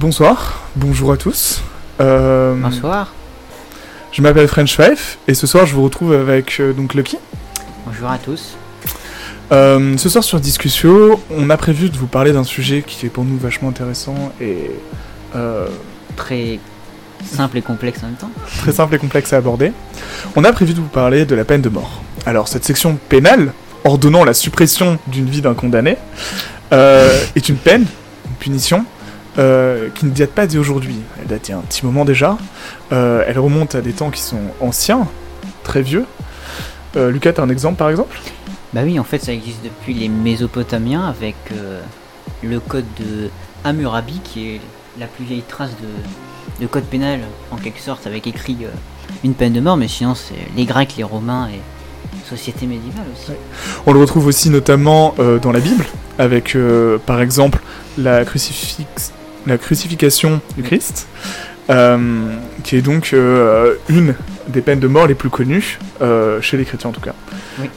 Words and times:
Bonsoir, 0.00 0.60
bonjour 0.76 1.10
à 1.10 1.16
tous. 1.16 1.60
Euh, 2.00 2.54
Bonsoir. 2.54 3.12
Je 4.12 4.22
m'appelle 4.22 4.46
French 4.46 4.76
Five 4.76 5.16
et 5.26 5.34
ce 5.34 5.48
soir 5.48 5.66
je 5.66 5.74
vous 5.74 5.82
retrouve 5.82 6.12
avec 6.12 6.60
euh, 6.60 6.72
donc 6.72 6.94
Lucky. 6.94 7.18
Bonjour 7.84 8.08
à 8.08 8.16
tous. 8.18 8.56
Euh, 9.50 9.96
ce 9.96 10.08
soir 10.08 10.22
sur 10.22 10.38
Discussion, 10.38 11.18
on 11.30 11.50
a 11.50 11.56
prévu 11.56 11.90
de 11.90 11.96
vous 11.96 12.06
parler 12.06 12.32
d'un 12.32 12.44
sujet 12.44 12.84
qui 12.86 13.06
est 13.06 13.08
pour 13.08 13.24
nous 13.24 13.38
vachement 13.38 13.70
intéressant 13.70 14.32
et 14.40 14.70
Très 16.16 16.60
simple 17.24 17.58
et 17.58 17.62
complexe 17.62 17.98
en 18.04 18.06
même 18.06 18.14
temps. 18.14 18.30
très 18.58 18.72
simple 18.72 18.94
et 18.94 18.98
complexe 18.98 19.32
à 19.32 19.38
aborder. 19.38 19.72
On 20.36 20.44
a 20.44 20.52
prévu 20.52 20.74
de 20.74 20.80
vous 20.80 20.86
parler 20.86 21.24
de 21.24 21.34
la 21.34 21.44
peine 21.44 21.60
de 21.60 21.68
mort. 21.68 22.02
Alors 22.24 22.46
cette 22.46 22.64
section 22.64 22.98
pénale, 23.08 23.52
ordonnant 23.84 24.24
la 24.24 24.34
suppression 24.34 24.98
d'une 25.08 25.28
vie 25.28 25.40
d'un 25.40 25.54
condamné, 25.54 25.96
est 26.70 27.48
une 27.48 27.56
peine, 27.56 27.86
une 28.26 28.36
punition, 28.38 28.84
euh, 29.38 29.88
qui 29.94 30.06
ne 30.06 30.10
date 30.10 30.30
pas 30.30 30.46
d'aujourd'hui. 30.46 30.96
Elle 31.20 31.26
date 31.26 31.48
il 31.48 31.52
y 31.52 31.54
a 31.54 31.58
un 31.58 31.62
petit 31.62 31.84
moment 31.84 32.04
déjà. 32.04 32.38
Euh, 32.92 33.24
elle 33.26 33.38
remonte 33.38 33.74
à 33.74 33.80
des 33.80 33.92
temps 33.92 34.10
qui 34.10 34.22
sont 34.22 34.40
anciens, 34.60 35.06
très 35.64 35.82
vieux. 35.82 36.06
Euh, 36.96 37.10
Lucas, 37.10 37.34
t'as 37.34 37.42
un 37.42 37.50
exemple 37.50 37.76
par 37.76 37.90
exemple? 37.90 38.18
Bah 38.72 38.80
oui, 38.84 38.98
en 38.98 39.04
fait, 39.04 39.18
ça 39.18 39.32
existe 39.32 39.62
depuis 39.64 39.94
les 39.94 40.08
Mésopotamiens 40.08 41.06
avec 41.06 41.36
euh, 41.52 41.80
le 42.42 42.60
code 42.60 42.84
de 42.98 43.30
Hammurabi 43.64 44.20
qui 44.24 44.48
est 44.48 44.60
la 44.98 45.06
plus 45.06 45.24
vieille 45.24 45.42
trace 45.46 45.70
de, 45.82 46.62
de 46.62 46.66
code 46.66 46.84
pénal 46.84 47.20
en 47.50 47.56
quelque 47.56 47.80
sorte 47.80 48.06
avec 48.06 48.26
écrit 48.26 48.56
une 49.24 49.34
peine 49.34 49.52
de 49.52 49.60
mort, 49.60 49.76
mais 49.76 49.88
sinon 49.88 50.14
c'est 50.14 50.34
les 50.56 50.64
Grecs, 50.64 50.94
les 50.96 51.04
Romains 51.04 51.48
et 51.48 51.60
société 52.28 52.66
médiévale 52.66 53.06
aussi. 53.14 53.30
Ouais. 53.30 53.38
On 53.86 53.92
le 53.92 54.00
retrouve 54.00 54.26
aussi 54.26 54.50
notamment 54.50 55.14
euh, 55.18 55.38
dans 55.38 55.52
la 55.52 55.60
Bible, 55.60 55.84
avec 56.18 56.56
euh, 56.56 56.98
par 56.98 57.20
exemple 57.20 57.60
la, 57.96 58.24
crucifix- 58.24 59.12
la 59.48 59.58
crucifixion 59.58 60.40
du 60.56 60.62
Christ, 60.62 61.08
euh, 61.70 61.98
qui 62.64 62.76
est 62.76 62.82
donc 62.82 63.10
euh, 63.12 63.74
une 63.88 64.14
des 64.48 64.60
peines 64.62 64.80
de 64.80 64.86
mort 64.86 65.06
les 65.06 65.14
plus 65.14 65.28
connues, 65.28 65.78
euh, 66.00 66.40
chez 66.40 66.56
les 66.56 66.64
chrétiens 66.64 66.90
en 66.90 66.92
tout 66.92 67.00
cas. 67.00 67.14
Oui. 67.58 67.68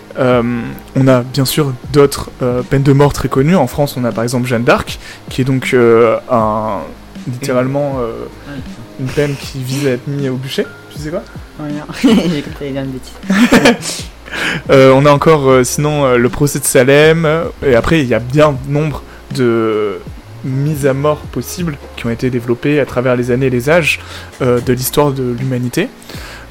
On 0.96 1.08
a 1.08 1.22
bien 1.22 1.46
sûr 1.46 1.74
d'autres 1.92 2.30
peines 2.70 2.84
de 2.84 2.94
mort 2.94 3.14
très 3.14 3.30
connues. 3.30 3.56
En 3.56 3.68
France, 3.68 3.98
on 3.98 4.04
a 4.04 4.12
par 4.12 4.24
exemple 4.24 4.48
Jeanne 4.48 4.64
d'Arc, 4.64 5.00
qui 5.30 5.42
est 5.42 5.46
donc 5.46 5.76
un, 5.76 6.80
littéralement 7.28 7.98
une 9.00 9.08
peine 9.08 9.34
qui 9.36 9.64
vise 9.64 9.88
à 9.88 9.92
être 9.92 10.08
mise 10.08 10.30
au 10.30 10.36
bûcher. 10.36 10.66
Tu 10.92 11.00
sais 11.00 11.10
quoi? 11.10 11.24
Euh, 14.70 14.94
on 14.94 15.06
a 15.06 15.12
encore 15.12 15.66
sinon 15.66 16.16
le 16.16 16.30
procès 16.30 16.60
de 16.60 16.64
Salem, 16.64 17.28
et 17.66 17.76
après 17.76 18.00
il 18.00 18.08
y 18.08 18.14
a 18.14 18.20
bien 18.20 18.56
nombre 18.70 19.04
de 19.36 20.00
mises 20.44 20.86
à 20.88 20.94
mort 20.94 21.20
possibles 21.20 21.78
qui 21.96 22.06
ont 22.06 22.10
été 22.10 22.30
développées 22.30 22.80
à 22.80 22.86
travers 22.86 23.16
les 23.16 23.32
années 23.32 23.48
et 23.48 23.52
les 23.52 23.70
âges 23.70 24.00
euh, 24.42 24.60
de 24.60 24.74
l'histoire 24.74 25.12
de 25.12 25.36
l'humanité. 25.38 25.90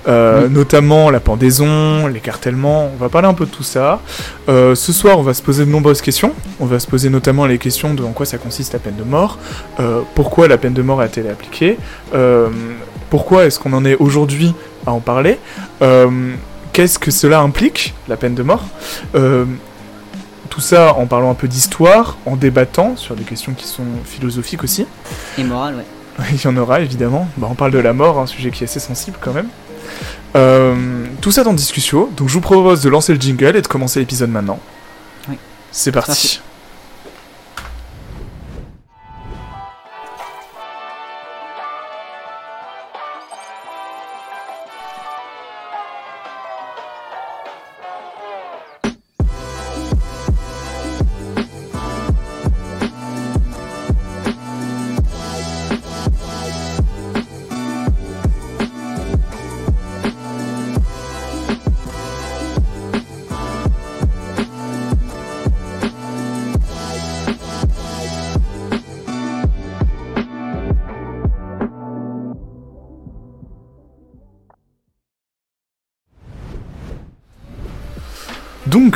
Euh, 0.08 0.46
Oui. 0.46 0.52
Notamment 0.54 1.10
la 1.10 1.20
pendaison, 1.20 2.06
l'écartèlement, 2.06 2.90
on 2.94 2.96
va 2.96 3.08
parler 3.08 3.28
un 3.28 3.34
peu 3.34 3.44
de 3.44 3.50
tout 3.50 3.62
ça. 3.62 4.00
Euh, 4.48 4.74
ce 4.74 4.92
soir, 4.92 5.18
on 5.18 5.22
va 5.22 5.34
se 5.34 5.42
poser 5.42 5.66
de 5.66 5.70
nombreuses 5.70 6.00
questions. 6.00 6.32
On 6.58 6.66
va 6.66 6.78
se 6.78 6.86
poser 6.86 7.10
notamment 7.10 7.46
les 7.46 7.58
questions 7.58 7.92
de 7.94 8.02
en 8.02 8.12
quoi 8.12 8.24
ça 8.24 8.38
consiste 8.38 8.72
la 8.72 8.78
peine 8.78 8.96
de 8.96 9.02
mort, 9.02 9.38
euh, 9.78 10.00
pourquoi 10.14 10.48
la 10.48 10.56
peine 10.56 10.72
de 10.72 10.82
mort 10.82 11.00
a-t-elle 11.00 11.26
été 11.26 11.32
appliquée, 11.32 11.76
pourquoi 13.10 13.44
est-ce 13.44 13.58
qu'on 13.58 13.72
en 13.72 13.84
est 13.84 13.96
aujourd'hui 13.96 14.54
à 14.86 14.92
en 14.92 15.00
parler, 15.00 15.38
qu'est-ce 16.72 16.98
que 16.98 17.10
cela 17.10 17.40
implique, 17.40 17.92
la 18.08 18.16
peine 18.16 18.34
de 18.34 18.42
mort? 18.42 18.64
Tout 20.50 20.60
ça 20.60 20.94
en 20.94 21.06
parlant 21.06 21.30
un 21.30 21.34
peu 21.34 21.48
d'histoire, 21.48 22.18
en 22.26 22.36
débattant 22.36 22.96
sur 22.96 23.16
des 23.16 23.24
questions 23.24 23.54
qui 23.54 23.66
sont 23.66 23.84
philosophiques 24.04 24.64
aussi. 24.64 24.86
Et 25.38 25.44
morale, 25.44 25.76
ouais. 25.76 25.84
Il 26.32 26.42
y 26.42 26.46
en 26.46 26.56
aura 26.56 26.80
évidemment. 26.80 27.28
Bah, 27.36 27.46
on 27.50 27.54
parle 27.54 27.72
de 27.72 27.78
la 27.78 27.92
mort, 27.92 28.18
un 28.18 28.26
sujet 28.26 28.50
qui 28.50 28.64
est 28.64 28.66
assez 28.66 28.80
sensible 28.80 29.16
quand 29.20 29.32
même. 29.32 29.48
Euh, 30.36 31.06
tout 31.20 31.30
ça 31.30 31.44
dans 31.44 31.54
discussion. 31.54 32.08
Donc 32.16 32.28
je 32.28 32.34
vous 32.34 32.40
propose 32.40 32.82
de 32.82 32.88
lancer 32.88 33.14
le 33.14 33.20
jingle 33.20 33.56
et 33.56 33.62
de 33.62 33.66
commencer 33.66 34.00
l'épisode 34.00 34.30
maintenant. 34.30 34.58
Oui. 35.28 35.36
C'est 35.72 35.92
parti. 35.92 36.40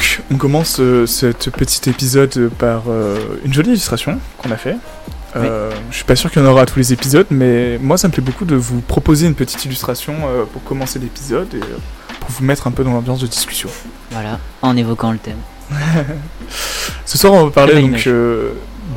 Donc, 0.05 0.25
on 0.31 0.37
commence 0.37 0.81
euh, 0.81 1.07
cet 1.07 1.51
petit 1.51 1.89
épisode 1.91 2.51
par 2.59 2.83
euh, 2.89 3.19
une 3.45 3.53
jolie 3.53 3.71
illustration 3.71 4.19
qu'on 4.39 4.51
a 4.51 4.57
fait. 4.57 4.77
Euh, 5.37 5.73
Je 5.91 5.97
suis 5.97 6.05
pas 6.05 6.15
sûr 6.17 6.31
qu'il 6.31 6.43
y 6.43 6.45
en 6.45 6.49
aura 6.49 6.63
à 6.63 6.67
tous 6.67 6.79
les 6.79 6.93
épisodes, 6.93 7.27
mais 7.31 7.79
moi 7.79 7.99
ça 7.99 8.07
me 8.09 8.13
plaît 8.13 8.23
beaucoup 8.23 8.45
de 8.45 8.55
vous 8.55 8.81
proposer 8.81 9.27
une 9.27 9.35
petite 9.35 9.65
illustration 9.65 10.15
euh, 10.27 10.45
pour 10.45 10.63
commencer 10.63 10.99
l'épisode 11.01 11.53
et 11.55 11.59
euh, 11.59 11.77
pour 12.21 12.31
vous 12.31 12.45
mettre 12.45 12.67
un 12.69 12.71
peu 12.71 12.85
dans 12.85 12.93
l'ambiance 12.93 13.21
de 13.21 13.27
discussion. 13.27 13.69
Voilà, 14.13 14.39
en 14.63 14.77
évoquant 14.77 15.11
le 15.11 15.19
thème. 15.19 15.39
Ce 17.05 17.19
soir, 17.19 17.33
on 17.33 17.47
va 17.47 17.51
parler 17.51 17.81
donc 17.83 18.07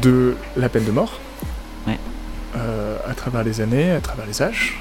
de 0.02 0.36
la 0.56 0.70
peine 0.70 0.86
de 0.86 0.92
mort. 0.92 1.20
Ouais. 1.88 1.98
À 2.54 3.14
travers 3.16 3.44
les 3.44 3.62
années, 3.62 3.92
à 3.92 4.00
travers 4.02 4.26
les 4.28 4.42
âges. 4.42 4.80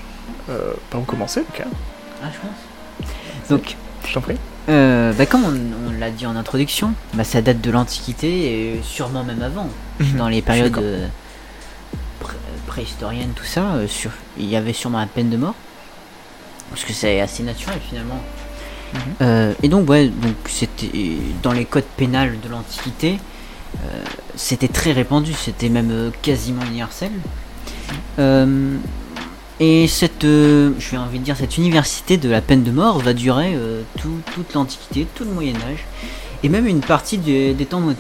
Par 0.90 1.00
où 1.00 1.04
commencer, 1.04 1.40
Lucas 1.40 1.68
Ah, 2.22 2.26
je 2.32 2.38
pense. 2.38 3.48
Donc, 3.48 3.76
Je 4.06 4.12
t'en 4.14 4.20
prie. 4.20 4.36
Euh, 4.68 5.12
bah, 5.12 5.26
comme 5.26 5.44
on, 5.44 5.88
on 5.88 5.98
l'a 5.98 6.10
dit 6.10 6.26
en 6.26 6.34
introduction, 6.36 6.92
bah, 7.14 7.24
ça 7.24 7.40
date 7.42 7.60
de 7.60 7.70
l'Antiquité 7.70 8.74
et 8.74 8.80
sûrement 8.82 9.22
même 9.24 9.42
avant. 9.42 9.68
Dans 10.18 10.28
les 10.28 10.42
périodes 10.42 10.76
euh, 10.78 11.06
pré- 12.20 12.34
préhistoriennes, 12.66 13.32
tout 13.36 13.44
ça, 13.44 13.74
euh, 13.74 13.86
sur, 13.88 14.10
il 14.38 14.46
y 14.46 14.56
avait 14.56 14.72
sûrement 14.72 14.98
la 14.98 15.06
peine 15.06 15.30
de 15.30 15.36
mort. 15.36 15.54
Parce 16.70 16.84
que 16.84 16.92
c'est 16.92 17.20
assez 17.20 17.42
naturel 17.44 17.78
finalement. 17.88 18.20
Mhm. 18.92 19.00
Euh, 19.22 19.52
et 19.62 19.68
donc, 19.68 19.88
ouais, 19.88 20.08
donc 20.08 20.34
c'était 20.46 20.90
dans 21.42 21.52
les 21.52 21.64
codes 21.64 21.84
pénals 21.96 22.38
de 22.40 22.48
l'Antiquité, 22.48 23.18
c'était 24.36 24.68
très 24.68 24.92
répandu, 24.92 25.32
c'était 25.32 25.68
même 25.68 26.10
quasiment 26.22 26.64
universel. 26.64 27.10
Et 29.58 29.88
cette, 29.88 30.24
euh, 30.24 30.72
je 30.78 30.90
vais 30.90 30.96
envie 30.98 31.18
de 31.18 31.24
dire, 31.24 31.36
cette 31.36 31.56
université 31.56 32.18
de 32.18 32.28
la 32.28 32.42
peine 32.42 32.62
de 32.62 32.70
mort 32.70 32.98
va 32.98 33.14
durer 33.14 33.54
euh, 33.54 33.82
tout- 34.00 34.20
toute 34.34 34.52
l'Antiquité, 34.54 35.06
tout 35.14 35.24
le 35.24 35.30
Moyen 35.30 35.54
Âge, 35.70 35.84
et 36.42 36.48
même 36.50 36.66
une 36.66 36.80
partie 36.80 37.16
des, 37.16 37.54
des 37.54 37.64
temps, 37.64 37.80
mo- 37.80 37.94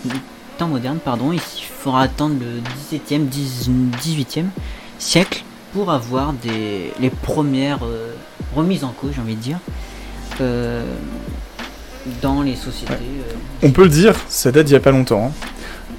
temps 0.58 0.68
modernes. 0.68 0.98
Pardon, 1.02 1.32
il 1.32 1.40
faudra 1.40 2.02
attendre 2.02 2.34
le 2.40 2.60
17e, 2.98 3.26
10 3.26 3.70
18e 4.02 4.44
siècle 4.98 5.44
pour 5.72 5.90
avoir 5.90 6.34
des, 6.34 6.92
les 7.00 7.10
premières 7.10 7.84
euh, 7.84 8.12
remises 8.54 8.84
en 8.84 8.90
cause, 8.90 9.12
j'ai 9.14 9.20
envie 9.22 9.36
de 9.36 9.40
dire, 9.40 9.58
euh, 10.42 10.84
dans 12.20 12.42
les 12.42 12.54
sociétés. 12.54 12.92
On 13.62 13.70
peut 13.70 13.84
le 13.84 13.88
dire, 13.88 14.14
ça 14.28 14.52
date 14.52 14.66
d'il 14.66 14.74
y 14.74 14.76
a 14.76 14.80
pas 14.80 14.90
longtemps. 14.92 15.26
hein. 15.28 15.32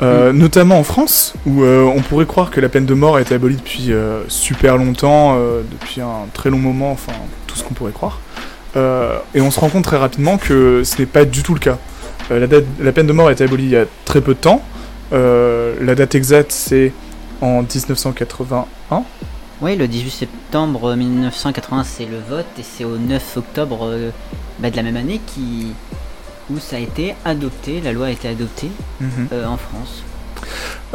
Euh, 0.03 0.31
Notamment 0.31 0.77
en 0.79 0.83
France, 0.83 1.33
où 1.47 1.63
euh, 1.63 1.83
on 1.83 2.01
pourrait 2.01 2.25
croire 2.27 2.51
que 2.51 2.59
la 2.61 2.69
peine 2.69 2.85
de 2.85 2.93
mort 2.93 3.15
a 3.15 3.21
été 3.21 3.33
abolie 3.35 3.55
depuis 3.55 3.91
euh, 3.91 4.21
super 4.27 4.77
longtemps, 4.77 5.35
depuis 5.71 6.01
un 6.01 6.27
très 6.33 6.49
long 6.49 6.59
moment, 6.59 6.91
enfin 6.91 7.13
tout 7.47 7.55
ce 7.55 7.63
qu'on 7.63 7.73
pourrait 7.73 7.91
croire. 7.91 8.19
Et 9.33 9.41
on 9.41 9.49
se 9.49 9.59
rend 9.59 9.69
compte 9.69 9.83
très 9.85 9.97
rapidement 9.97 10.37
que 10.37 10.83
ce 10.83 10.99
n'est 10.99 11.07
pas 11.07 11.25
du 11.25 11.41
tout 11.41 11.55
le 11.55 11.59
cas. 11.59 11.79
La, 12.29 12.45
date- 12.45 12.65
la 12.79 12.91
peine 12.91 13.07
de 13.07 13.13
mort 13.13 13.27
a 13.27 13.31
été 13.31 13.43
abolie 13.43 13.63
il 13.63 13.69
y 13.71 13.75
a 13.77 13.85
très 14.05 14.21
peu 14.21 14.35
de 14.35 14.39
temps. 14.39 14.61
La 15.11 15.95
date 15.95 16.13
exacte 16.13 16.51
c'est 16.51 16.91
en 17.41 17.63
1981. 17.63 19.03
Oui, 19.61 19.75
le 19.75 19.87
18 19.87 20.11
septembre 20.11 20.93
1980, 20.95 21.83
c'est 21.83 22.05
le 22.05 22.19
vote, 22.29 22.45
et 22.59 22.63
c'est 22.63 22.83
au 22.83 22.97
9 22.97 23.37
octobre 23.37 23.89
bah, 24.59 24.69
de 24.69 24.75
la 24.75 24.83
même 24.83 24.97
année 24.97 25.19
qui, 25.25 25.73
où 26.51 26.59
ça 26.59 26.75
a 26.77 26.79
été 26.79 27.15
adopté, 27.25 27.81
la 27.81 27.91
loi 27.91 28.07
a 28.07 28.11
été 28.11 28.27
adoptée 28.27 28.69
Mhm. 29.01 29.27
euh, 29.33 29.45
en 29.45 29.57
France. 29.57 30.03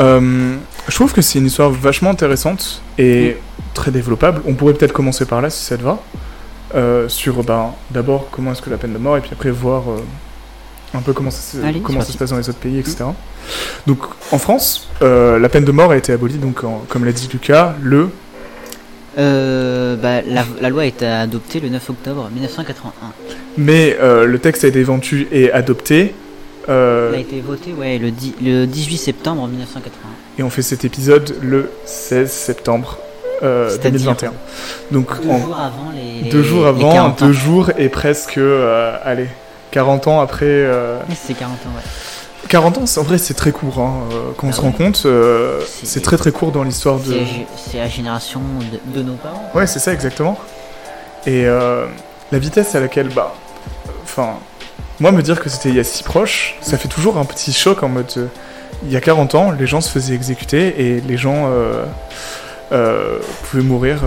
Euh, 0.01 0.57
je 0.89 0.95
trouve 0.95 1.13
que 1.13 1.21
c'est 1.21 1.39
une 1.39 1.47
histoire 1.47 1.71
vachement 1.71 2.11
intéressante 2.11 2.81
et 2.99 3.37
très 3.75 3.91
développable. 3.91 4.41
On 4.47 4.55
pourrait 4.55 4.75
peut-être 4.75 4.93
commencer 4.93 5.25
par 5.27 5.41
là 5.43 5.51
si 5.51 5.63
ça 5.65 5.77
te 5.77 5.83
va. 5.83 5.99
Euh, 6.75 7.07
sur 7.09 7.43
ben, 7.45 7.73
d'abord 7.91 8.29
comment 8.31 8.53
est-ce 8.53 8.63
que 8.63 8.71
la 8.71 8.79
peine 8.79 8.95
de 8.95 8.99
mort 8.99 9.19
et 9.19 9.21
puis 9.21 9.31
après 9.33 9.51
voir 9.51 9.83
un 10.95 11.01
peu 11.01 11.13
comment 11.13 11.31
ça, 11.31 11.59
Allez, 11.67 11.81
comment 11.81 12.01
ça 12.01 12.13
se 12.13 12.17
passe 12.19 12.31
dans 12.31 12.39
les 12.39 12.49
autres 12.49 12.59
pays, 12.61 12.79
etc. 12.79 13.05
Donc 13.87 13.99
en 14.31 14.39
France, 14.39 14.89
la 15.01 15.49
peine 15.51 15.65
de 15.65 15.73
mort 15.73 15.91
a 15.91 15.97
été 15.99 16.13
abolie, 16.15 16.39
donc 16.39 16.65
en- 16.65 16.83
comme 16.89 17.05
l'a 17.05 17.13
dit 17.13 17.29
Lucas, 17.31 17.75
le 17.83 18.09
Euh, 19.19 19.97
bah, 19.97 20.23
la, 20.27 20.45
la 20.61 20.71
loi 20.71 20.83
a 20.83 20.87
été 20.87 21.05
adoptée 21.07 21.61
le 21.61 21.69
9 21.69 21.91
octobre 21.91 22.31
1981. 22.33 22.93
mais 23.59 23.97
euh, 24.01 24.25
le 24.25 24.39
texte 24.39 24.65
a 24.65 24.69
été 24.69 24.83
vendu 24.83 25.29
et 25.31 25.53
adopté. 25.53 26.15
euh, 26.71 27.11
Elle 27.11 27.17
a 27.17 27.21
été 27.21 27.41
votée 27.41 27.73
ouais, 27.79 27.99
le, 27.99 28.11
le 28.43 28.67
18 28.67 28.97
septembre 28.97 29.47
1981. 29.49 30.09
et 30.39 30.43
on 30.43 30.49
fait 30.51 30.63
cet 30.63 30.85
épisode 30.87 31.37
le 31.43 31.71
16 31.85 32.31
septembre 32.31 32.99
euh, 33.43 33.69
C'est-à-dire 33.69 34.15
2021. 34.15 34.33
Donc 34.93 35.21
Deux 35.23 35.29
en- 35.29 35.39
jours 35.41 35.57
avant 35.59 35.93
les. 35.95 36.31
deux 36.31 36.43
jours 36.43 36.67
avant, 36.67 36.93
40 36.93 37.23
ans. 37.23 37.27
deux 37.27 37.33
jours 37.33 37.71
et 37.77 37.89
presque, 37.91 38.39
euh, 38.39 38.97
allez, 39.05 39.29
40 39.73 40.07
ans 40.07 40.21
après. 40.21 40.47
euh, 40.47 40.99
C'est 41.15 41.35
40 41.35 41.53
ans, 41.67 41.71
ouais. 41.77 41.83
40 42.49 42.79
ans, 42.79 42.87
c'est- 42.87 43.01
en 43.01 43.03
vrai, 43.05 43.19
c'est 43.19 43.35
très 43.35 43.53
court. 43.53 43.79
Hein, 43.79 43.93
euh, 44.13 44.31
quand 44.37 44.47
on 44.47 44.51
Ah 44.51 44.53
se 44.53 44.61
rend 44.61 44.73
compte, 44.73 45.03
euh, 45.07 45.61
C'est- 45.85 46.01
très 46.01 46.17
très 46.17 46.33
court 46.33 46.53
dans 46.53 46.63
l'histoire 46.65 46.99
de. 46.99 47.17
C'est 47.57 47.79
la 47.79 47.89
génération 47.89 48.41
de, 48.71 48.99
de 48.99 49.03
nos 49.03 49.15
parents. 49.15 49.51
Ouais, 49.55 49.67
c'est 49.67 49.79
ça 49.79 49.93
exactement. 49.93 50.39
Et 51.27 51.47
euh, 51.47 51.87
la 52.31 52.39
vitesse 52.39 52.75
à 52.75 52.81
laquelle, 52.81 53.09
bah, 53.09 53.35
enfin, 54.03 54.35
moi 55.01 55.13
me 55.13 55.23
dire 55.23 55.41
que 55.41 55.49
c'était 55.49 55.69
il 55.71 55.77
y 55.77 55.81
a 55.81 55.85
si 55.85 56.03
proche, 56.03 56.57
ça 56.61 56.77
fait 56.79 56.89
toujours 56.89 57.17
un 57.17 57.25
petit 57.25 57.53
choc 57.53 57.83
en 57.83 57.89
mode, 57.89 58.13
euh, 58.17 58.27
il 58.85 58.93
y 58.93 58.97
a 58.97 59.01
40 59.01 59.35
ans, 59.35 59.51
les 59.53 59.67
gens 59.67 59.81
se 59.81 59.91
faisaient 59.91 60.15
exécuter 60.15 60.75
et 60.97 61.01
les 61.01 61.17
gens 61.17 61.49
pouvaient 62.71 63.63
mourir 63.63 64.01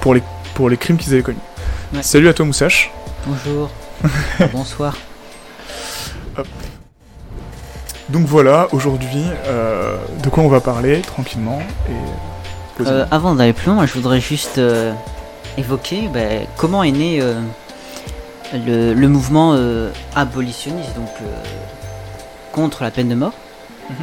pour 0.00 0.14
les 0.14 0.22
pour 0.54 0.70
les 0.70 0.76
crimes 0.78 0.96
qu'ils 0.96 1.12
avaient 1.12 1.22
commis. 1.22 1.38
Ouais. 1.92 2.02
Salut 2.02 2.28
à 2.28 2.32
toi 2.34 2.46
Moussache. 2.46 2.90
Bonjour. 3.26 3.68
Bonsoir. 4.52 4.96
Donc 8.08 8.26
voilà, 8.26 8.68
aujourd'hui, 8.72 9.24
euh, 9.46 9.96
de 10.22 10.28
quoi 10.28 10.42
on 10.44 10.48
va 10.48 10.60
parler 10.60 11.00
tranquillement 11.00 11.60
et. 11.88 11.92
Euh, 12.86 13.06
avant 13.10 13.34
d'aller 13.34 13.54
plus 13.54 13.68
loin, 13.72 13.86
je 13.86 13.94
voudrais 13.94 14.20
juste 14.20 14.58
euh, 14.58 14.92
évoquer 15.56 16.08
bah, 16.12 16.20
comment 16.58 16.82
est 16.82 16.92
né 16.92 17.22
le, 18.52 18.92
le 18.94 19.08
mouvement 19.08 19.56
abolitionniste, 20.14 20.94
donc 20.94 21.08
contre 22.52 22.82
la 22.82 22.90
peine 22.90 23.08
de 23.08 23.14
mort. 23.14 23.32
Mhm. 23.90 23.96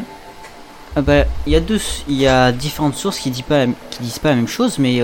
Ah 0.95 1.01
bah, 1.01 1.23
Il 1.45 1.53
y 1.53 1.55
a 1.55 1.59
deux, 1.59 1.79
il 2.07 2.15
y 2.19 2.27
a 2.27 2.51
différentes 2.51 2.95
sources 2.95 3.19
qui 3.19 3.29
disent 3.29 3.43
pas, 3.43 3.65
la- 3.67 3.71
qui 3.91 4.01
disent 4.01 4.19
pas 4.19 4.29
la 4.29 4.35
même 4.35 4.47
chose, 4.47 4.79
mais 4.79 5.01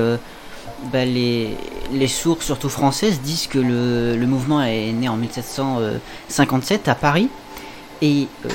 bah, 0.91 1.05
les, 1.05 1.55
les 1.93 2.07
sources, 2.07 2.45
surtout 2.45 2.69
françaises, 2.69 3.21
disent 3.21 3.45
que 3.47 3.59
le, 3.59 4.15
le 4.17 4.25
mouvement 4.27 4.63
est 4.63 4.91
né 4.93 5.07
en 5.09 5.15
1757 5.15 6.87
à 6.87 6.95
Paris 6.95 7.29
et, 8.01 8.27
euh, 8.45 8.49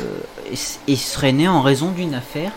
et 0.89 0.97
serait 0.97 1.33
né 1.33 1.49
en 1.49 1.63
raison 1.63 1.91
d'une 1.91 2.15
affaire 2.15 2.53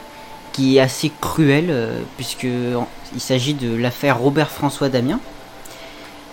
qui 0.54 0.78
est 0.78 0.80
assez 0.82 1.12
cruelle 1.22 1.68
euh, 1.70 2.00
puisque 2.18 2.48
en- 2.76 2.88
il 3.14 3.22
s'agit 3.22 3.54
de 3.54 3.76
l'affaire 3.76 4.18
Robert 4.20 4.50
François 4.50 4.90
Damien 4.90 5.20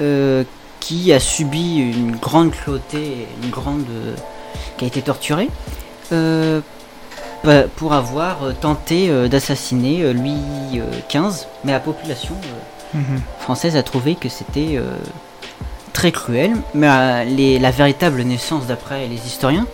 euh, 0.01 0.45
qui 0.81 1.13
a 1.13 1.21
subi 1.21 1.77
une 1.79 2.17
grande 2.17 2.51
cruauté, 2.51 3.27
une 3.43 3.51
grande 3.51 3.85
euh, 3.91 4.15
qui 4.77 4.85
a 4.85 4.89
été 4.89 5.03
torturé 5.03 5.49
pour 7.77 7.93
avoir 7.93 8.39
tenté 8.61 9.09
d'assassiner 9.29 10.13
Louis 10.13 10.81
XV, 11.11 11.47
mais 11.65 11.73
la 11.73 11.81
population 11.81 12.35
Mhm. 12.95 13.21
française 13.41 13.77
a 13.77 13.83
trouvé 13.83 14.15
que 14.15 14.29
c'était 14.29 14.79
très 15.93 16.13
cruel, 16.13 16.53
mais 16.75 17.25
les- 17.27 17.59
la 17.59 17.71
véritable 17.71 18.23
naissance, 18.23 18.67
d'après 18.67 19.07
les 19.09 19.27
historiens, 19.27 19.67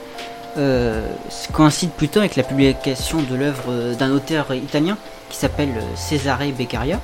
coïncide 1.52 1.90
plutôt 1.90 2.20
avec 2.20 2.36
la 2.36 2.42
publication 2.42 3.22
de 3.22 3.34
l'œuvre 3.36 3.64
euh, 3.68 3.94
d'un 3.94 4.10
auteur 4.10 4.52
italien 4.54 4.96
qui 5.28 5.36
s'appelle 5.36 5.70
euh, 5.76 5.96
Cesare 5.96 6.40
Beccaria, 6.56 7.00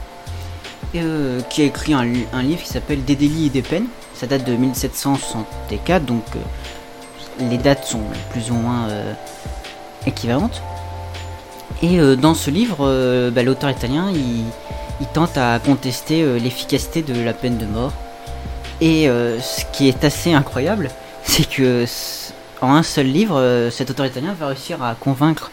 euh, 0.96 1.40
qui 1.50 1.62
a 1.62 1.64
écrit 1.64 1.94
un, 1.94 2.04
li- 2.04 2.26
un 2.32 2.42
livre 2.42 2.62
qui 2.62 2.68
s'appelle 2.68 3.04
Des 3.04 3.16
délits 3.16 3.46
et 3.46 3.50
des 3.50 3.62
peines. 3.62 3.86
Ça 4.14 4.26
date 4.26 4.44
de 4.44 4.52
1764, 4.56 6.04
donc 6.04 6.24
euh, 6.34 6.38
les 7.50 7.58
dates 7.58 7.84
sont 7.84 8.00
plus 8.30 8.50
ou 8.50 8.54
moins 8.54 8.88
euh, 8.88 9.12
équivalentes. 10.06 10.62
Et 11.82 12.00
euh, 12.00 12.16
dans 12.16 12.34
ce 12.34 12.50
livre, 12.50 12.78
euh, 12.80 13.30
bah, 13.30 13.42
l'auteur 13.42 13.68
italien, 13.70 14.10
il, 14.12 14.44
tente 15.12 15.36
à 15.36 15.58
contester 15.58 16.22
euh, 16.22 16.38
l'efficacité 16.38 17.02
de 17.02 17.22
la 17.22 17.34
peine 17.34 17.58
de 17.58 17.66
mort. 17.66 17.92
Et 18.80 19.08
euh, 19.08 19.38
ce 19.40 19.64
qui 19.72 19.88
est 19.88 20.02
assez 20.04 20.32
incroyable, 20.32 20.90
c'est 21.22 21.48
que 21.48 21.84
en 22.62 22.74
un 22.74 22.82
seul 22.82 23.06
livre, 23.06 23.36
euh, 23.38 23.70
cet 23.70 23.90
auteur 23.90 24.06
italien 24.06 24.34
va 24.38 24.48
réussir 24.48 24.82
à 24.82 24.94
convaincre 24.94 25.50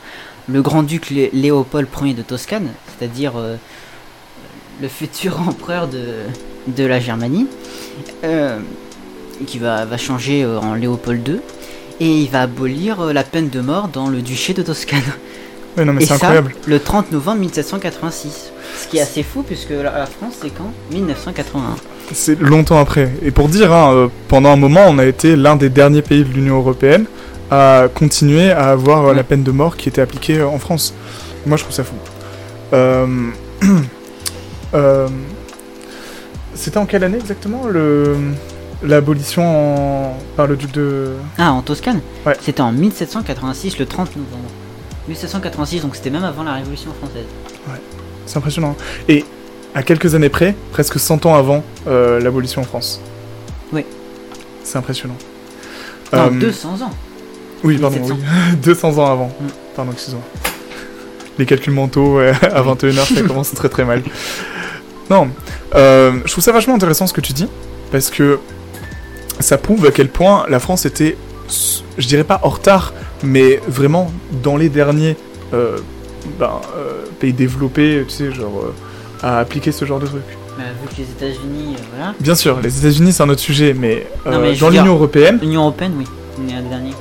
le 0.48 0.62
grand-duc 0.62 1.10
Lé- 1.10 1.30
Léopold 1.34 1.88
Ier 2.02 2.14
de 2.14 2.22
Toscane, 2.22 2.70
c'est-à-dire 2.98 3.34
euh, 3.38 3.56
le 4.82 4.88
futur 4.88 5.40
empereur 5.48 5.88
de, 5.88 6.04
de 6.68 6.84
la 6.86 7.00
Germanie, 7.00 7.48
euh, 8.24 8.58
qui 9.48 9.60
va, 9.60 9.86
va 9.86 9.98
changer 9.98 10.44
euh, 10.44 10.60
en 10.60 10.74
Léopold 10.76 11.28
II, 11.28 11.40
et 12.00 12.22
il 12.22 12.30
va 12.30 12.44
abolir 12.44 13.06
la 13.14 13.24
peine 13.24 13.50
de 13.50 13.60
mort 13.62 13.88
dans 13.90 14.08
le 14.10 14.22
duché 14.22 14.54
de 14.54 14.64
Toscane. 14.64 15.02
Non 15.78 15.92
mais 15.94 16.04
Et 16.04 16.06
ça, 16.06 16.16
incroyable. 16.16 16.56
le 16.68 16.80
30 16.80 17.12
novembre 17.12 17.40
1786. 17.42 18.53
Ce 18.82 18.88
qui 18.88 18.98
est 18.98 19.02
assez 19.02 19.24
fou 19.24 19.44
puisque 19.44 19.70
la, 19.72 20.06
France 20.06 20.36
c'est 20.42 20.50
quand? 20.50 20.72
1981. 20.92 21.76
C'est 22.12 22.40
longtemps 22.40 22.80
après. 22.80 23.12
Et 23.24 23.32
pour 23.32 23.48
dire, 23.50 23.72
hein, 23.74 23.94
euh, 23.94 24.08
pendant 24.28 24.50
un 24.50 24.56
moment, 24.56 24.86
on 24.88 24.98
a 25.00 25.06
été 25.06 25.36
l'un 25.36 25.56
des 25.56 25.70
derniers 25.70 26.02
pays 26.02 26.24
de 26.24 26.30
l'Union 26.34 26.58
Européenne 26.58 27.06
à 27.50 27.88
continuer 27.94 28.52
à 28.52 28.70
avoir 28.70 29.06
euh, 29.06 29.12
la 29.12 29.18
Ouais. 29.18 29.24
peine 29.24 29.44
de 29.44 29.52
mort 29.52 29.78
qui 29.78 29.90
était 29.90 30.02
appliquée 30.02 30.40
euh, 30.40 30.48
en 30.48 30.60
France. 30.60 30.94
Moi, 31.46 31.58
je 31.58 31.64
trouve 31.64 31.76
ça 31.76 31.84
fou. 31.84 31.96
Euh, 32.74 33.06
euh, 34.74 35.08
C'était 36.56 36.78
en 36.78 36.86
quelle 36.86 37.04
année 37.04 37.18
exactement 37.18 37.68
le 37.68 38.16
l'abolition 38.86 39.44
en- 40.12 40.18
par 40.36 40.46
le 40.46 40.58
duc 40.58 40.72
de... 40.72 41.14
Ah 41.38 41.54
en 41.54 41.62
Toscane? 41.62 42.02
Ouais. 42.26 42.36
C'était 42.42 42.60
en 42.62 42.74
1786 42.74 43.78
le 43.80 43.86
30 43.86 44.18
novembre. 44.18 44.50
1786 45.08 45.82
donc 45.84 45.96
c'était 45.96 46.10
même 46.10 46.26
avant 46.26 46.44
la 46.44 46.54
Révolution 46.56 46.92
française. 47.00 47.26
C'est 48.26 48.38
impressionnant. 48.38 48.76
Et 49.10 49.26
à 49.76 49.84
quelques 49.84 50.16
années 50.16 50.30
près, 50.30 50.56
presque 50.72 51.00
100 51.00 51.26
ans 51.26 51.36
avant 51.36 51.64
euh, 51.88 52.20
l'abolition 52.20 52.62
en 52.62 52.66
France. 52.66 53.02
Oui. 53.72 53.86
C'est 54.64 54.78
impressionnant. 54.78 55.18
Non, 56.12 56.28
Euh, 56.28 56.30
200 56.40 56.82
ans. 56.84 56.92
Oui, 57.64 57.78
pardon, 57.78 57.98
1700. 57.98 58.18
oui. 58.52 58.58
200 58.58 58.98
ans 59.00 59.12
avant. 59.12 59.28
Mm. 59.28 59.48
Pardon, 59.76 59.92
excuse-moi. 59.92 60.24
Les 61.40 61.46
calculs 61.46 61.74
mentaux 61.74 62.18
ouais, 62.18 62.30
à 62.44 62.62
21h, 62.62 63.14
ça 63.16 63.22
commence 63.28 63.52
très 63.54 63.70
très 63.70 63.84
mal. 63.86 64.04
Non, 65.10 65.28
euh, 65.76 66.14
je 66.26 66.32
trouve 66.32 66.44
ça 66.44 66.52
vachement 66.52 66.76
intéressant 66.76 67.08
ce 67.08 67.14
que 67.14 67.22
tu 67.22 67.34
dis, 67.34 67.48
parce 67.92 68.10
que 68.10 68.40
ça 69.40 69.58
prouve 69.58 69.86
à 69.88 69.92
quel 69.92 70.08
point 70.10 70.46
la 70.48 70.60
France 70.60 70.86
était, 70.86 71.18
je 71.98 72.08
dirais 72.08 72.24
pas 72.24 72.40
en 72.44 72.50
retard, 72.50 72.94
mais 73.24 73.60
vraiment 73.68 74.12
dans 74.44 74.56
les 74.56 74.70
derniers 74.70 75.18
euh, 75.54 75.78
ben, 76.40 76.62
euh, 76.76 77.06
pays 77.20 77.34
développés, 77.34 78.04
tu 78.08 78.14
sais, 78.14 78.32
genre, 78.32 78.64
euh, 78.64 78.74
à 79.22 79.40
appliquer 79.40 79.72
ce 79.72 79.86
genre 79.86 80.00
de 80.00 80.08
truc. 80.08 80.24
Bah, 80.58 80.64
vu 80.82 80.88
que 80.88 81.02
les 81.02 81.10
États-Unis, 81.10 81.76
euh, 81.76 81.84
voilà. 81.96 82.14
Bien 82.20 82.36
sûr, 82.36 82.60
les 82.62 82.78
États-Unis 82.78 83.14
c'est 83.14 83.24
un 83.24 83.30
autre 83.30 83.42
sujet, 83.42 83.74
mais, 83.74 84.06
Non, 84.26 84.40
mais 84.40 84.54
je 84.54 84.62
dans 84.62 84.70
l'Union 84.70 84.94
Européenne, 84.94 85.40
L'Union 85.42 85.62
Européenne, 85.62 85.94
oui. 85.98 86.06
On 86.40 86.48
est 86.48 86.54
un 86.54 86.62
des 86.62 86.70
derniers. 86.70 86.94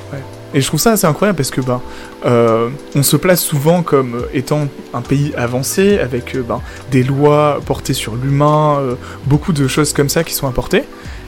Et 0.54 0.60
je 0.60 0.66
trouve 0.66 0.80
ça 0.80 0.92
assez 0.92 1.06
incroyable 1.06 1.36
parce 1.36 1.50
que 1.50 1.60
ben, 1.60 1.80
euh, 2.26 2.68
on 2.94 3.02
se 3.02 3.16
place 3.16 3.40
souvent 3.40 3.82
comme 3.82 4.26
étant 4.34 4.68
un 4.92 5.00
pays 5.00 5.32
avancé 5.36 5.98
avec 5.98 6.36
ben, 6.36 6.60
des 6.90 7.02
lois 7.02 7.60
portées 7.64 7.94
sur 7.94 8.16
l'humain, 8.16 8.76
euh, 8.80 8.94
beaucoup 9.26 9.52
de 9.52 9.66
choses 9.66 9.92
comme 9.94 10.10
ça 10.10 10.24
qui 10.24 10.34
sont 10.34 10.46
apportées. 10.46 10.84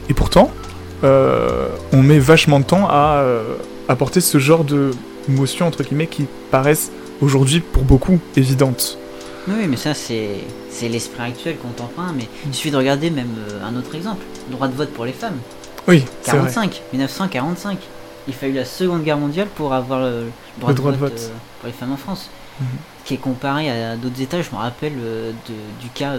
Et 0.09 0.13
pourtant, 0.13 0.51
euh, 1.03 1.69
on 1.91 2.03
met 2.03 2.19
vachement 2.19 2.59
de 2.59 2.65
temps 2.65 2.87
à 2.87 3.25
apporter 3.87 4.21
ce 4.21 4.37
genre 4.37 4.63
de 4.63 4.91
motions 5.27 5.65
entre 5.67 5.83
guillemets 5.83 6.07
qui 6.07 6.27
paraissent 6.51 6.91
aujourd'hui 7.21 7.59
pour 7.61 7.83
beaucoup 7.83 8.19
évidentes. 8.35 8.97
Oui, 9.47 9.67
mais 9.67 9.77
ça, 9.77 9.93
c'est 9.93 10.37
c'est 10.71 10.89
l'esprit 10.89 11.23
actuel 11.23 11.57
contemporain. 11.57 12.13
Mais 12.17 12.27
il 12.45 12.53
suffit 12.53 12.71
de 12.71 12.77
regarder 12.77 13.09
même 13.11 13.33
euh, 13.51 13.63
un 13.65 13.75
autre 13.75 13.93
exemple 13.95 14.23
droit 14.49 14.67
de 14.67 14.73
vote 14.75 14.91
pour 14.91 15.05
les 15.05 15.13
femmes. 15.13 15.37
Oui, 15.87 16.03
c'est 16.23 16.31
vrai. 16.31 16.39
45, 16.51 16.81
1945. 16.93 17.77
Il 18.27 18.33
fallu 18.33 18.53
la 18.53 18.65
Seconde 18.65 19.03
Guerre 19.03 19.17
mondiale 19.19 19.47
pour 19.55 19.73
avoir 19.73 19.99
le, 19.99 20.25
droit, 20.57 20.71
Le 20.71 20.75
droit 20.75 20.91
de, 20.91 20.95
de 20.95 20.99
vote, 21.01 21.13
euh, 21.19 21.29
pour 21.59 21.67
les 21.67 21.73
femmes 21.73 21.91
en 21.91 21.97
France. 21.97 22.29
Mhm. 22.59 22.67
Qui 23.05 23.13
est 23.13 23.17
comparé 23.17 23.69
à 23.69 23.95
d'autres 23.97 24.19
États, 24.19 24.41
je 24.41 24.49
me 24.49 24.55
rappelle 24.57 24.93
euh, 24.99 25.31
de- 25.47 25.81
du 25.83 25.89
cas 25.93 26.13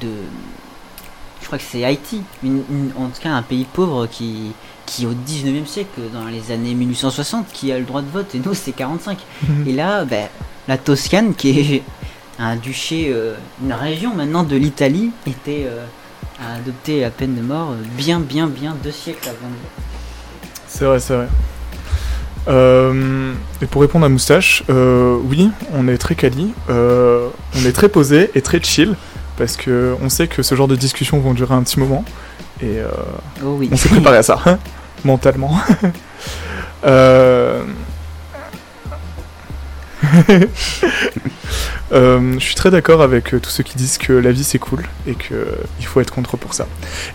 de. 0.00 0.08
Je 1.42 1.46
crois 1.46 1.58
que 1.58 1.64
c'est 1.70 1.84
Haïti, 1.84 2.22
une- 2.42 2.64
une- 2.70 2.92
en 2.98 3.08
tout 3.08 3.20
cas 3.20 3.30
un 3.30 3.42
pays 3.42 3.66
pauvre 3.70 4.06
qui, 4.06 4.52
qui 4.86 5.06
au 5.06 5.12
19e 5.12 5.66
siècle, 5.66 6.00
dans 6.12 6.24
les 6.26 6.52
années 6.52 6.74
1860, 6.74 7.46
qui 7.52 7.72
a 7.72 7.78
le 7.78 7.84
droit 7.84 8.02
de 8.02 8.08
vote, 8.10 8.34
et 8.34 8.40
nous 8.44 8.54
c'est 8.54 8.72
45. 8.72 9.18
Et 9.66 9.72
là, 9.72 10.04
ben, 10.04 10.28
la 10.68 10.78
Toscane, 10.78 11.34
qui 11.34 11.60
est 11.60 11.82
un 12.38 12.56
duché, 12.56 13.10
euh, 13.12 13.34
une 13.62 13.72
région 13.72 14.14
maintenant 14.14 14.44
de 14.44 14.56
l'Italie, 14.56 15.10
était 15.26 15.66
euh, 15.66 15.84
a 16.40 16.56
adopté 16.56 17.00
la 17.00 17.10
peine 17.10 17.34
de 17.34 17.40
mort 17.42 17.70
euh, 17.72 17.76
bien, 17.96 18.20
bien, 18.20 18.46
bien 18.46 18.76
deux 18.82 18.92
siècles 18.92 19.28
avant. 19.28 19.52
C'est 20.68 20.84
vrai, 20.84 21.00
c'est 21.00 21.14
vrai. 21.14 21.28
Euh, 22.48 23.32
et 23.60 23.66
pour 23.66 23.80
répondre 23.82 24.06
à 24.06 24.08
Moustache, 24.08 24.62
oui, 24.68 25.50
on 25.74 25.88
est 25.88 25.98
très 25.98 26.14
quali, 26.14 26.52
on 26.68 27.64
est 27.66 27.72
très 27.72 27.88
posé 27.88 28.30
et 28.34 28.42
très 28.42 28.62
chill, 28.62 28.94
parce 29.36 29.56
que 29.56 29.96
on 30.02 30.08
sait 30.08 30.28
que 30.28 30.42
ce 30.42 30.54
genre 30.54 30.68
de 30.68 30.76
discussions 30.76 31.18
vont 31.18 31.34
durer 31.34 31.54
un 31.54 31.62
petit 31.62 31.80
moment, 31.80 32.04
et 32.60 32.78
euh, 32.78 32.88
Oh 33.44 33.56
oui. 33.58 33.68
on 33.72 33.76
s'est 33.76 33.88
préparé 33.88 34.18
à 34.18 34.22
ça, 34.22 34.38
mentalement. 35.06 35.58
Euh, 36.84 37.64
euh, 41.92 42.34
je 42.34 42.44
suis 42.44 42.54
très 42.54 42.70
d'accord 42.70 43.02
avec 43.02 43.34
euh, 43.34 43.40
tous 43.40 43.50
ceux 43.50 43.64
qui 43.64 43.76
disent 43.76 43.98
que 43.98 44.12
la 44.12 44.30
vie 44.30 44.44
c'est 44.44 44.58
cool 44.58 44.84
et 45.06 45.14
qu'il 45.14 45.86
faut 45.86 46.00
être 46.00 46.12
contre 46.12 46.36
pour 46.36 46.54
ça. 46.54 46.66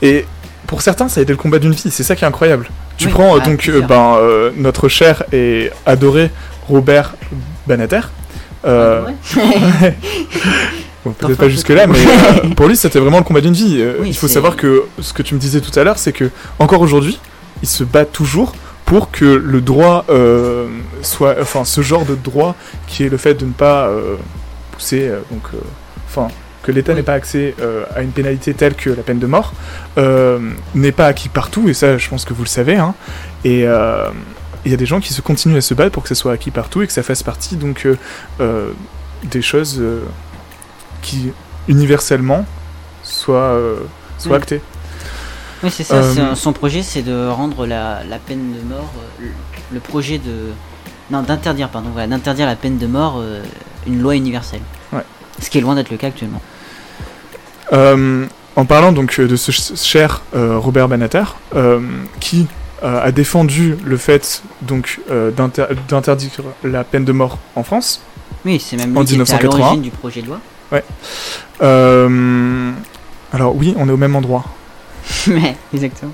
Et 0.01 0.25
pour 0.67 0.81
certains, 0.81 1.10
ça 1.10 1.19
a 1.19 1.24
été 1.24 1.31
le 1.31 1.38
combat 1.38 1.60
d'une 1.60 1.74
vie, 1.74 1.91
c'est 1.91 2.03
ça 2.03 2.15
qui 2.15 2.24
est 2.24 2.27
incroyable. 2.27 2.69
Tu 2.98 3.07
Oui, 3.07 3.12
prends 3.13 3.36
à 3.36 3.39
donc 3.39 3.69
ben, 3.88 4.15
euh, 4.19 4.51
notre 4.55 4.88
cher 4.89 5.24
et 5.31 5.69
adoré 5.86 6.31
Robert 6.67 7.15
Banater. 7.67 8.01
Euh, 8.65 9.03
Ah, 9.05 9.38
ouais. 9.81 9.98
Bon, 11.03 11.12
peut-être 11.13 11.38
pas 11.38 11.45
je 11.45 11.50
jusque 11.50 11.69
là, 11.69 11.88
trouve. 11.88 11.98
mais 11.98 12.50
euh, 12.50 12.53
pour 12.55 12.67
lui 12.67 12.75
c'était 12.75 13.00
vraiment 13.00 13.17
le 13.17 13.24
combat 13.24 13.41
d'une 13.41 13.53
vie. 13.53 13.83
Oui, 14.00 14.10
il 14.10 14.15
faut 14.15 14.27
savoir 14.27 14.55
que 14.55 14.83
ce 15.00 15.13
que 15.13 15.24
tu 15.24 15.33
me 15.33 15.39
disais 15.39 15.60
tout 15.62 15.77
à 15.79 15.83
l'heure, 15.83 15.98
c'est 15.98 16.13
que 16.13 16.29
encore 16.60 16.81
aujourd'hui, 16.81 17.19
il 17.62 17.68
se 17.68 17.84
bat 17.84 18.06
toujours 18.06 18.53
pour 18.86 19.10
que 19.12 19.25
le 19.25 19.62
droit 19.62 20.03
euh, 20.10 20.68
soit, 21.01 21.36
enfin, 21.39 21.63
ce 21.63 21.82
genre 21.82 22.06
de 22.06 22.15
droit 22.15 22.56
qui 22.88 23.06
est 23.06 23.10
le 23.10 23.18
fait 23.18 23.36
de 23.36 23.46
ne 23.46 23.53
pas 23.53 23.88
euh, 23.88 24.18
pousser, 24.72 25.08
euh, 25.08 25.20
donc, 25.32 25.44
enfin, 26.08 26.27
que 26.63 26.72
l'État 26.72 26.91
Oui. 26.91 26.98
n'ait 26.98 27.03
pas 27.03 27.13
accès 27.13 27.56
à 27.96 28.01
une 28.01 28.12
pénalité 28.12 28.53
telle 28.53 28.75
que 28.75 28.89
la 28.89 29.01
peine 29.01 29.18
de 29.20 29.27
mort, 29.27 29.53
n'est 30.75 30.91
pas 30.91 31.08
acquis 31.08 31.30
partout, 31.30 31.70
et 31.70 31.74
ça, 31.74 31.98
je 31.98 32.10
pense 32.10 32.25
que 32.25 32.34
vous 32.34 32.44
le 32.44 32.50
savez, 32.50 32.75
hein. 32.75 32.94
Et 33.46 33.62
il 33.62 34.72
y 34.72 34.74
a 34.74 34.77
des 34.77 34.86
gens 34.86 35.00
qui 35.00 35.13
se 35.13 35.22
continuent 35.22 35.58
à 35.58 35.62
se 35.62 35.74
battre 35.74 35.91
pour 35.91 36.03
que 36.03 36.10
ça 36.10 36.13
soit 36.15 36.34
acquis 36.34 36.51
partout 36.51 36.84
et 36.84 36.88
que 36.88 36.94
ça 36.94 37.01
fasse 37.01 37.24
partie 37.24 37.56
donc 37.56 37.88
des 39.24 39.41
choses 39.41 39.82
qui 41.01 41.32
universellement 41.68 42.46
soient, 43.01 43.58
soient 44.20 44.32
Oui. 44.34 44.38
actées. 44.38 44.62
Oui, 45.63 45.70
c'est 45.72 45.84
ça. 45.84 45.96
Euh, 45.96 46.36
son 46.36 46.53
projet, 46.53 46.82
c'est 46.84 47.01
de 47.03 47.27
rendre 47.27 47.65
la, 47.68 48.03
la 48.10 48.18
peine 48.18 48.53
de 48.53 48.62
mort, 48.68 48.91
euh, 49.22 49.25
le, 49.72 49.80
projet 49.80 50.18
de. 50.18 50.50
Non, 51.12 51.22
d'interdire, 51.22 51.70
pardon, 51.70 51.89
voilà, 51.91 52.08
d'interdire 52.08 52.46
la 52.48 52.56
peine 52.56 52.77
de 52.77 52.88
mort 52.88 53.18
euh, 53.20 53.41
une 53.86 54.01
loi 54.01 54.15
universelle. 54.15 54.62
Ouais. 54.94 55.03
Ce 55.39 55.50
qui 55.50 55.58
est 55.58 55.62
loin 55.62 55.75
d'être 55.75 55.91
le 55.91 55.98
cas 55.98 56.08
actuellement. 56.08 56.41
En 58.58 58.65
parlant 58.65 58.91
donc 58.91 59.18
de 59.20 59.36
ce 59.38 59.51
ch- 59.53 59.80
cher 59.80 60.24
Robert 60.34 60.88
Banater, 60.89 61.24
qui 62.20 62.48
a 62.84 63.12
défendu 63.12 63.77
le 63.84 63.96
fait 63.98 64.41
donc 64.62 65.00
d'inter- 65.38 65.68
d'interdire 65.88 66.32
la 66.63 66.84
peine 66.84 67.06
de 67.06 67.12
mort 67.13 67.38
en 67.56 67.63
France. 67.63 68.01
Oui, 68.44 68.60
c'est 68.60 68.75
même 68.75 68.98
En 68.98 69.01
à 69.01 69.03
1981. 69.03 69.58
l'origine 69.58 69.82
du 69.82 69.91
projet 69.91 70.22
de 70.22 70.27
loi. 70.27 70.39
Euh, 71.62 72.72
alors 73.32 73.56
oui, 73.56 73.74
on 73.77 73.88
est 73.88 73.91
au 73.91 73.98
même 73.98 74.15
endroit. 74.15 74.44
Mais, 75.27 75.56
exactement. 75.74 76.13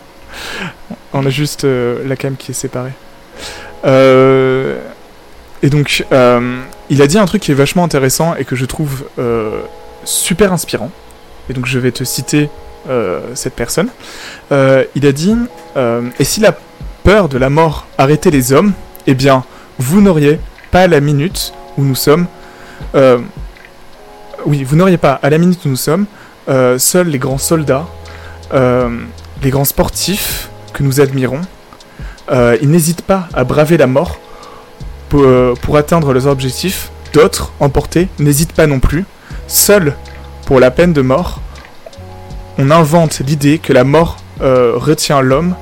On 1.13 1.25
a 1.25 1.29
juste 1.29 1.63
euh, 1.63 2.07
la 2.07 2.15
cam 2.15 2.35
qui 2.35 2.51
est 2.51 2.53
séparée. 2.53 2.93
Euh, 3.85 4.79
et 5.63 5.69
donc, 5.69 6.05
euh, 6.11 6.59
il 6.89 7.01
a 7.01 7.07
dit 7.07 7.17
un 7.17 7.25
truc 7.25 7.41
qui 7.41 7.51
est 7.51 7.55
vachement 7.55 7.83
intéressant 7.83 8.35
et 8.35 8.45
que 8.45 8.55
je 8.55 8.65
trouve 8.65 9.05
super 10.03 10.53
inspirant. 10.53 10.91
Et 11.49 11.53
donc, 11.53 11.65
je 11.65 11.79
vais 11.79 11.91
te 11.91 12.03
citer 12.03 12.49
cette 13.33 13.55
personne. 13.55 13.89
Il 14.51 15.05
a 15.05 15.11
dit 15.11 15.35
Et 16.19 16.23
si 16.23 16.39
la 16.39 16.55
peur 17.03 17.29
de 17.29 17.37
la 17.37 17.49
mort 17.49 17.87
arrêtait 17.97 18.31
les 18.31 18.53
hommes, 18.53 18.73
eh 19.07 19.15
bien, 19.15 19.43
vous 19.79 20.01
n'auriez 20.01 20.39
pas 20.71 20.81
à 20.81 20.87
la 20.87 20.99
minute 20.99 21.53
où 21.77 21.83
nous 21.83 21.95
sommes. 21.95 22.27
oui, 24.45 24.63
vous 24.63 24.75
n'auriez 24.75 24.97
pas 24.97 25.13
à 25.13 25.29
la 25.29 25.37
minute 25.37 25.65
où 25.65 25.69
nous 25.69 25.75
sommes. 25.75 26.05
seuls 26.77 27.07
les 27.07 27.19
grands 27.19 27.39
soldats, 27.39 27.87
les 28.51 29.49
grands 29.49 29.65
sportifs 29.65 30.49
que 30.73 30.83
nous 30.83 31.01
admirons, 31.01 31.41
euh, 32.31 32.57
ils 32.61 32.69
n'hésitent 32.69 33.03
pas 33.03 33.29
à 33.33 33.43
braver 33.43 33.77
la 33.77 33.87
mort 33.87 34.19
pour, 35.09 35.23
euh, 35.23 35.53
pour 35.61 35.77
atteindre 35.77 36.13
leurs 36.13 36.27
objectifs. 36.27 36.91
D'autres, 37.13 37.53
emportés, 37.59 38.09
n'hésitent 38.19 38.53
pas 38.53 38.67
non 38.67 38.79
plus. 38.79 39.05
Seuls, 39.47 39.95
pour 40.45 40.59
la 40.59 40.71
peine 40.71 40.93
de 40.93 41.01
mort, 41.01 41.41
on 42.57 42.69
invente 42.69 43.19
l'idée 43.19 43.59
que 43.59 43.71
la 43.71 43.83
mort 43.83 44.17
euh, 44.41 44.73
retient 44.75 45.21
l'homme 45.21 45.55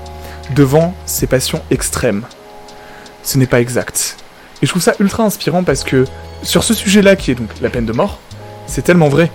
devant 0.56 0.96
ses 1.06 1.28
passions 1.28 1.62
extrêmes. 1.70 2.24
Ce 3.24 3.38
n'est 3.38 3.48
pas 3.48 3.62
exact. 3.62 4.18
Et 4.62 4.66
je 4.66 4.72
trouve 4.72 4.82
ça 4.82 4.94
ultra 5.00 5.24
inspirant 5.24 5.64
parce 5.64 5.84
que 5.84 6.06
sur 6.42 6.64
ce 6.64 6.74
sujet-là, 6.74 7.16
qui 7.16 7.32
est 7.32 7.36
donc 7.36 7.50
la 7.62 7.70
peine 7.70 7.86
de 7.86 7.94
mort, 7.94 8.20
c'est 8.68 8.84
tellement 8.84 9.10
vrai. 9.10 9.32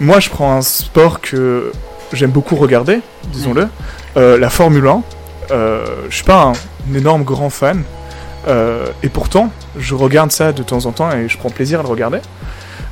Moi, 0.00 0.20
je 0.20 0.30
prends 0.30 0.56
un 0.56 0.62
sport 0.62 1.20
que 1.20 1.72
j'aime 2.12 2.30
beaucoup 2.30 2.56
regarder, 2.56 3.00
disons-le, 3.32 3.68
euh, 4.16 4.38
la 4.38 4.50
Formule 4.50 4.86
1. 4.86 5.02
Euh, 5.50 5.84
je 6.08 6.14
suis 6.14 6.24
pas 6.24 6.42
un, 6.42 6.52
un 6.52 6.94
énorme 6.94 7.24
grand 7.24 7.50
fan, 7.50 7.82
euh, 8.48 8.86
et 9.02 9.08
pourtant, 9.08 9.50
je 9.76 9.94
regarde 9.94 10.32
ça 10.32 10.52
de 10.52 10.62
temps 10.62 10.86
en 10.86 10.92
temps 10.92 11.10
et 11.12 11.28
je 11.28 11.36
prends 11.38 11.50
plaisir 11.50 11.80
à 11.80 11.82
le 11.82 11.88
regarder. 11.88 12.18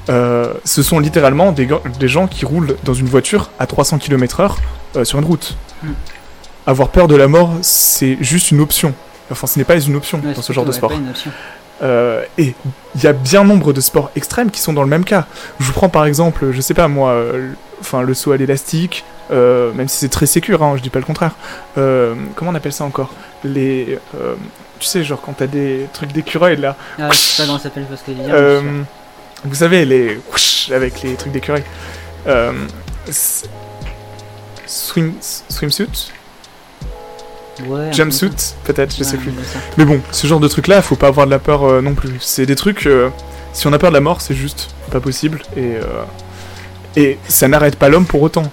Euh, 0.08 0.54
ce 0.64 0.82
sont 0.82 0.98
littéralement 0.98 1.52
des, 1.52 1.68
gens 2.08 2.26
qui 2.26 2.44
roulent 2.44 2.76
dans 2.84 2.94
une 2.94 3.06
voiture 3.06 3.50
à 3.58 3.66
300 3.66 3.98
km/h 3.98 5.04
sur 5.04 5.18
une 5.18 5.24
route. 5.24 5.56
Mm. 5.82 5.88
Avoir 6.66 6.88
peur 6.88 7.08
de 7.08 7.16
la 7.16 7.28
mort, 7.28 7.52
c'est 7.62 8.18
juste 8.20 8.50
une 8.50 8.60
option. 8.60 8.94
Enfin, 9.30 9.46
ce 9.46 9.58
n'est 9.58 9.64
pas 9.64 9.78
une 9.78 9.96
option 9.96 10.20
Ouais, 10.24 10.32
dans 10.32 10.42
ce 10.42 10.52
genre 10.52 10.64
de 10.64 10.72
sport. 10.72 10.90
pas 10.90 10.96
une 10.96 11.10
option. 11.10 11.30
Euh, 11.82 12.24
et 12.38 12.54
il 12.96 13.02
y 13.02 13.06
a 13.06 13.12
bien 13.12 13.44
nombre 13.44 13.72
de 13.72 13.80
sports 13.80 14.10
extrêmes 14.16 14.50
qui 14.50 14.60
sont 14.60 14.72
dans 14.72 14.82
le 14.82 14.88
même 14.88 15.04
cas. 15.04 15.26
Je 15.60 15.64
vous 15.66 15.72
prends 15.72 15.88
par 15.88 16.06
exemple, 16.06 16.50
je 16.52 16.60
sais 16.60 16.74
pas 16.74 16.88
moi, 16.88 17.10
euh, 17.10 17.32
le- 17.50 17.56
enfin 17.80 18.02
le 18.02 18.14
saut 18.14 18.32
à 18.32 18.36
l'élastique, 18.36 19.04
euh, 19.30 19.72
même 19.74 19.86
si 19.88 19.98
c'est 19.98 20.08
très 20.08 20.26
sécure, 20.26 20.62
hein, 20.62 20.74
je 20.76 20.82
dis 20.82 20.90
pas 20.90 20.98
le 20.98 21.04
contraire. 21.04 21.32
Comment 21.74 22.50
on 22.50 22.54
appelle 22.54 22.72
ça 22.72 22.84
encore? 22.84 23.10
Les, 23.44 23.98
tu 24.80 24.86
sais, 24.86 25.04
genre 25.04 25.20
quand 25.20 25.34
t'as 25.34 25.46
des 25.46 25.86
trucs 25.92 26.12
d'écureuil 26.12 26.56
là. 26.56 26.74
Ah, 26.98 27.08
je 27.12 27.16
sais 27.16 27.42
pas 27.42 27.46
comment 27.46 27.58
ça 27.58 27.64
s'appelle 27.64 27.84
parce 27.88 28.02
que 28.02 28.10
mais 28.10 28.82
vous 29.44 29.54
savez 29.54 29.84
les 29.84 30.18
avec 30.74 31.02
les 31.02 31.14
trucs 31.14 31.32
d'écureuil. 31.32 31.62
Swim 34.66 35.14
swimsuit, 35.48 36.12
ouais, 37.66 37.92
jumpsuit, 37.92 38.54
peut-être, 38.64 38.94
je 38.94 39.02
Ouais, 39.02 39.04
sais 39.04 39.16
plus. 39.16 39.32
Mais 39.76 39.84
bon, 39.84 40.00
ce 40.12 40.26
genre 40.26 40.40
de 40.40 40.48
truc 40.48 40.66
là, 40.66 40.82
faut 40.82 40.96
pas 40.96 41.08
avoir 41.08 41.26
de 41.26 41.30
la 41.30 41.38
peur 41.38 41.64
euh, 41.64 41.80
non 41.80 41.94
plus. 41.94 42.10
C'est 42.20 42.46
des 42.46 42.56
trucs, 42.56 42.86
euh, 42.86 43.08
si 43.52 43.66
on 43.66 43.72
a 43.72 43.78
peur 43.78 43.90
de 43.90 43.94
la 43.94 44.00
mort, 44.00 44.20
c'est 44.20 44.34
juste 44.34 44.68
pas 44.90 45.00
possible. 45.00 45.40
Et, 45.56 45.76
euh, 45.76 45.82
et 46.96 47.18
ça 47.28 47.48
n'arrête 47.48 47.76
pas 47.76 47.88
l'homme 47.88 48.06
pour 48.06 48.22
autant. 48.22 48.44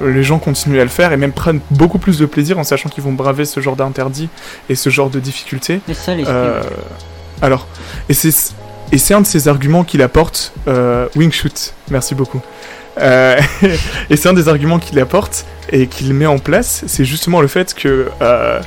Les 0.00 0.22
gens 0.22 0.38
continuent 0.38 0.80
à 0.80 0.84
le 0.84 0.90
faire 0.90 1.12
et 1.12 1.16
même 1.16 1.32
prennent 1.32 1.60
beaucoup 1.70 1.98
plus 1.98 2.18
de 2.18 2.26
plaisir 2.26 2.58
en 2.58 2.64
sachant 2.64 2.88
qu'ils 2.88 3.04
vont 3.04 3.12
braver 3.12 3.44
ce 3.44 3.60
genre 3.60 3.76
d'interdit 3.76 4.28
et 4.68 4.74
ce 4.74 4.90
genre 4.90 5.10
de 5.10 5.20
difficultés. 5.20 5.80
Mais 5.88 5.94
ça, 5.94 6.12
alors, 7.42 7.66
et 8.08 8.14
c'est 8.14 8.54
et 8.92 8.98
c'est 8.98 9.14
un 9.14 9.22
de 9.22 9.26
ces 9.26 9.48
arguments 9.48 9.82
qu'il 9.82 10.02
apporte, 10.02 10.52
Wingshoot, 11.16 11.74
merci 11.90 12.14
beaucoup. 12.14 12.40
Euh, 12.98 13.40
et 14.10 14.16
c'est 14.16 14.28
un 14.28 14.32
des 14.32 14.48
arguments 14.48 14.78
qu'il 14.78 14.98
apporte 14.98 15.46
et 15.70 15.86
qu'il 15.86 16.12
met 16.14 16.26
en 16.26 16.38
place, 16.38 16.84
c'est 16.86 17.04
justement 17.04 17.40
le 17.40 17.48
fait 17.48 17.74
que, 17.74 18.08
euh, 18.22 18.60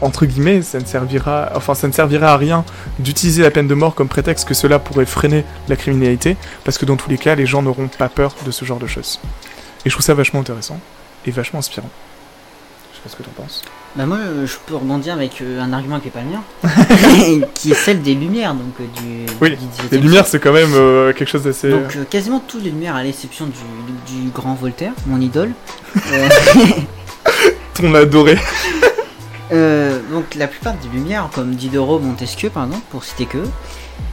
entre 0.00 0.26
guillemets, 0.26 0.62
ça 0.62 0.78
ne 0.78 0.84
servira, 0.84 1.52
ça 1.74 1.86
ne 1.88 1.92
servira 1.92 2.32
à 2.32 2.36
rien 2.36 2.64
d'utiliser 2.98 3.42
la 3.42 3.50
peine 3.50 3.68
de 3.68 3.74
mort 3.74 3.94
comme 3.94 4.08
prétexte 4.08 4.46
que 4.46 4.54
cela 4.54 4.78
pourrait 4.78 5.06
freiner 5.06 5.44
la 5.68 5.76
criminalité, 5.76 6.36
parce 6.64 6.78
que 6.78 6.84
dans 6.84 6.96
tous 6.96 7.08
les 7.08 7.18
cas, 7.18 7.34
les 7.34 7.46
gens 7.46 7.62
n'auront 7.62 7.88
pas 7.88 8.08
peur 8.08 8.34
de 8.44 8.50
ce 8.50 8.64
genre 8.64 8.78
de 8.78 8.86
choses. 8.86 9.20
Et 9.84 9.90
je 9.90 9.94
trouve 9.94 10.04
ça 10.04 10.14
vachement 10.14 10.40
intéressant 10.40 10.78
et 11.26 11.30
vachement 11.30 11.58
inspirant. 11.58 11.90
Je 12.92 12.96
sais 12.96 13.02
pas 13.02 13.10
ce 13.10 13.16
que 13.16 13.22
t'en 13.22 13.42
penses. 13.42 13.62
Bah 13.96 14.06
moi 14.06 14.16
euh, 14.16 14.44
je 14.46 14.54
peux 14.66 14.74
rebondir 14.74 15.14
avec 15.14 15.40
euh, 15.40 15.60
un 15.62 15.72
argument 15.72 16.00
qui 16.00 16.08
est 16.08 16.10
pas 16.10 16.20
le 16.22 16.30
mien, 17.40 17.46
qui 17.54 17.70
est 17.70 17.74
celle 17.74 18.02
des 18.02 18.14
lumières 18.14 18.54
donc 18.54 18.72
euh, 18.80 19.00
du, 19.00 19.26
Oui, 19.40 19.50
du 19.50 19.56
17e 19.56 19.92
Les 19.92 19.98
lumières, 19.98 20.26
c'est 20.26 20.40
quand 20.40 20.52
même 20.52 20.74
euh, 20.74 21.12
quelque 21.12 21.28
chose 21.28 21.44
d'assez. 21.44 21.70
Donc 21.70 21.94
euh, 21.94 22.02
quasiment 22.10 22.40
toutes 22.40 22.64
les 22.64 22.70
lumières 22.70 22.96
à 22.96 23.04
l'exception 23.04 23.46
du, 23.46 23.52
du 24.24 24.30
grand 24.30 24.54
Voltaire, 24.54 24.92
mon 25.06 25.20
idole. 25.20 25.50
Euh, 26.12 26.28
ton 27.74 27.94
adoré. 27.94 28.36
euh, 29.52 30.00
donc 30.10 30.34
la 30.34 30.48
plupart 30.48 30.74
des 30.74 30.88
lumières 30.88 31.28
comme 31.32 31.54
Diderot, 31.54 32.00
Montesquieu 32.00 32.50
par 32.50 32.64
exemple, 32.64 32.82
pour 32.90 33.04
citer 33.04 33.26
que, 33.26 33.38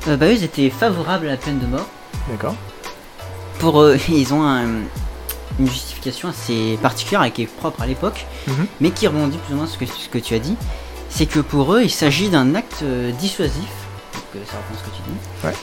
euh, 0.08 0.16
bah 0.16 0.28
eux 0.28 0.34
ils 0.34 0.44
étaient 0.44 0.70
favorables 0.70 1.26
à 1.26 1.32
la 1.32 1.38
peine 1.38 1.58
de 1.58 1.66
mort. 1.66 1.88
D'accord. 2.30 2.56
Pour 3.58 3.82
eux 3.82 3.98
ils 4.10 4.32
ont 4.32 4.44
un- 4.44 4.68
une 5.60 5.67
justification 5.67 6.29
assez 6.29 6.77
particulière 6.81 7.24
et 7.24 7.31
qui 7.31 7.43
est 7.43 7.46
propre 7.48 7.81
à 7.81 7.88
l'époque, 7.88 8.25
Mhm. 8.48 8.67
mais 8.79 8.91
qui 8.91 9.08
rebondit 9.08 9.38
plus 9.38 9.53
ou 9.53 9.58
moins 9.58 9.67
sur 9.67 9.79
ce 9.79 9.86
que, 9.86 9.91
ce 9.91 10.10
que 10.10 10.17
tu 10.20 10.34
as 10.36 10.39
dit. 10.39 10.55
C'est 11.10 11.25
que 11.25 11.39
pour 11.39 11.74
eux 11.74 11.84
il 11.84 11.89
s'agit 11.91 12.29
d'un 12.29 12.55
acte 12.55 12.79
euh, 12.84 13.12
dissuasif, 13.12 13.70
donc 14.13 14.43
ça 14.50 14.58
reprend 14.58 14.75
ce 14.77 14.84
que 14.89 14.96
tu 14.96 15.01
dis, 15.08 15.48
Ouais. 15.48 15.53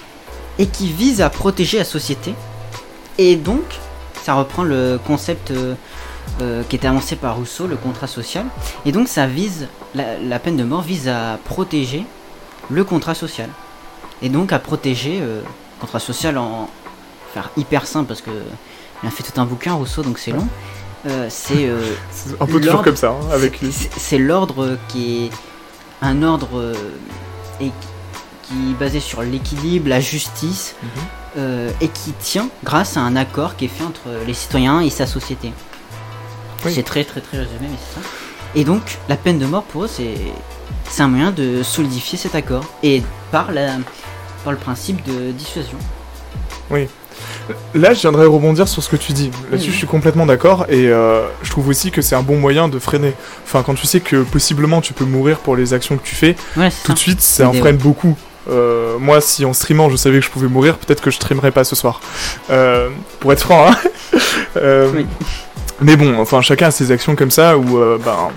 et 0.58 0.66
qui 0.66 0.88
vise 0.92 1.20
à 1.20 1.30
protéger 1.30 1.78
la 1.78 1.84
société. 1.84 2.34
Et 3.16 3.34
donc, 3.36 3.62
ça 4.22 4.34
reprend 4.34 4.62
le 4.62 5.00
concept 5.06 5.50
euh, 5.50 5.74
euh, 6.42 6.62
qui 6.68 6.76
était 6.76 6.86
avancé 6.86 7.16
par 7.16 7.36
Rousseau, 7.36 7.66
le 7.66 7.76
contrat 7.76 8.06
social. 8.06 8.44
Et 8.84 8.92
donc, 8.92 9.08
ça 9.08 9.26
vise, 9.26 9.66
la, 9.94 10.18
la 10.18 10.38
peine 10.38 10.56
de 10.56 10.64
mort 10.64 10.82
vise 10.82 11.08
à 11.08 11.38
protéger 11.44 12.04
le 12.70 12.84
contrat 12.84 13.14
social. 13.14 13.48
Et 14.20 14.28
donc 14.28 14.52
à 14.52 14.58
protéger, 14.58 15.18
euh, 15.22 15.40
contrat 15.80 16.00
social 16.00 16.36
en 16.38 16.68
faire 17.32 17.50
hyper 17.56 17.86
simple 17.86 18.06
parce 18.08 18.20
que 18.20 18.30
il 19.02 19.08
a 19.08 19.10
fait 19.10 19.22
tout 19.22 19.40
un 19.40 19.44
bouquin 19.44 19.74
Rousseau 19.74 20.02
donc 20.02 20.18
c'est 20.18 20.32
long. 20.32 20.46
Euh, 21.06 21.28
c'est 21.30 21.68
euh, 21.68 21.80
un 22.40 22.46
peu 22.46 22.60
toujours 22.60 22.82
comme 22.82 22.96
ça, 22.96 23.10
hein, 23.10 23.28
avec 23.32 23.60
lui. 23.60 23.72
c'est- 23.72 24.18
l'ordre 24.18 24.76
qui 24.88 25.26
est 25.26 25.30
un 26.02 26.22
ordre 26.22 26.58
euh, 26.58 26.74
et 27.60 27.70
qui 28.42 28.54
est 28.72 28.74
basé 28.78 28.98
sur 29.00 29.22
l'équilibre, 29.22 29.88
la 29.88 30.00
justice 30.00 30.74
Mhm. 30.82 30.88
euh, 31.38 31.70
et 31.80 31.88
qui 31.88 32.12
tient 32.12 32.48
grâce 32.64 32.96
à 32.96 33.00
un 33.00 33.14
accord 33.14 33.56
qui 33.56 33.66
est 33.66 33.68
fait 33.68 33.84
entre 33.84 34.08
les 34.26 34.34
citoyens 34.34 34.80
et 34.80 34.90
sa 34.90 35.06
société. 35.06 35.52
Oui. 36.64 36.72
C'est 36.74 36.82
très 36.82 37.04
très 37.04 37.20
très 37.20 37.38
résumé, 37.38 37.60
mais 37.70 37.76
c'est 37.78 38.00
ça. 38.00 38.06
Et 38.56 38.64
donc, 38.64 38.98
la 39.08 39.16
peine 39.16 39.38
de 39.38 39.46
mort 39.46 39.62
pour 39.62 39.84
eux, 39.84 39.88
c'est 39.88 40.14
c'est 40.90 41.02
un 41.02 41.08
moyen 41.08 41.30
de 41.30 41.62
solidifier 41.62 42.18
cet 42.18 42.34
accord 42.34 42.64
et 42.82 43.02
par 43.30 43.52
la 43.52 43.76
par 44.42 44.52
le 44.52 44.58
principe 44.58 45.04
de 45.04 45.30
dissuasion. 45.30 45.78
Là, 47.74 47.94
je 47.94 48.00
viendrais 48.00 48.26
rebondir 48.26 48.68
sur 48.68 48.82
ce 48.82 48.88
que 48.88 48.96
tu 48.96 49.12
dis. 49.12 49.30
Là-dessus, 49.50 49.68
Mhm. 49.68 49.72
je 49.72 49.78
suis 49.78 49.86
complètement 49.86 50.26
d'accord 50.26 50.66
et 50.68 50.88
euh, 50.88 51.22
je 51.42 51.50
trouve 51.50 51.68
aussi 51.68 51.90
que 51.90 52.02
c'est 52.02 52.14
un 52.14 52.22
bon 52.22 52.36
moyen 52.36 52.68
de 52.68 52.78
freiner. 52.78 53.14
Enfin, 53.44 53.62
quand 53.64 53.74
tu 53.74 53.86
sais 53.86 54.00
que 54.00 54.22
possiblement 54.22 54.80
tu 54.80 54.92
peux 54.92 55.04
mourir 55.04 55.38
pour 55.38 55.56
les 55.56 55.72
actions 55.74 55.96
que 55.96 56.04
tu 56.06 56.14
fais, 56.14 56.36
Ouais, 56.56 56.70
tout 56.84 56.92
de 56.92 56.98
suite, 56.98 57.20
ça 57.20 57.48
en 57.48 57.52
freine 57.52 57.76
beaucoup. 57.76 58.16
Euh, 58.50 58.96
moi, 58.98 59.20
si 59.20 59.44
en 59.44 59.52
streamant, 59.52 59.90
je 59.90 59.96
savais 59.96 60.20
que 60.20 60.24
je 60.24 60.30
pouvais 60.30 60.48
mourir, 60.48 60.78
peut-être 60.78 61.00
que 61.02 61.10
je 61.10 61.16
streamerais 61.16 61.50
pas 61.50 61.64
ce 61.64 61.76
soir. 61.76 62.00
Euh, 62.50 62.88
pour 63.20 63.32
être 63.32 63.42
franc, 63.42 63.70
hein. 63.70 63.76
Oui. 64.94 65.06
Mais 65.80 65.96
bon, 65.96 66.18
enfin, 66.18 66.40
chacun 66.42 66.68
a 66.68 66.70
ses 66.70 66.90
actions 66.90 67.14
comme 67.14 67.30
ça 67.30 67.56
où, 67.56 67.78
ben, 68.04 68.30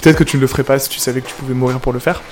peut-être 0.00 0.16
que 0.16 0.24
tu 0.24 0.36
ne 0.38 0.40
le 0.42 0.46
ferais 0.46 0.62
pas 0.62 0.78
si 0.78 0.88
tu 0.88 0.98
savais 0.98 1.20
que 1.20 1.26
tu 1.28 1.34
pouvais 1.34 1.52
mourir 1.54 1.78
pour 1.78 1.92
le 1.92 1.98
faire. 1.98 2.22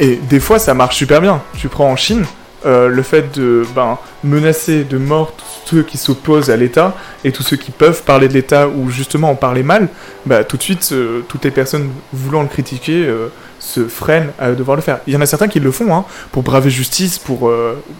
Et 0.00 0.16
des 0.16 0.40
fois, 0.40 0.58
ça 0.58 0.74
marche 0.74 0.96
super 0.96 1.20
bien. 1.20 1.42
Tu 1.58 1.68
prends 1.68 1.90
en 1.90 1.96
Chine, 1.96 2.24
euh, 2.66 2.88
le 2.88 3.02
fait 3.02 3.36
de 3.36 3.64
ben, 3.74 3.98
menacer 4.24 4.82
de 4.82 4.98
mort 4.98 5.32
tous 5.36 5.76
ceux 5.76 5.82
qui 5.82 5.96
s'opposent 5.96 6.50
à 6.50 6.56
l'État 6.56 6.96
et 7.24 7.30
tous 7.30 7.42
ceux 7.42 7.56
qui 7.56 7.70
peuvent 7.70 8.02
parler 8.02 8.26
de 8.26 8.32
l'État 8.32 8.68
ou 8.68 8.90
justement 8.90 9.30
en 9.30 9.34
parler 9.36 9.62
mal, 9.62 9.88
bah, 10.26 10.42
tout 10.42 10.56
de 10.56 10.62
suite, 10.62 10.88
euh, 10.92 11.20
toutes 11.28 11.44
les 11.44 11.52
personnes 11.52 11.90
voulant 12.12 12.42
le 12.42 12.48
critiquer 12.48 13.06
euh, 13.06 13.28
se 13.60 13.86
freinent 13.86 14.32
à 14.40 14.52
devoir 14.52 14.76
le 14.76 14.82
faire. 14.82 14.98
Il 15.06 15.14
y 15.14 15.16
en 15.16 15.20
a 15.20 15.26
certains 15.26 15.48
qui 15.48 15.60
le 15.60 15.70
font 15.70 15.94
hein, 15.94 16.04
pour 16.32 16.42
braver 16.42 16.70
justice, 16.70 17.18
pour 17.18 17.52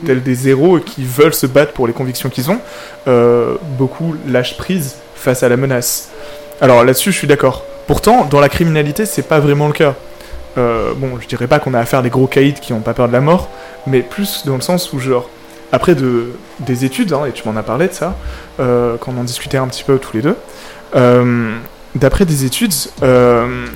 tels 0.06 0.22
des 0.22 0.48
héros 0.48 0.78
qui 0.78 1.04
veulent 1.04 1.34
se 1.34 1.46
battre 1.46 1.72
pour 1.72 1.88
les 1.88 1.92
convictions 1.92 2.28
qu'ils 2.28 2.48
ont. 2.50 2.60
Beaucoup 3.76 4.14
lâchent 4.28 4.56
prise 4.56 4.94
face 5.16 5.42
à 5.42 5.48
la 5.48 5.56
menace. 5.56 6.10
Alors 6.60 6.84
là-dessus, 6.84 7.10
je 7.10 7.18
suis 7.18 7.26
d'accord. 7.26 7.64
Pourtant, 7.88 8.24
dans 8.24 8.40
la 8.40 8.48
criminalité, 8.48 9.04
c'est 9.04 9.22
pas 9.22 9.40
vraiment 9.40 9.66
le 9.66 9.72
cas. 9.72 9.96
Euh, 10.56 10.92
bon, 10.96 11.18
je 11.20 11.28
dirais 11.28 11.46
pas 11.46 11.58
qu'on 11.58 11.74
a 11.74 11.78
affaire 11.78 12.00
à 12.00 12.02
des 12.02 12.10
gros 12.10 12.26
caïds 12.26 12.54
qui 12.54 12.72
ont 12.72 12.80
pas 12.80 12.94
peur 12.94 13.06
de 13.08 13.12
la 13.12 13.20
mort, 13.20 13.48
mais 13.86 14.00
plus 14.00 14.44
dans 14.46 14.56
le 14.56 14.60
sens 14.60 14.92
où, 14.92 14.98
genre, 14.98 15.28
après 15.70 15.94
de, 15.94 16.30
des 16.60 16.84
études, 16.84 17.12
hein, 17.12 17.26
et 17.28 17.32
tu 17.32 17.46
m'en 17.46 17.56
as 17.56 17.62
parlé 17.62 17.88
de 17.88 17.92
ça, 17.92 18.16
euh, 18.58 18.96
quand 18.98 19.12
on 19.16 19.20
en 19.20 19.24
discutait 19.24 19.58
un 19.58 19.68
petit 19.68 19.84
peu 19.84 19.98
tous 19.98 20.16
les 20.16 20.22
deux, 20.22 20.36
euh, 20.96 21.54
d'après 21.94 22.24
des 22.24 22.44
études, 22.44 22.72
euh, 23.02 23.66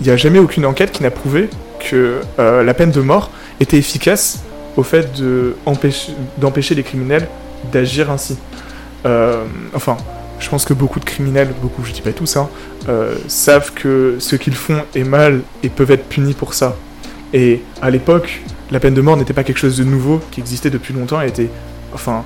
il 0.00 0.06
n'y 0.06 0.12
a 0.12 0.16
jamais 0.16 0.38
aucune 0.38 0.66
enquête 0.66 0.92
qui 0.92 1.02
n'a 1.02 1.10
prouvé 1.10 1.48
que 1.80 2.20
euh, 2.38 2.62
la 2.62 2.74
peine 2.74 2.90
de 2.90 3.00
mort 3.00 3.30
était 3.58 3.78
efficace 3.78 4.40
au 4.76 4.82
fait 4.82 5.18
de 5.18 5.56
empêcher- 5.66 6.12
d'empêcher 6.38 6.74
les 6.74 6.82
criminels 6.82 7.26
d'agir 7.72 8.10
ainsi. 8.10 8.38
Euh, 9.06 9.44
enfin, 9.74 9.96
je 10.38 10.48
pense 10.48 10.64
que 10.64 10.74
beaucoup 10.74 11.00
de 11.00 11.04
criminels, 11.04 11.48
beaucoup, 11.60 11.84
je 11.84 11.92
dis 11.92 12.02
pas 12.02 12.12
tous, 12.12 12.36
hein, 12.36 12.48
euh, 12.88 13.14
savent 13.28 13.72
que 13.72 14.16
ce 14.18 14.36
qu'ils 14.36 14.54
font 14.54 14.82
est 14.94 15.04
mal 15.04 15.42
et 15.62 15.68
peuvent 15.68 15.90
être 15.90 16.08
punis 16.08 16.34
pour 16.34 16.54
ça. 16.54 16.76
Et 17.32 17.62
à 17.82 17.90
l'époque, 17.90 18.42
la 18.70 18.80
peine 18.80 18.94
de 18.94 19.00
mort 19.00 19.16
n'était 19.16 19.32
pas 19.32 19.44
quelque 19.44 19.58
chose 19.58 19.76
de 19.76 19.84
nouveau 19.84 20.20
qui 20.30 20.40
existait 20.40 20.70
depuis 20.70 20.94
longtemps 20.94 21.20
et 21.22 21.28
était, 21.28 21.50
enfin, 21.92 22.24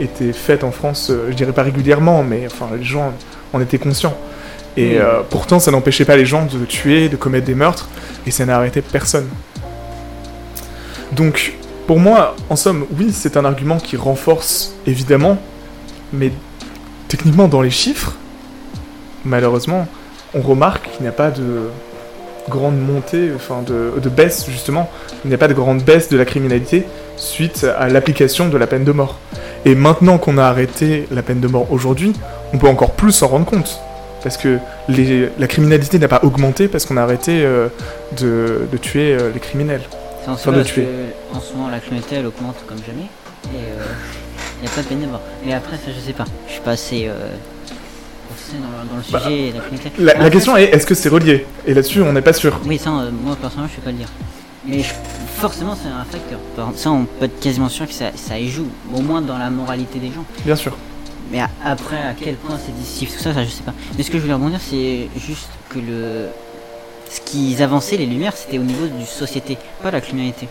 était 0.00 0.32
faite 0.32 0.64
en 0.64 0.70
France, 0.70 1.10
euh, 1.10 1.26
je 1.30 1.34
dirais 1.34 1.52
pas 1.52 1.62
régulièrement, 1.62 2.22
mais 2.22 2.46
enfin, 2.46 2.68
les 2.76 2.84
gens 2.84 3.12
en 3.52 3.60
étaient 3.60 3.78
conscients. 3.78 4.16
Et 4.76 4.90
Oui. 4.90 4.96
euh, 4.98 5.22
pourtant, 5.28 5.58
ça 5.58 5.70
n'empêchait 5.70 6.04
pas 6.04 6.16
les 6.16 6.26
gens 6.26 6.46
de 6.46 6.64
tuer, 6.64 7.08
de 7.08 7.16
commettre 7.16 7.46
des 7.46 7.54
meurtres, 7.54 7.88
et 8.26 8.30
ça 8.30 8.46
n'a 8.46 8.56
arrêté 8.56 8.80
personne. 8.82 9.26
Donc, 11.12 11.54
pour 11.86 11.98
moi, 11.98 12.36
en 12.50 12.56
somme, 12.56 12.84
oui, 12.98 13.10
c'est 13.12 13.36
un 13.36 13.44
argument 13.44 13.78
qui 13.78 13.96
renforce, 13.96 14.74
évidemment, 14.86 15.38
mais 16.12 16.30
techniquement, 17.08 17.48
dans 17.48 17.62
les 17.62 17.70
chiffres, 17.70 18.14
malheureusement, 19.24 19.86
on 20.34 20.40
remarque 20.40 20.90
qu'il 20.92 21.02
n'y 21.02 21.08
a 21.08 21.12
pas 21.12 21.30
de 21.30 21.68
grande 22.48 22.78
montée, 22.80 23.30
enfin 23.36 23.62
de, 23.66 23.92
de 24.00 24.08
baisse 24.08 24.46
justement, 24.48 24.88
il 25.24 25.28
n'y 25.28 25.34
a 25.34 25.38
pas 25.38 25.48
de 25.48 25.54
grande 25.54 25.82
baisse 25.82 26.08
de 26.08 26.16
la 26.16 26.24
criminalité 26.24 26.86
suite 27.16 27.66
à 27.78 27.88
l'application 27.88 28.48
de 28.48 28.56
la 28.56 28.66
peine 28.66 28.84
de 28.84 28.92
mort. 28.92 29.18
Et 29.64 29.74
maintenant 29.74 30.18
qu'on 30.18 30.38
a 30.38 30.44
arrêté 30.44 31.06
la 31.10 31.22
peine 31.22 31.40
de 31.40 31.48
mort 31.48 31.66
aujourd'hui, 31.70 32.12
on 32.54 32.58
peut 32.58 32.68
encore 32.68 32.92
plus 32.92 33.12
s'en 33.12 33.26
rendre 33.28 33.44
compte. 33.44 33.80
Parce 34.22 34.36
que 34.36 34.58
les- 34.88 35.28
la 35.38 35.46
criminalité 35.46 35.98
n'a 35.98 36.08
pas 36.08 36.20
augmenté 36.22 36.68
parce 36.68 36.86
qu'on 36.86 36.96
a 36.96 37.02
arrêté 37.02 37.42
euh, 37.44 37.68
de, 38.18 38.66
de 38.70 38.76
tuer 38.78 39.12
euh, 39.12 39.30
les 39.32 39.40
criminels. 39.40 39.82
C'est 40.22 40.30
en 40.30 40.32
Enfin, 40.32 40.42
cela 40.44 40.56
de 40.58 40.62
parce 40.62 40.72
tuer. 40.72 40.84
que, 40.84 41.36
en 41.36 41.40
ce 41.40 41.52
moment 41.54 41.68
la 41.68 41.78
criminalité 41.80 42.16
elle 42.16 42.26
augmente 42.26 42.56
comme 42.66 42.78
jamais 42.78 43.08
et 43.54 43.62
il 44.58 44.62
n'y 44.62 44.68
a 44.68 44.70
pas 44.74 44.82
de 44.82 44.86
peine 44.86 45.00
de 45.00 45.06
mort. 45.06 45.20
Mais 45.44 45.52
après 45.54 45.76
ça 45.76 45.90
je 45.94 46.00
sais 46.04 46.12
pas, 46.14 46.24
je 46.46 46.52
suis 46.52 46.62
pas 46.62 46.72
assez 46.72 47.08
dans, 48.56 48.82
le- 48.82 48.88
dans 48.88 48.96
le 48.96 49.02
Bah, 49.12 49.20
sujet 49.20 49.48
et 49.48 49.52
la. 50.04 50.14
La, 50.24 50.30
question 50.30 50.56
est 50.56 50.64
est-ce 50.64 50.86
que 50.86 50.94
c'est 50.94 51.08
relié? 51.08 51.46
Et 51.66 51.74
là-dessus, 51.74 52.02
on 52.02 52.12
n'est 52.12 52.22
pas 52.22 52.32
sûr. 52.32 52.58
Oui 52.66 52.78
ça 52.78 52.90
euh, 52.90 53.10
moi 53.24 53.36
personnellement 53.40 53.70
je 53.72 53.76
peux 53.76 53.84
pas 53.84 53.90
le 53.92 53.98
dire. 53.98 54.08
Mais 54.66 54.80
je- 54.82 54.94
forcément 55.36 55.76
c'est 55.80 55.88
un 55.88 56.04
facteur. 56.04 56.38
Ça 56.76 56.90
on 56.90 57.04
peut 57.04 57.26
être 57.26 57.40
quasiment 57.40 57.68
sûr 57.68 57.86
que 57.86 57.92
ça, 57.92 58.06
ça 58.16 58.38
y 58.38 58.48
joue, 58.48 58.66
au 58.94 59.00
moins 59.00 59.20
dans 59.22 59.38
la 59.38 59.50
moralité 59.50 59.98
des 59.98 60.08
gens. 60.08 60.24
Bien 60.44 60.56
sûr. 60.56 60.76
Mais 61.30 61.40
après, 61.62 61.96
à 61.98 62.14
quel 62.18 62.36
point 62.36 62.56
c'est 62.64 62.74
décisif, 62.78 63.14
tout 63.14 63.22
ça, 63.22 63.34
ça 63.34 63.44
je 63.44 63.50
sais 63.50 63.62
pas. 63.62 63.74
Mais 63.98 64.02
ce 64.02 64.10
que 64.10 64.16
je 64.16 64.22
voulais 64.22 64.34
rebondir, 64.34 64.60
c'est 64.62 65.08
juste 65.20 65.48
que 65.68 65.78
le. 65.78 66.26
Ce 67.10 67.20
qu'ils 67.22 67.62
avançaient, 67.62 67.96
les 67.96 68.06
Lumières, 68.06 68.34
c'était 68.36 68.58
au 68.58 68.62
niveau 68.62 68.86
du 68.86 69.04
société, 69.06 69.56
pas 69.82 69.90
la 69.90 70.00
criminalité. 70.00 70.46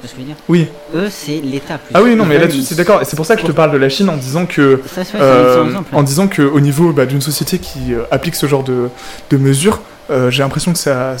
Tu 0.00 0.06
vois 0.06 0.08
ce 0.10 0.14
que 0.14 0.20
je 0.20 0.26
veux 0.26 0.26
dire 0.26 0.36
Oui. 0.48 0.68
Eux, 0.94 1.08
c'est 1.10 1.40
l'État. 1.40 1.80
Ah 1.92 2.02
oui, 2.02 2.14
non, 2.14 2.24
mais 2.24 2.38
veulent- 2.38 2.52
c'est 2.64 2.76
d'accord. 2.76 3.02
Et 3.02 3.04
c'est 3.04 3.16
pour 3.16 3.26
ça 3.26 3.34
que 3.34 3.42
je 3.42 3.46
te 3.46 3.52
parle 3.52 3.72
de 3.72 3.78
la 3.78 3.88
Chine 3.88 4.08
en 4.08 4.16
disant 4.16 4.46
que 4.46 4.80
Ça, 4.86 5.02
vrai, 5.02 5.18
Euh, 5.20 5.64
exemple. 5.66 5.94
en 5.96 6.02
disant 6.04 6.28
qu'au 6.28 6.60
niveau 6.60 6.92
bah, 6.92 7.04
d'une 7.06 7.20
société 7.20 7.58
qui 7.58 7.92
euh, 7.94 8.02
applique 8.12 8.36
ce 8.36 8.46
genre 8.46 8.62
de, 8.62 8.88
de 9.30 9.36
mesures, 9.36 9.80
euh, 10.10 10.30
j'ai 10.30 10.42
l'impression 10.44 10.72
que 10.72 10.78
ça. 10.78 11.16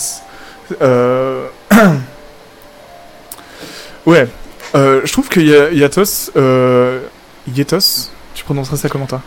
ouais. 4.06 4.28
Je 4.74 5.12
trouve 5.12 5.28
que 5.28 5.40
Ya- 5.40 5.70
Yatos. 5.72 6.30
Yetos 7.54 8.10
Tu 8.34 8.44
prononceras 8.44 8.76
ça 8.76 8.88
comment 8.88 9.06
toi? 9.06 9.22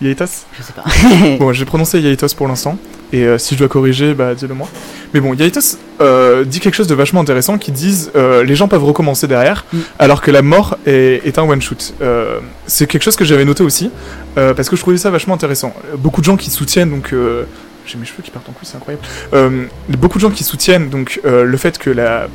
Yatos 0.00 0.46
Je 0.58 0.62
sais 0.62 0.72
pas. 0.72 0.84
Bon, 1.38 1.52
j'ai 1.52 1.64
prononcé 1.64 2.00
Yaitos 2.00 2.34
pour 2.36 2.48
l'instant, 2.48 2.78
et 3.12 3.24
euh, 3.24 3.38
si 3.38 3.54
je 3.54 3.58
dois 3.60 3.68
corriger, 3.68 4.14
bah 4.14 4.34
dis-le 4.34 4.54
moi. 4.54 4.68
Mais 5.12 5.20
bon, 5.20 5.34
Yaitos 5.34 5.76
euh, 6.00 6.44
dit 6.44 6.60
quelque 6.60 6.74
chose 6.74 6.86
de 6.86 6.94
vachement 6.94 7.20
intéressant 7.20 7.58
qui 7.58 7.70
disent 7.72 8.10
euh, 8.16 8.42
les 8.44 8.54
gens 8.56 8.68
peuvent 8.68 8.84
recommencer 8.84 9.26
derrière, 9.28 9.64
Mm. 9.72 9.78
alors 9.98 10.20
que 10.22 10.30
la 10.30 10.42
mort 10.42 10.78
est, 10.86 11.20
est 11.26 11.38
un 11.38 11.42
one-shoot. 11.42 11.94
Euh, 12.00 12.40
c'est 12.66 12.86
quelque 12.86 13.02
chose 13.02 13.16
que 13.16 13.24
j'avais 13.24 13.44
noté 13.44 13.62
aussi, 13.62 13.90
parce 14.34 14.68
que 14.68 14.76
je 14.76 14.80
trouvais 14.80 14.96
ça 14.96 15.10
vachement 15.10 15.34
intéressant. 15.34 15.74
Beaucoup 15.98 16.20
de 16.20 16.26
gens 16.26 16.36
qui 16.36 16.50
soutiennent, 16.50 16.90
donc... 16.90 17.12
euh, 17.12 17.44
j'ai 17.86 17.98
mes 17.98 18.04
cheveux 18.06 18.22
qui 18.22 18.30
partent 18.30 18.48
en 18.48 18.52
couille, 18.52 18.68
c'est 18.70 18.76
incroyable. 18.76 19.02
Beaucoup 19.88 20.18
de 20.18 20.22
gens 20.22 20.30
qui 20.30 20.44
soutiennent 20.44 20.90
donc 20.90 21.20
le 21.24 21.56
fait 21.56 21.76
que 21.78 21.90
la 21.90 22.28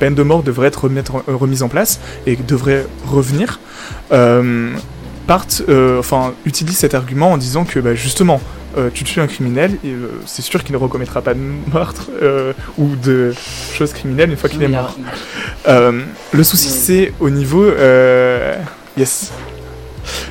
peine 0.00 0.14
de 0.16 0.22
mort 0.22 0.42
devrait 0.42 0.66
être 0.68 0.84
remettre- 0.84 1.22
remise 1.28 1.62
en 1.62 1.68
place 1.68 2.00
et 2.26 2.34
devrait 2.36 2.84
revenir. 3.06 3.60
Partent, 5.26 5.62
euh, 5.68 5.98
enfin, 5.98 6.34
utilisent 6.44 6.78
cet 6.78 6.94
argument 6.94 7.32
en 7.32 7.36
disant 7.36 7.64
que 7.64 7.80
bah, 7.80 7.96
justement, 7.96 8.40
euh, 8.78 8.90
tu 8.94 9.02
tues 9.02 9.20
un 9.20 9.26
criminel 9.26 9.72
et 9.82 9.90
euh, 9.90 10.20
c'est 10.24 10.42
sûr 10.42 10.62
qu'il 10.62 10.72
ne 10.72 10.78
recommettra 10.78 11.20
pas 11.20 11.34
de 11.34 11.40
meurtre 11.72 12.10
ou 12.78 12.94
de 12.94 13.34
choses 13.72 13.92
criminelles 13.92 14.30
une 14.30 14.36
fois 14.36 14.48
qu'il 14.48 14.62
est 14.62 14.68
mort. 14.68 14.96
Le 15.66 16.44
souci, 16.44 16.68
c'est 16.68 17.12
au 17.18 17.30
niveau. 17.30 17.70
Yes. 18.96 19.32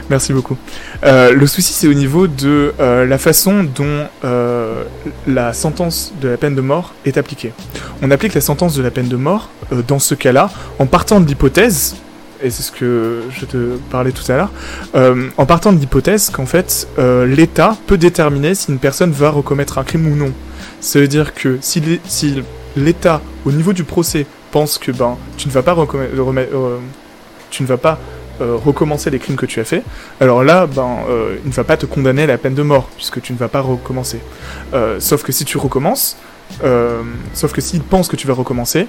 Merci 0.09 0.31
beaucoup. 0.31 0.57
Le 1.03 1.45
souci, 1.45 1.73
c'est 1.73 1.87
au 1.87 1.93
niveau 1.93 2.27
de 2.27 2.73
la 2.79 3.17
façon 3.17 3.65
dont 3.65 4.07
la 5.27 5.53
sentence 5.53 6.13
de 6.21 6.29
la 6.29 6.37
peine 6.37 6.55
de 6.55 6.61
mort 6.61 6.93
est 7.05 7.17
appliquée. 7.17 7.51
On 8.01 8.11
applique 8.11 8.33
la 8.33 8.41
sentence 8.41 8.75
de 8.75 8.81
la 8.81 8.91
peine 8.91 9.09
de 9.09 9.17
mort, 9.17 9.49
dans 9.87 9.99
ce 9.99 10.15
cas-là, 10.15 10.49
en 10.79 10.85
partant 10.85 11.19
de 11.19 11.27
l'hypothèse, 11.27 11.95
et 12.45 12.51
c'est 12.51 12.61
ce 12.63 12.71
que 12.71 13.23
je 13.31 13.45
te 13.45 13.77
parlais 13.89 14.11
tout 14.11 14.29
à 14.31 14.37
l'heure, 14.37 14.51
euh, 14.93 15.29
en 15.37 15.45
partant 15.47 15.73
de 15.73 15.79
l'hypothèse 15.79 16.29
qu'en 16.29 16.45
fait, 16.45 16.87
euh, 16.99 17.25
l'État 17.25 17.75
peut 17.87 17.97
déterminer 17.97 18.53
si 18.53 18.71
une 18.71 18.77
personne 18.77 19.11
va 19.11 19.31
recommettre 19.31 19.79
un 19.79 19.83
crime 19.83 20.05
ou 20.05 20.15
non. 20.15 20.31
Ça 20.79 20.99
veut 20.99 21.07
dire 21.07 21.33
que 21.33 21.57
si 21.61 21.79
l'É- 21.81 22.01
si 22.05 22.43
l'État, 22.77 23.21
au 23.45 23.51
niveau 23.51 23.73
du 23.73 23.83
procès, 23.83 24.27
pense 24.51 24.77
que 24.77 24.91
ben, 24.91 25.17
tu 25.37 25.47
ne 25.47 25.53
vas 25.53 25.63
pas, 25.63 25.75
euh, 28.41 28.55
recommencer 28.63 29.09
les 29.09 29.17
crimes 29.19 29.37
que 29.37 29.45
tu 29.47 29.59
as 29.59 29.63
fait, 29.63 29.81
alors 30.19 30.43
là, 30.43 30.67
ben, 30.67 30.97
il 31.43 31.49
ne 31.49 31.53
va 31.53 31.63
pas 31.63 31.77
te 31.77 31.85
condamner 31.87 32.23
à 32.23 32.27
la 32.27 32.37
peine 32.37 32.53
de 32.53 32.61
mort, 32.63 32.89
puisque 32.95 33.21
tu 33.21 33.33
ne 33.33 33.37
vas 33.37 33.47
pas 33.47 33.61
recommencer. 33.61 34.19
Sauf 34.99 35.23
que 35.23 35.31
si 35.31 35.45
tu 35.45 35.57
recommences, 35.57 36.15
sauf 37.33 37.53
que 37.53 37.61
s'il 37.61 37.81
pense 37.81 38.07
que 38.07 38.15
tu 38.15 38.27
vas 38.27 38.33
recommencer, 38.33 38.87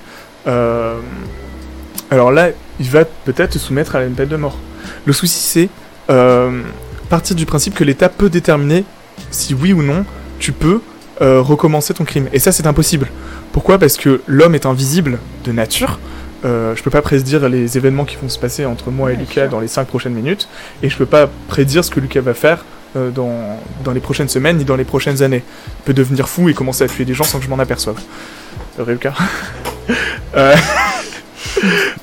alors 2.11 2.31
là, 2.31 2.49
il 2.81 2.88
va 2.90 3.05
peut-être 3.05 3.53
te 3.53 3.59
soumettre 3.59 3.97
à 3.97 4.05
une 4.05 4.14
peine 4.14 4.29
de 4.29 4.37
mort. 4.37 4.59
Le 5.05 5.12
souci, 5.12 5.38
c'est 5.38 5.69
euh, 6.11 6.62
partir 7.09 7.35
du 7.37 7.47
principe 7.47 7.75
que 7.75 7.85
l'État 7.85 8.09
peut 8.09 8.29
déterminer 8.31 8.85
si 9.31 9.55
oui 9.55 9.73
ou 9.73 9.83
non 9.83 10.05
tu 10.38 10.53
peux 10.53 10.81
euh, 11.23 11.40
recommencer 11.40 11.95
ton 11.95 12.05
crime. 12.05 12.29
Et 12.33 12.38
ça, 12.38 12.53
c'est 12.53 12.66
impossible. 12.66 13.09
Pourquoi? 13.53 13.79
Parce 13.79 13.97
que 13.97 14.21
l'homme 14.27 14.55
est 14.55 14.66
invisible 14.66 15.19
de 15.45 15.53
nature. 15.53 15.99
Euh, 16.45 16.77
je 16.77 16.83
peux 16.83 16.90
pas 16.90 17.01
prédire 17.03 17.49
les 17.49 17.79
événements 17.79 18.05
qui 18.05 18.16
vont 18.16 18.29
se 18.29 18.38
passer 18.38 18.66
entre 18.66 18.90
moi 18.90 19.11
et 19.11 19.14
Ouais, 19.14 19.21
Lucas 19.21 19.42
sûr. 19.42 19.51
dans 19.51 19.61
les 19.61 19.69
5 19.69 19.87
prochaines 19.88 20.12
minutes, 20.12 20.49
et 20.83 20.90
je 20.90 20.97
peux 20.97 21.07
pas 21.07 21.29
prédire 21.49 21.83
ce 21.83 21.90
que 21.90 21.99
Lucas 21.99 22.21
va 22.21 22.35
faire 22.35 22.64
euh, 22.95 23.11
dans, 23.11 23.59
dans 23.83 23.92
les 23.92 24.01
prochaines 24.01 24.29
semaines 24.29 24.59
ni 24.59 24.64
dans 24.64 24.77
les 24.77 24.85
prochaines 24.85 25.23
années. 25.23 25.42
Il 25.81 25.83
peut 25.87 25.95
devenir 25.95 26.29
fou 26.29 26.51
et 26.51 26.55
commencer 26.55 26.85
à 26.85 26.88
tuer 26.88 27.07
des 27.07 27.14
gens 27.14 27.25
sans 27.25 27.38
que 27.38 27.45
je 27.47 27.51
m'en 27.51 27.59
aperçoive. 27.59 27.97
Vrai, 28.79 28.92
Lucas 28.92 29.14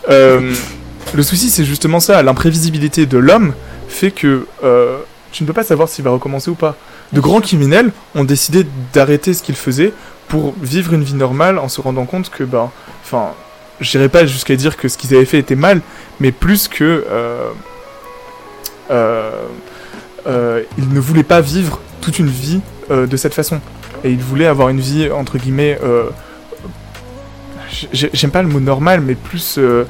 Euh, 0.10 0.54
Le 1.14 1.24
souci, 1.24 1.50
c'est 1.50 1.66
justement 1.66 2.00
ça. 2.00 2.24
L'imprévisibilité 2.24 3.06
de 3.06 3.18
l'homme 3.18 3.54
fait 3.88 4.12
que 4.12 4.48
euh, 4.64 4.98
tu 5.32 5.44
ne 5.44 5.48
peux 5.48 5.54
pas 5.54 5.64
savoir 5.64 5.88
s'il 5.88 6.04
va 6.04 6.12
recommencer 6.12 6.50
ou 6.50 6.56
pas. 6.56 6.76
De 7.12 7.20
grands 7.22 7.42
criminels 7.42 7.92
ont 8.16 8.24
décidé 8.24 8.66
d'arrêter 8.94 9.34
ce 9.34 9.44
qu'ils 9.44 9.56
faisaient 9.56 9.94
pour 10.28 10.54
vivre 10.62 10.94
une 10.94 11.04
vie 11.04 11.14
normale 11.14 11.60
en 11.60 11.70
se 11.70 11.82
rendant 11.82 12.06
compte 12.06 12.30
que, 12.32 12.44
ben, 12.44 12.72
enfin, 13.04 13.34
j'irai 13.80 14.10
pas 14.10 14.26
jusqu'à 14.26 14.56
dire 14.56 14.78
que 14.78 14.88
ce 14.88 14.98
qu'ils 14.98 15.14
avaient 15.16 15.26
fait 15.26 15.40
était 15.40 15.56
mal, 15.56 15.82
mais 16.20 16.32
plus 16.32 16.68
que 16.68 17.06
euh, 17.10 17.50
euh, 18.92 19.32
euh, 20.28 20.64
ils 20.78 20.90
ne 20.90 21.00
voulaient 21.00 21.24
pas 21.24 21.42
vivre 21.42 21.80
toute 22.02 22.20
une 22.20 22.30
vie 22.30 22.62
de 22.90 23.18
cette 23.18 23.34
façon. 23.34 23.62
Et 24.04 24.12
ils 24.12 24.20
voulaient 24.20 24.48
avoir 24.48 24.70
une 24.70 24.82
vie, 24.82 25.10
entre 25.10 25.38
guillemets, 25.38 25.80
j'aime 27.92 28.32
pas 28.32 28.42
le 28.42 28.48
mot 28.48 28.60
normal, 28.60 29.02
mais 29.02 29.16
plus, 29.16 29.58
euh, 29.58 29.86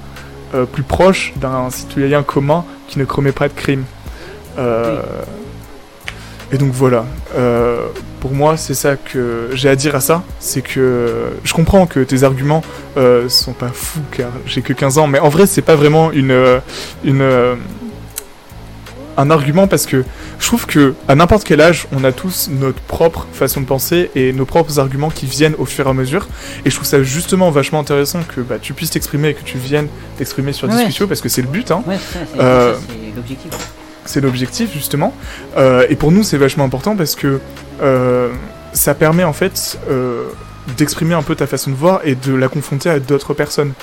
euh, 0.54 0.66
plus 0.66 0.84
proche 0.84 1.34
d'un 1.36 1.70
citoyen 1.70 2.24
commun 2.24 2.66
qui 2.88 3.00
ne 3.00 3.06
commet 3.06 3.32
pas 3.32 3.48
de 3.48 3.54
crime. 3.54 3.84
Euh, 4.58 5.02
Et 6.52 6.58
donc 6.58 6.72
voilà. 6.72 7.06
Pour 8.20 8.32
moi, 8.32 8.58
c'est 8.58 8.76
ça 8.76 8.96
que 8.96 9.50
j'ai 9.54 9.70
à 9.70 9.76
dire 9.76 9.96
à 9.96 10.00
ça. 10.00 10.24
C'est 10.40 10.62
que 10.62 11.32
je 11.44 11.54
comprends 11.54 11.88
que 11.88 12.00
tes 12.02 12.24
arguments 12.24 12.62
sont 13.28 13.54
pas 13.54 13.70
fous 13.74 14.04
car 14.12 14.30
j'ai 14.46 14.62
que 14.62 14.72
15 14.74 15.00
ans, 15.00 15.08
mais 15.08 15.20
en 15.20 15.30
vrai, 15.30 15.48
c'est 15.48 15.64
pas 15.64 15.76
vraiment 15.76 16.12
une, 16.12 16.62
une, 17.04 17.58
un 19.18 19.30
argument 19.30 19.68
parce 19.68 19.86
que 19.86 20.04
je 20.40 20.46
trouve 20.48 20.66
que 20.66 20.94
à 21.08 21.16
n'importe 21.16 21.44
quel 21.44 21.62
âge, 21.62 21.88
on 21.92 22.04
a 22.04 22.12
tous 22.12 22.50
notre 22.52 22.80
propre 22.82 23.28
façon 23.34 23.62
de 23.62 23.66
penser 23.66 24.10
et 24.16 24.34
nos 24.34 24.46
propres 24.46 24.80
arguments 24.80 25.10
qui 25.10 25.26
viennent 25.26 25.56
au 25.58 25.66
fur 25.66 25.86
et 25.88 25.90
à 25.90 25.94
mesure. 25.94 26.28
Et 26.66 26.70
je 26.70 26.76
trouve 26.76 26.88
ça 26.88 27.04
justement 27.04 27.52
vachement 27.52 27.80
intéressant 27.80 28.20
que 28.24 28.42
bah, 28.42 28.56
tu 28.62 28.74
puisses 28.74 28.90
t'exprimer 28.92 29.30
et 29.30 29.34
que 29.34 29.44
tu 29.44 29.58
viennes 29.58 29.88
t'exprimer 30.18 30.54
sur 30.54 30.68
Ouais. 30.68 30.76
discussion 30.76 31.08
parce 31.08 31.22
que 31.22 31.30
c'est 31.30 31.42
le 31.42 31.48
but. 31.48 31.70
Hein. 31.72 31.84
Ouais, 31.88 31.98
c'est 32.12 32.40
Euh, 32.40 32.74
c'est 32.76 33.16
l'objectif. 33.16 33.52
C'est 34.06 34.22
l'objectif 34.22 34.74
justement. 34.74 35.14
Euh, 35.58 35.86
et 35.90 35.96
pour 35.96 36.12
nous, 36.12 36.24
c'est 36.24 36.38
vachement 36.38 36.64
important 36.66 36.96
parce 36.96 37.16
que 37.16 37.40
euh, 37.82 38.30
ça 38.74 38.94
permet 38.96 39.24
en 39.24 39.34
fait 39.34 39.78
d'exprimer 40.78 41.14
un 41.14 41.22
peu 41.24 41.36
ta 41.36 41.46
façon 41.48 41.70
de 41.72 41.76
voir 41.76 42.02
et 42.04 42.16
de 42.16 42.34
la 42.34 42.48
confronter 42.48 42.90
à 42.90 43.00
d'autres 43.00 43.34
personnes. 43.34 43.74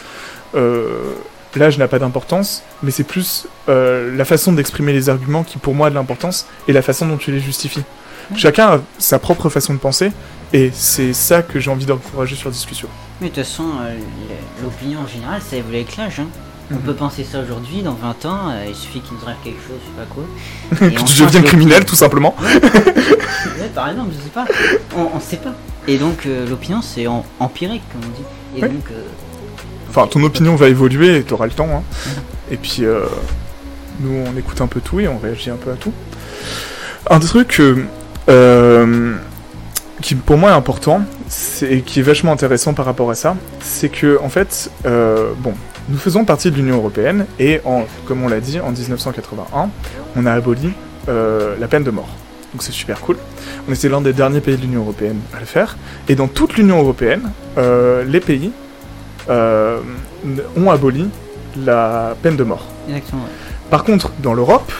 L'âge 1.56 1.78
n'a 1.78 1.88
pas 1.88 1.98
d'importance, 1.98 2.62
mais 2.82 2.90
c'est 2.92 3.02
plus 3.04 3.46
euh, 3.68 4.16
la 4.16 4.24
façon 4.24 4.52
d'exprimer 4.52 4.92
les 4.92 5.08
arguments 5.08 5.42
qui 5.42 5.58
pour 5.58 5.74
moi 5.74 5.88
a 5.88 5.90
de 5.90 5.96
l'importance 5.96 6.46
et 6.68 6.72
la 6.72 6.82
façon 6.82 7.06
dont 7.06 7.16
tu 7.16 7.32
les 7.32 7.40
justifies. 7.40 7.82
Chacun 8.36 8.68
a 8.68 8.80
sa 8.98 9.18
propre 9.18 9.48
façon 9.48 9.74
de 9.74 9.78
penser 9.80 10.12
et 10.52 10.70
c'est 10.72 11.12
ça 11.12 11.42
que 11.42 11.58
j'ai 11.58 11.70
envie 11.70 11.86
d'encourager 11.86 12.36
sur 12.36 12.48
la 12.48 12.52
discussion. 12.54 12.86
Mais 13.20 13.28
de 13.30 13.34
toute 13.34 13.44
façon, 13.44 13.64
euh, 13.82 13.96
l'opinion 14.62 15.00
en 15.00 15.08
général, 15.08 15.40
ça 15.42 15.56
évolue 15.56 15.76
avec 15.78 15.96
l'âge. 15.96 16.20
hein. 16.20 16.26
On 16.72 16.76
Mhm. 16.76 16.82
peut 16.82 16.94
penser 16.94 17.24
ça 17.24 17.40
aujourd'hui, 17.40 17.82
dans 17.82 17.94
20 17.94 18.24
ans, 18.26 18.50
euh, 18.50 18.66
il 18.68 18.76
suffit 18.76 19.00
qu'il 19.00 19.14
nous 19.16 19.24
arrive 19.24 19.38
quelque 19.42 19.58
chose, 19.66 19.78
je 19.82 19.90
sais 19.90 20.06
pas 20.06 20.14
quoi. 20.14 20.24
Que 21.04 21.04
tu 21.04 21.22
d'opinion. 21.22 21.42
criminel 21.42 21.84
tout 21.84 21.96
simplement. 21.96 22.36
Ouais, 23.58 23.68
par 23.74 23.88
exemple, 23.90 24.10
je 24.16 24.22
sais 24.22 24.30
pas. 24.30 24.44
On, 24.96 25.08
on 25.16 25.20
sait 25.20 25.38
pas. 25.38 25.54
Et 25.88 25.98
donc, 25.98 26.26
l'opinion, 26.48 26.80
c'est 26.82 27.06
empirique, 27.40 27.82
comme 27.90 28.02
on 28.04 28.16
dit. 28.16 28.24
Et 28.56 28.62
Oui. 28.62 28.68
donc, 28.74 28.84
Enfin, 29.90 30.06
ton 30.06 30.22
opinion 30.22 30.54
va 30.54 30.68
évoluer 30.68 31.16
et 31.16 31.22
t'auras 31.24 31.46
le 31.46 31.52
temps. 31.52 31.68
Hein. 31.68 31.82
Et 32.52 32.56
puis, 32.56 32.84
euh, 32.84 33.00
nous, 33.98 34.24
on 34.24 34.38
écoute 34.38 34.60
un 34.60 34.68
peu 34.68 34.80
tout 34.80 35.00
et 35.00 35.08
on 35.08 35.18
réagit 35.18 35.50
un 35.50 35.56
peu 35.56 35.72
à 35.72 35.74
tout. 35.74 35.92
Un 37.08 37.18
truc 37.18 37.58
euh, 37.58 37.82
euh, 38.28 39.16
qui, 40.00 40.14
pour 40.14 40.38
moi, 40.38 40.50
est 40.50 40.54
important 40.54 41.02
et 41.62 41.80
qui 41.80 41.98
est 41.98 42.04
vachement 42.04 42.30
intéressant 42.30 42.72
par 42.72 42.86
rapport 42.86 43.10
à 43.10 43.16
ça, 43.16 43.34
c'est 43.58 43.88
que, 43.88 44.20
en 44.22 44.28
fait, 44.28 44.70
bon, 44.84 45.54
nous 45.88 45.98
faisons 45.98 46.24
partie 46.24 46.52
de 46.52 46.56
l'Union 46.56 46.76
Européenne 46.76 47.26
et, 47.40 47.60
comme 48.06 48.22
on 48.22 48.28
l'a 48.28 48.40
dit, 48.40 48.60
en 48.60 48.70
1981, 48.70 49.70
on 50.14 50.26
a 50.26 50.32
aboli 50.32 50.72
la 51.08 51.66
peine 51.68 51.82
de 51.82 51.90
mort. 51.90 52.08
Donc 52.52 52.62
c'est 52.62 52.72
super 52.72 53.00
cool. 53.00 53.16
On 53.68 53.72
était 53.72 53.88
l'un 53.88 54.00
des 54.00 54.12
derniers 54.12 54.40
pays 54.40 54.56
de 54.56 54.62
l'Union 54.62 54.82
Européenne 54.82 55.18
à 55.36 55.40
le 55.40 55.46
faire. 55.46 55.76
Et 56.08 56.14
dans 56.14 56.28
toute 56.28 56.56
l'Union 56.56 56.78
Européenne, 56.78 57.30
les 57.56 58.20
pays 58.20 58.52
euh, 59.28 59.80
ont 60.56 60.70
aboli 60.70 61.08
la 61.56 62.14
peine 62.22 62.36
de 62.36 62.44
mort. 62.44 62.64
exactement. 62.88 63.22
ouais. 63.22 63.28
Par 63.70 63.84
contre, 63.84 64.12
dans 64.20 64.34
l'Europe, 64.34 64.72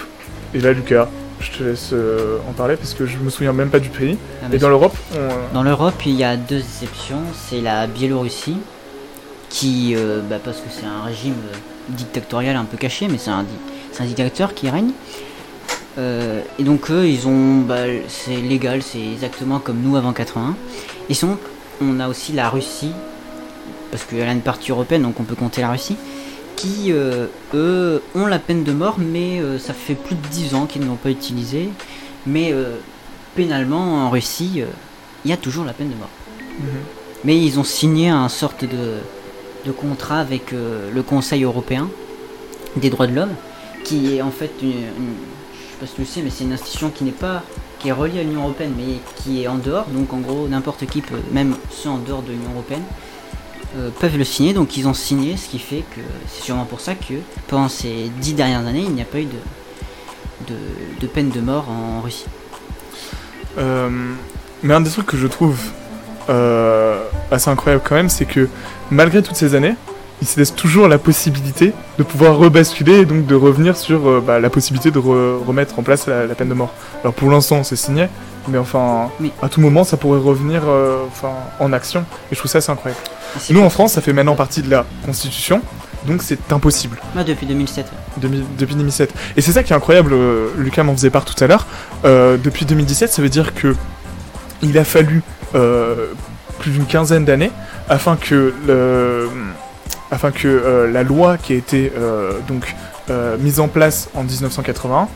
et 0.54 0.60
là 0.60 0.72
Lucas, 0.72 1.08
je 1.40 1.50
te 1.50 1.64
laisse 1.64 1.90
euh, 1.92 2.38
en 2.48 2.52
parler 2.52 2.76
parce 2.76 2.94
que 2.94 3.06
je 3.06 3.18
me 3.18 3.30
souviens 3.30 3.52
même 3.52 3.70
pas 3.70 3.78
du 3.78 3.88
pays, 3.88 4.18
Ah, 4.42 4.46
et 4.52 4.58
dans 4.58 4.68
l'Europe, 4.68 4.96
on... 5.14 5.54
Dans 5.54 5.62
l'Europe, 5.62 6.02
il 6.06 6.14
y 6.14 6.24
a 6.24 6.36
deux 6.36 6.58
exceptions. 6.58 7.22
C'est 7.34 7.60
la 7.60 7.86
Biélorussie, 7.86 8.58
qui, 9.48 9.94
euh, 9.96 10.20
bah, 10.28 10.36
parce 10.42 10.58
que 10.58 10.68
c'est 10.70 10.86
un 10.86 11.02
régime 11.04 11.34
dictatorial 11.88 12.56
un 12.56 12.64
peu 12.64 12.76
caché, 12.76 13.08
mais 13.08 13.18
c'est 13.18 13.30
un, 13.30 13.44
dictateur 14.00 14.54
qui 14.54 14.70
règne. 14.70 14.92
Et 16.58 16.62
donc 16.62 16.90
eux, 16.90 17.06
ils 17.06 17.28
ont, 17.28 17.58
bah, 17.58 17.84
c'est 18.08 18.36
légal, 18.36 18.82
c'est 18.82 19.02
exactement 19.12 19.58
comme 19.58 19.82
nous 19.82 19.96
avant 19.96 20.14
81. 20.14 20.54
Et 21.10 21.14
sinon, 21.14 21.36
on 21.82 22.00
a 22.00 22.08
aussi 22.08 22.32
la 22.32 22.48
Russie, 22.48 22.92
parce 23.90 24.04
qu'il 24.04 24.18
y 24.18 24.22
a 24.22 24.30
une 24.32 24.40
partie 24.40 24.70
européenne, 24.70 25.02
donc 25.02 25.18
on 25.20 25.24
peut 25.24 25.34
compter 25.34 25.60
la 25.60 25.70
Russie, 25.70 25.96
qui, 26.56 26.92
euh, 26.92 27.26
eux, 27.54 28.02
ont 28.14 28.26
la 28.26 28.38
peine 28.38 28.64
de 28.64 28.72
mort, 28.72 28.96
mais 28.98 29.40
euh, 29.40 29.58
ça 29.58 29.72
fait 29.72 29.94
plus 29.94 30.14
de 30.14 30.26
10 30.28 30.54
ans 30.54 30.66
qu'ils 30.66 30.82
ne 30.82 30.86
l'ont 30.86 30.96
pas 30.96 31.10
utilisée. 31.10 31.70
Mais 32.26 32.52
euh, 32.52 32.76
pénalement, 33.34 34.04
en 34.06 34.10
Russie, 34.10 34.62
il 35.24 35.30
y 35.30 35.32
a 35.34 35.36
toujours 35.36 35.64
la 35.64 35.72
peine 35.72 35.88
de 35.90 35.94
mort. 35.96 36.10
Mhm. 36.58 36.66
Mais 37.24 37.38
ils 37.38 37.58
ont 37.58 37.64
signé 37.64 38.08
un 38.10 38.28
sorte 38.28 38.64
de, 38.64 38.98
de 39.66 39.72
contrat 39.72 40.18
avec 40.20 40.52
le 40.52 41.02
Conseil 41.02 41.44
européen 41.44 41.88
des 42.76 42.90
droits 42.90 43.06
de 43.06 43.14
l'homme, 43.14 43.34
qui 43.84 44.14
est 44.16 44.22
en 44.22 44.30
fait 44.30 44.50
une, 44.62 44.68
une- 44.70 44.76
je 44.76 45.58
sais 45.72 45.76
pas 45.80 45.86
si 45.86 45.94
tu 45.94 46.00
le 46.02 46.06
sais, 46.06 46.22
mais 46.22 46.30
c'est 46.30 46.44
une 46.44 46.52
institution 46.52 46.90
qui 46.90 47.04
n'est 47.04 47.10
pas 47.10 47.42
qui 47.78 47.88
est 47.88 47.92
reliée 47.92 48.20
à 48.20 48.22
l'Union 48.22 48.42
européenne, 48.42 48.74
mais 48.76 48.98
qui 49.16 49.42
est 49.42 49.48
en 49.48 49.56
dehors. 49.56 49.86
Donc 49.86 50.12
en 50.12 50.18
gros, 50.18 50.46
n'importe 50.48 50.84
qui 50.86 51.00
peut, 51.00 51.20
même 51.32 51.56
ceux 51.70 51.88
en 51.88 51.96
dehors 51.96 52.20
de 52.22 52.30
l'Union 52.32 52.50
européenne, 52.52 52.82
euh, 53.76 53.90
peuvent 54.00 54.16
le 54.16 54.24
signer. 54.24 54.52
Donc 54.52 54.76
ils 54.76 54.86
ont 54.88 54.94
signé, 54.94 55.36
ce 55.36 55.48
qui 55.48 55.58
fait 55.58 55.84
que 55.94 56.00
c'est 56.28 56.42
sûrement 56.42 56.64
pour 56.64 56.80
ça 56.80 56.94
que 56.94 57.14
pendant 57.48 57.68
ces 57.68 58.10
dix 58.20 58.34
dernières 58.34 58.66
années, 58.66 58.84
il 58.84 58.92
n'y 58.92 59.02
a 59.02 59.06
pas 59.06 59.18
eu 59.18 59.26
de, 59.26 60.52
de, 60.54 60.58
de 61.00 61.06
peine 61.06 61.30
de 61.30 61.40
mort 61.40 61.66
en 61.68 62.00
Russie. 62.00 62.26
Euh, 63.58 63.88
mais 64.62 64.74
un 64.74 64.80
des 64.80 64.90
trucs 64.90 65.06
que 65.06 65.16
je 65.16 65.26
trouve 65.26 65.58
euh, 66.28 67.02
assez 67.30 67.50
incroyable 67.50 67.82
quand 67.86 67.96
même, 67.96 68.08
c'est 68.08 68.26
que 68.26 68.48
malgré 68.90 69.22
toutes 69.22 69.36
ces 69.36 69.54
années, 69.54 69.74
il 70.22 70.28
se 70.28 70.38
laisse 70.38 70.54
toujours 70.54 70.86
la 70.86 70.98
possibilité 70.98 71.72
de 71.96 72.02
pouvoir 72.02 72.36
rebasculer 72.36 72.98
et 73.00 73.04
donc 73.06 73.24
de 73.24 73.34
revenir 73.34 73.76
sur 73.76 74.06
euh, 74.06 74.22
bah, 74.24 74.38
la 74.38 74.50
possibilité 74.50 74.90
de 74.90 74.98
re- 74.98 75.42
remettre 75.44 75.78
en 75.78 75.82
place 75.82 76.06
la, 76.06 76.26
la 76.26 76.34
peine 76.34 76.50
de 76.50 76.54
mort. 76.54 76.72
Alors 77.02 77.14
pour 77.14 77.30
l'instant, 77.30 77.64
c'est 77.64 77.74
signé, 77.76 78.06
mais 78.46 78.58
enfin, 78.58 79.10
à 79.40 79.48
tout 79.48 79.62
moment, 79.62 79.82
ça 79.82 79.96
pourrait 79.96 80.20
revenir 80.20 80.62
euh, 80.66 81.04
enfin, 81.08 81.32
en 81.58 81.72
action. 81.72 82.04
Et 82.30 82.34
je 82.34 82.38
trouve 82.38 82.50
ça 82.50 82.58
assez 82.58 82.70
incroyable. 82.70 83.02
Nous, 83.50 83.60
en 83.60 83.70
France, 83.70 83.92
ça 83.92 84.00
fait 84.00 84.12
maintenant 84.12 84.34
partie 84.36 84.62
de 84.62 84.70
la 84.70 84.84
Constitution, 85.04 85.62
donc 86.06 86.22
c'est 86.22 86.52
impossible. 86.52 86.98
Ah, 87.16 87.24
depuis 87.24 87.46
2007. 87.46 87.86
Demi- 88.18 88.44
depuis 88.58 88.74
2017. 88.74 89.12
Et 89.36 89.40
c'est 89.40 89.52
ça 89.52 89.62
qui 89.62 89.72
est 89.72 89.76
incroyable, 89.76 90.12
euh, 90.12 90.48
Lucas 90.58 90.82
m'en 90.82 90.94
faisait 90.94 91.10
part 91.10 91.24
tout 91.24 91.42
à 91.42 91.46
l'heure. 91.46 91.66
Euh, 92.04 92.36
depuis 92.42 92.64
2017, 92.64 93.12
ça 93.12 93.22
veut 93.22 93.28
dire 93.28 93.54
que 93.54 93.74
il 94.62 94.76
a 94.78 94.84
fallu 94.84 95.22
euh, 95.54 96.08
plus 96.58 96.70
d'une 96.72 96.86
quinzaine 96.86 97.24
d'années 97.24 97.50
afin 97.88 98.16
que 98.16 98.52
le, 98.66 99.28
afin 100.10 100.30
que 100.30 100.88
la 100.92 101.02
loi 101.02 101.38
qui 101.38 101.54
a 101.54 101.56
été 101.56 101.90
donc 102.46 102.74
mise 103.40 103.58
en 103.58 103.68
place 103.68 104.08
en 104.14 104.22
1981 104.22 105.08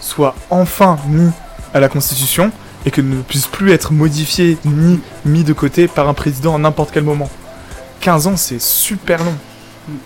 soit 0.00 0.34
enfin 0.50 0.98
mise 1.08 1.30
à 1.74 1.80
la 1.80 1.88
Constitution 1.88 2.50
et 2.86 2.90
que 2.90 3.00
ne 3.00 3.22
puisse 3.22 3.46
plus 3.46 3.70
être 3.72 3.92
modifiée 3.92 4.58
ni 4.64 5.00
mis 5.24 5.44
de 5.44 5.52
côté 5.52 5.86
par 5.88 6.08
un 6.08 6.14
président 6.14 6.54
à 6.54 6.58
n'importe 6.58 6.90
quel 6.92 7.04
moment. 7.04 7.30
15 8.00 8.26
ans, 8.28 8.36
c'est 8.36 8.60
super 8.60 9.22
long. 9.24 9.34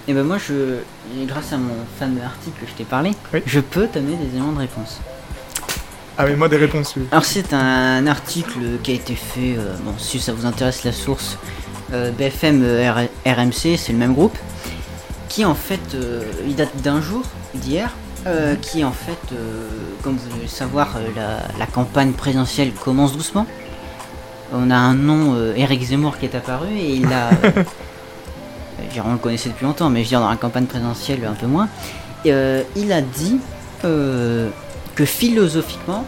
Et 0.09 0.13
ben 0.15 0.23
moi, 0.23 0.39
je, 0.39 0.79
grâce 1.27 1.53
à 1.53 1.57
mon 1.57 1.75
fameux 1.99 2.23
article 2.23 2.61
que 2.61 2.67
je 2.71 2.75
t'ai 2.75 2.85
parlé, 2.85 3.11
Oui. 3.35 3.43
je 3.47 3.61
peux 3.61 3.87
t'amener 3.89 4.17
des 4.17 4.29
éléments 4.37 4.53
de 4.53 4.59
réponse. 4.59 5.01
Ah 6.19 6.27
mais 6.27 6.37
moi 6.37 6.49
des 6.49 6.59
réponses. 6.59 6.95
oui. 6.97 7.05
Alors 7.11 7.25
c'est 7.25 7.53
un 7.55 8.07
article 8.07 8.59
qui 8.83 8.91
a 8.93 8.95
été 8.95 9.15
fait, 9.15 9.57
euh, 9.57 9.75
bon 9.83 9.95
si 9.99 10.21
ça 10.21 10.33
vous 10.35 10.45
intéresse 10.45 10.85
la 10.85 10.93
source, 10.93 11.39
euh, 11.93 12.11
BFM 12.13 12.63
euh, 12.63 12.93
R- 12.93 13.09
RMC, 13.27 13.77
c'est 13.79 13.93
le 13.93 13.99
même 13.99 14.13
groupe, 14.13 14.37
qui 15.31 15.45
en 15.47 15.55
fait, 15.55 15.81
euh, 15.95 16.23
il 16.47 16.55
date 16.55 16.77
d'un 16.83 17.01
jour, 17.01 17.23
d'hier, 17.55 17.91
euh, 18.27 18.55
qui 18.57 18.85
en 18.85 18.93
fait, 18.93 19.19
comme 20.03 20.17
vous 20.17 20.29
devez 20.31 20.43
le 20.43 20.49
savoir, 20.49 20.97
la, 21.17 21.39
la 21.59 21.67
campagne 21.67 22.13
présidentielle 22.13 22.73
commence 22.73 23.15
doucement. 23.17 23.47
On 24.55 24.71
a 24.71 24.77
un 24.77 24.95
nom, 24.95 25.35
euh, 25.35 25.55
Eric 25.57 25.83
Zemmour, 25.83 26.19
qui 26.19 26.27
est 26.27 26.35
apparu 26.35 26.69
et 26.77 26.97
il 26.97 27.07
a. 27.07 27.31
euh, 27.45 27.65
dire, 28.93 29.05
on 29.07 29.13
le 29.13 29.19
connaissait 29.19 29.49
depuis 29.49 29.65
longtemps, 29.65 29.89
mais 29.89 30.01
je 30.01 30.05
veux 30.05 30.09
dire, 30.11 30.21
dans 30.21 30.31
la 30.31 30.37
campagne 30.37 30.67
présidentielle, 30.67 31.25
un 31.25 31.35
peu 31.35 31.47
moins. 31.47 31.69
Euh, 32.27 32.63
il 32.77 32.93
a 32.93 33.01
dit 33.01 33.39
que 33.83 34.51
philosophiquement, 35.05 36.05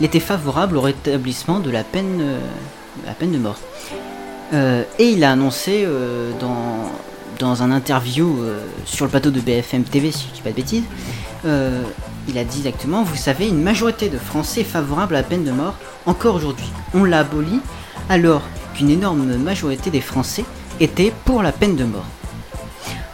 il 0.00 0.06
était 0.06 0.20
favorable 0.20 0.76
au 0.76 0.80
rétablissement 0.80 1.58
de 1.58 1.70
la 1.70 1.82
peine, 1.82 2.20
euh, 2.20 2.38
la 3.06 3.12
peine 3.12 3.32
de 3.32 3.38
mort. 3.38 3.58
Et 4.52 5.10
il 5.10 5.24
a 5.24 5.32
annoncé 5.32 5.86
dans, 6.40 6.90
dans 7.38 7.62
un 7.62 7.70
interview 7.70 8.46
sur 8.86 9.04
le 9.04 9.10
plateau 9.10 9.30
de 9.30 9.40
BFM 9.40 9.82
TV, 9.82 10.10
si 10.10 10.26
je 10.28 10.36
dis 10.36 10.40
pas 10.40 10.50
de 10.50 10.54
bêtises, 10.54 10.84
il 11.44 12.38
a 12.38 12.44
dit 12.44 12.58
exactement, 12.58 13.02
vous 13.02 13.16
savez, 13.16 13.48
une 13.48 13.62
majorité 13.62 14.08
de 14.08 14.16
Français 14.16 14.62
est 14.62 14.64
favorable 14.64 15.16
à 15.16 15.18
la 15.18 15.24
peine 15.24 15.44
de 15.44 15.50
mort 15.50 15.74
encore 16.06 16.36
aujourd'hui. 16.36 16.70
On 16.94 17.04
l'a 17.04 17.20
abolie 17.20 17.60
alors 18.08 18.42
qu'une 18.74 18.90
énorme 18.90 19.36
majorité 19.36 19.90
des 19.90 20.00
Français 20.00 20.44
était 20.80 21.12
pour 21.24 21.42
la 21.42 21.52
peine 21.52 21.76
de 21.76 21.84
mort. 21.84 22.04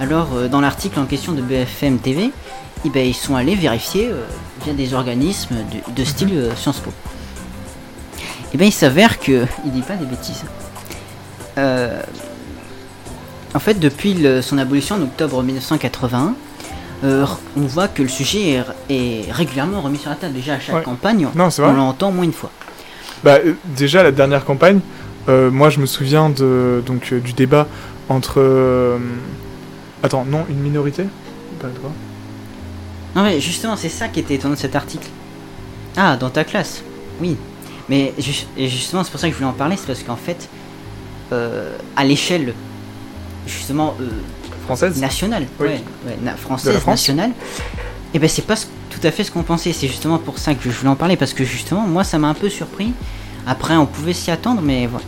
Alors, 0.01 0.29
euh, 0.35 0.49
dans 0.49 0.61
l'article 0.61 0.99
en 1.01 1.05
question 1.07 1.33
de 1.33 1.41
BFM 1.43 1.99
TV, 1.99 2.31
eh 2.85 2.91
ben, 2.91 3.07
ils 3.07 3.15
sont 3.15 3.37
allés 3.37 3.55
vérifier 3.55 4.09
euh, 4.11 4.25
via 4.65 4.75
des 4.75 4.93
organismes 4.93 5.57
de, 5.57 5.93
de 5.95 6.05
style 6.05 6.31
euh, 6.35 6.55
Sciences 6.57 6.81
Po. 6.81 6.91
Et 8.53 8.57
bien, 8.57 8.67
il 8.67 8.73
s'avère 8.73 9.19
que 9.19 9.47
il 9.65 9.73
dit 9.73 9.83
pas 9.83 9.95
des 9.97 10.05
bêtises. 10.05 10.45
Euh, 11.59 12.01
en 13.55 13.59
fait, 13.61 13.75
depuis 13.79 14.15
le- 14.15 14.43
son 14.43 14.59
abolition 14.59 14.97
en 14.97 15.03
octobre 15.03 15.43
1981, 15.43 16.35
euh, 17.05 17.27
on 17.57 17.63
voit 17.63 17.89
que 17.89 18.03
le 18.03 18.09
sujet 18.09 18.63
est, 18.89 19.25
est 19.27 19.33
régulièrement 19.33 19.81
remis 19.81 19.99
sur 19.99 20.11
la 20.11 20.17
table. 20.17 20.35
Déjà 20.35 20.55
à 20.55 20.61
chaque 20.61 20.75
Ouais. 20.77 20.83
campagne, 20.83 21.27
on 21.27 21.49
vrai. 21.49 21.73
l'entend 21.73 22.11
moins 22.13 22.25
une 22.25 22.33
fois. 22.33 22.51
Bah, 23.25 23.39
euh, 23.45 23.55
déjà, 23.77 24.03
la 24.03 24.13
dernière 24.13 24.45
campagne, 24.45 24.81
euh, 25.29 25.51
moi 25.51 25.71
je 25.71 25.81
me 25.81 25.87
souviens 25.87 26.29
de, 26.31 26.83
donc, 26.87 27.09
euh, 27.13 27.21
du 27.21 27.33
débat 27.33 27.67
entre. 28.09 28.35
euh, 28.41 28.99
Attends, 30.03 30.27
non, 30.27 30.45
une 30.51 30.59
minorité? 30.61 31.05
Pas 31.61 31.69
le 31.69 31.73
droit. 31.73 31.93
Non 33.17 33.23
mais 33.23 33.41
justement, 33.41 33.77
c'est 33.77 33.89
ça 33.89 34.09
qui 34.09 34.21
était 34.21 34.35
étonnant 34.35 34.55
de 34.55 34.59
cet 34.59 34.77
article. 34.77 35.09
Ah, 35.97 36.17
dans 36.17 36.29
ta 36.31 36.45
classe 36.45 36.83
Oui. 37.21 37.37
Mais 37.89 38.13
ju- 38.19 38.45
et 38.57 38.69
justement, 38.69 39.05
c'est 39.05 39.11
pour 39.11 39.21
ça 39.21 39.29
que 39.29 39.33
je 39.33 39.39
voulais 39.39 39.49
en 39.51 39.53
parler, 39.55 39.77
c'est 39.79 39.87
parce 39.87 40.03
qu'en 40.03 40.17
fait, 40.17 40.49
euh, 41.33 41.75
à 41.97 42.05
l'échelle, 42.05 42.53
justement, 43.47 43.95
euh, 44.01 44.09
Française? 44.67 45.01
nationale, 45.01 45.47
Oui. 45.61 45.67
ouais, 45.69 45.81
ouais, 46.07 46.19
na- 46.23 46.33
De 46.33 46.39
française, 46.39 46.75
la 46.75 46.81
France? 46.81 46.93
nationale, 47.01 47.31
et 48.13 48.19
ben 48.19 48.29
c'est 48.29 48.47
pas 48.47 48.57
ce- 48.57 48.67
tout 48.91 49.07
à 49.07 49.11
fait 49.11 49.23
ce 49.25 49.31
qu'on 49.31 49.43
pensait. 49.43 49.73
C'est 49.73 49.87
justement 49.89 50.19
pour 50.19 50.39
ça 50.39 50.55
que 50.55 50.63
je 50.65 50.71
voulais 50.77 50.91
en 50.91 50.97
parler, 50.97 51.17
parce 51.17 51.33
que 51.35 51.45
justement, 51.45 51.87
moi, 51.87 52.05
ça 52.05 52.19
m'a 52.19 52.29
un 52.29 52.35
peu 52.35 52.49
surpris. 52.51 52.93
Après, 53.47 53.77
on 53.77 53.87
pouvait 53.87 54.13
s'y 54.13 54.31
attendre, 54.31 54.61
mais 54.63 54.87
voilà. 54.87 55.05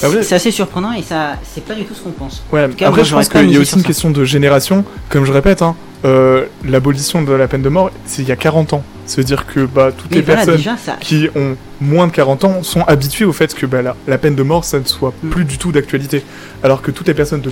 Bah 0.00 0.08
ouais. 0.10 0.22
C'est 0.22 0.36
assez 0.36 0.50
surprenant 0.52 0.92
et 0.92 1.02
ça, 1.02 1.32
c'est 1.42 1.64
pas 1.64 1.74
du 1.74 1.84
tout 1.84 1.92
ce 1.94 2.00
qu'on 2.02 2.12
pense. 2.12 2.42
Ouais, 2.52 2.68
cas, 2.70 2.86
après 2.88 3.00
moi, 3.00 3.04
je 3.04 3.14
pense 3.14 3.28
qu'il 3.28 3.50
y 3.50 3.56
a 3.56 3.60
aussi 3.60 3.74
une 3.74 3.80
ça. 3.82 3.86
question 3.86 4.10
de 4.10 4.24
génération. 4.24 4.84
Comme 5.08 5.24
je 5.24 5.32
répète, 5.32 5.60
hein, 5.60 5.74
euh, 6.04 6.46
l'abolition 6.64 7.22
de 7.22 7.32
la 7.32 7.48
peine 7.48 7.62
de 7.62 7.68
mort, 7.68 7.90
c'est 8.06 8.22
il 8.22 8.28
y 8.28 8.32
a 8.32 8.36
40 8.36 8.74
ans. 8.74 8.82
Ça 9.06 9.16
veut 9.16 9.24
dire 9.24 9.44
que 9.46 9.66
bah, 9.66 9.90
toutes 9.96 10.10
Mais 10.10 10.18
les 10.18 10.22
voilà, 10.22 10.36
personnes 10.38 10.56
déjà, 10.56 10.76
ça, 10.76 10.96
qui 11.00 11.28
ont 11.34 11.56
moins 11.80 12.06
de 12.06 12.12
40 12.12 12.44
ans 12.44 12.62
sont 12.62 12.82
habituées 12.82 13.24
au 13.24 13.32
fait 13.32 13.52
que 13.54 13.66
bah, 13.66 13.82
la, 13.82 13.96
la 14.06 14.18
peine 14.18 14.36
de 14.36 14.42
mort, 14.42 14.64
ça 14.64 14.78
ne 14.78 14.84
soit 14.84 15.12
Mm. 15.22 15.30
plus 15.30 15.44
du 15.44 15.58
tout 15.58 15.72
d'actualité. 15.72 16.22
Alors 16.62 16.80
que 16.80 16.90
toutes 16.92 17.08
les 17.08 17.14
personnes 17.14 17.40
de 17.40 17.50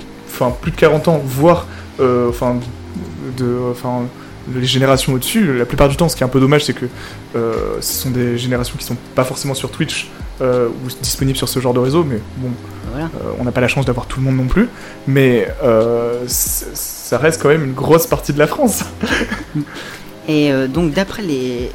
plus 0.61 0.71
de 0.71 0.75
40 0.77 1.07
ans, 1.09 1.21
voire 1.25 1.65
euh, 1.99 2.29
enfin, 2.29 2.55
de, 3.37 3.57
les 4.55 4.65
générations 4.65 5.13
au-dessus, 5.13 5.57
la 5.57 5.65
plupart 5.65 5.89
du 5.89 5.95
temps, 5.95 6.07
ce 6.09 6.15
qui 6.15 6.23
est 6.23 6.25
un 6.25 6.29
peu 6.29 6.39
dommage, 6.39 6.65
c'est 6.65 6.73
que 6.73 6.85
euh, 7.35 7.77
ce 7.81 7.93
sont 8.03 8.09
des 8.11 8.37
générations 8.37 8.77
qui 8.77 8.85
sont 8.85 8.97
pas 9.15 9.23
forcément 9.23 9.53
sur 9.53 9.71
Twitch 9.71 10.09
euh, 10.41 10.67
ou 10.69 10.87
disponibles 11.01 11.37
sur 11.37 11.49
ce 11.49 11.59
genre 11.59 11.73
de 11.73 11.79
réseau, 11.79 12.03
mais 12.03 12.19
bon, 12.37 12.49
voilà. 12.91 13.05
euh, 13.05 13.31
on 13.39 13.43
n'a 13.43 13.51
pas 13.51 13.61
la 13.61 13.67
chance 13.67 13.85
d'avoir 13.85 14.05
tout 14.05 14.19
le 14.19 14.25
monde 14.25 14.37
non 14.37 14.47
plus, 14.47 14.69
mais 15.07 15.47
ça 16.27 17.17
reste 17.17 17.41
quand 17.41 17.49
même 17.49 17.63
une 17.65 17.73
grosse 17.73 18.07
partie 18.07 18.33
de 18.33 18.39
la 18.39 18.47
France. 18.47 18.83
Et 20.29 20.51
donc, 20.67 20.93
d'après 20.93 21.21
les 21.23 21.71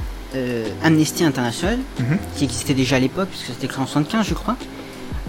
Amnesty 0.83 1.25
International, 1.25 1.79
Mhm. 1.99 2.19
qui 2.37 2.45
existait 2.45 2.75
déjà 2.75 2.97
à 2.97 2.99
l'époque, 3.01 3.29
puisque 3.31 3.47
c'était 3.47 3.67
créé 3.67 3.83
en 3.83 3.87
75, 3.87 4.27
je 4.29 4.35
crois, 4.35 4.57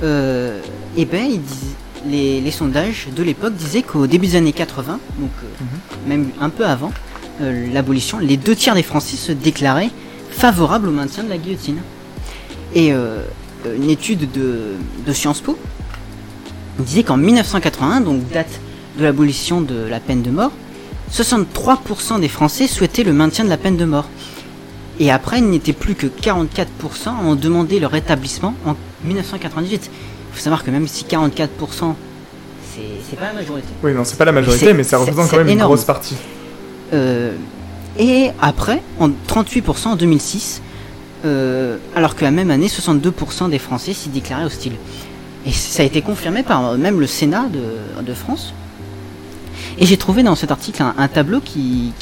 et 0.01 1.05
ben, 1.05 1.25
ils 1.25 1.41
les, 2.05 2.41
les 2.41 2.51
sondages 2.51 3.07
de 3.15 3.23
l'époque 3.23 3.53
disaient 3.53 3.81
qu'au 3.81 4.07
début 4.07 4.27
des 4.27 4.35
années 4.35 4.51
80, 4.51 4.99
donc 5.19 5.29
euh, 5.41 5.47
Mhm. 5.61 6.09
même 6.09 6.27
un 6.41 6.49
peu 6.49 6.65
avant 6.65 6.91
l'abolition, 7.39 8.19
les 8.19 8.37
deux 8.37 8.55
tiers 8.55 8.75
des 8.75 8.83
Français 8.83 9.17
se 9.17 9.31
déclaraient 9.31 9.89
favorables 10.29 10.87
au 10.87 10.91
maintien 10.91 11.23
de 11.23 11.29
la 11.29 11.37
guillotine. 11.37 11.77
Et 12.75 12.93
euh, 12.93 13.23
une 13.65 13.89
étude 13.89 14.31
de, 14.31 14.73
de 15.05 15.13
Sciences 15.13 15.41
Po 15.41 15.57
disait 16.79 17.03
qu'en 17.03 17.17
1981, 17.17 18.01
donc 18.01 18.27
date 18.29 18.59
de 18.97 19.03
l'abolition 19.03 19.61
de 19.61 19.85
la 19.89 19.99
peine 19.99 20.21
de 20.21 20.31
mort, 20.31 20.51
63% 21.11 22.19
des 22.19 22.27
Français 22.27 22.67
souhaitaient 22.67 23.03
le 23.03 23.13
maintien 23.13 23.43
de 23.45 23.49
la 23.49 23.57
peine 23.57 23.77
de 23.77 23.85
mort. 23.85 24.07
Et 24.99 25.11
après, 25.11 25.39
il 25.39 25.49
n'était 25.49 25.73
plus 25.73 25.95
que 25.95 26.07
44% 26.07 26.65
ont 27.23 27.35
demandé 27.35 27.79
leur 27.79 27.91
rétablissement 27.91 28.53
en 28.65 28.75
1998. 29.03 29.89
Il 29.91 30.35
faut 30.35 30.41
savoir 30.41 30.63
que 30.63 30.71
même 30.71 30.87
si 30.87 31.05
44%, 31.05 31.47
c'est 33.09 33.15
pas 33.15 33.27
la 33.27 33.33
majorité. 33.33 33.67
Oui, 33.83 33.93
non, 33.93 34.03
c'est 34.03 34.17
pas 34.17 34.25
la 34.25 34.31
majorité, 34.31 34.73
mais 34.73 34.83
ça 34.83 34.97
représente 34.97 35.29
quand 35.29 35.37
même 35.37 35.49
une 35.49 35.59
grosse 35.59 35.83
partie. 35.83 36.15
Euh, 36.93 37.33
et 37.97 38.29
après, 38.41 38.81
en 38.99 39.09
38% 39.09 39.87
en 39.87 39.95
2006, 39.95 40.61
euh, 41.25 41.77
alors 41.95 42.15
que 42.15 42.23
la 42.23 42.31
même 42.31 42.51
année, 42.51 42.67
62% 42.67 43.49
des 43.49 43.59
Français 43.59 43.93
s'y 43.93 44.09
déclaraient 44.09 44.45
hostiles. 44.45 44.75
Et 45.45 45.51
ça 45.51 45.83
a 45.83 45.85
été 45.85 46.01
confirmé 46.01 46.43
par 46.43 46.65
euh, 46.65 46.77
même 46.77 46.99
le 46.99 47.07
Sénat 47.07 47.45
de, 48.05 48.13
France. 48.13 48.53
Et 49.79 49.85
j'ai 49.85 49.97
trouvé 49.97 50.23
dans 50.23 50.35
cet 50.35 50.51
article 50.51 50.83
un, 50.97 51.07
tableau 51.07 51.39
qui, 51.39 51.93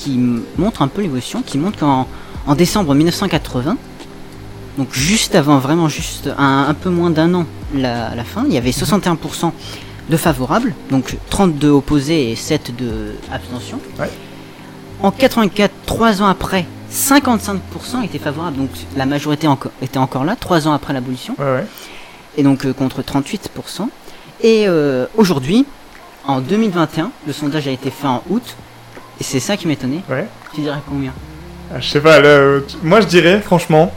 montre 0.57 0.81
un 0.81 0.87
peu 0.87 1.01
l'évolution, 1.01 1.41
qui 1.41 1.57
montre 1.57 1.79
qu'en 1.79 2.07
en 2.47 2.55
décembre 2.55 2.95
1980, 2.95 3.77
donc 4.77 4.87
juste 4.91 5.35
avant, 5.35 5.59
vraiment 5.59 5.87
juste 5.87 6.29
un, 6.37 6.73
peu 6.73 6.89
moins 6.89 7.11
d'un 7.11 7.33
an 7.33 7.45
la, 7.73 8.11
fin, 8.23 8.45
il 8.47 8.53
y 8.53 8.57
avait 8.57 8.71
61% 8.71 9.51
de 10.09 10.17
favorables, 10.17 10.73
donc 10.89 11.17
32 11.29 11.69
opposés 11.69 12.31
et 12.31 12.35
7 12.35 12.75
de 12.75 13.13
abstention. 13.31 13.79
En 15.03 15.11
84, 15.11 15.71
3 15.85 16.21
ans 16.21 16.27
après, 16.27 16.65
55% 16.91 18.03
étaient 18.05 18.19
favorables, 18.19 18.57
donc 18.57 18.69
la 18.95 19.05
majorité 19.05 19.47
était 19.81 19.97
encore 19.97 20.23
là, 20.25 20.35
3 20.39 20.67
ans 20.67 20.73
après 20.73 20.93
l'abolition, 20.93 21.35
Ouais, 21.39 21.45
ouais. 21.45 21.65
et 22.37 22.43
donc 22.43 22.65
euh, 22.65 22.73
contre 22.73 23.01
38%. 23.01 23.87
Et 24.43 24.65
euh, 24.67 25.05
aujourd'hui, 25.17 25.65
en 26.27 26.39
2021, 26.39 27.09
le 27.25 27.33
sondage 27.33 27.67
a 27.67 27.71
été 27.71 27.89
fait 27.89 28.07
en 28.07 28.21
août, 28.29 28.43
et 29.19 29.23
c'est 29.23 29.39
ça 29.39 29.57
qui 29.57 29.67
m'étonnait. 29.67 30.01
ouais. 30.09 30.27
Tu 30.53 30.61
dirais 30.61 30.79
combien? 30.87 31.13
Ah, 31.73 31.79
je 31.79 31.87
sais 31.89 32.01
pas, 32.01 32.17
euh, 32.19 32.61
moi 32.83 33.01
je 33.01 33.07
dirais, 33.07 33.39
franchement, 33.39 33.91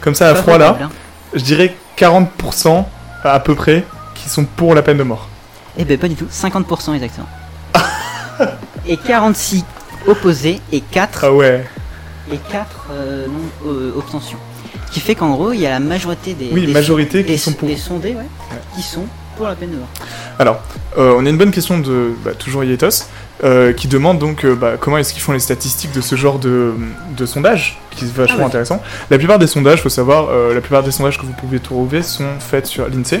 comme 0.00 0.14
ça 0.14 0.28
à 0.30 0.34
froid 0.34 0.58
là, 0.58 0.76
hein. 0.82 0.90
je 1.32 1.40
dirais 1.42 1.74
40% 1.96 2.84
à 3.24 3.40
peu 3.40 3.54
près 3.54 3.84
qui 4.14 4.28
sont 4.28 4.44
pour 4.44 4.74
la 4.74 4.82
peine 4.82 4.98
de 4.98 5.04
mort. 5.04 5.28
Eh 5.78 5.84
ben 5.84 5.96
pas 5.96 6.08
du 6.08 6.16
tout, 6.16 6.26
50% 6.26 6.94
exactement. 6.94 7.28
et 8.86 8.96
46 8.96 9.64
opposés 10.06 10.60
et 10.72 10.80
4 10.80 11.20
Ah 11.24 11.32
ouais. 11.32 11.64
et 12.32 12.38
4 12.50 12.86
euh, 12.92 13.26
non 13.26 13.70
euh, 13.70 13.92
abstentions. 13.98 14.38
Ce 14.88 14.94
qui 14.94 15.00
fait 15.00 15.14
qu'en 15.14 15.30
gros, 15.30 15.52
il 15.52 15.60
y 15.60 15.66
a 15.66 15.70
la 15.70 15.80
majorité 15.80 16.34
des 16.34 16.48
Oui, 16.52 16.66
des- 16.66 16.72
majorité 16.72 17.22
qui 17.24 17.32
des- 17.32 17.38
sont 17.38 17.52
pour. 17.52 17.68
des 17.68 17.76
sondés 17.76 18.14
ouais, 18.14 18.26
qui 18.74 18.82
sont 18.82 19.04
pour 19.36 19.46
la 19.46 19.54
peine 19.54 19.70
de 19.70 19.76
mort. 19.76 19.88
Alors, 20.38 20.60
euh, 20.98 21.14
on 21.16 21.24
a 21.24 21.30
une 21.30 21.38
bonne 21.38 21.50
question 21.52 21.78
de 21.78 22.12
bah, 22.24 22.32
toujours 22.36 22.64
Yetos, 22.64 23.04
euh, 23.44 23.72
qui 23.72 23.86
demande 23.88 24.18
donc 24.18 24.44
bah, 24.44 24.72
comment 24.78 24.98
est-ce 24.98 25.12
qu'ils 25.12 25.22
font 25.22 25.32
les 25.32 25.38
statistiques 25.38 25.92
de 25.92 26.00
ce 26.00 26.14
genre 26.16 26.38
de, 26.38 26.74
de 27.16 27.26
sondage, 27.26 27.80
qui 27.92 28.04
est 28.04 28.08
vachement 28.12 28.36
Ah 28.38 28.40
ouais. 28.40 28.46
intéressant. 28.46 28.82
La 29.10 29.18
plupart 29.18 29.38
des 29.38 29.46
sondages, 29.46 29.80
faut 29.82 29.88
savoir, 29.88 30.28
la 30.52 30.60
plupart 30.60 30.82
des 30.82 30.90
sondages 30.90 31.18
que 31.18 31.24
vous 31.26 31.32
pouvez 31.32 31.60
trouver 31.60 32.02
sont 32.02 32.38
faits 32.40 32.66
sur 32.66 32.88
l'INSEE. 32.88 33.20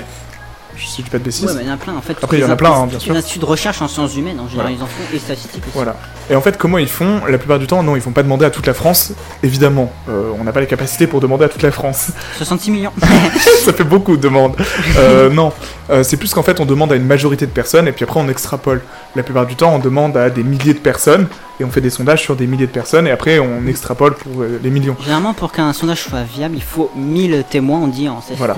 Je 0.80 0.86
sais 0.86 1.02
pas 1.02 1.18
de 1.18 1.24
bêtises. 1.24 1.44
Ouais, 1.44 1.54
bah, 1.54 1.60
il 1.62 1.68
y 1.68 1.70
en 1.70 1.74
a 1.74 1.76
plein 1.76 1.94
en 1.94 2.00
fait. 2.00 2.16
Après, 2.22 2.38
il 2.38 2.40
y 2.40 2.44
en 2.44 2.50
a 2.50 2.56
plein, 2.56 2.72
hein, 2.72 2.86
bien 2.86 2.98
sûr. 2.98 3.12
Les 3.12 3.18
instituts 3.18 3.38
de 3.40 3.44
recherche 3.44 3.82
en 3.82 3.88
sciences 3.88 4.16
humaines 4.16 4.40
en 4.40 4.48
général, 4.48 4.72
Voilà. 4.72 4.76
ils 4.78 4.82
en 4.82 4.86
font 4.86 5.14
et 5.14 5.18
statistiques 5.18 5.62
aussi. 5.64 5.74
Voilà. 5.74 5.96
Et 6.30 6.36
en 6.36 6.40
fait, 6.40 6.56
comment 6.56 6.78
ils 6.78 6.88
font? 6.88 7.20
La 7.28 7.38
plupart 7.38 7.58
du 7.58 7.66
temps, 7.66 7.82
non, 7.82 7.96
ils 7.96 8.02
vont 8.02 8.12
pas 8.12 8.22
demander 8.22 8.44
à 8.46 8.50
toute 8.50 8.66
la 8.66 8.72
France. 8.74 9.12
Évidemment, 9.42 9.92
euh, 10.08 10.30
on 10.38 10.44
n'a 10.44 10.52
pas 10.52 10.60
les 10.60 10.66
capacités 10.66 11.06
pour 11.06 11.20
demander 11.20 11.44
à 11.44 11.48
toute 11.48 11.62
la 11.62 11.70
France. 11.72 12.10
66 12.38 12.70
millions. 12.70 12.92
Ça 13.64 13.72
fait 13.72 13.84
beaucoup 13.84 14.16
de 14.16 14.22
demandes. 14.22 14.54
Euh, 14.96 15.28
non, 15.30 15.52
Euh, 15.90 16.04
c'est 16.04 16.16
plus 16.16 16.32
qu'en 16.32 16.44
fait, 16.44 16.60
on 16.60 16.66
demande 16.66 16.92
à 16.92 16.94
une 16.96 17.04
majorité 17.04 17.46
de 17.46 17.50
personnes 17.50 17.88
et 17.88 17.92
puis 17.92 18.04
après, 18.04 18.20
on 18.20 18.28
extrapole. 18.28 18.80
La 19.16 19.24
plupart 19.24 19.44
du 19.44 19.56
temps, 19.56 19.74
on 19.74 19.80
demande 19.80 20.16
à 20.16 20.30
des 20.30 20.44
milliers 20.44 20.72
de 20.72 20.78
personnes 20.78 21.26
et 21.58 21.64
on 21.64 21.70
fait 21.70 21.80
des 21.80 21.90
sondages 21.90 22.22
sur 22.22 22.36
des 22.36 22.46
milliers 22.46 22.68
de 22.68 22.72
personnes 22.72 23.08
et 23.08 23.10
après, 23.10 23.40
on 23.40 23.66
extrapole 23.66 24.14
pour 24.14 24.42
euh, 24.42 24.60
les 24.62 24.70
millions. 24.70 24.96
Généralement, 25.02 25.34
pour 25.34 25.50
qu'un 25.50 25.72
sondage 25.72 26.02
soit 26.04 26.22
viable, 26.22 26.54
il 26.56 26.62
faut 26.62 26.92
1000 26.94 27.42
témoins, 27.50 27.80
on 27.80 27.88
dit 27.88 28.08
en 28.08 28.20
statistique. 28.20 28.38
Voilà. 28.38 28.56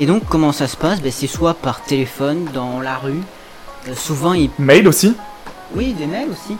Et 0.00 0.06
donc, 0.06 0.24
comment 0.28 0.52
ça 0.52 0.66
se 0.68 0.76
passe? 0.76 1.00
Ben, 1.00 1.10
C'est 1.12 1.26
soit 1.26 1.54
par 1.54 1.82
téléphone, 1.82 2.46
dans 2.52 2.80
la 2.80 2.96
rue. 2.96 3.22
Euh, 3.88 3.94
souvent, 3.94 4.34
ils. 4.34 4.50
Mail 4.58 4.86
aussi 4.88 5.14
Oui, 5.74 5.92
des 5.94 6.06
mails 6.06 6.28
aussi. 6.30 6.56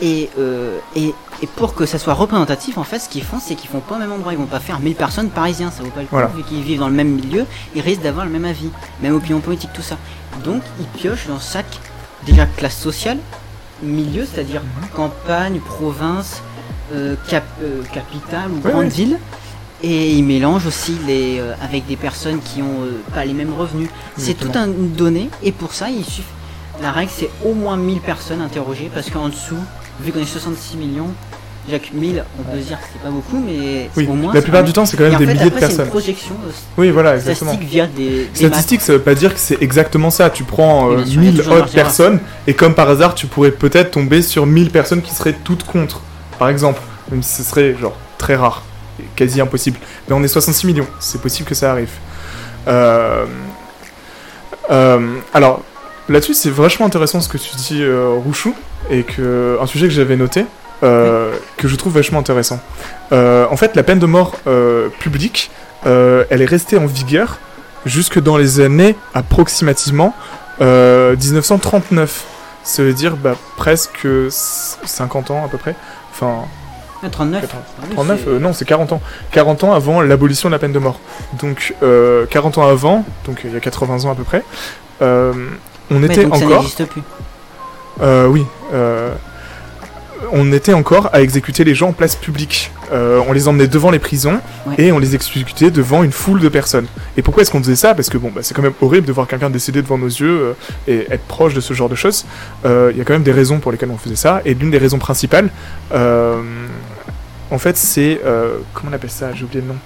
Et, 0.00 0.30
euh, 0.38 0.78
et, 0.96 1.14
et 1.42 1.46
pour 1.46 1.74
que 1.74 1.86
ça 1.86 1.98
soit 1.98 2.14
représentatif, 2.14 2.78
en 2.78 2.82
fait, 2.82 2.98
ce 2.98 3.08
qu'ils 3.08 3.22
font, 3.22 3.38
c'est 3.40 3.54
qu'ils 3.54 3.70
font 3.70 3.80
pas 3.80 3.96
au 3.96 3.98
même 3.98 4.10
endroit. 4.10 4.32
Ils 4.32 4.38
vont 4.38 4.46
pas 4.46 4.58
faire 4.58 4.80
1000 4.80 4.96
personnes 4.96 5.28
parisiens, 5.30 5.70
ça 5.70 5.82
vaut 5.84 5.90
pas 5.90 6.00
le 6.00 6.06
coup. 6.06 6.16
Voilà. 6.16 6.28
Vu 6.28 6.42
qu'ils 6.42 6.62
vivent 6.62 6.80
dans 6.80 6.88
le 6.88 6.94
même 6.94 7.10
milieu, 7.10 7.44
ils 7.74 7.82
risquent 7.82 8.02
d'avoir 8.02 8.24
le 8.24 8.32
même 8.32 8.44
avis, 8.44 8.70
même 9.00 9.14
opinion 9.14 9.38
politique, 9.40 9.70
tout 9.72 9.82
ça. 9.82 9.96
Donc, 10.44 10.62
ils 10.80 10.86
piochent 10.86 11.28
dans 11.28 11.38
chaque, 11.38 11.78
déjà, 12.26 12.46
classe 12.46 12.76
sociale, 12.76 13.18
milieu, 13.82 14.26
c'est-à-dire 14.26 14.62
Mhm. 14.62 14.88
campagne, 14.94 15.60
province, 15.60 16.42
euh, 16.94 17.14
cap, 17.28 17.44
euh, 17.62 17.82
capitale 17.92 18.50
ou 18.50 18.58
grande 18.58 18.88
ville. 18.88 19.18
Et 19.82 20.12
ils 20.12 20.22
mélangent 20.24 20.66
aussi 20.66 20.96
les, 21.06 21.40
euh, 21.40 21.54
avec 21.60 21.86
des 21.86 21.96
personnes 21.96 22.40
qui 22.40 22.62
ont 22.62 22.84
euh, 22.84 23.00
pas 23.14 23.24
les 23.24 23.32
mêmes 23.32 23.52
revenus. 23.52 23.88
C'est 24.16 24.34
tout 24.34 24.46
Exactement. 24.46 24.64
un, 24.64 24.68
une 24.84 24.92
donnée, 24.92 25.28
et 25.42 25.50
pour 25.52 25.72
ça, 25.74 25.88
il 25.90 26.04
suffit. 26.04 26.22
La 26.80 26.92
règle, 26.92 27.10
c'est 27.14 27.30
au 27.44 27.52
moins 27.52 27.76
1000 27.76 28.00
personnes 28.00 28.40
interrogées, 28.40 28.90
parce 28.94 29.10
qu'en 29.10 29.28
dessous, 29.28 29.56
vu 30.00 30.12
qu'on 30.12 30.20
est 30.20 30.24
66 30.24 30.76
millions, 30.76 31.08
que 31.68 31.96
1000, 31.96 32.24
on 32.38 32.42
peut 32.42 32.58
se 32.60 32.66
dire 32.66 32.78
que 32.78 32.84
c'est 32.92 33.02
pas 33.02 33.10
beaucoup, 33.10 33.38
mais 33.38 33.88
Oui, 33.96 34.06
au 34.10 34.14
moins. 34.14 34.34
la 34.34 34.42
plupart 34.42 34.64
du 34.64 34.72
temps, 34.72 34.84
c'est 34.84 34.96
quand 34.96 35.04
même 35.04 35.16
des 35.16 35.26
fait, 35.26 35.34
milliers 35.34 35.44
de 35.44 35.50
c'est 35.50 35.54
une 35.54 35.60
personnes. 35.60 35.88
projection 35.88 36.34
euh, 36.46 36.50
Oui, 36.76 36.90
voilà, 36.90 37.14
exactement. 37.14 37.52
statistique 37.52 37.72
via 37.72 37.86
des. 37.86 38.28
Statistique, 38.34 38.80
ça 38.80 38.92
veut 38.94 38.98
pas 39.00 39.14
dire 39.14 39.32
que 39.32 39.38
c'est 39.40 39.62
exactement 39.62 40.10
ça. 40.10 40.28
Tu 40.30 40.42
prends 40.44 40.90
euh, 40.90 40.96
bien 40.96 41.06
sûr, 41.06 41.12
il 41.22 41.24
y 41.24 41.28
a 41.28 41.30
1000 41.32 41.36
toujours 41.38 41.54
autres 41.58 41.72
personnes, 41.72 42.18
et 42.46 42.54
comme 42.54 42.74
par 42.74 42.88
hasard, 42.88 43.14
tu 43.14 43.26
pourrais 43.26 43.52
peut-être 43.52 43.92
tomber 43.92 44.22
sur 44.22 44.44
1000 44.46 44.70
personnes 44.70 45.02
qui 45.02 45.14
seraient 45.14 45.36
toutes 45.44 45.64
contre, 45.64 46.00
par 46.38 46.48
exemple. 46.48 46.80
Même 47.10 47.22
si 47.22 47.42
ce 47.42 47.48
serait, 47.48 47.76
genre, 47.80 47.96
très 48.18 48.34
rare, 48.36 48.62
quasi 49.16 49.40
impossible. 49.40 49.78
Mais 50.08 50.14
on 50.14 50.22
est 50.22 50.28
66 50.28 50.66
millions, 50.66 50.86
c'est 51.00 51.20
possible 51.20 51.48
que 51.48 51.54
ça 51.54 51.70
arrive. 51.72 51.90
Euh, 52.68 53.24
euh, 54.70 55.16
alors, 55.34 55.62
là-dessus, 56.08 56.34
c'est 56.34 56.50
vachement 56.50 56.86
intéressant 56.86 57.20
ce 57.20 57.28
que 57.28 57.38
tu 57.38 57.54
dis, 57.56 57.82
euh, 57.82 58.10
Rouchou, 58.24 58.54
et 58.90 59.02
que 59.02 59.58
un 59.60 59.66
sujet 59.66 59.86
que 59.88 59.92
j'avais 59.94 60.16
noté, 60.16 60.44
euh, 60.82 61.32
que 61.56 61.68
je 61.68 61.76
trouve 61.76 61.94
vachement 61.94 62.18
intéressant. 62.18 62.60
En 63.12 63.56
fait, 63.56 63.76
la 63.76 63.82
peine 63.82 63.98
de 63.98 64.06
mort 64.06 64.36
publique, 64.98 65.50
elle 65.84 66.26
est 66.42 66.44
restée 66.46 66.78
en 66.78 66.86
vigueur 66.86 67.38
jusque 67.84 68.20
dans 68.20 68.36
les 68.36 68.60
années 68.60 68.96
approximativement 69.14 70.14
euh, 70.60 71.16
1939. 71.16 72.24
Ça 72.64 72.82
veut 72.84 72.92
dire 72.92 73.16
bah, 73.16 73.34
presque 73.56 74.04
s- 74.28 74.78
50 74.84 75.30
ans 75.32 75.44
à 75.44 75.48
peu 75.48 75.58
près. 75.58 75.74
Enfin, 76.12 76.44
Ah, 77.04 77.08
39. 77.10 77.40
80. 77.42 77.62
Ah 77.80 77.82
oui, 77.88 77.94
39 77.94 78.20
c'est- 78.24 78.30
euh, 78.30 78.38
Non, 78.38 78.52
c'est 78.52 78.64
40 78.64 78.92
ans. 78.92 79.00
40 79.32 79.64
ans 79.64 79.72
avant 79.72 80.00
l'abolition 80.00 80.48
de 80.48 80.52
la 80.52 80.58
peine 80.58 80.72
de 80.72 80.78
mort. 80.78 81.00
Donc, 81.40 81.74
euh, 81.82 82.26
40 82.26 82.58
ans 82.58 82.66
avant, 82.68 83.04
donc 83.26 83.38
euh, 83.44 83.48
il 83.48 83.54
y 83.54 83.56
a 83.56 83.60
80 83.60 84.04
ans 84.04 84.12
à 84.12 84.14
peu 84.14 84.24
près, 84.24 84.42
euh, 85.02 85.32
on 85.90 86.02
était 86.02 86.22
donc 86.24 86.36
ça 86.36 86.44
encore... 86.44 86.58
n'existe 86.62 86.84
plus. 86.86 87.02
Euh, 88.00 88.26
oui. 88.26 88.44
euh, 88.72 89.12
on 90.34 90.50
était 90.52 90.72
encore 90.72 91.10
à 91.12 91.20
exécuter 91.20 91.64
les 91.64 91.74
gens 91.74 91.88
en 91.88 91.92
place 91.92 92.14
publique. 92.14 92.70
Euh, 92.92 93.20
on 93.28 93.32
les 93.32 93.48
emmenait 93.48 93.66
devant 93.66 93.90
les 93.90 93.98
prisons 93.98 94.38
Ouais. 94.66 94.74
et 94.78 94.92
on 94.92 94.98
les 95.00 95.14
exécutait 95.16 95.70
devant 95.72 96.04
une 96.04 96.12
foule 96.12 96.38
de 96.40 96.48
personnes. 96.48 96.86
Et 97.16 97.22
pourquoi 97.22 97.42
est-ce 97.42 97.50
qu'on 97.50 97.58
faisait 97.58 97.74
ça? 97.76 97.94
Parce 97.94 98.08
que 98.08 98.16
bon, 98.18 98.30
bah, 98.34 98.40
c'est 98.44 98.54
quand 98.54 98.62
même 98.62 98.72
horrible 98.80 99.06
de 99.06 99.12
voir 99.12 99.26
quelqu'un 99.26 99.50
décéder 99.50 99.82
devant 99.82 99.98
nos 99.98 100.06
yeux 100.06 100.40
euh, 100.40 100.52
et 100.86 101.06
être 101.12 101.24
proche 101.24 101.54
de 101.54 101.60
ce 101.60 101.74
genre 101.74 101.88
de 101.88 101.96
choses. 101.96 102.24
Euh, 102.64 102.90
Il 102.92 102.98
y 102.98 103.00
a 103.00 103.04
quand 103.04 103.12
même 103.14 103.24
des 103.24 103.32
raisons 103.32 103.58
pour 103.58 103.72
lesquelles 103.72 103.90
on 103.90 103.98
faisait 103.98 104.14
ça. 104.16 104.40
Et 104.44 104.54
l'une 104.54 104.70
des 104.70 104.78
raisons 104.78 104.98
principales, 104.98 105.50
euh, 105.92 106.40
en 107.52 107.58
fait, 107.58 107.76
c'est 107.76 108.20
euh, 108.24 108.56
comment 108.72 108.90
on 108.90 108.94
appelle 108.94 109.10
ça? 109.10 109.32
J'ai 109.34 109.44
oublié 109.44 109.60
le 109.60 109.68
nom. 109.68 109.76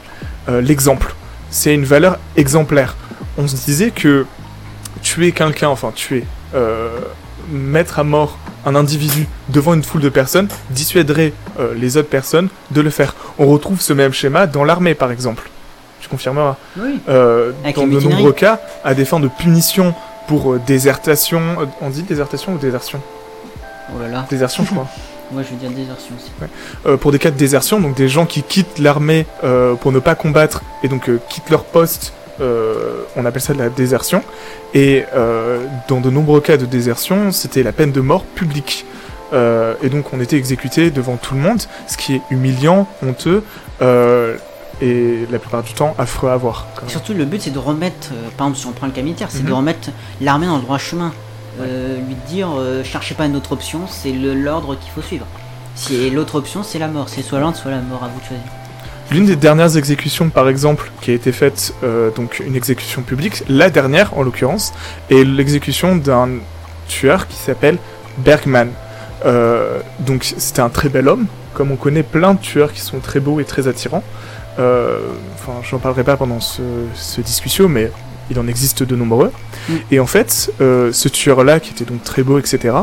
Euh, 0.48 0.60
L'exemple. 0.60 1.14
C'est 1.50 1.74
une 1.74 1.84
valeur 1.84 2.18
exemplaire. 2.36 2.96
On 3.38 3.48
se 3.48 3.56
disait 3.56 3.90
que 3.90 4.24
tuer 5.02 5.32
quelqu'un, 5.32 5.68
enfin 5.68 5.90
tuer, 5.94 6.24
euh, 6.54 7.00
mettre 7.50 7.98
à 7.98 8.04
mort 8.04 8.38
un 8.64 8.74
individu 8.76 9.26
devant 9.48 9.74
une 9.74 9.82
foule 9.82 10.00
de 10.00 10.08
personnes 10.08 10.48
dissuaderait 10.70 11.32
les 11.76 11.96
autres 11.96 12.08
personnes 12.08 12.48
de 12.72 12.80
le 12.80 12.90
faire. 12.90 13.14
On 13.38 13.46
retrouve 13.46 13.80
ce 13.80 13.92
même 13.92 14.12
schéma 14.12 14.46
dans 14.46 14.64
l'armée, 14.64 14.94
par 14.94 15.12
exemple. 15.12 15.48
Tu 16.00 16.08
confirmeras. 16.08 16.56
Oui. 16.76 17.00
Dans 17.06 17.86
de 17.86 18.00
nombreux 18.00 18.32
cas, 18.32 18.60
à 18.84 18.94
des 18.94 19.04
fins 19.04 19.20
de 19.20 19.28
punition 19.28 19.94
pour 20.26 20.58
désertation. 20.58 21.40
on 21.80 21.90
dit 21.90 22.02
désertation 22.02 22.54
ou 22.54 22.58
désertion? 22.58 23.00
Oh 23.94 24.00
là 24.02 24.08
là. 24.08 24.26
Désertion, 24.28 24.64
je 24.64 24.70
crois. 24.70 24.88
Moi, 25.32 25.42
je 25.42 25.50
veux 25.50 25.56
dire 25.56 25.70
désertion 25.70 26.14
aussi. 26.16 26.30
Euh, 26.86 26.96
pour 26.96 27.12
des 27.12 27.18
cas 27.18 27.30
de 27.30 27.36
désertion, 27.36 27.80
donc 27.80 27.96
des 27.96 28.08
gens 28.08 28.26
qui 28.26 28.42
quittent 28.42 28.78
l'armée 28.78 29.26
euh, 29.44 29.74
pour 29.74 29.92
ne 29.92 29.98
pas 29.98 30.14
combattre 30.14 30.62
et 30.82 30.88
donc 30.88 31.08
euh, 31.08 31.18
quittent 31.28 31.50
leur 31.50 31.64
poste, 31.64 32.12
on 32.38 33.24
appelle 33.24 33.40
ça 33.40 33.54
de 33.54 33.58
la 33.58 33.70
désertion. 33.70 34.22
Et 34.74 35.04
dans 35.88 36.00
de 36.00 36.10
nombreux 36.10 36.42
cas 36.42 36.58
de 36.58 36.66
désertion, 36.66 37.32
c'était 37.32 37.62
la 37.62 37.72
peine 37.72 37.92
de 37.92 38.00
mort 38.02 38.24
publique. 38.24 38.84
Et 39.32 39.88
donc 39.88 40.12
on 40.12 40.20
était 40.20 40.36
exécuté 40.36 40.90
devant 40.90 41.16
tout 41.16 41.34
le 41.34 41.40
monde, 41.40 41.62
ce 41.86 41.96
qui 41.96 42.16
est 42.16 42.20
humiliant, 42.30 42.86
honteux 43.02 43.42
et 44.82 45.26
la 45.30 45.38
plupart 45.38 45.62
du 45.62 45.72
temps 45.72 45.94
affreux 45.98 46.28
à 46.28 46.36
voir. 46.36 46.66
surtout, 46.88 47.14
le 47.14 47.24
but, 47.24 47.40
c'est 47.40 47.50
de 47.50 47.58
remettre, 47.58 48.08
par 48.36 48.48
exemple, 48.48 48.58
si 48.58 48.66
on 48.66 48.72
prend 48.72 48.86
le 48.86 48.92
cas 48.92 49.00
militaire, 49.00 49.28
c'est 49.30 49.40
Mhm. 49.42 49.48
de 49.48 49.52
remettre 49.54 49.88
l'armée 50.20 50.46
dans 50.46 50.56
le 50.56 50.62
droit 50.62 50.76
chemin. 50.76 51.12
Euh, 51.60 51.96
lui 51.96 52.16
dire, 52.28 52.48
euh, 52.56 52.84
cherchez 52.84 53.14
pas 53.14 53.24
une 53.24 53.36
autre 53.36 53.52
option, 53.52 53.86
c'est 53.88 54.12
l'ordre 54.12 54.76
qu'il 54.76 54.90
faut 54.90 55.00
suivre. 55.00 55.26
Si 55.74 56.10
l'autre 56.10 56.36
option, 56.36 56.62
c'est 56.62 56.78
la 56.78 56.88
mort. 56.88 57.08
C'est 57.08 57.22
soit 57.22 57.40
l'un, 57.40 57.54
soit 57.54 57.70
la 57.70 57.80
mort, 57.80 58.04
à 58.04 58.08
vous 58.08 58.20
de 58.20 58.24
choisir. 58.24 58.44
L'une 59.10 59.26
des 59.26 59.36
dernières 59.36 59.76
exécutions, 59.76 60.30
par 60.30 60.48
exemple, 60.48 60.90
qui 61.00 61.12
a 61.12 61.14
été 61.14 61.32
faite, 61.32 61.74
euh, 61.82 62.10
donc 62.10 62.42
une 62.44 62.56
exécution 62.56 63.02
publique, 63.02 63.44
la 63.48 63.70
dernière 63.70 64.16
en 64.18 64.22
l'occurrence, 64.22 64.72
est 65.10 65.24
l'exécution 65.24 65.96
d'un 65.96 66.28
tueur 66.88 67.28
qui 67.28 67.36
s'appelle 67.36 67.78
Bergman. 68.18 68.70
Donc 70.00 70.24
c'était 70.24 70.60
un 70.60 70.68
très 70.68 70.88
bel 70.88 71.08
homme, 71.08 71.26
comme 71.54 71.72
on 71.72 71.76
connaît 71.76 72.04
plein 72.04 72.34
de 72.34 72.38
tueurs 72.38 72.72
qui 72.72 72.80
sont 72.80 73.00
très 73.00 73.18
beaux 73.18 73.40
et 73.40 73.44
très 73.44 73.66
attirants. 73.66 74.04
Enfin, 74.54 75.52
j'en 75.68 75.78
parlerai 75.78 76.04
pas 76.04 76.16
pendant 76.16 76.38
ce, 76.38 76.62
ce 76.94 77.20
discussion, 77.20 77.68
mais 77.68 77.90
il 78.30 78.38
en 78.38 78.46
existe 78.46 78.82
de 78.82 78.96
nombreux. 78.96 79.32
Et 79.90 80.00
en 80.00 80.06
fait, 80.06 80.52
euh, 80.60 80.92
ce 80.92 81.08
tueur-là, 81.08 81.60
qui 81.60 81.72
était 81.72 81.84
donc 81.84 82.02
très 82.02 82.22
beau, 82.22 82.38
etc., 82.38 82.74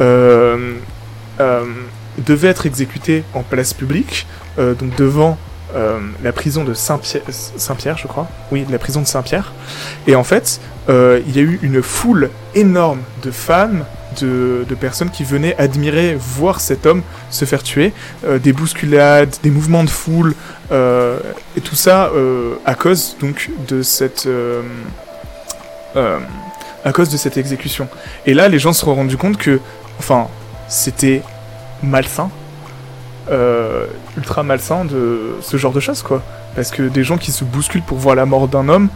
euh, 0.00 0.74
euh, 1.40 1.64
devait 2.18 2.48
être 2.48 2.66
exécuté 2.66 3.24
en 3.34 3.42
place 3.42 3.74
publique, 3.74 4.26
donc 4.56 4.96
devant 4.96 5.38
la 6.24 6.32
prison 6.32 6.64
de 6.64 6.74
Saint-Pierre, 6.74 7.96
je 7.96 8.08
crois. 8.08 8.26
Oui, 8.50 8.66
la 8.70 8.78
prison 8.78 9.02
de 9.02 9.06
Saint-Pierre. 9.06 9.52
Et 10.08 10.16
en 10.16 10.24
fait, 10.24 10.60
il 10.88 11.36
y 11.36 11.38
a 11.38 11.42
eu 11.42 11.60
une 11.62 11.80
foule 11.80 12.30
énorme 12.56 13.00
de 13.22 13.30
femmes, 13.30 13.84
de, 14.20 14.74
personnes 14.80 15.10
qui 15.10 15.24
venaient 15.24 15.56
admirer, 15.56 16.16
voir 16.18 16.60
cet 16.60 16.86
homme 16.86 17.02
se 17.30 17.44
faire 17.44 17.62
tuer, 17.62 17.92
euh, 18.24 18.38
des 18.38 18.52
bousculades, 18.52 19.34
des 19.42 19.50
mouvements 19.50 19.84
de 19.84 19.90
foule, 19.90 20.34
euh, 20.70 21.18
et 21.56 21.60
tout 21.60 21.74
ça 21.74 22.10
euh, 22.14 22.54
à 22.64 22.74
cause 22.74 23.16
donc 23.20 23.50
de 23.66 23.82
cette, 23.82 24.28
à 26.84 26.92
cause 26.92 27.08
de 27.08 27.16
cette 27.16 27.36
exécution. 27.36 27.88
Et 28.26 28.34
là, 28.34 28.48
les 28.48 28.58
gens 28.58 28.72
se 28.72 28.80
sont 28.80 28.94
rendus 28.94 29.16
compte 29.16 29.36
que, 29.36 29.60
enfin, 29.98 30.28
c'était 30.68 31.22
malsain, 31.82 32.30
ultra 34.16 34.42
malsain 34.42 34.84
de 34.84 35.36
ce 35.42 35.56
genre 35.56 35.72
de 35.72 35.80
choses, 35.80 36.02
quoi. 36.02 36.22
Parce 36.54 36.70
que 36.70 36.82
des 36.82 37.04
gens 37.04 37.18
qui 37.18 37.30
se 37.30 37.44
bousculent 37.44 37.82
pour 37.82 37.98
voir 37.98 38.14
la 38.14 38.26
mort 38.26 38.48
d'un 38.48 38.68
homme, 38.68 38.88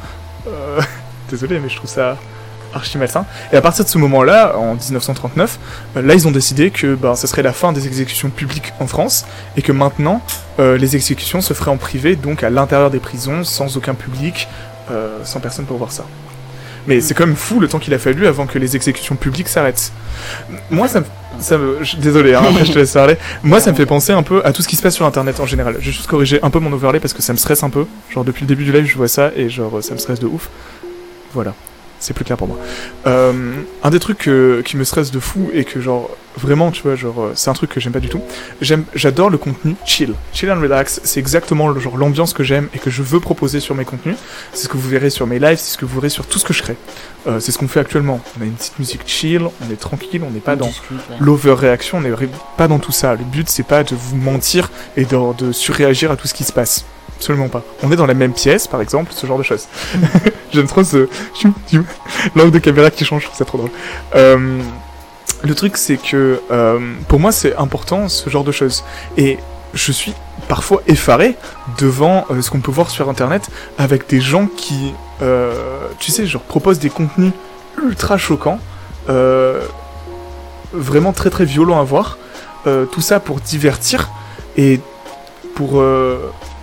désolé, 1.29 1.59
mais 1.59 1.69
je 1.69 1.77
trouve 1.77 1.91
ça 1.91 2.17
archi 2.75 2.99
malsain. 2.99 3.25
Et 3.53 3.57
à 3.57 3.61
partir 3.61 3.85
de 3.85 3.91
ce 3.91 3.99
moment-là, 3.99 4.57
en 4.57 4.75
1939, 4.75 5.59
euh, 5.97 6.03
là, 6.03 6.15
ils 6.15 6.27
ont 6.29 6.31
décidé 6.31 6.71
que 6.71 6.95
ben, 6.95 7.15
ce 7.15 7.27
serait 7.27 7.43
la 7.43 7.53
fin 7.53 7.73
des 7.73 7.87
exécutions 7.87 8.31
publiques 8.31 8.73
en 8.81 8.87
France, 8.87 9.25
et 9.57 9.63
que 9.63 9.73
maintenant, 9.73 10.23
euh, 10.59 10.77
les 10.77 10.97
exécutions 10.97 11.41
se 11.41 11.55
feraient 11.55 11.71
en 11.71 11.77
privé, 11.77 12.17
donc 12.17 12.43
à 12.43 12.51
l'intérieur 12.51 12.91
des 12.91 13.01
prisons, 13.01 13.45
sans 13.45 13.77
aucun 13.77 13.95
public, 13.95 14.49
euh, 14.91 15.19
sans 15.25 15.41
personne 15.41 15.65
pour 15.65 15.79
voir 15.79 15.93
ça. 15.93 16.05
Mais 16.87 17.01
c'est 17.01 17.15
quand 17.15 17.27
même 17.27 17.37
fou 17.37 17.61
le 17.61 17.69
temps 17.69 17.79
qu'il 17.79 17.95
a 17.95 17.99
fallu 17.99 18.27
avant 18.27 18.47
que 18.47 18.59
les 18.59 18.75
exécutions 18.75 19.15
publiques 19.15 19.49
s'arrêtent. 19.49 19.93
Moi, 20.71 20.89
ça 20.89 21.01
me... 21.01 21.05
Désolé, 21.99 22.35
hein, 22.35 22.43
je 22.63 22.73
te 22.73 22.79
laisse 22.79 22.93
parler. 22.93 23.17
Moi, 23.43 23.61
ça 23.61 23.71
me 23.71 23.77
fait 23.77 23.87
penser 23.87 24.13
un 24.13 24.23
peu 24.23 24.45
à 24.45 24.53
tout 24.53 24.63
ce 24.63 24.69
qui 24.69 24.77
se 24.77 24.83
passe 24.83 24.95
sur 24.95 25.07
Internet 25.07 25.39
en 25.41 25.47
général. 25.47 25.77
Je 25.79 25.87
vais 25.87 25.93
juste 25.93 26.09
corriger 26.09 26.41
un 26.43 26.51
peu 26.51 26.59
mon 26.59 26.73
overlay 26.73 27.01
parce 27.01 27.15
que 27.15 27.23
ça 27.23 27.33
me 27.33 27.39
stresse 27.39 27.63
un 27.63 27.71
peu. 27.71 27.87
Genre, 28.11 28.25
depuis 28.25 28.43
le 28.43 28.49
début 28.49 28.65
du 28.65 28.73
live, 28.73 28.85
je 28.85 28.97
vois 28.97 29.09
ça 29.09 29.31
et 29.37 29.49
genre, 29.49 29.83
ça 29.83 29.95
me 29.95 29.99
stresse 29.99 30.19
de 30.19 30.27
ouf. 30.27 30.51
Voilà. 31.33 31.55
C'est 32.03 32.15
plus 32.15 32.25
clair 32.25 32.37
pour 32.37 32.49
moi. 32.49 32.59
Euh, 33.07 33.53
un 33.85 33.91
des 33.91 34.01
trucs 34.01 34.27
euh, 34.27 34.61
qui 34.63 34.77
me 34.77 34.83
stresse 34.83 35.13
de 35.13 35.21
fou 35.21 35.51
et 35.55 35.65
que 35.65 35.81
genre 35.81 36.11
vraiment 36.37 36.73
tu 36.73 36.83
vois 36.83 36.97
genre 36.97 37.21
euh, 37.21 37.33
c'est 37.37 37.49
un 37.49 37.53
truc 37.53 37.71
que 37.71 37.79
j'aime 37.79 37.93
pas 37.93 38.01
du 38.01 38.09
tout. 38.09 38.21
J'aime, 38.61 38.85
j'adore 38.93 39.31
le 39.31 39.39
contenu 39.39 39.77
chill, 39.85 40.15
chill 40.33 40.51
and 40.51 40.61
relax. 40.61 41.01
C'est 41.05 41.21
exactement 41.21 41.69
le 41.69 41.79
genre 41.79 41.97
l'ambiance 41.97 42.33
que 42.33 42.43
j'aime 42.43 42.69
et 42.75 42.81
que 42.81 42.91
je 42.91 43.03
veux 43.03 43.21
proposer 43.21 43.61
sur 43.61 43.77
mes 43.77 43.85
contenus. 43.85 44.17
C'est 44.53 44.65
ce 44.65 44.69
que 44.69 44.77
vous 44.77 44.89
verrez 44.89 45.11
sur 45.11 45.29
mes 45.29 45.39
lives, 45.39 45.59
c'est 45.59 45.75
ce 45.75 45.79
que 45.79 45.85
vous 45.85 45.95
verrez 45.95 46.09
sur 46.09 46.27
tout 46.27 46.41
ce 46.41 46.45
que 46.45 46.53
je 46.53 46.63
crée. 46.65 46.77
Euh, 47.29 47.39
c'est 47.39 47.53
ce 47.53 47.59
qu'on 47.59 47.69
fait 47.69 47.79
actuellement. 47.79 48.21
On 48.37 48.43
a 48.43 48.47
une 48.47 48.55
petite 48.55 48.81
musique 48.81 49.03
chill, 49.07 49.43
on 49.43 49.73
est 49.73 49.77
tranquille, 49.77 50.23
on 50.27 50.31
n'est 50.33 50.41
pas 50.41 50.55
On 50.55 50.57
dans 50.57 50.67
ouais. 50.67 51.17
l'overréaction, 51.21 51.99
on 51.99 52.01
n'est 52.01 52.11
pas 52.57 52.67
dans 52.67 52.81
tout 52.81 52.91
ça. 52.91 53.15
Le 53.15 53.23
but 53.25 53.49
c'est 53.49 53.63
pas 53.63 53.85
de 53.85 53.95
vous 53.95 54.17
mentir 54.17 54.73
et 54.97 55.05
de, 55.05 55.37
de 55.39 55.53
surréagir 55.53 56.11
à 56.11 56.17
tout 56.17 56.27
ce 56.27 56.35
qui 56.35 56.43
se 56.43 56.53
passe. 56.53 56.85
Absolument 57.23 57.49
pas. 57.49 57.63
On 57.85 57.93
est 57.93 57.97
dans 57.97 58.07
la 58.07 58.15
même 58.15 58.33
pièce, 58.33 58.67
par 58.67 58.81
exemple, 58.81 59.13
ce 59.15 59.29
genre 59.29 59.39
de 59.39 59.45
choses. 59.45 59.69
J'aime 60.53 60.67
trop 60.67 60.83
ce 60.83 61.09
l'angle 62.35 62.51
de 62.51 62.59
caméra 62.59 62.91
qui 62.91 63.05
change, 63.05 63.23
je 63.23 63.27
trouve 63.27 63.39
ça 63.39 63.45
trop 63.45 63.59
drôle. 63.59 63.71
Euh, 64.17 64.61
le 65.45 65.55
truc, 65.55 65.77
c'est 65.77 65.99
que 65.99 66.41
euh, 66.51 66.81
pour 67.07 67.21
moi, 67.21 67.31
c'est 67.31 67.55
important 67.55 68.09
ce 68.09 68.29
genre 68.29 68.43
de 68.43 68.51
choses. 68.51 68.83
Et 69.17 69.39
je 69.73 69.93
suis 69.93 70.15
parfois 70.49 70.83
effaré 70.89 71.37
devant 71.79 72.27
euh, 72.31 72.43
ce 72.43 72.51
qu'on 72.51 72.61
peut 72.61 72.73
voir 72.73 72.91
sur 72.91 73.09
internet 73.09 73.49
avec 73.79 74.09
des 74.09 74.21
gens 74.21 74.49
qui, 74.57 74.93
tu 76.01 76.11
sais, 76.11 76.27
genre 76.27 76.43
proposent 76.43 76.81
des 76.81 76.91
contenus 76.91 77.33
ultra 77.81 78.19
choquants, 78.19 78.59
vraiment 80.73 81.13
très 81.13 81.31
très 81.31 81.45
violents 81.45 81.81
à 81.81 81.85
voir. 81.85 82.19
Tout 82.65 83.01
ça 83.01 83.21
pour 83.21 83.41
divertir 83.41 84.11
et 84.57 84.81
pour, 85.55 85.83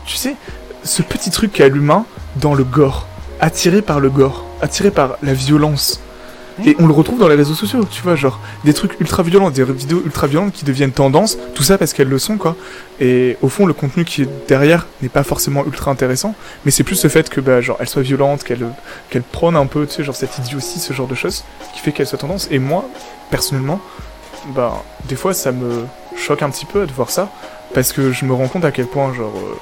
tu 0.10 0.16
sais, 0.16 0.36
ce 0.84 1.03
petit 1.03 1.30
truc 1.30 1.53
qu'a 1.53 1.68
l'humain 1.68 2.03
dans 2.38 2.55
le 2.55 2.64
gore, 2.64 3.07
attiré 3.39 3.84
par 3.84 3.99
le 3.99 4.10
gore, 4.10 4.43
attiré 4.60 4.89
par 4.89 5.18
la 5.22 5.34
violence. 5.34 6.01
Et 6.66 6.76
on 6.80 6.88
le 6.88 6.93
retrouve 6.93 7.20
dans 7.20 7.28
les 7.28 7.36
réseaux 7.36 7.53
sociaux, 7.53 7.86
tu 7.89 8.01
vois, 8.01 8.16
genre 8.16 8.39
des 8.66 8.74
trucs 8.74 8.99
ultra 8.99 9.22
violents, 9.22 9.51
des 9.51 9.64
vidéos 9.64 10.01
ultra 10.03 10.26
violentes 10.26 10.51
qui 10.51 10.66
deviennent 10.66 10.91
tendance, 10.91 11.38
tout 11.53 11.62
ça 11.62 11.78
parce 11.78 11.93
qu'elles 11.93 12.10
le 12.10 12.18
sont, 12.18 12.38
quoi. 12.38 12.57
Et 12.99 13.38
au 13.41 13.49
fond, 13.49 13.68
le 13.68 13.74
contenu 13.74 14.03
qui 14.03 14.24
est 14.24 14.30
derrière 14.47 14.88
n'est 15.03 15.10
pas 15.10 15.24
forcément 15.24 15.64
ultra 15.66 15.91
intéressant, 15.91 16.34
mais 16.66 16.72
c'est 16.72 16.84
plus 16.84 17.01
le 17.03 17.10
fait 17.10 17.30
que, 17.30 17.39
bah, 17.39 17.62
genre, 17.62 17.78
elle 17.80 17.88
soit 17.88 18.01
violente, 18.01 18.43
qu'elle 18.43 18.66
qu'elle 19.12 19.22
prône 19.22 19.55
un 19.55 19.68
peu, 19.68 19.86
tu 19.86 19.93
sais, 19.93 20.03
genre 20.03 20.16
cette 20.16 20.38
idiotie, 20.39 20.80
ce 20.80 20.91
genre 20.91 21.07
de 21.07 21.16
choses, 21.16 21.45
qui 21.76 21.82
fait 21.82 21.91
qu'elle 21.91 22.07
soit 22.07 22.18
tendance. 22.18 22.47
Et 22.51 22.57
moi, 22.57 22.89
personnellement, 23.30 23.80
bah, 24.55 24.84
des 25.07 25.16
fois, 25.16 25.34
ça 25.36 25.51
me 25.51 25.86
choque 26.18 26.41
un 26.41 26.49
petit 26.49 26.66
peu 26.66 26.88
de 26.88 26.91
voir 26.91 27.12
ça, 27.12 27.30
parce 27.76 27.93
que 27.93 28.12
je 28.12 28.26
me 28.26 28.34
rends 28.34 28.47
compte 28.47 28.66
à 28.66 28.72
quel 28.72 28.88
point, 28.88 29.14
genre, 29.14 29.34
euh, 29.38 29.55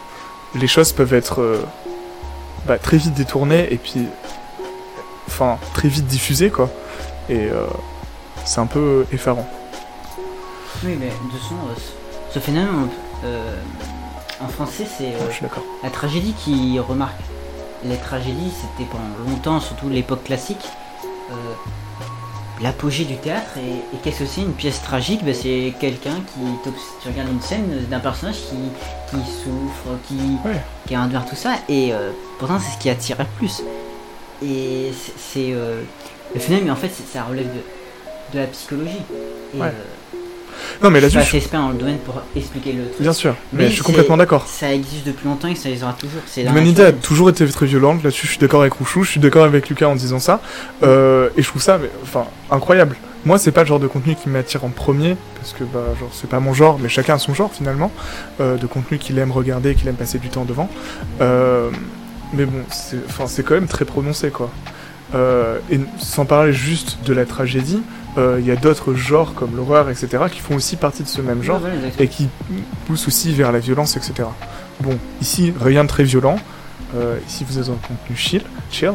les 0.56 0.68
choses 0.68 0.92
peuvent 0.94 1.14
être 1.14 1.42
euh, 1.42 1.64
bah, 2.66 2.78
très 2.78 2.98
vite 2.98 3.14
détournées 3.14 3.72
et 3.72 3.78
puis, 3.78 4.06
enfin, 5.28 5.58
très 5.74 5.88
vite 5.88 6.06
diffusées, 6.08 6.50
quoi. 6.50 6.70
Et 7.30 7.50
euh, 7.52 7.66
c'est 8.46 8.60
un 8.60 8.66
peu 8.66 9.06
effarant. 9.12 9.48
Oui, 10.84 10.96
mais 11.00 11.08
de 11.08 11.40
son, 11.48 11.56
euh, 11.56 11.76
ce- 12.34 12.40
phénomène, 12.40 12.90
en 14.40 14.48
français, 14.48 14.86
c'est 14.98 15.12
d'accord. 15.42 15.64
la 15.84 15.90
tragédie 15.90 16.34
qui 16.34 16.80
remarque. 16.80 17.20
Les 17.84 17.98
tragédies, 17.98 18.52
c'était 18.56 18.90
pendant 18.90 19.30
longtemps, 19.30 19.60
surtout 19.60 19.90
l'époque 19.90 20.24
classique, 20.24 20.66
l'apogée 22.62 23.06
du 23.06 23.16
théâtre. 23.18 23.52
Et, 23.58 23.96
et 23.96 24.00
qu'est-ce 24.04 24.20
que 24.20 24.26
c'est 24.26 24.42
une 24.42 24.54
pièce 24.54 24.82
tragique? 24.82 25.24
Ben, 25.24 25.34
C'est 25.34 25.74
quelqu'un 25.80 26.16
qui. 26.34 26.70
Tu 27.02 27.08
regardes 27.10 27.30
une 27.32 27.42
scène 27.42 27.86
d'un 27.90 28.00
personnage 28.00 28.36
qui, 28.38 28.56
qui 29.10 29.24
souffre, 29.32 29.98
qui, 30.08 30.16
Ouais. 30.46 30.60
qui 30.88 30.96
a 30.96 31.02
endure 31.02 31.26
tout 31.26 31.36
ça, 31.36 31.56
et 31.70 31.94
euh, 31.94 32.12
pourtant, 32.40 32.60
c'est 32.60 32.74
ce 32.76 32.78
qui 32.80 32.90
attire 32.90 33.18
le 33.20 33.26
plus. 33.38 33.62
Et 34.44 34.92
c'est- 35.18 35.52
euh, 35.54 35.82
le 36.34 36.40
phénomène, 36.40 36.66
mais 36.66 36.72
en 36.72 36.76
fait, 36.76 36.90
ça 37.12 37.24
relève 37.24 37.48
de, 37.48 38.34
de 38.34 38.40
la 38.40 38.48
psychologie. 38.48 39.02
Et, 39.56 39.60
Ouais. 39.60 39.68
euh, 39.68 39.72
Non, 40.84 40.90
mais 40.90 41.00
suis 41.00 41.02
là-dessus, 41.02 41.18
je- 41.20 41.24
assez 41.24 41.38
expert 41.38 41.60
dans 41.62 41.70
le 41.70 41.76
domaine 41.78 41.98
pour 42.00 42.22
expliquer 42.36 42.74
le 42.74 42.84
truc. 42.86 43.02
bien 43.02 43.14
sûr, 43.14 43.36
mais, 43.54 43.64
Mais 43.64 43.70
je 43.70 43.74
suis 43.76 43.84
complètement 43.84 44.18
d'accord. 44.18 44.46
Ça 44.48 44.74
existe 44.74 45.06
depuis 45.08 45.28
longtemps 45.28 45.48
et 45.48 45.56
ça 45.56 45.70
les 45.70 45.84
aura 45.84 45.94
toujours. 45.94 46.22
L'humanité 46.38 46.84
a 46.86 46.92
toujours 46.92 47.30
été 47.30 47.48
très 47.48 47.66
violente, 47.66 48.04
là-dessus 48.04 48.28
je 48.28 48.32
suis 48.32 48.40
d'accord 48.40 48.62
avec 48.62 48.74
Rouchou, 48.74 49.04
je 49.04 49.12
suis 49.12 49.20
d'accord 49.20 49.44
avec 49.46 49.70
Lucas 49.70 49.88
en 49.88 49.96
disant 49.96 50.20
ça, 50.20 50.42
euh, 50.84 51.30
et 51.38 51.42
je 51.42 51.48
trouve 51.48 51.62
ça 51.62 51.78
mais, 51.78 51.90
enfin, 52.04 52.26
incroyable. 52.52 52.96
Moi 53.26 53.38
c'est 53.40 53.52
pas 53.52 53.62
le 53.62 53.68
genre 53.68 53.80
de 53.80 53.88
contenu 53.88 54.16
qui 54.16 54.30
m'attire 54.30 54.64
en 54.64 54.70
premier, 54.70 55.18
parce 55.36 55.52
que 55.54 55.64
bah, 55.64 55.80
genre, 56.00 56.10
c'est 56.14 56.30
pas 56.30 56.40
mon 56.40 56.54
genre, 56.54 56.78
mais 56.82 56.88
chacun 56.90 57.16
a 57.16 57.18
son 57.20 57.34
genre 57.34 57.52
finalement, 57.54 57.92
euh, 58.40 58.58
de 58.58 58.68
contenu 58.68 58.98
qu'il 59.00 59.18
aime 59.20 59.32
regarder, 59.32 59.76
qu'il 59.76 59.88
aime 59.88 59.96
passer 59.96 60.20
du 60.20 60.30
temps 60.30 60.46
devant. 60.46 60.70
Euh, 61.22 61.70
mais 62.34 62.46
bon, 62.46 62.60
c'est 62.70 63.44
quand 63.44 63.54
même 63.56 63.68
très 63.68 63.86
prononcé 63.86 64.30
quoi. 64.30 64.50
Euh, 65.16 65.60
et 65.72 65.80
sans 66.00 66.26
parler 66.26 66.52
juste 66.54 67.00
de 67.06 67.14
la 67.14 67.26
tragédie, 67.26 67.82
euh, 68.18 68.38
il 68.40 68.46
y 68.46 68.52
a 68.52 68.56
d'autres 68.56 68.94
genres 68.94 69.34
comme 69.34 69.56
l'horreur, 69.56 69.90
etc., 69.90 70.24
qui 70.32 70.40
font 70.40 70.56
aussi 70.56 70.76
partie 70.76 71.04
de 71.04 71.08
ce 71.08 71.22
même 71.22 71.44
genre 71.44 71.62
et 72.00 72.08
qui 72.08 72.30
pousse 72.86 73.08
aussi 73.08 73.34
vers 73.34 73.52
la 73.52 73.60
violence, 73.60 73.96
etc. 73.98 74.28
Bon, 74.80 74.98
ici, 75.22 75.54
rien 75.60 75.84
de 75.84 75.90
très 75.90 76.04
violent. 76.04 76.38
Euh, 76.96 77.18
ici, 77.28 77.46
vous 77.48 77.60
êtes 77.60 77.66
dans 77.66 77.74
un 77.74 77.76
contenu 77.76 78.16
chill, 78.16 78.44
chill. 78.72 78.94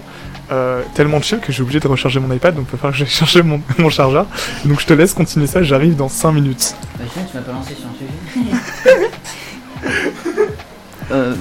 Euh, 0.51 0.83
tellement 0.95 1.21
chill 1.21 1.39
que 1.39 1.53
j'ai 1.53 1.63
oublié 1.63 1.81
de 1.81 1.89
recharger 1.89 2.21
mon 2.21 2.33
iPad, 2.35 2.55
donc 2.55 2.67
il 2.69 2.73
va 2.73 2.79
falloir 2.79 2.93
que 2.93 2.99
j'aille 2.99 3.09
chercher 3.15 3.43
mon, 3.43 3.61
mon 3.79 3.91
chargeur. 3.91 4.27
Donc 4.65 4.81
je 4.81 4.87
te 4.87 4.93
laisse 4.93 5.15
continuer 5.15 5.47
ça, 5.47 5.63
j'arrive 5.63 5.97
dans 5.97 6.09
5 6.09 6.33
minutes. 6.33 6.75
Bah, 6.99 7.05
tiens, 7.13 7.23
tu 7.31 7.37
m'as 7.37 7.43
pas 7.43 7.53
lancé 7.53 7.75
sur 7.75 7.87
un 7.87 7.95
sujet. 7.95 8.51
euh, 11.13 11.35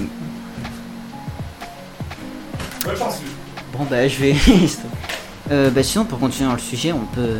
bon, 3.74 3.86
bah, 3.90 4.08
je 4.08 4.20
vais. 4.20 4.36
Euh, 5.50 5.70
bah, 5.70 5.84
sinon, 5.84 6.06
pour 6.06 6.18
continuer 6.18 6.48
dans 6.48 6.56
le 6.56 6.62
sujet, 6.62 6.94
on 6.94 7.06
peut, 7.14 7.40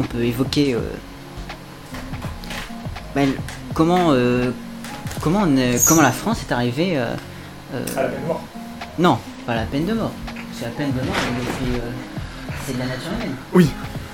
on 0.00 0.04
peut 0.04 0.22
évoquer. 0.24 0.74
euh, 0.74 0.80
comment, 3.74 4.10
euh, 4.12 4.50
comment, 5.22 5.40
on 5.44 5.56
est- 5.56 5.84
comment 5.86 6.02
la 6.02 6.12
France 6.12 6.38
est 6.48 6.52
arrivée. 6.52 6.96
euh, 6.98 7.14
euh, 7.74 7.84
non, 8.98 9.18
pas 9.46 9.54
la 9.54 9.62
peine 9.64 9.86
de 9.86 9.92
mort. 9.94 10.12
C'est 10.52 10.64
la 10.66 10.70
peine 10.70 10.90
de 10.92 11.00
mort, 11.04 11.14
mais 11.34 11.40
depuis. 11.44 11.80
euh, 11.80 11.90
c'est 12.66 12.74
de 12.74 12.78
la 12.78 12.86
nature 12.86 13.12
humaine. 13.16 13.34
Oui. 13.54 13.68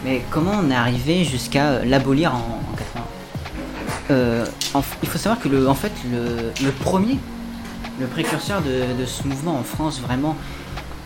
Mais 0.05 0.23
comment 0.31 0.53
on 0.63 0.71
est 0.71 0.75
arrivé 0.75 1.25
jusqu'à 1.25 1.67
euh, 1.69 1.85
l'abolir 1.85 2.35
en, 2.35 2.39
en 2.73 2.77
80 2.77 3.05
Euh, 4.11 4.45
en 4.75 4.81
f- 4.81 4.85
Il 5.03 5.09
faut 5.09 5.19
savoir 5.19 5.41
que 5.41 5.49
le, 5.49 5.67
en 5.69 5.75
fait, 5.75 5.93
le, 6.11 6.53
le 6.65 6.71
premier, 6.73 7.19
le 8.01 8.07
précurseur 8.07 8.61
de, 8.61 9.01
de 9.01 9.07
ce 9.07 9.27
mouvement 9.27 9.57
en 9.59 9.63
France 9.63 10.01
vraiment 10.01 10.37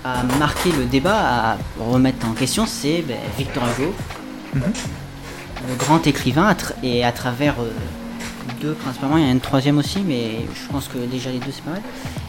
à 0.04 0.22
marquer 0.38 0.72
le 0.72 0.84
débat, 0.84 1.18
à 1.52 1.56
remettre 1.78 2.26
en 2.26 2.32
question, 2.32 2.66
c'est 2.66 3.02
ben, 3.06 3.16
Victor 3.36 3.62
Hugo, 3.78 3.94
Le 5.68 5.74
grand 5.76 6.06
écrivain, 6.06 6.56
et 6.82 7.04
à 7.04 7.12
travers 7.12 7.56
euh, 7.60 7.70
deux 8.60 8.72
principalement, 8.72 9.16
il 9.16 9.22
y 9.22 9.26
en 9.26 9.28
a 9.28 9.32
une 9.32 9.40
troisième 9.40 9.78
aussi, 9.78 10.00
mais 10.06 10.46
je 10.54 10.72
pense 10.72 10.88
que 10.88 10.98
déjà 10.98 11.30
les 11.30 11.38
deux 11.38 11.50
c'est 11.52 11.64
pas 11.64 11.72
mal. 11.72 11.82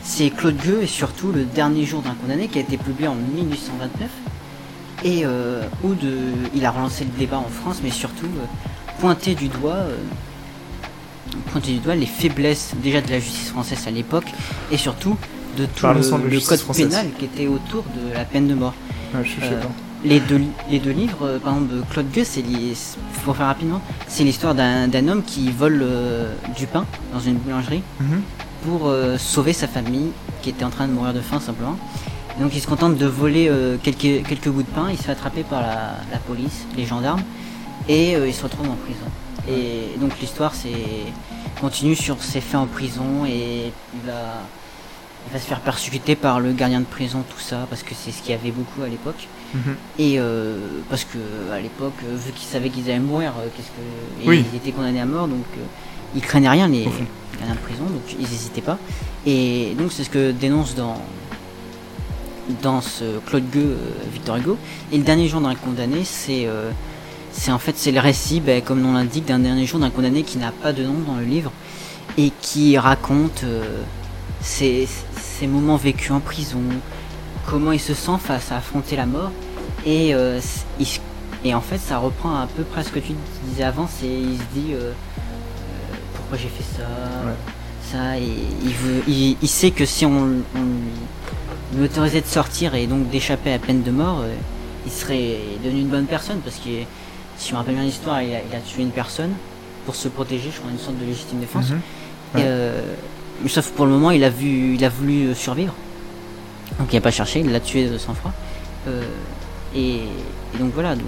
C'est 0.03 0.29
Claude 0.29 0.57
Gueux 0.57 0.83
et 0.83 0.87
surtout 0.87 1.31
le 1.31 1.45
dernier 1.45 1.85
jour 1.85 2.01
d'un 2.01 2.13
condamné 2.15 2.47
qui 2.47 2.57
a 2.57 2.61
été 2.61 2.77
publié 2.77 3.07
en 3.07 3.15
1829 3.15 4.09
et 5.03 5.25
euh, 5.25 5.63
où 5.83 5.93
de, 5.93 6.17
il 6.53 6.65
a 6.65 6.71
relancé 6.71 7.05
le 7.05 7.17
débat 7.17 7.37
en 7.37 7.47
France, 7.47 7.79
mais 7.83 7.89
surtout 7.89 8.25
euh, 8.25 8.45
pointé 8.99 9.35
du 9.35 9.47
doigt, 9.47 9.73
euh, 9.73 9.95
pointé 11.51 11.73
du 11.73 11.79
doigt 11.79 11.95
les 11.95 12.05
faiblesses 12.05 12.73
déjà 12.81 13.01
de 13.01 13.09
la 13.09 13.19
justice 13.19 13.49
française 13.49 13.85
à 13.87 13.91
l'époque 13.91 14.27
et 14.71 14.77
surtout 14.77 15.17
de 15.57 15.65
tout 15.65 15.87
le, 15.87 16.39
code 16.39 16.59
française. 16.59 16.89
pénal 16.89 17.07
qui 17.17 17.25
était 17.25 17.47
autour 17.47 17.83
de 17.83 18.13
la 18.13 18.25
peine 18.25 18.47
de 18.47 18.53
mort. 18.53 18.73
Ouais, 19.13 19.23
je. 19.23 19.88
Les 20.03 20.19
deux, 20.21 20.41
les 20.69 20.79
deux 20.79 20.91
livres, 20.91 21.25
euh, 21.25 21.39
par 21.39 21.53
exemple, 21.55 21.73
de 21.75 21.81
Claude 21.91 22.09
Gueux, 22.11 22.23
c'est 22.23 22.43
pour 23.25 23.35
faire 23.35 23.47
rapidement, 23.47 23.81
c'est 24.07 24.23
l'histoire 24.23 24.55
d'un 24.55 25.07
homme 25.09 25.23
qui 25.23 25.51
vole 25.51 25.81
euh, 25.83 26.33
du 26.57 26.67
pain 26.67 26.85
dans 27.13 27.19
une 27.19 27.35
boulangerie 27.35 27.83
Mhm. 27.99 28.21
pour 28.65 28.87
euh, 28.87 29.17
sauver 29.17 29.51
sa 29.53 29.67
famille 29.67 30.11
qui 30.41 30.49
était 30.51 30.63
en 30.63 30.69
train 30.69 30.87
de 30.87 30.93
mourir 30.93 31.13
de 31.13 31.19
faim 31.19 31.39
simplement. 31.41 31.75
Et 32.37 32.41
donc 32.41 32.51
il 32.55 32.61
se 32.61 32.67
contente 32.67 32.95
de 32.97 33.05
voler 33.05 33.49
euh, 33.49 33.75
quelques, 33.83 34.25
quelques 34.25 34.47
bouts 34.47 34.63
de 34.63 34.67
pain, 34.69 34.87
il 34.89 34.97
se 34.97 35.03
fait 35.03 35.11
attraper 35.11 35.43
par 35.43 35.61
la, 35.61 35.95
la 36.11 36.17
police, 36.25 36.65
les 36.77 36.85
gendarmes, 36.85 37.23
et 37.89 38.13
il 38.13 38.33
se 38.33 38.43
retrouve 38.43 38.69
en 38.69 38.75
prison. 38.75 39.05
Et 39.49 39.97
donc 39.99 40.11
l'histoire 40.21 40.53
c'est 40.55 40.69
continue 41.59 41.95
sur 41.95 42.21
ses 42.23 42.39
faits 42.39 42.55
en 42.55 42.67
prison 42.67 43.25
et 43.27 43.73
il 43.95 44.01
va, 44.09 44.21
il 45.27 45.33
va 45.33 45.39
se 45.39 45.45
faire 45.45 45.59
persécuter 45.59 46.15
par 46.15 46.39
le 46.39 46.53
gardien 46.53 46.79
de 46.79 46.85
prison, 46.85 47.23
tout 47.29 47.39
ça, 47.41 47.65
parce 47.69 47.83
que 47.83 47.93
c'est 47.93 48.11
ce 48.11 48.21
qu'il 48.21 48.31
y 48.31 48.33
avait 48.33 48.51
beaucoup 48.51 48.81
à 48.81 48.87
l'époque. 48.87 49.27
Mhm. 49.53 49.75
Et 49.97 50.19
euh, 50.19 50.57
parce 50.89 51.03
que 51.05 51.17
à 51.51 51.59
l'époque, 51.59 51.93
euh, 52.05 52.15
vu 52.15 52.31
qu'ils 52.33 52.47
savaient 52.47 52.69
qu'ils 52.69 52.85
allaient 52.89 52.99
mourir, 52.99 53.33
euh, 53.39 53.47
qu'est-ce 53.55 53.67
que 53.69 54.25
et 54.25 54.27
Oui. 54.29 54.45
ils 54.53 54.57
étaient 54.57 54.71
condamnés 54.71 55.01
à 55.01 55.05
mort, 55.05 55.27
donc 55.27 55.45
euh, 55.57 55.61
ils 56.15 56.21
craignaient 56.21 56.49
rien 56.49 56.67
les 56.67 56.83
gardiens 56.83 57.55
de 57.55 57.59
prison, 57.59 57.83
donc 57.85 58.01
ils 58.19 58.21
n'hésitaient 58.29 58.61
pas. 58.61 58.77
Et 59.25 59.73
donc 59.77 59.91
c'est 59.91 60.03
ce 60.03 60.09
que 60.09 60.31
dénonce 60.31 60.75
dans 60.75 61.01
dans 62.63 62.81
ce 62.81 63.19
Claude 63.27 63.49
Gueux, 63.51 63.77
Victor 64.11 64.37
Hugo. 64.37 64.57
Et 64.91 64.97
le 64.97 65.03
dernier 65.03 65.27
jour 65.27 65.39
d'un 65.41 65.55
condamné, 65.55 66.03
c'est 66.03 66.45
euh, 66.45 66.71
c'est 67.31 67.51
en 67.51 67.59
fait 67.59 67.75
c'est 67.77 67.91
le 67.91 67.99
récit, 67.99 68.39
ben, 68.41 68.61
comme 68.61 68.81
l'on 68.81 68.93
l'indique, 68.93 69.25
d'un 69.25 69.39
dernier 69.39 69.65
jour 69.65 69.79
d'un 69.79 69.89
condamné 69.91 70.23
qui 70.23 70.37
n'a 70.37 70.51
pas 70.51 70.73
de 70.73 70.83
nom 70.83 70.95
dans 71.05 71.15
le 71.15 71.25
livre 71.25 71.51
et 72.17 72.31
qui 72.41 72.77
raconte 72.77 73.43
ses, 74.41 74.87
ses 75.21 75.47
moments 75.47 75.77
vécus 75.77 76.11
en 76.11 76.19
prison, 76.19 76.61
comment 77.49 77.71
il 77.71 77.79
se 77.79 77.93
sent 77.93 78.17
face 78.23 78.51
à 78.51 78.57
affronter 78.57 78.95
la 78.95 79.05
mort. 79.05 79.31
Et, 79.85 80.13
euh, 80.13 80.39
il 80.79 80.87
et 81.45 81.53
en 81.53 81.61
fait, 81.61 81.77
ça 81.77 81.97
reprend 81.99 82.35
un 82.35 82.47
peu 82.47 82.63
près 82.63 82.83
ce 82.83 82.89
que 82.89 82.99
tu 82.99 83.13
disais 83.45 83.63
avant. 83.63 83.87
C'est 83.87 84.07
il 84.07 84.37
se 84.37 84.43
dit 84.59 84.73
euh, 84.73 84.91
euh, 84.91 84.91
pourquoi 86.15 86.37
j'ai 86.37 86.49
fait 86.49 86.63
ça, 86.77 86.83
Ouais. 87.25 87.33
ça. 87.91 88.17
Et 88.19 88.27
il 88.63 88.73
veut, 88.73 89.01
il, 89.07 89.37
il 89.41 89.47
sait 89.47 89.71
que 89.71 89.85
si 89.85 90.05
on, 90.05 90.11
on 90.55 91.77
lui- 91.77 91.85
autorisait 91.85 92.21
de 92.21 92.25
sortir 92.27 92.75
et 92.75 92.87
donc 92.87 93.09
d'échapper 93.09 93.51
à 93.51 93.53
la 93.53 93.59
peine 93.59 93.83
de 93.83 93.91
mort, 93.91 94.19
euh, 94.21 94.33
il 94.85 94.91
serait 94.91 95.37
devenu 95.63 95.81
une 95.81 95.87
bonne 95.87 96.05
personne 96.07 96.39
parce 96.39 96.57
que 96.57 96.69
si 97.37 97.49
je 97.49 97.53
me 97.53 97.57
rappelle 97.59 97.75
bien 97.75 97.83
l'histoire, 97.85 98.21
il, 98.21 98.33
a- 98.35 98.39
il 98.49 98.55
a 98.55 98.59
tué 98.59 98.81
une 98.83 98.91
personne 98.91 99.31
pour 99.85 99.95
se 99.95 100.09
protéger, 100.09 100.49
je 100.53 100.59
crois, 100.59 100.71
une 100.71 100.77
sorte 100.79 100.99
de 100.99 101.05
légitime 101.05 101.39
défense. 101.39 101.69
Mhm. 101.69 101.79
Ouais. 102.35 103.49
sauf 103.49 103.71
pour 103.71 103.85
le 103.85 103.91
moment, 103.93 104.11
il 104.11 104.23
a, 104.25 104.29
vu, 104.29 104.75
il 104.75 104.83
a 104.83 104.89
voulu 104.89 105.33
survivre. 105.35 105.73
Donc 106.77 106.87
il 106.91 106.95
n'a 106.95 107.01
pas 107.01 107.11
cherché, 107.11 107.39
il 107.39 107.51
l'a 107.51 107.59
tué 107.59 107.87
de 107.87 107.97
sang-froid. 107.97 108.31
Euh, 108.87 109.03
et, 109.75 109.95
et 110.53 110.57
donc 110.59 110.71
voilà, 110.73 110.95
donc 110.95 111.05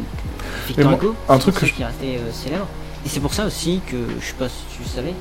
Victor 0.68 0.92
Hugo, 0.94 1.16
un 1.30 1.38
truc 1.38 1.56
pour 1.56 1.62
que 1.70 1.82
est 1.82 1.86
resté 1.86 2.18
euh, 2.18 2.32
célèbre. 2.32 2.68
Et 3.06 3.10
c'est 3.10 3.20
pour 3.20 3.34
ça 3.34 3.46
aussi 3.46 3.82
que, 3.88 3.96
je 4.20 4.26
sais 4.26 4.34
pas 4.34 4.48
si 4.50 4.64
tu 4.76 4.84
le 4.84 4.88
savais, 4.90 5.14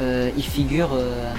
euh, 0.00 0.30
il 0.36 0.42
figure 0.44 0.90
euh, 0.94 1.32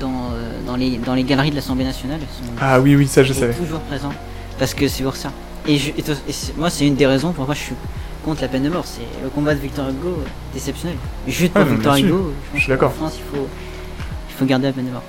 dans, 0.00 0.30
dans, 0.66 0.76
les, 0.76 0.98
dans 0.98 1.14
les 1.14 1.24
galeries 1.24 1.50
de 1.50 1.56
l'Assemblée 1.56 1.84
nationale. 1.84 2.20
Ah 2.60 2.80
oui, 2.80 2.94
oui, 2.94 3.06
ça 3.08 3.22
je 3.24 3.32
il 3.32 3.36
est 3.36 3.40
savais. 3.40 3.54
toujours 3.54 3.80
présent. 3.80 4.12
Parce 4.58 4.72
que 4.74 4.86
c'est 4.86 5.02
pour 5.02 5.16
ça. 5.16 5.32
Et, 5.66 5.78
je- 5.78 5.90
moi, 6.56 6.70
c'est 6.70 6.86
une 6.86 6.94
des 6.94 7.06
raisons 7.06 7.32
pourquoi 7.32 7.54
je 7.54 7.60
suis 7.60 7.74
contre 8.24 8.42
la 8.42 8.48
peine 8.48 8.62
de 8.62 8.68
mort. 8.68 8.84
C'est 8.86 9.00
le 9.22 9.28
combat 9.30 9.54
de 9.54 9.60
Victor 9.60 9.88
Hugo, 9.88 10.22
déceptionnel. 10.52 10.96
Juste 11.26 11.52
pour 11.52 11.62
Ah, 11.62 11.64
non, 11.64 11.74
Victor. 11.74 11.96
Hugo, 11.96 12.32
Je 12.54 12.60
suis 12.60 12.60
pense 12.60 12.66
qu'en 12.66 12.72
d'accord. 12.74 12.92
France, 12.92 13.12
il 13.16 13.36
faut, 13.36 13.48
il 14.30 14.34
faut 14.36 14.44
garder 14.44 14.66
la 14.66 14.72
peine 14.72 14.86
de 14.86 14.90
mort. 14.92 15.02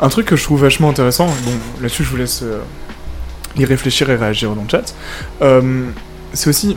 Un 0.00 0.08
truc 0.08 0.26
que 0.26 0.36
je 0.36 0.42
trouve 0.42 0.62
vachement 0.62 0.90
intéressant, 0.90 1.28
là-dessus 1.80 2.02
je 2.02 2.10
vous 2.10 2.16
laisse 2.16 2.42
euh, 2.42 2.60
y 3.56 3.64
réfléchir 3.64 4.10
et 4.10 4.16
réagir 4.16 4.54
dans 4.54 4.62
le 4.62 4.68
chat, 4.68 4.94
euh, 5.42 5.84
c'est 6.32 6.50
aussi 6.50 6.76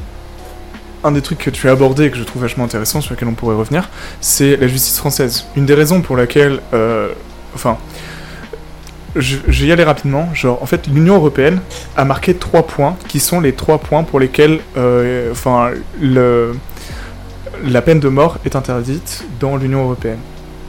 un 1.03 1.11
des 1.11 1.21
trucs 1.21 1.39
que 1.39 1.49
tu 1.49 1.67
as 1.67 1.71
abordé 1.71 2.05
et 2.05 2.11
que 2.11 2.17
je 2.17 2.23
trouve 2.23 2.43
vachement 2.43 2.63
intéressant, 2.63 3.01
sur 3.01 3.15
lequel 3.15 3.27
on 3.27 3.33
pourrait 3.33 3.55
revenir, 3.55 3.89
c'est 4.21 4.55
la 4.57 4.67
justice 4.67 4.97
française. 4.97 5.45
Une 5.55 5.65
des 5.65 5.73
raisons 5.73 6.01
pour 6.01 6.15
laquelle, 6.15 6.59
euh, 6.73 7.09
enfin, 7.55 7.77
je, 9.15 9.37
vais 9.37 9.65
y 9.65 9.71
aller 9.71 9.83
rapidement, 9.83 10.29
genre, 10.35 10.61
en 10.61 10.65
fait, 10.67 10.85
l'Union 10.87 11.15
Européenne 11.15 11.59
a 11.95 12.05
marqué 12.05 12.35
trois 12.35 12.67
points, 12.67 12.97
qui 13.07 13.19
sont 13.19 13.39
les 13.39 13.53
trois 13.53 13.79
points 13.79 14.03
pour 14.03 14.19
lesquels, 14.19 14.59
enfin, 15.31 15.71
le, 15.99 16.55
la 17.65 17.81
peine 17.81 17.99
de 17.99 18.09
mort 18.09 18.37
est 18.45 18.55
interdite 18.55 19.23
dans 19.39 19.55
l'Union 19.55 19.83
Européenne. 19.83 20.19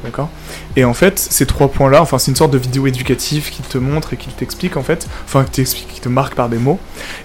D'accord 0.05 0.31
et 0.77 0.85
en 0.85 0.95
fait, 0.95 1.19
ces 1.19 1.45
trois 1.45 1.69
points-là, 1.69 2.01
enfin, 2.01 2.19
c'est 2.19 2.31
une 2.31 2.37
sorte 2.37 2.53
de 2.53 2.59
vidéo 2.59 2.87
éducative 2.87 3.51
qui 3.51 3.63
te 3.63 3.79
montre 3.79 4.13
et 4.13 4.17
qui 4.17 4.29
t'explique, 4.29 4.77
en 4.77 4.83
fait, 4.83 5.09
enfin, 5.25 5.45
qui 5.45 5.65
te 5.65 6.09
marque 6.09 6.37
par 6.37 6.49
des 6.49 6.59
mots. 6.59 6.79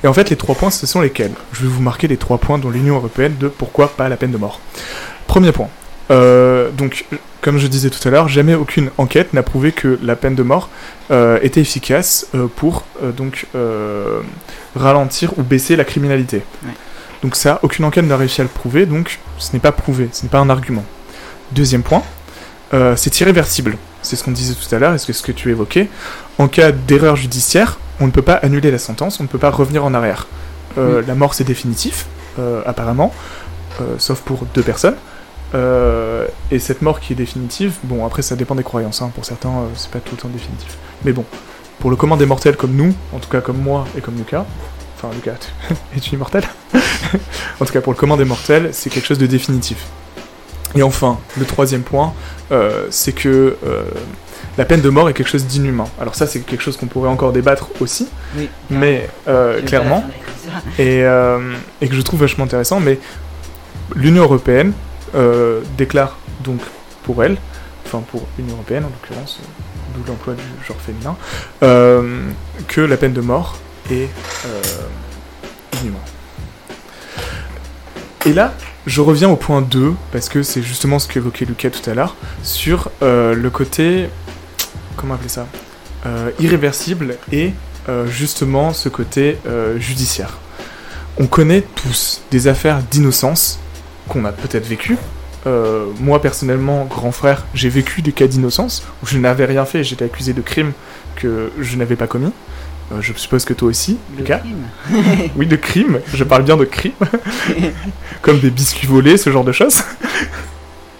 Et 0.03 0.07
en 0.07 0.13
fait, 0.13 0.31
les 0.31 0.35
trois 0.35 0.55
points, 0.55 0.71
ce 0.71 0.87
sont 0.87 1.01
lesquels? 1.01 1.33
Je 1.51 1.61
vais 1.61 1.67
vous 1.67 1.81
marquer 1.81 2.07
les 2.07 2.17
trois 2.17 2.39
points 2.39 2.57
dans 2.57 2.71
l'Union 2.71 2.95
Européenne 2.95 3.35
de 3.39 3.47
pourquoi 3.47 3.89
pas 3.89 4.09
la 4.09 4.17
peine 4.17 4.31
de 4.31 4.37
mort. 4.37 4.59
Premier 5.27 5.51
point. 5.51 5.69
Euh, 6.11 6.69
donc, 6.71 7.05
comme 7.41 7.57
je 7.57 7.67
disais 7.67 7.89
tout 7.89 8.05
à 8.07 8.11
l'heure, 8.11 8.27
jamais 8.27 8.53
aucune 8.53 8.89
enquête 8.97 9.33
n'a 9.33 9.43
prouvé 9.43 9.71
que 9.71 9.99
la 10.01 10.15
peine 10.15 10.35
de 10.35 10.43
mort 10.43 10.69
euh, 11.11 11.39
était 11.41 11.61
efficace 11.61 12.27
euh, 12.35 12.47
pour 12.47 12.85
donc 13.15 13.47
ralentir 14.75 15.37
ou 15.37 15.43
baisser 15.43 15.75
la 15.75 15.83
criminalité. 15.83 16.37
Ouais. 16.63 16.71
Donc 17.21 17.35
ça, 17.35 17.59
aucune 17.63 17.85
enquête 17.85 18.05
n'a 18.05 18.17
réussi 18.17 18.41
à 18.41 18.43
le 18.43 18.49
prouver, 18.49 18.85
donc 18.85 19.19
ce 19.37 19.53
n'est 19.53 19.59
pas 19.59 19.71
prouvé, 19.71 20.09
ce 20.11 20.23
n'est 20.23 20.29
pas 20.29 20.39
un 20.39 20.49
argument. 20.49 20.83
Deuxième 21.51 21.83
point, 21.83 22.03
euh, 22.73 22.95
c'est 22.95 23.19
irréversible. 23.19 23.77
C'est 24.01 24.15
ce 24.15 24.23
qu'on 24.23 24.31
disait 24.31 24.53
tout 24.55 24.73
à 24.75 24.79
l'heure 24.79 24.93
et 24.93 24.97
c'est 24.97 25.13
ce 25.13 25.23
que 25.23 25.31
tu 25.31 25.49
évoquais. 25.49 25.87
En 26.39 26.47
cas 26.47 26.71
d'erreur 26.71 27.15
judiciaire, 27.15 27.77
on 27.99 28.07
ne 28.07 28.11
peut 28.11 28.21
pas 28.21 28.33
annuler 28.35 28.71
la 28.71 28.77
sentence, 28.79 29.19
on 29.19 29.23
ne 29.23 29.27
peut 29.27 29.37
pas 29.37 29.51
revenir 29.51 29.85
en 29.85 29.93
arrière. 29.93 30.27
Euh, 30.77 30.99
Oui. 30.99 31.05
La 31.07 31.15
mort, 31.15 31.33
c'est 31.35 31.43
définitif, 31.43 32.07
euh, 32.39 32.61
apparemment, 32.65 33.13
sauf 33.97 34.19
pour 34.21 34.45
deux 34.53 34.63
personnes. 34.63 34.95
Et 36.51 36.59
cette 36.59 36.81
mort 36.81 36.99
qui 36.99 37.13
est 37.13 37.15
définitive, 37.15 37.73
bon, 37.83 38.05
après, 38.05 38.23
ça 38.23 38.35
dépend 38.35 38.55
des 38.55 38.63
croyances. 38.63 39.01
hein. 39.03 39.11
Pour 39.13 39.23
certains, 39.25 39.51
c'est 39.75 39.91
pas 39.91 39.99
tout 39.99 40.15
le 40.15 40.21
temps 40.21 40.29
définitif. 40.29 40.77
Mais 41.05 41.11
bon, 41.13 41.25
pour 41.79 41.89
le 41.91 41.95
commun 41.95 42.17
des 42.17 42.25
mortels 42.25 42.55
comme 42.57 42.73
nous, 42.73 42.93
en 43.13 43.19
tout 43.19 43.29
cas 43.29 43.41
comme 43.41 43.57
moi 43.57 43.85
et 43.97 44.01
comme 44.01 44.15
Lucas, 44.17 44.45
enfin, 44.97 45.13
Lucas, 45.13 45.35
es-tu 45.95 46.15
immortel? 46.15 46.43
En 47.59 47.65
tout 47.65 47.71
cas, 47.71 47.81
pour 47.81 47.93
le 47.93 47.97
commun 47.97 48.17
des 48.17 48.25
mortels, 48.25 48.69
c'est 48.73 48.89
quelque 48.89 49.05
chose 49.05 49.19
de 49.19 49.27
définitif. 49.27 49.77
Et 50.75 50.81
enfin, 50.81 51.19
le 51.37 51.45
troisième 51.45 51.83
point, 51.83 52.13
euh, 52.53 52.87
c'est 52.91 53.13
que 53.13 53.57
euh, 53.65 53.83
la 54.57 54.65
peine 54.65 54.81
de 54.81 54.89
mort 54.89 55.09
est 55.09 55.13
quelque 55.13 55.29
chose 55.29 55.45
d'inhumain. 55.45 55.87
Alors 55.99 56.13
ça, 56.13 56.27
c'est 56.27 56.39
quelque 56.41 56.61
chose 56.61 56.77
qu'on 56.77 56.85
pourrait 56.85 57.09
encore 57.09 57.33
débattre 57.33 57.69
aussi, 57.79 58.07
Oui, 58.37 58.47
mais 58.69 59.09
euh, 59.27 59.61
clairement, 59.63 60.03
et, 60.77 60.99
et 61.81 61.87
que 61.87 61.95
je 61.95 62.01
trouve 62.01 62.19
vachement 62.19 62.43
intéressant, 62.43 62.79
mais 62.79 62.99
l'Union 63.95 64.23
Européenne 64.23 64.73
déclare 65.77 66.17
donc 66.43 66.59
pour 67.03 67.23
elle, 67.23 67.37
enfin 67.85 68.03
pour 68.11 68.27
l'Union 68.37 68.53
Européenne 68.55 68.85
en 68.85 68.89
l'occurrence, 68.89 69.39
d'où 69.95 70.01
l'emploi 70.07 70.35
du 70.35 70.43
genre 70.67 70.77
féminin, 70.79 71.15
que 72.67 72.81
la 72.81 72.97
peine 72.97 73.13
de 73.13 73.21
mort 73.21 73.57
est 73.89 74.09
inhumain. 75.81 75.97
Et 78.25 78.33
là, 78.33 78.53
je 78.85 79.01
reviens 79.01 79.29
au 79.29 79.35
point 79.35 79.61
2, 79.61 79.93
parce 80.11 80.29
que 80.29 80.43
c'est 80.43 80.61
justement 80.61 80.99
ce 80.99 81.07
qu'évoquait 81.07 81.45
Lucas 81.45 81.69
tout 81.69 81.89
à 81.89 81.93
l'heure, 81.93 82.15
sur 82.43 82.91
euh, 83.01 83.33
le 83.33 83.49
côté, 83.49 84.09
comment 84.97 85.15
appeler 85.15 85.29
ça, 85.29 85.47
Euh, 86.05 86.31
irréversible 86.37 87.15
et 87.31 87.53
euh, 87.87 88.05
justement 88.07 88.73
ce 88.73 88.89
côté 88.89 89.37
judiciaire. 89.77 90.37
On 91.17 91.27
connaît 91.27 91.61
tous 91.61 92.21
des 92.29 92.49
affaires 92.49 92.81
d'innocence 92.91 93.57
qu'on 94.09 94.25
a 94.25 94.33
peut-être 94.33 94.67
vécues. 94.67 94.97
Moi 95.45 96.21
personnellement, 96.21 96.83
grand 96.83 97.13
frère, 97.13 97.45
j'ai 97.53 97.69
vécu 97.69 98.01
des 98.01 98.11
cas 98.11 98.27
d'innocence 98.27 98.83
où 99.01 99.05
je 99.05 99.17
n'avais 99.17 99.45
rien 99.45 99.63
fait, 99.63 99.85
j'étais 99.85 100.03
accusé 100.03 100.33
de 100.33 100.41
crimes 100.41 100.73
que 101.15 101.51
je 101.57 101.77
n'avais 101.77 101.95
pas 101.95 102.07
commis. 102.07 102.33
Euh, 102.93 103.01
je 103.01 103.13
suppose 103.13 103.45
que 103.45 103.53
toi 103.53 103.69
aussi, 103.69 103.97
Le 104.13 104.19
Lucas. 104.19 104.39
crime. 104.39 105.29
Oui, 105.35 105.47
de 105.47 105.55
crimes, 105.55 105.99
je 106.13 106.23
parle 106.23 106.43
bien 106.43 106.57
de 106.57 106.65
crimes. 106.65 106.93
Comme 108.21 108.39
des 108.39 108.49
biscuits 108.49 108.87
volés, 108.87 109.17
ce 109.17 109.31
genre 109.31 109.43
de 109.43 109.51
choses. 109.51 109.81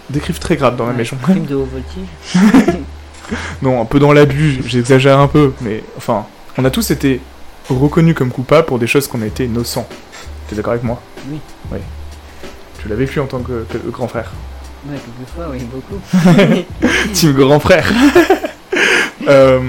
des 0.09 0.19
crimes 0.19 0.37
très 0.37 0.55
graves 0.55 0.75
dans 0.75 0.85
la 0.85 0.91
Ouais, 0.91 0.97
maison. 0.97 1.17
Crime 1.21 1.45
de 1.45 1.55
haut 1.55 1.67
voltige. 1.71 2.75
Non, 3.61 3.81
un 3.81 3.85
peu 3.85 3.99
dans 3.99 4.11
l'abus, 4.11 4.59
j'exagère 4.67 5.17
un 5.17 5.27
peu, 5.29 5.53
mais 5.61 5.81
enfin, 5.97 6.25
on 6.57 6.65
a 6.65 6.69
tous 6.69 6.91
été 6.91 7.21
reconnus 7.69 8.13
comme 8.15 8.29
coupables 8.29 8.65
pour 8.67 8.77
des 8.79 8.85
choses 8.85 9.07
qu'on 9.07 9.21
a 9.21 9.25
été 9.25 9.45
innocents. 9.45 9.87
T'es 10.47 10.55
d'accord 10.57 10.73
avec 10.73 10.83
moi? 10.83 11.01
Oui. 11.31 11.39
Oui. 11.71 11.79
Tu 12.81 12.89
l'as 12.89 12.95
vécu 12.95 13.21
en 13.21 13.25
tant 13.25 13.39
que, 13.39 13.65
que 13.71 13.77
grand 13.89 14.09
frère. 14.09 14.31
Ouais, 14.87 14.97
quelquefois, 14.97 15.47
oui, 15.53 15.65
beaucoup. 15.71 16.73
Team 17.13 17.31
grand 17.31 17.61
frère. 17.61 17.87
Euh, 19.29 19.59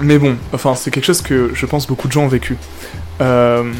mais 0.00 0.18
bon, 0.18 0.36
enfin, 0.52 0.74
c'est 0.74 0.90
quelque 0.90 1.04
chose 1.04 1.22
que 1.22 1.50
je 1.54 1.66
pense 1.66 1.86
beaucoup 1.86 2.08
de 2.08 2.12
gens 2.12 2.24
ont 2.24 2.28
vécu. 2.28 2.56
Euh, 3.20 3.72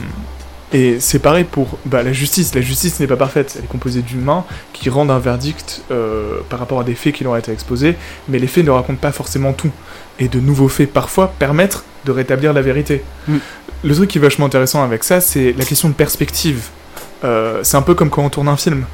et 0.73 1.01
c'est 1.01 1.19
pareil 1.19 1.45
pour 1.45 1.79
bah, 1.87 2.03
la 2.03 2.13
justice. 2.13 2.55
La 2.55 2.61
justice 2.61 3.01
n'est 3.01 3.07
pas 3.07 3.17
parfaite. 3.17 3.55
Elle 3.57 3.65
est 3.65 3.69
composée 3.69 4.03
d'humains 4.03 4.45
qui 4.73 4.91
rendent 4.91 5.11
un 5.11 5.19
verdict 5.19 5.83
euh, 5.91 6.41
par 6.49 6.59
rapport 6.59 6.81
à 6.81 6.85
des 6.85 6.95
faits 6.95 7.15
qui 7.15 7.25
leur 7.25 7.33
ont 7.33 7.37
été 7.37 7.53
exposés, 7.53 7.97
mais 8.29 8.39
les 8.39 8.47
faits 8.47 8.65
ne 8.65 8.71
racontent 8.71 8.99
pas 9.01 9.13
forcément 9.13 9.53
tout. 9.53 9.71
Et 10.19 10.29
de 10.29 10.41
nouveaux 10.41 10.69
faits, 10.69 10.93
parfois, 10.93 11.33
permettent 11.39 11.85
de 12.05 12.13
rétablir 12.13 12.53
la 12.53 12.61
vérité. 12.61 13.03
Mm. 13.27 13.37
Le 13.85 13.95
truc 13.95 14.11
qui 14.11 14.19
est 14.19 14.21
vachement 14.21 14.47
intéressant 14.47 14.83
avec 14.83 15.05
ça, 15.05 15.21
c'est 15.21 15.55
la 15.57 15.65
question 15.65 15.89
de 15.89 15.95
perspective. 15.95 16.69
Euh, 17.25 17.61
c'est 17.63 17.77
un 17.77 17.83
peu 17.83 17.95
comme 17.95 18.11
quand 18.11 18.25
on 18.25 18.31
tourne 18.31 18.49
un 18.49 18.57
film. 18.57 18.85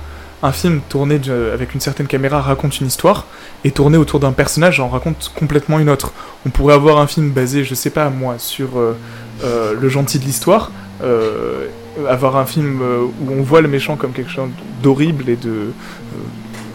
Un 0.45 0.53
film 0.53 0.81
tourné 0.91 1.19
de- 1.19 1.51
avec 1.55 1.73
une 1.75 1.81
certaine 1.81 2.07
caméra 2.07 2.41
raconte 2.43 2.79
une 2.79 2.87
histoire, 2.87 3.25
et 3.65 3.71
tourné 3.71 3.97
autour 3.97 4.21
d'un 4.21 4.33
personnage 4.33 4.79
en 4.79 4.89
raconte 4.89 5.33
complètement 5.35 5.79
une 5.79 5.89
autre. 5.89 6.13
On 6.47 6.51
pourrait 6.51 6.75
avoir 6.75 6.99
un 6.99 7.07
film 7.07 7.31
basé, 7.31 7.65
je 7.65 7.75
sais 7.75 7.89
pas 7.89 8.11
moi, 8.11 8.35
sur 8.39 8.79
euh, 8.79 8.95
euh, 9.43 9.73
le 9.81 9.89
gentil 9.89 10.19
de 10.19 10.25
l'histoire, 10.25 10.71
euh, 11.03 11.67
avoir 12.11 12.37
un 12.37 12.45
film 12.45 12.83
où 12.83 13.33
on 13.33 13.43
voit 13.43 13.63
le 13.63 13.69
méchant 13.69 13.97
comme 13.97 14.13
quelque 14.13 14.31
chose 14.31 14.51
d'horrible 14.83 15.31
et 15.31 15.37
de 15.37 15.73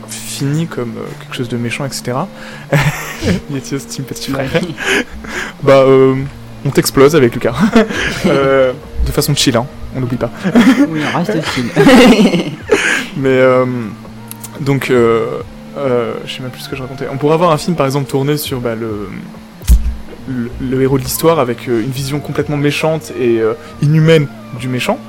fini 0.10 0.66
comme 0.66 0.94
quelque 1.22 1.36
chose 1.36 1.50
de 1.50 1.58
méchant, 1.58 1.86
etc. 1.86 2.18
Yetios, 3.52 3.80
team 3.88 4.04
petit 4.06 4.32
frère. 4.32 4.50
Bah, 5.62 5.74
euh, 5.86 6.16
on 6.66 6.72
t'explose 6.72 7.16
avec 7.16 7.34
Lucas. 7.36 7.54
Euh, 8.26 8.74
de 9.06 9.12
façon 9.12 9.34
chill, 9.34 9.56
hein, 9.56 9.66
on 9.96 10.02
n'oublie 10.02 10.18
pas. 10.18 10.30
oui, 10.90 11.00
on 11.14 11.18
reste 11.18 11.42
film. 11.46 11.70
Mais 13.20 13.30
euh, 13.30 13.66
donc, 14.62 14.90
euh, 14.90 15.42
euh, 15.78 16.14
je 16.26 16.34
sais 16.34 16.42
même 16.42 16.52
plus 16.52 16.62
ce 16.62 16.70
que 16.70 16.76
je 16.76 16.82
racontais. 16.82 17.06
On 17.12 17.18
pourrait 17.18 17.34
avoir 17.34 17.52
un 17.52 17.58
film 17.58 17.76
par 17.76 17.86
exemple 17.86 18.10
tourné 18.10 18.38
sur 18.38 18.60
bah, 18.62 18.76
le, 18.76 19.10
le, 20.62 20.82
héros 20.82 20.98
de 20.98 21.04
l'histoire 21.04 21.40
avec 21.40 21.68
une 21.68 21.82
vision 21.92 22.20
complètement 22.20 22.58
méchante 22.58 23.12
et 23.20 23.42
inhumaine 23.82 24.28
du 24.60 24.68
méchant, 24.68 25.00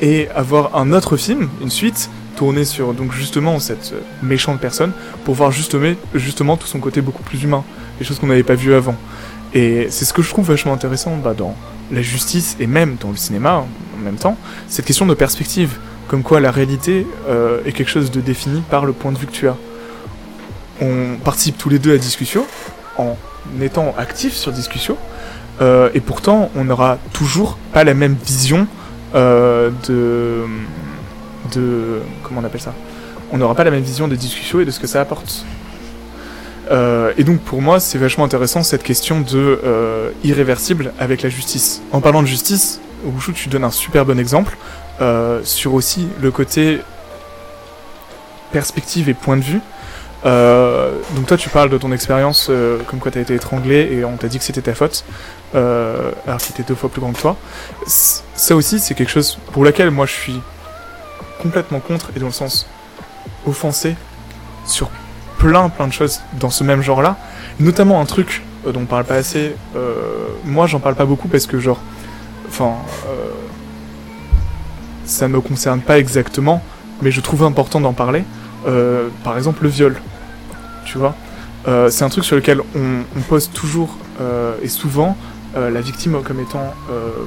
et 0.00 0.28
avoir 0.34 0.76
un 0.76 0.92
autre 0.92 1.16
film, 1.16 1.48
une 1.62 1.70
suite 1.70 2.10
tourné 2.36 2.66
sur 2.66 2.92
donc 2.92 3.12
justement 3.12 3.58
cette 3.58 3.94
méchante 4.22 4.60
personne 4.60 4.92
pour 5.24 5.34
voir 5.34 5.52
justement, 5.52 5.94
justement 6.14 6.56
tout 6.58 6.66
son 6.66 6.80
côté 6.80 7.00
beaucoup 7.00 7.22
plus 7.22 7.42
humain, 7.44 7.64
les 7.98 8.04
choses 8.04 8.18
qu'on 8.18 8.26
n'avait 8.26 8.42
pas 8.42 8.54
vues 8.56 8.74
avant. 8.74 8.96
Et 9.54 9.86
c'est 9.88 10.04
ce 10.04 10.12
que 10.12 10.20
je 10.20 10.28
trouve 10.28 10.46
vachement 10.46 10.74
intéressant 10.74 11.16
bah, 11.16 11.32
dans 11.32 11.54
la 11.90 12.02
justice 12.02 12.56
et 12.60 12.66
même 12.66 12.96
dans 13.00 13.10
le 13.10 13.16
cinéma 13.16 13.64
en 13.94 14.04
même 14.04 14.16
temps, 14.16 14.36
cette 14.68 14.84
question 14.84 15.06
de 15.06 15.14
perspective 15.14 15.78
comme 16.08 16.22
quoi 16.22 16.40
la 16.40 16.50
réalité 16.50 17.06
euh, 17.28 17.60
est 17.64 17.72
quelque 17.72 17.90
chose 17.90 18.10
de 18.10 18.20
défini 18.20 18.62
par 18.70 18.84
le 18.84 18.92
point 18.92 19.12
de 19.12 19.18
vue 19.18 19.26
que 19.26 19.32
tu 19.32 19.48
as. 19.48 19.56
On 20.80 21.16
participe 21.24 21.58
tous 21.58 21.68
les 21.68 21.78
deux 21.78 21.94
à 21.94 21.98
Discussion 21.98 22.44
en 22.98 23.16
étant 23.60 23.94
actifs 23.98 24.34
sur 24.34 24.52
Discussion, 24.52 24.96
euh, 25.60 25.90
et 25.94 26.00
pourtant 26.00 26.50
on 26.54 26.64
n'aura 26.64 26.98
toujours 27.12 27.58
pas 27.72 27.84
la 27.84 27.94
même 27.94 28.16
vision 28.24 28.66
euh, 29.14 29.70
de, 29.88 30.44
de... 31.54 32.00
Comment 32.22 32.40
on 32.40 32.44
appelle 32.44 32.60
ça? 32.60 32.74
On 33.32 33.38
n'aura 33.38 33.54
pas 33.54 33.64
la 33.64 33.70
même 33.70 33.82
vision 33.82 34.08
de 34.08 34.16
Discussion 34.16 34.60
et 34.60 34.64
de 34.64 34.70
ce 34.70 34.80
que 34.80 34.86
ça 34.86 35.00
apporte. 35.00 35.44
Et 37.16 37.22
donc 37.22 37.38
pour 37.42 37.62
moi, 37.62 37.78
c'est 37.78 37.96
vachement 37.96 38.24
intéressant 38.24 38.64
cette 38.64 38.82
question 38.82 39.20
de 39.20 39.60
irréversible 40.24 40.92
avec 40.98 41.22
la 41.22 41.28
justice. 41.28 41.80
En 41.92 42.00
parlant 42.00 42.22
de 42.22 42.26
justice, 42.26 42.80
Wushu, 43.04 43.32
tu 43.32 43.48
donnes 43.48 43.62
un 43.62 43.70
super 43.70 44.04
bon 44.04 44.18
exemple 44.18 44.56
euh, 45.00 45.40
sur 45.44 45.74
aussi 45.74 46.08
le 46.20 46.30
côté 46.30 46.80
perspective 48.52 49.08
et 49.08 49.14
point 49.14 49.36
de 49.36 49.42
vue. 49.42 49.60
Euh, 50.24 50.92
donc 51.14 51.26
toi, 51.26 51.36
tu 51.36 51.48
parles 51.48 51.70
de 51.70 51.78
ton 51.78 51.92
expérience, 51.92 52.48
euh, 52.50 52.78
comme 52.86 52.98
quoi 52.98 53.10
tu 53.10 53.18
as 53.18 53.20
été 53.20 53.34
étranglé 53.34 53.88
et 53.92 54.04
on 54.04 54.16
t'a 54.16 54.28
dit 54.28 54.38
que 54.38 54.44
c'était 54.44 54.62
ta 54.62 54.74
faute, 54.74 55.04
euh, 55.54 56.10
alors 56.26 56.38
que 56.38 56.44
c'était 56.44 56.62
deux 56.62 56.74
fois 56.74 56.88
plus 56.88 57.00
grand 57.00 57.12
que 57.12 57.20
toi. 57.20 57.36
Ça 57.86 58.56
aussi, 58.56 58.80
c'est 58.80 58.94
quelque 58.94 59.10
chose 59.10 59.38
pour 59.52 59.64
laquelle 59.64 59.90
moi 59.90 60.06
je 60.06 60.12
suis 60.12 60.40
complètement 61.42 61.80
contre 61.80 62.10
et 62.16 62.18
dans 62.18 62.26
le 62.26 62.32
sens 62.32 62.66
offensé 63.46 63.94
sur 64.64 64.90
plein 65.38 65.68
plein 65.68 65.86
de 65.86 65.92
choses 65.92 66.20
dans 66.40 66.50
ce 66.50 66.64
même 66.64 66.82
genre-là, 66.82 67.16
notamment 67.60 68.00
un 68.00 68.06
truc 68.06 68.42
euh, 68.66 68.72
dont 68.72 68.80
on 68.80 68.86
parle 68.86 69.04
pas 69.04 69.16
assez. 69.16 69.54
moi, 70.44 70.66
j'en 70.66 70.80
parle 70.80 70.94
pas 70.94 71.04
beaucoup 71.04 71.28
parce 71.28 71.46
que 71.46 71.60
genre, 71.60 71.80
enfin, 72.48 72.74
euh, 73.06 73.25
ça 75.06 75.28
me 75.28 75.40
concerne 75.40 75.80
pas 75.80 75.98
exactement, 75.98 76.62
mais 77.02 77.10
je 77.10 77.20
trouve 77.20 77.42
important 77.44 77.80
d'en 77.80 77.92
parler. 77.92 78.24
Euh, 78.66 79.08
par 79.24 79.36
exemple, 79.36 79.62
le 79.62 79.68
viol, 79.68 79.96
tu 80.84 80.98
vois. 80.98 81.14
Euh, 81.68 81.90
c'est 81.90 82.04
un 82.04 82.08
truc 82.08 82.24
sur 82.24 82.36
lequel 82.36 82.60
on, 82.74 83.02
on 83.16 83.20
pose 83.22 83.50
toujours 83.50 83.96
euh, 84.20 84.54
et 84.62 84.68
souvent 84.68 85.16
la 85.54 85.80
victime 85.80 86.20
comme 86.22 86.38
étant 86.38 86.74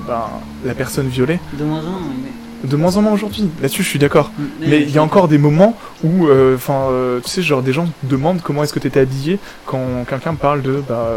ben, 0.07 0.21
la 0.63 0.75
personne 0.75 1.07
violée. 1.07 1.39
De 1.53 1.63
moins 1.63 1.79
en 1.79 1.89
moins, 1.89 2.13
mais. 2.23 2.69
De 2.69 2.75
moins 2.75 2.95
en 2.95 3.01
moins 3.01 3.13
aujourd'hui. 3.13 3.49
Là-dessus, 3.59 3.81
je 3.81 3.87
suis 3.87 3.97
d'accord. 3.97 4.31
Mais 4.59 4.83
il 4.83 4.91
y 4.91 4.99
a 4.99 5.03
encore 5.03 5.27
des 5.27 5.39
moments 5.39 5.75
où, 6.03 6.27
enfin, 6.53 6.89
tu 7.23 7.27
sais, 7.27 7.41
genre 7.41 7.63
des 7.63 7.73
gens 7.73 7.87
demandent 8.03 8.41
comment 8.43 8.61
est-ce 8.61 8.71
que 8.71 8.77
t'étais 8.77 8.99
habillé 8.99 9.39
quand 9.65 10.05
quelqu'un 10.07 10.35
parle 10.35 10.61
de, 10.61 10.83
bah, 10.87 11.07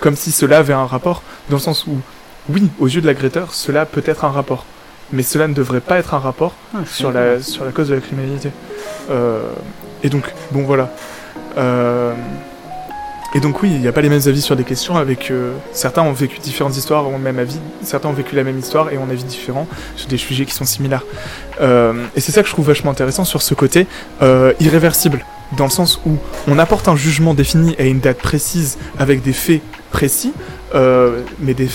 comme 0.00 0.16
si 0.16 0.32
cela 0.32 0.56
avait 0.56 0.72
un 0.72 0.86
rapport, 0.86 1.22
dans 1.50 1.56
le 1.56 1.60
sens 1.60 1.86
où, 1.86 1.98
oui, 2.48 2.70
aux 2.78 2.88
yeux 2.88 3.02
de 3.02 3.06
l'agresseur, 3.06 3.52
cela 3.52 3.84
peut 3.84 4.02
être 4.06 4.24
un 4.24 4.30
rapport, 4.30 4.64
mais 5.14 5.22
cela 5.22 5.48
ne 5.48 5.54
devrait 5.54 5.80
pas 5.80 5.98
être 5.98 6.12
un 6.14 6.18
rapport 6.18 6.54
Ah, 6.74 6.78
sur 6.86 7.12
la 7.12 7.40
sur 7.40 7.64
la 7.64 7.70
cause 7.70 7.88
de 7.88 7.94
la 7.94 8.00
criminalité. 8.00 8.50
Euh, 9.10 9.40
et 10.02 10.08
donc, 10.08 10.24
bon, 10.50 10.62
voilà. 10.64 10.90
Euh, 11.56 12.12
et 13.36 13.40
donc 13.40 13.62
oui, 13.62 13.70
il 13.72 13.80
n'y 13.80 13.88
a 13.88 13.92
pas 13.92 14.00
les 14.00 14.08
mêmes 14.08 14.20
avis 14.26 14.42
sur 14.42 14.54
des 14.54 14.64
questions. 14.64 14.96
Avec 14.96 15.30
euh, 15.30 15.54
certains 15.72 16.02
ont 16.02 16.12
vécu 16.12 16.38
différentes 16.38 16.76
histoires, 16.76 17.08
ont 17.08 17.16
le 17.16 17.22
même 17.22 17.38
avis. 17.38 17.58
Certains 17.82 18.08
ont 18.08 18.12
vécu 18.12 18.36
la 18.36 18.44
même 18.44 18.58
histoire 18.58 18.92
et 18.92 18.98
ont 18.98 19.04
un 19.04 19.10
avis 19.10 19.24
différent 19.24 19.66
sur 19.96 20.08
des 20.08 20.18
sujets 20.18 20.44
qui 20.44 20.54
sont 20.54 20.64
similaires. 20.64 21.04
Et 21.60 22.20
c'est 22.20 22.32
ça 22.32 22.42
que 22.42 22.48
je 22.48 22.52
trouve 22.52 22.66
vachement 22.66 22.90
intéressant 22.90 23.24
sur 23.24 23.42
ce 23.42 23.54
côté 23.54 23.86
irréversible, 24.60 25.24
dans 25.56 25.64
le 25.64 25.70
sens 25.70 26.00
où 26.06 26.16
on 26.48 26.58
apporte 26.58 26.88
un 26.88 26.96
jugement 26.96 27.34
défini 27.34 27.74
à 27.78 27.84
une 27.84 28.00
date 28.00 28.18
précise 28.18 28.78
avec 28.98 29.22
des 29.22 29.32
faits 29.32 29.62
précis, 29.90 30.32
mais 30.72 31.54
des 31.54 31.66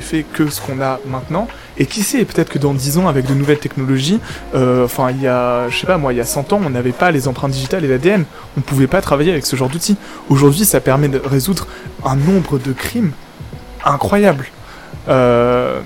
faits 0.00 0.26
que 0.32 0.50
ce 0.50 0.60
qu'on 0.60 0.82
a 0.82 1.00
maintenant. 1.06 1.48
Et 1.80 1.86
qui 1.86 2.02
sait, 2.02 2.24
peut-être 2.26 2.50
que 2.50 2.58
dans 2.58 2.74
10 2.74 2.98
ans, 2.98 3.08
avec 3.08 3.26
de 3.26 3.32
nouvelles 3.34 3.58
technologies, 3.58 4.20
euh, 4.54 4.84
enfin, 4.84 5.10
il 5.10 5.20
y 5.22 5.26
a, 5.26 5.68
je 5.70 5.78
sais 5.78 5.86
pas 5.86 5.96
moi, 5.96 6.12
il 6.12 6.16
y 6.16 6.20
a 6.20 6.26
100 6.26 6.52
ans, 6.52 6.60
on 6.62 6.68
n'avait 6.70 6.92
pas 6.92 7.10
les 7.10 7.26
empreintes 7.26 7.52
digitales 7.52 7.84
et 7.86 7.88
l'ADN. 7.88 8.24
On 8.58 8.60
pouvait 8.60 8.86
pas 8.86 9.00
travailler 9.00 9.32
avec 9.32 9.46
ce 9.46 9.56
genre 9.56 9.70
d'outils. 9.70 9.96
Aujourd'hui, 10.28 10.66
ça 10.66 10.80
permet 10.80 11.08
de 11.08 11.18
résoudre 11.24 11.66
un 12.04 12.16
nombre 12.16 12.58
de 12.58 12.72
crimes 12.72 13.12
incroyable. 13.82 14.46
Euh... 15.08 15.80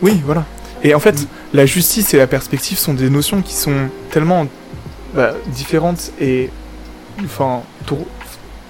Oui, 0.00 0.22
voilà. 0.24 0.44
Et 0.82 0.94
en 0.94 1.00
fait, 1.00 1.26
la 1.52 1.66
justice 1.66 2.14
et 2.14 2.16
la 2.16 2.26
perspective 2.26 2.78
sont 2.78 2.94
des 2.94 3.10
notions 3.10 3.42
qui 3.42 3.54
sont 3.54 3.88
tellement 4.10 4.46
bah, 5.14 5.32
différentes 5.48 6.12
et. 6.20 6.48
Enfin, 7.24 7.62
tour- 7.86 8.06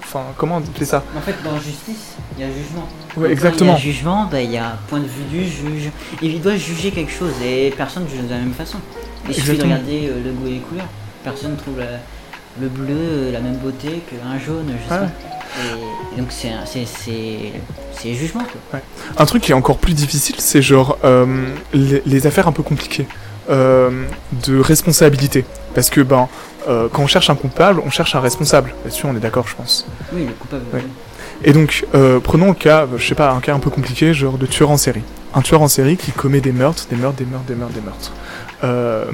enfin, 0.02 0.24
comment 0.36 0.56
appeler 0.56 0.86
ça? 0.86 1.04
En 1.16 1.20
fait, 1.20 1.36
dans 1.44 1.54
justice, 1.60 2.16
il 2.36 2.42
y 2.42 2.44
a 2.44 2.50
jugement. 2.50 2.88
Donc, 3.16 3.26
exactement. 3.30 3.72
Quand 3.72 3.78
il 3.78 3.86
y 3.86 3.88
a 3.90 3.92
jugement, 3.92 4.28
bah, 4.30 4.40
il 4.40 4.50
y 4.50 4.58
a 4.58 4.78
point 4.88 5.00
de 5.00 5.04
vue 5.06 5.24
du 5.30 5.44
juge. 5.44 5.90
Il 6.22 6.40
doit 6.40 6.56
juger 6.56 6.90
quelque 6.90 7.12
chose 7.12 7.32
et 7.44 7.72
personne 7.76 8.04
ne 8.04 8.08
juge 8.08 8.22
de 8.24 8.30
la 8.30 8.38
même 8.38 8.52
façon. 8.54 8.78
Il 9.28 9.34
suffit 9.34 9.56
de 9.56 9.62
regarder 9.62 10.08
euh, 10.08 10.22
le 10.24 10.32
goût 10.32 10.46
et 10.46 10.50
les 10.52 10.58
couleurs. 10.58 10.86
Personne 11.24 11.56
trouve 11.56 11.78
la- 11.78 12.00
le 12.60 12.68
bleu 12.68 12.94
euh, 12.96 13.32
la 13.32 13.40
même 13.40 13.56
beauté 13.56 14.02
qu'un 14.10 14.38
jaune, 14.38 14.66
je 14.68 14.88
sais 14.94 15.00
Ouais. 15.00 15.06
pas. 15.06 15.12
Et, 16.12 16.16
et 16.16 16.20
donc 16.20 16.30
c'est 16.30 18.14
jugement 18.14 18.44
quoi. 18.70 18.80
Un 19.18 19.26
truc 19.26 19.42
qui 19.42 19.50
est 19.50 19.54
encore 19.54 19.78
plus 19.78 19.94
difficile, 19.94 20.36
c'est 20.38 20.62
genre 20.62 20.96
euh, 21.04 21.26
les, 21.72 22.02
les 22.06 22.26
affaires 22.26 22.46
un 22.48 22.52
peu 22.52 22.62
compliquées 22.62 23.06
euh, 23.50 24.04
de 24.46 24.58
responsabilité. 24.60 25.44
Parce 25.74 25.90
que 25.90 26.00
ben, 26.00 26.28
euh, 26.68 26.88
quand 26.92 27.02
on 27.02 27.06
cherche 27.06 27.30
un 27.30 27.34
coupable, 27.34 27.82
on 27.84 27.90
cherche 27.90 28.14
un 28.14 28.20
responsable. 28.20 28.72
Là-dessus, 28.84 29.06
on 29.06 29.16
est 29.16 29.20
d'accord, 29.20 29.46
je 29.48 29.54
pense. 29.56 29.86
Oui, 30.12 30.24
le 30.26 30.32
coupable. 30.32 30.62
Ouais. 30.72 30.84
Et 31.44 31.52
donc, 31.52 31.86
euh, 31.94 32.20
prenons 32.20 32.48
le 32.48 32.54
cas, 32.54 32.86
je 32.96 33.06
sais 33.06 33.14
pas, 33.14 33.30
un 33.32 33.40
cas 33.40 33.54
un 33.54 33.58
peu 33.60 33.70
compliqué, 33.70 34.12
genre 34.12 34.36
de 34.36 34.46
tueur 34.46 34.70
en 34.70 34.76
série. 34.76 35.02
Un 35.34 35.42
tueur 35.42 35.62
en 35.62 35.68
série 35.68 35.96
qui 35.96 36.12
commet 36.12 36.40
des 36.40 36.52
meurtres, 36.52 36.86
des 36.90 36.96
meurtres, 36.96 37.16
des 37.16 37.24
meurtres, 37.24 37.46
des 37.46 37.54
meurtres, 37.54 37.74
des 37.74 37.80
meurtres. 37.80 38.12
Euh, 38.64 39.04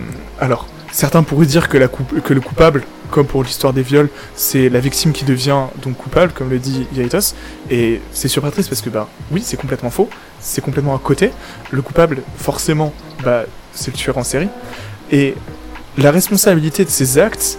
alors, 0.41 0.67
certains 0.91 1.23
pourraient 1.23 1.47
dire 1.47 1.69
que, 1.69 1.79
la 1.79 1.89
que 1.89 2.35
le 2.35 2.41
coupable, 2.41 2.83
comme 3.11 3.27
pour 3.27 3.45
l'histoire 3.45 3.73
des 3.73 3.83
viols, 3.83 4.09
c'est 4.35 4.69
la 4.69 4.81
victime 4.81 5.13
qui 5.13 5.25
devient 5.25 5.67
donc 5.83 5.97
coupable, 5.97 6.33
comme 6.33 6.51
le 6.51 6.59
dit 6.59 6.87
Yaitos. 6.95 7.35
Et 7.71 8.01
c'est 8.13 8.29
super 8.29 8.51
triste 8.51 8.69
parce 8.69 8.81
que, 8.81 8.91
bah, 8.91 9.09
oui, 9.31 9.43
c'est 9.45 9.57
complètement 9.57 9.91
faux, 9.91 10.09
c'est 10.41 10.63
complètement 10.63 10.97
à 10.97 10.99
côté. 10.99 11.31
Le 11.71 11.83
coupable, 11.83 12.23
forcément, 12.39 12.93
bah, 13.23 13.45
c'est 13.73 13.93
le 13.93 13.97
tueur 13.97 14.19
en 14.19 14.25
série. 14.25 14.49
Et 15.13 15.35
la 15.97 16.11
responsabilité 16.11 16.85
de 16.85 16.91
ces 16.91 17.19
actes, 17.19 17.59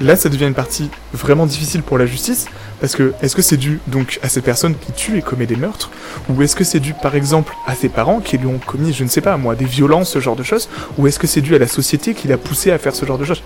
là, 0.00 0.16
ça 0.16 0.28
devient 0.28 0.46
une 0.46 0.54
partie 0.54 0.90
vraiment 1.12 1.46
difficile 1.46 1.82
pour 1.82 1.98
la 1.98 2.06
justice. 2.06 2.46
Parce 2.80 2.96
que 2.96 3.12
est-ce 3.22 3.34
que 3.36 3.42
c'est 3.42 3.56
dû 3.56 3.80
donc 3.86 4.18
à 4.22 4.28
cette 4.28 4.44
personne 4.44 4.74
qui 4.76 4.92
tue 4.92 5.18
et 5.18 5.22
commet 5.22 5.46
des 5.46 5.56
meurtres 5.56 5.90
Ou 6.28 6.42
est-ce 6.42 6.56
que 6.56 6.64
c'est 6.64 6.80
dû 6.80 6.92
par 6.94 7.14
exemple 7.14 7.54
à 7.66 7.74
ses 7.74 7.88
parents 7.88 8.20
qui 8.20 8.36
lui 8.36 8.46
ont 8.46 8.58
commis, 8.58 8.92
je 8.92 9.04
ne 9.04 9.08
sais 9.08 9.20
pas 9.20 9.36
moi, 9.36 9.54
des 9.54 9.64
violences, 9.64 10.10
ce 10.10 10.20
genre 10.20 10.36
de 10.36 10.42
choses 10.42 10.68
Ou 10.98 11.06
est-ce 11.06 11.18
que 11.18 11.26
c'est 11.26 11.40
dû 11.40 11.54
à 11.54 11.58
la 11.58 11.68
société 11.68 12.14
qui 12.14 12.28
l'a 12.28 12.36
poussé 12.36 12.70
à 12.70 12.78
faire 12.78 12.94
ce 12.94 13.06
genre 13.06 13.18
de 13.18 13.24
choses? 13.24 13.42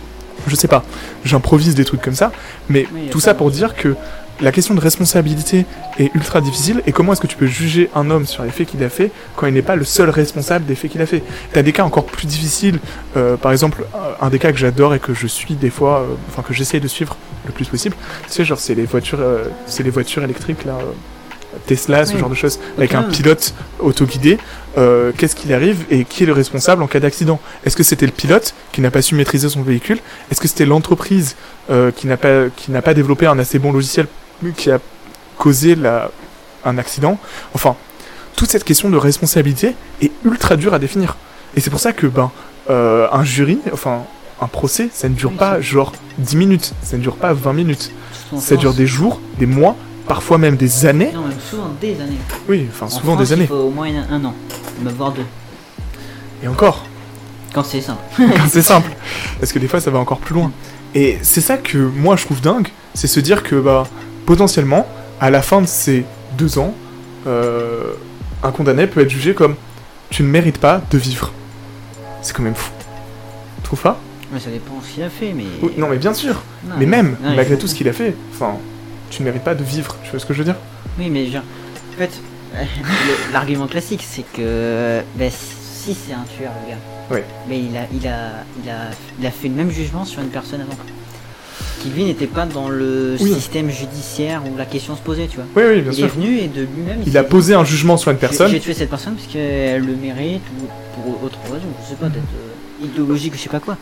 Je 0.46 0.56
sais 0.56 0.68
pas, 0.68 0.84
j'improvise 1.24 1.74
des 1.74 1.84
trucs 1.84 2.00
comme 2.00 2.14
ça, 2.14 2.32
mais 2.68 2.86
Oui, 2.94 3.08
tout 3.10 3.20
ça 3.20 3.34
pour 3.34 3.50
dire 3.50 3.74
que 3.74 3.94
la 4.40 4.52
question 4.52 4.74
de 4.74 4.80
responsabilité 4.80 5.66
est 5.98 6.14
ultra 6.14 6.40
difficile 6.40 6.82
et 6.86 6.92
comment 6.92 7.12
est-ce 7.12 7.20
que 7.20 7.26
tu 7.26 7.36
peux 7.36 7.46
juger 7.46 7.90
un 7.94 8.08
homme 8.10 8.24
sur 8.26 8.44
les 8.44 8.50
faits 8.50 8.68
qu'il 8.68 8.82
a 8.84 8.88
fait 8.88 9.10
quand 9.36 9.46
il 9.46 9.54
n'est 9.54 9.62
pas 9.62 9.74
le 9.76 9.84
seul 9.84 10.10
responsable 10.10 10.64
des 10.64 10.74
faits 10.76 10.92
qu'il 10.92 11.02
a 11.02 11.06
fait 11.06 11.22
T'as 11.52 11.62
des 11.62 11.72
cas 11.72 11.82
encore 11.84 12.04
plus 12.06 12.26
difficiles, 12.26 12.78
euh, 13.16 13.36
par 13.36 13.50
exemple 13.52 13.84
un- 14.20 14.26
un 14.26 14.30
des 14.30 14.38
cas 14.38 14.52
que 14.52 14.58
j'adore 14.58 14.94
et 14.94 15.00
que 15.00 15.12
je 15.14 15.26
suis 15.26 15.54
des 15.54 15.70
fois, 15.70 16.00
euh, 16.00 16.14
enfin 16.28 16.42
que 16.42 16.54
j'essaye 16.54 16.80
de 16.80 16.88
suivre 16.88 17.16
le 17.46 17.52
plus 17.52 17.66
possible, 17.66 17.96
tu 18.26 18.32
sais 18.32 18.44
genre 18.44 18.58
c'est 18.60 18.74
les 18.74 18.84
voitures, 18.84 19.18
euh, 19.20 19.44
c'est 19.66 19.82
les 19.82 19.90
voitures 19.90 20.22
électriques 20.22 20.64
là, 20.64 20.72
euh, 20.80 20.92
Tesla, 21.66 22.04
ce 22.06 22.12
Oui. 22.12 22.20
genre 22.20 22.28
de 22.28 22.34
choses, 22.34 22.60
avec 22.76 22.94
un 22.94 23.02
pilote 23.04 23.54
autoguidé, 23.80 24.38
euh, 24.76 25.12
qu'est-ce 25.16 25.34
qu'il 25.34 25.52
arrive 25.52 25.84
et 25.90 26.04
qui 26.04 26.22
est 26.22 26.26
le 26.26 26.32
responsable 26.34 26.82
en 26.82 26.86
cas 26.86 27.00
d'accident? 27.00 27.40
Est-ce 27.64 27.74
que 27.74 27.82
c'était 27.82 28.06
le 28.06 28.12
pilote 28.12 28.54
qui 28.70 28.80
n'a 28.82 28.90
pas 28.90 29.02
su 29.02 29.14
maîtriser 29.14 29.48
son 29.48 29.62
véhicule? 29.62 29.98
Est-ce 30.30 30.40
que 30.40 30.46
c'était 30.46 30.66
l'entreprise 30.66 31.36
euh, 31.70 31.90
qui 31.90 32.06
n'a 32.06 32.16
pas 32.18 32.44
qui 32.54 32.70
n'a 32.70 32.82
pas 32.82 32.94
développé 32.94 33.26
un 33.26 33.38
assez 33.38 33.58
bon 33.58 33.72
logiciel 33.72 34.06
qui 34.56 34.70
a 34.70 34.78
causé 35.38 35.74
la, 35.74 36.10
un 36.64 36.78
accident 36.78 37.18
Enfin, 37.54 37.76
toute 38.36 38.50
cette 38.50 38.64
question 38.64 38.90
de 38.90 38.96
responsabilité 38.96 39.74
est 40.00 40.12
ultra 40.24 40.56
dure 40.56 40.74
à 40.74 40.78
définir. 40.78 41.16
Et 41.56 41.60
c'est 41.60 41.70
pour 41.70 41.80
ça 41.80 41.92
que 41.92 42.06
ben 42.06 42.30
euh, 42.70 43.08
un 43.10 43.24
jury, 43.24 43.58
enfin 43.72 44.02
un 44.40 44.46
procès, 44.46 44.88
ça 44.92 45.08
ne 45.08 45.14
dure 45.14 45.32
pas 45.32 45.60
genre 45.60 45.92
10 46.18 46.36
minutes, 46.36 46.74
ça 46.82 46.96
ne 46.96 47.02
dure 47.02 47.16
pas 47.16 47.32
20 47.32 47.52
minutes, 47.52 47.92
ça 48.38 48.56
dure 48.56 48.74
des 48.74 48.86
jours, 48.86 49.20
des 49.38 49.46
mois, 49.46 49.74
parfois 50.06 50.38
même 50.38 50.56
des 50.56 50.86
années. 50.86 51.10
Non, 51.12 51.22
même 51.22 51.40
souvent 51.40 51.70
des 51.80 52.00
années. 52.00 52.18
Oui, 52.48 52.66
enfin 52.70 52.86
En 52.86 52.90
souvent 52.90 53.14
France, 53.14 53.26
des 53.26 53.32
années. 53.32 53.44
Il 53.44 53.48
faut 53.48 53.54
au 53.54 53.70
moins 53.70 53.88
un, 54.10 54.24
an, 54.24 54.34
voire 54.96 55.12
deux. 55.12 55.26
Et 56.42 56.48
encore, 56.48 56.84
Quand 57.52 57.64
c'est 57.64 57.80
simple. 57.80 58.02
c'est 58.48 58.62
simple. 58.62 58.90
Parce 59.40 59.52
que 59.52 59.58
des 59.58 59.66
fois, 59.66 59.80
ça 59.80 59.90
va 59.90 59.98
encore 59.98 60.18
plus 60.18 60.34
loin. 60.34 60.52
Et 60.94 61.18
c'est 61.22 61.40
ça 61.40 61.56
que 61.56 61.78
moi, 61.78 62.16
je 62.16 62.24
trouve 62.24 62.40
dingue, 62.40 62.68
c'est 62.94 63.08
se 63.08 63.20
dire 63.20 63.42
que, 63.42 63.56
bah, 63.56 63.84
potentiellement, 64.28 64.86
à 65.22 65.30
la 65.30 65.40
fin 65.40 65.62
de 65.62 65.66
ces 65.66 66.04
deux 66.36 66.58
ans, 66.58 66.74
euh, 67.26 67.94
un 68.42 68.50
condamné 68.50 68.86
peut 68.86 69.00
être 69.00 69.08
jugé 69.08 69.32
comme 69.32 69.54
tu 70.10 70.22
ne 70.22 70.28
mérites 70.28 70.58
pas 70.58 70.82
de 70.90 70.98
vivre. 70.98 71.32
C'est 72.20 72.36
quand 72.36 72.42
même 72.42 72.54
fou. 72.54 72.70
Tu 73.56 73.62
trouves 73.62 73.80
pas? 73.80 73.98
Ouais, 74.30 74.38
ça 74.38 74.50
dépend 74.50 74.82
ce 74.86 74.92
qu'il 74.92 75.02
a 75.02 75.08
fait, 75.08 75.32
mais. 75.34 75.44
Oui, 75.62 75.72
Non, 75.78 75.88
mais 75.88 75.96
bien 75.96 76.12
sûr. 76.12 76.42
Non, 76.66 76.74
Mais 76.78 76.84
même, 76.84 77.16
non, 77.22 77.36
malgré 77.36 77.56
tout 77.56 77.66
ce 77.66 77.74
qu'il 77.74 77.88
a 77.88 77.94
fait, 77.94 78.14
enfin, 78.34 78.58
tu 79.08 79.22
ne 79.22 79.28
mérites 79.28 79.44
pas 79.44 79.54
de 79.54 79.64
vivre. 79.64 79.96
Tu 80.04 80.10
vois 80.10 80.20
ce 80.20 80.26
que 80.26 80.34
je 80.34 80.40
veux 80.40 80.44
dire? 80.44 80.56
Oui, 80.98 81.08
mais 81.08 81.26
genre, 81.28 81.40
en 81.94 81.98
fait, 81.98 82.10
l'argument 83.32 83.66
classique, 83.66 84.04
c'est 84.06 84.30
que 84.30 85.00
ben, 85.16 85.30
si 85.30 85.94
c'est 85.94 86.12
un 86.12 86.26
tueur, 86.36 86.52
le 86.66 86.72
gars, 87.16 87.22
mais 87.48 87.60
il 87.60 87.74
a, 87.74 87.86
il, 87.94 88.06
a, 88.06 88.44
il, 88.62 88.68
a, 88.68 88.90
il 89.18 89.26
a 89.26 89.30
fait 89.30 89.48
le 89.48 89.54
même 89.54 89.70
jugement 89.70 90.04
sur 90.04 90.20
une 90.20 90.28
personne 90.28 90.60
avant. 90.60 90.76
Qui 91.82 91.90
lui 91.90 92.04
n'était 92.04 92.26
pas 92.26 92.44
dans 92.44 92.68
le 92.68 93.16
Oui. 93.20 93.32
système 93.34 93.70
judiciaire 93.70 94.42
où 94.52 94.56
la 94.56 94.64
question 94.66 94.96
se 94.96 95.00
posait, 95.00 95.28
tu 95.28 95.36
vois. 95.36 95.46
Oui, 95.56 95.62
oui, 95.76 95.80
bien 95.82 95.92
il 95.92 95.94
sûr. 95.96 96.06
est 96.06 96.08
venu 96.08 96.38
et 96.38 96.48
de 96.48 96.62
lui-même. 96.62 97.00
Il 97.06 97.16
a 97.16 97.22
posé 97.22 97.54
un 97.54 97.64
jugement 97.64 97.96
sur 97.96 98.10
une 98.10 98.16
personne. 98.18 98.50
J'ai 98.50 98.58
tué 98.60 98.74
cette 98.74 98.90
personne 98.90 99.14
parce 99.14 99.28
qu'elle 99.28 99.84
le 99.84 99.94
mérite 99.94 100.42
ou 100.60 100.66
pour 101.02 101.22
autre 101.24 101.38
raison, 101.44 101.66
je 101.84 101.90
sais 101.90 101.94
pas, 101.94 102.06
peut-être 102.08 102.24
euh, 102.82 102.84
idéologique 102.86 103.34
ou 103.34 103.36
je 103.36 103.42
sais 103.42 103.48
pas 103.48 103.60
quoi. 103.60 103.76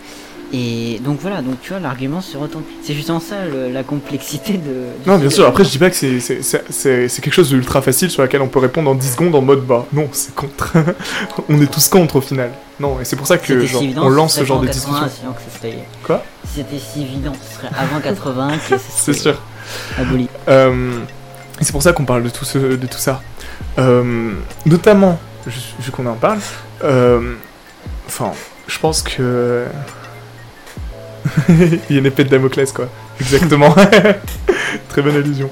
Et 0.53 1.01
donc 1.05 1.19
voilà, 1.21 1.43
donc 1.43 1.61
tu 1.61 1.71
vois, 1.71 1.81
l'argument 1.81 2.21
se 2.21 2.37
retourne. 2.37 2.63
C'est 2.83 2.95
justement 2.95 3.19
ça 3.19 3.45
le- 3.45 3.69
la 3.73 3.83
complexité 3.83 4.55
de. 4.55 4.87
Non, 5.05 5.19
bien 5.19 5.29
sûr, 5.29 5.45
après 5.47 5.65
je 5.65 5.71
dis 5.71 5.79
pas 5.79 5.91
que 5.91 5.97
c'est- 5.97 7.21
quelque 7.21 7.33
chose 7.35 7.49
d'ultra 7.51 7.83
facile 7.83 8.11
sur 8.11 8.23
laquelle 8.23 8.43
on 8.43 8.49
peut 8.49 8.61
répondre 8.61 8.89
en 8.91 8.95
10 8.95 9.13
secondes 9.13 9.35
en 9.35 9.43
mode 9.43 9.67
bah 9.67 9.87
non, 9.93 10.09
c'est 10.13 10.35
contre. 10.35 10.73
on 11.49 11.61
est 11.61 11.71
tous 11.71 11.89
contre 11.89 12.17
au 12.17 12.21
final. 12.21 12.51
Non, 12.79 13.01
et 13.01 13.05
c'est 13.05 13.17
pour 13.17 13.27
ça 13.27 13.39
que 13.39 13.47
C'était 13.55 13.67
genre, 13.67 13.81
si 13.81 13.87
évident, 13.87 14.03
on 14.05 14.09
lance 14.09 14.35
ce 14.37 14.45
genre 14.45 14.61
de 14.61 14.65
en 14.65 14.71
80, 14.71 14.93
discussion. 15.01 15.19
sinon 15.21 15.33
que 15.33 15.41
ça 15.51 15.59
serait- 15.59 15.85
Quoi? 16.05 16.23
Si 16.47 16.55
c'était 16.57 16.79
si 16.79 17.03
évident, 17.03 17.33
ce 17.51 17.57
serait 17.57 17.71
avant 17.77 18.01
80 18.01 18.51
que 18.59 18.77
ça 18.77 18.85
C'est 18.89 19.15
sûr. 19.15 19.41
aboli. 19.99 20.29
Euh, 20.49 21.01
c'est 21.61 21.73
pour 21.73 21.83
ça 21.83 21.93
qu'on 21.93 22.05
parle 22.05 22.23
de 22.23 22.29
tout, 22.29 22.45
ce, 22.45 22.59
de 22.59 22.87
tout 22.87 22.99
ça. 22.99 23.21
Euh, 23.79 24.33
notamment, 24.65 25.19
vu 25.47 25.91
qu'on 25.91 26.07
en 26.07 26.15
parle, 26.15 26.39
euh, 26.85 27.35
enfin, 28.07 28.31
je 28.69 28.79
pense 28.79 29.03
que. 29.03 29.65
Il 31.49 31.81
y 31.91 31.95
a 31.97 31.99
une 31.99 32.07
épée 32.07 32.25
de 32.25 32.29
Damoclès, 32.29 32.73
quoi. 32.73 32.89
Exactement. 33.21 33.75
Très 34.89 35.03
bonne 35.03 35.17
allusion. 35.17 35.51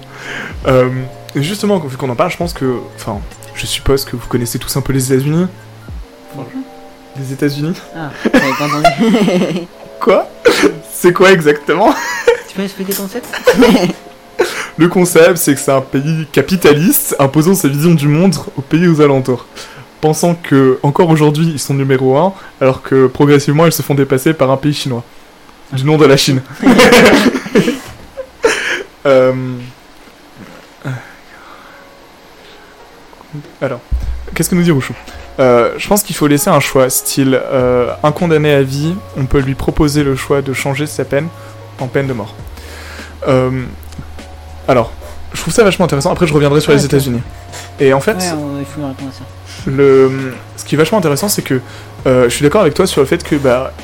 Euh, 0.67 0.89
et 1.35 1.43
justement, 1.43 1.79
vu 1.79 1.97
qu'on 1.97 2.09
en 2.11 2.15
parle, 2.15 2.31
je 2.31 2.37
pense 2.37 2.53
que. 2.53 2.79
Enfin, 2.97 3.21
je 3.55 3.67
suppose 3.67 4.05
que 4.05 4.17
vous 4.17 4.27
connaissez 4.27 4.59
tous 4.59 4.77
un 4.77 4.81
peu 4.81 4.93
les 4.93 5.13
États-Unis. 5.13 5.47
Les 7.17 7.33
États-Unis 7.33 7.75
Ah, 7.97 8.11
j'avais 8.25 8.55
pas 8.59 8.65
entendu. 8.65 9.67
Quoi? 10.01 10.29
C'est 10.93 11.13
quoi 11.13 11.33
exactement? 11.33 11.95
Tu 12.49 12.57
peux 12.57 12.63
expliquer 12.63 12.93
ton 12.93 13.03
concept 13.03 13.29
Le 14.77 14.89
concept, 14.89 15.37
c'est 15.37 15.55
que 15.55 15.61
c'est 15.61 15.73
un 15.73 15.81
pays 15.81 16.27
capitaliste 16.33 17.15
imposant 17.19 17.55
sa 17.55 17.69
vision 17.69 17.95
du 17.95 18.09
monde 18.09 18.35
aux 18.57 18.63
pays 18.63 18.89
aux 18.89 19.01
alentours. 19.01 19.47
Pensant 20.01 20.35
que, 20.35 20.79
encore 20.83 21.09
aujourd'hui, 21.09 21.47
ils 21.47 21.59
sont 21.59 21.75
numéro 21.75 22.17
1, 22.17 22.35
alors 22.61 22.83
que 22.83 23.07
progressivement, 23.07 23.67
ils 23.67 23.73
se 23.73 23.83
font 23.83 23.95
dépasser 23.95 24.35
par 24.35 24.51
un 24.51 24.57
pays 24.57 24.75
chinois. 24.75 25.05
Du 25.73 25.85
nom 25.85 25.97
de 25.97 26.07
la 26.07 26.17
Chine. 26.17 26.41
Euh, 29.07 29.35
Alors, 33.61 33.81
qu'est-ce 34.35 34.49
que 34.49 34.55
nous 34.55 34.63
dit 34.63 34.71
Rouchou 34.71 34.95
Euh, 35.39 35.75
Je 35.77 35.87
pense 35.89 36.03
qu'il 36.03 36.17
faut 36.17 36.27
laisser 36.27 36.49
un 36.49 36.59
choix, 36.61 36.89
style 36.89 37.39
euh, 37.53 37.93
un 38.03 38.13
condamné 38.13 38.51
à 38.55 38.63
vie, 38.63 38.95
on 39.19 39.27
peut 39.27 39.41
lui 39.41 39.55
proposer 39.55 40.05
le 40.05 40.17
choix 40.17 40.41
de 40.41 40.55
changer 40.55 40.87
sa 40.87 41.05
peine 41.05 41.29
en 41.81 41.87
peine 41.87 42.07
de 42.07 42.15
mort. 42.15 42.35
Alors, 44.69 44.91
je 45.35 45.41
trouve 45.43 45.53
ça 45.53 45.65
vachement 45.65 45.85
intéressant. 45.85 46.11
Après, 46.11 46.27
je 46.27 46.33
reviendrai 46.33 46.63
sur 46.63 46.71
Ouais, 46.71 46.77
les. 46.79 46.87
États-Unis. 46.87 47.21
Et 47.79 47.93
en 47.93 48.01
fait, 48.01 48.17
Ouais, 48.17 48.31
on- 48.33 48.59
il 48.61 48.65
faut 48.65 48.81
lui 48.81 48.87
répondre 48.87 49.11
à 49.11 49.13
ça. 49.13 49.25
le, 49.71 50.33
ce 50.57 50.65
qui 50.65 50.77
est 50.77 50.79
vachement 50.79 50.97
intéressant, 50.97 51.29
c'est 51.29 51.43
que 51.43 51.61
je 52.07 52.29
suis 52.31 52.43
d'accord 52.43 52.63
avec 52.63 52.73
toi 52.73 52.87
sur 52.87 53.03
le 53.03 53.07
fait 53.07 53.23
que 53.23 53.37
bah, 53.37 53.75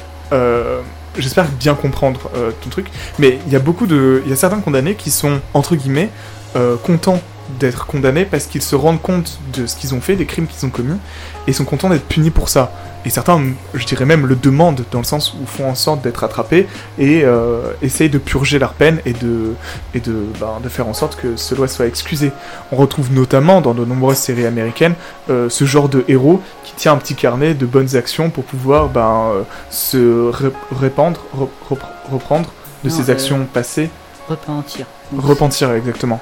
j'espère 1.18 1.46
bien 1.48 1.74
comprendre 1.74 2.30
euh, 2.36 2.50
ton 2.62 2.70
truc, 2.70 2.86
mais 3.18 3.38
il 3.46 3.52
y 3.52 3.56
a 3.56 3.60
beaucoup 3.60 3.86
de, 3.86 4.22
il 4.24 4.30
y 4.30 4.32
a 4.32 4.36
certains 4.36 4.60
condamnés 4.60 4.94
qui 4.94 5.10
sont 5.10 5.40
entre 5.54 5.76
guillemets 5.76 6.10
euh, 6.56 6.76
contents 6.76 7.20
d'être 7.58 7.86
condamnés 7.86 8.24
parce 8.24 8.46
qu'ils 8.46 8.62
se 8.62 8.76
rendent 8.76 9.02
compte 9.02 9.38
de 9.52 9.66
ce 9.66 9.76
qu'ils 9.76 9.94
ont 9.94 10.00
fait, 10.00 10.16
des 10.16 10.26
crimes 10.26 10.46
qu'ils 10.46 10.66
ont 10.66 10.70
commis, 10.70 10.98
et 11.46 11.52
sont 11.52 11.64
contents 11.64 11.88
d'être 11.88 12.06
punis 12.06 12.30
pour 12.30 12.48
ça. 12.48 12.72
Et 13.06 13.10
certains, 13.10 13.40
je 13.72 13.86
dirais 13.86 14.04
même, 14.04 14.26
le 14.26 14.36
demandent 14.36 14.84
dans 14.90 14.98
le 14.98 15.04
sens 15.04 15.34
où 15.34 15.46
font 15.46 15.68
en 15.70 15.74
sorte 15.74 16.02
d'être 16.02 16.22
attrapés 16.22 16.66
et 16.98 17.22
euh, 17.24 17.72
essayent 17.80 18.10
de 18.10 18.18
purger 18.18 18.58
leur 18.58 18.74
peine 18.74 19.00
et 19.06 19.14
de, 19.14 19.54
et 19.94 20.00
de, 20.00 20.12
ben, 20.38 20.60
de 20.62 20.68
faire 20.68 20.86
en 20.86 20.92
sorte 20.92 21.16
que 21.16 21.34
cela 21.36 21.66
soit 21.66 21.86
excusé. 21.86 22.30
On 22.72 22.76
retrouve 22.76 23.10
notamment 23.12 23.62
dans 23.62 23.72
de 23.72 23.84
nombreuses 23.86 24.18
séries 24.18 24.44
américaines 24.44 24.94
euh, 25.30 25.48
ce 25.48 25.64
genre 25.64 25.88
de 25.88 26.04
héros 26.08 26.42
qui 26.64 26.74
tient 26.74 26.92
un 26.92 26.98
petit 26.98 27.14
carnet 27.14 27.54
de 27.54 27.64
bonnes 27.64 27.96
actions 27.96 28.28
pour 28.28 28.44
pouvoir 28.44 28.88
ben, 28.88 29.30
euh, 29.32 29.42
se 29.70 30.28
ré- 30.30 30.52
répandre, 30.78 31.20
re- 31.34 31.48
repr- 31.74 32.12
reprendre 32.12 32.50
de 32.84 32.90
Non, 32.90 32.94
ses 32.94 33.10
actions 33.10 33.46
passées 33.50 33.88
Repentir. 34.28 34.86
Repentir, 35.16 35.72
exactement. 35.72 36.20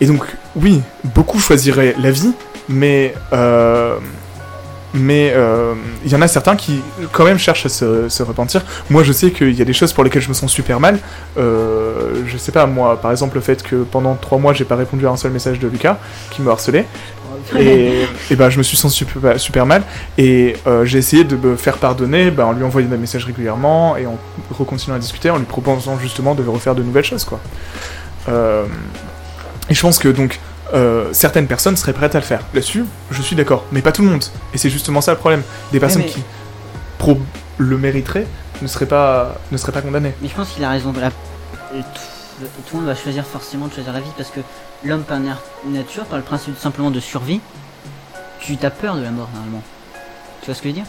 Et 0.00 0.06
donc, 0.06 0.24
oui, 0.56 0.80
beaucoup 1.04 1.38
choisiraient 1.38 1.94
la 2.00 2.10
vie, 2.10 2.32
mais 2.68 3.14
euh, 4.94 4.98
mais 4.98 5.32
euh, 5.34 5.74
il 6.04 6.10
y 6.10 6.14
en 6.14 6.22
a 6.22 6.28
certains 6.28 6.56
qui, 6.56 6.80
quand 7.12 7.24
même, 7.24 7.38
cherchent 7.38 7.66
à 7.66 7.68
se, 7.68 8.22
repentir. 8.22 8.62
Moi, 8.88 9.02
je 9.02 9.12
sais 9.12 9.30
qu'il 9.30 9.54
y 9.54 9.62
a 9.62 9.64
des 9.64 9.72
choses 9.72 9.92
pour 9.92 10.04
lesquelles 10.04 10.22
je 10.22 10.28
me 10.28 10.34
sens 10.34 10.50
super 10.50 10.80
mal. 10.80 10.98
Euh, 11.38 12.22
je 12.26 12.36
sais 12.36 12.52
pas, 12.52 12.66
moi, 12.66 13.00
par 13.00 13.10
exemple, 13.10 13.36
le 13.36 13.40
fait 13.40 13.62
que 13.62 13.76
pendant 13.76 14.14
trois 14.14 14.38
mois, 14.38 14.52
j'ai 14.52 14.64
pas 14.64 14.76
répondu 14.76 15.06
à 15.06 15.10
un 15.10 15.16
seul 15.16 15.32
message 15.32 15.58
de 15.58 15.68
Lucas, 15.68 15.98
qui 16.30 16.42
me 16.42 16.50
harcelait. 16.50 16.86
Et, 17.58 18.04
et 18.30 18.36
ben, 18.36 18.50
je 18.50 18.58
me 18.58 18.62
suis 18.62 18.76
senti 18.76 18.94
super, 18.94 19.40
super 19.40 19.66
mal. 19.66 19.82
Et 20.18 20.56
euh, 20.66 20.84
j'ai 20.84 20.98
essayé 20.98 21.24
de 21.24 21.36
me 21.36 21.56
faire 21.56 21.78
pardonner 21.78 22.30
ben, 22.30 22.44
en 22.44 22.52
lui 22.52 22.64
envoyant 22.64 22.88
des 22.88 22.96
messages 22.96 23.24
régulièrement 23.24 23.96
et 23.96 24.06
en 24.06 24.18
recontinuant 24.50 24.96
à 24.96 24.98
discuter, 24.98 25.30
en 25.30 25.38
lui 25.38 25.46
proposant 25.46 25.98
justement 25.98 26.34
de 26.34 26.46
refaire 26.46 26.74
de 26.74 26.82
nouvelles 26.82 27.04
choses. 27.04 27.24
quoi. 27.24 27.40
Euh, 28.28 28.64
et 29.68 29.74
je 29.74 29.80
pense 29.80 29.98
que 29.98 30.08
donc 30.08 30.38
euh, 30.74 31.08
certaines 31.12 31.46
personnes 31.46 31.76
seraient 31.76 31.92
prêtes 31.92 32.14
à 32.14 32.20
le 32.20 32.24
faire. 32.24 32.40
Là-dessus, 32.54 32.84
je 33.10 33.22
suis 33.22 33.36
d'accord, 33.36 33.64
mais 33.72 33.82
pas 33.82 33.92
tout 33.92 34.02
le 34.02 34.08
monde. 34.08 34.24
Et 34.54 34.58
c'est 34.58 34.70
justement 34.70 35.00
ça 35.00 35.12
le 35.12 35.18
problème. 35.18 35.42
Des 35.72 35.80
personnes 35.80 36.02
mais- 36.02 36.08
qui 36.08 36.22
pro 36.98 37.18
le 37.58 37.76
mériteraient 37.78 38.26
ne 38.62 38.66
seraient 38.66 38.86
pas, 38.86 39.36
ne 39.52 39.56
seraient 39.56 39.72
pas 39.72 39.82
condamnées. 39.82 40.12
Mais 40.22 40.28
je 40.28 40.34
pense 40.34 40.50
qu'il 40.50 40.64
a 40.64 40.70
raison. 40.70 40.92
La... 41.00 41.08
et 41.08 41.82
Tout, 41.82 42.46
tout 42.66 42.74
le 42.74 42.78
monde 42.78 42.86
va 42.88 42.94
choisir 42.94 43.24
forcément 43.24 43.66
de 43.68 43.72
choisir 43.74 43.92
la 43.92 44.00
vie 44.00 44.10
parce 44.16 44.30
que 44.30 44.40
l'homme 44.84 45.02
par 45.02 45.20
na- 45.20 45.38
nature, 45.66 46.04
par 46.04 46.18
le 46.18 46.24
principe 46.24 46.58
simplement 46.58 46.90
de 46.90 47.00
survie, 47.00 47.40
tu 48.40 48.56
as 48.62 48.70
peur 48.70 48.96
de 48.96 49.02
la 49.02 49.10
mort 49.10 49.28
normalement. 49.34 49.62
Tu 50.40 50.46
vois 50.46 50.54
ce 50.54 50.60
que 50.62 50.68
je 50.68 50.74
veux 50.74 50.80
dire? 50.80 50.86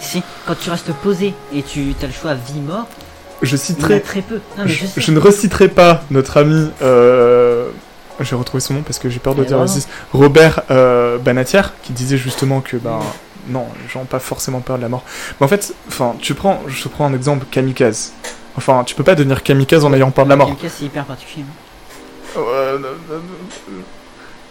Si, 0.00 0.22
quand 0.46 0.54
tu 0.58 0.70
restes 0.70 0.92
posé 0.92 1.34
et 1.54 1.62
tu 1.62 1.94
as 2.02 2.06
le 2.06 2.12
choix 2.12 2.34
vie-mort, 2.34 2.86
Je 3.42 3.56
citerai 3.56 4.00
très 4.00 4.22
peu. 4.22 4.40
Non 4.56 4.64
mais 4.64 4.68
je, 4.70 4.82
je 4.82 4.86
sais. 4.86 5.00
je 5.00 5.12
ne 5.12 5.18
reciterai 5.18 5.68
pas 5.68 6.02
notre 6.10 6.38
ami. 6.38 6.70
Euh, 6.82 7.68
je 8.20 8.30
vais 8.30 8.36
retrouver 8.36 8.60
son 8.60 8.74
nom 8.74 8.82
parce 8.82 8.98
que 8.98 9.08
j'ai 9.10 9.18
peur 9.18 9.34
de 9.34 9.44
dire 9.44 9.58
raciste. 9.58 9.88
Robert 10.12 10.62
euh, 10.70 11.18
Banatière 11.18 11.72
qui 11.82 11.92
disait 11.92 12.16
justement 12.16 12.60
que 12.60 12.76
ben 12.76 13.00
non, 13.48 13.66
les 13.82 13.88
gens 13.88 14.00
ont 14.00 14.04
pas 14.06 14.18
forcément 14.18 14.60
peur 14.60 14.76
de 14.76 14.82
la 14.82 14.88
mort. 14.88 15.04
Mais 15.40 15.44
en 15.44 15.48
fait, 15.48 15.72
enfin, 15.88 16.14
tu 16.20 16.34
prends, 16.34 16.60
je 16.66 16.82
te 16.82 16.88
prends 16.88 17.06
un 17.06 17.14
exemple 17.14 17.46
kamikaze. 17.50 18.12
Enfin, 18.56 18.82
tu 18.84 18.94
peux 18.94 19.04
pas 19.04 19.14
devenir 19.14 19.42
kamikaze 19.42 19.84
en 19.84 19.92
ayant 19.92 20.10
peur 20.10 20.24
de 20.24 20.30
la 20.30 20.36
mort. 20.36 20.48
Quelqu'un, 20.48 20.74
c'est 20.76 20.84
hyper 20.84 21.04
particulier. 21.04 21.44
hein. 21.48 22.38
Euh, 22.38 22.78
euh, 22.82 22.94
euh, 23.12 23.18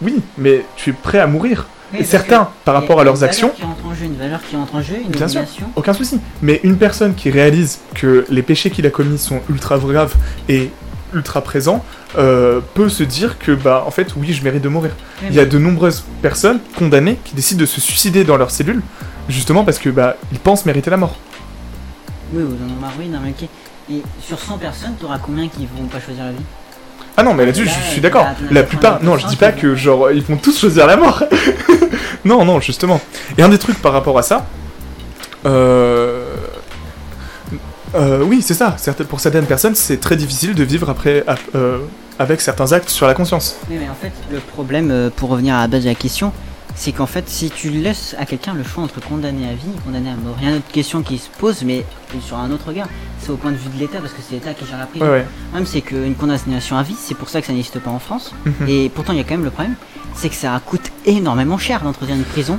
oui, 0.02 0.20
mais 0.38 0.64
tu 0.76 0.90
es 0.90 0.92
prêt 0.92 1.18
à 1.18 1.26
mourir. 1.26 1.66
Oui, 1.92 2.00
Et 2.00 2.04
certains, 2.04 2.48
par 2.64 2.74
rapport 2.74 3.00
à 3.00 3.04
leurs 3.04 3.22
actions, 3.22 3.50
Qui 3.50 3.62
en 3.62 3.94
jeu, 3.94 4.06
une 4.06 4.16
valeur 4.16 4.40
qui 4.48 4.56
entre 4.56 4.74
en 4.74 4.82
jeu, 4.82 4.96
une 5.04 5.10
Bien 5.10 5.28
sûr. 5.28 5.40
obligation. 5.40 5.66
aucun 5.76 5.92
souci. 5.92 6.20
Mais 6.42 6.60
une 6.64 6.78
personne 6.78 7.14
qui 7.14 7.30
réalise 7.30 7.78
que 7.94 8.26
les 8.28 8.42
péchés 8.42 8.70
qu'il 8.70 8.86
a 8.86 8.90
commis 8.90 9.18
sont 9.18 9.40
ultra 9.48 9.78
graves 9.78 10.14
et 10.48 10.70
ultra 11.14 11.40
présents 11.42 11.84
euh, 12.18 12.60
peut 12.74 12.88
se 12.88 13.02
dire 13.02 13.38
que 13.38 13.52
bah 13.52 13.84
en 13.86 13.90
fait 13.90 14.14
oui 14.16 14.32
je 14.32 14.42
mérite 14.42 14.62
de 14.62 14.68
mourir. 14.68 14.92
Il 15.22 15.34
y 15.34 15.40
a 15.40 15.46
de 15.46 15.58
nombreuses 15.58 16.04
personnes 16.22 16.60
condamnées 16.76 17.18
qui 17.24 17.34
décident 17.34 17.60
de 17.60 17.66
se 17.66 17.80
suicider 17.80 18.24
dans 18.24 18.36
leur 18.36 18.50
cellule 18.50 18.82
justement 19.28 19.64
parce 19.64 19.78
que 19.78 19.90
bah 19.90 20.16
ils 20.32 20.38
pensent 20.38 20.66
mériter 20.66 20.90
la 20.90 20.96
mort. 20.96 21.16
Oui, 22.32 22.42
vous 22.42 22.56
en 22.64 22.68
avez 22.68 22.80
marre, 22.80 22.92
oui, 22.98 23.08
non, 23.08 23.20
mais 23.22 23.30
ok. 23.30 23.48
Et 23.88 24.02
sur 24.20 24.38
100 24.38 24.58
personnes, 24.58 24.94
t'auras 25.00 25.18
combien 25.18 25.46
qui 25.46 25.68
vont 25.78 25.86
pas 25.86 26.00
choisir 26.00 26.24
la 26.24 26.32
vie? 26.32 26.38
Ah 27.16 27.22
non 27.22 27.32
mais 27.32 27.46
là-dessus 27.46 27.64
Là, 27.64 27.72
je 27.86 27.90
suis 27.92 28.00
d'accord. 28.00 28.26
La 28.50 28.62
plupart 28.62 29.02
non 29.02 29.16
je 29.16 29.26
dis 29.26 29.36
pas 29.36 29.50
90% 29.50 29.60
que 29.60 29.74
genre 29.74 30.10
ils 30.10 30.22
vont 30.22 30.36
tous 30.36 30.58
choisir 30.58 30.86
la 30.86 30.96
mort. 30.96 31.24
non 32.24 32.44
non 32.44 32.60
justement. 32.60 33.00
Et 33.38 33.42
un 33.42 33.48
des 33.48 33.58
trucs 33.58 33.80
par 33.80 33.92
rapport 33.92 34.18
à 34.18 34.22
ça 34.22 34.46
euh... 35.46 36.05
euh, 37.96 38.22
oui 38.22 38.42
c'est 38.42 38.54
ça. 38.54 38.76
Pour 39.08 39.20
certaines 39.20 39.46
personnes 39.46 39.74
c'est 39.74 39.98
très 39.98 40.16
difficile 40.16 40.54
de 40.54 40.64
vivre 40.64 40.88
après 40.90 41.24
ap- 41.26 41.38
euh, 41.54 41.78
avec 42.18 42.40
certains 42.40 42.72
actes 42.72 42.88
sur 42.88 43.06
la 43.06 43.14
conscience. 43.14 43.56
Oui, 43.70 43.76
mais 43.78 43.88
en 43.90 43.94
fait, 43.94 44.12
le 44.32 44.38
problème, 44.38 44.90
euh, 44.90 45.10
pour 45.14 45.28
revenir 45.28 45.54
à 45.54 45.60
la 45.62 45.68
base 45.68 45.82
de 45.84 45.88
la 45.90 45.94
question, 45.94 46.32
c'est 46.74 46.92
qu'en 46.92 47.06
fait, 47.06 47.28
si 47.28 47.50
tu 47.50 47.68
laisses 47.70 48.14
à 48.18 48.24
quelqu'un 48.24 48.54
le 48.54 48.64
choix 48.64 48.82
entre 48.84 49.00
condamné 49.00 49.46
à 49.46 49.52
vie 49.52 49.68
et 49.74 49.80
condamné 49.84 50.10
à 50.10 50.14
mort, 50.16 50.34
il 50.40 50.44
y 50.44 50.46
a 50.46 50.50
une 50.52 50.56
autre 50.58 50.70
question 50.72 51.02
qui 51.02 51.18
se 51.18 51.28
pose, 51.38 51.62
mais 51.64 51.84
sur 52.26 52.38
un 52.38 52.50
autre 52.50 52.68
regard, 52.68 52.88
c'est 53.20 53.30
au 53.30 53.36
point 53.36 53.50
de 53.50 53.56
vue 53.56 53.68
de 53.74 53.78
l'État, 53.78 53.98
parce 54.00 54.12
que 54.14 54.20
c'est 54.26 54.34
l'État 54.36 54.54
qui 54.54 54.64
gère 54.66 54.78
la 54.78 54.86
prison. 54.86 55.04
Ouais 55.06 55.10
ouais. 55.10 55.18
Le 55.20 55.46
problème, 55.48 55.66
c'est 55.66 55.80
qu'une 55.82 56.14
condamnation 56.14 56.76
à 56.78 56.82
vie, 56.82 56.96
c'est 56.98 57.14
pour 57.14 57.28
ça 57.28 57.40
que 57.42 57.46
ça 57.46 57.52
n'existe 57.52 57.78
pas 57.80 57.90
en 57.90 57.98
France. 57.98 58.32
Mhm. 58.46 58.68
Et 58.68 58.88
pourtant, 58.94 59.12
il 59.12 59.18
y 59.18 59.20
a 59.20 59.24
quand 59.24 59.34
même 59.34 59.44
le 59.44 59.50
problème, 59.50 59.74
c'est 60.14 60.28
que 60.30 60.34
ça 60.34 60.58
coûte 60.64 60.90
énormément 61.04 61.58
cher 61.58 61.82
d'entretenir 61.82 62.16
une 62.16 62.24
prison. 62.24 62.58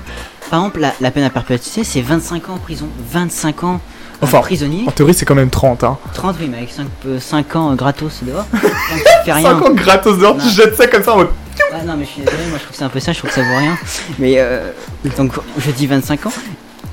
Par 0.51 0.59
exemple, 0.59 0.79
la, 0.79 0.93
la 1.01 1.09
peine 1.11 1.23
à 1.23 1.29
perpétuité, 1.31 1.83
c'est 1.83 2.01
25 2.01 2.49
ans 2.49 2.53
en 2.55 2.59
prison. 2.59 2.87
25 3.11 3.63
ans 3.63 3.81
Enfin, 4.21 4.39
prisonnier. 4.41 4.83
En 4.87 4.91
théorie 4.91 5.13
c'est 5.13 5.25
quand 5.25 5.35
même 5.35 5.49
30 5.49 5.83
hein. 5.83 5.97
30, 6.13 6.35
oui, 6.39 6.47
mais 6.49 6.57
avec 6.57 6.71
5, 7.19 7.55
ans 7.55 7.71
euh, 7.71 7.75
gratos 7.75 8.23
dehors. 8.23 8.45
Tu 8.51 8.57
fais 9.25 9.31
rien. 9.31 9.43
5 9.59 9.61
ans 9.61 9.73
gratos 9.73 10.17
dehors, 10.17 10.37
tu 10.37 10.49
jettes 10.49 10.75
ça 10.75 10.87
comme 10.87 11.03
ça 11.03 11.13
en 11.13 11.17
mode 11.17 11.29
Ah 11.73 11.83
non 11.85 11.95
mais 11.97 12.05
je 12.05 12.09
suis 12.09 12.21
désolé, 12.21 12.43
moi 12.49 12.57
je 12.57 12.63
trouve 12.63 12.71
que 12.71 12.77
c'est 12.77 12.83
un 12.83 12.89
peu 12.89 12.99
ça, 12.99 13.13
je 13.13 13.19
trouve 13.19 13.29
que 13.29 13.35
ça 13.35 13.43
vaut 13.43 13.57
rien. 13.57 13.77
Mais 14.19 14.35
euh, 14.37 14.71
donc 15.17 15.33
je 15.59 15.71
dis 15.71 15.85
25 15.87 16.25
ans. 16.25 16.31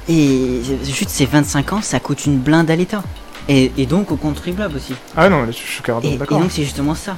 Et 0.08 0.60
juste 0.84 1.08
ces 1.08 1.24
25 1.24 1.72
ans, 1.72 1.80
ça 1.82 1.98
coûte 1.98 2.26
une 2.26 2.38
blinde 2.38 2.70
à 2.70 2.76
l'État. 2.76 3.02
Et, 3.48 3.72
et 3.78 3.86
donc 3.86 4.10
aux 4.12 4.16
contribuables 4.16 4.76
aussi. 4.76 4.94
Ah 5.16 5.28
non, 5.30 5.46
je 5.46 5.52
suis 5.52 5.82
carrément 5.82 6.06
Et, 6.06 6.14
et 6.14 6.16
d'accord. 6.18 6.40
donc 6.40 6.50
c'est 6.50 6.62
justement 6.62 6.94
ça. 6.94 7.14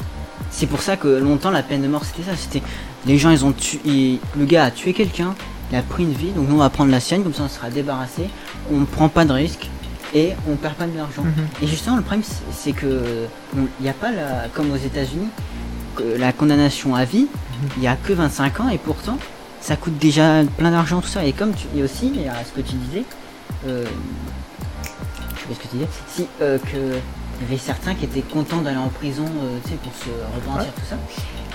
C'est 0.53 0.67
pour 0.67 0.83
ça 0.83 0.97
que 0.97 1.09
longtemps 1.09 1.51
la 1.51 1.63
peine 1.65 1.83
de 1.83 1.89
mort 1.89 2.03
c'était 2.05 2.31
ça. 2.31 2.37
C'était 2.37 2.63
les 3.07 3.19
gens 3.19 3.31
ils 3.31 3.45
ont 3.45 3.53
tué. 3.53 3.81
ils- 3.85 4.19
Le 4.39 4.45
gars 4.45 4.65
a 4.65 4.71
tué 4.71 4.93
quelqu'un, 4.93 5.35
il 5.73 5.77
a 5.77 5.83
pris 5.83 6.05
une 6.05 6.13
vie, 6.13 6.31
donc 6.31 6.49
nous 6.49 6.55
on 6.55 6.59
va 6.59 6.71
prendre 6.71 6.93
la 6.93 7.01
sienne, 7.01 7.25
comme 7.25 7.35
ça 7.35 7.43
on 7.45 7.49
sera 7.49 7.71
débarrassé. 7.71 8.29
On 8.73 8.85
prend 8.85 9.09
pas 9.09 9.25
de 9.25 9.33
risque. 9.33 9.69
Et 10.15 10.33
on 10.51 10.57
perd 10.57 10.75
pas 10.75 10.87
de 10.87 10.97
l'argent. 10.97 11.23
Mhm. 11.23 11.47
Et 11.63 11.67
justement, 11.67 11.97
le 11.97 12.03
problème, 12.03 12.23
c'est- 12.53 12.73
que 12.73 13.27
il 13.57 13.67
n'y 13.83 13.89
a 13.89 13.93
pas, 13.93 14.11
la, 14.11 14.49
comme 14.55 14.71
aux 14.73 14.77
États-Unis, 14.77 15.29
la 16.19 16.33
condamnation 16.33 16.95
à 16.95 17.05
vie, 17.05 17.27
Mhm. 17.63 17.69
il 17.77 17.81
n'y 17.81 17.89
a 17.89 17.97
que 17.97 18.13
25 18.13 18.61
ans, 18.61 18.69
et 18.69 18.79
pourtant, 18.79 19.19
ça 19.61 19.77
coûte 19.77 19.99
déjà 19.99 20.43
plein 20.59 20.71
d'argent, 20.71 21.01
tout 21.01 21.09
ça. 21.09 21.25
Et 21.25 21.33
comme 21.33 21.53
tu 21.55 21.67
aussi, 21.83 22.13
il 22.15 22.23
y 22.23 22.29
a 22.29 22.35
ce 22.45 22.53
que 22.61 22.67
tu 22.67 22.75
disais, 22.77 23.05
euh, 23.67 23.85
je 25.35 25.41
sais 25.41 25.47
pas 25.49 25.55
ce 25.55 25.59
que 25.61 25.69
tu 25.69 25.77
disais, 25.77 25.89
si, 26.09 26.27
euh, 26.43 26.59
que 26.59 26.99
il 27.39 27.43
y 27.45 27.49
avait 27.49 27.59
certains 27.59 27.95
qui 27.95 28.05
étaient 28.07 28.23
contents 28.23 28.63
d'aller 28.63 28.79
en 28.79 28.89
prison, 28.89 29.25
euh, 29.27 29.59
tu 29.65 29.71
sais, 29.71 29.77
pour 29.77 29.93
se 29.95 30.09
repentir, 30.35 30.73
tout 30.73 30.87
ça. 30.89 30.97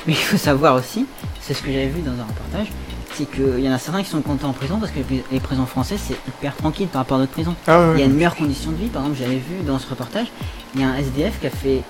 Mais 0.05 0.13
il 0.13 0.15
faut 0.15 0.37
savoir 0.37 0.75
aussi, 0.75 1.05
c'est 1.41 1.53
ce 1.55 1.61
que 1.61 1.71
j'avais 1.71 1.87
vu 1.87 2.01
dans 2.01 2.11
un 2.11 2.25
reportage, 2.25 2.67
c'est 3.15 3.29
qu'il 3.29 3.59
y 3.59 3.69
en 3.69 3.73
a 3.73 3.77
certains 3.77 4.03
qui 4.03 4.09
sont 4.09 4.21
contents 4.21 4.49
en 4.49 4.53
prison 4.53 4.77
parce 4.79 4.91
que 4.91 4.99
les- 5.31 5.39
prisons 5.39 5.65
françaises, 5.65 5.99
c'est 6.07 6.15
hyper 6.27 6.55
tranquille 6.55 6.87
par 6.87 7.01
rapport 7.01 7.17
à 7.17 7.21
d'autres 7.21 7.31
prisons. 7.33 7.55
Ah 7.67 7.89
Il 7.93 7.99
y 7.99 8.03
a 8.03 8.05
une 8.05 8.13
meilleure 8.13 8.35
condition 8.35 8.71
de 8.71 8.77
vie. 8.77 8.87
Par 8.87 9.01
exemple, 9.03 9.19
j'avais 9.21 9.35
vu 9.37 9.63
dans 9.65 9.79
ce 9.79 9.89
reportage, 9.89 10.27
il 10.75 10.81
y 10.81 10.83
a 10.83 10.87
un 10.89 10.95
SDF 10.95 11.39
qui 11.39 11.47
a 11.47 11.49
fait, 11.49 11.81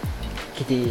qui 0.56 0.64
était 0.64 0.82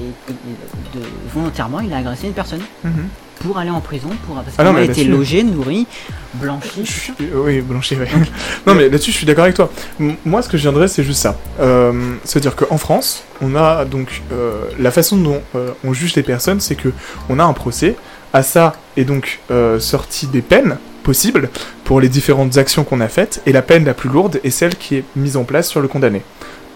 de, 0.95 1.01
volontairement, 1.35 1.81
il 1.81 1.93
a 1.93 1.99
agressé 1.99 2.27
une 2.29 2.33
personne 2.33 2.61
Mhm. 2.85 3.09
pour 3.41 3.59
aller 3.59 3.71
en 3.71 3.81
prison, 3.81 4.11
pour 4.27 4.37
parce 4.37 4.49
Ah 4.59 4.65
mais 4.73 4.85
était 4.85 5.03
là-dessus- 5.03 5.11
logé, 5.11 5.43
nourri, 5.43 5.87
blanchi. 6.35 6.85
Je 6.85 6.91
suis- 6.93 7.13
euh, 7.23 7.43
Oui, 7.45 7.61
blanchi, 7.61 7.97
ouais. 7.97 8.07
non, 8.67 8.75
mais 8.75 8.89
là-dessus, 8.89 9.11
je 9.13 9.17
suis 9.17 9.27
d'accord 9.27 9.45
avec 9.45 9.57
toi. 9.57 9.71
M- 9.99 10.17
moi, 10.25 10.43
ce 10.43 10.49
que 10.49 10.57
je 10.57 10.63
viendrais, 10.63 10.89
c'est 10.89 11.03
juste 11.05 11.21
ça. 11.23 11.37
Euh, 11.61 12.15
C'est-à-dire 12.25 12.55
qu'en 12.57 12.79
France, 12.79 13.25
on 13.41 13.55
a 13.57 13.85
donc 13.85 14.23
euh, 14.33 14.65
la 14.79 14.91
façon 14.91 15.17
dont 15.17 15.41
euh, 15.57 15.71
on 15.85 15.93
juge 15.93 16.15
les 16.15 16.23
personnes, 16.23 16.61
c'est 16.61 16.77
que 16.77 16.93
on 17.29 17.39
a 17.39 17.45
un 17.45 17.53
procès. 17.53 17.97
À 18.33 18.43
ça 18.43 18.75
est 18.97 19.05
donc 19.05 19.41
euh, 19.51 19.81
sorti 19.81 20.27
des 20.27 20.43
peines 20.43 20.79
possibles 21.03 21.49
pour 21.85 22.01
les 22.01 22.09
différentes 22.09 22.59
actions 22.59 22.85
qu'on 22.85 23.01
a 23.01 23.09
faites, 23.09 23.43
et 23.47 23.53
la 23.53 23.63
peine 23.63 23.85
la 23.85 23.95
plus 23.95 24.09
lourde 24.09 24.41
est 24.45 24.51
celle 24.51 24.77
qui 24.77 24.97
est 24.97 25.05
mise 25.17 25.37
en 25.37 25.45
place 25.45 25.69
sur 25.69 25.81
le 25.81 25.89
condamné. 25.89 26.23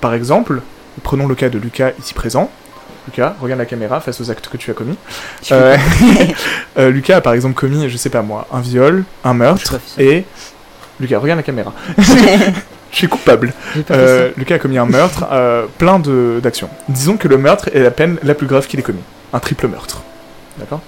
Par 0.01 0.15
exemple, 0.15 0.63
prenons 1.03 1.27
le 1.27 1.35
cas 1.35 1.49
de 1.49 1.59
Lucas 1.59 1.93
ici 2.01 2.15
présent. 2.15 2.51
Lucas, 3.07 3.37
regarde 3.41 3.61
la 3.61 3.67
caméra 3.67 4.01
face 4.01 4.21
aux 4.21 4.31
actes 4.31 4.49
que 4.49 4.57
tu 4.57 4.71
as 4.71 4.75
commis. 4.75 4.97
Euh, 5.53 5.77
euh, 6.79 6.91
Lucas 6.91 7.19
a 7.19 7.21
par 7.21 7.35
exemple 7.35 7.55
commis, 7.55 7.89
je 7.89 7.97
sais 7.97 8.11
pas 8.11 8.23
moi, 8.23 8.49
un 8.53 8.61
viol, 8.61 9.05
un 9.25 9.35
meurtre, 9.35 9.79
et... 9.99 10.25
Lucas, 11.01 11.19
regarde 11.19 11.39
la 11.39 11.43
caméra. 11.43 11.73
Je 12.95 12.99
suis 12.99 13.09
coupable. 13.09 13.53
Euh, 13.91 14.31
Lucas 14.37 14.55
a 14.55 14.59
commis 14.61 14.79
un 14.79 14.87
meurtre, 14.87 15.27
euh, 15.33 15.67
plein 15.79 15.99
de- 15.99 16.39
d'actions. 16.41 16.69
Disons 16.89 17.17
que 17.17 17.27
le 17.27 17.37
meurtre 17.39 17.69
est 17.75 17.81
la 17.81 17.91
peine 17.91 18.19
la 18.23 18.35
plus 18.35 18.47
grave 18.47 18.69
qu'il 18.69 18.79
ait 18.79 18.85
commis. 18.85 19.03
Un 19.33 19.41
triple 19.41 19.67
meurtre. 19.67 20.03
D'accord? 20.59 20.81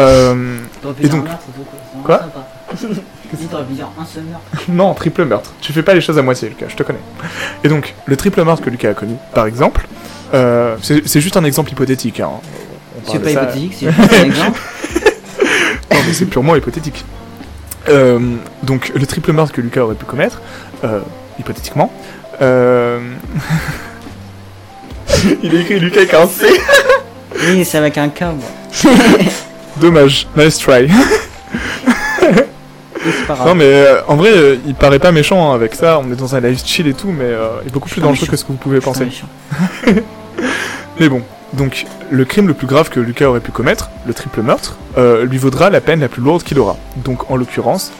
Euh, 0.00 0.58
et 1.02 1.08
donc- 1.08 1.24
meurtre, 1.24 1.44
c'est 1.46 2.02
Quoi 2.04 2.18
sympa. 2.18 2.46
Non, 4.68 4.94
triple 4.94 5.24
meurtre. 5.24 5.52
Tu 5.60 5.72
fais 5.72 5.82
pas 5.82 5.94
les 5.94 6.00
choses 6.00 6.18
à 6.18 6.22
moitié, 6.22 6.48
Lucas, 6.48 6.66
je 6.68 6.76
te 6.76 6.82
connais. 6.82 7.00
Et 7.64 7.68
donc, 7.68 7.94
le 8.06 8.16
triple 8.16 8.42
meurtre 8.44 8.62
que 8.62 8.70
Lucas 8.70 8.90
a 8.90 8.94
commis, 8.94 9.16
par 9.34 9.46
exemple, 9.46 9.86
euh, 10.34 10.76
c'est 10.80 11.20
juste 11.20 11.36
un 11.36 11.44
exemple 11.44 11.72
hypothétique. 11.72 12.20
Hein. 12.20 12.30
C'est 13.10 13.18
pas 13.20 13.32
ça- 13.32 13.42
hypothétique, 13.42 13.76
c'est 13.78 13.90
juste 13.92 14.12
un 14.12 14.24
exemple. 14.24 14.60
Non, 15.92 15.98
mais 16.06 16.12
c'est 16.12 16.26
purement 16.26 16.56
hypothétique. 16.56 17.04
Euh, 17.88 18.18
donc, 18.62 18.92
le 18.94 19.06
triple 19.06 19.32
meurtre 19.32 19.52
que 19.52 19.60
Lucas 19.60 19.82
aurait 19.82 19.94
pu 19.94 20.04
commettre, 20.04 20.40
euh, 20.84 21.00
hypothétiquement, 21.38 21.92
euh... 22.42 22.98
il 25.42 25.56
a 25.56 25.60
écrit 25.60 25.78
Lucas 25.80 26.00
avec 26.00 26.14
un 26.14 26.26
C. 26.26 26.46
Oui, 27.48 27.64
c'est 27.64 27.78
avec 27.78 27.96
un 27.98 28.08
K, 28.08 28.22
moi. 28.22 28.92
Dommage, 29.80 30.26
nice 30.36 30.58
try. 30.58 30.88
Non, 33.44 33.54
mais 33.54 33.64
euh, 33.64 34.02
en 34.08 34.16
vrai, 34.16 34.30
euh, 34.30 34.56
il 34.66 34.74
paraît 34.74 34.98
pas 34.98 35.12
méchant 35.12 35.50
hein, 35.50 35.54
avec 35.54 35.74
ça. 35.74 35.98
On 35.98 36.10
est 36.12 36.16
dans 36.16 36.34
un 36.34 36.40
live 36.40 36.60
chill 36.64 36.86
et 36.86 36.94
tout, 36.94 37.10
mais 37.10 37.24
euh, 37.24 37.48
il 37.62 37.68
est 37.68 37.72
beaucoup 37.72 37.88
plus 37.88 38.00
dangereux 38.00 38.22
méchant. 38.22 38.30
que 38.30 38.36
ce 38.36 38.44
que 38.44 38.52
vous 38.52 38.58
pouvez 38.58 38.80
penser. 38.80 39.08
Mais 41.00 41.08
bon, 41.08 41.22
donc 41.52 41.86
le 42.10 42.24
crime 42.24 42.48
le 42.48 42.54
plus 42.54 42.66
grave 42.66 42.88
que 42.88 43.00
Lucas 43.00 43.26
aurait 43.26 43.40
pu 43.40 43.52
commettre, 43.52 43.90
le 44.06 44.14
triple 44.14 44.40
meurtre, 44.40 44.78
lui 45.24 45.36
vaudra 45.36 45.68
la 45.68 45.82
peine 45.82 46.00
la 46.00 46.08
plus 46.08 46.22
lourde 46.22 46.42
qu'il 46.42 46.58
aura. 46.58 46.76
Donc 46.96 47.30
en 47.30 47.36
l'occurrence, 47.36 47.92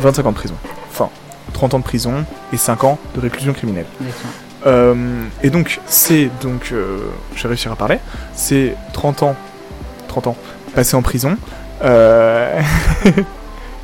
25 0.00 0.26
ans 0.26 0.30
de 0.30 0.36
prison. 0.36 0.54
Enfin, 0.92 1.08
30 1.52 1.74
ans 1.74 1.78
de 1.80 1.84
prison 1.84 2.24
et 2.52 2.56
5 2.56 2.84
ans 2.84 2.98
de 3.16 3.20
réclusion 3.20 3.52
criminelle. 3.52 3.86
Et 5.42 5.50
donc 5.50 5.80
c'est 5.86 6.30
donc, 6.42 6.72
je 7.34 7.42
vais 7.42 7.48
réussir 7.48 7.72
à 7.72 7.76
parler, 7.76 7.98
c'est 8.34 8.76
30 8.92 9.24
ans, 9.24 9.36
30 10.06 10.28
ans 10.28 10.36
passés 10.74 10.96
en 10.96 11.02
prison. 11.02 11.36
Euh... 11.82 12.60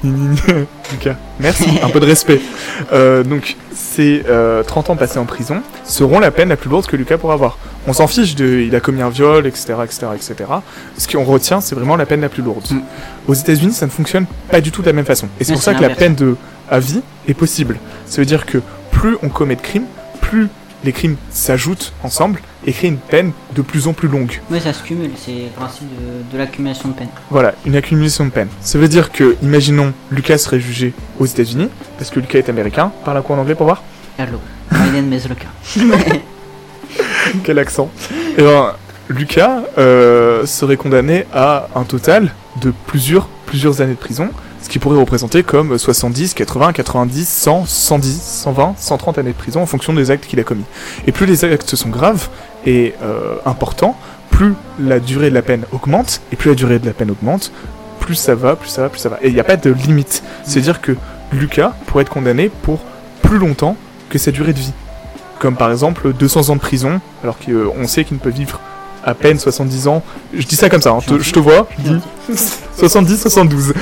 Lucas, 0.02 1.16
merci, 1.38 1.66
un 1.82 1.90
peu 1.90 2.00
de 2.00 2.06
respect. 2.06 2.40
Euh, 2.92 3.22
donc, 3.22 3.56
ces 3.74 4.22
euh, 4.28 4.62
30 4.62 4.90
ans 4.90 4.96
passés 4.96 5.18
en 5.18 5.26
prison 5.26 5.62
seront 5.84 6.20
la 6.20 6.30
peine 6.30 6.48
la 6.48 6.56
plus 6.56 6.70
lourde 6.70 6.86
que 6.86 6.96
Lucas 6.96 7.18
pourra 7.18 7.34
avoir. 7.34 7.58
On 7.86 7.92
s'en 7.92 8.06
fiche 8.06 8.34
de, 8.34 8.60
il 8.60 8.74
a 8.74 8.80
commis 8.80 9.02
un 9.02 9.10
viol, 9.10 9.46
etc., 9.46 9.74
etc., 9.84 10.06
etc. 10.14 10.34
Ce 10.96 11.06
qu'on 11.06 11.24
retient, 11.24 11.60
c'est 11.60 11.74
vraiment 11.74 11.96
la 11.96 12.06
peine 12.06 12.22
la 12.22 12.30
plus 12.30 12.42
lourde. 12.42 12.66
Mm. 12.70 12.80
Aux 13.28 13.34
États-Unis, 13.34 13.72
ça 13.72 13.86
ne 13.86 13.90
fonctionne 13.90 14.26
pas 14.50 14.60
du 14.60 14.70
tout 14.70 14.80
de 14.80 14.86
la 14.86 14.94
même 14.94 15.04
façon. 15.04 15.28
Et 15.38 15.44
c'est 15.44 15.52
pour 15.52 15.62
ça 15.62 15.74
que 15.74 15.82
la 15.82 15.90
peine 15.90 16.14
de 16.14 16.36
à 16.70 16.78
vie 16.78 17.02
est 17.28 17.34
possible. 17.34 17.78
Ça 18.06 18.22
veut 18.22 18.26
dire 18.26 18.46
que 18.46 18.58
plus 18.90 19.16
on 19.22 19.28
commet 19.28 19.56
de 19.56 19.60
crimes, 19.60 19.86
plus 20.20 20.48
les 20.84 20.92
crimes 20.92 21.16
s'ajoutent 21.30 21.92
ensemble 22.02 22.40
et 22.66 22.72
créent 22.72 22.88
une 22.88 22.98
peine 22.98 23.32
de 23.54 23.62
plus 23.62 23.86
en 23.86 23.92
plus 23.92 24.08
longue. 24.08 24.40
Oui, 24.50 24.60
ça 24.60 24.72
se 24.72 24.82
cumule, 24.82 25.10
c'est 25.16 25.30
le 25.32 25.50
principe 25.56 25.88
de, 25.88 26.32
de 26.32 26.38
l'accumulation 26.38 26.88
de 26.90 26.94
peine. 26.94 27.08
Voilà, 27.30 27.54
une 27.64 27.76
accumulation 27.76 28.24
de 28.24 28.30
peine. 28.30 28.48
Ça 28.60 28.78
veut 28.78 28.88
dire 28.88 29.12
que, 29.12 29.36
imaginons, 29.42 29.92
Lucas 30.10 30.38
serait 30.38 30.60
jugé 30.60 30.92
aux 31.18 31.26
États-Unis, 31.26 31.68
parce 31.98 32.10
que 32.10 32.20
Lucas 32.20 32.38
est 32.38 32.48
américain. 32.48 32.92
Parle 33.04 33.18
un 33.18 33.22
coup 33.22 33.32
en 33.32 33.38
anglais 33.38 33.54
pour 33.54 33.66
voir? 33.66 33.82
Hello, 34.18 34.38
my 34.72 34.90
name 34.90 35.12
is 35.12 35.26
Luca. 35.28 35.48
Quel 37.44 37.58
accent 37.58 37.90
Et 38.36 38.42
ben, 38.42 38.74
Lucas 39.08 39.62
euh, 39.78 40.46
serait 40.46 40.76
condamné 40.76 41.26
à 41.32 41.68
un 41.74 41.84
total 41.84 42.32
de 42.60 42.72
plusieurs, 42.86 43.28
plusieurs 43.46 43.80
années 43.80 43.94
de 43.94 43.98
prison, 43.98 44.30
ce 44.62 44.68
qui 44.68 44.78
pourrait 44.78 44.98
représenter 44.98 45.42
comme 45.42 45.78
70, 45.78 46.34
80, 46.34 46.72
90, 46.72 47.28
100, 47.28 47.66
110, 47.66 48.22
120, 48.22 48.74
130 48.78 49.18
années 49.18 49.32
de 49.32 49.36
prison 49.36 49.62
en 49.62 49.66
fonction 49.66 49.92
des 49.92 50.10
actes 50.10 50.26
qu'il 50.26 50.38
a 50.38 50.44
commis. 50.44 50.64
Et 51.06 51.12
plus 51.12 51.26
les 51.26 51.44
actes 51.44 51.74
sont 51.74 51.88
graves 51.88 52.28
et 52.66 52.94
euh, 53.02 53.36
importants, 53.46 53.96
plus 54.30 54.54
la 54.80 55.00
durée 55.00 55.30
de 55.30 55.34
la 55.34 55.42
peine 55.42 55.64
augmente, 55.72 56.20
et 56.32 56.36
plus 56.36 56.50
la 56.50 56.54
durée 56.54 56.78
de 56.78 56.86
la 56.86 56.92
peine 56.92 57.10
augmente, 57.10 57.52
plus 58.00 58.14
ça 58.14 58.34
va, 58.34 58.56
plus 58.56 58.68
ça 58.68 58.82
va, 58.82 58.88
plus 58.88 58.98
ça 59.00 59.08
va. 59.08 59.18
Et 59.22 59.28
il 59.28 59.34
n'y 59.34 59.40
a 59.40 59.44
pas 59.44 59.56
de 59.56 59.70
limite. 59.70 60.22
C'est-à-dire 60.44 60.80
que 60.80 60.96
Lucas 61.32 61.72
pourrait 61.86 62.02
être 62.02 62.10
condamné 62.10 62.48
pour 62.62 62.80
plus 63.22 63.38
longtemps 63.38 63.76
que 64.08 64.18
sa 64.18 64.30
durée 64.30 64.52
de 64.52 64.58
vie. 64.58 64.72
Comme 65.38 65.56
par 65.56 65.70
exemple 65.70 66.12
200 66.12 66.50
ans 66.50 66.56
de 66.56 66.60
prison, 66.60 67.00
alors 67.22 67.36
qu'on 67.38 67.86
sait 67.86 68.04
qu'il 68.04 68.16
ne 68.16 68.20
peut 68.22 68.30
vivre 68.30 68.60
à 69.04 69.14
peine 69.14 69.38
70 69.38 69.88
ans. 69.88 70.02
Je 70.34 70.46
dis 70.46 70.56
ça 70.56 70.68
comme 70.68 70.82
ça, 70.82 70.90
hein, 70.90 70.98
te- 71.06 71.18
je 71.18 71.32
te 71.32 71.38
vois, 71.38 71.66
je 71.78 71.92
dis 71.92 72.00
70, 72.76 73.20
72. 73.22 73.72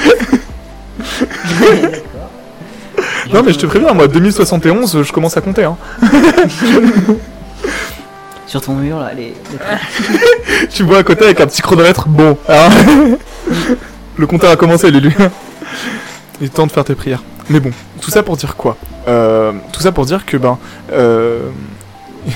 Non 3.33 3.43
mais 3.45 3.53
je 3.53 3.59
te 3.59 3.67
préviens, 3.67 3.93
moi 3.95 4.09
2071, 4.09 5.03
je 5.03 5.13
commence 5.13 5.37
à 5.37 5.41
compter. 5.41 5.65
Hein. 5.65 5.77
Sur 8.49 8.61
ton 8.63 8.75
mur 8.75 8.99
là, 8.99 9.13
les, 9.15 9.35
les- 9.53 10.67
Tu 10.71 10.83
me 10.83 10.89
vois 10.89 10.99
à 10.99 11.03
côté 11.05 11.27
avec 11.27 11.41
un 11.41 11.47
petit 11.47 11.63
chronomètre, 11.63 12.09
bon. 12.09 12.37
hein. 12.49 12.69
Le 14.17 14.27
compteur 14.27 14.51
a 14.51 14.57
commencé, 14.57 14.91
l'élu. 14.91 15.15
Il 16.41 16.47
est 16.47 16.51
temps 16.51 16.67
de 16.67 16.73
faire 16.73 16.85
tes 16.85 16.95
prières. 16.97 17.23
Mais 17.51 17.61
bon, 17.61 17.71
tout 18.01 18.11
ça 18.11 18.23
pour 18.23 18.37
dire 18.37 18.57
quoi? 18.57 18.77
Euh, 19.07 19.53
Tout 19.73 19.81
ça 19.81 19.93
pour 19.93 20.07
dire 20.07 20.25
que 20.27 20.37
ben... 20.37 20.59
Euh... 20.93 21.49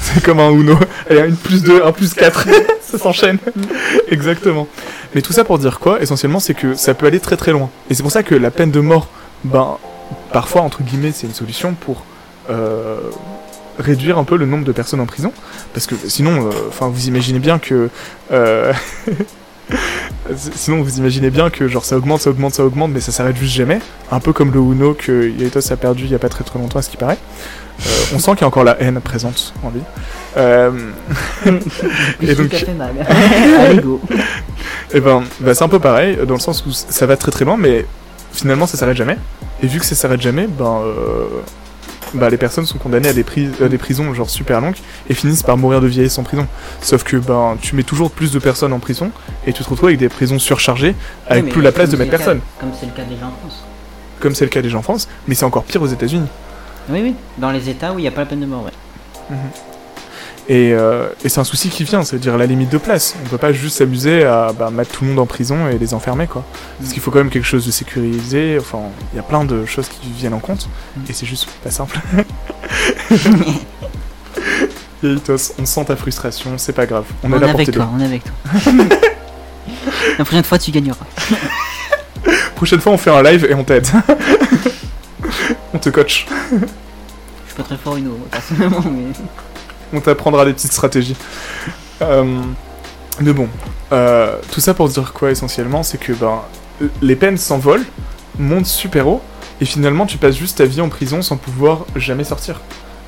C'est 0.00 0.22
comme 0.22 0.40
un 0.40 0.50
Uno. 0.50 0.76
Allez, 1.08 1.20
une 1.28 1.36
plus 1.36 1.62
2, 1.62 1.82
un 1.84 1.92
plus 1.92 2.14
4. 2.14 2.46
ça 2.82 2.98
s'enchaîne. 2.98 3.38
Exactement. 4.10 4.66
Mais 5.14 5.22
tout 5.22 5.32
ça 5.32 5.44
pour 5.44 5.58
dire 5.58 5.78
quoi? 5.80 6.00
Essentiellement, 6.02 6.40
c'est 6.40 6.54
que 6.54 6.74
ça 6.74 6.94
peut 6.94 7.06
aller 7.06 7.20
très 7.20 7.36
très 7.36 7.52
loin. 7.52 7.70
Et 7.90 7.94
c'est 7.94 8.02
pour 8.02 8.12
ça 8.12 8.22
que 8.22 8.34
la 8.34 8.50
peine 8.50 8.70
de 8.70 8.80
mort, 8.80 9.08
ben, 9.44 9.76
parfois, 10.32 10.62
entre 10.62 10.82
guillemets, 10.82 11.12
c'est 11.12 11.26
une 11.26 11.34
solution 11.34 11.74
pour 11.74 12.04
euh, 12.50 12.98
réduire 13.78 14.18
un 14.18 14.24
peu 14.24 14.36
le 14.36 14.46
nombre 14.46 14.64
de 14.64 14.72
personnes 14.72 15.00
en 15.00 15.06
prison. 15.06 15.32
Parce 15.72 15.86
que 15.86 15.94
sinon, 16.06 16.46
euh, 16.46 16.50
enfin, 16.68 16.88
vous 16.88 17.08
imaginez 17.08 17.38
bien 17.38 17.58
que. 17.58 17.88
euh, 18.32 18.72
Sinon, 20.36 20.82
vous 20.82 20.98
imaginez 20.98 21.30
bien 21.30 21.50
que 21.50 21.68
genre 21.68 21.84
ça 21.84 21.96
augmente, 21.96 22.20
ça 22.20 22.30
augmente, 22.30 22.54
ça 22.54 22.64
augmente, 22.64 22.90
mais 22.92 23.00
ça 23.00 23.12
s'arrête 23.12 23.36
juste 23.36 23.54
jamais. 23.54 23.80
Un 24.10 24.20
peu 24.20 24.32
comme 24.32 24.52
le 24.52 24.60
Uno 24.60 24.94
que 24.94 25.30
Yatos 25.30 25.70
a 25.70 25.76
perdu 25.76 26.04
il 26.04 26.10
y 26.10 26.14
a 26.14 26.18
pas 26.18 26.28
très 26.28 26.44
très 26.44 26.58
longtemps, 26.58 26.78
à 26.78 26.82
ce 26.82 26.90
qui 26.90 26.96
paraît. 26.96 27.18
Euh, 27.80 27.90
on 28.14 28.18
sent 28.18 28.32
qu'il 28.32 28.42
y 28.42 28.44
a 28.44 28.46
encore 28.46 28.64
la 28.64 28.80
haine 28.80 29.00
présente 29.00 29.52
en 29.62 29.70
lui. 29.70 29.80
Euh, 30.36 30.70
et 32.22 32.34
donc, 32.34 32.48
tout 32.48 32.56
à 32.56 32.58
fait 32.58 32.74
mal. 32.74 32.94
Allez, 33.58 33.80
go. 33.80 34.00
et 34.92 35.00
ben, 35.00 35.24
bah, 35.40 35.54
c'est 35.54 35.64
un 35.64 35.68
peu 35.68 35.80
pareil, 35.80 36.18
dans 36.26 36.34
le 36.34 36.40
sens 36.40 36.64
où 36.66 36.72
ça 36.72 37.06
va 37.06 37.16
très 37.16 37.30
très 37.30 37.44
loin, 37.44 37.56
mais 37.58 37.84
finalement 38.34 38.66
ça 38.66 38.76
s'arrête 38.76 38.96
jamais. 38.96 39.18
Et 39.62 39.66
vu 39.66 39.78
que 39.78 39.86
ça 39.86 39.94
s'arrête 39.94 40.20
jamais, 40.20 40.46
ben, 40.46 40.80
euh, 40.84 41.24
bah, 42.14 42.28
les 42.30 42.36
personnes 42.36 42.66
sont 42.66 42.78
condamnées 42.78 43.08
à 43.08 43.12
des, 43.12 43.24
à 43.62 43.68
des 43.68 43.78
prisons 43.78 44.12
genre 44.14 44.28
super 44.30 44.60
longues 44.60 44.76
et 45.08 45.14
finissent 45.14 45.42
par 45.42 45.56
mourir 45.56 45.80
de 45.80 45.86
vieillesse 45.86 46.18
en 46.18 46.22
prison. 46.22 46.46
Sauf 46.80 47.02
que 47.04 47.16
ben, 47.16 47.56
tu 47.60 47.74
mets 47.76 47.82
toujours 47.82 48.10
plus 48.10 48.32
de 48.32 48.38
personnes 48.38 48.72
en 48.72 48.78
prison 48.78 49.10
et 49.46 49.52
tu 49.52 49.64
te 49.64 49.68
retrouves 49.70 49.88
avec 49.88 49.98
des 49.98 50.08
prisons 50.08 50.38
surchargées 50.38 50.94
avec 51.28 51.44
Oui, 51.44 51.50
plus 51.50 51.62
la 51.62 51.72
place 51.72 51.88
de 51.90 51.96
mettre 51.96 52.10
personne. 52.10 52.40
Comme 52.60 52.70
c'est 52.78 52.86
le 52.86 52.92
cas 52.92 53.04
déjà 53.04 53.26
en 53.26 53.30
France. 53.40 53.64
comme 54.20 54.34
c'est 54.34 54.44
le 54.44 54.50
cas 54.50 54.62
déjà 54.62 54.78
en 54.78 54.82
France, 54.82 55.08
mais 55.26 55.34
c'est 55.34 55.44
encore 55.44 55.64
pire 55.64 55.82
aux 55.82 55.86
États-Unis. 55.86 56.28
Oui, 56.90 57.00
oui, 57.02 57.14
dans 57.38 57.50
les 57.50 57.68
États 57.68 57.92
où 57.92 57.98
il 57.98 58.02
n'y 58.02 58.08
a 58.08 58.10
pas 58.10 58.20
la 58.22 58.26
peine 58.26 58.40
de 58.40 58.46
mort, 58.46 58.64
ouais. 58.64 59.36
Et, 60.48 60.74
euh, 60.74 61.08
et 61.24 61.30
c'est 61.30 61.40
un 61.40 61.44
souci 61.44 61.70
qui 61.70 61.84
vient, 61.84 62.04
c'est-à-dire 62.04 62.36
la 62.36 62.44
limite 62.46 62.70
de 62.70 62.76
place. 62.76 63.14
On 63.24 63.28
peut 63.28 63.38
pas 63.38 63.52
juste 63.52 63.78
s'amuser 63.78 64.24
à 64.24 64.52
bah, 64.56 64.70
mettre 64.70 64.90
tout 64.90 65.04
le 65.04 65.10
monde 65.10 65.18
en 65.18 65.26
prison 65.26 65.68
et 65.68 65.78
les 65.78 65.94
enfermer, 65.94 66.26
quoi. 66.26 66.44
Parce 66.78 66.92
qu'il 66.92 67.00
faut 67.00 67.10
quand 67.10 67.18
même 67.18 67.30
quelque 67.30 67.46
chose 67.46 67.64
de 67.64 67.70
sécurisé, 67.70 68.58
enfin, 68.60 68.80
il 69.12 69.16
y 69.16 69.20
a 69.20 69.22
plein 69.22 69.44
de 69.44 69.64
choses 69.64 69.88
qui 69.88 70.10
viennent 70.10 70.34
en 70.34 70.40
compte, 70.40 70.68
et 71.08 71.14
c'est 71.14 71.26
juste 71.26 71.48
pas 71.62 71.70
simple. 71.70 71.98
Yaitos, 75.02 75.54
on 75.58 75.64
sent 75.64 75.84
ta 75.86 75.96
frustration, 75.96 76.58
c'est 76.58 76.72
pas 76.72 76.86
grave. 76.86 77.04
On, 77.22 77.32
On 77.32 77.36
est 77.36 77.40
là 77.40 77.48
pour 77.48 77.60
avec 77.60 77.70
toi, 77.70 77.90
on 77.94 78.00
est 78.00 78.04
avec 78.04 78.22
toi. 78.24 78.34
la 80.18 80.24
prochaine 80.24 80.44
fois, 80.44 80.58
tu 80.58 80.70
gagneras. 80.70 81.06
Prochaine 82.54 82.80
fois, 82.80 82.92
on 82.92 82.98
fait 82.98 83.10
un 83.10 83.22
live 83.22 83.46
et 83.48 83.54
on 83.54 83.64
t'aide. 83.64 83.86
on 85.72 85.78
te 85.78 85.88
coach. 85.90 86.26
Je 86.50 86.56
suis 86.56 87.56
pas 87.56 87.62
très 87.62 87.76
fort 87.76 87.96
Uno, 87.96 88.18
personnellement, 88.30 88.82
mais... 88.84 89.12
On 89.94 90.00
t'apprendra 90.00 90.44
des 90.44 90.52
petites 90.52 90.72
stratégies. 90.72 91.16
Euh, 92.02 92.42
mais 93.20 93.32
bon, 93.32 93.48
euh, 93.92 94.36
tout 94.50 94.60
ça 94.60 94.74
pour 94.74 94.88
dire 94.88 95.12
quoi 95.12 95.30
essentiellement, 95.30 95.82
c'est 95.82 95.98
que 95.98 96.12
ben, 96.12 96.42
les 97.00 97.16
peines 97.16 97.38
s'envolent, 97.38 97.84
montent 98.38 98.66
super 98.66 99.06
haut, 99.06 99.22
et 99.60 99.64
finalement 99.64 100.04
tu 100.04 100.18
passes 100.18 100.36
juste 100.36 100.58
ta 100.58 100.64
vie 100.64 100.80
en 100.80 100.88
prison 100.88 101.22
sans 101.22 101.36
pouvoir 101.36 101.86
jamais 101.94 102.24
sortir. 102.24 102.60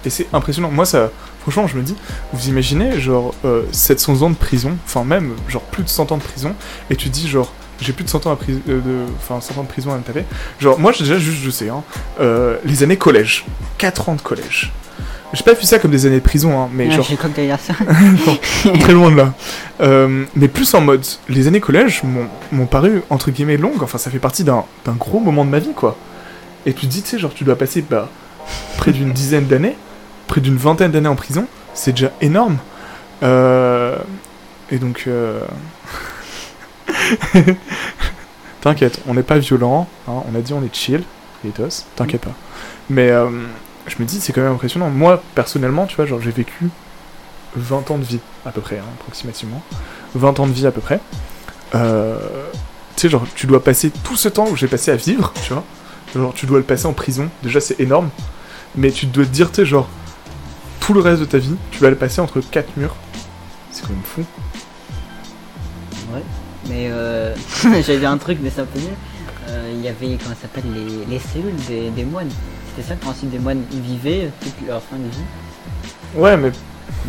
Et 0.04 0.10
c'est 0.10 0.28
impressionnant. 0.32 0.70
Moi, 0.70 0.84
ça, 0.84 1.10
franchement, 1.40 1.66
je 1.66 1.76
me 1.76 1.82
dis, 1.82 1.96
vous 2.32 2.48
imaginez, 2.48 3.00
genre, 3.00 3.34
euh, 3.44 3.64
700 3.72 4.22
ans 4.22 4.30
de 4.30 4.36
prison, 4.36 4.76
enfin 4.84 5.02
même, 5.02 5.32
genre, 5.48 5.62
plus 5.62 5.82
de 5.82 5.88
100 5.88 6.12
ans 6.12 6.16
de 6.18 6.22
prison, 6.22 6.54
et 6.90 6.96
tu 6.96 7.08
dis, 7.08 7.28
genre, 7.28 7.52
j'ai 7.80 7.92
plus 7.92 8.04
de 8.04 8.08
100 8.08 8.26
ans, 8.26 8.30
à 8.30 8.38
euh, 8.48 8.80
de, 8.80 9.04
enfin, 9.18 9.40
100 9.40 9.58
ans 9.58 9.64
de 9.64 9.68
prison 9.68 9.92
à 9.92 9.96
me 9.96 10.02
taper. 10.02 10.24
Genre, 10.60 10.78
moi, 10.78 10.92
déjà 10.96 11.18
juste, 11.18 11.42
je 11.42 11.50
sais, 11.50 11.68
hein, 11.68 11.82
euh, 12.20 12.56
les 12.64 12.84
années 12.84 12.96
collège, 12.96 13.44
4 13.78 14.08
ans 14.08 14.14
de 14.14 14.20
collège. 14.20 14.72
J'ai 15.32 15.42
pas 15.42 15.54
vu 15.54 15.64
ça 15.64 15.78
comme 15.78 15.90
des 15.90 16.06
années 16.06 16.20
de 16.20 16.24
prison, 16.24 16.58
hein, 16.58 16.68
mais 16.72 16.86
Ouais, 16.86 16.92
genre, 16.92 17.06
dire 17.06 17.58
ça. 17.58 17.74
très 18.80 18.92
loin 18.92 19.10
de 19.10 19.16
là. 19.16 19.34
Euh, 19.80 20.24
mais 20.34 20.48
plus 20.48 20.72
en 20.74 20.80
mode, 20.80 21.04
les 21.28 21.46
années 21.48 21.60
collège 21.60 22.02
m'ont 22.52 22.66
paru 22.66 23.02
entre 23.10 23.30
guillemets 23.30 23.56
longues. 23.56 23.82
Enfin, 23.82 23.98
ça 23.98 24.10
fait 24.10 24.18
partie 24.18 24.44
d'un 24.44 24.64
gros 24.86 25.20
moment 25.20 25.44
de 25.44 25.50
ma 25.50 25.58
vie, 25.58 25.72
quoi. 25.74 25.96
Et 26.64 26.72
tu 26.72 26.86
te 26.86 26.92
dis, 26.92 27.02
tu 27.02 27.10
sais, 27.10 27.18
genre, 27.18 27.34
tu 27.34 27.44
dois 27.44 27.56
passer 27.56 27.82
bah, 27.82 28.08
près 28.76 28.92
d'une 28.92 29.12
dizaine 29.12 29.46
d'années, 29.46 29.76
près 30.26 30.40
d'une 30.40 30.56
vingtaine 30.56 30.90
d'années 30.90 31.08
en 31.08 31.16
prison. 31.16 31.46
C'est 31.74 31.92
déjà 31.92 32.12
énorme. 32.20 32.58
Euh, 33.22 33.96
et 34.70 34.78
donc, 34.78 35.04
euh... 35.06 35.40
t'inquiète, 38.60 39.00
on 39.06 39.14
n'est 39.14 39.22
pas 39.22 39.38
violent. 39.38 39.88
hein, 40.08 40.22
on 40.32 40.36
a 40.36 40.40
dit, 40.40 40.52
on 40.52 40.62
est 40.62 40.74
chill. 40.74 41.02
T'inquiète 41.94 42.22
pas. 42.22 42.34
Mais 42.90 43.10
euh, 43.10 43.28
je 43.88 43.96
me 44.00 44.04
dis, 44.04 44.20
c'est 44.20 44.32
quand 44.32 44.42
même 44.42 44.52
impressionnant. 44.52 44.90
Moi, 44.90 45.22
personnellement, 45.34 45.86
tu 45.86 45.96
vois, 45.96 46.06
genre, 46.06 46.20
j'ai 46.20 46.30
vécu 46.30 46.68
20 47.56 47.90
ans 47.90 47.98
de 47.98 48.04
vie, 48.04 48.20
à 48.44 48.50
peu 48.50 48.60
près, 48.60 48.78
hein, 48.78 48.84
approximativement. 49.00 49.62
20 50.14 50.40
ans 50.40 50.46
de 50.46 50.52
vie, 50.52 50.66
à 50.66 50.72
peu 50.72 50.80
près. 50.80 51.00
Euh, 51.74 52.18
tu 52.96 53.02
sais, 53.02 53.08
genre, 53.08 53.24
tu 53.34 53.46
dois 53.46 53.62
passer 53.62 53.90
tout 53.90 54.16
ce 54.16 54.28
temps 54.28 54.48
où 54.48 54.56
j'ai 54.56 54.68
passé 54.68 54.90
à 54.90 54.96
vivre, 54.96 55.32
tu 55.42 55.52
vois. 55.52 55.64
Genre, 56.14 56.32
tu 56.34 56.46
dois 56.46 56.58
le 56.58 56.64
passer 56.64 56.86
en 56.86 56.92
prison. 56.92 57.28
Déjà, 57.42 57.60
c'est 57.60 57.78
énorme. 57.80 58.10
Mais 58.76 58.90
tu 58.90 59.06
dois 59.06 59.24
te 59.24 59.30
dire, 59.30 59.50
tu 59.50 59.56
sais, 59.56 59.66
genre, 59.66 59.88
tout 60.80 60.92
le 60.94 61.00
reste 61.00 61.20
de 61.20 61.26
ta 61.26 61.38
vie, 61.38 61.56
tu 61.70 61.80
vas 61.80 61.90
le 61.90 61.96
passer 61.96 62.20
entre 62.20 62.40
quatre 62.40 62.76
murs. 62.76 62.94
C'est 63.70 63.82
quand 63.82 63.90
même 63.92 64.02
fou. 64.04 64.24
Ouais. 66.12 66.22
Mais 66.68 66.88
euh... 66.90 67.34
dire 67.82 68.10
un 68.10 68.18
truc, 68.18 68.38
mais 68.40 68.50
c'est 68.54 68.62
un 68.62 68.66
peu 68.66 68.78
mieux. 68.78 68.86
Euh, 69.48 69.72
Il 69.74 69.80
y 69.80 69.88
avait, 69.88 70.18
comment 70.22 70.34
ça 70.34 70.42
s'appelle, 70.42 70.64
les, 70.72 71.04
les 71.06 71.18
cellules 71.18 71.56
des, 71.68 71.90
des 71.90 72.04
moines. 72.04 72.30
C'était 72.76 72.88
ça 72.88 72.94
le 72.94 73.00
principe 73.00 73.30
des 73.30 73.38
moines. 73.38 73.62
Ils 73.72 73.80
vivaient 73.80 74.30
toute 74.42 74.68
leur 74.68 74.82
fin 74.82 74.96
de 74.96 75.04
vie 75.08 75.24
Ouais, 76.14 76.36
mais 76.36 76.52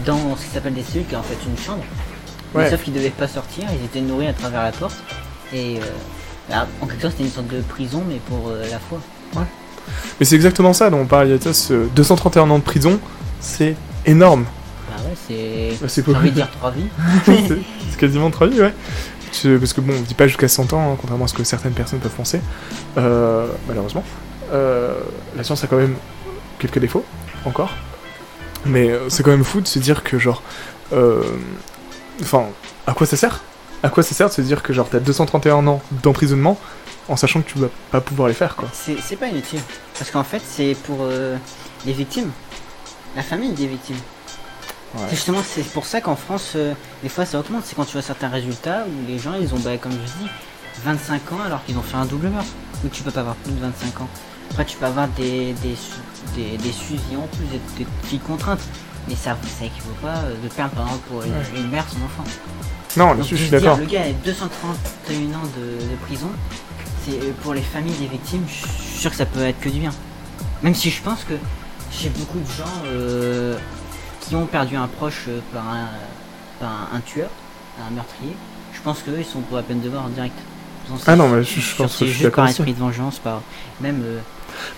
dans 0.06 0.36
ce 0.38 0.46
qui 0.46 0.52
s'appelle 0.52 0.74
des 0.74 0.84
cellules, 0.84 1.06
qui 1.08 1.14
est 1.14 1.18
en 1.18 1.24
fait 1.24 1.38
une 1.46 1.58
chambre. 1.58 1.84
Mais 2.56 2.62
Ouais. 2.64 2.70
sauf 2.70 2.82
qu'ils 2.84 2.94
devaient 2.94 3.10
pas 3.10 3.28
sortir, 3.28 3.66
ils 3.78 3.86
étaient 3.86 4.02
nourris 4.02 4.28
à 4.28 4.34
travers 4.34 4.64
la 4.64 4.72
porte. 4.72 4.96
Et 5.54 5.78
euh, 5.78 5.82
bah, 6.50 6.68
en 6.82 6.86
quelque 6.88 7.02
sorte, 7.02 7.14
c'était 7.18 7.26
une 7.26 7.34
sorte 7.34 7.48
de 7.48 7.62
prison, 7.62 8.04
mais 8.08 8.16
pour 8.28 8.50
euh, 8.50 8.64
la 8.72 8.80
foi. 8.80 9.00
Mais 10.20 10.26
c'est 10.26 10.36
exactement 10.36 10.74
ça 10.74 10.90
dont 10.90 11.00
on 11.00 11.06
parle, 11.06 11.30
Yatos. 11.30 11.72
euh, 11.72 11.88
231 11.96 12.50
ans 12.50 12.58
de 12.60 12.64
prison, 12.64 13.00
c'est 13.40 13.76
énorme. 14.06 14.46
Bah 14.90 15.04
ouais, 15.06 15.16
c'est. 15.28 15.78
Bah, 15.82 15.88
c'est 15.90 16.06
J'ai 16.06 16.16
envie 16.16 16.30
de 16.30 16.36
dire 16.36 16.50
trois 16.52 16.72
vies. 16.72 16.88
c'est 17.90 17.98
quasiment 18.00 18.30
3 18.32 18.48
vies, 18.48 18.62
ouais. 18.62 18.74
Parce 19.60 19.74
que 19.74 19.82
bon, 19.82 19.94
on 19.98 20.02
dit 20.02 20.14
pas 20.14 20.28
jusqu'à 20.28 20.48
100 20.48 20.72
ans, 20.74 20.94
hein, 20.94 20.98
contrairement 21.00 21.26
à 21.26 21.28
ce 21.28 21.34
que 21.34 21.44
certaines 21.44 21.74
personnes 21.74 22.00
peuvent 22.00 22.12
penser, 22.16 22.40
euh, 22.98 23.48
malheureusement. 23.68 24.04
Euh, 24.52 24.94
la 25.36 25.44
science 25.44 25.64
a 25.64 25.68
quand 25.68 25.78
même 25.78 25.96
quelques 26.60 26.80
défauts, 26.80 27.06
encore. 27.46 27.72
Mais 28.66 28.90
euh, 28.90 29.10
c'est 29.10 29.24
quand 29.24 29.32
même 29.32 29.44
fou 29.44 29.62
de 29.62 29.68
se 29.68 29.80
dire 29.80 30.04
que, 30.04 30.18
genre. 30.18 30.42
euh, 30.94 31.24
Enfin, 32.22 32.46
à 32.88 32.94
quoi 32.94 33.06
ça 33.06 33.16
sert? 33.16 33.42
À 33.84 33.90
quoi 33.90 34.02
ça 34.02 34.16
sert 34.16 34.28
de 34.30 34.34
se 34.34 34.42
dire 34.42 34.64
que, 34.64 34.74
genre, 34.74 34.88
t'as 34.90 35.00
231 35.00 35.68
ans 35.68 35.82
d'emprisonnement 36.04 36.58
en 37.10 37.16
sachant 37.16 37.42
que 37.42 37.50
tu 37.50 37.60
vas 37.60 37.68
pas 37.92 38.02
pouvoir 38.02 38.28
les 38.28 38.34
faire, 38.34 38.56
quoi? 38.56 38.68
C'est 38.74 39.16
pas 39.16 39.28
inutile. 39.28 39.60
Parce 39.98 40.10
qu'en 40.12 40.24
fait, 40.24 40.42
c'est 40.46 40.76
pour 40.86 41.00
euh, 41.02 41.38
les 41.86 41.94
victimes. 41.94 42.32
La 43.16 43.22
famille 43.22 43.52
des 43.54 43.68
victimes. 43.68 43.96
Ouais. 44.96 45.02
C'est 45.10 45.16
justement, 45.16 45.42
c'est 45.48 45.64
pour 45.64 45.86
ça 45.86 46.02
qu'en 46.02 46.16
France, 46.16 46.54
euh, 46.56 46.74
des 47.04 47.10
fois, 47.10 47.26
ça 47.26 47.40
augmente. 47.40 47.64
C'est 47.66 47.76
quand 47.76 47.86
tu 47.86 47.94
vois 47.94 48.02
certains 48.02 48.30
résultats 48.30 48.86
où 48.88 49.08
les 49.08 49.20
gens, 49.20 49.34
ils 49.40 49.54
ont, 49.54 49.60
bah, 49.60 49.78
comme 49.78 49.92
je 49.92 50.24
dis, 50.24 50.30
25 50.84 51.32
ans 51.34 51.40
alors 51.46 51.64
qu'ils 51.66 51.78
ont 51.78 51.82
fait 51.84 51.98
un 51.98 52.06
double 52.06 52.30
meurtre. 52.30 52.50
Donc 52.84 52.92
tu 52.92 53.04
peux 53.04 53.12
pas 53.12 53.20
avoir 53.22 53.36
plus 53.36 53.52
de 53.54 53.60
25 53.60 54.02
ans. 54.02 54.10
Après, 54.52 54.66
tu 54.66 54.78
peux 54.78 54.86
avoir 54.86 55.08
des, 55.10 55.54
des, 55.62 55.76
des, 56.36 56.58
des 56.58 56.72
suivis 56.72 57.16
en 57.16 57.28
plus, 57.28 57.46
des, 57.46 57.62
des 57.84 57.86
petites 58.04 58.24
contraintes. 58.24 58.62
Mais 59.08 59.16
ça, 59.16 59.38
ça 59.58 59.66
équivaut 59.66 59.96
pas 60.02 60.16
euh, 60.18 60.36
de 60.44 60.50
perdre, 60.50 60.74
par 60.74 60.86
exemple, 60.88 61.04
pour 61.10 61.24
une, 61.24 61.32
Ouais. 61.32 61.38
une 61.56 61.70
mère 61.70 61.86
son 61.90 61.98
enfant. 62.04 62.24
Non, 62.98 63.16
Donc, 63.16 63.26
je 63.26 63.36
suis 63.36 63.50
d'accord. 63.50 63.78
Le 63.78 63.86
gars 63.86 64.02
a 64.02 64.12
231 64.26 65.16
ans 65.38 65.44
de, 65.56 65.86
de 65.92 65.96
prison. 66.06 66.28
C'est 67.06 67.14
euh, 67.16 67.32
pour 67.42 67.54
les 67.54 67.62
familles 67.62 67.96
des 68.00 68.08
victimes, 68.08 68.44
je 68.50 68.54
suis 68.68 69.00
sûr 69.00 69.12
que 69.12 69.16
ça 69.18 69.26
peut 69.26 69.42
être 69.44 69.60
que 69.62 69.70
du 69.70 69.80
bien. 69.80 69.92
Même 70.62 70.76
si 70.76 70.90
je 70.90 71.02
pense 71.02 71.24
que 71.24 71.36
j'ai 71.92 72.10
beaucoup 72.10 72.40
de 72.40 72.52
gens 72.52 72.66
euh, 72.88 73.58
qui 74.22 74.36
ont 74.36 74.46
perdu 74.46 74.76
un 74.76 74.88
proche 74.88 75.28
par 75.54 75.70
un, 75.70 75.88
par 76.60 76.70
un, 76.94 76.98
un 76.98 77.00
tueur, 77.02 77.30
un 77.88 77.92
meurtrier. 77.94 78.36
Je 78.74 78.82
pense 78.82 79.00
qu'eux, 79.04 79.16
ils 79.20 79.26
sont 79.26 79.40
pour 79.42 79.56
la 79.58 79.64
peine 79.64 79.80
de 79.82 79.90
mort 79.90 80.04
en 80.06 80.10
direct. 80.10 80.36
Ah 81.06 81.16
non, 81.16 81.28
mais 81.30 81.44
je, 81.44 81.60
je 81.62 81.76
pense 81.76 81.98
que 81.98 82.06
je 82.06 82.12
suis 82.12 82.20
juste 82.20 82.22
par 82.24 82.30
d'accord 82.32 82.44
aussi. 82.46 82.52
esprit 82.62 82.74
de 82.74 82.80
vengeance, 82.80 83.20
par 83.20 83.42
même. 83.82 84.02
euh, 84.04 84.20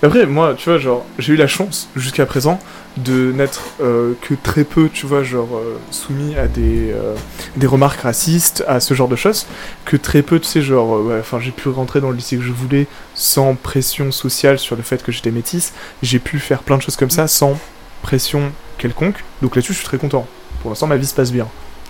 Mais 0.02 0.08
Après, 0.08 0.26
moi, 0.26 0.54
tu 0.58 0.70
vois, 0.70 0.78
genre, 0.78 1.06
j'ai 1.18 1.34
eu 1.34 1.36
la 1.36 1.48
chance 1.48 1.90
jusqu'à 1.96 2.26
présent 2.26 2.60
de 2.98 3.32
n'être 3.32 3.62
euh, 3.82 4.14
que 4.22 4.34
très 4.34 4.64
peu, 4.64 4.90
tu 4.90 5.06
vois, 5.06 5.24
genre, 5.24 5.56
euh, 5.56 5.78
soumis 5.92 6.36
à 6.36 6.48
des, 6.48 6.92
euh, 6.92 7.16
des 7.56 7.68
remarques 7.68 8.02
racistes, 8.02 8.64
à 8.68 8.80
ce 8.80 8.94
genre 8.94 9.08
de 9.08 9.16
choses, 9.16 9.46
que 9.86 9.98
très 9.98 10.22
peu, 10.22 10.40
tu 10.40 10.48
sais, 10.48 10.62
genre, 10.62 11.02
enfin, 11.20 11.40
j'ai 11.40 11.52
pu 11.52 11.70
rentrer 11.70 12.02
dans 12.02 12.10
le 12.10 12.16
lycée 12.16 12.38
que 12.38 12.44
je 12.44 12.52
voulais 12.52 12.88
sans 13.16 13.56
pression 13.56 14.12
sociale 14.12 14.60
sur 14.60 14.76
le 14.76 14.84
fait 14.84 15.04
que 15.04 15.12
j'étais 15.12 15.32
métisse, 15.32 15.74
j'ai 16.04 16.20
pu 16.20 16.40
faire 16.40 16.64
plein 16.64 16.78
de 16.78 16.82
choses 16.82 16.96
comme 16.96 17.12
ça 17.12 17.28
sans 17.28 17.58
pression 18.02 18.52
quelconque, 18.78 19.24
donc 19.42 19.56
là-dessus, 19.56 19.74
je 19.74 19.80
suis 19.80 19.88
très 19.88 19.98
content. 19.98 20.28
Pour 20.62 20.72
l'instant, 20.72 20.88
ma 20.88 20.98
vie 20.98 21.06
se 21.06 21.16
passe 21.16 21.32
bien. 21.32 21.48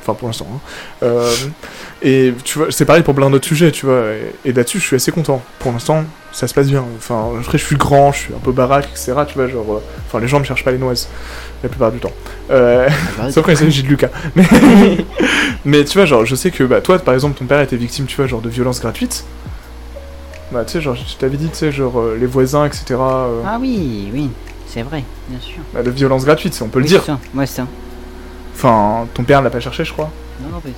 Enfin, 0.09 0.17
pour 0.17 0.27
l'instant. 0.27 0.47
hein. 0.53 0.59
Euh, 1.03 1.31
et 2.01 2.33
tu 2.43 2.59
vois, 2.59 2.67
c'est 2.71 2.85
pareil 2.85 3.03
pour 3.03 3.13
plein 3.15 3.29
d'autres 3.29 3.47
sujets, 3.47 3.71
tu 3.71 3.85
vois. 3.85 4.03
Et, 4.45 4.49
et 4.49 4.53
là-dessus, 4.53 4.79
je 4.79 4.85
suis 4.85 4.95
assez 4.95 5.11
content. 5.11 5.41
Pour 5.59 5.71
l'instant, 5.71 6.03
ça 6.31 6.47
se 6.47 6.53
passe 6.53 6.67
bien. 6.67 6.83
Enfin, 6.97 7.31
après, 7.39 7.57
je 7.57 7.65
suis 7.65 7.75
grand, 7.75 8.11
je 8.11 8.19
suis 8.19 8.33
un 8.33 8.39
peu 8.39 8.51
baraque, 8.51 8.87
etc. 8.91 9.13
Tu 9.27 9.35
vois, 9.35 9.47
genre. 9.47 9.65
euh, 9.75 9.79
Enfin, 10.07 10.19
les 10.19 10.27
gens 10.27 10.39
me 10.39 10.45
cherchent 10.45 10.63
pas 10.63 10.71
les 10.71 10.77
noises. 10.77 11.07
La 11.61 11.69
plupart 11.69 11.91
du 11.91 11.99
temps. 11.99 12.11
Euh, 12.51 12.87
sauf 13.31 13.45
quand 13.45 13.51
il 13.51 13.57
s'agit 13.57 13.83
de 13.83 13.87
Lucas. 13.89 14.09
Mais, 14.35 14.45
mais 15.65 15.83
tu 15.83 15.97
vois, 15.97 16.05
genre, 16.05 16.25
je 16.25 16.35
sais 16.35 16.51
que, 16.51 16.63
bah, 16.63 16.79
toi, 16.81 16.97
par 16.99 17.13
exemple, 17.13 17.37
ton 17.37 17.45
père 17.45 17.59
était 17.59 17.75
victime, 17.75 18.05
tu 18.05 18.15
vois, 18.15 18.27
genre, 18.27 18.41
de 18.41 18.49
violences 18.49 18.79
gratuites. 18.79 19.25
Bah, 20.51 20.63
tu 20.65 20.73
sais, 20.73 20.81
genre, 20.81 20.95
je 20.95 21.15
t'avais 21.17 21.37
dit, 21.37 21.49
tu 21.49 21.55
sais, 21.57 21.71
genre, 21.71 22.01
les 22.19 22.25
voisins, 22.25 22.65
etc. 22.65 22.95
Ah 22.99 23.57
oui, 23.59 24.09
oui, 24.13 24.29
c'est 24.67 24.81
vrai, 24.83 25.03
bien 25.27 25.39
sûr. 25.39 25.57
bah, 25.73 25.83
de 25.83 25.91
violences 25.91 26.25
gratuites, 26.25 26.57
on 26.63 26.69
peut 26.69 26.79
le 26.79 26.85
dire. 26.85 27.03
Ouais, 27.35 27.45
c'est 27.45 27.57
ça. 27.57 27.67
Enfin, 28.61 29.07
ton 29.13 29.23
père 29.23 29.41
l'a 29.41 29.49
pas 29.49 29.61
cherché, 29.61 29.85
je 29.85 29.93
crois. 29.93 30.11
Non, 30.41 30.49
non, 30.51 30.59
pas 30.59 30.67
du 30.67 30.75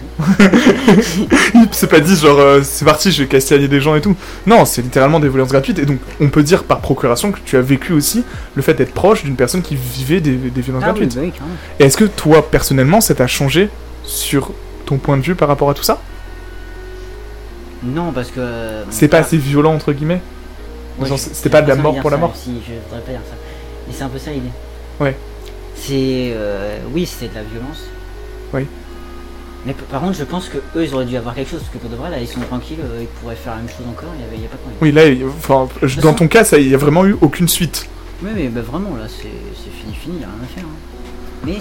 tout. 1.27 1.27
c'est 1.71 1.88
pas 1.89 1.99
dit 1.99 2.15
genre 2.15 2.38
euh, 2.39 2.61
c'est 2.63 2.86
parti, 2.86 3.11
je 3.11 3.23
vais 3.23 3.27
castagner 3.27 3.67
des 3.67 3.82
gens 3.82 3.95
et 3.95 4.01
tout. 4.01 4.15
Non, 4.45 4.65
c'est 4.65 4.84
littéralement 4.84 5.19
des 5.19 5.29
violences 5.29 5.49
gratuites 5.49 5.79
et 5.79 5.86
donc 5.86 5.97
on 6.19 6.29
peut 6.29 6.43
dire 6.43 6.63
par 6.63 6.79
procuration 6.79 7.32
que 7.32 7.39
tu 7.43 7.57
as 7.57 7.61
vécu 7.61 7.93
aussi 7.93 8.23
le 8.55 8.61
fait 8.61 8.75
d'être 8.75 8.93
proche 8.93 9.23
d'une 9.23 9.36
personne 9.36 9.61
qui 9.63 9.75
vivait 9.75 10.19
des, 10.21 10.36
des 10.36 10.61
violences 10.61 10.84
Ah 10.86 10.93
oui, 10.93 10.99
gratuites. 11.07 11.15
bah 11.15 11.21
oui. 11.23 11.34
Et 11.79 11.86
est-ce 11.86 11.97
que 11.97 12.05
toi 12.05 12.49
personnellement 12.51 13.01
ça 13.01 13.13
t'a 13.15 13.27
changé 13.27 13.69
sur 14.03 14.51
ton 14.86 14.97
point 14.97 15.17
de 15.17 15.23
vue 15.23 15.36
par 15.36 15.47
rapport 15.47 15.69
à 15.69 15.73
tout 15.73 15.84
ça? 15.84 15.99
Non, 17.84 18.11
parce 18.11 18.29
que. 18.29 18.39
euh, 18.39 18.84
C'est 18.91 19.07
pas 19.07 19.19
assez 19.19 19.38
violent 19.38 19.73
entre 19.73 19.91
guillemets? 19.93 20.21
Ouais, 20.99 21.09
c'était 21.17 21.49
pas 21.49 21.61
de 21.63 21.67
la 21.67 21.75
mort 21.75 21.99
pour 21.99 22.09
la 22.11 22.17
mort? 22.17 22.34
Si, 22.36 22.51
je 22.67 22.73
voudrais 22.89 23.01
pas 23.05 23.11
dire 23.11 23.21
ça. 23.27 23.36
Mais 23.88 23.93
c'est 23.95 24.03
un 24.03 24.09
peu 24.09 24.19
ça 24.19 24.29
l'idée. 24.32 24.49
Ouais. 24.99 25.15
C'est. 25.82 26.32
euh, 26.36 26.77
oui, 26.93 27.05
c'est 27.05 27.27
de 27.29 27.36
la 27.36 27.43
violence. 27.43 27.84
Oui. 28.53 28.65
Mais 29.65 29.73
par 29.91 30.01
contre, 30.01 30.17
je 30.17 30.23
pense 30.23 30.49
que 30.49 30.57
eux, 30.75 30.84
ils 30.86 30.93
auraient 30.93 31.05
dû 31.05 31.15
avoir 31.17 31.36
quelque 31.36 31.51
chose, 31.51 31.59
parce 31.59 31.71
que 31.71 31.77
pour 31.77 31.89
de 31.89 31.95
vrai, 31.95 32.09
là, 32.09 32.19
ils 32.19 32.27
sont 32.27 32.39
tranquilles, 32.41 32.79
euh, 32.84 32.99
ils 33.01 33.07
pourraient 33.07 33.36
faire 33.36 33.53
la 33.53 33.59
même 33.59 33.69
chose 33.69 33.86
encore, 33.89 34.09
il 34.17 34.23
a 34.23 34.47
pas 34.47 34.55
de 34.55 34.61
problème. 34.61 34.77
Oui, 34.82 34.91
là, 34.91 35.07
il- 35.07 35.25
enfin, 35.25 35.67
je- 35.84 35.99
dans 36.01 36.13
ton 36.13 36.27
cas, 36.27 36.43
ça, 36.43 36.57
il 36.57 36.67
y 36.67 36.73
a 36.73 36.77
vraiment 36.77 37.05
eu 37.05 37.15
aucune 37.21 37.47
suite. 37.47 37.88
Oui, 38.23 38.29
mais 38.36 38.47
bah, 38.47 38.61
vraiment, 38.61 38.95
là, 38.95 39.05
c'est 39.07 39.23
fini, 39.27 39.93
fini, 39.93 40.15
il 40.17 40.21
y 40.21 40.23
a 40.23 40.27
rien 40.27 40.43
à 40.43 40.47
faire. 40.47 40.63
hein. 40.65 41.45
Mais 41.45 41.57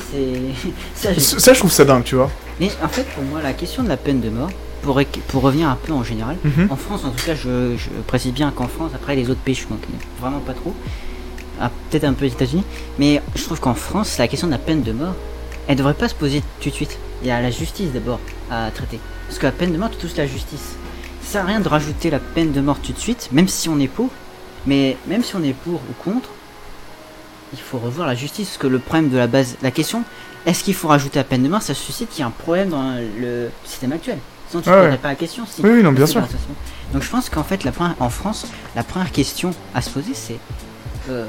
c'est. 0.95 1.11
ça, 1.39 1.53
je 1.55 1.59
trouve 1.59 1.73
ça 1.73 1.85
dingue, 1.85 2.05
tu 2.05 2.15
vois. 2.15 2.31
Mais 2.59 2.71
en 2.83 2.89
fait, 2.89 3.05
pour 3.15 3.25
moi, 3.25 3.41
la 3.43 3.53
question 3.55 3.83
de 3.83 3.89
la 3.89 3.97
peine 3.97 4.21
de 4.21 4.29
mort, 4.31 4.51
pour, 4.83 4.99
pour 5.29 5.43
revenir 5.43 5.69
un 5.69 5.77
peu 5.83 5.93
en 5.93 6.05
général, 6.05 6.37
Mhm. 6.45 6.69
en 6.71 6.77
France, 6.77 7.05
en 7.05 7.11
tout 7.11 7.25
cas, 7.25 7.35
je, 7.35 7.77
je 7.77 7.89
précise 8.07 8.33
bien 8.33 8.51
qu'en 8.51 8.69
France, 8.69 8.93
après 8.95 9.15
les 9.17 9.29
autres 9.31 9.41
pays, 9.41 9.55
je 9.55 9.67
connais 9.67 9.81
vraiment 10.21 10.41
pas 10.41 10.53
trop. 10.55 10.75
Ah, 11.61 11.71
Peut-être 11.91 12.05
un 12.05 12.13
peu 12.15 12.25
les 12.25 12.33
États-Unis, 12.33 12.65
mais 12.99 13.21
je 13.35 13.43
trouve 13.45 13.61
qu'en 13.61 13.75
France, 13.75 14.17
la 14.19 14.29
question 14.29 14.47
de 14.47 14.53
la 14.53 14.59
peine 14.59 14.83
de 14.83 14.93
mort, 14.93 15.15
elle 15.69 15.77
devrait 15.77 15.95
pas 15.95 16.09
se 16.09 16.15
poser 16.15 16.43
tout 16.61 16.71
de 16.71 16.75
suite. 16.75 16.99
Il 17.23 17.29
y 17.29 17.31
a 17.31 17.41
la 17.41 17.51
justice 17.51 17.93
d'abord 17.93 18.19
à 18.51 18.71
traiter. 18.71 18.99
Parce 19.27 19.39
que 19.39 19.47
la 19.47 19.53
peine 19.53 19.73
de 19.73 19.79
mort, 19.79 19.91
tu 19.91 19.97
touches 19.99 20.17
la 20.17 20.27
justice. 20.27 20.75
Ça 21.23 21.33
sert 21.33 21.43
à 21.43 21.47
rien 21.47 21.61
de 21.61 21.69
rajouter 21.69 22.11
la 22.11 22.19
peine 22.19 22.53
de 22.53 22.61
mort 22.61 22.79
tout 22.83 22.93
de 22.93 22.99
suite, 22.99 23.29
même 23.31 23.47
si 23.49 23.69
on 23.69 23.79
est 23.79 23.89
pour. 23.89 24.09
Mais 24.67 24.97
même 25.07 25.23
si 25.23 25.37
on 25.37 25.43
est 25.43 25.53
pour 25.53 25.75
ou 25.75 26.03
contre, 26.05 26.29
il 27.53 27.59
faut 27.59 27.79
revoir 27.79 28.07
la 28.07 28.15
justice. 28.15 28.49
Parce 28.49 28.59
que 28.59 28.67
le 28.67 28.79
problème 28.79 29.11
de 29.11 29.19
la 29.19 29.27
base, 29.27 29.57
la 29.63 29.71
question, 29.71 30.03
est-ce 30.47 30.65
qu'il 30.65 30.75
faut 30.75 30.89
rajouter 30.89 31.19
la 31.19 31.25
peine 31.25 31.43
de 31.43 31.49
mort? 31.49 31.63
Ça 31.63 31.75
suscite 31.75 32.09
qu'il 32.11 32.21
y 32.21 32.23
a 32.23 32.27
un 32.27 32.31
problème 32.31 32.71
dans 32.71 32.95
le 33.21 33.51
système 33.65 33.93
actuel. 33.93 34.19
Sinon, 34.49 34.63
tu 34.63 34.69
ne 34.71 34.75
poserais 34.75 34.91
ouais. 34.93 34.97
pas 34.99 35.09
la 35.09 35.15
question. 35.15 35.45
Si 35.47 35.61
Oui, 35.63 35.71
oui, 35.75 35.83
non, 35.83 35.93
bien 35.93 36.07
sûr. 36.07 36.23
Donc 36.93 37.03
je 37.03 37.09
pense 37.11 37.29
qu'en 37.31 37.45
fait, 37.45 37.63
la 37.65 37.71
première- 37.73 37.95
en 38.01 38.11
France, 38.11 38.47
la 38.75 38.83
première 38.83 39.13
question 39.13 39.51
à 39.75 39.83
se 39.83 39.91
poser, 39.91 40.13
c'est 40.15 40.39
euh, 41.11 41.27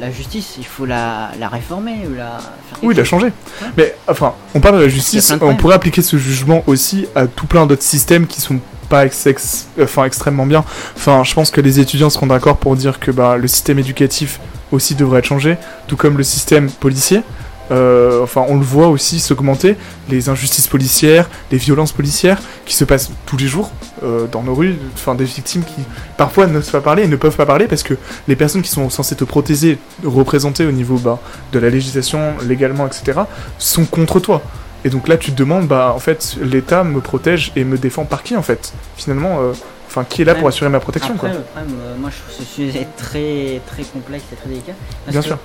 la 0.00 0.10
justice. 0.10 0.54
Il 0.58 0.64
faut 0.66 0.86
la, 0.86 1.30
la 1.38 1.48
réformer 1.48 2.06
ou 2.10 2.14
la. 2.14 2.38
Faire 2.38 2.78
Oui, 2.82 2.94
changé. 3.04 3.32
Mais 3.76 3.94
enfin, 4.08 4.34
on 4.54 4.60
parle 4.60 4.76
de 4.78 4.82
la 4.82 4.88
justice, 4.88 5.30
de 5.30 5.38
on 5.42 5.56
pourrait 5.56 5.74
appliquer 5.76 6.02
ce 6.02 6.16
jugement 6.16 6.62
aussi 6.66 7.06
à 7.14 7.26
tout 7.26 7.46
plein 7.46 7.66
d'autres 7.66 7.82
systèmes 7.82 8.26
qui 8.26 8.40
sont 8.40 8.58
pas 8.88 9.06
ex- 9.06 9.26
ex- 9.26 9.66
enfin, 9.80 10.04
extrêmement 10.04 10.46
bien. 10.46 10.64
Enfin, 10.96 11.22
je 11.24 11.32
pense 11.34 11.50
que 11.50 11.60
les 11.60 11.80
étudiants 11.80 12.10
seront 12.10 12.26
d'accord 12.26 12.56
pour 12.58 12.76
dire 12.76 13.00
que 13.00 13.10
bah, 13.10 13.36
le 13.36 13.48
système 13.48 13.78
éducatif 13.78 14.40
aussi 14.72 14.94
devrait 14.94 15.20
être 15.20 15.26
changé, 15.26 15.56
tout 15.86 15.96
comme 15.96 16.16
le 16.18 16.24
système 16.24 16.70
policier. 16.70 17.22
Euh, 17.70 18.22
enfin, 18.22 18.44
on 18.48 18.56
le 18.56 18.64
voit 18.64 18.88
aussi 18.88 19.20
s'augmenter, 19.20 19.76
les 20.08 20.28
injustices 20.28 20.66
policières, 20.66 21.30
les 21.50 21.58
violences 21.58 21.92
policières 21.92 22.38
qui 22.66 22.74
se 22.74 22.84
passent 22.84 23.10
tous 23.26 23.36
les 23.36 23.46
jours 23.46 23.70
euh, 24.02 24.26
dans 24.30 24.42
nos 24.42 24.54
rues, 24.54 24.76
enfin 24.94 25.14
des 25.14 25.24
victimes 25.24 25.62
qui 25.62 25.82
parfois 26.18 26.46
n'osent 26.46 26.70
pas 26.70 26.80
parler 26.80 27.04
et 27.04 27.08
ne 27.08 27.16
peuvent 27.16 27.36
pas 27.36 27.46
parler 27.46 27.66
parce 27.66 27.82
que 27.82 27.94
les 28.28 28.36
personnes 28.36 28.62
qui 28.62 28.70
sont 28.70 28.90
censées 28.90 29.16
te 29.16 29.24
protéger, 29.24 29.78
représenter 30.04 30.66
au 30.66 30.72
niveau 30.72 30.98
bah, 30.98 31.18
de 31.52 31.58
la 31.58 31.70
législation 31.70 32.34
légalement, 32.46 32.86
etc., 32.86 33.20
sont 33.58 33.86
contre 33.86 34.20
toi. 34.20 34.42
Et 34.84 34.90
donc 34.90 35.08
là, 35.08 35.16
tu 35.16 35.32
te 35.32 35.36
demandes, 35.36 35.66
bah 35.66 35.92
en 35.96 35.98
fait, 35.98 36.36
l'État 36.42 36.84
me 36.84 37.00
protège 37.00 37.52
et 37.56 37.64
me 37.64 37.78
défend 37.78 38.04
par 38.04 38.22
qui 38.22 38.36
en 38.36 38.42
fait? 38.42 38.74
Finalement, 38.96 39.40
euh, 39.40 39.52
enfin, 39.86 40.04
qui 40.04 40.20
est 40.20 40.24
là 40.26 40.34
pour 40.34 40.46
assurer 40.46 40.68
ma 40.68 40.80
protection 40.80 41.14
Après, 41.14 41.30
quoi 41.30 41.38
le 41.38 41.44
problème, 41.44 41.78
euh, 41.80 41.96
moi 41.98 42.10
je 42.10 42.20
trouve 42.20 42.46
ce 42.46 42.54
sujet 42.54 42.86
très 42.98 43.62
très 43.66 43.82
complexe 43.84 44.24
et 44.32 44.36
très 44.36 44.48
délicat. 44.50 44.74
Parce 45.04 45.12
Bien 45.12 45.20
que 45.22 45.26
sûr. 45.26 45.38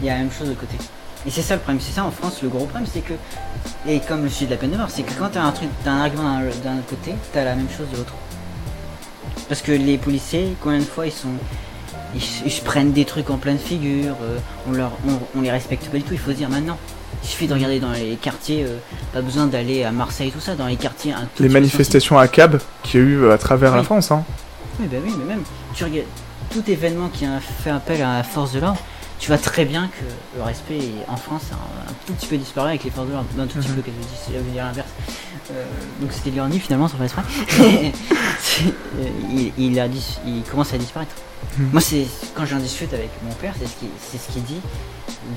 Il 0.00 0.06
y 0.06 0.10
a 0.10 0.14
la 0.14 0.20
même 0.20 0.30
chose 0.32 0.48
de 0.48 0.54
côté. 0.54 0.76
Et 1.26 1.30
c'est 1.30 1.42
ça 1.42 1.54
le 1.54 1.60
problème, 1.60 1.80
c'est 1.84 1.92
ça 1.92 2.04
en 2.04 2.10
France, 2.10 2.40
le 2.42 2.48
gros 2.48 2.66
problème, 2.66 2.86
c'est 2.92 3.00
que, 3.00 3.14
et 3.88 3.98
comme 4.00 4.22
le 4.22 4.28
sujet 4.28 4.46
de 4.46 4.50
la 4.52 4.56
peine 4.58 4.70
de 4.70 4.76
mort, 4.76 4.90
c'est 4.90 5.02
que 5.02 5.12
quand 5.18 5.28
t'as 5.32 5.42
un 5.42 5.50
truc, 5.52 5.68
t'as 5.84 5.90
un 5.90 6.00
argument 6.02 6.38
d'un 6.62 6.76
côté, 6.88 7.14
t'as 7.32 7.44
la 7.44 7.54
même 7.56 7.66
chose 7.76 7.88
de 7.92 7.96
l'autre. 7.96 8.14
Parce 9.48 9.60
que 9.62 9.72
les 9.72 9.98
policiers, 9.98 10.56
combien 10.62 10.78
de 10.78 10.84
fois 10.84 11.06
ils 11.06 11.12
sont, 11.12 11.28
ils, 12.14 12.20
se- 12.22 12.44
ils 12.44 12.50
se 12.50 12.62
prennent 12.62 12.92
des 12.92 13.04
trucs 13.04 13.30
en 13.30 13.38
pleine 13.38 13.58
figure, 13.58 14.14
euh, 14.22 14.38
on 14.68 14.72
leur, 14.72 14.92
on, 15.08 15.18
on 15.38 15.40
les 15.42 15.50
respecte 15.50 15.86
pas 15.88 15.96
du 15.98 16.02
tout. 16.04 16.12
Il 16.14 16.18
faut 16.18 16.30
se 16.30 16.36
dire 16.36 16.48
maintenant, 16.48 16.78
il 17.22 17.28
suffit 17.28 17.46
de 17.48 17.54
regarder 17.54 17.80
dans 17.80 17.92
les 17.92 18.16
quartiers, 18.16 18.64
euh, 18.64 18.76
pas 19.12 19.20
besoin 19.20 19.46
d'aller 19.46 19.82
à 19.84 19.90
Marseille 19.92 20.30
tout 20.30 20.40
ça, 20.40 20.54
dans 20.54 20.66
les 20.66 20.76
quartiers. 20.76 21.12
Un 21.12 21.28
tout 21.34 21.42
Les 21.42 21.48
manifestations 21.48 22.18
à 22.18 22.28
cab 22.28 22.60
qu'il 22.84 23.00
y 23.00 23.02
a 23.02 23.06
eu 23.06 23.16
euh, 23.22 23.32
à 23.34 23.38
travers 23.38 23.74
la. 23.76 23.82
France. 23.82 24.10
Hein. 24.12 24.24
oui, 24.80 24.86
bah 24.90 24.98
oui, 25.04 25.12
mais 25.18 25.24
même, 25.24 25.42
tu 25.74 25.82
regardes 25.84 26.06
tout 26.50 26.62
événement 26.70 27.08
qui 27.08 27.24
a 27.26 27.40
fait 27.40 27.70
appel 27.70 28.00
à 28.02 28.18
la 28.18 28.22
force 28.22 28.52
de 28.52 28.60
l'ordre, 28.60 28.78
tu 29.18 29.28
vois 29.28 29.38
très 29.38 29.64
bien 29.64 29.88
que 29.88 30.04
le 30.36 30.42
respect 30.42 30.80
en 31.08 31.16
France 31.16 31.42
a 31.52 31.54
un, 31.54 31.90
un 31.90 31.94
tout 32.06 32.12
petit 32.12 32.26
peu 32.26 32.36
disparu 32.36 32.68
avec 32.68 32.84
les 32.84 32.90
forces 32.90 33.06
de 33.08 33.12
l'ordre. 33.12 33.28
Un 33.38 33.46
tout 33.46 33.58
petit 33.58 33.68
Mhm. 33.68 33.74
peu, 33.76 33.82
qu'est-ce 33.82 33.96
que 33.96 34.32
je 34.32 34.32
j'allais 34.38 34.50
dire 34.50 34.64
l'inverse. 34.64 34.88
Euh, 35.52 35.64
donc 36.00 36.12
c'était 36.12 36.30
l'ironie 36.30 36.58
finalement, 36.60 36.88
sans 36.88 36.96
faire 36.96 37.04
exprès. 37.06 37.92
Il, 39.32 39.52
il, 39.58 39.80
a 39.80 39.88
dis- 39.88 40.18
il 40.26 40.42
commence 40.42 40.72
à 40.72 40.78
disparaître. 40.78 41.14
Mhm. 41.58 41.70
Moi, 41.72 41.80
c'est 41.80 42.06
quand 42.34 42.46
j'en 42.46 42.58
discute 42.58 42.92
avec 42.94 43.10
mon 43.22 43.32
père, 43.34 43.54
c'est 43.58 43.66
ce 43.66 43.76
qu'il 43.76 43.88
c'est 44.00 44.18
ce 44.18 44.32
qu'il 44.32 44.42
dit. 44.44 44.60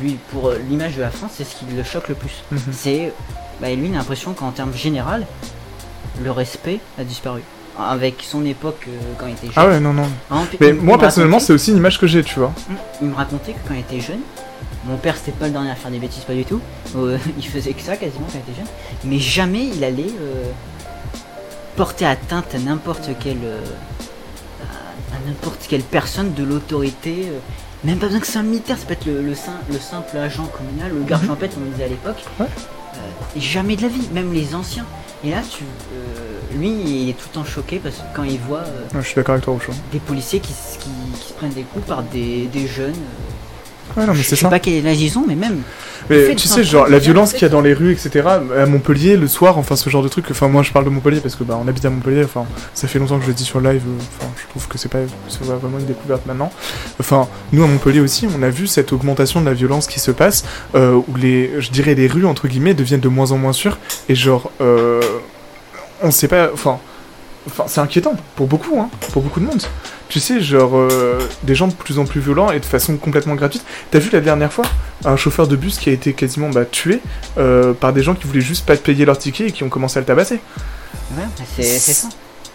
Lui, 0.02 0.18
pour 0.32 0.50
euh, 0.50 0.58
l'image 0.70 0.96
de 0.96 1.02
la 1.02 1.10
France, 1.12 1.32
c'est 1.36 1.44
ce 1.44 1.56
qui 1.56 1.66
le 1.76 1.84
choque 1.84 2.08
le 2.10 2.16
plus. 2.16 2.44
Mhm. 2.52 2.60
C'est, 2.72 3.14
bah, 3.62 3.70
lui, 3.74 3.88
il 3.88 3.94
a 3.94 3.98
l'impression 3.98 4.34
qu'en 4.34 4.52
termes 4.52 4.74
général, 4.74 5.26
le 6.22 6.32
respect 6.32 6.80
a 6.98 7.04
disparu. 7.04 7.42
Avec 7.80 8.22
son 8.22 8.46
époque, 8.46 8.86
euh, 8.88 8.92
quand 9.18 9.28
il 9.28 9.34
était 9.34 9.46
jeune. 9.48 9.54
Ah 9.56 9.68
ouais, 9.68 9.80
non, 9.80 9.94
non. 9.94 10.04
Exemple, 10.32 10.58
Mais 10.60 10.74
moi 10.74 10.96
me 10.98 11.02
personnellement, 11.02 11.40
c'est 11.40 11.54
aussi 11.54 11.72
une 11.72 11.78
image 11.78 11.98
que 12.00 12.08
j'ai, 12.08 12.24
tu 12.24 12.40
vois. 12.40 12.52
il 13.02 13.08
me 13.08 13.16
racontait 13.16 13.54
que 13.54 13.60
quand 13.68 13.74
il 13.74 13.80
était 13.80 14.02
jeune, 14.02 14.20
mon 14.86 14.98
père 14.98 15.16
c'était 15.16 15.32
pas 15.32 15.46
le 15.48 15.52
dernier 15.54 15.72
à 15.72 15.76
faire 15.76 15.90
des 15.92 16.00
bêtises, 16.00 16.24
pas 16.24 16.34
du 16.34 16.44
tout. 16.46 16.60
Euh, 16.98 17.18
il 17.38 17.48
faisait 17.48 17.72
que 17.74 17.82
ça 17.82 17.96
quasiment 17.96 18.26
quand 18.32 18.38
il 18.46 18.52
était 18.52 18.60
jeune. 18.60 18.70
Mais 19.06 19.18
jamais 19.20 19.68
il 19.68 19.84
allait 19.84 20.04
euh, 20.22 20.44
porter 21.78 22.06
atteinte 22.06 22.54
à 22.54 22.60
n'importe 22.60 23.10
quelle, 23.20 23.38
à, 24.62 25.28
n'importe 25.28 25.66
quelle 25.70 25.84
personne 25.84 26.34
de 26.34 26.44
l'autorité. 26.44 27.28
même 27.86 27.98
pas 27.98 28.08
besoin 28.08 28.20
que 28.20 28.26
ce 28.26 28.34
soit 28.34 28.42
un 28.42 28.46
militaire, 28.46 28.78
ça 28.78 28.86
peut 28.86 28.94
être 28.94 29.06
le, 29.06 29.22
le, 29.22 29.36
sim- 29.36 29.52
le 29.72 29.78
simple 29.80 30.18
agent 30.18 30.46
communal, 30.48 30.92
le 30.94 31.04
garde 31.04 31.26
champêtre, 31.26 31.56
on 31.66 31.70
disait 31.72 31.86
à 31.86 31.88
l'époque. 31.88 32.24
Ouais. 32.40 32.48
Jamais 33.38 33.76
de 33.78 33.84
la 33.84 33.88
vie, 33.88 34.10
même 34.14 34.34
les 34.34 34.54
anciens. 34.56 34.86
Et 35.24 35.30
là, 35.32 35.38
tu, 35.50 35.64
lui, 36.58 36.70
il 36.70 37.10
est 37.10 37.14
tout 37.14 37.28
le 37.34 37.40
temps 37.42 37.46
choqué 37.46 37.80
parce 37.84 37.96
que 37.98 38.02
quand 38.16 38.24
il 38.24 38.40
voit 38.40 38.60
euh, 38.60 38.96
Ouais, 38.96 39.02
je 39.02 39.08
suis 39.08 39.16
d'accord 39.16 39.34
avec 39.34 39.46
toi, 39.46 39.54
Rocho. 39.54 39.72
des 39.92 40.00
policiers 40.00 40.40
qui, 40.40 40.54
qui, 40.54 40.90
qui 41.20 41.28
se 41.30 41.34
prennent 41.34 41.54
des 41.54 41.64
coups 41.64 41.86
par 41.86 42.04
des, 42.04 42.48
des 42.52 42.68
jeunes. 42.68 42.92
euh, 42.94 44.00
Ouais, 44.00 44.06
non, 44.06 44.14
mais 44.14 44.20
je 44.20 44.24
sais 44.30 44.36
ça. 44.36 44.50
pas 44.50 44.60
quel 44.60 44.86
âge 44.86 45.02
ils 45.02 45.18
ont, 45.18 45.26
mais 45.28 45.34
même. 45.36 45.62
Mais 46.12 46.36
tu 46.36 46.48
sais, 46.48 46.64
genre, 46.64 46.88
la 46.88 47.00
violence 47.00 47.34
qu'il 47.34 47.42
y 47.42 47.46
a 47.46 47.50
dans 47.50 47.62
les 47.62 47.74
rues, 47.74 47.92
etc., 47.92 48.22
à 48.28 48.66
Montpellier, 48.68 49.18
le 49.18 49.28
soir, 49.28 49.58
enfin, 49.58 49.76
ce 49.76 49.90
genre 49.90 50.04
de 50.04 50.08
truc, 50.08 50.26
enfin, 50.30 50.48
moi, 50.48 50.62
je 50.62 50.72
parle 50.72 50.86
de 50.86 50.92
Montpellier 50.92 51.20
parce 51.22 51.36
que, 51.36 51.44
bah, 51.44 51.60
on 51.60 51.68
habite 51.68 51.84
à 51.86 51.90
Montpellier, 51.90 52.24
enfin, 52.24 52.46
ça 52.76 52.88
fait 52.88 53.00
longtemps 53.00 53.18
que 53.18 53.24
je 53.24 53.30
le 53.30 53.34
dis 53.34 53.44
sur 53.44 53.60
live, 53.60 53.82
euh, 53.88 54.02
enfin, 54.20 54.32
je 54.38 54.48
trouve 54.48 54.68
que 54.68 54.78
c'est 54.78 54.90
pas, 54.90 55.00
c'est 55.28 55.40
pas 55.40 55.56
vraiment 55.56 55.80
une 55.80 55.86
découverte 55.88 56.24
maintenant. 56.28 56.52
Enfin, 57.00 57.28
nous, 57.52 57.64
à 57.64 57.68
Montpellier 57.68 58.00
aussi, 58.00 58.28
on 58.36 58.44
a 58.44 58.50
vu 58.50 58.68
cette 58.68 58.94
augmentation 58.94 59.42
de 59.42 59.46
la 59.48 59.54
violence 59.54 59.88
qui 59.88 60.00
se 60.00 60.12
passe, 60.12 60.46
euh, 60.76 60.94
où 61.08 61.16
les, 61.16 61.60
je 61.60 61.72
dirais, 61.72 61.96
les 61.96 62.08
rues, 62.08 62.26
entre 62.26 62.48
guillemets, 62.48 62.76
deviennent 62.76 63.00
de 63.02 63.10
moins 63.10 63.32
en 63.32 63.38
moins 63.40 63.54
sûres, 63.54 63.80
et 64.08 64.14
genre, 64.14 64.52
euh, 64.62 65.02
on 66.02 66.12
sait 66.12 66.28
pas, 66.28 66.50
enfin, 66.54 66.80
enfin, 67.48 67.66
c'est 67.68 67.82
inquiétant, 67.82 68.16
pour 68.36 68.48
beaucoup, 68.48 68.80
hein, 68.80 68.90
pour 69.12 69.22
beaucoup 69.22 69.40
de 69.40 69.46
monde. 69.46 69.62
Tu 70.08 70.20
sais, 70.20 70.42
genre, 70.42 70.72
euh, 70.76 71.20
des 71.44 71.54
gens 71.54 71.68
de 71.68 71.74
plus 71.74 72.00
en 72.00 72.06
plus 72.06 72.20
violents 72.20 72.50
et 72.52 72.60
de 72.60 72.66
façon 72.66 72.98
complètement 72.98 73.36
gratuite. 73.36 73.64
T'as 73.92 74.00
vu 74.00 74.10
la 74.12 74.22
dernière 74.22 74.52
fois 74.52 74.66
un 75.06 75.16
chauffeur 75.16 75.48
de 75.48 75.56
bus 75.56 75.78
qui 75.78 75.90
a 75.90 75.94
été 75.94 76.14
quasiment 76.14 76.50
bah, 76.50 76.66
tué 76.66 77.00
euh, 77.38 77.74
par 77.74 77.94
des 77.94 78.02
gens 78.02 78.16
qui 78.16 78.26
voulaient 78.26 78.42
juste 78.42 78.66
pas 78.66 78.76
payer 78.76 79.06
leur 79.06 79.18
ticket 79.20 79.48
et 79.48 79.52
qui 79.52 79.64
ont 79.64 79.70
commencé 79.70 79.98
à 79.98 80.02
le 80.02 80.06
tabasser. 80.08 80.40
Ouais, 81.16 81.24
c'est 81.56 81.64
c'est 81.64 81.94
ça. 81.94 82.08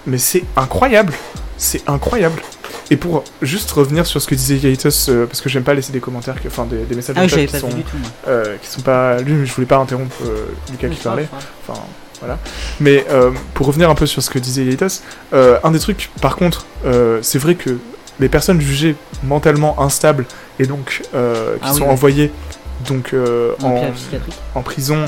Mais 0.06 0.18
c'est 0.18 0.42
incroyable, 0.56 1.12
c'est 1.56 1.88
incroyable. 1.88 2.42
Et 2.90 2.96
pour 2.96 3.22
juste 3.40 3.70
revenir 3.70 4.04
sur 4.04 4.20
ce 4.20 4.26
que 4.26 4.34
disait 4.34 4.56
Yaitos, 4.56 5.08
euh, 5.08 5.26
parce 5.26 5.40
que 5.40 5.48
j'aime 5.48 5.62
pas 5.62 5.72
laisser 5.74 5.92
des 5.92 6.00
commentaires, 6.00 6.40
que- 6.42 6.48
enfin 6.48 6.66
des, 6.66 6.78
des 6.84 6.94
messages 6.96 7.16
Ah 7.18 7.22
oui, 7.22 7.46
qui 7.46 7.58
sont, 7.58 7.68
tout, 7.70 7.96
euh, 8.28 8.56
qui 8.60 8.68
sont 8.68 8.82
pas 8.82 9.18
lus, 9.20 9.32
mais 9.34 9.46
je 9.46 9.54
voulais 9.54 9.66
pas 9.66 9.76
interrompre 9.78 10.16
euh, 10.26 10.46
Lucas 10.72 10.88
Oui, 10.88 10.96
qui 10.96 11.02
parlait. 11.02 11.28
Enfin, 11.66 11.80
voilà. 12.20 12.38
Mais 12.80 13.04
euh, 13.10 13.30
pour 13.54 13.66
revenir 13.66 13.90
un 13.90 13.94
peu 13.94 14.06
sur 14.06 14.22
ce 14.22 14.30
que 14.30 14.38
disait 14.38 14.64
Yaitos, 14.64 15.02
euh, 15.32 15.58
un 15.64 15.70
des 15.70 15.78
trucs, 15.78 16.10
par 16.20 16.36
contre, 16.36 16.66
euh, 16.84 17.18
c'est 17.22 17.38
vrai 17.38 17.54
que 17.54 17.78
les 18.20 18.28
personnes 18.28 18.60
jugées 18.60 18.96
mentalement 19.24 19.80
instables 19.82 20.24
et 20.58 20.66
donc 20.66 21.02
qui 21.02 21.08
Ah 21.12 21.72
sont 21.72 21.82
oui. 21.82 21.88
envoyées 21.88 22.32
donc 22.88 23.14
En 24.54 24.62
prison, 24.62 25.04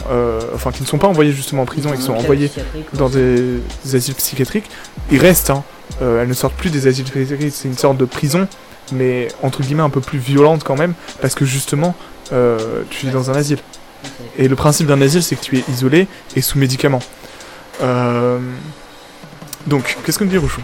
enfin 0.54 0.72
qui 0.72 0.82
ne 0.82 0.86
sont 0.86 0.98
pas 0.98 1.06
envoyées 1.06 1.32
justement 1.32 1.62
en 1.62 1.66
prison 1.66 1.92
et 1.92 1.96
qui 1.96 2.02
sont 2.02 2.14
envoyées 2.14 2.50
dans 2.94 3.08
des, 3.08 3.60
des 3.84 3.94
asiles 3.94 4.14
psychiatriques, 4.14 4.68
ils 5.10 5.20
restent. 5.20 5.50
Hein. 5.50 5.62
Elles 6.00 6.26
ne 6.28 6.34
sortent 6.34 6.54
plus 6.54 6.70
des 6.70 6.86
asiles 6.88 7.04
psychiatriques, 7.04 7.52
c'est 7.54 7.68
une 7.68 7.76
sorte 7.78 7.96
de 7.96 8.06
prison, 8.06 8.48
mais 8.92 9.28
entre 9.42 9.62
guillemets 9.62 9.82
un 9.82 9.90
peu 9.90 10.00
plus 10.00 10.18
violente 10.18 10.64
quand 10.64 10.76
même, 10.76 10.94
parce 11.20 11.34
que 11.34 11.44
justement, 11.44 11.94
tu 12.90 13.06
es 13.06 13.10
dans 13.10 13.30
un 13.30 13.34
asile. 13.34 13.58
Et 14.38 14.48
le 14.48 14.56
principe 14.56 14.86
d'un 14.86 15.00
asile, 15.00 15.22
c'est 15.22 15.36
que 15.36 15.44
tu 15.44 15.58
es 15.58 15.64
isolé 15.70 16.06
et 16.34 16.40
sous 16.42 16.58
médicaments. 16.58 17.02
Euh, 17.82 18.38
Donc, 19.66 19.96
qu'est-ce 20.04 20.18
que 20.18 20.24
me 20.24 20.30
dit 20.30 20.38
Rouchou? 20.38 20.60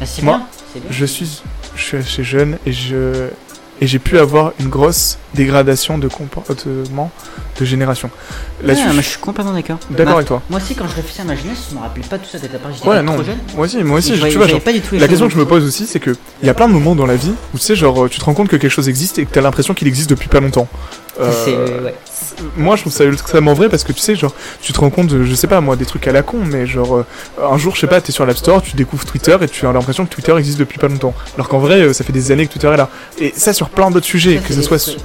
Ah, 0.00 0.04
Moi, 0.22 0.36
bien, 0.38 0.46
c'est 0.72 0.80
bien. 0.80 0.90
Je 0.90 1.04
suis, 1.06 1.42
je 1.74 1.82
suis 1.82 1.96
assez 1.96 2.24
jeune 2.24 2.58
et 2.66 2.72
je 2.72 3.28
et 3.80 3.86
j'ai 3.86 3.98
pu 3.98 4.18
avoir 4.18 4.52
une 4.58 4.68
grosse 4.68 5.18
dégradation 5.36 5.98
de 5.98 6.08
comportement 6.08 7.10
de 7.60 7.64
génération. 7.64 8.10
Ouais, 8.64 8.74
moi, 8.74 8.84
je 8.96 9.00
suis 9.02 9.18
complètement 9.18 9.52
d'accord. 9.52 9.78
d'accord 9.90 10.16
avec 10.16 10.26
toi. 10.26 10.42
Moi 10.50 10.60
aussi, 10.60 10.74
quand 10.74 10.86
je 10.88 10.94
réfléchis 10.96 11.20
à 11.20 11.24
ma 11.24 11.36
jeunesse, 11.36 11.68
je 11.70 11.76
me 11.76 11.80
rappelais 11.80 12.04
pas 12.04 12.18
tout 12.18 12.26
ça. 12.30 12.38
Peut-être 12.38 12.56
après, 12.56 12.72
j'étais 12.74 12.88
Ouais, 12.88 13.02
trop 13.04 13.22
jeune. 13.22 13.38
Moi 13.54 13.66
aussi, 13.66 13.84
moi 13.84 13.98
aussi, 13.98 14.16
je 14.16 14.26
tu 14.26 14.36
vois, 14.36 14.46
genre, 14.48 14.60
pas 14.60 14.72
du 14.72 14.80
tout 14.80 14.96
La 14.96 15.08
question 15.08 15.26
que 15.28 15.32
je 15.34 15.38
me 15.38 15.46
pose 15.46 15.64
aussi, 15.64 15.86
c'est 15.86 16.00
que 16.00 16.16
il 16.42 16.46
y 16.46 16.50
a 16.50 16.54
plein 16.54 16.68
de 16.68 16.72
moments 16.72 16.94
dans 16.96 17.06
la 17.06 17.16
vie 17.16 17.32
où 17.54 17.58
tu 17.58 17.64
sais, 17.64 17.76
genre, 17.76 18.08
tu 18.10 18.18
te 18.18 18.24
rends 18.24 18.34
compte 18.34 18.48
que 18.48 18.56
quelque 18.56 18.70
chose 18.70 18.88
existe 18.88 19.18
et 19.18 19.24
que 19.26 19.32
t'as 19.32 19.40
l'impression 19.40 19.74
qu'il 19.74 19.86
existe 19.88 20.10
depuis 20.10 20.28
pas 20.28 20.40
longtemps. 20.40 20.68
Euh, 21.18 21.84
ouais. 21.84 21.94
moi, 22.58 22.76
je 22.76 22.82
trouve 22.82 22.92
ça 22.92 23.04
extrêmement 23.06 23.54
vrai 23.54 23.70
parce 23.70 23.84
que 23.84 23.92
tu 23.92 24.00
sais, 24.00 24.14
genre, 24.16 24.34
tu 24.60 24.72
te 24.74 24.78
rends 24.80 24.90
compte, 24.90 25.06
de, 25.06 25.24
je 25.24 25.34
sais 25.34 25.46
pas, 25.46 25.62
moi, 25.62 25.74
des 25.76 25.86
trucs 25.86 26.06
à 26.08 26.12
la 26.12 26.22
con, 26.22 26.38
mais 26.44 26.66
genre, 26.66 26.96
euh, 26.96 27.06
un 27.50 27.56
jour, 27.56 27.74
je 27.74 27.80
sais 27.80 27.86
pas, 27.86 28.00
t'es 28.02 28.12
sur 28.12 28.26
l'App 28.26 28.36
Store, 28.36 28.60
tu 28.60 28.76
découvres 28.76 29.06
Twitter 29.06 29.34
et 29.40 29.48
tu 29.48 29.66
as 29.66 29.72
l'impression 29.72 30.04
que 30.04 30.10
Twitter 30.14 30.34
existe 30.36 30.58
depuis 30.58 30.78
pas 30.78 30.88
longtemps. 30.88 31.14
Alors 31.36 31.48
qu'en 31.48 31.58
vrai, 31.58 31.80
euh, 31.80 31.92
ça 31.94 32.04
fait 32.04 32.12
des 32.12 32.32
années 32.32 32.46
que 32.46 32.52
Twitter 32.52 32.68
est 32.68 32.76
là. 32.76 32.90
Et 33.18 33.32
ça 33.34 33.54
sur 33.54 33.70
plein 33.70 33.90
d'autres 33.90 34.04
sujets, 34.06 34.42
que 34.46 34.52
ce 34.52 34.60
soit. 34.60 34.78
sur- 34.78 35.00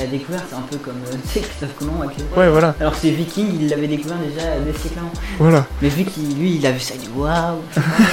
C'est 0.00 0.06
la 0.06 0.12
découverte, 0.12 0.44
c'est 0.48 0.56
un 0.56 0.60
peu 0.62 0.76
comme 0.78 0.94
euh, 1.06 1.16
tu 1.22 1.28
sais, 1.28 1.40
Christophe 1.40 1.76
Colomb. 1.78 2.00
avec 2.00 2.16
Ouais, 2.34 2.48
voilà, 2.48 2.74
Alors 2.80 2.92
que 2.92 2.98
c'est 3.02 3.10
Viking, 3.10 3.48
il 3.60 3.68
l'avait 3.68 3.86
découvert 3.86 4.16
déjà 4.16 4.58
des 4.60 4.72
siècles 4.78 4.98
avant. 4.98 5.12
voilà, 5.38 5.66
Mais 5.82 5.90
vu 5.90 6.04
qu'il 6.04 6.38
lui, 6.38 6.56
il 6.56 6.66
a 6.66 6.72
vu 6.72 6.80
ça, 6.80 6.94
il 6.94 7.00
dit 7.02 7.10
waouh. 7.14 7.58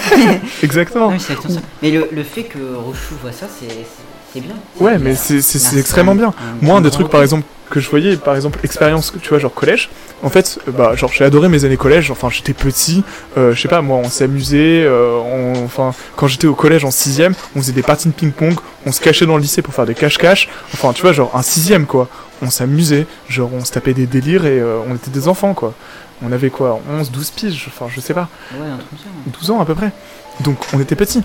exactement. 0.64 1.18
Ça. 1.18 1.34
Mais 1.82 1.92
le, 1.92 2.10
le 2.12 2.24
fait 2.24 2.44
que 2.44 2.76
Rochou 2.76 3.16
voit 3.22 3.32
ça, 3.32 3.46
c'est 3.48 3.68
c'est- 4.42 4.48
bien. 4.48 4.56
Ouais, 4.80 4.98
mais 4.98 5.16
c'est 5.16 5.78
extrêmement 5.80 6.16
bien. 6.16 6.34
Moi, 6.62 6.78
un 6.78 6.82
des 6.82 6.92
trucs, 6.92 7.10
par 7.10 7.22
exemple, 7.22 7.44
que 7.70 7.82
je 7.82 7.90
voyais, 7.90 8.16
par 8.16 8.34
exemple, 8.36 8.60
expérience, 8.64 9.12
tu 9.22 9.28
vois, 9.28 9.40
genre 9.40 9.54
collège, 9.54 9.90
en 10.24 10.30
fait, 10.30 10.58
euh, 10.68 10.72
bah, 10.72 10.96
genre, 10.96 11.12
j'ai 11.12 11.26
adoré 11.26 11.50
mes 11.50 11.66
années 11.66 11.76
collège, 11.76 12.10
enfin, 12.12 12.30
j'étais 12.32 12.54
petit, 12.54 13.04
euh, 13.38 13.54
je 13.54 13.62
sais 13.62 13.68
pas, 13.68 13.82
moi, 13.82 13.98
on 13.98 14.08
s'amusait, 14.08 14.84
euh, 14.86 15.18
on- 15.18 15.66
enfin, 15.66 15.94
quand 16.16 16.28
j'étais 16.28 16.48
au 16.48 16.56
collège 16.56 16.86
en 16.86 16.92
sixième, 16.92 17.34
on 17.58 17.60
faisait 17.60 17.74
des 17.74 17.84
parties 17.84 18.08
de 18.08 18.14
ping-pong, 18.14 18.56
on 18.86 18.94
se 18.94 19.02
cachait 19.02 19.26
dans 19.26 19.36
le 19.36 19.42
lycée 19.42 19.62
pour 19.62 19.74
faire 19.74 19.86
des 19.86 19.96
cache-cache, 19.96 20.48
enfin, 20.74 20.94
tu 20.94 21.02
vois, 21.02 21.12
genre, 21.12 21.32
un 21.36 21.42
sixième, 21.42 21.86
quoi. 21.88 22.08
On 22.42 22.50
s'amusait, 22.50 23.06
genre, 23.28 23.50
on 23.54 23.66
se 23.66 23.72
tapait 23.74 23.94
des 23.94 24.06
délires 24.06 24.46
et 24.46 24.60
euh, 24.62 24.78
on 24.90 24.96
était 24.96 25.12
des 25.12 25.28
enfants, 25.28 25.54
quoi. 25.54 25.74
On 26.26 26.32
avait 26.32 26.50
quoi, 26.50 26.80
11, 26.90 27.12
12 27.12 27.32
piges, 27.32 27.66
enfin, 27.68 27.92
je 27.94 28.00
sais 28.00 28.14
pas. 28.14 28.30
Ouais, 28.54 28.66
un 28.66 28.78
truc 28.78 28.90
comme 28.92 29.00
ça. 29.00 29.06
ouais. 29.06 29.34
12 29.40 29.52
ans 29.52 29.60
à 29.60 29.66
peu 29.66 29.76
près. 29.76 29.92
Donc 30.40 30.58
on 30.74 30.80
était 30.80 30.96
petits. 30.96 31.22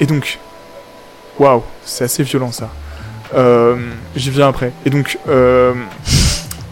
Et 0.00 0.06
donc, 0.06 0.38
waouh, 1.38 1.62
c'est 1.84 2.04
assez 2.04 2.22
violent 2.22 2.52
ça. 2.52 2.70
Euh, 3.34 3.76
J'y 4.14 4.30
viens 4.30 4.48
après. 4.48 4.72
Et 4.86 4.90
donc, 4.90 5.18
euh, 5.28 5.72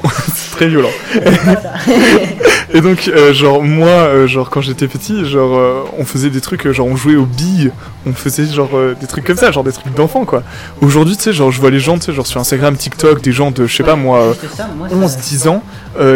c'est 0.35 0.51
très 0.57 0.69
violent. 0.69 0.91
et 2.75 2.81
donc, 2.81 3.09
euh, 3.09 3.33
genre 3.33 3.63
moi, 3.63 4.27
genre 4.27 4.49
quand 4.51 4.61
j'étais 4.61 4.87
petit, 4.89 5.25
genre 5.25 5.87
on 5.99 6.05
faisait 6.05 6.31
des 6.31 6.41
trucs, 6.41 6.71
genre 6.71 6.87
on 6.87 6.97
jouait 6.97 7.17
aux 7.17 7.27
billes, 7.27 7.73
on 8.07 8.13
faisait 8.13 8.47
genre 8.47 8.71
des 9.01 9.07
trucs 9.07 9.25
comme 9.25 9.37
ça, 9.37 9.51
genre 9.51 9.65
des 9.65 9.73
trucs 9.73 9.93
d'enfants 9.95 10.25
quoi. 10.25 10.43
Aujourd'hui, 10.81 11.17
tu 11.17 11.23
sais, 11.25 11.33
genre 11.33 11.51
je 11.51 11.61
vois 11.61 11.71
les 11.71 11.81
gens, 11.81 11.99
tu 11.99 12.05
sais, 12.07 12.13
genre 12.13 12.27
sur 12.27 12.41
Instagram, 12.41 12.77
TikTok, 12.77 13.23
des 13.23 13.33
gens 13.33 13.51
de, 13.51 13.67
je 13.67 13.75
sais 13.75 13.83
pas 13.83 13.97
moi. 13.97 14.21
euh, 14.21 14.35
Juste 14.41 14.55
ça, 14.57 14.69
moi, 14.77 14.89
ça- 14.89 14.95
11, 14.97 15.17
10 15.17 15.49
ans, 15.49 15.63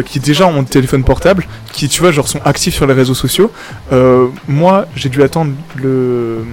qui 0.06 0.20
déjà 0.20 0.46
ont 0.46 0.60
un 0.60 0.64
téléphone 0.64 1.02
portable, 1.04 1.46
qui 1.72 1.88
tu 1.88 2.00
vois, 2.00 2.12
genre 2.12 2.28
sont 2.28 2.40
actifs 2.44 2.74
sur 2.74 2.86
les 2.86 2.94
réseaux 2.94 3.14
sociaux. 3.14 3.50
Moi, 4.48 4.86
j'ai 4.94 5.08
dû 5.08 5.22
attendre 5.22 5.52
le, 5.76 6.44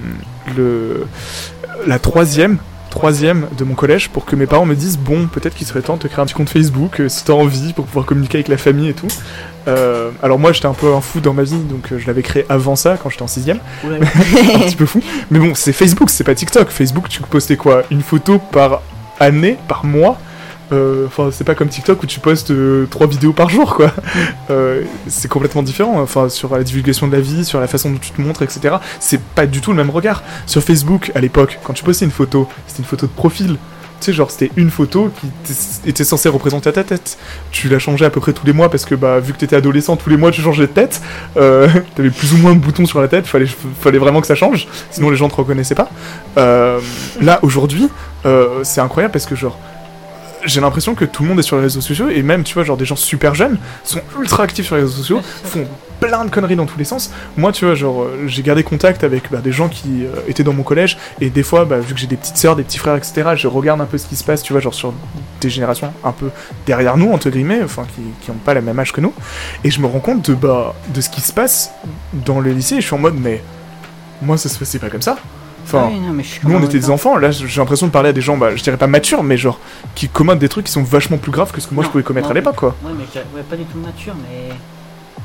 le, 0.58 1.06
la 1.86 2.00
troisième, 2.00 2.58
troisième 2.90 3.48
de 3.58 3.64
mon 3.64 3.74
collège 3.74 4.10
pour 4.10 4.26
que 4.26 4.36
mes 4.36 4.46
parents 4.46 4.66
me 4.66 4.76
disent 4.76 4.98
bon, 4.98 5.28
peut-être 5.28 5.56
qu'il 5.56 5.66
serait 5.66 5.82
temps 5.82 5.96
de 5.96 6.02
te 6.02 6.08
créer 6.08 6.22
un 6.22 6.26
petit 6.26 6.36
compte 6.36 6.50
Facebook 6.50 7.00
euh, 7.00 7.10
si 7.10 7.24
t'as 7.26 7.34
envie 7.34 7.74
pour 7.74 7.86
pouvoir 7.86 8.06
communiquer 8.06 8.38
avec 8.38 8.48
la 8.48 8.58
famille 8.58 8.90
et 8.90 8.94
tout. 8.94 9.08
Euh, 9.68 10.12
alors 10.22 10.40
moi, 10.40 10.52
j'étais 10.52 10.68
un 10.68 10.74
peu 10.74 10.94
un 10.94 11.02
fou 11.02 11.20
dans 11.20 11.34
ma 11.34 11.44
vie, 11.44 11.58
donc 11.58 11.92
euh, 11.92 12.00
je 12.00 12.08
l'avais 12.08 12.22
créé 12.22 12.46
avant 12.50 12.76
ça, 12.76 12.98
quand 13.02 13.10
j'étais 13.10 13.24
en 13.24 13.28
sixième 13.28 13.60
un 13.84 14.60
petit 14.60 14.76
peu 14.76 14.86
fou. 14.86 15.02
Mais 15.32 15.40
bon, 15.40 15.56
c'est 15.56 15.74
Facebook, 15.74 16.10
c'est 16.10 16.24
pas 16.24 16.36
TikTok. 16.36 16.70
Facebook, 16.70 17.10
tu 17.10 17.22
postais 17.22 17.58
quoi? 17.58 17.84
Une 17.90 18.02
photo 18.02 18.40
par 18.40 18.82
année, 19.20 19.58
par 19.68 19.86
mois? 19.86 20.20
Enfin, 20.72 21.30
c'est 21.32 21.44
pas 21.44 21.56
comme 21.56 21.70
TikTok 21.70 22.02
où 22.02 22.06
tu 22.06 22.20
postes 22.20 22.52
euh, 22.52 22.88
trois 22.90 23.08
vidéos 23.08 23.34
par 23.34 23.50
jour, 23.50 23.76
quoi. 23.76 23.92
Euh, 24.50 24.84
c'est 25.08 25.28
complètement 25.28 25.64
différent. 25.64 26.02
Enfin, 26.02 26.30
sur 26.30 26.56
la 26.56 26.64
divulgation 26.64 27.08
de 27.08 27.16
la 27.16 27.22
vie, 27.22 27.46
sur 27.46 27.60
la 27.60 27.68
façon 27.68 27.92
dont 27.92 28.00
tu 28.00 28.12
te 28.12 28.22
montres, 28.22 28.42
etc. 28.42 28.76
C'est 29.00 29.22
pas 29.22 29.46
du 29.46 29.62
tout 29.62 29.72
le 29.72 29.78
même 29.78 29.90
regard. 29.90 30.24
Sur 30.46 30.64
Facebook, 30.64 31.12
à 31.16 31.22
l'époque, 31.22 31.60
quand 31.64 31.74
tu 31.74 31.84
postais 31.84 32.06
une 32.06 32.12
photo, 32.12 32.48
c'était 32.68 32.80
une 32.80 32.86
photo 32.86 33.06
de 33.06 33.12
profil. 33.12 33.58
Tu 34.00 34.08
sais, 34.08 34.14
genre, 34.14 34.32
c'était 34.32 34.52
une 34.58 34.70
photo 34.70 35.12
qui 35.22 35.90
était 35.90 36.04
censée 36.04 36.30
représenter 36.30 36.72
ta 36.74 36.84
tête. 36.84 37.18
Tu 37.52 37.70
la 37.70 37.80
changeais 37.80 38.06
à 38.06 38.10
peu 38.10 38.20
près 38.20 38.34
tous 38.34 38.46
les 38.46 38.54
mois 38.54 38.70
parce 38.70 38.86
que, 38.86 38.96
bah, 38.96 39.20
vu 39.20 39.34
que 39.34 39.38
t'étais 39.38 39.56
adolescent, 39.56 39.96
tous 39.96 40.10
les 40.10 40.18
mois 40.18 40.32
tu 40.32 40.42
changeais 40.42 40.68
de 40.68 40.74
tête. 40.74 41.02
Euh, 41.38 41.70
T'avais 41.96 42.10
plus 42.10 42.34
ou 42.34 42.38
moins 42.38 42.54
de 42.54 42.60
boutons 42.60 42.86
sur 42.86 43.00
la 43.00 43.08
tête, 43.08 43.28
fallait, 43.28 43.48
fallait 43.80 44.00
vraiment 44.00 44.20
que 44.20 44.28
ça 44.28 44.36
change, 44.36 44.68
sinon 44.92 45.10
les 45.10 45.16
gens 45.16 45.30
te 45.30 45.36
reconnaissaient 45.36 45.76
pas. 45.76 45.90
Euh, 46.38 46.80
là, 47.22 47.40
aujourd'hui, 47.44 47.88
euh, 48.26 48.60
c'est 48.64 48.82
incroyable 48.82 49.14
parce 49.14 49.26
que, 49.26 49.36
genre, 49.36 49.58
j'ai 50.46 50.62
l'impression 50.62 50.96
que 50.96 51.06
tout 51.06 51.24
le 51.24 51.30
monde 51.30 51.40
est 51.40 51.44
sur 51.44 51.58
les 51.58 51.64
réseaux 51.64 51.82
sociaux 51.82 52.10
et 52.10 52.22
même, 52.24 52.44
tu 52.44 52.54
vois, 52.54 52.64
genre, 52.64 52.78
des 52.78 52.86
gens 52.86 52.96
super 52.96 53.36
jeunes 53.36 53.58
sont 53.84 54.02
ultra 54.20 54.44
actifs 54.44 54.66
sur 54.66 54.76
les 54.76 54.82
réseaux 54.82 54.98
sociaux, 54.98 55.22
font 55.44 55.66
plein 56.00 56.26
de 56.26 56.30
conneries 56.30 56.56
dans 56.56 56.66
tous 56.66 56.78
les 56.78 56.84
sens. 56.84 57.12
Moi, 57.38 57.52
tu 57.52 57.66
vois, 57.66 57.76
genre, 57.76 58.04
euh, 58.04 58.28
j'ai 58.28 58.44
gardé 58.44 58.64
contact 58.64 59.04
avec 59.04 59.32
bah, 59.32 59.40
des 59.40 59.52
gens 59.52 59.70
qui 59.70 60.06
euh, 60.06 60.10
étaient 60.28 60.44
dans 60.44 60.54
mon 60.54 60.64
collège 60.64 60.98
et 61.22 61.30
des 61.30 61.44
fois, 61.44 61.66
bah, 61.66 61.80
vu 61.80 61.94
que 61.94 62.00
j'ai 62.00 62.08
des 62.08 62.18
petites 62.18 62.38
sœurs, 62.38 62.56
des 62.56 62.64
petits 62.64 62.78
frères, 62.78 62.96
etc., 62.96 63.32
je 63.36 63.48
regarde 63.48 63.80
un 63.80 63.86
peu 63.86 63.98
ce 63.98 64.08
qui 64.08 64.16
se 64.16 64.24
passe, 64.24 64.44
tu 64.44 64.54
vois, 64.54 64.62
genre 64.62 64.74
sur 64.74 64.94
des 65.40 65.50
générations 65.50 65.94
un 66.04 66.12
peu 66.12 66.30
derrière 66.66 66.98
nous, 66.98 67.12
entre 67.12 67.30
guillemets, 67.30 67.62
enfin, 67.64 67.86
qui, 67.96 68.02
qui 68.22 68.32
ont 68.32 68.36
pas 68.36 68.54
la 68.54 68.62
même 68.62 68.78
âge 68.80 68.92
que 68.92 69.02
nous, 69.02 69.14
et 69.64 69.72
je 69.72 69.80
me 69.80 69.88
rends 69.88 70.00
compte 70.00 70.30
de, 70.30 70.36
bah, 70.36 70.76
de 70.94 71.02
ce 71.02 71.10
qui 71.10 71.22
se 71.22 71.32
passe 71.32 71.72
dans 72.14 72.40
le 72.40 72.52
lycée 72.52 72.76
et 72.76 72.82
je 72.82 72.86
suis 72.86 72.96
en 72.96 73.00
mode, 73.00 73.16
mais 73.18 73.42
moi, 74.22 74.38
ça 74.38 74.50
se 74.50 74.58
passait 74.60 74.80
pas 74.80 74.90
comme 74.90 75.02
ça. 75.02 75.18
Enfin, 75.66 75.84
Ah 75.86 75.90
oui, 75.92 76.00
non, 76.00 76.12
mais 76.14 76.24
je 76.24 76.28
suis 76.30 76.42
nous, 76.48 76.56
on 76.56 76.64
était 76.64 76.78
des 76.80 76.90
enfants, 76.90 77.16
là, 77.18 77.32
j'ai 77.32 77.60
l'impression 77.60 77.88
de 77.88 77.92
parler 77.92 78.10
à 78.10 78.14
des 78.14 78.22
gens, 78.22 78.38
bah, 78.38 78.56
je 78.56 78.62
dirais 78.64 78.78
pas 78.78 78.88
matures, 78.88 79.24
mais 79.24 79.38
genre, 79.38 79.60
qui 79.96 80.10
commandent 80.10 80.40
des 80.40 80.50
trucs 80.50 80.66
qui 80.66 80.72
sont 80.72 80.84
vachement 80.84 81.18
plus 81.18 81.32
graves 81.32 81.52
que 81.52 81.62
ce 81.62 81.68
que 81.68 81.74
moi 81.74 81.84
je 81.84 81.90
pouvais 81.90 82.04
commettre 82.04 82.28
non. 82.28 82.32
à 82.32 82.36
l'époque, 82.36 82.56
quoi. 82.58 82.76
Ouais, 82.84 82.92
mais 82.98 83.04
ouais, 83.36 83.44
pas 83.50 83.56
du 83.56 83.64
tout 83.66 83.78
mature, 83.78 84.14
mais. 84.16 84.50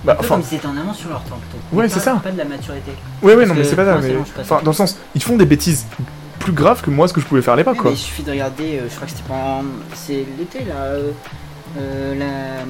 Bah, 0.04 0.16
enfin, 0.20 0.36
comme 0.36 0.44
si 0.44 0.50
c'était 0.50 0.66
en 0.68 0.76
amont 0.76 0.94
sur 0.94 1.08
leur 1.10 1.22
temps 1.24 1.38
plutôt. 1.50 1.76
Ouais, 1.76 1.88
c'est 1.88 1.96
pas- 1.96 2.00
ça. 2.00 2.14
Pas 2.22 2.30
de 2.30 2.38
la 2.38 2.44
maturité. 2.44 2.92
ouais, 3.22 3.34
ouais, 3.34 3.36
parce 3.38 3.48
non, 3.48 3.54
mais 3.56 3.64
c'est 3.64 3.74
pas 3.76 3.84
ça, 3.84 3.98
mais. 4.00 4.14
Enfin, 4.40 4.60
dans 4.62 4.70
le 4.70 4.76
sens, 4.76 4.96
ils 5.16 5.22
font 5.22 5.36
des 5.36 5.44
bêtises 5.46 5.86
plus 6.38 6.52
graves 6.52 6.82
que 6.82 6.90
moi 6.90 7.08
ce 7.08 7.12
que 7.12 7.20
je 7.20 7.26
pouvais 7.26 7.42
faire 7.42 7.54
à 7.54 7.56
l'époque, 7.56 7.78
quoi. 7.78 7.90
mais 7.90 7.96
il 7.96 8.00
suffit 8.00 8.22
de 8.22 8.30
regarder, 8.30 8.78
euh, 8.78 8.86
je 8.88 8.94
crois 8.94 9.06
que 9.06 9.10
c'était 9.12 9.24
pendant. 9.26 9.64
C'est 9.94 10.24
l'été 10.38 10.60
là. 10.64 10.74
euh, 10.76 11.10
euh, 11.78 12.14
la... 12.16 12.64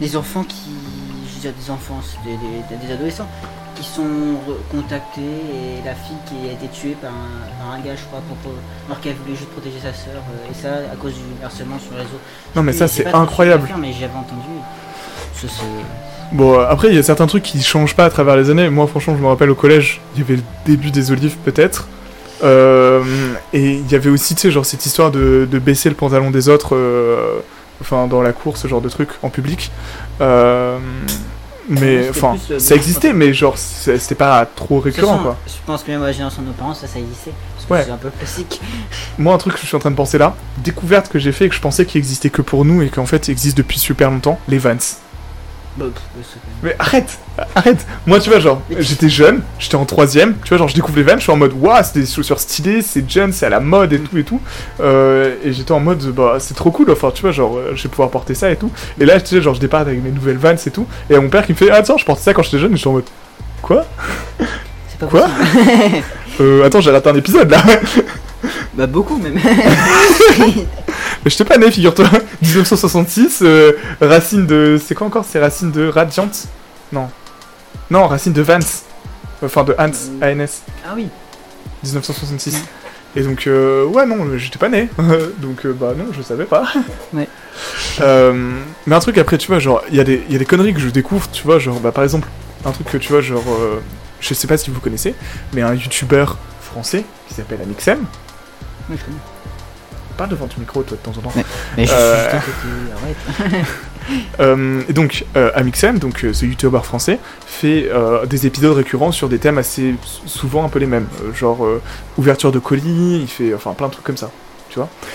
Les 0.00 0.16
enfants 0.16 0.44
qui. 0.44 0.70
Je 1.28 1.34
veux 1.34 1.40
dire, 1.40 1.52
des 1.60 1.70
enfants, 1.70 2.00
c'est 2.04 2.22
des, 2.30 2.36
des- 2.36 2.86
des 2.86 2.92
adolescents, 2.92 3.28
qui 3.74 3.84
sont 3.84 4.02
contactés 4.70 5.20
et 5.20 5.84
la 5.84 5.94
fille 5.94 6.16
qui 6.26 6.48
a 6.48 6.52
été 6.52 6.68
tuée 6.68 6.96
par 7.00 7.10
un, 7.10 7.62
par 7.64 7.74
un 7.74 7.80
gars, 7.80 7.96
je 7.96 8.04
crois, 8.04 8.20
pour, 8.42 8.52
alors 8.86 9.00
qu'elle 9.00 9.14
voulait 9.14 9.36
juste 9.36 9.50
protéger 9.50 9.78
sa 9.78 9.92
sœur. 9.92 10.22
euh, 10.22 10.50
et 10.50 10.54
ça 10.54 10.90
à 10.92 10.96
cause 10.96 11.14
du 11.14 11.44
harcèlement 11.44 11.78
sur 11.78 11.92
les 11.92 11.98
réseaux. 11.98 12.20
Non, 12.54 12.62
mais 12.62 12.72
ça, 12.72 12.88
c'est 12.88 13.06
incroyable. 13.06 13.62
l'affaire, 13.62 13.78
Mais 13.78 13.92
j'avais 13.92 14.14
entendu. 14.14 14.60
Bon, 16.32 16.58
après, 16.60 16.88
il 16.88 16.94
y 16.94 16.98
a 16.98 17.02
certains 17.02 17.26
trucs 17.26 17.42
qui 17.42 17.60
changent 17.62 17.94
pas 17.94 18.06
à 18.06 18.10
travers 18.10 18.36
les 18.36 18.48
années. 18.50 18.70
Moi, 18.70 18.86
franchement, 18.86 19.14
je 19.16 19.22
me 19.22 19.26
rappelle 19.28 19.50
au 19.50 19.54
collège, 19.54 20.00
il 20.14 20.20
y 20.20 20.24
avait 20.24 20.36
le 20.36 20.42
début 20.64 20.90
des 20.90 21.10
olives, 21.10 21.36
peut-être. 21.44 21.88
Euh, 22.42 23.02
et 23.52 23.72
il 23.74 23.90
y 23.90 23.94
avait 23.94 24.10
aussi, 24.10 24.34
tu 24.34 24.42
sais, 24.42 24.50
genre 24.50 24.64
cette 24.64 24.84
histoire 24.86 25.10
de, 25.10 25.46
de 25.50 25.58
baisser 25.58 25.88
le 25.88 25.94
pantalon 25.94 26.30
des 26.30 26.48
autres, 26.48 26.74
euh, 26.74 27.40
enfin, 27.80 28.06
dans 28.06 28.22
la 28.22 28.32
cour, 28.32 28.56
ce 28.56 28.66
genre 28.66 28.80
de 28.80 28.88
truc, 28.88 29.10
en 29.22 29.28
public. 29.28 29.70
Euh, 30.20 30.78
mais, 31.80 32.08
enfin, 32.10 32.36
euh, 32.50 32.58
ça 32.58 32.74
existait, 32.74 33.12
mais 33.12 33.32
genre, 33.34 33.56
c'était 33.58 34.14
pas 34.14 34.46
trop 34.46 34.80
récurrent, 34.80 35.18
quoi. 35.18 35.36
Je 35.46 35.52
pense 35.66 35.82
que 35.82 35.90
même 35.90 36.02
à 36.02 36.06
la 36.06 36.12
génération 36.12 36.42
de 36.42 36.48
nos 36.48 36.52
parents, 36.52 36.74
ça, 36.74 36.86
ça 36.86 36.98
existait. 36.98 37.32
Parce 37.54 37.66
que 37.66 37.72
Ouais. 37.72 37.82
c'est 37.84 37.90
un 37.92 37.96
peu 37.96 38.10
classique. 38.10 38.60
Moi, 39.18 39.34
un 39.34 39.38
truc 39.38 39.54
que 39.54 39.60
je 39.60 39.66
suis 39.66 39.76
en 39.76 39.80
train 39.80 39.90
de 39.90 39.96
penser 39.96 40.18
là, 40.18 40.34
découverte 40.58 41.08
que 41.08 41.18
j'ai 41.18 41.32
fait 41.32 41.46
et 41.46 41.48
que 41.48 41.54
je 41.54 41.60
pensais 41.60 41.84
qu'il 41.86 41.98
existait 41.98 42.30
que 42.30 42.42
pour 42.42 42.64
nous 42.64 42.82
et 42.82 42.88
qu'en 42.88 43.06
fait, 43.06 43.28
il 43.28 43.30
existe 43.32 43.56
depuis 43.56 43.78
super 43.78 44.10
longtemps, 44.10 44.38
les 44.48 44.58
Vans. 44.58 44.76
Mais 46.62 46.76
arrête, 46.78 47.18
arrête. 47.54 47.86
Moi, 48.06 48.20
tu 48.20 48.28
vois, 48.30 48.40
genre, 48.40 48.60
j'étais 48.78 49.08
jeune, 49.08 49.40
j'étais 49.58 49.76
en 49.76 49.84
troisième, 49.86 50.34
tu 50.42 50.50
vois, 50.50 50.58
genre, 50.58 50.68
je 50.68 50.74
découvre 50.74 50.96
les 50.98 51.02
Vans, 51.02 51.16
je 51.16 51.22
suis 51.22 51.32
en 51.32 51.36
mode, 51.36 51.52
waouh, 51.58 51.82
c'est 51.82 51.98
des 52.00 52.06
chaussures 52.06 52.38
stylées, 52.40 52.82
c'est 52.82 53.08
jeune, 53.10 53.32
c'est 53.32 53.46
à 53.46 53.48
la 53.48 53.60
mode 53.60 53.92
et 53.92 53.98
tout 54.00 54.18
et 54.18 54.24
tout. 54.24 54.40
Euh, 54.80 55.34
et 55.42 55.52
j'étais 55.52 55.72
en 55.72 55.80
mode, 55.80 56.02
bah, 56.12 56.36
c'est 56.38 56.54
trop 56.54 56.70
cool, 56.70 56.90
enfin, 56.90 57.10
tu 57.14 57.22
vois, 57.22 57.32
genre, 57.32 57.56
euh, 57.56 57.72
je 57.74 57.82
vais 57.84 57.88
pouvoir 57.88 58.10
porter 58.10 58.34
ça 58.34 58.50
et 58.50 58.56
tout. 58.56 58.70
Et 59.00 59.04
là, 59.06 59.20
tu 59.20 59.28
sais, 59.28 59.40
genre, 59.42 59.54
je 59.54 59.60
départ 59.60 59.80
avec 59.80 60.02
mes 60.02 60.10
nouvelles 60.10 60.36
Vans 60.36 60.54
et 60.54 60.70
tout. 60.70 60.86
Et 61.08 61.18
mon 61.18 61.28
père 61.28 61.46
qui 61.46 61.52
me 61.52 61.56
fait, 61.56 61.70
ah, 61.70 61.76
attends, 61.76 61.96
je 61.96 62.04
portais 62.04 62.22
ça 62.22 62.34
quand 62.34 62.42
j'étais 62.42 62.58
jeune, 62.58 62.72
et 62.74 62.76
j'étais 62.76 62.88
en 62.88 62.92
mode, 62.92 63.04
quoi? 63.62 63.86
C'est 64.38 64.98
pas 64.98 65.06
Quoi? 65.06 65.22
possible. 65.22 66.04
euh, 66.40 66.64
Attends, 66.66 66.80
j'ai 66.80 66.90
raté 66.90 67.08
un 67.08 67.14
épisode 67.16 67.50
là. 67.50 67.62
bah, 68.74 68.86
beaucoup 68.86 69.16
même. 69.16 69.34
Mais 71.24 71.30
j'étais 71.30 71.44
pas 71.44 71.58
né, 71.58 71.70
figure-toi. 71.70 72.06
1966, 72.42 73.40
euh, 73.42 73.72
racine 74.00 74.46
de. 74.46 74.80
C'est 74.84 74.94
quoi 74.94 75.06
encore? 75.06 75.24
C'est 75.28 75.38
racine 75.40 75.70
de 75.70 75.86
Radiant? 75.88 76.28
Non. 76.92 77.08
Non, 77.90 78.06
racine 78.08 78.32
de 78.32 78.42
Vance. 78.42 78.82
Enfin, 79.44 79.64
de 79.64 79.74
Hans, 79.78 79.90
ANS. 80.22 80.62
ah 80.86 80.92
oui. 80.94 81.08
1966. 81.82 82.62
Et 83.14 83.22
donc, 83.22 83.46
euh, 83.46 83.84
ouais, 83.86 84.06
non, 84.06 84.38
j'étais 84.38 84.58
pas 84.58 84.68
né. 84.70 84.88
donc, 85.38 85.66
euh, 85.66 85.72
bah 85.78 85.92
non, 85.96 86.06
je 86.12 86.22
savais 86.22 86.44
pas. 86.46 86.64
Ouais. 87.12 87.28
Euh, 88.00 88.52
mais 88.86 88.94
un 88.96 89.00
truc 89.00 89.18
après, 89.18 89.36
tu 89.36 89.48
vois, 89.48 89.58
genre, 89.58 89.82
il 89.90 89.96
y, 89.96 90.00
a 90.00 90.04
des- 90.04 90.22
il 90.28 90.32
y 90.32 90.36
a 90.36 90.38
des 90.38 90.46
conneries 90.46 90.72
que 90.72 90.80
je 90.80 90.88
découvre, 90.88 91.28
tu 91.30 91.42
vois, 91.42 91.58
genre, 91.58 91.78
bah 91.80 91.92
par 91.92 92.04
exemple, 92.04 92.28
un 92.64 92.70
truc 92.70 92.88
que 92.90 92.96
tu 92.96 93.12
vois, 93.12 93.20
genre, 93.20 93.42
euh, 93.60 93.80
je 94.20 94.32
sais 94.32 94.46
pas 94.46 94.56
si 94.56 94.70
vous 94.70 94.80
connaissez, 94.80 95.14
mais 95.52 95.60
un 95.60 95.74
youtubeur 95.74 96.38
français 96.62 97.04
qui 97.28 97.34
s'appelle 97.34 97.60
Amixem, 97.62 97.98
Ouais, 98.92 98.98
je 98.98 99.04
connais. 99.04 99.16
parle 100.16 100.28
devant 100.30 100.46
ton 100.46 100.60
micro, 100.60 100.82
toi, 100.82 100.96
de 100.98 101.02
temps 101.02 101.18
en 101.18 101.22
temps. 101.22 101.32
Mais- 101.34 101.44
Mais 101.78 101.86
je 101.86 101.92
Euh. 101.92 102.14
suis 102.14 102.22
juste 102.22 102.34
à 102.34 102.40
côté, 102.40 103.48
arrête. 103.50 103.66
Euh, 104.40 104.82
et 104.88 104.92
donc, 104.92 105.24
euh, 105.36 105.52
Amixem, 105.54 106.00
donc 106.00 106.26
ce 106.32 106.44
youtubeur 106.44 106.84
français, 106.84 107.20
fait 107.46 107.88
des 108.26 108.46
épisodes 108.48 108.76
récurrents 108.76 109.12
sur 109.12 109.28
des 109.28 109.38
thèmes 109.38 109.58
assez 109.58 109.94
souvent 110.26 110.64
un 110.64 110.68
peu 110.68 110.80
les 110.80 110.86
mêmes. 110.86 111.06
Genre 111.34 111.64
ouverture 112.18 112.50
de 112.50 112.58
colis, 112.58 113.20
il 113.22 113.28
fait 113.28 113.54
enfin 113.54 113.72
plein 113.74 113.86
de 113.86 113.92
trucs 113.92 114.04
comme 114.04 114.16
ça. 114.16 114.30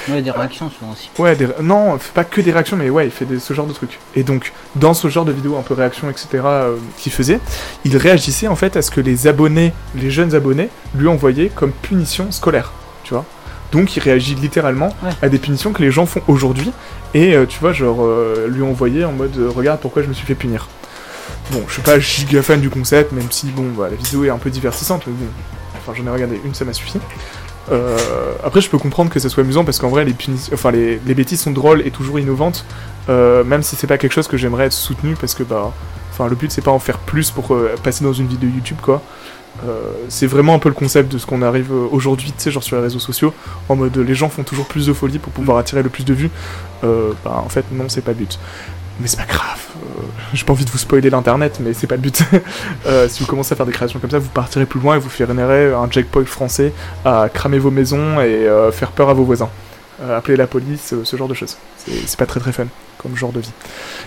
Ouais, 0.10 0.22
des 0.22 0.32
réactions 0.32 0.70
souvent 0.70 0.92
aussi. 0.94 1.10
Ouais, 1.18 1.36
des- 1.36 1.48
non, 1.64 1.96
il 1.96 2.00
fait 2.00 2.14
pas 2.14 2.24
que 2.24 2.40
des 2.42 2.52
réactions, 2.52 2.78
mais 2.78 2.90
ouais, 2.92 3.06
il 3.08 3.12
fait 3.12 3.26
des- 3.26 3.40
ce 3.40 3.54
genre 3.54 3.66
de 3.66 3.74
trucs. 3.74 4.00
Et 4.16 4.22
donc, 4.24 4.54
dans 4.76 4.94
ce 4.94 5.08
genre 5.10 5.26
de 5.26 5.32
vidéos 5.34 5.58
un 5.58 5.64
peu 5.64 5.74
réactions, 5.74 6.10
etc., 6.10 6.28
qu'il 6.98 7.12
faisait, 7.12 7.40
il 7.84 7.98
réagissait 7.98 8.48
en 8.48 8.56
fait 8.56 8.78
à 8.78 8.82
ce 8.82 8.90
que 8.92 9.02
les 9.02 9.26
abonnés, 9.28 9.74
les 9.96 10.12
jeunes 10.12 10.34
abonnés, 10.36 10.70
lui 10.96 11.08
envoyaient 11.08 11.50
comme 11.54 11.72
punition 11.72 12.32
scolaire, 12.32 12.72
tu 13.04 13.16
vois. 13.16 13.26
Donc, 13.72 13.96
il 13.96 14.00
réagit 14.02 14.36
littéralement 14.36 14.96
Ouais. 15.04 15.10
à 15.22 15.30
des 15.30 15.38
punitions 15.40 15.74
que 15.74 15.82
les 15.82 15.92
gens 15.92 16.06
font 16.06 16.22
aujourd'hui, 16.28 16.72
et 17.14 17.34
euh, 17.36 17.46
tu 17.46 17.60
vois, 17.60 17.74
genre, 17.74 17.98
euh, 18.04 18.48
lui 18.48 18.62
envoyer 18.62 19.04
en 19.06 19.12
mode 19.12 19.36
euh, 19.38 19.50
regarde 19.54 19.80
pourquoi 19.82 20.04
je 20.04 20.08
me 20.08 20.14
suis 20.14 20.26
fait 20.26 20.36
punir. 20.36 20.68
Bon, 21.52 21.64
je 21.68 21.74
suis 21.74 21.82
pas 21.82 22.00
giga 22.00 22.42
fan 22.42 22.60
du 22.62 22.70
concept, 22.70 23.12
même 23.12 23.30
si, 23.32 23.48
bon, 23.48 23.66
bah, 23.78 23.88
la 23.90 23.96
vidéo 23.96 24.24
est 24.26 24.30
un 24.30 24.38
peu 24.38 24.50
divertissante, 24.50 25.04
mais 25.08 25.14
bon, 25.14 25.26
enfin, 25.78 25.94
j'en 25.98 26.10
ai 26.10 26.14
regardé 26.14 26.40
une, 26.46 26.54
ça 26.54 26.64
m'a 26.66 26.74
suffi. 26.74 27.00
Euh, 27.70 27.98
après, 28.46 28.62
je 28.62 28.70
peux 28.70 28.78
comprendre 28.78 29.10
que 29.12 29.20
ça 29.20 29.28
soit 29.28 29.44
amusant 29.44 29.66
parce 29.66 29.80
qu'en 29.80 29.90
vrai, 29.90 30.06
les, 30.06 30.14
punis- 30.14 30.50
enfin, 30.54 30.72
les, 30.72 31.02
les 31.06 31.14
bêtises 31.14 31.42
sont 31.42 31.52
drôles 31.52 31.86
et 31.86 31.92
toujours 31.92 32.20
innovantes, 32.20 32.66
même 33.10 33.64
si 33.64 33.76
c'est 33.76 33.88
pas 33.88 33.98
quelque 33.98 34.14
chose 34.14 34.28
que 34.30 34.38
j'aimerais 34.38 34.66
être 34.68 34.74
soutenu 34.74 35.16
parce 35.20 35.34
que 35.34 35.44
bah, 35.44 35.74
enfin, 36.14 36.28
le 36.30 36.36
but 36.36 36.52
c'est 36.52 36.62
pas 36.62 36.72
en 36.72 36.80
faire 36.80 36.98
plus 37.00 37.32
pour 37.32 37.58
passer 37.84 38.04
dans 38.06 38.14
une 38.14 38.28
vidéo 38.28 38.50
YouTube 38.54 38.78
quoi. 38.82 39.02
Euh, 39.66 39.92
c'est 40.10 40.28
vraiment 40.28 40.54
un 40.54 40.60
peu 40.60 40.70
le 40.70 40.76
concept 40.76 41.12
de 41.12 41.18
ce 41.18 41.26
qu'on 41.26 41.42
arrive 41.42 41.72
euh, 41.72 41.88
aujourd'hui, 41.92 42.32
tu 42.38 42.44
sais, 42.44 42.52
genre 42.52 42.62
sur 42.64 42.76
les 42.76 42.84
réseaux 42.84 43.00
sociaux, 43.00 43.34
en 43.70 43.76
mode 43.76 43.98
les 43.98 44.14
gens 44.16 44.30
font 44.30 44.44
toujours 44.44 44.66
plus 44.68 44.86
de 44.86 44.94
folie 44.94 45.18
pour 45.18 45.34
pouvoir 45.34 45.58
attirer 45.58 45.82
le 45.84 45.90
plus 45.90 46.06
de 46.06 46.14
vues. 46.14 46.30
Euh, 46.84 47.12
bah, 47.26 47.42
en 47.44 47.50
fait, 47.50 47.66
non, 47.72 47.90
c'est 47.90 48.02
pas 48.02 48.12
le 48.12 48.18
but. 48.18 48.40
Mais 49.00 49.08
c'est 49.08 49.18
pas 49.18 49.26
grave. 49.26 49.60
euh, 49.78 50.02
J'ai 50.34 50.44
pas 50.44 50.54
envie 50.54 50.66
de 50.66 50.70
vous 50.70 50.78
spoiler 50.78 51.10
l'internet, 51.10 51.60
mais 51.64 51.74
c'est 51.74 51.88
pas 51.88 51.96
le 51.96 52.02
but. 52.02 52.24
Si 53.10 53.20
vous 53.22 53.26
commencez 53.28 53.54
à 53.54 53.56
faire 53.56 53.66
des 53.66 53.72
créations 53.72 54.00
comme 54.00 54.10
ça, 54.12 54.20
vous 54.20 54.30
partirez 54.30 54.66
plus 54.66 54.80
loin 54.80 54.96
et 54.96 55.00
vous 55.00 55.10
finirez 55.10 55.74
un 55.74 55.90
jackpot 55.90 56.26
français 56.26 56.72
à 57.06 57.28
cramer 57.34 57.60
vos 57.60 57.72
maisons 57.72 58.20
et 58.22 58.48
faire 58.72 58.92
peur 58.92 59.10
à 59.10 59.14
vos 59.14 59.24
voisins. 59.24 59.50
Appeler 60.10 60.38
la 60.38 60.48
police, 60.48 60.94
ce 61.04 61.18
genre 61.18 61.28
de 61.28 61.34
choses. 61.34 61.58
C'est 61.78 62.18
pas 62.18 62.26
très 62.26 62.40
très 62.40 62.52
fun 62.52 62.66
comme 62.98 63.16
genre 63.16 63.32
de 63.32 63.40
vie. 63.40 63.52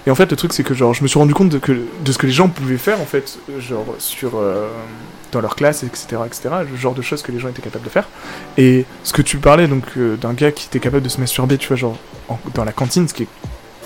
Et 0.07 0.11
en 0.11 0.15
fait, 0.17 0.29
le 0.31 0.37
truc, 0.37 0.53
c'est 0.53 0.63
que 0.65 0.75
genre, 0.75 0.93
je 0.95 1.03
me 1.03 1.09
suis 1.09 1.19
rendu 1.19 1.35
compte 1.35 1.49
de, 1.51 1.59
que, 1.59 1.73
de 2.05 2.13
ce 2.13 2.19
que 2.19 2.27
les 2.27 2.33
gens 2.33 2.49
pouvaient 2.49 2.77
faire 2.79 3.01
en 3.01 3.05
fait, 3.07 3.39
genre 3.61 3.87
sur 3.99 4.33
euh, 4.37 4.69
dans 5.33 5.41
leur 5.41 5.55
classe, 5.57 5.83
etc., 5.83 6.23
etc., 6.27 6.49
le 6.71 6.77
genre 6.77 6.95
de 6.95 7.03
choses 7.03 7.23
que 7.23 7.31
les 7.33 7.39
gens 7.39 7.49
étaient 7.49 7.63
capables 7.63 7.85
de 7.85 7.91
faire. 7.91 8.09
Et 8.59 8.85
ce 9.05 9.13
que 9.13 9.23
tu 9.23 9.37
parlais 9.39 9.69
donc 9.69 9.85
euh, 9.97 10.17
d'un 10.17 10.33
gars 10.33 10.53
qui 10.53 10.67
était 10.67 10.81
capable 10.81 11.03
de 11.03 11.09
se 11.09 11.21
masturber, 11.21 11.57
tu 11.59 11.69
vois, 11.69 11.77
genre 11.77 11.97
en- 12.29 12.39
dans 12.55 12.65
la 12.65 12.73
cantine, 12.73 13.07
ce 13.09 13.15
qui 13.15 13.25
est 13.25 13.29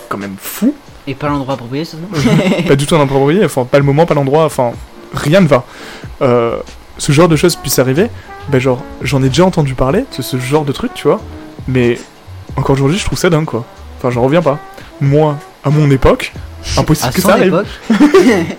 quand 0.08 0.18
même 0.18 0.36
fou. 0.38 0.74
Et 1.06 1.14
pas 1.14 1.28
l'endroit 1.28 1.54
approprié, 1.54 1.84
ça 1.84 1.96
pas 2.68 2.76
du 2.76 2.86
tout 2.86 2.96
un 2.96 3.00
approprié, 3.02 3.44
enfin 3.44 3.64
pas 3.64 3.78
le 3.78 3.84
moment, 3.84 4.06
pas 4.06 4.14
l'endroit, 4.14 4.44
enfin 4.46 4.72
rien 5.12 5.40
ne 5.42 5.46
va. 5.48 5.64
Euh, 6.22 6.56
ce 6.96 7.12
genre 7.12 7.28
de 7.28 7.36
choses 7.36 7.56
puisse 7.56 7.78
arriver, 7.78 8.08
ben 8.48 8.58
genre 8.58 8.82
j'en 9.02 9.22
ai 9.22 9.28
déjà 9.28 9.44
entendu 9.44 9.74
parler 9.74 10.04
de 10.16 10.22
ce 10.22 10.38
genre 10.38 10.64
de 10.64 10.72
truc, 10.72 10.92
tu 10.94 11.06
vois, 11.08 11.20
mais 11.68 11.98
encore 12.56 12.74
aujourd'hui 12.74 12.98
je 12.98 13.04
trouve 13.04 13.18
ça 13.18 13.28
dingue 13.28 13.44
quoi. 13.44 13.64
Enfin 13.98 14.10
j'en 14.10 14.22
reviens 14.22 14.40
pas. 14.42 14.58
Moi, 15.00 15.36
à 15.62 15.70
mon 15.70 15.90
époque, 15.90 16.32
impossible 16.78 17.08
À 17.08 17.12
que 17.12 17.20
son 17.20 17.28
ça 17.28 17.34
arrive. 17.34 17.48
époque, 17.48 17.66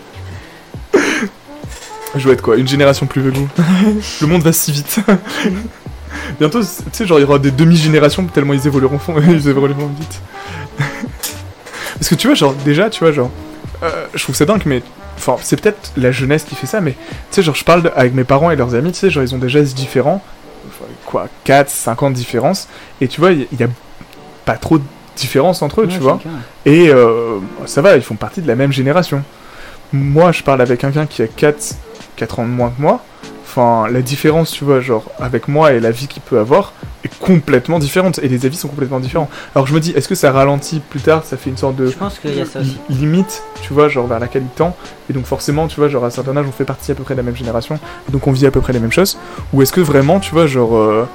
Je 2.16 2.24
dois 2.24 2.34
être 2.34 2.42
quoi, 2.42 2.56
une 2.58 2.68
génération 2.68 3.06
plus 3.06 3.22
que 3.24 3.30
vous. 3.38 3.48
le 4.22 4.28
monde 4.28 4.42
va 4.42 4.52
si 4.54 4.72
vite. 4.72 5.00
Bientôt, 6.40 6.62
tu 6.62 6.68
sais, 6.94 7.06
genre 7.06 7.20
il 7.20 7.24
y 7.24 7.26
aura 7.26 7.40
des 7.40 7.52
demi-générations 7.52 8.24
tellement 8.26 8.54
ils 8.54 8.66
évolueront, 8.68 9.00
ils 9.28 9.48
évolueront 9.48 9.88
vite. 10.00 10.22
Parce 11.98 12.10
que 12.10 12.16
tu 12.16 12.28
vois, 12.28 12.36
genre 12.36 12.54
déjà, 12.66 12.90
tu 12.90 13.04
vois, 13.04 13.12
genre, 13.12 13.32
euh, 13.84 14.06
je 14.14 14.24
trouve 14.24 14.36
ça 14.36 14.46
dingue, 14.46 14.64
mais 14.66 14.82
enfin, 15.18 15.36
c'est 15.42 15.60
peut-être 15.60 15.92
la 15.98 16.12
jeunesse 16.12 16.44
qui 16.44 16.56
fait 16.56 16.68
ça, 16.68 16.82
mais 16.82 16.92
tu 16.92 16.98
sais, 17.32 17.42
genre, 17.44 17.56
je 17.56 17.64
parle 17.64 17.84
de- 17.84 17.92
avec 17.96 18.14
mes 18.14 18.24
parents 18.24 18.52
et 18.52 18.56
leurs 18.56 18.76
amis, 18.76 18.92
tu 18.92 19.00
sais, 19.00 19.10
genre, 19.10 19.24
ils 19.24 19.34
ont 19.36 19.38
des 19.38 19.50
gestes 19.50 19.76
différents, 19.76 20.22
enfin, 20.68 20.86
quoi, 21.06 21.28
4, 21.46 21.70
5 21.70 22.04
ans 22.04 22.10
de 22.10 22.16
différence, 22.16 22.68
et 23.02 23.08
tu 23.08 23.20
vois, 23.22 23.32
il 23.32 23.42
y, 23.42 23.56
y 23.60 23.64
a 23.64 23.68
pas 24.46 24.56
trop 24.58 24.78
de 24.78 24.84
différence 25.18 25.62
entre 25.62 25.82
eux, 25.82 25.86
ouais, 25.86 25.94
tu 25.94 26.00
vois. 26.00 26.20
Et 26.66 26.90
euh, 26.90 27.40
ça 27.66 27.82
va, 27.82 27.96
ils 27.96 28.02
font 28.02 28.16
partie 28.16 28.42
de 28.42 28.48
la 28.48 28.56
même 28.56 28.72
génération. 28.74 29.24
Moi, 29.94 30.32
je 30.34 30.44
parle 30.44 30.62
avec 30.62 30.82
quelqu'un 30.82 31.06
qui 31.06 31.22
a 31.22 31.28
4, 31.28 31.76
4 32.16 32.40
ans 32.40 32.44
de 32.44 32.50
moins 32.50 32.70
que 32.70 32.82
moi. 32.82 33.04
Enfin, 33.48 33.88
la 33.90 34.02
différence, 34.02 34.52
tu 34.52 34.66
vois, 34.66 34.82
genre, 34.82 35.06
avec 35.20 35.48
moi 35.48 35.72
et 35.74 35.80
la 35.80 35.92
vie 35.92 36.08
qu'il 36.08 36.22
peut 36.22 36.40
avoir 36.40 36.74
est 37.06 37.20
complètement 37.20 37.80
différente. 37.80 38.20
Et 38.22 38.28
les 38.28 38.46
avis 38.46 38.58
sont 38.58 38.68
complètement 38.68 39.00
différents. 39.00 39.30
Alors 39.54 39.66
je 39.68 39.74
me 39.74 39.80
dis, 39.80 39.92
est-ce 39.92 40.08
que 40.10 40.16
ça 40.16 40.32
ralentit 40.32 40.82
plus 40.82 41.00
tard? 41.00 41.24
Ça 41.24 41.38
fait 41.38 41.52
une 41.52 41.58
sorte 41.58 41.76
de 41.78 41.88
Je 41.88 41.96
pense 41.96 42.20
qu'il 42.20 42.36
y 42.36 42.42
a 42.42 42.46
ça 42.46 42.60
aussi. 42.60 42.78
li- 42.90 42.98
limite, 42.98 43.44
tu 43.62 43.72
vois, 43.72 43.88
genre 43.88 44.08
vers 44.08 44.20
laquelle 44.20 44.42
il 44.44 44.50
tend. 44.56 44.76
Et 45.10 45.14
donc 45.14 45.26
forcément, 45.26 45.68
tu 45.68 45.78
vois, 45.80 45.88
genre 45.88 46.04
à 46.04 46.08
un 46.08 46.10
certain 46.10 46.36
âge, 46.36 46.46
on 46.48 46.52
fait 46.52 46.66
partie 46.66 46.92
à 46.92 46.96
peu 46.96 47.04
près 47.04 47.14
de 47.14 47.20
la 47.20 47.24
même 47.24 47.36
génération. 47.36 47.80
Donc 48.10 48.28
on 48.28 48.32
vit 48.34 48.46
à 48.46 48.52
peu 48.52 48.60
près 48.60 48.74
les 48.74 48.80
mêmes 48.80 48.92
choses. 48.92 49.18
Ou 49.54 49.62
est-ce 49.62 49.72
que 49.72 49.82
vraiment, 49.82 50.20
tu 50.20 50.32
vois, 50.34 50.48
genre, 50.48 50.76
euh, 50.76 51.08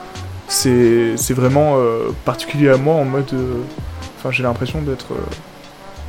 c'est 0.48 1.16
c'est 1.16 1.34
vraiment 1.34 1.74
euh, 1.76 2.08
particulier 2.24 2.70
à 2.70 2.76
moi 2.78 2.94
en 2.94 3.04
mode... 3.04 3.28
euh, 3.34 3.54
Enfin, 4.18 4.30
j'ai 4.30 4.42
l'impression 4.42 4.80
d'être... 4.82 5.06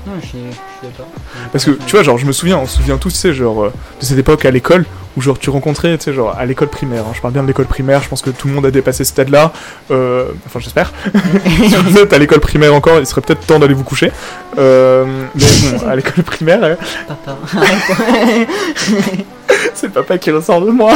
Non, 0.08 0.14
je 0.22 0.28
suis, 0.28 0.40
d'accord. 0.82 1.08
parce 1.52 1.66
que, 1.66 1.72
tu 1.72 1.92
vois, 1.92 2.04
genre, 2.04 2.18
je 2.18 2.26
me 2.26 2.32
souviens, 2.32 2.58
on 2.58 2.66
se 2.66 2.78
souvient 2.78 2.98
tous, 2.98 3.12
tu 3.12 3.20
sais, 3.20 3.34
genre, 3.34 3.66
euh, 3.66 3.74
de 4.00 4.06
cette 4.06 4.18
époque 4.18 4.46
à 4.46 4.52
l'école, 4.52 4.86
où, 5.16 5.22
genre, 5.22 5.38
tu 5.38 5.50
rencontrais, 5.50 5.98
tu 5.98 6.06
sais, 6.06 6.14
genre, 6.14 6.36
à 6.38 6.46
l'école 6.46 6.70
primaire, 6.70 7.04
hein, 7.04 7.12
je 7.14 7.22
parle 7.22 7.34
bien 7.34 7.44
de 7.44 7.48
l'école 7.48 7.66
primaire, 7.66 8.02
je 8.02 8.10
pense 8.10 8.22
que 8.22 8.32
tout 8.32 8.48
le 8.48 8.54
monde 8.54 8.66
a 8.66 8.72
dépassé 8.72 9.04
ce 9.04 9.12
stade-là, 9.12 9.54
euh, 9.92 10.30
enfin, 10.48 10.60
j'espère. 10.60 10.92
si 11.46 11.76
vous 11.76 11.98
êtes 12.00 12.14
à 12.14 12.18
l'école 12.18 12.40
primaire 12.40 12.74
encore, 12.74 12.98
il 13.00 13.06
serait 13.06 13.22
peut-être 13.22 13.46
temps 13.46 13.60
d'aller 13.60 13.74
vous 13.76 13.84
coucher. 13.84 14.12
Euh, 14.58 15.26
mais 15.36 15.44
bon, 15.44 15.88
à 15.88 15.96
l'école 15.96 16.24
primaire, 16.24 16.64
euh, 16.64 16.76
Papa, 17.08 17.38
c'est 19.74 19.90
papa 19.90 20.18
qui 20.18 20.32
ressort 20.32 20.62
de 20.62 20.72
moi. 20.72 20.94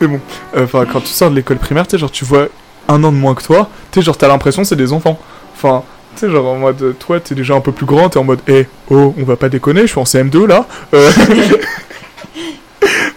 mais 0.00 0.06
bon, 0.06 0.20
euh, 0.56 0.64
enfin, 0.64 0.86
quand 0.90 1.00
tu 1.00 1.08
sors 1.08 1.30
de 1.30 1.36
l'école 1.36 1.58
primaire, 1.58 1.86
tu 1.86 1.92
sais, 1.92 1.98
genre, 1.98 2.10
tu 2.10 2.24
vois 2.24 2.48
un 2.88 3.02
an 3.04 3.12
de 3.12 3.16
moins 3.16 3.34
que 3.34 3.42
toi, 3.42 3.68
tu 3.90 4.00
sais, 4.00 4.04
genre, 4.04 4.16
t'as 4.16 4.28
l'impression 4.28 4.62
que 4.62 4.68
c'est 4.68 4.76
des 4.76 4.92
enfants. 4.92 5.18
Enfin, 5.54 5.82
tu 6.14 6.26
sais, 6.26 6.30
genre, 6.30 6.46
en 6.46 6.56
mode, 6.56 6.96
toi, 6.98 7.20
t'es 7.20 7.34
déjà 7.34 7.54
un 7.54 7.60
peu 7.60 7.72
plus 7.72 7.86
grand, 7.86 8.08
t'es 8.08 8.18
en 8.18 8.24
mode, 8.24 8.40
hé, 8.48 8.66
oh, 8.90 9.14
on 9.18 9.24
va 9.24 9.36
pas 9.36 9.48
déconner, 9.48 9.82
je 9.82 9.86
suis 9.86 10.00
en 10.00 10.04
CM2 10.04 10.46
là. 10.46 10.66
Euh, 10.94 11.10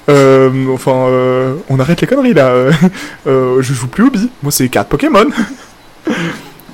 euh, 0.09 0.73
enfin, 0.73 1.07
euh, 1.07 1.55
on 1.69 1.79
arrête 1.79 2.01
les 2.01 2.07
conneries 2.07 2.33
là. 2.33 2.47
Euh, 2.47 2.71
euh, 3.27 3.61
je 3.61 3.73
joue 3.73 3.87
plus 3.87 4.09
bi. 4.09 4.29
Moi, 4.41 4.51
c'est 4.51 4.63
les 4.63 4.69
cartes 4.69 4.89
Pokémon. 4.89 5.25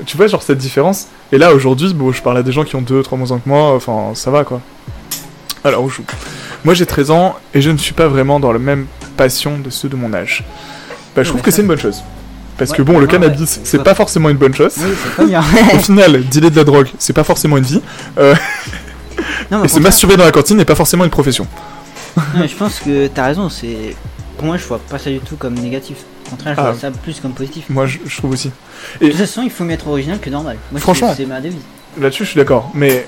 tu 0.05 0.17
vois, 0.17 0.27
genre, 0.27 0.43
cette 0.43 0.57
différence. 0.57 1.07
Et 1.31 1.37
là, 1.37 1.53
aujourd'hui, 1.53 1.93
bon, 1.93 2.11
je 2.11 2.21
parle 2.21 2.37
à 2.37 2.43
des 2.43 2.51
gens 2.51 2.63
qui 2.63 2.75
ont 2.75 2.81
2-3 2.81 3.17
mois 3.17 3.27
que 3.27 3.49
moi, 3.49 3.75
enfin, 3.75 4.11
ça 4.13 4.31
va 4.31 4.43
quoi. 4.43 4.61
Alors, 5.63 5.83
on 5.83 5.89
joue. 5.89 6.03
Moi, 6.63 6.73
j'ai 6.73 6.85
13 6.85 7.11
ans 7.11 7.35
et 7.53 7.61
je 7.61 7.69
ne 7.69 7.77
suis 7.77 7.93
pas 7.93 8.07
vraiment 8.07 8.39
dans 8.39 8.51
la 8.51 8.59
même 8.59 8.87
passion 9.17 9.59
de 9.59 9.69
ceux 9.69 9.89
de 9.89 9.95
mon 9.95 10.13
âge. 10.13 10.43
Bah, 11.15 11.23
je 11.23 11.29
trouve 11.29 11.41
que 11.41 11.51
c'est 11.51 11.61
une 11.61 11.67
bonne 11.67 11.79
chose. 11.79 12.03
Parce 12.59 12.71
Ouais, 12.71 12.77
que 12.77 12.81
bon, 12.83 12.99
le 12.99 13.07
cannabis, 13.07 13.55
ouais, 13.57 13.61
c'est 13.63 13.83
pas 13.83 13.95
forcément 13.95 14.29
une 14.29 14.37
bonne 14.37 14.53
chose. 14.53 14.73
Oui, 14.77 14.89
c'est 15.03 15.15
pas 15.15 15.25
bien. 15.25 15.41
Au 15.73 15.79
final, 15.79 16.23
dealer 16.25 16.51
de 16.51 16.55
la 16.57 16.63
drogue, 16.65 16.89
c'est 16.99 17.13
pas 17.13 17.23
forcément 17.23 17.57
une 17.57 17.63
vie. 17.63 17.81
Non, 19.51 19.59
mais 19.59 19.65
Et 19.65 19.67
se 19.67 19.79
masturber 19.79 20.17
dans 20.17 20.25
la 20.25 20.31
cantine 20.31 20.57
n'est 20.57 20.65
pas 20.65 20.75
forcément 20.75 21.03
une 21.05 21.09
profession. 21.09 21.47
non, 22.17 22.23
mais 22.41 22.47
je 22.47 22.55
pense 22.55 22.79
que 22.79 23.07
t'as 23.07 23.25
raison. 23.25 23.49
C'est 23.49 23.95
pour 24.37 24.45
moi, 24.45 24.57
je 24.57 24.65
vois 24.65 24.79
pas 24.79 24.99
ça 24.99 25.09
du 25.09 25.19
tout 25.19 25.35
comme 25.37 25.53
négatif. 25.55 25.97
Au 26.27 26.31
contraire, 26.31 26.53
je 26.55 26.61
Ah. 26.61 26.71
vois 26.71 26.79
ça 26.79 26.91
plus 26.91 27.19
comme 27.19 27.31
positif. 27.33 27.65
Moi, 27.69 27.85
je, 27.87 27.97
je 28.05 28.17
trouve 28.17 28.31
aussi. 28.31 28.51
De 29.01 29.07
toute 29.07 29.15
façon, 29.17 29.41
il 29.43 29.49
faut 29.49 29.63
mieux 29.63 29.73
être 29.73 29.87
original 29.87 30.19
que 30.19 30.29
normal. 30.29 30.57
Moi, 30.71 30.79
Franchement. 30.79 31.13
c'est 31.15 31.25
ma 31.25 31.41
devise. 31.41 31.59
Là-dessus, 31.99 32.23
je 32.25 32.29
suis 32.31 32.37
d'accord. 32.37 32.69
Mais 32.75 33.07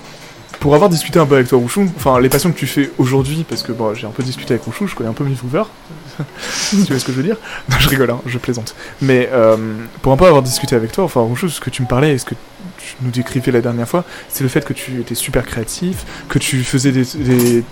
pour 0.61 0.75
avoir 0.75 0.91
discuté 0.91 1.17
un 1.17 1.25
peu 1.25 1.35
avec 1.35 1.47
toi, 1.47 1.57
Rouchou, 1.57 1.89
enfin, 1.97 2.19
les 2.19 2.29
passions 2.29 2.51
que 2.51 2.57
tu 2.57 2.67
fais 2.67 2.91
aujourd'hui, 2.99 3.43
parce 3.49 3.63
que 3.63 3.71
bon, 3.71 3.95
j'ai 3.95 4.05
un 4.05 4.11
peu 4.11 4.21
discuté 4.21 4.53
avec 4.53 4.63
Rouchou, 4.63 4.85
je 4.85 4.93
connais 4.93 5.09
un 5.09 5.13
peu 5.13 5.23
Miss 5.23 5.39
si 6.39 6.83
tu 6.83 6.93
vois 6.93 6.99
ce 6.99 7.05
que 7.05 7.11
je 7.11 7.17
veux 7.17 7.23
dire. 7.23 7.37
Non, 7.67 7.77
je 7.79 7.89
rigole, 7.89 8.11
hein, 8.11 8.21
je 8.27 8.37
plaisante. 8.37 8.75
Mais 9.01 9.27
euh, 9.33 9.57
pour 10.03 10.13
un 10.13 10.17
peu 10.17 10.27
avoir 10.27 10.43
discuté 10.43 10.75
avec 10.75 10.91
toi, 10.91 11.03
enfin, 11.03 11.21
Rouchou, 11.21 11.49
ce 11.49 11.59
que 11.59 11.71
tu 11.71 11.81
me 11.81 11.87
parlais 11.87 12.13
et 12.13 12.17
ce 12.19 12.25
que 12.25 12.35
tu 12.77 12.95
nous 13.01 13.09
décrivais 13.09 13.51
la 13.51 13.61
dernière 13.61 13.89
fois, 13.89 14.05
c'est 14.29 14.43
le 14.43 14.49
fait 14.49 14.63
que 14.63 14.73
tu 14.73 15.01
étais 15.01 15.15
super 15.15 15.47
créatif, 15.47 16.05
que 16.29 16.37
tu 16.37 16.63
faisais 16.63 16.91
des, 16.91 17.05
des 17.05 17.63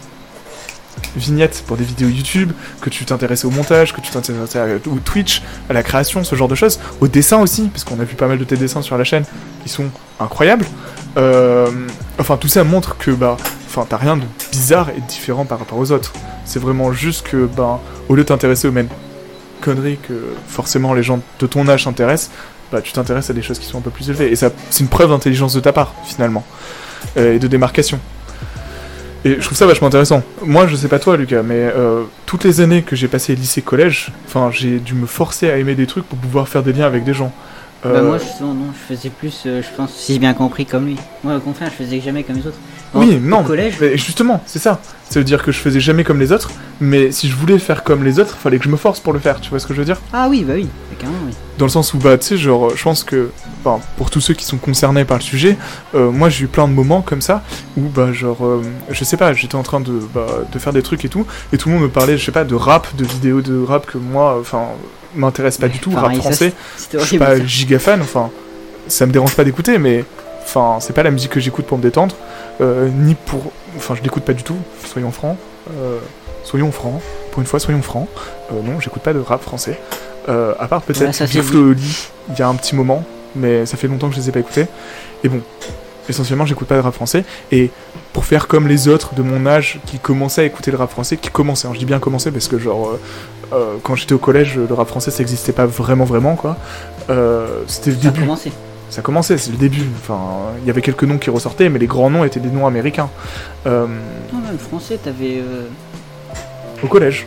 vignettes 1.15 1.63
pour 1.67 1.77
des 1.77 1.83
vidéos 1.83 2.09
YouTube, 2.09 2.53
que 2.81 2.89
tu 2.89 3.05
t'intéressais 3.05 3.45
au 3.45 3.51
montage, 3.51 3.93
que 3.93 4.01
tu 4.01 4.09
t'intéressais 4.09 4.81
au 4.87 4.97
Twitch, 4.97 5.43
à 5.69 5.73
la 5.73 5.83
création, 5.83 6.23
ce 6.23 6.35
genre 6.35 6.47
de 6.47 6.55
choses, 6.55 6.79
au 7.01 7.07
dessin 7.07 7.37
aussi, 7.37 7.67
parce 7.67 7.83
qu'on 7.83 7.99
a 7.99 8.03
vu 8.03 8.15
pas 8.15 8.27
mal 8.27 8.39
de 8.39 8.43
tes 8.43 8.57
dessins 8.57 8.81
sur 8.81 8.97
la 8.97 9.03
chaîne 9.03 9.25
qui 9.63 9.69
sont 9.69 9.91
incroyables. 10.19 10.65
Euh, 11.19 11.67
enfin, 12.17 12.37
tout 12.37 12.47
ça 12.47 12.63
montre 12.63 12.97
que 12.97 13.11
bah, 13.11 13.37
enfin, 13.67 13.85
t'as 13.87 13.97
rien 13.97 14.17
de 14.17 14.23
bizarre 14.51 14.89
et 14.89 15.01
différent 15.01 15.45
par 15.45 15.59
rapport 15.59 15.77
aux 15.77 15.91
autres. 15.91 16.13
C'est 16.45 16.59
vraiment 16.59 16.91
juste 16.91 17.27
que, 17.27 17.45
bah, 17.45 17.79
au 18.07 18.15
lieu 18.15 18.23
de 18.23 18.27
t'intéresser 18.27 18.67
aux 18.67 18.71
mêmes 18.71 18.89
conneries 19.61 19.99
que 20.07 20.13
forcément 20.47 20.93
les 20.93 21.03
gens 21.03 21.19
de 21.39 21.47
ton 21.47 21.67
âge 21.67 21.83
s'intéressent, 21.83 22.31
bah, 22.71 22.81
tu 22.81 22.93
t'intéresses 22.93 23.29
à 23.29 23.33
des 23.33 23.41
choses 23.41 23.59
qui 23.59 23.65
sont 23.65 23.79
un 23.79 23.81
peu 23.81 23.89
plus 23.89 24.09
élevées. 24.09 24.31
Et 24.31 24.35
ça, 24.35 24.49
c'est 24.69 24.81
une 24.81 24.89
preuve 24.89 25.09
d'intelligence 25.09 25.53
de 25.53 25.59
ta 25.59 25.73
part, 25.73 25.93
finalement, 26.05 26.45
Euh, 27.17 27.35
et 27.35 27.39
de 27.39 27.47
démarcation. 27.47 27.97
Et 29.25 29.35
je 29.35 29.41
trouve 29.41 29.57
ça 29.57 29.65
vachement 29.65 29.87
intéressant. 29.87 30.21
Moi, 30.45 30.67
je 30.67 30.75
sais 30.75 30.87
pas 30.87 30.99
toi, 30.99 31.17
Lucas, 31.17 31.43
mais 31.43 31.55
euh, 31.55 32.03
toutes 32.25 32.43
les 32.43 32.61
années 32.61 32.83
que 32.83 32.95
j'ai 32.95 33.07
passé 33.07 33.35
lycée-collège, 33.35 34.11
enfin, 34.27 34.49
j'ai 34.51 34.79
dû 34.79 34.93
me 34.93 35.05
forcer 35.05 35.49
à 35.49 35.57
aimer 35.57 35.75
des 35.75 35.87
trucs 35.87 36.05
pour 36.07 36.17
pouvoir 36.17 36.47
faire 36.47 36.63
des 36.63 36.73
liens 36.73 36.85
avec 36.85 37.03
des 37.03 37.13
gens. 37.13 37.33
Bah 37.83 37.89
Euh, 37.91 38.03
moi 38.03 38.17
justement 38.17 38.53
non, 38.53 38.65
je 38.73 38.93
faisais 38.95 39.09
plus, 39.09 39.43
euh, 39.45 39.61
je 39.61 39.67
pense, 39.77 39.91
si 39.93 40.13
j'ai 40.13 40.19
bien 40.19 40.33
compris 40.33 40.65
comme 40.65 40.85
lui. 40.85 40.97
Moi 41.23 41.37
au 41.37 41.39
contraire, 41.39 41.69
je 41.71 41.83
faisais 41.83 42.01
jamais 42.01 42.23
comme 42.23 42.35
les 42.35 42.47
autres. 42.47 42.57
Au- 42.93 42.99
Oui, 42.99 43.15
au 43.15 43.19
non. 43.19 43.43
collège, 43.43 43.75
Mais 43.79 43.95
justement, 43.97 44.41
c'est 44.45 44.59
ça. 44.59 44.79
Ça 45.09 45.19
veut 45.19 45.23
dire 45.23 45.43
que 45.43 45.51
je 45.51 45.59
faisais 45.59 45.79
jamais 45.79 46.03
comme 46.03 46.19
les 46.19 46.31
autres, 46.31 46.51
mais 46.81 47.11
si 47.11 47.29
je 47.29 47.35
voulais 47.35 47.57
faire 47.57 47.83
comme 47.83 48.03
les 48.03 48.19
autres, 48.19 48.35
fallait 48.35 48.57
que 48.57 48.65
je 48.65 48.69
me 48.69 48.77
force 48.77 48.99
pour 48.99 49.13
le 49.13 49.19
faire, 49.19 49.39
tu 49.39 49.49
vois 49.49 49.59
ce 49.59 49.65
que 49.67 49.73
je 49.73 49.79
veux 49.79 49.85
dire? 49.85 49.97
Ah 50.11 50.27
oui, 50.29 50.43
bah 50.43 50.53
oui, 50.55 50.63
bah, 50.89 50.95
carrément 50.99 51.17
oui. 51.25 51.33
Dans 51.57 51.65
le 51.65 51.71
sens 51.71 51.93
où, 51.93 51.97
bah, 51.99 52.17
tu 52.17 52.25
sais, 52.27 52.37
genre, 52.37 52.75
je 52.75 52.83
pense 52.83 53.03
que, 53.03 53.29
enfin, 53.63 53.81
pour 53.97 54.09
tous 54.09 54.21
ceux 54.21 54.33
qui 54.33 54.43
sont 54.45 54.57
concernés 54.57 55.05
par 55.05 55.17
le 55.17 55.23
sujet, 55.23 55.57
euh, 55.95 56.11
moi 56.11 56.29
j'ai 56.29 56.45
eu 56.45 56.47
plein 56.47 56.67
de 56.67 56.73
moments 56.73 57.01
comme 57.01 57.21
ça, 57.21 57.43
où, 57.77 57.81
bah, 57.83 58.11
genre, 58.11 58.61
je 58.89 59.03
sais 59.03 59.17
pas, 59.17 59.33
j'étais 59.33 59.55
en 59.55 59.63
train 59.63 59.79
de, 59.79 59.99
bah, 60.13 60.25
de 60.51 60.59
faire 60.59 60.73
des 60.73 60.83
trucs 60.83 61.05
et 61.05 61.09
tout, 61.09 61.25
et 61.53 61.57
tout 61.57 61.69
le 61.69 61.75
monde 61.75 61.83
me 61.83 61.89
parlait, 61.89 62.17
je 62.17 62.25
sais 62.25 62.31
pas, 62.31 62.43
de 62.43 62.55
rap, 62.55 62.87
de 62.95 63.05
vidéos 63.05 63.41
de 63.41 63.63
rap 63.63 63.85
que 63.87 63.97
moi, 63.97 64.37
enfin, 64.39 64.63
m'intéresse 65.15 65.57
pas 65.57 65.67
du 65.67 65.79
tout, 65.79 65.91
rap 65.91 66.13
ça, 66.13 66.19
français, 66.21 66.53
je 66.93 66.99
suis 66.99 67.17
pas 67.17 67.37
ça. 67.37 67.45
giga 67.45 67.79
fan, 67.79 68.01
enfin, 68.01 68.29
ça 68.87 69.05
me 69.05 69.11
dérange 69.11 69.35
pas 69.35 69.43
d'écouter, 69.43 69.77
mais, 69.77 70.03
enfin, 70.41 70.77
c'est 70.79 70.93
pas 70.93 71.03
la 71.03 71.11
musique 71.11 71.31
que 71.31 71.39
j'écoute 71.39 71.65
pour 71.65 71.77
me 71.77 71.83
détendre, 71.83 72.15
euh, 72.61 72.89
ni 72.89 73.15
pour, 73.15 73.51
enfin, 73.77 73.95
je 73.95 74.01
l'écoute 74.01 74.23
pas 74.23 74.33
du 74.33 74.43
tout, 74.43 74.57
soyons 74.85 75.11
francs, 75.11 75.37
euh, 75.77 75.99
soyons 76.43 76.71
francs, 76.71 77.01
pour 77.31 77.41
une 77.41 77.47
fois, 77.47 77.59
soyons 77.59 77.81
francs, 77.81 78.07
euh, 78.51 78.61
non, 78.63 78.79
j'écoute 78.79 79.01
pas 79.01 79.13
de 79.13 79.19
rap 79.19 79.41
français, 79.41 79.79
à 80.27 80.67
part 80.67 80.81
peut-être 80.83 81.25
dit. 81.25 81.41
Flo 81.41 81.73
il 81.73 82.37
y 82.37 82.41
a 82.43 82.47
un 82.47 82.55
petit 82.55 82.75
moment, 82.75 83.03
mais 83.35 83.65
ça 83.65 83.77
fait 83.77 83.87
longtemps 83.87 84.09
que 84.09 84.15
je 84.15 84.19
les 84.19 84.29
ai 84.29 84.31
pas 84.31 84.39
écoutés, 84.39 84.67
et 85.23 85.29
bon, 85.29 85.41
essentiellement, 86.09 86.45
j'écoute 86.45 86.67
pas 86.67 86.75
de 86.75 86.81
rap 86.81 86.93
français, 86.93 87.23
et 87.51 87.71
pour 88.13 88.25
faire 88.25 88.47
comme 88.47 88.67
les 88.67 88.87
autres 88.87 89.13
de 89.15 89.21
mon 89.21 89.45
âge 89.45 89.79
qui 89.85 89.99
commençaient 89.99 90.41
à 90.41 90.45
écouter 90.45 90.71
le 90.71 90.77
rap 90.77 90.89
français, 90.91 91.17
qui 91.17 91.29
commençaient, 91.29 91.67
hein, 91.67 91.71
je 91.73 91.79
dis 91.79 91.85
bien 91.85 91.99
commencer 91.99 92.31
parce 92.31 92.47
que 92.47 92.57
genre, 92.59 92.89
euh, 92.89 92.99
euh, 93.53 93.75
quand 93.83 93.95
j'étais 93.95 94.13
au 94.13 94.17
collège, 94.19 94.55
le 94.57 94.73
rap 94.73 94.87
français 94.87 95.11
ça 95.11 95.21
existait 95.21 95.51
pas 95.53 95.65
vraiment 95.65 96.05
vraiment 96.05 96.35
quoi, 96.35 96.57
euh, 97.09 97.63
c'était 97.67 97.91
le 97.91 97.95
Ça 97.97 98.07
a 98.07 98.11
début, 98.11 98.21
commencé. 98.21 98.51
ça 98.89 99.01
commençait, 99.01 99.37
c'est 99.37 99.51
le 99.51 99.57
début. 99.57 99.85
Enfin, 100.01 100.19
il 100.61 100.67
y 100.67 100.69
avait 100.69 100.81
quelques 100.81 101.03
noms 101.03 101.17
qui 101.17 101.29
ressortaient, 101.29 101.69
mais 101.69 101.79
les 101.79 101.87
grands 101.87 102.09
noms 102.09 102.23
étaient 102.23 102.39
des 102.39 102.49
noms 102.51 102.67
américains. 102.67 103.09
Non, 103.65 103.87
même 103.87 104.57
français, 104.59 104.99
t'avais. 105.03 105.41
au 106.83 106.87
collège. 106.87 107.25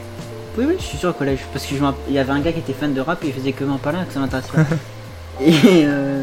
Oui, 0.59 0.66
oui, 0.68 0.74
je 0.78 0.84
suis 0.84 0.98
sûr 0.98 1.10
au 1.10 1.12
collège. 1.14 1.40
Parce 1.52 1.64
qu'il 1.64 1.78
y 2.10 2.18
avait 2.18 2.32
un 2.32 2.40
gars 2.40 2.52
qui 2.52 2.59
était 2.59 2.74
fan 2.74 2.92
de 2.92 3.00
rap 3.00 3.22
et 3.24 3.28
il 3.28 3.32
faisait 3.32 3.52
que 3.52 3.64
m'en 3.64 3.78
parler, 3.78 3.98
que 4.06 4.12
ça 4.12 4.20
m'intéresse 4.20 4.48
pas. 4.48 4.60
et 5.44 5.52
euh, 5.86 6.22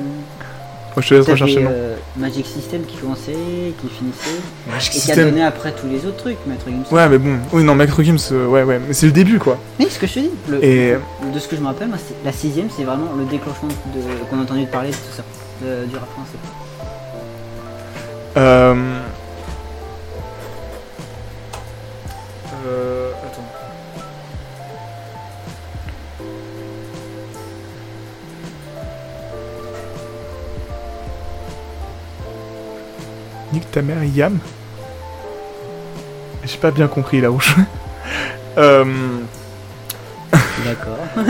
Moi, 0.95 1.01
je 1.01 1.09
te 1.09 1.13
laisse 1.15 1.27
rechercher 1.29 1.65
euh, 1.67 1.95
Magic 2.17 2.45
System 2.45 2.81
qui 2.85 2.97
commençait, 2.97 3.31
qui 3.81 3.87
finissait, 3.87 4.41
Magic 4.69 4.95
et 4.95 4.99
qui 4.99 5.11
a 5.11 5.15
donné 5.15 5.43
après 5.43 5.71
tous 5.73 5.87
les 5.87 6.05
autres 6.05 6.17
trucs, 6.17 6.37
Maître 6.47 6.65
Gims. 6.67 6.83
Ouais, 6.91 7.07
mais 7.07 7.17
bon, 7.17 7.37
oui, 7.53 7.63
non, 7.63 7.75
Macro 7.75 8.01
Games, 8.01 8.17
euh, 8.31 8.47
ouais, 8.47 8.63
ouais, 8.63 8.79
mais 8.85 8.93
c'est 8.93 9.05
le 9.05 9.11
début 9.11 9.39
quoi. 9.39 9.57
Mais 9.79 9.89
ce 9.89 9.99
que 9.99 10.07
je 10.07 10.13
te 10.15 10.19
dis, 10.19 10.29
le- 10.49 10.63
Et- 10.63 10.93
de 11.33 11.39
ce 11.39 11.47
que 11.47 11.55
je 11.55 11.61
me 11.61 11.67
rappelle, 11.67 11.87
moi, 11.87 11.97
c'est- 11.97 12.15
la 12.25 12.31
sixième, 12.33 12.67
c'est 12.75 12.83
vraiment 12.83 13.07
le 13.17 13.25
déclenchement 13.25 13.69
de, 13.69 14.25
qu'on 14.29 14.39
a 14.39 14.41
entendu 14.43 14.65
parler 14.65 14.89
de 14.89 14.95
tout 14.95 15.15
ça, 15.15 15.23
de- 15.63 15.85
du 15.85 15.95
rap 15.95 16.09
français. 16.11 16.37
Euh... 18.37 18.99
ta 33.71 33.81
mère, 33.81 34.03
Yam 34.03 34.39
J'ai 36.45 36.57
pas 36.57 36.71
bien 36.71 36.87
compris 36.87 37.21
la 37.21 37.29
rouge. 37.29 37.55
euh... 38.57 38.85
D'accord. 40.65 40.97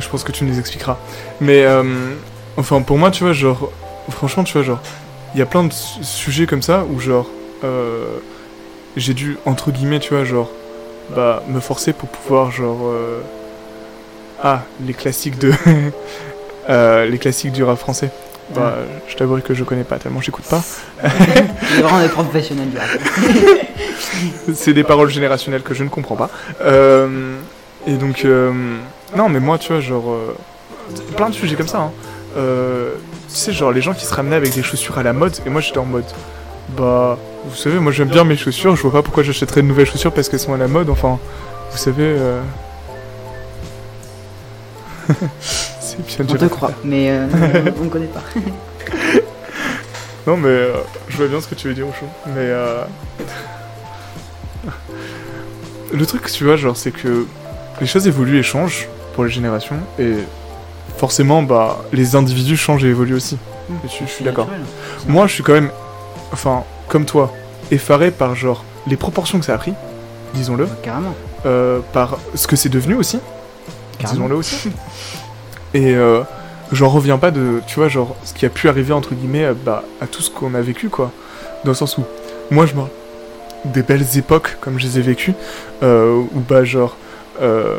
Je 0.00 0.08
pense 0.08 0.22
que 0.22 0.32
tu 0.32 0.44
nous 0.44 0.58
expliqueras. 0.58 0.96
Mais 1.40 1.64
euh, 1.64 2.14
enfin, 2.56 2.80
pour 2.82 2.98
moi, 2.98 3.10
tu 3.10 3.24
vois, 3.24 3.32
genre, 3.32 3.70
franchement, 4.10 4.44
tu 4.44 4.52
vois, 4.52 4.62
genre, 4.62 4.80
il 5.34 5.40
y 5.40 5.42
a 5.42 5.46
plein 5.46 5.64
de 5.64 5.72
su- 5.72 6.04
sujets 6.04 6.46
comme 6.46 6.62
ça 6.62 6.84
où, 6.88 7.00
genre, 7.00 7.26
euh, 7.64 8.04
j'ai 8.96 9.12
dû, 9.14 9.36
entre 9.44 9.70
guillemets, 9.72 9.98
tu 9.98 10.14
vois, 10.14 10.24
genre, 10.24 10.50
bah, 11.14 11.42
me 11.48 11.58
forcer 11.60 11.92
pour 11.92 12.08
pouvoir, 12.08 12.50
genre, 12.52 12.78
euh, 12.84 13.20
ah, 14.42 14.62
les 14.86 14.94
classiques 14.94 15.38
de. 15.38 15.52
euh, 16.70 17.06
les 17.06 17.18
classiques 17.18 17.52
du 17.52 17.64
rap 17.64 17.78
français. 17.78 18.10
Bah, 18.54 18.76
je 19.06 19.14
t'avouerai 19.14 19.42
que 19.42 19.52
je 19.52 19.62
connais 19.64 19.84
pas 19.84 19.98
tellement, 19.98 20.20
j'écoute 20.20 20.44
pas. 20.44 20.62
Il 21.04 21.78
est 21.78 21.82
vraiment 21.82 22.00
des 22.00 22.08
professionnels 22.08 22.70
du 22.70 22.78
rap. 22.78 22.88
c'est 24.54 24.72
des 24.72 24.84
paroles 24.84 25.10
générationnelles 25.10 25.62
que 25.62 25.74
je 25.74 25.84
ne 25.84 25.88
comprends 25.88 26.16
pas. 26.16 26.30
Euh, 26.62 27.36
et 27.86 27.94
donc, 27.94 28.24
euh, 28.24 28.52
non, 29.16 29.28
mais 29.28 29.40
moi, 29.40 29.58
tu 29.58 29.72
vois, 29.72 29.80
genre, 29.80 30.10
euh, 30.10 30.34
plein 31.16 31.28
de 31.28 31.34
sujets 31.34 31.56
comme 31.56 31.68
ça. 31.68 31.78
Hein. 31.78 31.92
Tu 32.34 33.34
sais, 33.34 33.52
genre, 33.52 33.72
les 33.72 33.82
gens 33.82 33.92
qui 33.92 34.06
se 34.06 34.14
ramenaient 34.14 34.36
avec 34.36 34.54
des 34.54 34.62
chaussures 34.62 34.96
à 34.96 35.02
la 35.02 35.12
mode, 35.12 35.36
et 35.44 35.50
moi, 35.50 35.60
j'étais 35.60 35.78
en 35.78 35.84
mode, 35.84 36.06
bah, 36.76 37.18
vous 37.44 37.56
savez, 37.56 37.78
moi, 37.78 37.92
j'aime 37.92 38.08
bien 38.08 38.24
mes 38.24 38.36
chaussures, 38.36 38.76
je 38.76 38.82
vois 38.82 38.92
pas 38.92 39.02
pourquoi 39.02 39.22
j'achèterais 39.22 39.60
de 39.60 39.66
nouvelles 39.66 39.86
chaussures 39.86 40.12
parce 40.12 40.28
qu'elles 40.30 40.40
sont 40.40 40.54
à 40.54 40.58
la 40.58 40.68
mode, 40.68 40.88
enfin, 40.88 41.18
vous 41.70 41.78
savez. 41.78 42.16
On 46.20 46.24
te 46.24 46.44
croit, 46.46 46.72
mais 46.84 47.10
euh, 47.10 47.26
on 47.80 47.84
ne 47.84 47.88
connaît 47.88 48.06
pas. 48.06 48.22
Non, 50.26 50.36
mais 50.36 50.48
euh, 50.48 50.72
je 51.08 51.16
vois 51.16 51.26
bien 51.26 51.40
ce 51.40 51.48
que 51.48 51.54
tu 51.54 51.68
veux 51.68 51.74
dire, 51.74 51.86
Ocho. 51.88 52.06
Mais 52.26 52.34
euh... 52.36 52.82
le 55.92 56.06
truc, 56.06 56.30
tu 56.30 56.44
vois, 56.44 56.56
genre, 56.56 56.76
c'est 56.76 56.90
que 56.90 57.26
les 57.80 57.86
choses 57.86 58.06
évoluent 58.06 58.38
et 58.38 58.42
changent 58.42 58.88
pour 59.14 59.24
les 59.24 59.30
générations, 59.30 59.76
et 59.98 60.14
forcément, 60.96 61.42
bah, 61.42 61.78
les 61.92 62.14
individus 62.14 62.56
changent 62.56 62.84
et 62.84 62.88
évoluent 62.88 63.14
aussi. 63.14 63.38
Et 63.84 63.88
je, 63.88 64.04
je 64.06 64.10
suis 64.10 64.24
d'accord. 64.24 64.48
Moi, 65.06 65.26
je 65.26 65.34
suis 65.34 65.42
quand 65.42 65.54
même, 65.54 65.70
enfin, 66.32 66.64
comme 66.88 67.04
toi, 67.04 67.32
effaré 67.70 68.10
par 68.10 68.34
genre 68.34 68.64
les 68.86 68.96
proportions 68.96 69.38
que 69.38 69.44
ça 69.44 69.54
a 69.54 69.58
pris, 69.58 69.74
disons-le, 70.34 70.68
Carrément. 70.82 71.14
par 71.92 72.18
ce 72.34 72.46
que 72.46 72.56
c'est 72.56 72.68
devenu 72.68 72.94
aussi, 72.94 73.18
disons-le 74.00 74.36
aussi. 74.36 74.70
Et 75.74 75.94
euh, 75.94 76.22
j'en 76.72 76.88
reviens 76.88 77.18
pas 77.18 77.30
de, 77.30 77.60
tu 77.66 77.76
vois, 77.76 77.88
genre, 77.88 78.16
ce 78.24 78.34
qui 78.34 78.46
a 78.46 78.48
pu 78.48 78.68
arriver, 78.68 78.92
entre 78.92 79.14
guillemets, 79.14 79.44
à, 79.44 79.54
bah, 79.54 79.84
à 80.00 80.06
tout 80.06 80.22
ce 80.22 80.30
qu'on 80.30 80.54
a 80.54 80.60
vécu, 80.60 80.88
quoi. 80.88 81.10
Dans 81.64 81.70
le 81.70 81.76
sens 81.76 81.98
où, 81.98 82.04
moi, 82.50 82.66
je 82.66 82.74
me... 82.74 82.82
Des 83.64 83.82
belles 83.82 84.06
époques, 84.16 84.56
comme 84.60 84.78
je 84.78 84.86
les 84.86 84.98
ai 85.00 85.02
vécues, 85.02 85.34
euh, 85.82 86.22
où, 86.32 86.40
bah, 86.40 86.64
genre, 86.64 86.96
euh, 87.42 87.78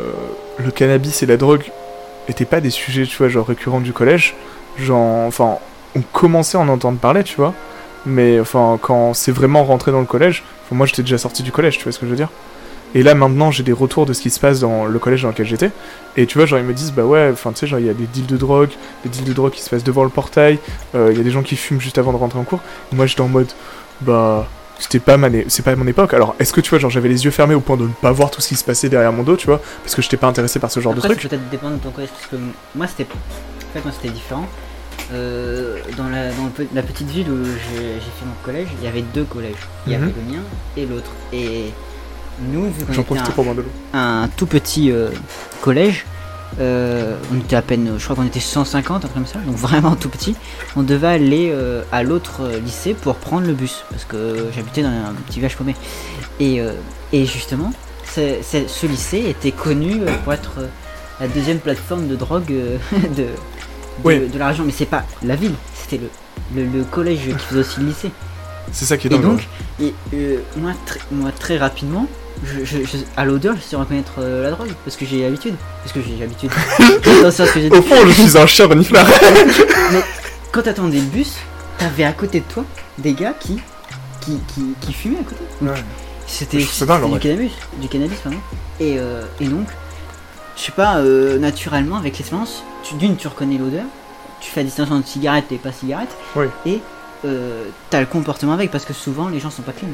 le 0.58 0.70
cannabis 0.70 1.22
et 1.22 1.26
la 1.26 1.36
drogue 1.36 1.64
étaient 2.28 2.44
pas 2.44 2.60
des 2.60 2.70
sujets, 2.70 3.04
tu 3.06 3.16
vois, 3.16 3.28
genre, 3.28 3.46
récurrents 3.46 3.80
du 3.80 3.92
collège. 3.92 4.34
Genre, 4.78 5.26
enfin, 5.26 5.56
on 5.96 6.02
commençait 6.12 6.58
à 6.58 6.60
en 6.60 6.68
entendre 6.68 6.98
parler, 6.98 7.24
tu 7.24 7.36
vois. 7.36 7.54
Mais, 8.06 8.38
enfin, 8.38 8.78
quand 8.80 9.14
c'est 9.14 9.32
vraiment 9.32 9.64
rentré 9.64 9.90
dans 9.90 10.00
le 10.00 10.06
collège, 10.06 10.44
moi, 10.70 10.86
j'étais 10.86 11.02
déjà 11.02 11.18
sorti 11.18 11.42
du 11.42 11.50
collège, 11.50 11.78
tu 11.78 11.84
vois 11.84 11.92
ce 11.92 11.98
que 11.98 12.06
je 12.06 12.10
veux 12.10 12.16
dire 12.16 12.30
et 12.94 13.02
là 13.02 13.14
maintenant 13.14 13.50
j'ai 13.50 13.62
des 13.62 13.72
retours 13.72 14.06
de 14.06 14.12
ce 14.12 14.20
qui 14.20 14.30
se 14.30 14.40
passe 14.40 14.60
dans 14.60 14.84
le 14.86 14.98
collège 14.98 15.22
dans 15.22 15.28
lequel 15.28 15.46
j'étais. 15.46 15.70
Et 16.16 16.26
tu 16.26 16.38
vois, 16.38 16.46
genre 16.46 16.58
ils 16.58 16.64
me 16.64 16.72
disent 16.74 16.92
bah 16.92 17.04
ouais, 17.04 17.30
enfin 17.32 17.52
tu 17.52 17.58
sais, 17.60 17.66
genre 17.66 17.78
il 17.78 17.86
y 17.86 17.90
a 17.90 17.94
des 17.94 18.06
deals 18.06 18.26
de 18.26 18.36
drogue, 18.36 18.70
des 19.04 19.08
deals 19.10 19.24
de 19.24 19.32
drogue 19.32 19.52
qui 19.52 19.62
se 19.62 19.70
passent 19.70 19.84
devant 19.84 20.04
le 20.04 20.10
portail, 20.10 20.58
euh, 20.94 21.08
il 21.12 21.18
y 21.18 21.20
a 21.20 21.24
des 21.24 21.30
gens 21.30 21.42
qui 21.42 21.56
fument 21.56 21.80
juste 21.80 21.98
avant 21.98 22.12
de 22.12 22.16
rentrer 22.18 22.38
en 22.38 22.44
cours. 22.44 22.60
Et 22.92 22.96
moi 22.96 23.06
j'étais 23.06 23.20
en 23.20 23.28
mode 23.28 23.48
bah 24.00 24.46
c'était 24.78 24.98
pas 24.98 25.18
ma 25.18 25.28
né- 25.28 25.44
c'est 25.48 25.62
pas 25.62 25.76
mon 25.76 25.86
époque. 25.86 26.14
Alors 26.14 26.34
est-ce 26.38 26.52
que 26.52 26.60
tu 26.62 26.70
vois, 26.70 26.78
genre 26.78 26.90
j'avais 26.90 27.08
les 27.10 27.24
yeux 27.24 27.30
fermés 27.30 27.54
au 27.54 27.60
point 27.60 27.76
de 27.76 27.82
ne 27.84 27.92
pas 27.92 28.12
voir 28.12 28.30
tout 28.30 28.40
ce 28.40 28.48
qui 28.48 28.56
se 28.56 28.64
passait 28.64 28.88
derrière 28.88 29.12
mon 29.12 29.22
dos, 29.22 29.36
tu 29.36 29.46
vois, 29.46 29.60
parce 29.84 29.94
que 29.94 30.00
j'étais 30.02 30.16
pas 30.16 30.26
intéressé 30.26 30.58
par 30.58 30.70
ce 30.70 30.80
genre 30.80 30.92
Après, 30.94 31.08
de 31.08 31.14
truc. 31.14 31.22
peut 31.22 31.28
peut-être 31.36 31.50
dépendre 31.50 31.76
de 31.76 31.82
ton 31.82 31.90
collège, 31.90 32.10
parce 32.10 32.26
que 32.28 32.36
moi 32.74 32.86
c'était. 32.86 33.04
En 33.12 33.72
fait, 33.74 33.84
moi 33.84 33.92
c'était 33.92 34.12
différent. 34.12 34.46
Euh, 35.12 35.78
dans 35.96 36.08
la, 36.08 36.30
dans 36.32 36.44
le 36.44 36.50
pe- 36.50 36.66
la 36.74 36.82
petite 36.82 37.08
ville 37.08 37.28
où 37.30 37.44
j'ai 37.44 37.78
j'ai 37.94 38.00
fait 38.00 38.24
mon 38.24 38.34
collège, 38.44 38.68
il 38.80 38.84
y 38.84 38.88
avait 38.88 39.02
deux 39.02 39.24
collèges. 39.24 39.54
Il 39.86 39.92
y 39.92 39.96
Mhm. 39.96 40.02
avait 40.02 40.12
le 40.12 40.32
mien 40.32 40.42
et 40.76 40.86
l'autre. 40.86 41.10
Et 41.32 41.70
nous, 42.52 42.64
vu 42.64 42.84
qu'on 42.86 42.92
était 42.92 43.18
un, 43.18 43.24
pour 44.26 44.36
tout 44.36 44.46
petit 44.46 44.90
euh, 44.90 45.10
collège, 45.60 46.04
euh, 46.60 47.16
on 47.32 47.38
était 47.38 47.56
à 47.56 47.62
peine, 47.62 47.94
je 47.98 48.02
crois 48.04 48.16
qu'on 48.16 48.26
était 48.26 48.40
150, 48.40 48.96
un 48.96 49.00
truc 49.00 49.14
comme 49.14 49.26
ça, 49.26 49.38
donc 49.40 49.56
vraiment 49.56 49.94
tout 49.96 50.08
petit. 50.08 50.34
On 50.76 50.82
devait 50.82 51.06
aller 51.06 51.50
euh, 51.52 51.82
à 51.92 52.02
l'autre 52.02 52.50
lycée 52.64 52.94
pour 52.94 53.16
prendre 53.16 53.46
le 53.46 53.52
bus, 53.52 53.84
parce 53.90 54.04
que 54.04 54.46
j'habitais 54.54 54.82
dans 54.82 54.88
un 54.88 55.14
petit 55.26 55.38
village 55.38 55.56
paumé. 55.56 55.74
Et, 56.40 56.60
et 57.12 57.26
justement, 57.26 57.72
ce 58.06 58.86
lycée 58.86 59.24
était 59.28 59.52
connu 59.52 60.00
pour 60.24 60.32
être 60.32 60.60
la 61.20 61.28
deuxième 61.28 61.58
plateforme 61.58 62.08
de 62.08 62.16
drogue 62.16 62.46
de, 62.46 62.78
de, 63.16 63.26
Oui. 64.04 64.28
de 64.28 64.38
la 64.38 64.48
région, 64.48 64.64
mais 64.64 64.72
c'est 64.72 64.86
pas 64.86 65.04
la 65.22 65.36
ville, 65.36 65.54
c'était 65.74 66.00
le, 66.54 66.62
le, 66.64 66.78
le 66.78 66.84
collège 66.84 67.20
qui 67.26 67.44
faisait 67.44 67.60
aussi 67.60 67.80
le 67.80 67.86
lycée. 67.86 68.10
C'est 68.72 68.84
ça 68.86 68.96
qui 68.96 69.08
est 69.08 69.12
Et 69.12 69.14
dingue. 69.18 69.22
donc, 69.22 69.48
et, 69.80 69.94
euh, 70.14 70.38
moi, 70.56 70.72
très, 70.86 71.00
moi, 71.10 71.30
très 71.32 71.58
rapidement, 71.58 72.06
je, 72.44 72.64
je- 72.64 72.82
je- 72.84 72.96
à 73.16 73.24
l'odeur, 73.24 73.54
je 73.56 73.60
sais 73.62 73.76
reconnaître 73.76 74.12
euh, 74.18 74.42
la 74.44 74.50
drogue, 74.50 74.70
parce 74.84 74.96
que 74.96 75.04
j'ai 75.04 75.22
l'habitude. 75.22 75.54
Parce 75.82 75.92
que 75.92 76.00
j'ai 76.00 76.16
l'habitude. 76.16 76.50
Au 77.72 77.82
fond, 77.82 78.06
je 78.06 78.12
suis 78.12 78.38
un 78.38 78.46
chien 78.46 78.66
reniflard. 78.66 79.06
Quand 80.52 80.62
t'attendais 80.62 80.96
le 80.98 81.04
bus, 81.04 81.34
t'avais 81.78 82.04
à 82.04 82.12
côté 82.12 82.40
de 82.40 82.44
toi 82.52 82.64
des 82.98 83.12
gars 83.12 83.34
qui, 83.38 83.58
qui, 84.20 84.38
qui, 84.54 84.62
qui 84.80 84.92
fumaient 84.92 85.20
à 85.20 85.24
côté. 85.24 85.42
C'était 86.26 86.58
du 87.18 87.20
cannabis, 87.20 87.52
du 87.80 87.88
cannabis 87.88 88.18
pardon. 88.18 88.38
Et, 88.78 88.96
euh, 88.98 89.22
et 89.40 89.46
donc, 89.46 89.66
je 90.56 90.62
sais 90.62 90.72
pas, 90.72 90.98
euh, 90.98 91.38
naturellement, 91.38 91.96
avec 91.96 92.16
l'expérience, 92.18 92.62
tu- 92.82 92.94
d'une, 92.94 93.16
tu 93.16 93.26
reconnais 93.28 93.58
l'odeur, 93.58 93.84
tu 94.40 94.50
fais 94.50 94.60
la 94.60 94.64
distinction 94.66 94.96
entre 94.96 95.08
cigarette 95.08 95.46
et 95.50 95.56
pas 95.56 95.72
cigarette, 95.72 96.10
Oui. 96.36 96.46
et 96.66 96.80
euh, 97.24 97.64
t'as 97.90 98.00
le 98.00 98.06
comportement 98.06 98.52
avec, 98.52 98.70
parce 98.70 98.84
que 98.84 98.92
souvent 98.94 99.28
les 99.28 99.40
gens 99.40 99.50
sont 99.50 99.62
pas 99.62 99.72
clean. 99.72 99.88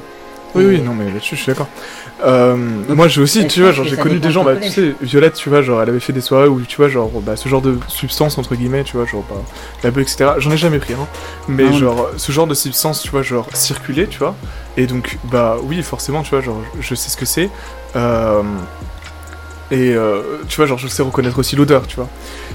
Oui, 0.54 0.64
oui, 0.64 0.80
non, 0.80 0.94
mais 0.94 1.04
là-dessus, 1.10 1.36
je 1.36 1.42
suis 1.42 1.52
d'accord. 1.52 1.68
Euh, 2.24 2.56
moi, 2.88 3.08
j'ai 3.08 3.20
aussi, 3.20 3.46
tu 3.46 3.60
vois, 3.60 3.72
genre, 3.72 3.84
j'ai 3.84 3.96
connu 3.96 4.18
des 4.20 4.30
gens, 4.30 4.42
bah, 4.42 4.56
tu 4.56 4.70
sais, 4.70 4.94
Violette, 5.02 5.34
tu 5.34 5.50
vois, 5.50 5.60
genre, 5.60 5.82
elle 5.82 5.90
avait 5.90 6.00
fait 6.00 6.14
des 6.14 6.22
soirées 6.22 6.48
où, 6.48 6.60
tu 6.62 6.76
vois, 6.76 6.88
genre, 6.88 7.10
bah, 7.20 7.36
ce 7.36 7.46
genre 7.48 7.60
de 7.60 7.78
substance, 7.88 8.38
entre 8.38 8.54
guillemets, 8.54 8.82
tu 8.84 8.96
vois, 8.96 9.04
genre, 9.04 9.22
bah, 9.28 9.36
la 9.84 9.90
beuh, 9.90 10.00
etc. 10.00 10.30
J'en 10.38 10.50
ai 10.50 10.56
jamais 10.56 10.78
pris, 10.78 10.94
hein. 10.94 11.06
Mais, 11.48 11.64
Non. 11.64 11.72
genre, 11.72 12.08
ce 12.16 12.32
genre 12.32 12.46
de 12.46 12.54
substance, 12.54 13.02
tu 13.02 13.10
vois, 13.10 13.20
genre, 13.22 13.46
circulait, 13.52 14.06
tu 14.06 14.18
vois. 14.18 14.34
Et 14.78 14.86
donc, 14.86 15.18
bah, 15.24 15.56
oui, 15.62 15.82
forcément, 15.82 16.22
tu 16.22 16.30
vois, 16.30 16.40
genre, 16.40 16.62
je 16.80 16.94
sais 16.94 17.10
ce 17.10 17.16
que 17.18 17.26
c'est. 17.26 17.50
Euh, 17.96 18.42
et, 19.70 19.92
euh, 19.94 20.22
tu 20.48 20.56
vois, 20.56 20.66
genre, 20.66 20.78
je 20.78 20.86
sais 20.88 21.02
reconnaître 21.02 21.38
aussi 21.38 21.54
l'odeur, 21.56 21.86
tu 21.86 21.96
vois. 21.96 22.08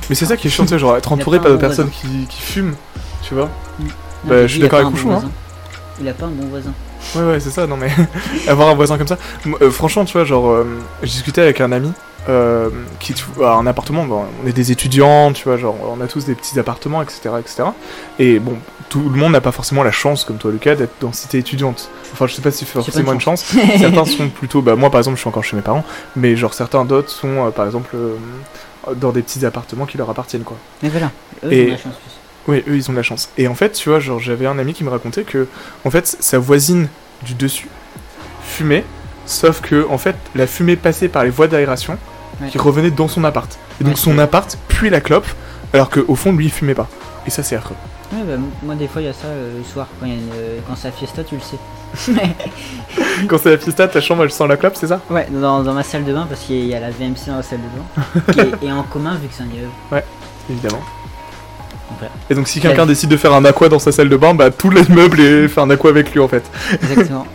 Mais 0.10 0.16
c'est 0.16 0.26
ça 0.26 0.38
qui 0.38 0.48
est 0.48 0.50
chiant, 0.50 0.64
tu 0.64 0.70
sais, 0.70 0.80
genre, 0.80 0.98
être 0.98 1.12
entouré 1.12 1.40
par 1.40 1.52
de 1.52 1.58
personnes 1.58 1.90
qui, 1.92 2.26
qui 2.28 2.42
fument, 2.42 2.74
tu 3.22 3.36
vois. 3.36 3.50
Non, 3.80 3.86
Bah, 4.26 4.48
je 4.48 4.54
suis 4.54 4.60
d'accord 4.60 4.80
avec 4.88 5.04
bon 5.04 5.12
hein. 5.12 5.30
Il 6.00 6.08
a 6.08 6.14
pas 6.14 6.26
un 6.26 6.30
bon 6.30 6.48
voisin. 6.48 6.74
Ouais, 7.16 7.24
ouais, 7.24 7.40
c'est 7.40 7.50
ça, 7.50 7.68
non 7.68 7.78
mais. 7.78 7.90
avoir 8.48 8.70
un 8.70 8.76
voisin 8.76 8.98
comme 8.98 9.08
ça. 9.08 9.18
Euh, 9.62 9.72
franchement, 9.72 10.06
tu 10.06 10.14
vois, 10.14 10.26
genre, 10.26 10.50
euh, 10.50 10.66
j'ai 11.04 11.10
discuté 11.12 11.42
avec 11.42 11.60
un 11.62 11.72
ami 11.72 11.92
euh, 12.30 12.70
qui 13.00 13.14
a 13.44 13.54
un 13.54 13.66
appartement. 13.68 14.06
Bon, 14.06 14.26
on 14.44 14.48
est 14.48 14.54
des 14.54 14.72
étudiants, 14.72 15.34
tu 15.34 15.44
vois, 15.46 15.58
genre, 15.58 15.76
on 15.98 16.02
a 16.02 16.08
tous 16.08 16.26
des 16.26 16.36
petits 16.36 16.60
appartements, 16.60 17.02
etc. 17.02 17.30
etc. 17.40 17.64
Et 18.20 18.40
bon, 18.40 18.58
tout 18.90 19.02
le 19.10 19.18
monde 19.18 19.32
n'a 19.34 19.42
pas 19.42 19.52
forcément 19.52 19.84
la 19.84 19.92
chance, 19.92 20.24
comme 20.24 20.38
toi, 20.38 20.52
Lucas, 20.52 20.76
d'être 20.76 20.94
dans 21.02 21.12
cité 21.14 21.38
étudiante. 21.40 21.90
Enfin, 22.14 22.28
je 22.28 22.34
sais 22.36 22.42
pas 22.42 22.52
si 22.52 22.66
forcément 22.66 23.14
une 23.14 23.22
chance. 23.22 23.54
certains 23.80 24.06
sont 24.06 24.30
plutôt. 24.30 24.62
Bah, 24.62 24.76
moi, 24.76 24.90
par 24.90 25.00
exemple, 25.00 25.16
je 25.18 25.22
suis 25.22 25.30
encore 25.30 25.44
chez 25.44 25.56
mes 25.56 25.62
parents, 25.64 25.84
mais 26.16 26.36
genre, 26.36 26.54
certains 26.54 26.86
d'autres 26.86 27.10
sont, 27.10 27.48
euh, 27.48 27.50
par 27.50 27.66
exemple, 27.66 27.96
dans 28.96 29.12
des 29.12 29.22
petits 29.22 29.46
appartements 29.46 29.86
qui 29.86 29.98
leur 29.98 30.10
appartiennent, 30.10 30.44
quoi. 30.44 30.58
Mais 30.84 30.90
voilà, 30.90 31.12
eux, 31.46 31.52
Et- 31.54 31.64
ils 31.64 31.68
ont 31.70 31.72
la 31.72 31.78
chance 31.78 31.94
plus. 31.96 32.12
Oui, 32.48 32.64
eux, 32.68 32.76
ils 32.76 32.90
ont 32.90 32.94
de 32.94 32.98
la 32.98 33.04
chance. 33.04 33.30
Et 33.38 33.48
en 33.48 33.56
fait, 33.56 33.72
tu 33.74 33.90
vois, 33.90 34.00
genre, 34.00 34.20
j'avais 34.20 34.48
un 34.48 34.58
ami 34.58 34.74
qui 34.74 34.84
me 34.84 34.90
racontait 34.90 35.24
que, 35.24 35.48
en 35.86 35.92
fait, 35.92 36.08
sa 36.08 36.40
voisine 36.40 36.88
du 37.24 37.34
dessus 37.36 37.68
fumait, 38.44 38.84
sauf 39.26 39.62
que, 39.62 39.88
en 39.90 39.98
fait, 39.98 40.16
la 40.36 40.48
fumée 40.48 40.76
passait 40.76 41.08
par 41.08 41.24
les 41.24 41.30
voies 41.30 41.48
d'aération 41.48 41.98
Ouais. 42.42 42.48
qui 42.50 42.58
revenaient 42.58 42.90
dans 42.90 43.08
son 43.08 43.24
appart. 43.24 43.60
Et 43.80 43.84
donc, 43.84 43.94
Ouais, 43.94 44.00
son 44.00 44.18
appart 44.18 44.58
puait 44.68 44.90
la 44.90 45.02
clope, 45.02 45.28
alors 45.74 45.92
qu'au 45.92 46.16
fond, 46.16 46.34
lui, 46.34 46.46
il 46.46 46.52
fumait 46.52 46.74
pas. 46.74 46.88
Et 47.28 47.30
ça, 47.30 47.44
c'est 47.44 47.56
affreux. 47.56 47.76
Ouais, 48.12 48.24
bah, 48.26 48.42
moi, 48.64 48.74
des 48.74 48.88
fois, 48.88 49.02
il 49.02 49.06
y 49.06 49.10
a 49.10 49.14
ça 49.14 49.28
euh, 49.28 49.60
le 49.60 49.64
soir. 49.64 49.88
Quand, 50.00 50.08
euh, 50.08 50.58
quand 50.68 50.76
c'est 50.76 50.88
la 50.88 50.92
fiesta, 50.94 51.24
tu 51.24 51.36
le 51.36 51.42
sais. 51.42 51.58
Quand 53.28 53.38
c'est 53.38 53.52
la 53.52 53.58
fiesta, 53.60 53.88
ta 53.88 54.02
chambre, 54.02 54.24
elle 54.24 54.32
sent 54.32 54.48
la 54.48 54.58
clope, 54.58 54.76
c'est 54.76 54.88
ça? 54.88 55.02
Ouais, 55.10 55.28
dans, 55.30 55.62
dans 55.62 55.74
ma 55.74 55.84
salle 55.84 56.04
de 56.06 56.14
bain, 56.14 56.26
parce 56.28 56.42
qu'il 56.42 56.66
y 56.66 56.74
a 56.74 56.80
la 56.80 56.90
VMC 56.90 57.28
dans 57.28 57.36
la 57.38 57.44
salle 57.44 57.60
de 57.60 57.68
bain. 57.78 58.34
qui 58.34 58.66
est, 58.66 58.68
est 58.70 58.72
en 58.72 58.84
commun 58.84 59.16
vu 59.22 59.28
que 59.28 59.34
c'est 59.36 59.44
un 59.44 59.48
immeuble. 59.48 60.04
Évidemment. 60.50 60.82
Et 62.30 62.36
donc, 62.36 62.48
si 62.48 62.60
quelqu'un 62.60 62.86
décide 62.86 63.10
de 63.10 63.18
faire 63.18 63.34
un 63.34 63.44
aqua 63.46 63.70
dans 63.70 63.80
sa 63.80 63.92
salle 63.92 64.10
de 64.10 64.18
bain, 64.18 64.34
bah, 64.34 64.50
tout 64.52 64.70
l'immeuble 64.70 65.20
est 65.20 65.48
fait 65.50 65.62
un 65.62 65.70
aqua 65.70 65.90
avec 65.90 66.14
lui, 66.14 66.20
en 66.20 66.28
fait. 66.28 66.44
Exactement. 66.82 67.26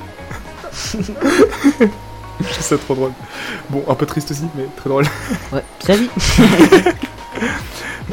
Je 2.38 2.52
trouve 2.52 2.60
ça 2.60 2.76
trop 2.76 2.94
drôle. 2.94 3.12
Bon, 3.70 3.82
un 3.88 3.94
peu 3.94 4.04
triste 4.06 4.30
aussi, 4.30 4.44
mais 4.56 4.66
très 4.76 4.88
drôle. 4.90 5.04
Ouais, 5.52 5.62
salut. 5.80 6.08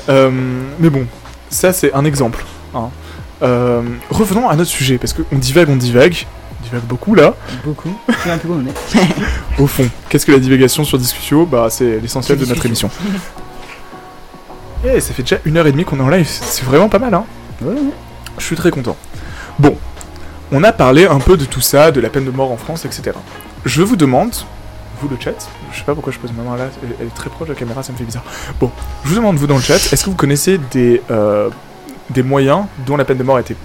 Euh, 0.09 0.31
mais 0.79 0.89
bon, 0.89 1.05
ça 1.49 1.71
c'est 1.71 1.93
un 1.93 2.03
exemple. 2.03 2.43
hein. 2.73 2.89
Euh, 3.41 3.81
revenons 4.09 4.49
à 4.49 4.55
notre 4.55 4.69
sujet, 4.71 4.97
parce 4.97 5.13
qu'on 5.13 5.37
divague, 5.37 5.69
on 5.69 5.75
divague. 5.75 6.25
On 6.59 6.63
divague 6.65 6.83
beaucoup 6.83 7.13
là. 7.15 7.35
Beaucoup. 7.63 7.95
Sais 8.23 8.31
un 8.31 8.37
peu. 8.37 8.49
Au 9.59 9.67
fond, 9.67 9.87
qu'est-ce 10.09 10.25
que 10.25 10.31
la 10.31 10.39
divagation 10.39 10.83
sur 10.83 10.97
Discutio? 10.97 11.45
Bah, 11.45 11.67
c'est 11.69 11.99
l'essentiel 12.01 12.37
de 12.37 12.45
notre 12.45 12.65
émission. 12.65 12.89
Discutio. 14.83 14.97
Eh, 14.97 14.99
ça 14.99 15.13
fait 15.13 15.23
déjà 15.23 15.37
une 15.45 15.57
heure 15.57 15.67
et 15.67 15.71
demie 15.71 15.85
qu'on 15.85 15.99
est 15.99 16.03
en 16.03 16.09
live. 16.09 16.27
C'est 16.27 16.65
vraiment 16.65 16.89
pas 16.89 16.99
mal, 16.99 17.13
hein. 17.13 17.25
Ouais. 17.61 17.75
Je 18.37 18.45
suis 18.45 18.55
très 18.55 18.71
content. 18.71 18.95
Bon, 19.59 19.77
on 20.51 20.63
a 20.63 20.71
parlé 20.71 21.05
un 21.05 21.19
peu 21.19 21.37
de 21.37 21.45
tout 21.45 21.61
ça, 21.61 21.91
de 21.91 22.01
la 22.01 22.09
peine 22.09 22.25
de 22.25 22.31
mort 22.31 22.51
en 22.51 22.57
France, 22.57 22.85
etc. 22.85 23.11
Je 23.65 23.81
vous 23.81 23.95
demande, 23.95 24.33
vous 25.01 25.07
le 25.07 25.15
chat, 25.19 25.49
je 25.71 25.77
sais 25.77 25.83
pas 25.83 25.93
pourquoi 25.93 26.11
je 26.11 26.19
pose 26.19 26.31
ma 26.33 26.43
main 26.43 26.57
là, 26.57 26.65
elle, 26.81 26.89
elle 26.99 27.07
est 27.07 27.15
très 27.15 27.29
proche 27.29 27.47
de 27.47 27.53
la 27.53 27.59
caméra, 27.59 27.83
ça 27.83 27.91
me 27.93 27.97
fait 27.97 28.03
bizarre. 28.03 28.23
Bon, 28.59 28.71
je 29.03 29.09
vous 29.09 29.15
demande, 29.15 29.37
vous 29.37 29.47
dans 29.47 29.55
le 29.55 29.61
chat, 29.61 29.75
est-ce 29.75 30.03
que 30.03 30.09
vous 30.09 30.15
connaissez 30.15 30.59
des, 30.71 31.01
euh, 31.11 31.49
des 32.09 32.23
moyens 32.23 32.65
dont 32.85 32.97
la 32.97 33.05
peine 33.05 33.17
de 33.17 33.23
mort 33.23 33.37
a 33.37 33.41
été 33.41 33.55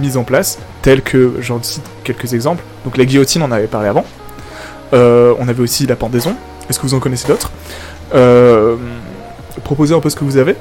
mise 0.00 0.16
en 0.16 0.24
place, 0.24 0.58
tels 0.82 1.02
que, 1.02 1.34
j'en 1.40 1.62
cite 1.62 1.84
quelques 2.04 2.32
exemples, 2.32 2.62
donc 2.84 2.96
la 2.96 3.04
guillotine, 3.04 3.42
on 3.42 3.46
en 3.46 3.52
avait 3.52 3.66
parlé 3.66 3.88
avant, 3.88 4.04
Euh, 4.92 5.34
on 5.40 5.48
avait 5.48 5.62
aussi 5.62 5.86
la 5.86 5.96
pendaison, 5.96 6.36
est-ce 6.68 6.78
que 6.78 6.86
vous 6.86 6.94
en 6.94 7.00
connaissez 7.00 7.26
d'autres? 7.26 7.50
Euh, 8.14 8.76
Proposez 9.62 9.94
un 9.94 10.00
peu 10.00 10.10
ce 10.10 10.16
que 10.16 10.24
vous 10.24 10.36
avez. 10.36 10.56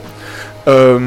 Euh, 0.68 1.00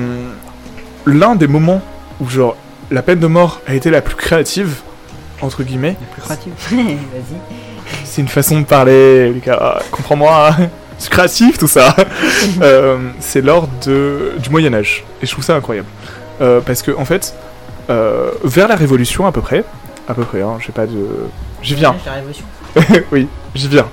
L'un 1.07 1.37
des 1.37 1.47
moments 1.47 1.81
où, 2.21 2.29
genre, 2.29 2.57
la 2.91 3.03
peine 3.03 3.21
de 3.21 3.27
mort 3.27 3.61
a 3.67 3.75
été 3.75 3.91
la 3.91 4.01
plus 4.01 4.17
créative, 4.17 4.81
entre 5.41 5.63
guillemets, 5.63 5.97
Le 6.01 6.07
plus 6.13 6.23
créatif. 6.23 6.53
Vas-y. 6.71 7.39
c'est 8.05 8.23
une 8.23 8.29
façon 8.29 8.61
de 8.61 8.65
parler, 8.65 9.31
Lucas, 9.31 9.81
comprends-moi, 9.93 10.51
c'est 10.99 11.11
créatif 11.11 11.59
tout 11.59 11.69
ça. 11.69 11.95
Euh, 12.63 13.11
c'est 13.19 13.43
lors 13.43 13.69
de, 13.87 14.33
du 14.39 14.51
Moyen-Âge, 14.51 15.05
et 15.23 15.27
je 15.27 15.31
trouve 15.33 15.45
ça 15.45 15.55
incroyable. 15.57 15.89
Euh, 16.41 16.61
parce 16.61 16.83
que, 16.83 16.91
en 16.97 17.05
fait, 17.05 17.35
euh, 17.91 18.31
vers 18.45 18.69
la 18.69 18.77
Révolution 18.77 19.27
à 19.27 19.33
peu 19.33 19.41
près, 19.41 19.65
à 20.09 20.15
peu 20.15 20.25
près, 20.25 20.43
hein, 20.43 20.59
j'ai 20.65 20.73
pas 20.73 20.87
de. 20.87 21.07
J'y 21.63 21.75
viens, 21.75 21.95
La 22.07 22.13
révolution. 22.13 22.45
oui, 23.13 23.27
j'y 23.55 23.69
viens. 23.69 23.87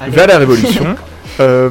Allez. 0.00 0.12
Vers 0.12 0.26
la 0.26 0.38
Révolution, 0.38 0.96
euh, 1.40 1.70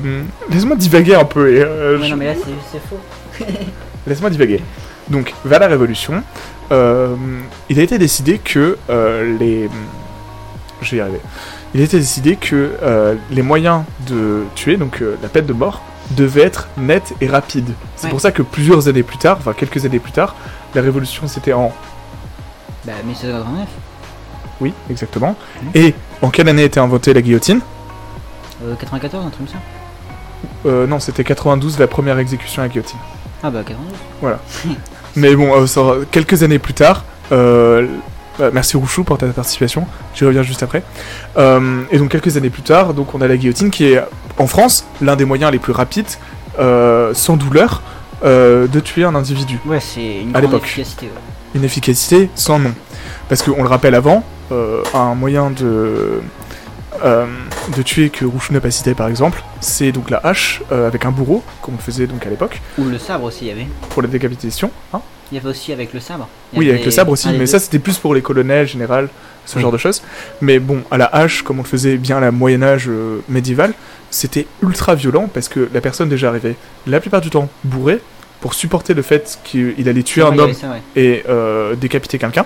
laisse-moi 0.50 0.76
divaguer 0.76 1.16
un 1.16 1.26
peu, 1.26 1.54
et, 1.54 1.62
euh, 1.62 1.98
Ouais, 2.00 2.06
je- 2.06 2.12
non, 2.12 2.18
mais 2.18 2.26
là, 2.28 2.34
c'est 2.72 2.80
faux. 2.82 3.00
Laisse-moi 4.08 4.30
divaguer. 4.30 4.62
Donc, 5.10 5.34
vers 5.46 5.60
la 5.60 5.68
Révolution, 5.68 6.24
euh, 6.72 7.16
il 7.70 7.80
a 7.80 7.84
été 7.84 7.98
décidé 7.98 8.38
que 8.40 8.78
les. 9.40 9.70
Je 10.82 10.92
vais 10.92 10.98
y 10.98 11.02
arriver. 11.02 11.20
Il 11.74 11.82
a 11.82 11.84
été 11.86 11.98
décidé 11.98 12.36
que 12.36 12.72
les 13.32 13.42
moyens 13.42 13.84
de 14.08 14.44
tuer, 14.56 14.76
donc 14.78 15.02
la 15.22 15.30
peine 15.30 15.46
de 15.46 15.54
mort, 15.54 15.82
devaient 16.12 16.42
être 16.44 16.68
nets 16.78 17.14
et 17.22 17.28
rapides. 17.28 17.72
C'est 17.96 18.06
Ouais. 18.06 18.10
pour 18.12 18.20
ça 18.22 18.32
que 18.32 18.42
plusieurs 18.42 18.88
années 18.90 19.04
plus 19.04 19.18
tard, 19.18 19.38
enfin 19.40 19.54
quelques 19.54 19.86
années 19.86 20.00
plus 20.00 20.12
tard, 20.12 20.36
la 20.76 20.82
Révolution 20.82 21.28
c'était 21.28 21.54
en. 21.54 21.72
Bah, 22.86 22.92
1789. 23.06 23.68
Oui, 24.60 24.74
exactement. 24.90 25.36
Et 25.74 25.94
en 26.22 26.30
quelle 26.30 26.50
année 26.50 26.64
a 26.64 26.66
été 26.66 26.80
inventée 26.80 27.14
la 27.14 27.22
guillotine? 27.22 27.62
Euh, 28.66 28.76
94, 28.80 29.26
un 29.26 29.30
truc 29.30 29.46
comme 29.46 29.48
ça. 29.56 30.70
Euh, 30.70 30.88
Non, 30.88 31.00
c'était 31.00 31.24
92 31.24 31.80
la 31.80 31.88
première 31.88 32.18
exécution 32.20 32.62
à 32.62 32.66
la 32.66 32.70
guillotine. 32.70 33.00
Ah, 33.44 33.50
bah, 33.50 33.64
92. 33.66 34.38
Mais 35.16 35.36
bon, 35.36 35.54
euh, 35.56 35.68
ça- 35.68 35.96
quelques 36.12 36.42
années 36.44 36.60
plus 36.60 36.74
tard, 36.74 37.04
euh, 37.32 37.86
bah, 38.40 38.50
merci 38.54 38.78
Rouchou 38.78 39.04
pour 39.04 39.18
ta 39.18 39.28
participation, 39.28 39.86
j'y 40.16 40.26
reviens 40.26 40.42
juste 40.44 40.64
après. 40.64 40.82
Euh, 41.38 41.84
et 41.92 41.98
donc 42.00 42.10
quelques 42.10 42.36
années 42.38 42.50
plus 42.50 42.64
tard, 42.64 42.94
donc 42.94 43.14
on 43.14 43.22
a 43.22 43.28
la 43.28 43.38
guillotine 43.38 43.70
qui 43.70 43.86
est 43.86 44.02
en 44.40 44.48
France 44.48 44.86
l'un 45.02 45.16
des 45.16 45.26
moyens 45.26 45.52
les 45.52 45.60
plus 45.60 45.74
rapides, 45.74 46.08
euh, 46.60 47.14
sans 47.14 47.36
douleur, 47.38 47.82
euh, 48.24 48.68
de 48.68 48.80
tuer 48.80 49.04
un 49.04 49.14
individu. 49.14 49.60
Ouais, 49.66 49.80
c'est 49.80 50.22
une 50.22 50.30
À 50.30 50.40
grande 50.40 50.44
l'époque. 50.44 50.64
efficacité. 50.64 51.06
ouais. 51.08 51.12
Une 51.56 51.64
efficacité 51.64 52.30
sans 52.34 52.58
nom. 52.58 52.74
Parce 53.30 53.44
qu'on 53.44 53.62
le 53.62 53.70
rappelle 53.70 53.94
avant, 53.94 54.24
euh, 54.52 54.82
un 54.96 55.14
moyen 55.14 55.52
de, 55.52 56.22
euh, 57.04 57.26
de 57.76 57.82
tuer 57.82 58.10
que 58.10 58.26
Rouchou 58.26 58.54
n'a 58.54 58.62
pas 58.62 58.72
cité 58.72 58.94
par 58.94 59.08
exemple, 59.08 59.44
c'est 59.62 59.92
donc 59.92 60.10
la 60.10 60.20
hache 60.24 60.62
euh, 60.72 60.88
avec 60.88 61.06
un 61.06 61.12
bourreau, 61.12 61.44
comme 61.62 61.76
on 61.76 61.78
le 61.78 61.84
faisait 61.84 62.08
donc 62.08 62.26
à 62.26 62.30
l'époque, 62.30 62.62
Ou 62.78 62.86
le 62.86 62.98
sabre 62.98 63.26
aussi, 63.26 63.46
il 63.46 63.48
y 63.48 63.52
avait. 63.52 63.68
pour 63.90 64.02
la 64.02 64.08
décapitation. 64.08 64.72
Hein 64.94 65.02
Il 65.32 65.36
y 65.36 65.38
avait 65.40 65.50
aussi 65.50 65.72
avec 65.74 65.94
le 65.94 66.00
sabre. 66.00 66.28
Il 66.54 66.60
Oui, 66.60 66.70
avec 66.70 66.86
le 66.86 66.92
sabre 66.92 67.12
aussi, 67.12 67.30
mais 67.30 67.40
deux. 67.40 67.46
ça 67.46 67.60
c'était 67.60 67.80
plus 67.80 67.98
pour 67.98 68.14
les 68.14 68.22
colonels, 68.22 68.68
général, 68.68 69.10
ce 69.46 69.56
Oui. 69.56 69.62
genre 69.62 69.72
de 69.72 69.78
choses. 69.78 70.02
Mais 70.42 70.60
bon, 70.60 70.82
à 70.92 70.98
la 70.98 71.06
hache, 71.06 71.42
comme 71.44 71.60
on 71.60 71.64
le 71.64 71.68
faisait 71.68 71.98
bien 71.98 72.18
à 72.18 72.22
la 72.22 72.32
Moyen-Âge 72.32 72.86
euh, 72.88 73.20
médiéval, 73.30 73.74
c'était 74.10 74.46
ultra 74.62 74.96
violent 74.96 75.30
parce 75.34 75.50
que 75.50 75.68
la 75.74 75.82
personne 75.82 76.08
déjà 76.10 76.30
arrivait 76.30 76.56
la 76.88 77.00
plupart 77.00 77.22
du 77.22 77.30
temps 77.30 77.50
bourrée 77.64 78.00
pour 78.42 78.54
supporter 78.54 78.94
le 78.94 79.02
fait 79.02 79.40
qu'il 79.44 79.88
allait 79.90 80.04
tuer 80.04 80.22
un 80.22 80.28
homme 80.38 80.40
avait 80.42 80.54
ça, 80.54 80.68
ouais. 80.70 80.82
et 81.02 81.24
euh, 81.30 81.76
décapiter 81.76 82.18
quelqu'un. 82.20 82.46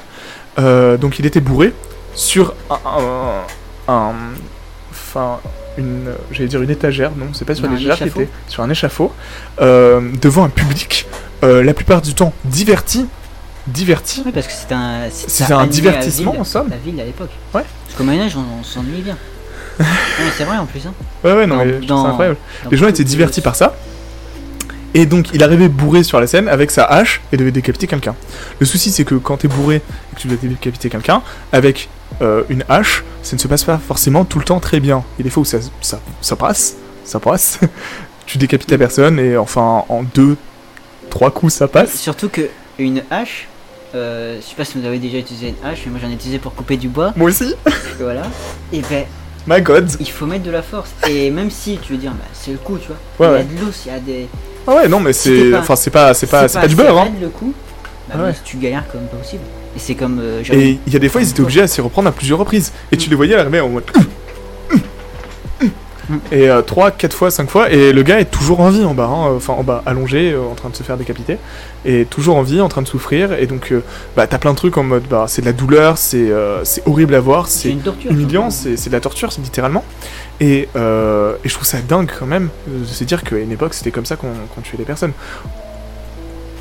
Donc 0.57 1.19
il 1.19 1.25
était 1.25 1.41
bourré 1.41 1.73
sur 2.15 2.53
un. 2.69 2.75
un- 2.85 2.99
un- 2.99 3.43
Enfin, 3.87 5.39
une. 5.77 6.11
J'allais 6.31 6.49
dire 6.49 6.61
une 6.61 6.69
étagère, 6.69 7.11
non, 7.17 7.27
c'est 7.33 7.45
pas 7.45 7.55
sur 7.55 7.65
Un 7.65 7.75
une 7.75 7.81
étagère, 7.81 8.07
sur 8.47 8.63
un 8.63 8.69
échafaud, 8.69 9.13
euh, 9.61 10.01
devant 10.21 10.43
un 10.43 10.49
public, 10.49 11.07
euh, 11.43 11.63
la 11.63 11.73
plupart 11.73 12.01
du 12.01 12.13
temps 12.13 12.33
diverti. 12.45 13.05
Diverti. 13.67 14.23
Oui, 14.25 14.31
parce 14.31 14.47
que 14.47 14.53
c'était 14.53 14.73
un. 14.75 15.01
C'était 15.11 15.51
un 15.53 15.67
divertissement, 15.67 16.31
ville, 16.31 16.41
en 16.41 16.45
somme. 16.45 16.69
La 16.69 16.77
ville 16.77 16.99
à 17.01 17.05
l'époque. 17.05 17.31
Ouais. 17.53 17.63
Parce 17.85 17.97
qu'au 17.97 18.03
Moyen-Âge, 18.05 18.35
on, 18.37 18.59
on 18.59 18.63
s'ennuie 18.63 19.01
bien. 19.01 19.17
Ouais, 19.79 19.85
c'est 20.35 20.45
vrai 20.45 20.57
en 20.57 20.65
plus. 20.65 20.81
Hein. 20.87 20.93
Ouais, 21.23 21.33
ouais, 21.33 21.45
non, 21.45 21.57
Dans- 21.57 21.65
mais 21.65 21.85
dans- 21.85 22.05
incroyable. 22.07 22.37
Les 22.71 22.77
gens 22.77 22.87
étaient 22.87 23.03
divertis 23.03 23.41
par 23.41 23.55
ça. 23.55 23.75
Et 24.93 25.05
donc, 25.05 25.29
il 25.33 25.43
arrivait 25.43 25.69
bourré 25.69 26.03
sur 26.03 26.19
la 26.19 26.27
scène 26.27 26.47
avec 26.47 26.71
sa 26.71 26.85
hache 26.85 27.21
et 27.31 27.37
devait 27.37 27.51
décapiter 27.51 27.87
quelqu'un. 27.87 28.15
Le 28.59 28.65
souci, 28.65 28.91
c'est 28.91 29.05
que 29.05 29.15
quand 29.15 29.37
t'es 29.37 29.47
bourré 29.47 29.75
et 29.77 30.15
que 30.15 30.21
tu 30.21 30.27
dois 30.27 30.37
décapiter 30.41 30.89
quelqu'un, 30.89 31.21
avec 31.51 31.89
euh, 32.21 32.43
une 32.49 32.63
hache, 32.69 33.03
ça 33.21 33.35
ne 33.35 33.41
se 33.41 33.47
passe 33.47 33.63
pas 33.63 33.77
forcément 33.77 34.25
tout 34.25 34.39
le 34.39 34.45
temps 34.45 34.59
très 34.59 34.79
bien. 34.79 35.03
Il 35.17 35.21
y 35.21 35.23
a 35.23 35.25
des 35.25 35.29
fois 35.29 35.41
où 35.41 35.45
ça, 35.45 35.59
ça, 35.81 35.99
ça 36.21 36.35
passe, 36.35 36.75
ça 37.03 37.19
passe. 37.19 37.59
tu 38.25 38.37
décapites 38.37 38.71
la 38.71 38.77
personne 38.77 39.19
et 39.19 39.37
enfin 39.37 39.85
en 39.89 40.03
deux, 40.03 40.37
trois 41.09 41.31
coups 41.31 41.53
ça 41.53 41.67
passe. 41.67 41.95
Surtout 41.95 42.29
que 42.29 42.49
une 42.79 43.03
hache, 43.11 43.47
euh, 43.95 44.37
je 44.41 44.45
sais 44.45 44.55
pas 44.55 44.65
si 44.65 44.79
vous 44.79 44.85
avez 44.85 44.99
déjà 44.99 45.17
utilisé 45.17 45.49
une 45.49 45.67
hache, 45.67 45.79
mais 45.85 45.91
moi 45.91 45.99
j'en 46.01 46.09
ai 46.09 46.13
utilisé 46.13 46.39
pour 46.39 46.53
couper 46.53 46.77
du 46.77 46.89
bois. 46.89 47.13
Moi 47.15 47.29
aussi. 47.29 47.53
voilà. 47.99 48.23
Et 48.71 48.81
ben, 48.81 49.05
My 49.47 49.61
God. 49.61 49.89
il 49.99 50.09
faut 50.09 50.25
mettre 50.25 50.43
de 50.43 50.51
la 50.51 50.61
force. 50.61 50.89
Et 51.07 51.31
même 51.31 51.49
si 51.49 51.77
tu 51.77 51.93
veux 51.93 51.97
dire, 51.97 52.11
bah, 52.11 52.25
c'est 52.33 52.51
le 52.51 52.57
coup, 52.57 52.77
tu 52.77 52.87
vois. 52.87 53.27
Ouais, 53.27 53.41
il 53.41 53.45
y 53.45 53.47
ouais. 53.47 53.57
a 53.57 53.61
de 53.61 53.65
l'os, 53.65 53.85
il 53.85 53.91
y 53.91 53.95
a 53.95 53.99
des. 53.99 54.27
Ah 54.67 54.75
ouais, 54.75 54.87
non, 54.87 54.99
mais 54.99 55.13
c'est, 55.13 55.51
pas- 55.51 55.59
enfin 55.59 55.75
c'est 55.75 55.89
pas, 55.91 56.13
c'est 56.13 56.27
pas, 56.27 56.47
c'est 56.47 56.59
pas 56.59 56.67
du 56.67 56.75
beurre, 56.75 56.97
hein. 56.97 57.07
le 57.21 57.29
coup. 57.29 57.53
Bah, 58.09 58.15
Ah 58.19 58.23
ouais. 58.25 58.33
tu 58.43 58.57
galères 58.57 58.85
comme 58.91 59.01
pas 59.07 59.17
possible. 59.17 59.43
Et 59.75 59.79
c'est 59.79 59.95
comme. 59.95 60.19
euh, 60.21 60.41
Et 60.51 60.79
il 60.87 60.93
y 60.93 60.95
a 60.95 60.99
des 60.99 61.09
fois, 61.09 61.21
ils 61.21 61.29
étaient 61.29 61.41
obligés 61.41 61.61
à 61.61 61.67
s'y 61.67 61.81
reprendre 61.81 62.07
à 62.09 62.11
plusieurs 62.11 62.39
reprises. 62.39 62.71
Et 62.91 62.97
tu 62.97 63.09
les 63.09 63.15
voyais 63.15 63.35
arriver 63.35 63.59
en 63.59 63.69
mode. 63.69 63.83
Et 66.31 66.47
3, 66.65 66.91
4 66.91 67.13
fois, 67.13 67.29
5 67.29 67.49
fois, 67.49 67.69
et 67.69 67.91
le 67.91 68.01
gars 68.01 68.21
est 68.21 68.31
toujours 68.31 68.61
en 68.61 68.69
vie 68.69 68.85
en 68.85 68.93
bas, 68.93 69.09
hein, 69.11 69.33
enfin 69.35 69.51
en 69.51 69.63
bas, 69.63 69.83
allongé, 69.85 70.31
euh, 70.31 70.39
en 70.49 70.55
train 70.55 70.69
de 70.69 70.75
se 70.75 70.81
faire 70.81 70.95
décapiter, 70.95 71.37
et 71.83 72.05
toujours 72.05 72.37
en 72.37 72.43
vie, 72.43 72.61
en 72.61 72.69
train 72.69 72.81
de 72.81 72.87
souffrir, 72.87 73.33
et 73.33 73.45
donc 73.45 73.73
euh, 73.73 73.83
bah 74.15 74.25
t'as 74.25 74.37
plein 74.37 74.51
de 74.51 74.55
trucs 74.55 74.77
en 74.77 74.83
mode 74.83 75.03
bah 75.09 75.25
c'est 75.27 75.41
de 75.41 75.47
la 75.47 75.51
douleur, 75.51 75.97
c'est 75.97 76.31
euh, 76.31 76.63
c'est 76.63 76.81
horrible 76.87 77.13
à 77.13 77.19
voir, 77.19 77.49
c'est 77.49 77.75
humiliant, 78.09 78.49
surtout. 78.49 78.69
c'est 78.77 78.77
c'est 78.81 78.89
de 78.89 78.95
la 78.95 79.01
torture, 79.01 79.33
c'est 79.33 79.41
littéralement. 79.41 79.83
Et, 80.39 80.69
euh, 80.75 81.35
et 81.43 81.49
je 81.49 81.53
trouve 81.53 81.67
ça 81.67 81.79
dingue 81.81 82.11
quand 82.17 82.27
même 82.27 82.49
de 82.67 82.85
se 82.85 83.03
dire 83.03 83.23
qu'à 83.23 83.37
une 83.37 83.51
époque 83.51 83.73
c'était 83.73 83.91
comme 83.91 84.05
ça 84.05 84.15
qu'on 84.15 84.61
tuait 84.61 84.77
les 84.77 84.85
personnes. 84.85 85.13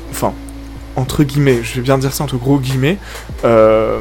Enfin, 0.09 0.33
entre 0.95 1.23
guillemets, 1.23 1.61
je 1.61 1.75
vais 1.75 1.81
bien 1.81 1.97
dire 1.97 2.11
ça 2.11 2.23
entre 2.23 2.37
gros 2.37 2.59
guillemets, 2.59 2.97
euh, 3.45 3.99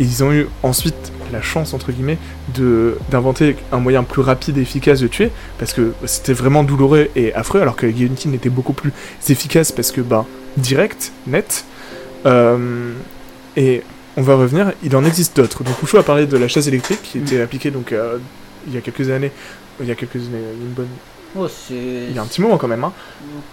ils 0.00 0.24
ont 0.24 0.32
eu 0.32 0.48
ensuite 0.62 1.12
la 1.32 1.42
chance 1.42 1.74
entre 1.74 1.92
guillemets 1.92 2.18
de 2.54 2.96
d'inventer 3.10 3.56
un 3.72 3.78
moyen 3.78 4.04
plus 4.04 4.22
rapide 4.22 4.58
et 4.58 4.62
efficace 4.62 5.00
de 5.00 5.06
tuer 5.06 5.30
parce 5.58 5.72
que 5.72 5.92
c'était 6.06 6.32
vraiment 6.32 6.62
douloureux 6.62 7.08
et 7.16 7.34
affreux 7.34 7.60
alors 7.60 7.76
que 7.76 7.86
la 7.86 7.92
guillotine 7.92 8.34
était 8.34 8.50
beaucoup 8.50 8.72
plus 8.72 8.92
efficace 9.28 9.72
parce 9.72 9.90
que 9.90 10.00
bah 10.00 10.26
direct, 10.56 11.12
net. 11.26 11.64
Euh, 12.26 12.92
et 13.56 13.82
on 14.16 14.22
va 14.22 14.36
revenir, 14.36 14.72
il 14.82 14.94
en 14.96 15.04
existe 15.04 15.36
d'autres. 15.36 15.64
Donc 15.64 15.82
Oucho 15.82 15.98
a 15.98 16.02
parlé 16.02 16.26
de 16.26 16.36
la 16.36 16.48
chaise 16.48 16.68
électrique 16.68 17.02
qui 17.02 17.18
était 17.18 17.40
appliquée 17.40 17.70
donc 17.70 17.92
euh, 17.92 18.18
il 18.66 18.74
y 18.74 18.78
a 18.78 18.80
quelques 18.80 19.10
années, 19.10 19.32
il 19.80 19.86
y 19.86 19.90
a 19.90 19.94
quelques 19.94 20.16
années, 20.16 20.42
une 20.60 20.72
bonne, 20.72 20.88
Oh, 21.36 21.48
il 21.68 22.12
y 22.14 22.18
a 22.20 22.22
un 22.22 22.26
petit 22.26 22.40
moment 22.40 22.56
quand 22.58 22.68
même. 22.68 22.84
Hein. 22.84 22.92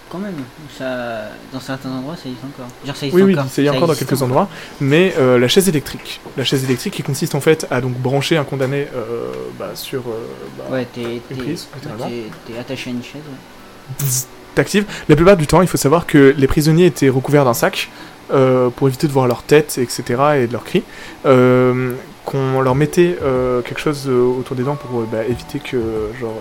Quand 0.08 0.18
même. 0.18 0.36
Ça... 0.78 1.22
Dans 1.52 1.58
certains 1.58 1.90
endroits, 1.90 2.14
ça 2.14 2.28
existe 2.28 2.44
encore. 2.44 2.68
Genre, 2.86 2.94
ça 2.94 3.06
existe 3.06 3.14
Oui 3.14 3.22
oui, 3.22 3.34
encore. 3.36 3.50
c'est 3.50 3.64
y 3.64 3.68
a 3.68 3.72
Ça 3.72 3.76
encore 3.76 3.88
dans 3.88 3.94
quelques 3.96 4.12
encore. 4.12 4.24
endroits. 4.26 4.48
Mais 4.80 5.12
euh, 5.18 5.36
la 5.36 5.48
chaise 5.48 5.68
électrique, 5.68 6.20
la 6.36 6.44
chaise 6.44 6.62
électrique 6.62 6.94
qui 6.94 7.02
consiste 7.02 7.34
en 7.34 7.40
fait 7.40 7.66
à 7.72 7.80
donc 7.80 7.94
brancher 7.94 8.36
un 8.36 8.44
condamné 8.44 8.86
euh, 8.94 9.32
bah, 9.58 9.70
sur 9.74 10.02
euh, 10.02 10.12
bah, 10.58 10.64
Ouais, 10.70 10.86
t'es 10.94 11.20
t'es- 11.28 11.34
prise, 11.34 11.66
attaché 12.56 12.90
à 12.90 12.92
une 12.92 13.02
chaise. 13.02 13.22
ouais. 13.28 14.06
T'actives. 14.54 14.84
La 15.08 15.16
plupart 15.16 15.36
du 15.36 15.48
temps, 15.48 15.60
il 15.60 15.66
faut 15.66 15.76
savoir 15.76 16.06
que 16.06 16.34
les 16.38 16.46
prisonniers 16.46 16.86
étaient 16.86 17.08
recouverts 17.08 17.44
d'un 17.46 17.54
sac 17.54 17.88
euh, 18.32 18.68
pour 18.70 18.86
éviter 18.86 19.08
de 19.08 19.12
voir 19.12 19.26
leur 19.26 19.42
tête, 19.42 19.78
etc. 19.78 20.02
et 20.36 20.46
de 20.46 20.52
leurs 20.52 20.62
cris. 20.64 20.84
Euh, 21.26 21.94
qu'on 22.24 22.60
leur 22.60 22.74
mettait 22.74 23.16
euh, 23.22 23.62
quelque 23.62 23.80
chose 23.80 24.04
euh, 24.08 24.22
autour 24.22 24.56
des 24.56 24.62
dents 24.62 24.76
pour 24.76 25.00
euh, 25.00 25.08
bah, 25.10 25.24
éviter 25.28 25.58
que 25.58 25.76
genre 26.20 26.34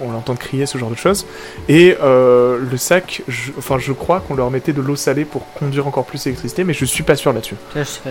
on 0.00 0.12
l'entende 0.12 0.38
crier 0.38 0.64
ce 0.66 0.78
genre 0.78 0.90
de 0.90 0.96
choses. 0.96 1.26
Et 1.68 1.96
le 2.00 2.76
sac 2.76 3.22
je, 3.26 3.50
enfin 3.58 3.78
je 3.78 3.92
crois 3.92 4.20
qu'on 4.20 4.36
leur 4.36 4.48
mettait 4.50 4.72
de 4.72 4.80
l'eau 4.80 4.94
salée 4.94 5.24
pour 5.24 5.52
conduire 5.54 5.88
encore 5.88 6.04
plus 6.04 6.24
l'électricité 6.24 6.62
mais 6.62 6.72
je 6.72 6.84
suis 6.84 7.02
pas 7.02 7.16
sûr 7.16 7.32
là-dessus. 7.32 7.56
Je 7.74 7.82
sais 7.82 8.00
pas, 8.04 8.10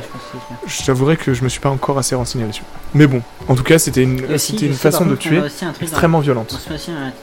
je 0.65 0.85
t'avouerai 0.85 1.15
que 1.15 1.33
je 1.33 1.43
me 1.43 1.49
suis 1.49 1.61
pas 1.61 1.69
encore 1.69 1.97
assez 1.97 2.13
renseigné 2.13 2.43
là-dessus. 2.43 2.63
Mais 2.93 3.07
bon 3.07 3.21
en 3.47 3.55
tout 3.55 3.63
cas 3.63 3.79
c'était 3.79 4.03
une, 4.03 4.37
c'était 4.37 4.65
une 4.65 4.73
sais, 4.73 4.79
façon 4.91 5.05
de 5.05 5.11
contre, 5.15 5.27
on 5.27 5.29
tuer 5.29 5.37
un 5.37 5.41
dans- 5.71 5.73
extrêmement 5.81 6.17
On 6.17 6.21
violente 6.21 6.51
se 6.51 6.57
fait 6.67 6.75
aussi 6.75 6.91
un, 6.91 7.13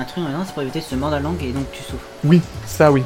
un 0.00 0.04
truc 0.04 0.24
dans 0.24 0.44
c'est 0.46 0.54
pour 0.54 0.62
éviter 0.62 0.78
de 0.80 0.84
se 0.84 0.94
mordre 0.94 1.16
la 1.16 1.20
langue 1.22 1.42
et 1.42 1.52
donc 1.52 1.70
tu 1.72 1.82
souffres. 1.82 2.06
Oui, 2.24 2.40
ça 2.66 2.90
oui. 2.90 3.02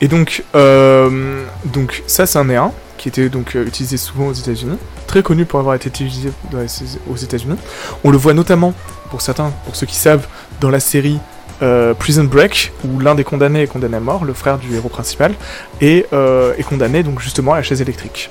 Et 0.00 0.08
donc, 0.08 0.44
euh, 0.54 1.44
donc 1.64 2.02
ça 2.06 2.26
c'est 2.26 2.38
un. 2.38 2.44
néant 2.44 2.74
qui 2.98 3.08
était 3.08 3.28
donc 3.28 3.56
euh, 3.56 3.64
utilisé 3.66 3.96
souvent 3.96 4.26
aux 4.26 4.32
États-Unis, 4.32 4.78
très 5.06 5.22
connu 5.22 5.44
pour 5.44 5.60
avoir 5.60 5.74
été 5.74 5.88
utilisé 5.88 6.32
dans 6.50 6.58
les- 6.60 6.66
aux 7.10 7.16
États-Unis. 7.16 7.56
On 8.04 8.10
le 8.10 8.16
voit 8.18 8.34
notamment 8.34 8.72
pour 9.10 9.20
certains, 9.20 9.52
pour 9.64 9.76
ceux 9.76 9.86
qui 9.86 9.96
savent, 9.96 10.26
dans 10.60 10.70
la 10.70 10.80
série 10.80 11.18
euh, 11.62 11.94
Prison 11.94 12.24
Break, 12.24 12.72
où 12.84 12.98
l'un 12.98 13.14
des 13.14 13.22
condamnés 13.24 13.62
est 13.62 13.66
condamné 13.68 13.96
à 13.96 14.00
mort, 14.00 14.24
le 14.24 14.34
frère 14.34 14.58
du 14.58 14.74
héros 14.74 14.88
principal, 14.88 15.34
et 15.80 16.04
euh, 16.12 16.52
est 16.58 16.64
condamné 16.64 17.02
donc 17.02 17.20
justement 17.20 17.52
à 17.52 17.56
la 17.56 17.62
chaise 17.62 17.80
électrique. 17.80 18.30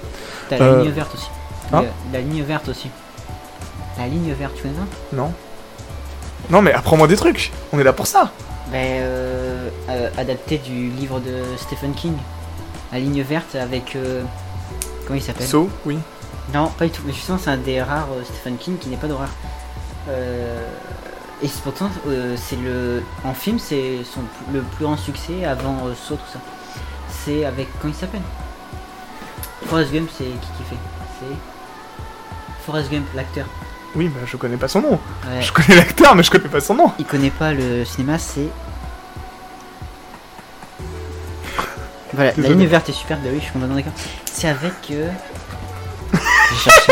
T'as 0.50 0.58
la 0.60 0.84
ligne 0.84 0.92
verte 0.92 1.14
aussi. 1.16 1.28
hein 1.72 1.86
la 2.12 2.20
ligne 2.20 2.44
verte 2.44 2.68
aussi. 2.68 2.90
La 3.98 4.08
ligne 4.08 4.34
verte, 4.34 4.54
tu 4.56 4.64
connais 4.64 4.74
ça 4.76 4.86
Non 5.16 5.32
Non 6.50 6.62
mais 6.62 6.74
apprends-moi 6.74 7.08
des 7.08 7.16
trucs. 7.16 7.52
On 7.72 7.80
est 7.80 7.84
là 7.84 7.94
pour 7.94 8.08
ça. 8.08 8.32
Ben, 8.72 8.78
euh, 9.02 9.70
euh, 9.90 10.10
adapté 10.18 10.58
du 10.58 10.90
livre 10.90 11.20
de 11.20 11.44
Stephen 11.58 11.94
King. 11.94 12.14
La 12.92 13.00
ligne 13.00 13.22
verte 13.22 13.56
avec. 13.56 13.96
euh, 13.96 14.22
comment 15.06 15.18
il 15.18 15.22
s'appelle 15.22 15.48
So, 15.48 15.70
oui. 15.86 16.00
Non, 16.54 16.68
pas 16.70 16.86
du 16.86 16.92
tout. 16.92 17.02
Mais 17.06 17.14
justement, 17.14 17.38
c'est 17.38 17.50
un 17.50 17.58
des 17.58 17.82
rares 17.82 18.10
euh, 18.12 18.24
Stephen 18.24 18.58
King 18.58 18.78
qui 18.78 18.90
n'est 18.90 18.98
pas 18.98 19.08
d'horreur. 19.08 19.30
Euh, 20.10 20.68
et 21.42 21.48
c'est 21.48 21.62
pourtant, 21.62 21.90
euh, 22.08 22.36
c'est 22.38 22.58
le. 22.58 23.04
En 23.24 23.34
film, 23.34 23.60
c'est 23.60 24.00
son 24.04 24.22
le 24.54 24.62
plus 24.62 24.86
grand 24.86 24.98
succès 24.98 25.46
avant 25.46 25.78
Saw, 25.96 26.16
tout 26.16 26.32
ça. 26.32 26.40
C'est 27.10 27.46
avec. 27.46 27.68
Comment 27.80 27.94
il 27.94 27.98
s'appelle? 27.98 28.22
Forrest 29.66 29.94
Gump, 29.94 30.10
c'est 30.18 30.26
qui 30.26 30.32
qui 30.32 30.64
fait? 30.70 30.78
C'est. 31.20 32.66
Forrest 32.66 32.92
Gump, 32.92 33.06
l'acteur. 33.16 33.46
Oui, 33.96 34.08
bah 34.08 34.22
je 34.26 34.38
connais 34.38 34.58
pas 34.58 34.68
son 34.68 34.82
nom. 34.82 34.92
Ouais. 34.92 35.42
Je 35.42 35.52
connais 35.52 35.76
l'acteur, 35.76 36.16
mais 36.16 36.24
je 36.24 36.32
connais 36.32 36.50
pas 36.50 36.60
son 36.62 36.76
nom. 36.76 36.92
Il 36.98 37.06
connaît 37.06 37.30
pas 37.30 37.54
le 37.54 37.86
cinéma, 37.86 38.18
c'est. 38.18 38.50
Voilà, 42.14 42.32
la 42.38 42.50
ligne 42.50 42.66
verte 42.68 42.90
est 42.90 42.94
super, 42.94 43.18
bah 43.18 43.30
oui, 43.32 43.38
je 43.40 43.44
suis 43.44 43.52
complètement 43.54 43.76
d'accord. 43.76 43.94
C'est 44.32 44.48
avec. 44.48 44.74
Euh... 44.92 45.10
J'ai 46.14 46.70
cherché. 46.72 46.92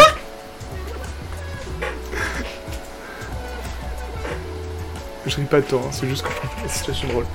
Je 5.25 5.35
ris 5.35 5.43
pas 5.43 5.61
de 5.61 5.65
toi, 5.65 5.81
hein, 5.85 5.89
c'est 5.91 6.07
juste 6.07 6.23
que 6.23 6.29
je 6.29 6.35
trouve 6.35 6.49
la 6.63 6.69
situation 6.69 7.07
drôle. 7.09 7.25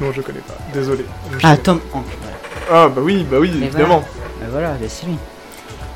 Non, 0.00 0.12
je 0.12 0.20
connais 0.22 0.40
pas. 0.40 0.54
Désolé. 0.72 1.04
Je 1.32 1.38
Ah, 1.46 1.56
Tom 1.56 1.80
Hanks, 1.92 2.04
voilà. 2.20 2.84
Ah, 2.84 2.88
bah 2.88 3.00
oui, 3.02 3.26
bah 3.28 3.38
oui, 3.40 3.52
Mais 3.58 3.66
évidemment. 3.66 4.04
Bah 4.40 4.46
voilà, 4.50 4.70
bah 4.72 4.86
c'est 4.88 5.06
lui. 5.06 5.16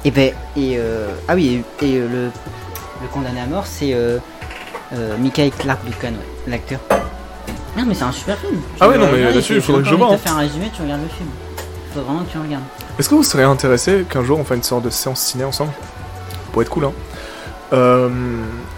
Et 0.05 0.11
ben, 0.11 0.33
et 0.57 0.77
euh, 0.79 1.09
ah 1.29 1.35
oui, 1.35 1.63
et, 1.83 1.87
et, 1.87 1.97
euh, 1.99 2.09
le, 2.09 2.25
le 3.03 3.09
condamné 3.13 3.41
à 3.41 3.47
mort, 3.47 3.67
c'est 3.67 3.93
euh, 3.95 4.19
euh, 4.95 5.17
Michael 5.19 5.51
Clark 5.53 5.85
Duncan, 5.85 6.15
ouais, 6.17 6.51
l'acteur. 6.51 6.81
Non, 7.77 7.85
mais 7.87 7.95
c'est 7.95 8.05
un 8.05 8.13
super 8.13 8.37
film. 8.39 8.61
Ah 8.81 8.89
ouais, 8.89 8.95
Tu 8.95 9.01
non, 9.01 9.07
le 9.07 9.13
mais 9.13 9.23
là-dessus, 9.25 9.55
il 9.55 9.61
faudrait 9.61 9.83
que 9.83 9.89
je 9.89 9.95
vois, 9.95 10.11
te 10.17 10.17
faire 10.23 10.37
un 10.37 10.41
résumé, 10.41 10.71
tu 10.75 10.83
regardes 10.83 11.03
le 11.03 11.09
film. 11.09 11.29
Faut 11.95 12.01
vraiment 12.03 12.21
que 12.25 12.31
tu 12.31 12.39
regardes. 12.39 12.65
Est-ce 12.99 13.09
que 13.09 13.15
vous 13.15 13.23
seriez 13.23 13.45
intéressé 13.47 14.05
qu'un 14.09 14.25
jour 14.25 14.39
on 14.39 14.45
fasse 14.45 14.57
une 14.59 14.63
sorte 14.63 14.85
de 14.85 14.91
séance 14.91 15.21
ciné 15.21 15.45
ensemble? 15.45 15.73
Pour 16.53 16.63
être 16.63 16.69
cool, 16.69 16.85
hein. 16.85 16.93
Euh, 17.73 18.09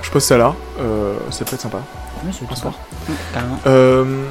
je 0.02 0.10
pose 0.10 0.22
ça 0.22 0.36
là, 0.36 0.54
euh, 0.78 1.14
ça 1.30 1.44
peut 1.46 1.54
être 1.54 1.62
sympa. 1.62 1.78
Oui, 2.24 2.30
c'est 2.38 2.50
Un 2.50 2.54
soir. 2.54 2.74
Carrément. 3.32 3.58
Euh, 3.66 4.24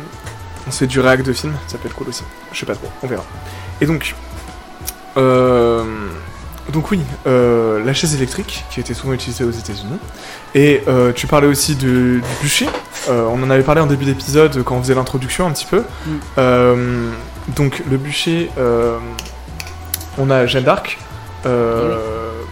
on 0.68 0.72
se 0.72 0.78
fait 0.80 0.88
du 0.88 1.00
réact 1.00 1.26
de 1.26 1.34
film, 1.34 1.54
ça 1.68 1.78
peut 1.80 1.88
être 1.88 1.96
cool 1.96 2.10
aussi. 2.10 2.24
Je 2.54 2.60
sais 2.60 2.66
pas 2.68 2.76
trop, 2.76 2.88
on 3.02 3.08
verra. 3.08 3.24
Et 3.82 3.86
donc, 3.88 4.16
euh, 5.18 5.84
donc 6.72 6.92
oui, 6.92 7.00
euh, 7.28 7.84
la 7.84 7.94
chaise 7.94 8.16
électrique 8.16 8.64
qui 8.70 8.80
été 8.80 8.94
souvent 8.94 9.14
utilisée 9.14 9.44
aux 9.44 9.52
États-Unis. 9.52 9.98
Et 10.56 10.82
euh, 10.88 11.12
tu 11.14 11.28
parlais 11.28 11.48
aussi 11.48 11.76
de- 11.76 12.20
du 12.20 12.22
bûcher. 12.42 12.68
Euh, 13.10 13.26
on 13.32 13.42
en 13.44 13.50
avait 13.50 13.64
parlé 13.64 13.82
en 13.82 13.88
début 13.88 14.06
d'épisode 14.06 14.64
quand 14.64 14.76
on 14.78 14.82
faisait 14.82 14.96
l'introduction 14.96 15.48
un 15.48 15.52
petit 15.52 15.66
peu. 15.66 15.84
Mm. 16.38 17.12
Donc 17.56 17.82
le 17.90 17.98
bûcher, 17.98 18.50
on 20.18 20.30
a 20.30 20.46
Jeanne 20.46 20.64
d'Arc. 20.64 20.98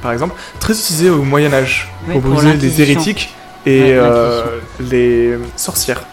Par 0.01 0.11
exemple, 0.13 0.35
très 0.59 0.73
utilisé 0.73 1.09
au 1.09 1.21
Moyen 1.23 1.53
Âge 1.53 1.91
Oui, 2.07 2.13
pour 2.13 2.31
briser 2.31 2.53
les 2.53 2.81
hérétiques 2.81 3.35
et 3.65 3.99
Ouais, 3.99 4.41
les 4.79 5.37
sorcières. 5.57 6.03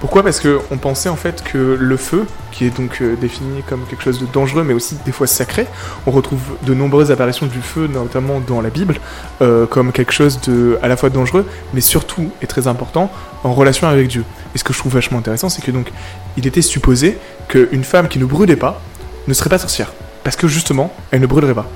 Pourquoi? 0.00 0.22
Parce 0.22 0.40
que 0.40 0.58
on 0.70 0.78
pensait 0.78 1.08
en 1.08 1.16
fait 1.16 1.42
que 1.44 1.76
le 1.78 1.96
feu, 1.96 2.26
qui 2.56 2.64
est 2.64 2.76
donc 2.76 3.02
euh, 3.02 3.16
défini 3.16 3.62
comme 3.68 3.84
quelque 3.86 4.02
chose 4.02 4.18
de 4.18 4.26
dangereux, 4.32 4.64
mais 4.64 4.72
aussi 4.72 4.96
des 5.04 5.12
fois 5.12 5.26
sacré, 5.26 5.66
on 6.06 6.10
retrouve 6.10 6.40
de 6.62 6.72
nombreuses 6.72 7.10
apparitions 7.10 7.46
du 7.46 7.60
feu, 7.60 7.86
notamment 7.86 8.40
dans 8.40 8.62
la 8.62 8.70
Bible, 8.70 8.98
euh, 9.42 9.66
comme 9.66 9.92
quelque 9.92 10.12
chose 10.12 10.40
de 10.40 10.78
à 10.82 10.88
la 10.88 10.96
fois 10.96 11.10
dangereux, 11.10 11.44
mais 11.74 11.82
surtout 11.82 12.30
et 12.40 12.46
très 12.46 12.66
important 12.66 13.10
en 13.44 13.52
relation 13.52 13.88
avec 13.88 14.08
Dieu. 14.08 14.24
Et 14.54 14.58
ce 14.58 14.64
que 14.64 14.72
je 14.72 14.78
trouve 14.78 14.94
vachement 14.94 15.18
intéressant, 15.18 15.50
c'est 15.50 15.62
que 15.62 15.70
donc 15.70 15.92
il 16.38 16.46
était 16.46 16.62
supposé 16.62 17.18
qu'une 17.48 17.84
femme 17.84 18.08
qui 18.08 18.18
ne 18.18 18.24
brûlait 18.24 18.56
pas 18.56 18.80
ne 19.28 19.34
serait 19.34 19.50
pas 19.50 19.58
sorcière, 19.58 19.92
parce 20.24 20.36
que 20.36 20.48
justement, 20.48 20.94
elle 21.10 21.20
ne 21.20 21.26
brûlerait 21.26 21.54
pas. 21.54 21.66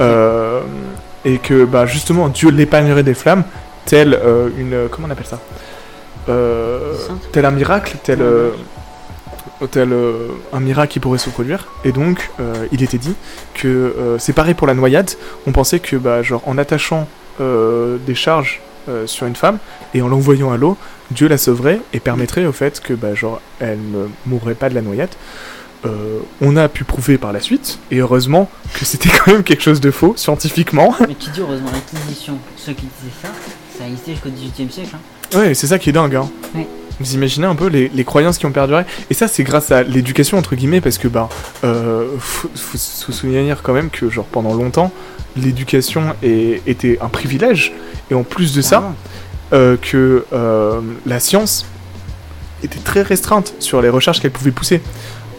Euh, 0.00 0.62
et 1.26 1.38
que 1.38 1.64
bah, 1.64 1.84
justement 1.84 2.28
Dieu 2.28 2.50
l'épargnerait 2.50 3.02
des 3.02 3.14
flammes, 3.14 3.44
tel 3.84 4.14
euh, 4.14 4.48
une 4.56 4.88
comment 4.90 5.06
on 5.08 5.10
appelle 5.10 5.26
ça? 5.26 5.38
Euh, 6.30 6.94
tel 7.32 7.44
un 7.44 7.50
miracle, 7.50 7.98
tel, 8.02 8.20
tel 9.70 9.92
euh, 9.92 10.28
un 10.52 10.60
miracle 10.60 10.92
qui 10.92 11.00
pourrait 11.00 11.18
se 11.18 11.30
produire. 11.30 11.68
Et 11.84 11.92
donc, 11.92 12.30
euh, 12.40 12.66
il 12.72 12.82
était 12.82 12.98
dit 12.98 13.14
que 13.54 13.68
euh, 13.68 14.18
c'est 14.18 14.32
pareil 14.32 14.54
pour 14.54 14.66
la 14.66 14.74
noyade. 14.74 15.10
On 15.46 15.52
pensait 15.52 15.80
que, 15.80 15.96
bah, 15.96 16.22
genre, 16.22 16.42
en 16.46 16.58
attachant 16.58 17.08
des 17.40 18.14
charges 18.14 18.60
sur 19.06 19.26
une 19.26 19.34
femme, 19.34 19.58
et 19.92 20.02
en 20.02 20.08
l'envoyant 20.08 20.52
à 20.52 20.56
l'eau, 20.56 20.76
Dieu 21.10 21.26
la 21.26 21.36
sauverait 21.36 21.80
et 21.92 21.98
permettrait 21.98 22.46
au 22.46 22.52
fait 22.52 22.80
que, 22.80 22.94
bah, 22.94 23.14
genre, 23.14 23.40
elle 23.58 23.80
ne 23.90 24.06
mourrait 24.24 24.54
pas 24.54 24.68
de 24.68 24.74
la 24.76 24.82
noyade. 24.82 25.10
Euh, 25.84 26.20
on 26.40 26.56
a 26.56 26.68
pu 26.68 26.84
prouver 26.84 27.18
par 27.18 27.32
la 27.32 27.40
suite, 27.40 27.78
et 27.90 27.98
heureusement, 27.98 28.48
que 28.74 28.84
c'était 28.84 29.10
quand 29.10 29.32
même 29.32 29.42
quelque 29.42 29.62
chose 29.62 29.80
de 29.80 29.90
faux, 29.90 30.14
scientifiquement. 30.16 30.94
Mais 31.08 31.14
tu 31.14 31.30
dis 31.30 31.40
heureusement 31.40 31.70
l'Inquisition, 31.72 32.38
ceux 32.56 32.72
qui 32.72 32.86
disaient 32.86 33.14
ça, 33.22 33.28
ça 33.78 33.86
existait 33.86 34.12
jusqu'au 34.12 34.30
XVIIIe 34.30 34.72
siècle. 34.72 34.94
Hein. 34.94 35.38
Ouais, 35.38 35.54
c'est 35.54 35.66
ça 35.66 35.78
qui 35.78 35.90
est 35.90 35.92
dingue, 35.92 36.16
hein. 36.16 36.30
Ouais. 36.54 36.66
Vous 37.00 37.14
imaginez 37.14 37.46
un 37.46 37.56
peu 37.56 37.66
les, 37.66 37.88
les 37.88 38.04
croyances 38.04 38.38
qui 38.38 38.46
ont 38.46 38.52
perduré 38.52 38.84
Et 39.10 39.14
ça, 39.14 39.26
c'est 39.28 39.42
grâce 39.42 39.72
à 39.72 39.82
l'éducation, 39.82 40.38
entre 40.38 40.54
guillemets, 40.54 40.80
parce 40.80 40.98
que, 40.98 41.08
bah, 41.08 41.28
euh, 41.64 42.06
faut, 42.18 42.48
faut 42.54 42.78
se 42.78 43.12
souvenir 43.12 43.62
quand 43.62 43.72
même 43.72 43.90
que, 43.90 44.08
genre, 44.10 44.26
pendant 44.26 44.54
longtemps, 44.54 44.92
l'éducation 45.36 46.14
était 46.22 46.98
un 47.00 47.08
privilège, 47.08 47.72
et 48.10 48.14
en 48.14 48.22
plus 48.22 48.54
de 48.54 48.62
ça, 48.62 48.94
euh, 49.52 49.76
que 49.76 50.24
euh, 50.32 50.80
la 51.06 51.20
science 51.20 51.66
était 52.62 52.78
très 52.78 53.02
restreinte 53.02 53.54
sur 53.58 53.82
les 53.82 53.88
recherches 53.88 54.20
qu'elle 54.20 54.30
pouvait 54.30 54.50
pousser. 54.50 54.80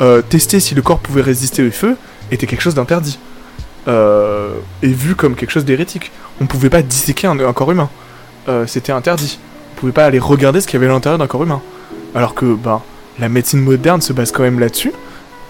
Euh, 0.02 0.22
tester 0.22 0.60
si 0.60 0.76
le 0.76 0.82
corps 0.82 1.00
pouvait 1.00 1.22
résister 1.22 1.66
au 1.66 1.72
feu 1.72 1.98
était 2.32 2.48
quelque 2.48 2.62
chose 2.62 2.76
d'interdit. 2.76 3.20
Et 3.88 4.88
vu 4.88 5.16
comme 5.16 5.36
quelque 5.36 5.52
chose 5.52 5.66
d'hérétique. 5.66 6.12
On 6.42 6.48
pouvait 6.48 6.72
pas 6.72 6.82
disséquer 6.82 7.28
un, 7.28 7.40
un 7.40 7.54
corps 7.54 7.72
humain. 7.72 7.90
C'était 8.66 8.92
interdit. 8.92 9.38
Pouvait 9.76 9.92
pas 9.92 10.06
aller 10.06 10.20
regarder 10.20 10.62
ce 10.62 10.68
qu'il 10.68 10.76
y 10.80 10.84
avait 10.84 10.90
à 10.90 10.94
l'intérieur 10.94 11.18
d'un 11.20 11.28
corps 11.28 11.44
humain. 11.44 11.62
Alors 12.14 12.34
que 12.34 12.46
ben, 12.56 12.82
la 13.20 13.30
médecine 13.30 13.60
moderne 13.62 14.02
se 14.02 14.14
base 14.14 14.32
quand 14.32 14.44
même 14.44 14.60
là-dessus. 14.60 14.94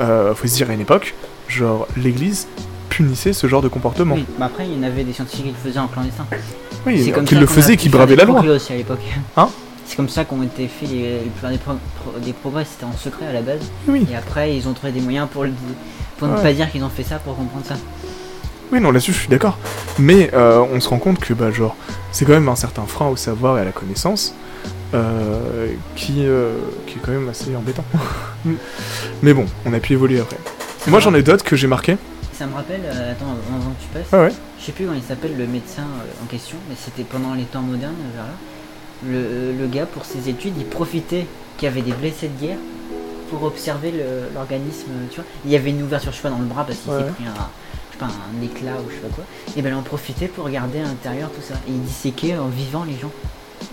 Euh, 0.01 0.33
faut 0.35 0.47
se 0.47 0.55
dire 0.55 0.69
à 0.69 0.73
une 0.73 0.81
époque, 0.81 1.13
genre 1.47 1.87
l'église 1.95 2.47
punissait 2.89 3.33
ce 3.33 3.47
genre 3.47 3.61
de 3.61 3.67
comportement. 3.67 4.15
Oui, 4.15 4.25
mais 4.39 4.45
après, 4.45 4.67
il 4.67 4.75
y 4.75 4.79
en 4.79 4.83
avait 4.83 5.03
des 5.03 5.13
scientifiques 5.13 5.45
qui 5.45 5.51
le 5.51 5.57
faisaient 5.69 5.79
en 5.79 5.87
clandestin. 5.87 6.25
Oui, 6.85 7.01
C'est 7.03 7.11
comme 7.11 7.25
qui 7.25 7.35
le 7.35 7.45
faisaient, 7.45 7.73
pu 7.73 7.77
qui 7.83 7.89
bravaient 7.89 8.15
la 8.15 8.25
loi. 8.25 8.41
aussi 8.41 8.73
à 8.73 8.77
l'époque. 8.77 8.99
Hein 9.37 9.49
C'est 9.85 9.95
comme 9.95 10.09
ça 10.09 10.23
qu'ont 10.25 10.41
été 10.43 10.67
faits 10.67 10.89
les, 10.89 11.19
plupart 11.33 11.51
des, 11.51 11.57
pro- 11.57 11.73
pro- 12.03 12.19
des 12.19 12.33
progrès, 12.33 12.65
c'était 12.65 12.85
en 12.85 12.95
secret 12.97 13.27
à 13.27 13.33
la 13.33 13.41
base. 13.41 13.59
Oui. 13.87 14.05
Et 14.11 14.15
après, 14.15 14.55
ils 14.55 14.67
ont 14.67 14.73
trouvé 14.73 14.91
des 14.91 15.01
moyens 15.01 15.27
pour, 15.31 15.43
le, 15.43 15.51
pour 16.17 16.27
ne 16.27 16.35
pas 16.37 16.53
dire 16.53 16.71
qu'ils 16.71 16.83
ont 16.83 16.89
fait 16.89 17.03
ça 17.03 17.17
pour 17.19 17.35
comprendre 17.35 17.65
ça. 17.65 17.75
Oui, 18.71 18.79
non, 18.79 18.91
là-dessus, 18.91 19.13
je 19.13 19.19
suis 19.19 19.27
d'accord. 19.29 19.57
Mais 19.99 20.31
euh, 20.33 20.63
on 20.73 20.79
se 20.79 20.89
rend 20.89 20.97
compte 20.99 21.19
que, 21.19 21.33
bah, 21.33 21.51
genre, 21.51 21.75
c'est 22.15 22.23
quand 22.23 22.31
même 22.31 22.47
un 22.47 22.55
certain 22.55 22.85
frein 22.85 23.07
au 23.09 23.17
savoir 23.17 23.57
et 23.57 23.61
à 23.61 23.65
la 23.65 23.73
connaissance 23.73 24.33
euh, 24.93 25.67
qui, 25.97 26.25
euh, 26.25 26.53
qui 26.87 26.97
est 26.97 27.01
quand 27.01 27.11
même 27.11 27.27
assez 27.27 27.53
embêtant. 27.55 27.83
Mais 29.21 29.33
bon, 29.33 29.45
on 29.65 29.73
a 29.73 29.79
pu 29.81 29.93
évoluer 29.93 30.21
après. 30.21 30.37
Moi, 30.87 31.01
j'en 31.01 31.13
ai 31.13 31.23
d'autres 31.23 31.43
que 31.43 31.57
j'ai 31.57 31.67
marqués. 31.67 31.97
Ça 32.31 32.45
me 32.47 32.53
rappelle, 32.55 32.81
euh, 32.85 33.11
attends, 33.11 33.25
avant 33.31 33.71
que 33.71 33.81
tu 33.81 33.87
passes, 33.93 34.07
Ah 34.13 34.21
ouais 34.23 34.31
je 34.59 34.65
sais 34.65 34.71
plus 34.71 34.85
comment 34.85 34.97
il 34.97 35.03
s'appelle 35.03 35.37
le 35.37 35.45
médecin 35.45 35.81
euh, 35.83 36.23
en 36.23 36.25
question, 36.27 36.55
mais 36.69 36.75
c'était 36.81 37.03
pendant 37.03 37.33
les 37.33 37.43
temps 37.43 37.61
modernes, 37.61 37.93
vers 38.15 38.23
là. 38.23 38.31
Le, 39.05 39.51
le 39.59 39.67
gars, 39.67 39.85
pour 39.85 40.05
ses 40.05 40.29
études, 40.29 40.53
il 40.57 40.65
profitait 40.65 41.27
qu'il 41.57 41.67
y 41.67 41.71
avait 41.71 41.81
des 41.81 41.91
blessés 41.91 42.29
de 42.29 42.41
guerre 42.45 42.57
pour 43.29 43.43
observer 43.43 43.93
l'organisme, 44.33 44.87
tu 45.11 45.17
vois. 45.17 45.25
Il 45.45 45.51
y 45.51 45.55
avait 45.57 45.71
une 45.71 45.83
ouverture, 45.83 46.11
je 46.13 46.17
sais 46.17 46.23
pas, 46.23 46.29
dans 46.29 46.39
le 46.39 46.45
bras 46.45 46.63
parce 46.65 46.79
qu'il 46.79 46.91
Ouais. 46.93 46.99
s'est 46.99 47.11
pris 47.11 47.25
un, 47.25 47.33
pas, 47.95 48.05
un 48.07 48.43
éclat 48.43 48.73
ou 48.85 48.89
je 48.89 48.95
sais 48.95 49.01
pas 49.01 49.15
quoi. 49.15 49.23
Et 49.57 49.61
ben 49.61 49.69
il 49.69 49.75
en 49.75 49.81
profitait 49.81 50.27
pour 50.27 50.45
regarder 50.45 50.79
à 50.79 50.83
l'intérieur 50.83 51.29
tout 51.31 51.41
ça. 51.41 51.55
Et 51.67 51.71
il 51.71 51.81
disséquait 51.81 52.37
en 52.37 52.47
vivant 52.47 52.83
les 52.83 52.97
gens. 52.99 53.11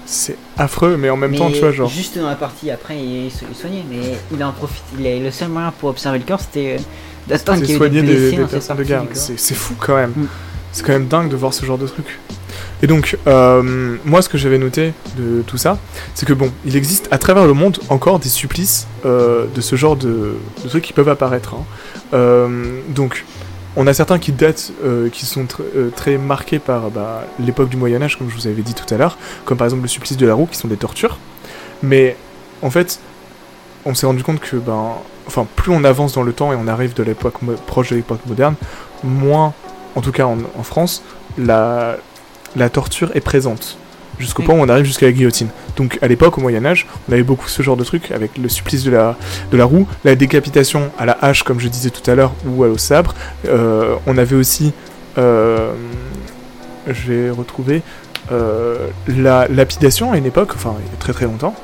C'est 0.06 0.36
affreux, 0.58 0.96
mais 0.96 1.10
en 1.10 1.16
même 1.16 1.30
mais 1.32 1.38
temps, 1.38 1.50
tu 1.50 1.60
vois, 1.60 1.72
genre. 1.72 1.88
Juste 1.88 2.18
dans 2.18 2.28
la 2.28 2.34
partie 2.34 2.70
après, 2.70 2.98
il, 2.98 3.30
se- 3.30 3.44
soignait, 3.58 3.84
mais 3.90 4.16
il 4.32 4.42
en 4.42 4.52
profite. 4.52 4.82
Il 4.98 5.06
a, 5.06 5.18
le 5.18 5.30
seul 5.30 5.48
moyen 5.48 5.72
pour 5.78 5.90
observer 5.90 6.18
le 6.18 6.24
corps, 6.24 6.40
c'était 6.40 6.76
d'attendre 7.28 7.58
C'est 7.60 7.66
qu'il 7.66 7.74
y 7.94 7.98
ait 7.98 8.02
des 8.02 8.02
des, 8.02 8.30
des 8.36 8.44
personnes 8.44 8.76
de. 8.78 8.84
C'est 9.12 9.38
c'est 9.38 9.54
fou 9.54 9.74
quand 9.78 9.96
même. 9.96 10.12
Mm. 10.16 10.26
C'est 10.72 10.84
quand 10.86 10.92
même 10.92 11.06
dingue 11.06 11.28
de 11.28 11.36
voir 11.36 11.52
ce 11.52 11.66
genre 11.66 11.78
de 11.78 11.86
truc. 11.86 12.18
Et 12.82 12.86
donc, 12.86 13.16
euh, 13.26 13.96
moi, 14.04 14.22
ce 14.22 14.28
que 14.28 14.38
j'avais 14.38 14.58
noté 14.58 14.92
de 15.16 15.42
tout 15.46 15.56
ça, 15.58 15.78
c'est 16.14 16.26
que 16.26 16.32
bon, 16.32 16.50
il 16.64 16.76
existe 16.76 17.08
à 17.10 17.18
travers 17.18 17.46
le 17.46 17.52
monde 17.52 17.78
encore 17.90 18.18
des 18.18 18.28
supplices 18.30 18.86
euh, 19.04 19.46
de 19.54 19.60
ce 19.60 19.76
genre 19.76 19.96
de, 19.96 20.34
de 20.64 20.68
trucs 20.68 20.82
qui 20.82 20.92
peuvent 20.92 21.08
apparaître. 21.10 21.54
hein. 21.54 21.64
Euh, 22.14 22.80
donc, 22.88 23.24
on 23.76 23.86
a 23.86 23.94
certains 23.94 24.18
qui 24.18 24.32
datent, 24.32 24.72
euh, 24.84 25.08
qui 25.08 25.24
sont 25.24 25.46
euh, 25.60 25.90
très 25.90 26.18
marqués 26.18 26.58
par 26.58 26.90
bah, 26.90 27.24
l'époque 27.38 27.68
du 27.68 27.76
Moyen 27.76 28.02
Âge, 28.02 28.18
comme 28.18 28.28
je 28.28 28.34
vous 28.34 28.46
avais 28.46 28.62
dit 28.62 28.74
tout 28.74 28.92
à 28.92 28.98
l'heure, 28.98 29.16
comme 29.44 29.56
par 29.56 29.66
exemple 29.66 29.82
le 29.82 29.88
supplice 29.88 30.16
de 30.16 30.26
la 30.26 30.34
roue, 30.34 30.46
qui 30.46 30.56
sont 30.56 30.68
des 30.68 30.76
tortures. 30.76 31.18
Mais 31.82 32.16
en 32.60 32.70
fait, 32.70 33.00
on 33.84 33.94
s'est 33.94 34.06
rendu 34.06 34.22
compte 34.22 34.40
que 34.40 34.56
ben, 34.56 34.92
enfin, 35.26 35.46
plus 35.56 35.72
on 35.72 35.84
avance 35.84 36.12
dans 36.12 36.22
le 36.22 36.32
temps 36.32 36.52
et 36.52 36.56
on 36.56 36.68
arrive 36.68 36.94
de 36.94 37.02
l'époque 37.02 37.34
proche 37.66 37.90
de 37.90 37.96
l'époque 37.96 38.20
moderne, 38.26 38.54
moins, 39.02 39.54
en 39.96 40.00
tout 40.00 40.12
cas 40.12 40.26
en, 40.26 40.62
France, 40.62 41.02
la 41.38 41.98
torture 42.70 43.10
est 43.14 43.20
présente. 43.20 43.78
Jusqu'au 44.22 44.42
point 44.44 44.54
où 44.54 44.58
on 44.58 44.68
arrive 44.68 44.84
jusqu'à 44.84 45.06
la 45.06 45.12
guillotine. 45.12 45.48
Donc 45.76 45.98
à 46.00 46.06
l'époque, 46.06 46.38
au 46.38 46.40
Moyen-Âge, 46.40 46.86
on 47.08 47.12
avait 47.12 47.22
beaucoup 47.24 47.48
ce 47.48 47.60
genre 47.62 47.76
de 47.76 47.84
trucs 47.84 48.10
avec 48.12 48.38
le 48.38 48.48
supplice 48.48 48.84
de 48.84 48.90
la, 48.90 49.16
de 49.50 49.56
la 49.56 49.64
roue, 49.64 49.86
la 50.04 50.14
décapitation 50.14 50.90
à 50.98 51.04
la 51.06 51.18
hache, 51.20 51.42
comme 51.42 51.58
je 51.60 51.68
disais 51.68 51.90
tout 51.90 52.08
à 52.10 52.14
l'heure, 52.14 52.32
ou 52.46 52.64
au 52.64 52.78
sabre. 52.78 53.14
Euh, 53.48 53.96
on 54.06 54.16
avait 54.16 54.36
aussi. 54.36 54.72
euh, 55.18 55.72
je 56.86 57.12
vais 57.12 57.30
retrouver. 57.30 57.82
euh, 58.30 58.88
la 59.08 59.48
lapidation 59.48 60.12
à 60.12 60.16
une 60.16 60.26
époque, 60.26 60.52
enfin 60.54 60.74
il 60.78 60.86
y 60.86 60.94
a 60.94 60.98
très 60.98 61.12
très 61.12 61.26
longtemps. 61.26 61.54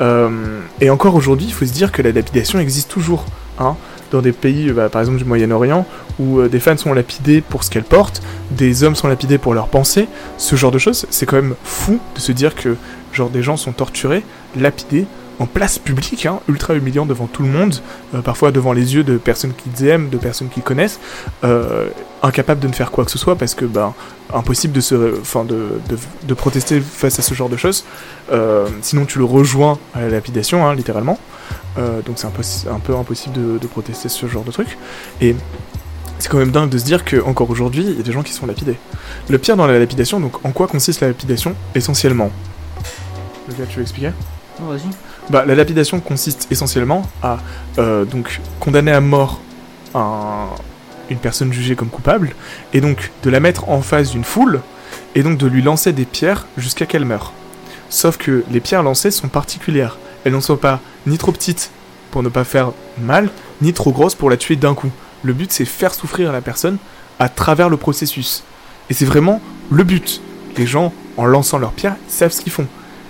Euh, 0.00 0.60
et 0.80 0.90
encore 0.90 1.14
aujourd'hui, 1.14 1.46
il 1.46 1.52
faut 1.52 1.64
se 1.64 1.72
dire 1.72 1.90
que 1.92 2.02
la 2.02 2.12
lapidation 2.12 2.58
existe 2.58 2.90
toujours. 2.90 3.24
Hein, 3.58 3.76
dans 4.14 4.22
des 4.22 4.32
pays, 4.32 4.70
bah, 4.70 4.88
par 4.88 5.00
exemple 5.00 5.18
du 5.18 5.24
Moyen-Orient, 5.24 5.86
où 6.18 6.38
euh, 6.38 6.48
des 6.48 6.60
femmes 6.60 6.78
sont 6.78 6.92
lapidées 6.92 7.40
pour 7.40 7.64
ce 7.64 7.70
qu'elles 7.70 7.84
portent, 7.84 8.22
des 8.50 8.84
hommes 8.84 8.96
sont 8.96 9.08
lapidés 9.08 9.38
pour 9.38 9.54
leurs 9.54 9.68
pensées, 9.68 10.08
ce 10.38 10.56
genre 10.56 10.70
de 10.70 10.78
choses, 10.78 11.06
c'est 11.10 11.26
quand 11.26 11.36
même 11.36 11.54
fou 11.64 11.98
de 12.14 12.20
se 12.20 12.32
dire 12.32 12.54
que 12.54 12.76
genre 13.12 13.30
des 13.30 13.42
gens 13.42 13.56
sont 13.56 13.72
torturés, 13.72 14.24
lapidés, 14.56 15.06
en 15.40 15.46
place 15.46 15.78
publique, 15.78 16.26
hein, 16.26 16.40
ultra 16.48 16.74
humiliant 16.74 17.06
devant 17.06 17.26
tout 17.26 17.42
le 17.42 17.48
monde, 17.48 17.74
euh, 18.14 18.20
parfois 18.20 18.52
devant 18.52 18.72
les 18.72 18.94
yeux 18.94 19.02
de 19.02 19.16
personnes 19.16 19.52
qu'ils 19.52 19.86
aiment, 19.86 20.08
de 20.08 20.16
personnes 20.16 20.48
qu'ils 20.48 20.62
connaissent, 20.62 21.00
euh, 21.42 21.88
incapables 22.22 22.60
de 22.60 22.68
ne 22.68 22.72
faire 22.72 22.90
quoi 22.90 23.04
que 23.04 23.10
ce 23.10 23.18
soit 23.18 23.36
parce 23.36 23.54
que 23.54 23.64
ben 23.64 23.94
impossible 24.32 24.72
de 24.72 24.80
se, 24.80 25.20
enfin 25.20 25.44
de, 25.44 26.34
protester 26.34 26.80
face 26.80 27.18
à 27.18 27.22
ce 27.22 27.34
genre 27.34 27.48
de 27.48 27.56
choses. 27.56 27.84
Euh, 28.32 28.66
sinon 28.80 29.04
tu 29.04 29.18
le 29.18 29.24
rejoins 29.24 29.78
à 29.94 30.00
la 30.02 30.08
lapidation, 30.08 30.66
hein, 30.66 30.74
littéralement. 30.74 31.18
Euh, 31.78 32.02
donc 32.02 32.16
c'est 32.18 32.26
un, 32.26 32.30
peu- 32.30 32.42
un 32.70 32.78
peu 32.78 32.94
impossible 32.96 33.34
de, 33.34 33.58
de 33.58 33.66
protester 33.66 34.08
ce 34.08 34.26
genre 34.26 34.44
de 34.44 34.52
truc. 34.52 34.78
Et 35.20 35.34
c'est 36.18 36.28
quand 36.28 36.38
même 36.38 36.52
dingue 36.52 36.68
de 36.70 36.78
se 36.78 36.84
dire 36.84 37.04
que 37.04 37.20
encore 37.22 37.50
aujourd'hui, 37.50 37.84
il 37.84 37.96
y 37.96 38.00
a 38.00 38.02
des 38.02 38.12
gens 38.12 38.22
qui 38.22 38.32
sont 38.32 38.46
lapidés. 38.46 38.76
Le 39.28 39.38
pire 39.38 39.56
dans 39.56 39.66
la 39.66 39.78
lapidation, 39.78 40.20
donc 40.20 40.44
en 40.44 40.52
quoi 40.52 40.66
consiste 40.68 41.00
la 41.00 41.08
lapidation 41.08 41.54
essentiellement? 41.74 42.30
Le 43.48 43.54
gars, 43.54 43.64
tu 43.68 43.76
veux 43.76 43.82
expliquer? 43.82 44.10
Oh, 44.60 44.70
vas-y. 44.70 44.82
bah, 45.30 45.44
la 45.44 45.54
lapidation 45.56 45.98
consiste 46.00 46.46
essentiellement 46.50 47.02
à 47.22 47.38
euh, 47.78 48.04
donc 48.04 48.40
condamner 48.60 48.92
à 48.92 49.00
mort 49.00 49.40
un- 49.94 50.46
une 51.10 51.18
personne 51.18 51.52
jugée 51.52 51.74
comme 51.74 51.88
coupable 51.88 52.34
et 52.72 52.80
donc 52.80 53.10
de 53.24 53.30
la 53.30 53.40
mettre 53.40 53.68
en 53.68 53.82
face 53.82 54.10
d'une 54.12 54.24
foule 54.24 54.60
et 55.16 55.22
donc 55.24 55.36
de 55.38 55.46
lui 55.46 55.60
lancer 55.60 55.92
des 55.92 56.04
pierres 56.04 56.46
jusqu'à 56.56 56.86
qu'elle 56.86 57.04
meure. 57.04 57.32
Sauf 57.90 58.16
que 58.16 58.44
les 58.50 58.60
pierres 58.60 58.82
lancées 58.84 59.10
sont 59.10 59.28
particulières. 59.28 59.98
Elles 60.24 60.32
ne 60.34 60.40
sont 60.40 60.56
pas 60.56 60.80
ni 61.06 61.18
trop 61.18 61.32
petites 61.32 61.70
pour 62.10 62.22
ne 62.22 62.28
pas 62.28 62.44
faire 62.44 62.72
mal, 63.00 63.30
ni 63.62 63.72
trop 63.72 63.92
grosses 63.92 64.14
pour 64.14 64.30
la 64.30 64.36
tuer 64.36 64.56
d'un 64.56 64.74
coup. 64.74 64.90
Le 65.22 65.32
but 65.32 65.52
c'est 65.52 65.64
faire 65.64 65.94
souffrir 65.94 66.32
la 66.32 66.40
personne 66.40 66.78
à 67.18 67.28
travers 67.28 67.68
le 67.68 67.76
processus. 67.76 68.44
Et 68.90 68.94
c'est 68.94 69.04
vraiment 69.04 69.40
le 69.70 69.84
but. 69.84 70.20
Les 70.56 70.66
gens, 70.66 70.92
en 71.16 71.24
lançant 71.24 71.58
leurs 71.58 71.72
pierres, 71.72 71.96
savent 72.08 72.32
ce 72.32 72.40
qu'ils 72.40 72.52
font. 72.52 72.66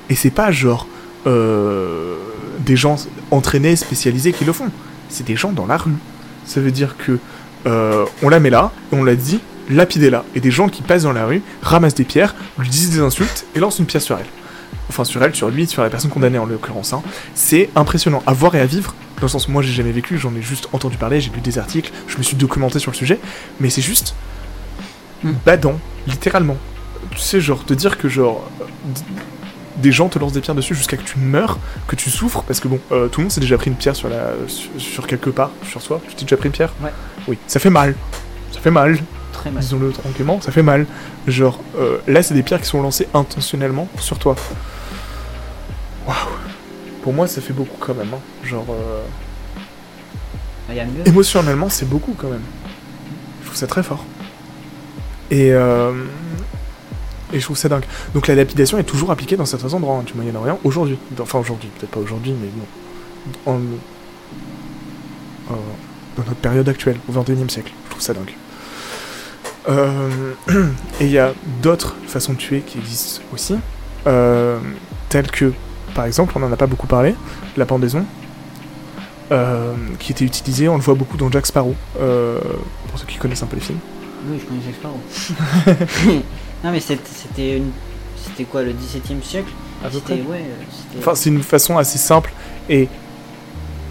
Et 0.08 0.14
c'est 0.14 0.30
pas 0.30 0.52
genre 0.52 0.86
euh, 1.26 2.16
des 2.60 2.76
gens 2.76 2.96
entraînés, 3.30 3.76
spécialisés 3.76 4.32
qui 4.32 4.44
le 4.44 4.52
font. 4.52 4.70
C'est 5.08 5.26
des 5.26 5.36
gens 5.36 5.52
dans 5.52 5.66
la 5.66 5.76
rue. 5.76 5.96
Ça 6.44 6.60
veut 6.60 6.70
dire 6.70 6.96
que 6.96 7.18
euh, 7.66 8.04
on 8.22 8.28
la 8.28 8.40
met 8.40 8.50
là 8.50 8.72
et 8.92 8.96
on 8.96 9.04
la 9.04 9.16
dit 9.16 9.40
lapidez-la. 9.70 10.24
Et 10.34 10.40
des 10.40 10.50
gens 10.50 10.68
qui 10.68 10.82
passent 10.82 11.04
dans 11.04 11.12
la 11.12 11.26
rue 11.26 11.42
ramassent 11.62 11.94
des 11.94 12.04
pierres, 12.04 12.34
lui 12.58 12.68
disent 12.68 12.90
des 12.90 13.00
insultes 13.00 13.46
et 13.54 13.60
lancent 13.60 13.78
une 13.78 13.86
pierre 13.86 14.02
sur 14.02 14.18
elle. 14.18 14.26
Enfin 14.88 15.04
sur 15.04 15.22
elle, 15.22 15.34
sur 15.34 15.48
lui, 15.48 15.66
sur 15.66 15.82
la 15.82 15.90
personne 15.90 16.10
condamnée 16.10 16.38
en 16.38 16.46
l'occurrence. 16.46 16.92
hein. 16.92 17.02
C'est 17.34 17.70
impressionnant 17.74 18.22
à 18.26 18.32
voir 18.32 18.54
et 18.54 18.60
à 18.60 18.66
vivre. 18.66 18.94
Dans 19.16 19.22
le 19.22 19.28
sens, 19.28 19.48
moi 19.48 19.62
j'ai 19.62 19.72
jamais 19.72 19.92
vécu, 19.92 20.18
j'en 20.18 20.34
ai 20.34 20.42
juste 20.42 20.68
entendu 20.72 20.96
parler, 20.98 21.20
j'ai 21.20 21.30
lu 21.30 21.40
des 21.40 21.58
articles, 21.58 21.90
je 22.08 22.18
me 22.18 22.22
suis 22.22 22.36
documenté 22.36 22.78
sur 22.78 22.90
le 22.90 22.96
sujet, 22.96 23.18
mais 23.60 23.70
c'est 23.70 23.82
juste 23.82 24.14
Hmm. 25.22 25.32
badant, 25.46 25.78
littéralement. 26.06 26.56
Tu 27.12 27.18
sais, 27.18 27.40
genre, 27.40 27.64
te 27.64 27.72
dire 27.72 27.96
que 27.96 28.08
genre 28.10 28.46
des 29.76 29.90
gens 29.90 30.08
te 30.08 30.18
lancent 30.18 30.32
des 30.34 30.40
pierres 30.42 30.54
dessus 30.54 30.74
jusqu'à 30.74 30.96
que 30.98 31.02
tu 31.02 31.18
meurs, 31.18 31.58
que 31.88 31.96
tu 31.96 32.10
souffres, 32.10 32.42
parce 32.42 32.60
que 32.60 32.68
bon, 32.68 32.78
euh, 32.92 33.08
tout 33.08 33.20
le 33.20 33.24
monde 33.24 33.32
s'est 33.32 33.40
déjà 33.40 33.56
pris 33.56 33.70
une 33.70 33.76
pierre 33.76 33.96
sur 33.96 34.08
la 34.10 34.32
sur, 34.48 34.70
sur 34.76 35.06
quelque 35.06 35.30
part, 35.30 35.50
sur 35.66 35.80
soi. 35.80 36.00
Tu 36.08 36.14
t'es 36.14 36.22
déjà 36.24 36.36
pris 36.36 36.48
une 36.48 36.52
pierre? 36.52 36.74
Ouais. 36.82 36.90
Oui, 37.26 37.38
ça 37.46 37.58
fait 37.58 37.70
mal. 37.70 37.94
Ça 38.52 38.60
fait 38.60 38.70
mal, 38.70 38.98
Très 39.32 39.50
mal. 39.50 39.62
disons-le 39.62 39.92
tranquillement, 39.92 40.40
ça 40.42 40.52
fait 40.52 40.62
mal. 40.62 40.86
Genre, 41.26 41.58
euh, 41.78 41.98
là, 42.06 42.22
c'est 42.22 42.34
des 42.34 42.42
pierres 42.42 42.60
qui 42.60 42.68
sont 42.68 42.82
lancées 42.82 43.08
intentionnellement 43.14 43.88
sur 43.98 44.18
toi. 44.18 44.36
Waouh. 46.06 46.16
Pour 47.02 47.12
moi, 47.12 47.26
ça 47.26 47.40
fait 47.40 47.52
beaucoup 47.52 47.76
quand 47.80 47.94
même. 47.94 48.12
hein. 48.14 48.18
Genre, 48.44 48.66
euh, 48.70 49.02
Il 50.70 50.76
y 50.76 50.80
a 50.80 50.84
mieux. 50.86 51.06
émotionnellement, 51.06 51.68
c'est 51.68 51.88
beaucoup 51.88 52.14
quand 52.16 52.28
même. 52.30 52.42
Je 53.42 53.46
trouve 53.46 53.58
ça 53.58 53.66
très 53.66 53.82
fort. 53.82 54.04
Et, 55.30 55.52
euh, 55.52 55.92
Et 57.32 57.40
je 57.40 57.44
trouve 57.44 57.56
ça 57.56 57.68
dingue. 57.68 57.84
Donc 58.14 58.28
la 58.28 58.34
lapidation 58.36 58.78
est 58.78 58.84
toujours 58.84 59.10
appliquée 59.10 59.36
dans 59.36 59.46
certains 59.46 59.72
endroits 59.74 59.96
hein, 59.98 60.02
du 60.04 60.14
Moyen-Orient 60.14 60.60
aujourd'hui. 60.62 60.96
Enfin 61.20 61.40
aujourd'hui, 61.40 61.68
peut-être 61.78 61.90
pas 61.90 61.98
aujourd'hui, 62.00 62.32
mais 62.40 62.48
bon. 62.54 63.52
En- 63.52 63.60
euh, 65.50 65.56
dans 66.16 66.22
notre 66.24 66.36
période 66.40 66.68
actuelle, 66.68 66.96
au 67.08 67.12
XXIe 67.12 67.50
siècle. 67.50 67.72
Je 67.86 67.90
trouve 67.90 68.02
ça 68.02 68.14
dingue. 68.14 68.34
Euh, 69.68 70.32
et 71.00 71.06
il 71.06 71.10
y 71.10 71.18
a 71.18 71.32
d'autres 71.62 71.96
façons 72.06 72.34
de 72.34 72.38
tuer 72.38 72.60
qui 72.60 72.78
existent 72.78 73.22
aussi, 73.32 73.56
euh, 74.06 74.58
telles 75.08 75.30
que, 75.30 75.52
par 75.94 76.04
exemple, 76.06 76.32
on 76.36 76.40
n'en 76.40 76.52
a 76.52 76.56
pas 76.56 76.66
beaucoup 76.66 76.86
parlé, 76.86 77.14
la 77.56 77.66
pendaison, 77.66 78.04
euh, 79.32 79.74
qui 79.98 80.12
était 80.12 80.24
utilisée, 80.24 80.68
on 80.68 80.76
le 80.76 80.82
voit 80.82 80.94
beaucoup 80.94 81.16
dans 81.16 81.30
Jack 81.30 81.46
Sparrow, 81.46 81.74
euh, 82.00 82.38
pour 82.88 82.98
ceux 82.98 83.06
qui 83.06 83.16
connaissent 83.16 83.42
un 83.42 83.46
peu 83.46 83.56
les 83.56 83.62
films. 83.62 83.78
Oui, 84.28 84.38
je 84.40 84.46
connais 84.46 84.60
Jack 84.64 84.74
Sparrow. 84.74 86.22
non, 86.64 86.70
mais 86.72 86.80
c'était 86.80 87.56
une- 87.58 87.72
c'était 88.16 88.44
quoi, 88.44 88.62
le 88.62 88.72
17 88.72 89.02
e 89.10 89.22
siècle 89.22 89.52
euh. 89.84 90.98
Enfin, 90.98 91.14
c'est 91.14 91.28
une 91.28 91.42
façon 91.42 91.76
assez 91.76 91.98
simple 91.98 92.32
et 92.70 92.88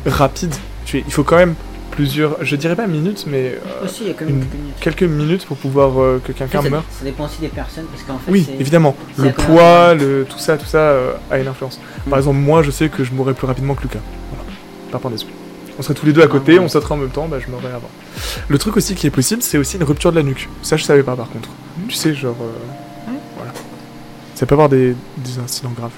rapide. 0.05 0.53
Il 0.93 1.11
faut 1.11 1.23
quand 1.23 1.37
même 1.37 1.55
plusieurs, 1.95 2.43
je 2.43 2.55
dirais 2.55 2.75
pas 2.75 2.87
minutes, 2.87 3.25
mais 3.27 3.55
euh, 3.81 3.85
aussi, 3.85 4.01
il 4.03 4.07
y 4.07 4.11
a 4.11 4.13
quand 4.13 4.25
même 4.25 4.35
une- 4.35 4.41
quelques 4.41 4.53
minutes. 4.55 4.75
quelques 4.79 5.03
minutes 5.03 5.45
pour 5.45 5.57
pouvoir 5.57 6.01
euh, 6.01 6.19
que 6.23 6.31
En 6.31 6.35
fait, 6.35 6.45
quelqu'un 6.47 6.69
meure. 6.69 6.83
ça 6.91 7.03
dépend 7.05 7.25
aussi 7.25 7.39
des 7.41 7.47
personnes, 7.49 7.85
parce 7.85 8.03
qu'en 8.03 8.17
fait, 8.17 8.31
Oui, 8.31 8.47
évidemment. 8.59 8.95
Le 9.17 9.31
poids, 9.31 9.93
le, 9.93 10.25
tout 10.29 10.39
ça, 10.39 10.57
tout 10.57 10.65
ça 10.65 10.77
euh, 10.79 11.13
a 11.31 11.39
une 11.39 11.47
influence. 11.47 11.79
Par 12.09 12.17
Mm. 12.17 12.21
exemple, 12.21 12.37
moi, 12.39 12.63
je 12.63 12.71
sais 12.71 12.89
que 12.89 13.03
je 13.03 13.11
mourrais 13.13 13.33
plus 13.33 13.47
rapidement 13.47 13.75
que 13.75 13.83
Lucas. 13.83 13.99
Voilà. 14.31 14.43
Par 14.91 15.01
pendaison. 15.01 15.27
On 15.77 15.81
serait 15.81 15.93
tous 15.95 16.05
les 16.05 16.13
deux 16.13 16.21
à 16.21 16.25
Ah, 16.25 16.27
côté, 16.27 16.53
ouais. 16.53 16.59
on 16.59 16.67
sauterait 16.67 16.93
en 16.93 16.97
même 16.97 17.09
temps, 17.09 17.27
bah 17.27 17.37
je 17.43 17.49
mourrais 17.51 17.71
avant. 17.73 17.89
Le 18.47 18.57
truc 18.59 18.77
aussi 18.77 18.93
qui 18.95 19.07
est 19.07 19.11
possible, 19.11 19.41
c'est 19.41 19.57
aussi 19.57 19.77
une 19.77 19.83
rupture 19.83 20.11
de 20.11 20.17
la 20.17 20.23
nuque. 20.23 20.47
Ça, 20.61 20.77
je 20.77 20.83
savais 20.83 21.01
pas 21.03 21.15
par 21.15 21.29
contre. 21.29 21.49
Mm. 21.49 21.87
Tu 21.87 21.95
sais, 21.95 22.13
genre. 22.13 22.35
euh, 22.41 23.11
Ouais. 23.11 23.17
Voilà. 23.37 23.51
Ça 24.35 24.45
peut 24.45 24.53
avoir 24.53 24.69
des, 24.69 24.95
des 25.17 25.39
incidents 25.43 25.71
graves. 25.75 25.91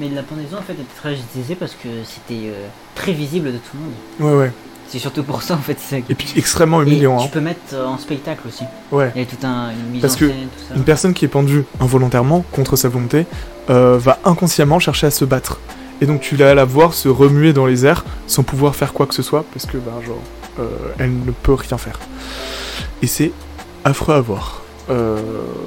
Mais 0.00 0.08
la 0.08 0.22
pendaison, 0.22 0.58
en 0.58 0.62
fait, 0.62 0.74
était 0.74 0.84
très 0.96 1.16
parce 1.56 1.72
que 1.72 1.88
c'était 2.04 2.48
euh, 2.50 2.66
très 2.94 3.12
visible 3.12 3.46
de 3.52 3.58
tout 3.58 3.74
le 3.74 3.80
monde. 4.26 4.32
Ouais, 4.38 4.44
ouais. 4.44 4.52
C'est 4.90 4.98
surtout 4.98 5.22
pour 5.22 5.42
ça, 5.42 5.54
en 5.54 5.58
fait. 5.58 5.76
Et 6.08 6.14
puis 6.14 6.32
extrêmement 6.36 6.80
Et 6.80 6.86
humiliant. 6.86 7.18
tu 7.18 7.26
Hein. 7.26 7.30
peux 7.32 7.40
mettre 7.40 7.60
euh, 7.74 7.84
en 7.86 7.98
spectacle 7.98 8.48
aussi. 8.48 8.64
Ouais. 8.90 9.12
Il 9.14 9.20
y 9.20 9.24
a 9.24 9.26
tout 9.26 9.46
un, 9.46 9.70
une 9.70 9.90
mise 9.92 10.00
Parce 10.00 10.14
en 10.14 10.18
que 10.18 10.28
scène, 10.28 10.48
tout 10.56 10.64
ça. 10.68 10.74
Une 10.76 10.84
personne 10.84 11.12
qui 11.14 11.24
est 11.26 11.28
pendue 11.28 11.64
involontairement, 11.80 12.42
contre 12.52 12.76
sa 12.76 12.88
volonté, 12.88 13.26
euh, 13.68 13.98
va 13.98 14.18
inconsciemment 14.24 14.78
chercher 14.78 15.08
à 15.08 15.10
se 15.10 15.24
battre. 15.26 15.60
Et 16.00 16.06
donc 16.06 16.20
tu 16.20 16.36
vas 16.36 16.54
la 16.54 16.64
voir 16.64 16.94
se 16.94 17.08
remuer 17.08 17.52
dans 17.52 17.66
les 17.66 17.84
airs 17.84 18.04
sans 18.26 18.44
pouvoir 18.44 18.76
faire 18.76 18.92
quoi 18.92 19.06
que 19.06 19.14
ce 19.14 19.22
soit, 19.22 19.44
parce 19.52 19.66
que, 19.66 19.76
bah, 19.78 19.92
genre, 20.06 20.22
euh, 20.58 20.68
elle 20.98 21.12
ne 21.12 21.32
peut 21.32 21.54
rien 21.54 21.76
faire. 21.76 21.98
Et 23.02 23.06
c'est 23.06 23.32
affreux 23.84 24.14
à 24.14 24.20
voir. 24.20 24.62
Euh, 24.90 25.18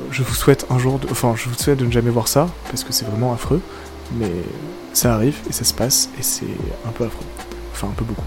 je 0.10 0.24
vous 0.24 0.34
souhaite 0.34 0.66
un 0.72 0.80
jour, 0.80 0.98
de... 0.98 1.08
enfin, 1.12 1.36
je 1.36 1.48
vous 1.48 1.54
souhaite 1.56 1.78
de 1.78 1.86
ne 1.86 1.92
jamais 1.92 2.10
voir 2.10 2.28
ça, 2.28 2.48
parce 2.70 2.84
que 2.84 2.92
c'est 2.92 3.06
vraiment 3.06 3.34
affreux, 3.34 3.62
mais 4.18 4.32
ça 4.94 5.14
arrive 5.14 5.36
et 5.50 5.54
ça 5.54 5.64
se 5.64 5.74
passe, 5.74 6.10
et 6.18 6.24
c'est 6.24 6.46
un 6.88 6.92
peu 6.92 7.04
affreux. 7.04 7.26
Enfin, 7.74 7.88
un 7.90 7.96
peu 7.96 8.06
beaucoup. 8.06 8.24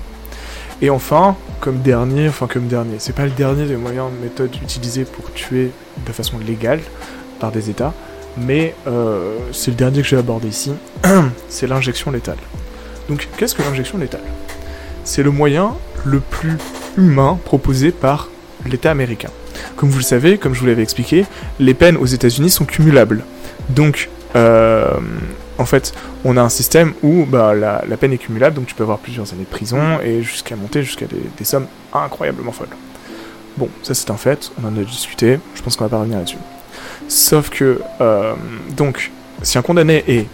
Et 0.82 0.90
enfin, 0.90 1.36
comme 1.60 1.80
dernier, 1.80 2.28
enfin 2.28 2.46
comme 2.46 2.66
dernier, 2.66 2.96
c'est 2.98 3.14
pas 3.14 3.24
le 3.24 3.30
dernier 3.30 3.66
des 3.66 3.76
moyens 3.76 4.10
de 4.10 4.22
méthodes 4.22 4.55
utilisés 4.62 5.05
pour 5.05 5.32
tuer 5.32 5.70
de 6.06 6.12
façon 6.12 6.38
légale 6.38 6.80
par 7.40 7.52
des 7.52 7.70
États, 7.70 7.94
mais 8.36 8.74
euh, 8.86 9.36
c'est 9.52 9.70
le 9.70 9.76
dernier 9.76 10.02
que 10.02 10.09
je 10.09 10.16
vais 10.16 10.20
aborder 10.20 10.48
ici, 10.48 10.72
c'est 11.48 11.66
l'injection 11.66 12.10
létale. 12.10 12.38
Donc 13.09 13.28
qu'est-ce 13.36 13.55
que 13.55 13.62
l'injection 13.62 13.98
létale? 13.98 14.22
C'est 15.05 15.22
le 15.22 15.30
moyen 15.30 15.74
le 16.05 16.20
plus 16.20 16.56
humain 16.96 17.38
proposé 17.44 17.90
par 17.90 18.28
l'État 18.66 18.90
américain. 18.90 19.30
Comme 19.76 19.88
vous 19.88 19.98
le 19.98 20.05
savez, 20.05 20.38
comme 20.38 20.55
je 20.55 20.60
vous 20.60 20.66
l'avais 20.66 20.82
expliqué, 20.82 21.26
les 21.60 21.74
peines 21.74 21.96
aux 21.96 22.06
États-Unis 22.06 22.51
sont 22.51 22.64
cumulables. 22.64 23.24
Donc, 23.70 24.09
euh, 24.36 24.86
en 25.59 25.64
fait, 25.64 25.93
on 26.24 26.36
a 26.36 26.43
un 26.43 26.48
système 26.48 26.94
où 27.02 27.24
bah, 27.24 27.55
la, 27.55 27.97
peine 27.97 28.12
est 28.12 28.18
cumulable, 28.18 28.56
donc 28.56 28.66
tu 28.66 28.74
peux 28.74 28.82
avoir 28.82 28.98
plusieurs 28.98 29.32
années 29.32 29.44
de 29.44 29.48
prison 29.48 30.01
et 30.02 30.22
jusqu'à 30.22 30.56
monter 30.56 30.82
jusqu'à 30.82 31.06
des, 31.06 31.44
sommes 31.44 31.66
incroyablement 31.93 32.52
folles. 32.52 32.68
Bon, 33.56 33.68
ça 33.82 33.94
c'est 33.94 34.10
un 34.10 34.16
fait, 34.16 34.51
on 34.62 34.66
en 34.66 34.76
a 34.76 34.85
discuté, 34.85 35.39
je 35.55 35.62
pense 35.62 35.76
qu'on 35.76 35.85
va 35.85 35.90
pas 35.90 35.98
revenir 35.98 36.18
là-dessus. 36.18 36.39
Sauf 37.09 37.51
que, 37.51 37.81
euh, 38.01 38.35
donc, 38.76 39.12
si 39.43 39.59
un 39.59 39.62
condamné 39.62 40.05
est 40.09 40.26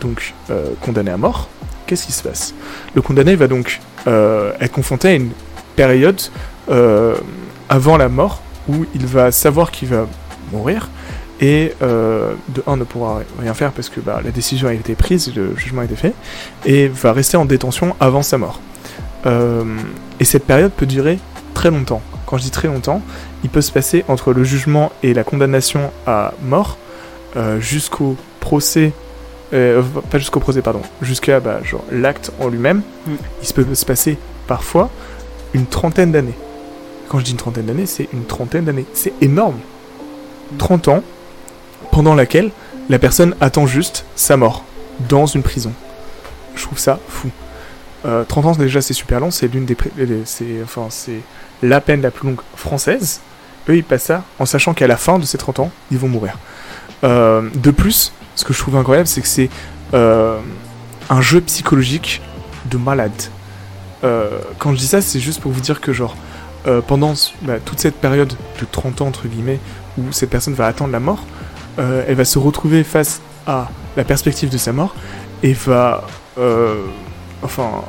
donc 0.00 0.34
euh, 0.50 0.70
condamné 0.80 1.10
à 1.10 1.16
mort, 1.16 1.48
qu'est-ce 1.86 2.06
qui 2.06 2.12
se 2.12 2.22
passe? 2.22 2.54
Le 2.94 3.02
condamné 3.02 3.34
va 3.34 3.48
donc 3.48 3.80
euh, 4.06 4.52
être 4.60 4.72
confronté 4.72 5.08
à 5.08 5.14
une 5.14 5.30
période 5.76 6.20
avant 7.68 7.96
la 7.96 8.08
mort 8.08 8.40
où 8.68 8.86
il 8.94 9.04
va 9.06 9.32
savoir 9.32 9.72
qu'il 9.72 9.88
va 9.88 10.06
mourir 10.52 10.88
et 11.42 11.74
euh, 11.82 12.34
de 12.48 12.62
un 12.66 12.76
ne 12.76 12.84
pourra 12.84 13.22
rien 13.38 13.52
faire 13.52 13.72
parce 13.72 13.88
que 13.88 14.00
bah, 14.00 14.20
la 14.24 14.30
décision 14.30 14.68
a 14.68 14.74
été 14.74 14.94
prise, 14.94 15.34
le 15.34 15.54
jugement 15.56 15.82
a 15.82 15.84
été 15.84 15.96
fait, 15.96 16.14
et 16.64 16.88
va 16.88 17.12
rester 17.12 17.36
en 17.36 17.44
détention 17.44 17.94
avant 18.00 18.22
sa 18.22 18.38
mort. 18.38 18.60
Euh, 19.26 19.64
et 20.20 20.24
cette 20.24 20.44
période 20.44 20.72
peut 20.72 20.86
durer 20.86 21.18
très 21.52 21.70
longtemps. 21.70 22.00
Quand 22.26 22.38
je 22.38 22.44
dis 22.44 22.50
très 22.50 22.68
longtemps, 22.68 23.02
il 23.42 23.50
peut 23.50 23.60
se 23.60 23.72
passer 23.72 24.04
entre 24.08 24.32
le 24.32 24.44
jugement 24.44 24.92
et 25.02 25.14
la 25.14 25.24
condamnation 25.24 25.90
à 26.06 26.32
mort 26.42 26.78
euh, 27.36 27.60
jusqu'au 27.60 28.16
procès, 28.40 28.92
euh, 29.52 29.82
pas 30.10 30.18
jusqu'au 30.18 30.40
procès, 30.40 30.62
pardon, 30.62 30.82
jusqu'à 31.02 31.40
bah, 31.40 31.60
l'acte 31.90 32.32
en 32.40 32.48
lui-même. 32.48 32.82
Mm. 33.06 33.12
Il 33.42 33.52
peut 33.52 33.74
se 33.74 33.84
passer 33.84 34.16
parfois 34.46 34.90
une 35.54 35.66
trentaine 35.66 36.12
d'années. 36.12 36.34
Quand 37.08 37.18
je 37.18 37.24
dis 37.24 37.32
une 37.32 37.36
trentaine 37.36 37.66
d'années, 37.66 37.86
c'est 37.86 38.08
une 38.12 38.24
trentaine 38.24 38.64
d'années. 38.64 38.86
C'est 38.94 39.12
énorme. 39.20 39.58
30 40.58 40.88
ans 40.88 41.02
pendant 41.92 42.16
laquelle 42.16 42.50
la 42.88 42.98
personne 42.98 43.36
attend 43.40 43.66
juste 43.66 44.04
sa 44.16 44.36
mort 44.36 44.64
dans 45.08 45.26
une 45.26 45.44
prison. 45.44 45.72
Je 46.56 46.62
trouve 46.62 46.78
ça 46.78 46.98
fou. 47.08 47.30
Euh, 48.04 48.24
30 48.24 48.46
ans 48.46 48.52
déjà 48.52 48.80
c'est 48.80 48.94
super 48.94 49.20
long, 49.20 49.30
c'est 49.30 49.46
l'une 49.46 49.64
des 49.64 49.76
c'est 50.24 50.60
enfin 50.64 50.86
c'est 50.90 51.20
la 51.62 51.80
peine 51.80 52.02
la 52.02 52.10
plus 52.10 52.26
longue 52.28 52.40
française. 52.56 53.20
Eux 53.68 53.76
ils 53.76 53.84
passent 53.84 54.02
ça 54.02 54.24
en 54.40 54.46
sachant 54.46 54.74
qu'à 54.74 54.88
la 54.88 54.96
fin 54.96 55.20
de 55.20 55.24
ces 55.24 55.38
30 55.38 55.60
ans, 55.60 55.70
ils 55.92 55.98
vont 55.98 56.08
mourir. 56.08 56.36
Euh, 57.04 57.48
de 57.54 57.70
plus, 57.70 58.12
ce 58.34 58.44
que 58.44 58.52
je 58.52 58.58
trouve 58.58 58.76
incroyable, 58.76 59.06
c'est 59.06 59.20
que 59.20 59.28
c'est 59.28 59.50
euh, 59.94 60.40
un 61.10 61.20
jeu 61.20 61.40
psychologique 61.42 62.22
de 62.70 62.76
malade. 62.76 63.12
Euh, 64.04 64.38
quand 64.58 64.72
je 64.72 64.78
dis 64.78 64.86
ça, 64.86 65.00
c'est 65.00 65.20
juste 65.20 65.40
pour 65.40 65.52
vous 65.52 65.60
dire 65.60 65.80
que 65.80 65.92
genre 65.92 66.16
euh, 66.66 66.80
pendant 66.80 67.14
bah, 67.42 67.54
toute 67.64 67.80
cette 67.80 67.96
période 67.96 68.28
de 68.60 68.66
30 68.70 69.00
ans 69.00 69.06
entre 69.08 69.26
guillemets 69.26 69.58
où 69.98 70.12
cette 70.12 70.30
personne 70.30 70.54
va 70.54 70.66
attendre 70.66 70.92
la 70.92 71.00
mort, 71.00 71.24
euh, 71.78 72.04
elle 72.06 72.16
va 72.16 72.24
se 72.24 72.38
retrouver 72.38 72.84
face 72.84 73.20
à 73.46 73.70
la 73.96 74.04
perspective 74.04 74.48
de 74.48 74.58
sa 74.58 74.72
mort 74.72 74.94
et 75.42 75.52
va 75.52 76.04
euh, 76.38 76.84
enfin 77.42 77.82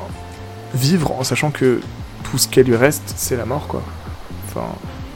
vivre 0.74 1.12
en 1.12 1.24
sachant 1.24 1.50
que 1.50 1.80
tout 2.24 2.38
ce 2.38 2.48
qu'elle 2.48 2.66
lui 2.66 2.76
reste 2.76 3.14
c'est 3.16 3.36
la 3.36 3.44
mort 3.44 3.66
quoi. 3.68 3.82
Enfin 4.48 4.66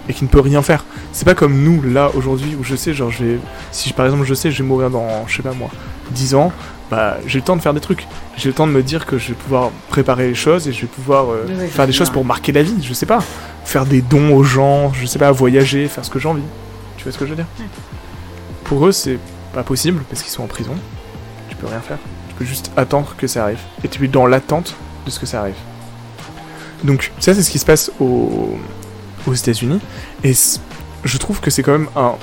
et 0.09 0.15
qui 0.15 0.25
ne 0.25 0.29
peut 0.29 0.41
rien 0.41 0.63
faire. 0.63 0.85
C'est 1.13 1.25
pas 1.27 1.35
comme 1.35 1.63
nous 1.63 1.83
là 1.83 2.11
aujourd'hui 2.15 2.57
où 2.59 2.65
je 2.65 2.77
sais 2.77 2.95
genre 2.95 3.11
je 3.11 3.25
vais 3.25 3.39
si 3.73 3.93
par 3.93 4.07
exemple 4.07 4.25
je 4.25 4.35
sais 4.35 4.51
je 4.51 4.63
vais 4.63 4.69
mourir 4.69 4.91
dans 4.91 5.27
je 5.27 5.37
sais 5.37 5.43
pas 5.43 5.53
moi 5.53 5.69
10 6.13 6.35
ans 6.35 6.53
bah 6.91 7.19
j'ai 7.27 7.39
le 7.39 7.45
temps 7.45 7.57
de 7.57 7.61
faire 7.61 7.75
des 7.75 7.81
trucs. 7.81 8.07
J'ai 8.37 8.49
le 8.49 8.55
temps 8.55 8.67
de 8.67 8.73
me 8.73 8.83
dire 8.83 9.05
que 9.05 9.19
je 9.19 9.29
vais 9.29 9.35
pouvoir 9.35 9.71
préparer 9.91 10.29
les 10.29 10.35
choses 10.35 10.69
et 10.69 10.73
je 10.73 10.83
vais 10.83 10.87
pouvoir 10.87 11.31
euh, 11.31 11.45
Oui, 11.47 11.69
faire 11.69 11.87
des 11.87 11.93
choses 11.93 12.09
pour 12.09 12.25
marquer 12.25 12.53
la 12.53 12.63
vie 12.63 12.83
je 12.83 12.95
sais 12.95 13.07
pas. 13.07 13.23
Faire 13.65 13.85
des 13.85 14.01
dons 14.01 14.35
aux 14.35 14.45
gens 14.45 14.93
je 14.95 15.05
sais 15.05 15.19
pas 15.19 15.31
voyager 15.33 15.89
faire 15.89 16.05
ce 16.05 16.11
que 16.11 16.19
j'ai 16.19 16.29
envie. 16.29 16.43
Tu 16.97 17.05
vois 17.05 17.13
ce 17.13 17.19
que 17.19 17.27
je 17.27 17.31
veux 17.31 17.37
dire? 17.37 17.47
Pour 18.69 18.87
eux 18.87 18.93
c'est 18.93 19.19
pas 19.53 19.63
possible 19.65 20.03
parce 20.09 20.23
qu'ils 20.23 20.33
sont 20.33 20.43
en 20.43 20.47
prison. 20.47 20.75
Tu 21.49 21.57
peux 21.57 21.67
rien 21.67 21.81
faire. 21.81 21.99
Tu 22.29 22.35
peux 22.35 22.45
juste 22.45 22.71
attendre 22.77 23.15
que 23.17 23.27
ça 23.27 23.45
arrive. 23.45 23.59
Et 23.83 23.89
tu 23.89 24.05
es 24.05 24.09
dans 24.09 24.27
l'attente 24.27 24.75
de 25.07 25.11
ce 25.11 25.19
que 25.19 25.27
ça 25.27 25.41
arrive. 25.41 25.57
Donc 26.85 27.11
ça 27.19 27.35
c'est 27.35 27.43
ce 27.43 27.51
qui 27.51 27.59
se 27.59 27.65
passe 27.67 27.91
au- 28.01 28.57
aux 29.27 29.35
États-Unis. 29.35 29.81
Et 30.23 30.33
je 31.05 31.19
trouve 31.19 31.41
que 31.41 31.51
c'est 31.51 31.63
quand 31.63 31.73
même 31.73 31.89
un 31.97 32.15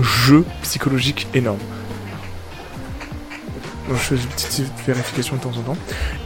jeu 0.00 0.44
psychologique 0.62 1.26
énorme. 1.34 1.58
Donc, 3.88 3.96
je 3.96 4.02
fais 4.02 4.14
une 4.16 4.20
petite 4.26 4.72
vérification 4.86 5.36
de 5.36 5.40
temps 5.42 5.56
en 5.58 5.62
temps. 5.62 5.76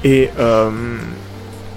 Et 0.05 0.31
euh, 0.39 0.71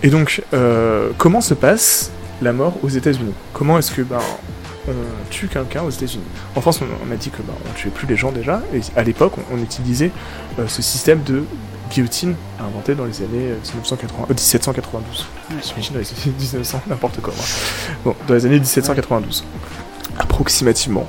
et 0.04 0.10
donc 0.10 0.42
euh, 0.54 1.12
comment 1.18 1.42
se 1.42 1.54
passe 1.54 2.12
la 2.42 2.54
mort 2.54 2.74
aux 2.84 2.90
États-Unis? 2.90 3.34
Comment 3.54 3.78
est-ce 3.78 3.92
que 3.92 4.02
ben 4.02 4.20
on 4.88 5.30
tue 5.30 5.48
quelqu'un 5.48 5.84
aux 5.84 5.90
États-Unis 5.90 6.24
en 6.56 6.62
France 6.62 6.82
on, 6.82 7.08
on 7.08 7.12
a 7.12 7.16
dit 7.16 7.30
que 7.30 7.42
ben, 7.42 7.54
on 7.70 7.74
tuait 7.74 7.92
plus 7.92 8.08
les 8.08 8.16
gens 8.16 8.32
déjà 8.32 8.62
et 8.74 8.82
à 8.96 9.04
l'époque 9.04 9.34
on, 9.38 9.56
on 9.56 9.64
utilisait 9.64 10.12
euh, 10.60 10.68
ce 10.68 10.82
système 10.82 11.24
de 11.24 11.44
guillotine 11.92 12.36
inventé 12.60 12.96
dans 12.96 13.06
les 13.06 13.22
années 13.22 13.52
euh, 13.52 13.74
1980, 13.74 14.24
euh, 14.30 14.34
1792. 14.34 15.26
Ouais. 15.50 15.56
J'imagine 15.64 15.94
dans 15.94 16.00
les 16.00 16.08
années 16.08 16.36
1900, 16.38 16.82
n'importe 16.88 17.22
quoi. 17.22 17.34
Bon, 18.04 18.16
dans 18.28 18.34
les 18.34 18.46
années 18.46 18.60
1792, 18.60 19.44
approximativement. 20.18 21.08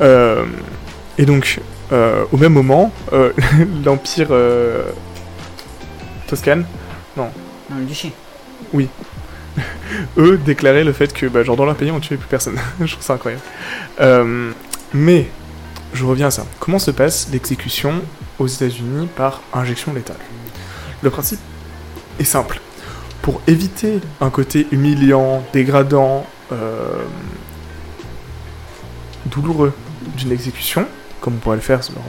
Euh, 0.00 0.46
et 1.18 1.26
donc, 1.26 1.60
euh, 1.92 2.24
au 2.32 2.36
même 2.36 2.52
moment, 2.52 2.92
euh, 3.12 3.32
l'empire 3.84 4.28
euh, 4.30 4.84
toscane, 6.26 6.64
Dans 7.16 7.30
le 7.76 7.84
duché. 7.84 8.12
eux 10.18 10.38
déclaraient 10.38 10.84
le 10.84 10.92
fait 10.92 11.12
que, 11.12 11.26
bah, 11.26 11.42
genre, 11.42 11.56
dans 11.56 11.64
leur 11.64 11.76
pays, 11.76 11.90
on 11.90 12.00
tuait 12.00 12.16
plus 12.16 12.28
personne. 12.28 12.58
Je 12.80 12.92
trouve 12.92 13.04
ça 13.04 13.14
incroyable. 13.14 13.42
Euh, 14.00 14.52
mais 14.92 15.28
je 15.92 16.04
reviens 16.04 16.28
à 16.28 16.30
ça. 16.30 16.46
Comment 16.58 16.78
se 16.78 16.90
passe 16.90 17.28
l'exécution 17.32 17.94
aux 18.38 18.46
États-Unis 18.46 19.08
par 19.16 19.42
injection 19.52 19.92
létale? 19.92 20.16
Le 21.02 21.10
principe 21.10 21.40
est 22.18 22.24
simple. 22.24 22.60
Pour 23.22 23.42
éviter 23.46 24.00
un 24.20 24.30
côté 24.30 24.66
humiliant, 24.70 25.44
dégradant, 25.52 26.26
euh, 26.52 27.02
douloureux 29.26 29.72
d'une 30.16 30.32
exécution, 30.32 30.86
comme 31.20 31.34
on 31.34 31.38
pourrait 31.38 31.56
le 31.56 31.62
faire 31.62 31.80
lors 31.94 32.04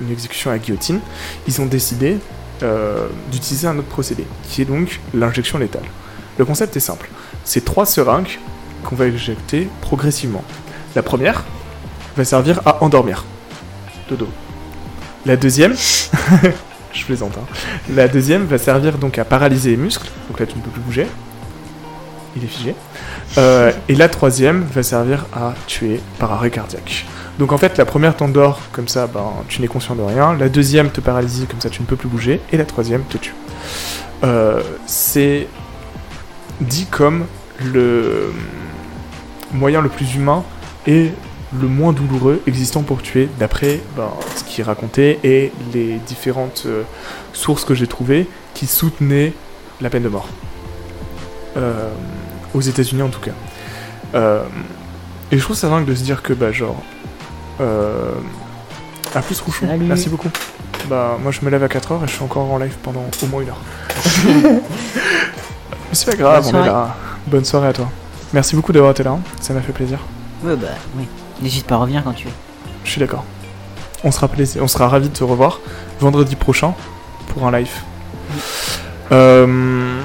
d'une 0.00 0.10
exécution 0.10 0.50
à 0.50 0.58
guillotine, 0.58 1.00
ils 1.46 1.60
ont 1.60 1.66
décidé 1.66 2.18
euh, 2.62 3.08
d'utiliser 3.30 3.66
un 3.66 3.78
autre 3.78 3.88
procédé, 3.88 4.24
qui 4.48 4.62
est 4.62 4.64
donc 4.64 5.00
l'injection 5.12 5.58
létale. 5.58 5.84
Le 6.38 6.44
concept 6.44 6.76
est 6.76 6.80
simple. 6.80 7.08
C'est 7.44 7.64
trois 7.64 7.86
seringues 7.86 8.38
qu'on 8.84 8.96
va 8.96 9.06
éjecter 9.06 9.68
progressivement. 9.80 10.44
La 10.94 11.02
première 11.02 11.44
va 12.16 12.24
servir 12.24 12.60
à 12.66 12.82
endormir. 12.82 13.24
Dodo. 14.08 14.28
La 15.26 15.36
deuxième, 15.36 15.74
je 16.92 17.04
plaisante, 17.04 17.36
hein. 17.38 17.46
La 17.94 18.08
deuxième 18.08 18.44
va 18.44 18.58
servir 18.58 18.98
donc 18.98 19.18
à 19.18 19.24
paralyser 19.24 19.70
les 19.70 19.76
muscles. 19.76 20.08
Donc 20.28 20.40
là, 20.40 20.46
tu 20.46 20.56
ne 20.56 20.62
peux 20.62 20.70
plus 20.70 20.80
bouger. 20.80 21.06
Il 22.36 22.44
est 22.44 22.48
figé. 22.48 22.74
Euh, 23.38 23.72
et 23.88 23.94
la 23.94 24.08
troisième 24.08 24.64
va 24.64 24.82
servir 24.82 25.26
à 25.32 25.54
tuer 25.66 26.00
par 26.18 26.32
arrêt 26.32 26.50
cardiaque. 26.50 27.06
Donc 27.38 27.52
en 27.52 27.58
fait, 27.58 27.78
la 27.78 27.84
première 27.84 28.16
t'endort, 28.16 28.60
comme 28.72 28.88
ça, 28.88 29.06
ben, 29.06 29.32
tu 29.48 29.60
n'es 29.60 29.68
conscient 29.68 29.94
de 29.94 30.02
rien. 30.02 30.34
La 30.34 30.48
deuxième 30.48 30.90
te 30.90 31.00
paralyse, 31.00 31.46
comme 31.48 31.60
ça, 31.60 31.70
tu 31.70 31.80
ne 31.80 31.86
peux 31.86 31.96
plus 31.96 32.08
bouger. 32.08 32.40
Et 32.52 32.56
la 32.56 32.64
troisième 32.64 33.02
te 33.04 33.16
tue. 33.16 33.34
Euh, 34.24 34.62
c'est 34.86 35.46
dit 36.60 36.86
comme 36.86 37.26
le 37.62 38.32
moyen 39.52 39.80
le 39.80 39.88
plus 39.88 40.14
humain 40.14 40.44
et 40.86 41.10
le 41.60 41.68
moins 41.68 41.92
douloureux 41.92 42.42
existant 42.46 42.82
pour 42.82 43.02
tuer, 43.02 43.28
d'après 43.38 43.80
ben, 43.96 44.10
ce 44.36 44.44
qui 44.44 44.60
est 44.60 44.64
raconté 44.64 45.18
et 45.22 45.52
les 45.72 45.98
différentes 46.06 46.64
euh, 46.66 46.82
sources 47.32 47.64
que 47.64 47.74
j'ai 47.74 47.86
trouvées 47.86 48.28
qui 48.54 48.66
soutenaient 48.66 49.32
la 49.80 49.90
peine 49.90 50.02
de 50.02 50.08
mort. 50.08 50.28
Euh, 51.56 51.90
aux 52.52 52.60
États-Unis 52.60 53.02
en 53.02 53.08
tout 53.08 53.20
cas. 53.20 53.32
Euh, 54.14 54.42
et 55.30 55.38
je 55.38 55.42
trouve 55.42 55.56
ça 55.56 55.68
dingue 55.68 55.84
de 55.84 55.94
se 55.94 56.02
dire 56.02 56.22
que, 56.22 56.32
bah, 56.32 56.52
genre. 56.52 56.82
à 57.60 59.22
plus, 59.22 59.40
Rouchon. 59.40 59.66
Merci 59.80 60.08
beaucoup. 60.08 60.30
Bah, 60.88 61.16
moi 61.22 61.32
je 61.32 61.40
me 61.44 61.50
lève 61.50 61.62
à 61.62 61.68
4h 61.68 62.04
et 62.04 62.06
je 62.06 62.12
suis 62.12 62.22
encore 62.22 62.50
en 62.50 62.58
live 62.58 62.76
pendant 62.82 63.04
au 63.22 63.26
moins 63.26 63.42
une 63.42 63.48
heure. 63.48 63.60
Mais 65.94 65.98
c'est 65.98 66.10
pas 66.10 66.16
grave, 66.16 66.50
on 66.52 66.60
est 66.60 66.66
là. 66.66 66.96
Bonne 67.28 67.44
soirée 67.44 67.68
à 67.68 67.72
toi. 67.72 67.88
Merci 68.32 68.56
beaucoup 68.56 68.72
d'avoir 68.72 68.90
été 68.90 69.04
là, 69.04 69.12
hein. 69.12 69.20
ça 69.40 69.54
m'a 69.54 69.60
fait 69.60 69.70
plaisir. 69.70 70.00
Ouais, 70.42 70.56
bah 70.56 70.66
oui. 70.98 71.06
N'hésite 71.40 71.68
pas 71.68 71.76
à 71.76 71.78
revenir 71.78 72.02
quand 72.02 72.14
tu 72.14 72.26
veux. 72.26 72.32
Je 72.82 72.90
suis 72.90 72.98
d'accord. 72.98 73.24
On 74.02 74.10
sera, 74.10 74.26
plaisir, 74.26 74.60
on 74.60 74.66
sera 74.66 74.88
ravis 74.88 75.08
de 75.08 75.14
te 75.14 75.22
revoir 75.22 75.60
vendredi 76.00 76.34
prochain 76.34 76.74
pour 77.28 77.46
un 77.46 77.52
live. 77.52 77.70
Euh, 79.12 80.02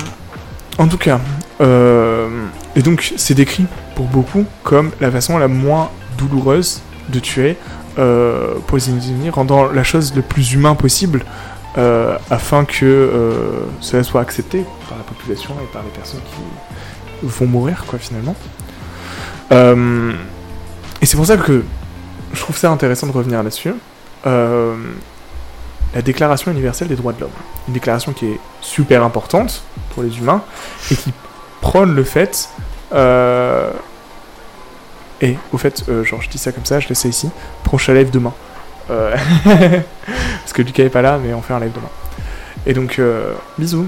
en 0.77 0.87
tout 0.87 0.99
cas, 0.99 1.19
euh, 1.59 2.45
et 2.75 2.83
donc 2.83 3.11
c'est 3.17 3.33
décrit 3.33 3.65
pour 3.95 4.05
beaucoup 4.05 4.45
comme 4.61 4.91
la 5.01 5.09
façon 5.09 5.39
la 5.39 5.47
moins 5.47 5.89
douloureuse 6.19 6.81
de 7.09 7.17
tuer 7.17 7.57
euh, 7.97 8.59
pour 8.67 8.77
les 8.77 9.29
rendant 9.31 9.65
la 9.71 9.83
chose 9.83 10.13
le 10.15 10.21
plus 10.21 10.53
humain 10.53 10.75
possible 10.75 11.25
euh, 11.77 12.17
afin 12.29 12.65
que 12.65 13.11
cela 13.79 14.03
soit 14.03 14.21
accepté 14.21 14.65
par 14.87 14.97
la 14.97 15.03
population 15.03 15.53
et 15.63 15.71
par 15.71 15.83
les 15.83 15.89
personnes 15.89 16.21
qui 16.21 17.27
vont 17.27 17.45
mourir, 17.45 17.85
quoi, 17.87 17.99
finalement. 17.99 18.35
Et 21.01 21.05
c'est 21.05 21.15
pour 21.15 21.25
ça 21.25 21.37
que 21.37 21.63
je 22.33 22.39
trouve 22.39 22.57
ça 22.57 22.69
intéressant 22.69 23.07
de 23.07 23.11
revenir 23.11 23.41
là-dessus. 23.41 23.73
Euh, 24.27 24.75
la 25.93 26.01
Déclaration 26.01 26.51
universelle 26.51 26.87
des 26.87 26.95
droits 26.95 27.13
de 27.13 27.21
l'homme. 27.21 27.29
Une 27.67 27.73
déclaration 27.73 28.13
qui 28.13 28.27
est 28.27 28.39
super 28.61 29.03
importante 29.03 29.63
pour 29.93 30.03
les 30.03 30.17
humains 30.17 30.43
et 30.91 30.95
qui 30.95 31.13
prône 31.61 31.95
le 31.95 32.03
fait. 32.03 32.49
Euh, 32.93 33.71
et 35.21 35.37
au 35.51 35.57
fait, 35.57 35.83
euh, 35.89 36.03
genre 36.03 36.21
je 36.21 36.29
dis 36.29 36.37
ça 36.37 36.51
comme 36.51 36.65
ça, 36.65 36.79
je 36.79 36.89
laisse 36.89 36.99
ça 36.99 37.07
ici. 37.07 37.29
Prochain 37.63 37.93
live 37.93 38.11
demain. 38.11 38.33
Parce 39.43 40.53
que 40.53 40.61
Lucas 40.61 40.83
est 40.83 40.89
pas 40.89 41.01
là, 41.01 41.19
mais 41.23 41.33
on 41.33 41.41
fait 41.41 41.53
un 41.53 41.59
live 41.59 41.71
demain. 41.73 41.89
Et 42.65 42.73
donc, 42.73 42.99
bisous. 43.57 43.87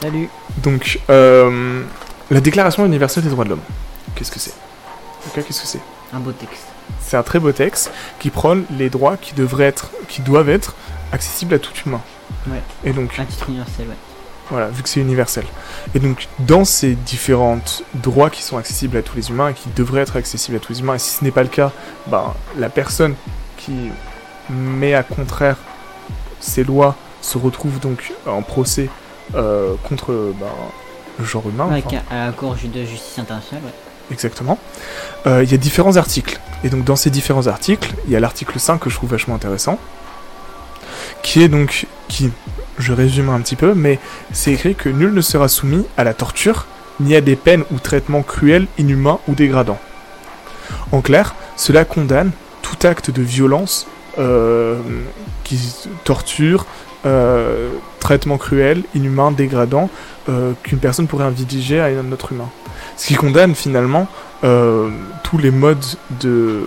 Salut. 0.00 0.28
Donc, 0.62 0.98
la 1.08 2.40
Déclaration 2.40 2.86
universelle 2.86 3.24
des 3.24 3.30
droits 3.30 3.44
de 3.44 3.50
l'homme. 3.50 3.60
Qu'est-ce 4.14 4.30
que 4.30 4.38
c'est? 4.38 4.54
Ok, 5.26 5.44
qu'est-ce 5.44 5.60
que 5.60 5.66
c'est? 5.66 5.80
Un 6.12 6.20
beau 6.20 6.32
texte. 6.32 6.64
C'est 7.00 7.16
un 7.16 7.22
très 7.22 7.38
beau 7.38 7.52
texte 7.52 7.92
qui 8.18 8.30
prône 8.30 8.64
les 8.70 8.90
droits 8.90 9.16
qui 9.16 9.34
devraient 9.34 9.64
être, 9.66 9.90
qui 10.08 10.22
doivent 10.22 10.48
être 10.48 10.74
accessibles 11.12 11.54
à 11.54 11.58
tout 11.58 11.72
humain. 11.86 12.00
Ouais. 12.48 12.62
Et 12.84 12.92
donc. 12.92 13.18
Un 13.18 13.24
titre 13.24 13.48
universel, 13.48 13.86
ouais. 13.88 13.94
Voilà, 14.50 14.68
vu 14.68 14.82
que 14.82 14.88
c'est 14.88 15.00
universel. 15.00 15.44
Et 15.94 16.00
donc, 16.00 16.26
dans 16.40 16.64
ces 16.64 16.94
différents 16.94 17.60
droits 17.94 18.30
qui 18.30 18.42
sont 18.42 18.58
accessibles 18.58 18.96
à 18.96 19.02
tous 19.02 19.16
les 19.16 19.30
humains 19.30 19.50
et 19.50 19.54
qui 19.54 19.68
devraient 19.76 20.00
être 20.00 20.16
accessibles 20.16 20.56
à 20.56 20.60
tous 20.60 20.72
les 20.72 20.80
humains, 20.80 20.94
et 20.94 20.98
si 20.98 21.10
ce 21.10 21.22
n'est 21.22 21.30
pas 21.30 21.44
le 21.44 21.48
cas, 21.48 21.70
ben, 22.08 22.34
la 22.58 22.68
personne 22.68 23.14
qui 23.64 23.90
met 24.50 24.94
à 24.94 25.02
contraire 25.02 25.56
ces 26.40 26.64
lois 26.64 26.96
se 27.20 27.38
retrouve 27.38 27.78
donc 27.80 28.12
en 28.26 28.42
procès 28.42 28.88
euh, 29.34 29.74
contre 29.88 30.32
ben, 30.38 30.46
le 31.18 31.24
genre 31.24 31.48
humain. 31.48 31.68
Avec 31.70 31.94
à 32.10 32.26
la 32.26 32.32
Cour 32.32 32.54
de 32.54 32.84
justice 32.84 33.18
internationale, 33.18 33.64
ouais. 33.64 33.72
Exactement. 34.10 34.58
Euh, 35.26 35.44
il 35.44 35.50
y 35.50 35.54
a 35.54 35.58
différents 35.58 35.96
articles. 35.96 36.40
Et 36.64 36.68
donc 36.68 36.84
dans 36.84 36.96
ces 36.96 37.10
différents 37.10 37.46
articles, 37.46 37.94
il 38.06 38.12
y 38.12 38.16
a 38.16 38.20
l'article 38.20 38.58
5 38.58 38.78
que 38.78 38.90
je 38.90 38.96
trouve 38.96 39.10
vachement 39.10 39.34
intéressant, 39.34 39.78
qui 41.22 41.42
est 41.42 41.48
donc, 41.48 41.86
qui, 42.08 42.30
je 42.78 42.92
résume 42.92 43.28
un 43.28 43.40
petit 43.40 43.56
peu, 43.56 43.74
mais 43.74 43.98
c'est 44.32 44.52
écrit 44.52 44.74
que 44.74 44.88
nul 44.88 45.14
ne 45.14 45.20
sera 45.20 45.48
soumis 45.48 45.86
à 45.96 46.04
la 46.04 46.14
torture, 46.14 46.66
ni 46.98 47.14
à 47.14 47.20
des 47.20 47.36
peines 47.36 47.64
ou 47.70 47.78
traitements 47.78 48.22
cruels, 48.22 48.66
inhumains 48.78 49.20
ou 49.28 49.34
dégradants. 49.34 49.80
En 50.92 51.00
clair, 51.00 51.34
cela 51.56 51.84
condamne 51.84 52.32
tout 52.70 52.86
acte 52.86 53.10
de 53.10 53.22
violence 53.22 53.86
euh, 54.18 54.78
qui 55.44 55.58
torture, 56.04 56.66
euh, 57.06 57.70
traitement 57.98 58.38
cruel, 58.38 58.82
inhumain, 58.94 59.30
dégradant, 59.32 59.90
qu'une 60.62 60.78
personne 60.78 61.08
pourrait 61.08 61.24
infliger 61.24 61.80
à 61.80 61.86
un 61.86 62.12
autre 62.12 62.30
humain. 62.30 62.48
Ce 62.96 63.08
qui 63.08 63.14
condamne 63.14 63.56
finalement 63.56 64.06
euh, 64.44 64.88
tous 65.22 65.38
les 65.38 65.50
modes 65.50 65.84
de 66.20 66.62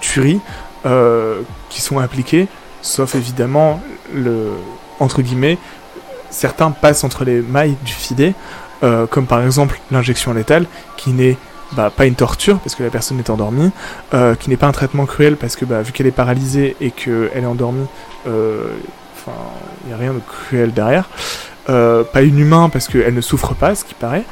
tuerie 0.00 0.40
euh, 0.84 1.42
qui 1.68 1.80
sont 1.80 1.98
appliqués, 1.98 2.48
sauf 2.80 3.14
évidemment 3.14 3.80
le 4.12 4.50
entre 4.98 5.22
guillemets 5.22 5.58
certains 6.30 6.70
passent 6.70 7.04
entre 7.04 7.24
les 7.24 7.40
mailles 7.40 7.76
du 7.84 7.92
filet, 7.92 8.34
euh, 8.82 9.06
comme 9.06 9.26
par 9.26 9.44
exemple 9.44 9.80
l'injection 9.90 10.32
létale, 10.32 10.66
qui 10.96 11.10
n'est 11.10 11.36
bah, 11.72 11.90
pas 11.94 12.06
une 12.06 12.14
torture 12.14 12.58
parce 12.58 12.74
que 12.74 12.82
la 12.82 12.90
personne 12.90 13.18
est 13.18 13.30
endormie, 13.30 13.70
qui 14.40 14.50
n'est 14.50 14.56
pas 14.56 14.66
un 14.66 14.72
traitement 14.72 15.06
cruel 15.06 15.36
parce 15.36 15.56
que 15.56 15.64
bah, 15.64 15.82
vu 15.82 15.92
qu'elle 15.92 16.06
est 16.06 16.10
paralysée 16.10 16.76
et 16.80 16.90
qu'elle 16.90 17.30
est 17.34 17.46
endormie, 17.46 17.86
enfin 18.24 19.32
il 19.84 19.88
n'y 19.88 19.94
a 19.94 19.96
rien 19.96 20.12
de 20.12 20.20
cruel 20.20 20.72
derrière. 20.72 21.08
Euh, 21.68 22.02
pas 22.02 22.22
inhumain 22.22 22.68
parce 22.68 22.88
qu'elle 22.88 23.14
ne 23.14 23.20
souffre 23.20 23.54
pas, 23.54 23.76
ce 23.76 23.84
qui 23.84 23.94
paraît, 23.94 24.24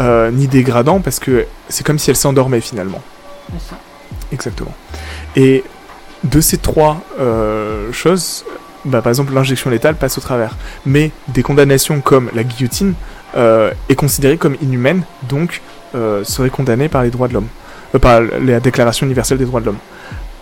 euh, 0.00 0.32
ni 0.32 0.48
dégradant 0.48 0.98
parce 0.98 1.20
que 1.20 1.46
c'est 1.68 1.86
comme 1.86 1.98
si 1.98 2.10
elle 2.10 2.16
s'endormait 2.16 2.60
finalement. 2.60 3.00
Exactement. 4.32 4.74
Et 5.36 5.62
de 6.24 6.40
ces 6.40 6.58
trois 6.58 7.00
euh, 7.20 7.92
choses, 7.92 8.44
bah, 8.84 9.00
par 9.00 9.10
exemple 9.10 9.32
l'injection 9.32 9.70
létale 9.70 9.94
passe 9.94 10.18
au 10.18 10.20
travers, 10.20 10.56
mais 10.84 11.12
des 11.28 11.44
condamnations 11.44 12.00
comme 12.00 12.30
la 12.34 12.42
guillotine 12.42 12.94
est 13.34 13.94
considérée 13.94 14.36
comme 14.36 14.56
inhumaine, 14.60 15.04
donc 15.22 15.62
serait 16.24 16.50
condamnée 16.50 16.88
par 16.88 17.02
les 17.02 17.10
droits 17.10 17.28
de 17.28 17.34
l'homme, 17.34 17.48
par 18.00 18.20
la 18.20 18.60
Déclaration 18.60 19.06
universelle 19.06 19.38
des 19.38 19.44
droits 19.44 19.60
de 19.60 19.66
l'homme. 19.66 19.78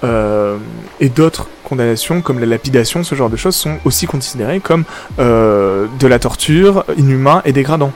Euh, 0.02 0.56
et 0.98 1.09
d'autres 1.10 1.47
condamnations 1.62 2.22
comme 2.22 2.39
la 2.39 2.47
lapidation, 2.47 3.05
ce 3.05 3.14
genre 3.14 3.28
de 3.28 3.36
choses, 3.36 3.56
sont 3.56 3.78
aussi 3.85 4.06
considérées 4.06 4.60
comme 4.60 4.85
euh, 5.18 5.86
de 5.98 6.06
la 6.06 6.18
torture, 6.18 6.85
inhumain 6.97 7.43
et 7.44 7.52
dégradant. 7.52 7.93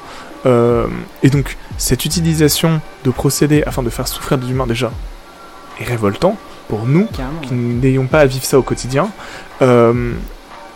Euh, 0.46 0.86
et 1.22 1.30
donc, 1.30 1.56
cette 1.78 2.04
utilisation 2.04 2.80
de 3.04 3.10
procédés 3.10 3.62
afin 3.64 3.82
de 3.82 3.90
faire 3.90 4.06
souffrir 4.06 4.38
des 4.38 4.50
humains 4.50 4.66
déjà 4.66 4.92
est 5.80 5.84
révoltant 5.84 6.36
pour 6.68 6.86
nous 6.86 7.08
qui 7.42 7.54
n'ayons 7.54 8.06
pas 8.06 8.20
à 8.20 8.26
vivre 8.26 8.44
ça 8.44 8.58
au 8.58 8.62
quotidien. 8.62 9.08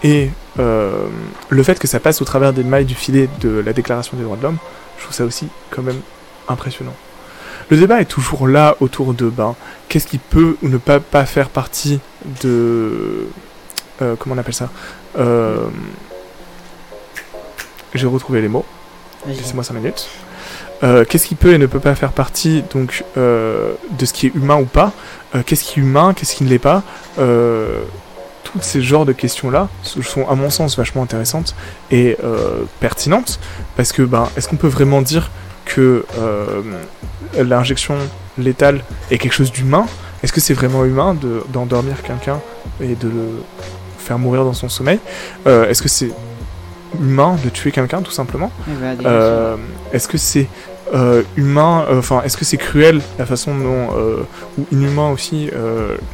et 0.02 0.30
le 0.56 1.62
fait 1.62 1.78
que 1.78 1.86
ça 1.86 2.00
passe 2.00 2.20
au 2.22 2.24
travers 2.24 2.52
des 2.52 2.64
mailles 2.64 2.84
du 2.84 2.94
filet 2.94 3.28
de 3.40 3.62
la 3.64 3.72
Déclaration 3.72 4.16
des 4.16 4.24
droits 4.24 4.36
de 4.36 4.42
l'homme, 4.42 4.58
je 4.96 5.04
trouve 5.04 5.14
ça 5.14 5.24
aussi 5.24 5.48
quand 5.70 5.82
même 5.82 6.00
impressionnant. 6.48 6.94
Le 7.70 7.76
débat 7.76 8.00
est 8.00 8.06
toujours 8.06 8.48
là 8.48 8.76
autour 8.80 9.12
de 9.12 9.28
ben, 9.28 9.54
qu'est-ce 9.88 10.06
qui 10.06 10.18
peut 10.18 10.56
ou 10.62 10.68
ne 10.68 10.78
pas, 10.78 11.00
pas 11.00 11.26
faire 11.26 11.50
partie 11.50 12.00
de. 12.42 13.28
Euh, 14.00 14.14
comment 14.18 14.34
on 14.34 14.38
appelle 14.38 14.54
ça 14.54 14.70
euh, 15.18 15.66
J'ai 17.94 18.06
retrouvé 18.06 18.40
les 18.40 18.48
mots. 18.48 18.64
Laissez-moi 19.26 19.64
5 19.64 19.74
minutes. 19.74 20.08
euh, 20.82 21.04
qu'est-ce 21.04 21.26
qui 21.26 21.34
peut 21.34 21.52
et 21.52 21.58
ne 21.58 21.66
peut 21.66 21.80
pas 21.80 21.94
faire 21.94 22.12
partie 22.12 22.62
donc 22.72 23.04
de 23.16 24.06
ce 24.06 24.12
qui 24.12 24.28
est 24.28 24.34
humain 24.34 24.56
ou 24.56 24.64
pas, 24.64 24.92
qu'est-ce 25.44 25.64
qui 25.64 25.80
est 25.80 25.82
humain, 25.82 26.14
qu'est-ce 26.14 26.36
qui 26.36 26.44
ne 26.44 26.48
l'est 26.48 26.58
pas. 26.58 26.82
Toutes 28.44 28.62
ces 28.62 28.80
genres 28.80 29.04
de 29.04 29.12
questions-là 29.12 29.68
sont 29.82 30.26
à 30.26 30.34
mon 30.34 30.48
sens 30.48 30.78
vachement 30.78 31.02
intéressantes 31.02 31.54
et 31.90 32.16
pertinentes 32.80 33.40
parce 33.76 33.92
que 33.92 34.02
ben, 34.02 34.30
est-ce 34.36 34.48
qu'on 34.48 34.56
peut 34.56 34.68
vraiment 34.68 35.02
dire 35.02 35.30
que 35.74 36.04
euh, 36.18 36.62
l'injection 37.36 37.96
létale 38.38 38.82
est 39.10 39.18
quelque 39.18 39.32
chose 39.34 39.52
d'humain? 39.52 39.86
Est-ce 40.22 40.32
que 40.32 40.40
c'est 40.40 40.54
vraiment 40.54 40.84
humain 40.84 41.14
de- 41.14 41.42
d'endormir 41.52 42.02
quelqu'un 42.02 42.40
et 42.80 42.94
de 42.96 43.08
le 43.08 43.28
faire 43.98 44.18
mourir 44.18 44.44
dans 44.44 44.54
son 44.54 44.68
sommeil? 44.68 44.98
Euh, 45.46 45.68
Est-ce 45.68 45.82
que 45.82 45.88
c'est 45.88 46.10
humain 47.00 47.36
de 47.44 47.50
tuer 47.50 47.70
quelqu'un 47.70 48.00
tout 48.02 48.10
simplement? 48.10 48.50
Voilà, 48.66 48.96
des 48.96 49.04
euh, 49.06 49.56
Est-ce 49.92 50.08
que 50.08 50.18
c'est 50.18 50.48
euh, 50.94 51.22
humain, 51.36 51.84
enfin, 51.92 52.22
est-ce 52.24 52.38
que 52.38 52.46
c'est 52.46 52.56
cruel 52.56 53.02
la 53.18 53.26
façon 53.26 53.54
dont, 53.54 53.88
ou 54.58 54.64
inhumain 54.72 55.10
aussi, 55.10 55.50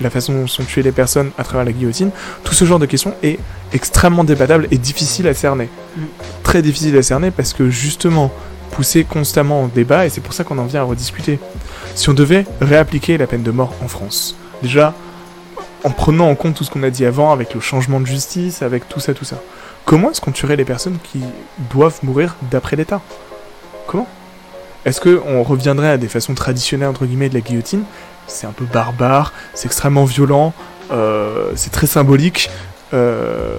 la 0.00 0.10
façon 0.10 0.32
dont 0.34 0.46
sont 0.48 0.64
tuées 0.64 0.82
les 0.82 0.90
personnes 0.92 1.30
à 1.38 1.44
travers 1.44 1.64
la 1.64 1.70
guillotine? 1.72 2.10
Tout 2.42 2.54
ce 2.54 2.64
genre 2.64 2.80
de 2.80 2.86
questions 2.86 3.14
est 3.22 3.38
extrêmement 3.72 4.24
débattable 4.24 4.66
et 4.72 4.78
difficile 4.78 5.28
à 5.28 5.34
cerner. 5.34 5.68
Mm. 5.96 6.00
Très 6.42 6.60
difficile 6.60 6.96
à 6.98 7.02
cerner 7.02 7.30
parce 7.30 7.52
que 7.52 7.70
justement, 7.70 8.32
poussé 8.74 9.04
constamment 9.04 9.62
en 9.62 9.66
débat, 9.68 10.04
et 10.04 10.10
c'est 10.10 10.20
pour 10.20 10.34
ça 10.34 10.42
qu'on 10.44 10.58
en 10.58 10.64
vient 10.64 10.80
à 10.80 10.84
rediscuter. 10.84 11.38
Si 11.94 12.08
on 12.10 12.12
devait 12.12 12.44
réappliquer 12.60 13.16
la 13.16 13.26
peine 13.26 13.42
de 13.42 13.50
mort 13.50 13.72
en 13.82 13.88
France, 13.88 14.36
déjà, 14.62 14.94
en 15.84 15.90
prenant 15.90 16.28
en 16.28 16.34
compte 16.34 16.54
tout 16.54 16.64
ce 16.64 16.70
qu'on 16.70 16.82
a 16.82 16.90
dit 16.90 17.06
avant, 17.06 17.32
avec 17.32 17.54
le 17.54 17.60
changement 17.60 18.00
de 18.00 18.06
justice, 18.06 18.62
avec 18.62 18.88
tout 18.88 19.00
ça, 19.00 19.14
tout 19.14 19.24
ça, 19.24 19.36
comment 19.84 20.10
est-ce 20.10 20.20
qu'on 20.20 20.32
tuerait 20.32 20.56
les 20.56 20.64
personnes 20.64 20.98
qui 21.02 21.20
doivent 21.70 22.00
mourir 22.02 22.36
d'après 22.50 22.74
l'État? 22.74 23.00
Comment? 23.86 24.08
Est-ce 24.84 25.00
qu'on 25.00 25.42
reviendrait 25.42 25.90
à 25.90 25.96
des 25.96 26.08
façons 26.08 26.34
traditionnelles, 26.34 26.88
entre 26.88 27.06
guillemets, 27.06 27.28
de 27.28 27.34
la 27.34 27.40
guillotine? 27.40 27.84
C'est 28.26 28.46
un 28.46 28.52
peu 28.52 28.64
barbare, 28.64 29.32
c'est 29.54 29.66
extrêmement 29.66 30.04
violent, 30.04 30.52
euh, 30.90 31.52
c'est 31.54 31.70
très 31.70 31.86
symbolique, 31.86 32.50
euh, 32.92 33.58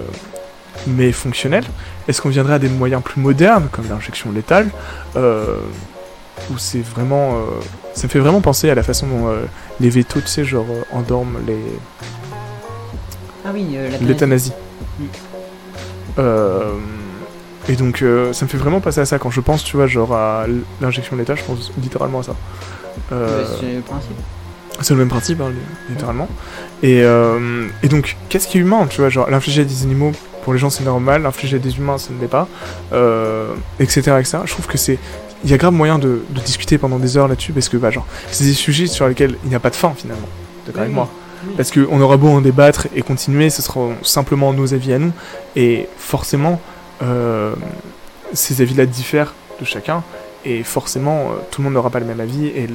mais 0.86 1.12
fonctionnel. 1.12 1.64
Est-ce 2.08 2.20
qu'on 2.22 2.28
viendrait 2.28 2.54
à 2.54 2.58
des 2.58 2.68
moyens 2.68 3.02
plus 3.02 3.20
modernes, 3.20 3.68
comme 3.70 3.88
l'injection 3.88 4.32
létale 4.32 4.68
euh, 5.16 5.58
Où 6.50 6.58
c'est 6.58 6.80
vraiment... 6.80 7.36
euh, 7.36 7.44
ça 7.94 8.04
me 8.04 8.08
fait 8.08 8.18
vraiment 8.18 8.40
penser 8.40 8.70
à 8.70 8.74
la 8.74 8.82
façon 8.82 9.06
dont 9.06 9.28
euh, 9.28 9.44
les 9.80 9.90
vétos, 9.90 10.20
tu 10.20 10.28
sais, 10.28 10.44
genre, 10.44 10.66
endorment 10.92 11.38
les, 11.46 11.58
Ah 13.44 13.50
oui, 13.52 13.76
l'euthanasie. 14.02 14.52
Mm. 14.98 15.04
Et 17.68 17.74
donc, 17.74 18.04
ça 18.32 18.44
me 18.44 18.48
fait 18.48 18.58
vraiment 18.58 18.80
penser 18.80 19.00
à 19.00 19.04
ça 19.04 19.18
quand 19.18 19.30
je 19.30 19.40
pense, 19.40 19.64
tu 19.64 19.76
vois, 19.76 19.86
genre 19.86 20.14
à 20.14 20.46
l'injection 20.80 21.16
létale, 21.16 21.36
je 21.36 21.44
pense 21.44 21.72
littéralement 21.82 22.20
à 22.20 22.22
ça. 22.22 22.36
C'est 23.10 23.74
le 23.74 23.80
principe. 23.80 24.16
C'est 24.82 24.94
le 24.94 25.00
même 25.00 25.08
principe, 25.08 25.40
hein, 25.40 25.50
li- 25.50 25.90
littéralement. 25.94 26.28
Et, 26.82 27.02
euh, 27.02 27.66
et 27.82 27.88
donc, 27.88 28.16
qu'est-ce 28.28 28.46
qui 28.48 28.58
est 28.58 28.60
humain, 28.60 28.86
tu 28.88 29.00
vois, 29.00 29.08
genre 29.10 29.30
l'infliger 29.30 29.62
à 29.62 29.64
des 29.64 29.82
animaux, 29.82 30.12
pour 30.44 30.52
les 30.52 30.58
gens 30.58 30.70
c'est 30.70 30.84
normal, 30.84 31.22
l'infliger 31.22 31.56
à 31.56 31.58
des 31.58 31.76
humains, 31.78 31.98
ça 31.98 32.10
ne 32.14 32.20
l'est 32.20 32.28
pas, 32.28 32.46
euh, 32.92 33.48
etc., 33.80 34.00
etc. 34.20 34.38
Je 34.44 34.52
trouve 34.52 34.66
que 34.66 34.78
c'est... 34.78 34.98
Il 35.44 35.50
y 35.50 35.54
a 35.54 35.58
grave 35.58 35.72
moyen 35.74 35.98
de, 35.98 36.22
de 36.30 36.40
discuter 36.40 36.78
pendant 36.78 36.98
des 36.98 37.16
heures 37.16 37.28
là-dessus, 37.28 37.52
parce 37.52 37.68
que, 37.68 37.76
bah, 37.76 37.90
genre, 37.90 38.06
c'est 38.30 38.44
des 38.44 38.52
sujets 38.54 38.86
sur 38.86 39.06
lesquels 39.08 39.36
il 39.44 39.48
n'y 39.50 39.54
a 39.54 39.60
pas 39.60 39.70
de 39.70 39.76
fin, 39.76 39.92
finalement. 39.96 40.28
D'accord 40.66 40.82
avec 40.82 40.94
moi 40.94 41.08
parce 41.56 41.70
qu'on 41.70 42.00
aura 42.00 42.16
beau 42.16 42.28
en 42.28 42.40
débattre 42.40 42.88
et 42.96 43.02
continuer, 43.02 43.50
ce 43.50 43.62
sera 43.62 43.90
simplement 44.02 44.52
nos 44.52 44.74
avis 44.74 44.92
à 44.94 44.98
nous. 44.98 45.12
Et 45.54 45.86
forcément, 45.96 46.60
euh, 47.02 47.54
ces 48.32 48.62
avis-là 48.62 48.84
diffèrent 48.84 49.32
de 49.60 49.64
chacun. 49.64 50.02
Et 50.44 50.64
forcément, 50.64 51.20
euh, 51.20 51.34
tout 51.50 51.60
le 51.60 51.66
monde 51.66 51.74
n'aura 51.74 51.90
pas 51.90 52.00
le 52.00 52.06
même 52.06 52.18
avis. 52.18 52.46
Et 52.46 52.66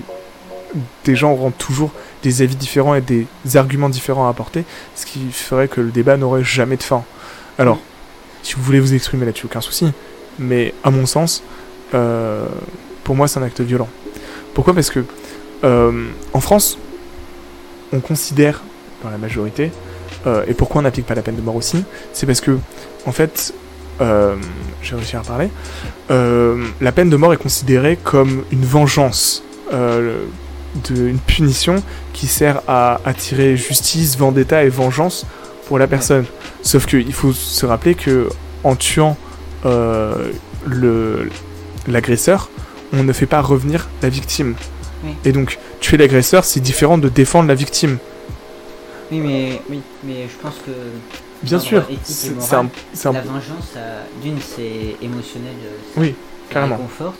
des 1.05 1.15
gens 1.15 1.31
auront 1.31 1.51
toujours 1.51 1.91
des 2.23 2.41
avis 2.41 2.55
différents 2.55 2.95
et 2.95 3.01
des 3.01 3.27
arguments 3.55 3.89
différents 3.89 4.27
à 4.27 4.29
apporter. 4.29 4.63
Ce 4.95 5.05
qui 5.05 5.31
ferait 5.31 5.67
que 5.67 5.81
le 5.81 5.91
débat 5.91 6.17
n'aurait 6.17 6.43
jamais 6.43 6.77
de 6.77 6.83
fin. 6.83 7.03
Alors, 7.57 7.79
si 8.43 8.55
vous 8.55 8.63
voulez 8.63 8.79
vous 8.79 8.93
exprimer 8.93 9.25
là-dessus, 9.25 9.45
aucun 9.45 9.61
souci. 9.61 9.91
Mais 10.39 10.73
à 10.83 10.91
mon 10.91 11.05
sens, 11.05 11.43
euh, 11.93 12.45
pour 13.03 13.15
moi, 13.15 13.27
c'est 13.27 13.39
un 13.39 13.43
acte 13.43 13.61
violent. 13.61 13.89
Pourquoi? 14.53 14.73
Parce 14.73 14.89
que 14.89 15.03
euh, 15.63 16.07
en 16.33 16.39
France, 16.39 16.77
on 17.93 17.99
considère, 17.99 18.61
dans 19.03 19.09
la 19.09 19.17
majorité, 19.17 19.71
euh, 20.27 20.43
et 20.47 20.53
pourquoi 20.53 20.79
on 20.79 20.83
n'applique 20.83 21.05
pas 21.05 21.15
la 21.15 21.21
peine 21.21 21.35
de 21.35 21.41
mort 21.41 21.55
aussi, 21.55 21.83
c'est 22.13 22.25
parce 22.25 22.41
que, 22.41 22.57
en 23.05 23.11
fait, 23.11 23.53
j'ai 24.81 24.95
réussi 24.95 25.15
à 25.15 25.19
parler, 25.19 25.49
euh, 26.09 26.65
la 26.79 26.91
peine 26.91 27.11
de 27.11 27.17
mort 27.17 27.33
est 27.33 27.37
considérée 27.37 27.99
comme 28.03 28.43
une 28.51 28.65
vengeance, 28.65 29.43
euh, 30.75 30.93
de, 30.95 31.07
une 31.07 31.19
punition 31.19 31.81
qui 32.13 32.27
sert 32.27 32.61
à 32.67 32.99
attirer 33.05 33.57
justice, 33.57 34.17
vendetta 34.17 34.63
et 34.63 34.69
vengeance 34.69 35.25
pour 35.67 35.79
la 35.79 35.87
personne. 35.87 36.25
Sauf 36.63 36.85
qu'il 36.85 37.13
faut 37.13 37.33
se 37.33 37.65
rappeler 37.65 37.95
que 37.95 38.29
en 38.63 38.75
tuant 38.75 39.17
euh, 39.65 40.29
l'agresseur, 41.87 42.49
on 42.93 43.03
ne 43.03 43.13
fait 43.13 43.25
pas 43.25 43.41
revenir 43.41 43.89
la 44.01 44.09
victime. 44.09 44.55
Oui. 45.03 45.11
Et 45.25 45.31
donc, 45.31 45.57
tuer 45.79 45.97
l'agresseur, 45.97 46.43
c'est 46.45 46.59
différent 46.59 46.97
de 46.97 47.09
défendre 47.09 47.47
la 47.47 47.55
victime. 47.55 47.97
Oui, 49.11 49.19
mais, 49.19 49.61
oui, 49.69 49.81
mais 50.03 50.27
je 50.29 50.41
pense 50.41 50.55
que 50.65 50.71
Bien 51.43 51.57
sûr, 51.59 51.83
c'est 52.03 52.29
un, 52.53 52.59
un- 52.59 53.11
la 53.13 53.21
vengeance, 53.21 53.73
d'une, 54.21 54.37
c'est 54.39 54.95
émotionnel, 55.03 55.53
euh, 55.65 55.69
ça- 55.95 55.99
Oui, 56.01 56.15
ça 56.47 56.53
carrément. 56.53 56.75
réconforte. 56.75 57.19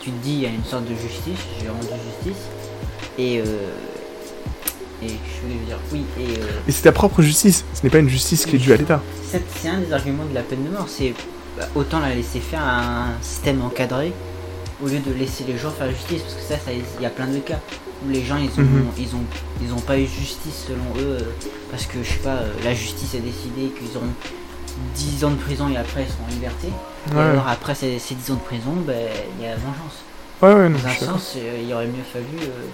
Tu 0.00 0.10
te 0.12 0.22
dis, 0.24 0.32
il 0.34 0.40
y 0.42 0.46
a 0.46 0.50
une 0.50 0.64
sorte 0.64 0.84
de 0.84 0.94
justice, 0.94 1.38
j'ai 1.60 1.68
rendu 1.68 1.86
justice. 2.24 2.42
Et, 3.20 3.38
euh, 3.40 3.44
et 5.02 5.08
je 5.08 5.42
voulais 5.42 5.60
dire, 5.66 5.78
oui, 5.92 6.04
et 6.18 6.38
euh, 6.40 6.46
Et 6.68 6.72
c'est 6.72 6.82
ta 6.82 6.92
propre 6.92 7.22
justice, 7.22 7.64
ce 7.74 7.82
n'est 7.82 7.90
pas 7.90 7.98
une 7.98 8.08
justice 8.08 8.46
qui 8.46 8.56
est 8.56 8.58
due 8.58 8.72
à 8.72 8.76
l'État. 8.76 9.02
c'est 9.30 9.42
c'est 9.60 9.68
un 9.68 9.78
des 9.80 9.92
arguments 9.92 10.24
de 10.24 10.34
la 10.34 10.42
peine 10.42 10.64
de 10.64 10.70
mort, 10.70 10.86
c'est 10.88 11.14
bah, 11.58 11.66
autant 11.74 12.00
la 12.00 12.14
laisser 12.14 12.40
faire 12.40 12.62
à 12.62 13.04
un 13.08 13.22
système 13.22 13.62
encadré 13.62 14.12
au 14.82 14.86
lieu 14.86 14.98
de 15.00 15.12
laisser 15.12 15.44
les 15.46 15.58
gens 15.58 15.70
faire 15.70 15.86
la 15.86 15.92
justice, 15.92 16.22
parce 16.22 16.34
que 16.34 16.40
ça, 16.42 16.54
ça 16.56 16.70
il 16.72 17.02
y 17.02 17.06
a 17.06 17.10
plein 17.10 17.26
de 17.26 17.38
cas 17.38 17.58
où 18.06 18.10
les 18.10 18.24
gens 18.24 18.36
ils 18.38 18.48
ont, 18.58 18.64
Mhm. 18.64 18.84
ils 18.98 19.14
ont, 19.14 19.24
ils 19.62 19.72
ont 19.74 19.80
pas 19.80 19.98
eu 19.98 20.06
justice 20.06 20.66
selon 20.68 20.88
eux, 21.02 21.18
euh, 21.20 21.24
parce 21.70 21.84
que 21.86 22.02
je 22.02 22.08
sais 22.12 22.18
pas, 22.18 22.36
euh, 22.36 22.52
la 22.64 22.72
justice 22.72 23.14
a 23.14 23.18
décidé 23.18 23.70
qu'ils 23.78 23.94
auront 23.96 24.14
10 24.94 25.24
ans 25.24 25.30
de 25.32 25.36
prison 25.36 25.68
et 25.68 25.76
après 25.76 26.04
ils 26.04 26.10
seront 26.10 26.24
en 26.24 26.32
liberté. 26.32 26.68
Et 26.68 27.14
Ouais, 27.14 27.20
alors 27.22 27.48
après 27.48 27.74
ces, 27.74 27.98
ces 27.98 28.14
10 28.14 28.30
ans 28.32 28.34
de 28.36 28.40
prison, 28.40 28.72
ben, 28.86 28.96
il 29.38 29.44
y 29.44 29.46
a 29.48 29.50
la 29.50 29.56
vengeance. 29.56 29.96
ouais, 30.42 30.54
ouais, 30.54 30.68
non, 30.70 30.78
Dans 30.78 30.86
un 30.88 30.94
sens, 31.18 31.34
euh, 31.36 31.62
il 31.62 31.72
aurait 31.74 31.86
mieux 31.86 32.04
fallu. 32.10 32.24
euh, 32.42 32.66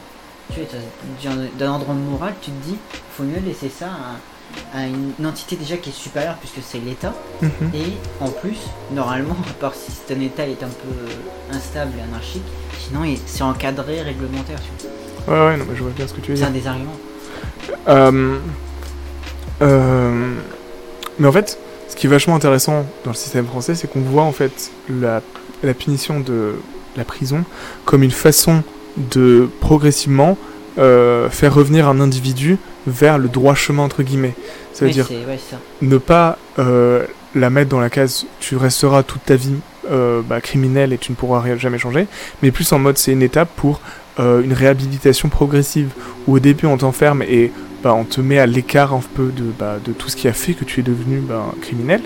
tu 0.53 0.61
t'as- 0.61 1.31
d'un- 1.59 1.71
ordre 1.73 1.93
moral, 1.93 2.35
tu 2.41 2.51
te 2.51 2.65
dis, 2.67 2.77
faut 3.17 3.23
mieux 3.25 3.41
laisser 3.45 3.69
ça 3.69 3.87
à, 3.87 4.79
à 4.79 4.87
une, 4.87 5.13
une 5.19 5.27
entité 5.27 5.57
déjà 5.57 5.77
qui 5.77 5.91
est 5.91 5.93
supérieure 5.93 6.37
puisque 6.39 6.59
c'est 6.67 6.79
l'État. 6.79 7.15
Mhm. 7.43 7.51
Et 7.75 7.93
en 8.21 8.29
plus, 8.29 8.59
normalement, 8.93 9.37
à 9.51 9.53
part 9.55 9.75
si 9.75 9.91
c'est 9.93 10.15
un 10.15 10.21
État 10.21 10.47
est 10.47 10.63
un 10.63 10.69
peu 10.69 11.55
instable 11.57 11.93
et 11.99 12.03
anarchique, 12.03 12.45
sinon 12.79 13.01
c'est 13.27 13.43
encadré, 13.43 14.03
réglementaire. 14.03 14.59
Tu 14.63 14.87
vois. 15.27 15.35
Ouais, 15.35 15.47
ouais, 15.53 15.57
non, 15.57 15.65
mais 15.69 15.77
je 15.77 15.83
vois 15.83 15.91
bien 15.93 16.07
ce 16.07 16.15
que 16.15 16.21
tu 16.21 16.31
veux 16.31 16.37
C'est 16.37 16.43
dire. 16.43 16.51
un 16.51 16.55
des 16.59 16.67
arguments. 16.67 16.97
Euh, 17.89 18.39
euh, 19.63 20.35
mais 21.19 21.27
en 21.29 21.33
fait, 21.33 21.59
ce 21.89 21.97
qui 21.97 22.07
est 22.07 22.11
vachement 22.11 22.35
intéressant 22.37 22.85
dans 23.05 23.11
le 23.11 23.17
système 23.17 23.47
français, 23.47 23.75
c'est 23.75 23.89
qu'on 23.89 24.01
voit 24.01 24.23
en 24.23 24.33
fait 24.33 24.71
la, 24.89 25.23
la 25.63 25.75
punition 25.75 26.21
de 26.21 26.57
la 26.97 27.05
prison 27.05 27.45
comme 27.85 28.03
une 28.03 28.11
façon 28.11 28.63
de 28.97 29.49
progressivement 29.61 30.37
euh, 30.79 31.31
faire 31.31 31.55
revenir 31.55 31.89
un 31.89 32.01
individu 32.01 32.59
vers 32.87 33.19
le 33.19 33.29
droit 33.29 33.55
chemin 33.55 33.83
entre 33.83 34.03
guillemets. 34.03 34.35
Ça 34.73 34.85
veut 34.85 34.89
Oui, 34.89 34.95
dire 34.95 35.07
c'est 35.09 35.25
ouais, 35.27 35.39
ça. 35.39 35.57
ne 35.83 35.97
pas 35.99 36.39
euh, 36.59 37.05
la 37.35 37.51
mettre 37.51 37.71
dans 37.71 37.81
la 37.81 37.91
case 37.91 38.27
tu 38.41 38.57
resteras 38.57 39.03
toute 39.03 39.25
ta 39.25 39.37
vie 39.37 39.55
euh, 39.91 40.21
bah, 40.23 40.41
criminel 40.41 40.93
et 40.93 40.99
tu 40.99 41.13
ne 41.13 41.17
pourras 41.17 41.43
jamais 41.57 41.79
changer, 41.79 42.07
mais 42.43 42.51
plus 42.51 42.71
en 42.73 42.79
mode 42.79 42.99
c'est 42.99 43.13
une 43.13 43.23
étape 43.23 43.49
pour 43.57 43.81
euh, 44.19 44.43
une 44.43 44.53
réhabilitation 44.53 45.29
progressive 45.29 45.91
où 46.27 46.35
au 46.37 46.39
début 46.39 46.67
on 46.67 46.77
t'enferme 46.77 47.23
et 47.23 47.53
bah, 47.83 47.95
on 47.95 48.05
te 48.05 48.21
met 48.21 48.39
à 48.39 48.47
l'écart 48.47 48.93
un 48.95 49.01
peu 49.15 49.31
de, 49.35 49.45
bah, 49.59 49.77
de 49.85 49.93
tout 49.93 50.09
ce 50.09 50.17
qui 50.17 50.29
a 50.29 50.33
fait 50.33 50.55
que 50.55 50.65
tu 50.65 50.81
es 50.81 50.83
devenu 50.83 51.19
bah, 51.21 51.55
criminel. 51.63 52.01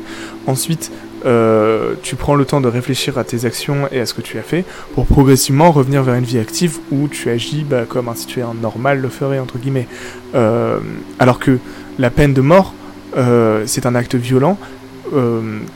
Ensuite, 0.47 0.91
euh, 1.27 1.95
tu 2.03 2.17
prends 2.17 2.35
le 2.35 2.45
temps 2.45 2.61
de 2.61 2.69
réfléchir 2.69 3.19
à 3.19 3.25
tes 3.25 3.45
actions 3.45 3.89
et 3.93 4.01
à 4.01 4.07
ce 4.07 4.15
que 4.15 4.23
tu 4.23 4.39
as 4.39 4.43
fait 4.43 4.65
pour 4.95 5.07
progressivement 5.07 5.71
revenir 5.71 6.03
vers 6.03 6.15
une 6.15 6.25
vie 6.25 6.39
active 6.39 6.79
où 6.91 7.09
tu 7.09 7.29
agis 7.31 7.65
bah, 7.69 7.85
comme 7.87 8.09
un 8.09 8.15
citoyen 8.15 8.55
normal 8.55 9.01
le 9.01 9.09
ferait, 9.09 9.39
entre 9.39 9.59
guillemets. 9.59 9.89
Euh, 10.35 10.79
alors 11.19 11.39
que 11.39 11.59
la 11.99 12.11
peine 12.11 12.33
de 12.33 12.41
mort, 12.41 12.75
euh, 13.17 13.65
c'est 13.67 13.87
un 13.87 13.95
acte 13.95 14.15
violent 14.15 14.59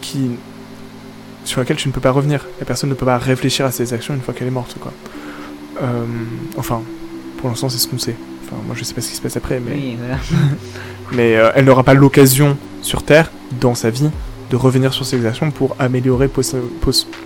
qui 0.00 0.30
sur 1.44 1.60
lequel 1.60 1.76
tu 1.76 1.88
ne 1.88 1.92
peux 1.92 2.00
pas 2.00 2.12
revenir. 2.12 2.46
La 2.60 2.64
personne 2.64 2.88
ne 2.88 2.94
peut 2.94 3.04
pas 3.04 3.18
réfléchir 3.18 3.66
à 3.66 3.72
ses 3.72 3.92
actions 3.92 4.14
une 4.14 4.20
fois 4.20 4.32
qu'elle 4.32 4.46
est 4.46 4.52
morte, 4.52 4.76
quoi. 4.80 4.92
Enfin, 6.56 6.82
pour 7.38 7.50
l'instant, 7.50 7.68
c'est 7.68 7.78
ce 7.78 7.88
qu'on 7.88 7.98
sait. 7.98 8.14
Enfin, 8.44 8.62
moi, 8.64 8.76
je 8.78 8.84
sais 8.84 8.94
pas 8.94 9.00
ce 9.00 9.10
qui 9.10 9.16
se 9.16 9.20
passe 9.20 9.36
après, 9.36 9.58
mais, 9.60 9.72
Oui, 9.72 9.96
voilà. 9.98 10.18
mais 11.12 11.32
elle 11.56 11.64
n'aura 11.64 11.82
pas 11.82 11.94
l'occasion 11.94 12.56
sur 12.80 13.02
Terre, 13.02 13.32
dans 13.60 13.74
sa 13.74 13.90
vie, 13.90 14.10
de 14.54 14.56
revenir 14.56 14.94
sur 14.94 15.04
ses 15.04 15.26
actions 15.26 15.50
pour 15.50 15.74
améliorer 15.80 16.30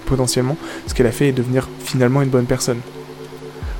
potentiellement 0.07 0.57
ce 0.87 0.95
qu'elle 0.95 1.07
a 1.07 1.13
fait 1.13 1.29
et 1.29 1.33
devenir 1.33 1.69
finalement 1.79 2.23
une 2.23 2.31
bonne 2.31 2.47
personne. 2.47 2.79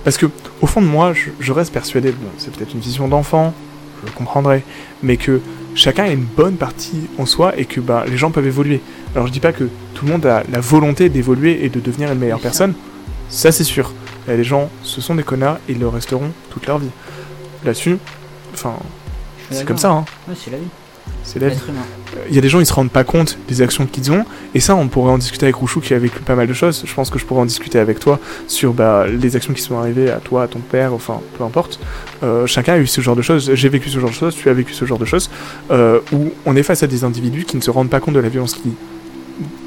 Parce 0.05 0.19
que, 0.19 0.27
au 0.61 0.67
fond 0.67 0.83
de 0.83 0.87
moi, 0.87 1.15
je, 1.15 1.31
je 1.41 1.51
reste 1.51 1.73
persuadé, 1.73 2.13
bon, 2.13 2.29
c'est 2.37 2.53
peut-être 2.55 2.75
une 2.75 2.81
vision 2.81 3.09
d'enfant, 3.09 3.55
je 4.03 4.07
le 4.07 4.13
comprendrai, 4.13 4.65
mais 5.03 5.17
que 5.17 5.41
chacun 5.75 6.05
a 6.05 6.09
une 6.09 6.25
bonne 6.25 6.57
partie 6.57 7.09
en 7.17 7.25
soi 7.25 7.59
et 7.59 7.65
que 7.65 7.81
bah, 7.81 8.05
les 8.07 8.19
gens 8.19 8.31
peuvent 8.31 8.47
évoluer. 8.47 8.83
Alors 9.15 9.27
je 9.27 9.33
dis 9.33 9.41
pas 9.41 9.53
que 9.53 9.65
tout 9.95 10.05
le 10.05 10.13
monde 10.13 10.27
a 10.27 10.43
la 10.53 10.61
volonté 10.61 11.09
d'évoluer 11.09 11.65
et 11.65 11.71
de 11.71 11.81
devenir 11.81 12.13
une 12.13 12.19
meilleure 12.19 12.41
personne, 12.41 12.75
ça 13.31 13.51
c'est 13.51 13.65
sûr. 13.65 13.95
Et 14.29 14.37
les 14.37 14.45
gens, 14.45 14.69
ce 14.83 15.01
sont 15.01 15.15
des 15.15 15.23
connards 15.23 15.57
et 15.71 15.73
ils 15.73 15.79
le 15.79 15.89
resteront 15.89 16.33
toute 16.51 16.67
leur 16.67 16.79
vie. 16.79 16.91
Là-dessus, 17.65 17.97
enfin, 18.53 18.75
c'est 19.51 19.65
comme 19.65 19.79
ça, 19.79 19.91
hein. 19.91 20.05
Ouais, 20.29 20.35
c'est 20.37 20.51
la 20.51 20.59
vie. 20.59 20.69
L'être 21.37 21.69
humain. 21.69 21.81
Il 22.29 22.35
y 22.35 22.39
a 22.39 22.41
des 22.41 22.49
gens, 22.49 22.59
ils 22.59 22.67
se 22.67 22.73
rendent 22.73 22.91
pas 22.91 23.05
compte 23.05 23.39
des 23.49 23.63
actions 23.63 23.87
qu'ils 23.87 24.11
ont, 24.11 24.25
et 24.55 24.61
ça, 24.61 24.75
on 24.75 24.89
pourrait 24.89 25.13
en 25.13 25.19
discuter 25.19 25.45
avec 25.45 25.57
Rouchou 25.57 25.81
qui 25.81 25.95
a 25.95 25.99
vécu 25.99 26.21
pas 26.21 26.35
mal 26.35 26.47
de 26.47 26.53
choses. 26.53 26.83
Je 26.85 26.95
pense 26.95 27.11
que 27.11 27.19
je 27.19 27.25
pourrais 27.25 27.43
en 27.43 27.47
discuter 27.47 27.79
avec 27.79 28.01
toi 28.01 28.19
sur 28.49 28.73
bah, 28.73 29.07
les 29.07 29.37
actions 29.37 29.53
qui 29.53 29.63
sont 29.63 29.79
arrivées 29.79 30.11
à 30.11 30.17
toi, 30.17 30.45
à 30.45 30.49
ton 30.49 30.61
père, 30.61 30.95
enfin, 30.95 31.21
peu 31.37 31.45
importe. 31.45 31.79
Euh, 32.23 32.47
chacun 32.47 32.75
a 32.75 32.79
eu 32.79 32.87
ce 32.87 33.01
genre 33.01 33.15
de 33.15 33.23
choses. 33.23 33.55
J'ai 33.55 33.69
vécu 33.69 33.89
ce 33.89 33.99
genre 33.99 34.11
de 34.11 34.15
choses, 34.15 34.35
tu 34.35 34.49
as 34.49 34.53
vécu 34.53 34.73
ce 34.73 34.85
genre 34.85 34.99
de 34.99 35.05
choses, 35.05 35.31
euh, 35.71 36.01
où 36.13 36.33
on 36.47 36.57
est 36.57 36.63
face 36.63 36.83
à 36.83 36.87
des 36.87 37.05
individus 37.05 37.45
qui 37.45 37.57
ne 37.57 37.63
se 37.63 37.71
rendent 37.71 37.91
pas 37.91 38.01
compte 38.01 38.15
de 38.15 38.21
la 38.21 38.29
violence 38.29 38.55
qu'ils 38.55 38.73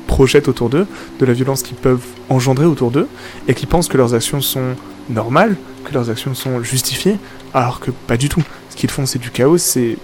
projettent 0.08 0.48
autour 0.48 0.70
d'eux, 0.70 0.88
de 1.20 1.26
la 1.26 1.34
violence 1.34 1.64
qu'ils 1.64 1.78
peuvent 1.78 2.06
engendrer 2.30 2.66
autour 2.66 2.92
d'eux, 2.92 3.08
et 3.48 3.54
qui 3.54 3.66
pensent 3.66 3.88
que 3.88 3.98
leurs 3.98 4.14
actions 4.14 4.42
sont 4.42 4.76
normales, 5.10 5.56
que 5.86 5.94
leurs 5.94 6.10
actions 6.10 6.34
sont 6.36 6.64
justifiées, 6.64 7.18
alors 7.54 7.80
que 7.80 7.92
pas 7.92 8.18
du 8.18 8.30
tout. 8.30 8.44
Ce 8.70 8.76
qu'ils 8.76 8.90
font, 8.90 9.06
c'est 9.06 9.20
du 9.20 9.32
chaos, 9.32 9.58
c'est 9.58 9.98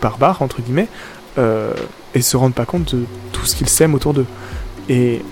barbare, 0.00 0.42
entre 0.42 0.62
guillemets, 0.62 0.88
euh, 1.38 1.72
et 2.14 2.22
se 2.22 2.36
rendent 2.36 2.54
pas 2.54 2.64
compte 2.64 2.94
de 2.94 3.04
tout 3.32 3.46
ce 3.46 3.54
qu'ils 3.54 3.68
sèment 3.68 3.94
autour 3.94 4.14
d'eux. 4.14 4.26
Et 4.88 5.22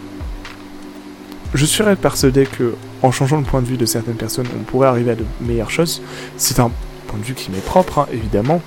je 1.55 1.65
suis 1.65 1.83
persuadé 2.01 2.45
que 2.45 2.75
en 3.03 3.11
changeant 3.11 3.39
le 3.39 3.45
point 3.45 3.63
de 3.63 3.67
vue 3.67 3.77
de 3.77 3.87
certaines 3.87 4.17
personnes, 4.17 4.47
on 4.59 4.63
pourrait 4.63 4.89
arriver 4.89 5.13
à 5.13 5.15
de 5.15 5.25
meilleures 5.41 5.71
choses. 5.71 6.03
C'est 6.37 6.61
un 6.61 6.71
point 7.07 7.19
de 7.19 7.25
vue 7.25 7.35
qui 7.35 7.51
m'est 7.51 7.65
propre, 7.65 8.01
hein, 8.01 8.07
évidemment. 8.13 8.61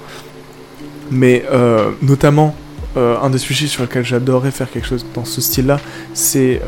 Mais 1.12 1.46
euh, 1.52 1.92
notamment, 2.02 2.56
euh, 2.98 3.18
un 3.22 3.30
des 3.30 3.38
sujets 3.38 3.68
sur 3.68 3.84
lesquels 3.84 4.06
j'adorerais 4.06 4.52
faire 4.52 4.70
quelque 4.70 4.88
chose 4.88 5.06
dans 5.14 5.26
ce 5.26 5.42
style-là, 5.42 5.80
c'est 6.14 6.62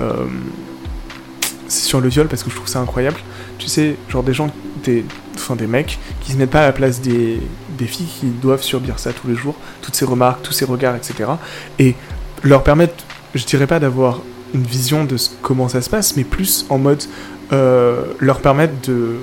c'est 1.68 1.86
sur 1.86 2.02
le 2.02 2.10
viol, 2.10 2.28
parce 2.28 2.44
que 2.44 2.50
je 2.50 2.56
trouve 2.56 2.68
ça 2.68 2.80
incroyable. 2.80 3.18
Tu 3.58 3.68
sais, 3.68 3.96
genre 4.10 4.24
des 4.24 4.34
gens, 4.34 4.50
des, 4.84 5.06
enfin 5.36 5.56
des 5.56 5.68
mecs, 5.68 6.00
qui 6.20 6.34
se 6.34 6.38
mettent 6.38 6.50
pas 6.50 6.64
à 6.64 6.66
la 6.66 6.74
place 6.74 7.00
des, 7.00 7.40
des 7.82 7.88
filles 7.88 8.08
qui 8.08 8.28
doivent 8.28 8.62
subir 8.62 9.00
ça 9.00 9.12
tous 9.12 9.28
les 9.28 9.36
jours, 9.36 9.56
toutes 9.82 9.96
ces 9.96 10.06
remarques, 10.06 10.44
tous 10.44 10.54
ces 10.54 10.66
regards, 10.66 10.96
etc. 10.96 11.32
Et 11.80 11.96
leur 12.44 12.64
permettre, 12.64 12.94
je 13.34 13.44
dirais 13.44 13.68
pas 13.68 13.80
d'avoir 13.80 14.22
une 14.54 14.64
vision 14.64 15.04
de 15.04 15.16
comment 15.42 15.68
ça 15.68 15.82
se 15.82 15.90
passe, 15.90 16.16
mais 16.16 16.24
plus 16.24 16.66
en 16.70 16.78
mode 16.78 17.04
euh, 17.52 18.04
leur 18.20 18.40
permettre 18.42 18.74
de 18.88 19.16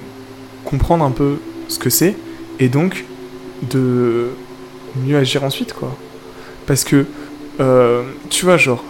comprendre 0.64 1.04
un 1.04 1.12
peu 1.12 1.36
ce 1.68 1.78
que 1.78 1.88
c'est 1.88 2.16
et 2.58 2.68
donc 2.68 3.04
de 3.70 4.30
mieux 4.96 5.16
agir 5.16 5.44
ensuite, 5.44 5.72
quoi. 5.72 5.96
Parce 6.66 6.84
que, 6.84 7.06
euh, 7.60 8.02
tu 8.28 8.44
vois, 8.44 8.56
genre, 8.56 8.82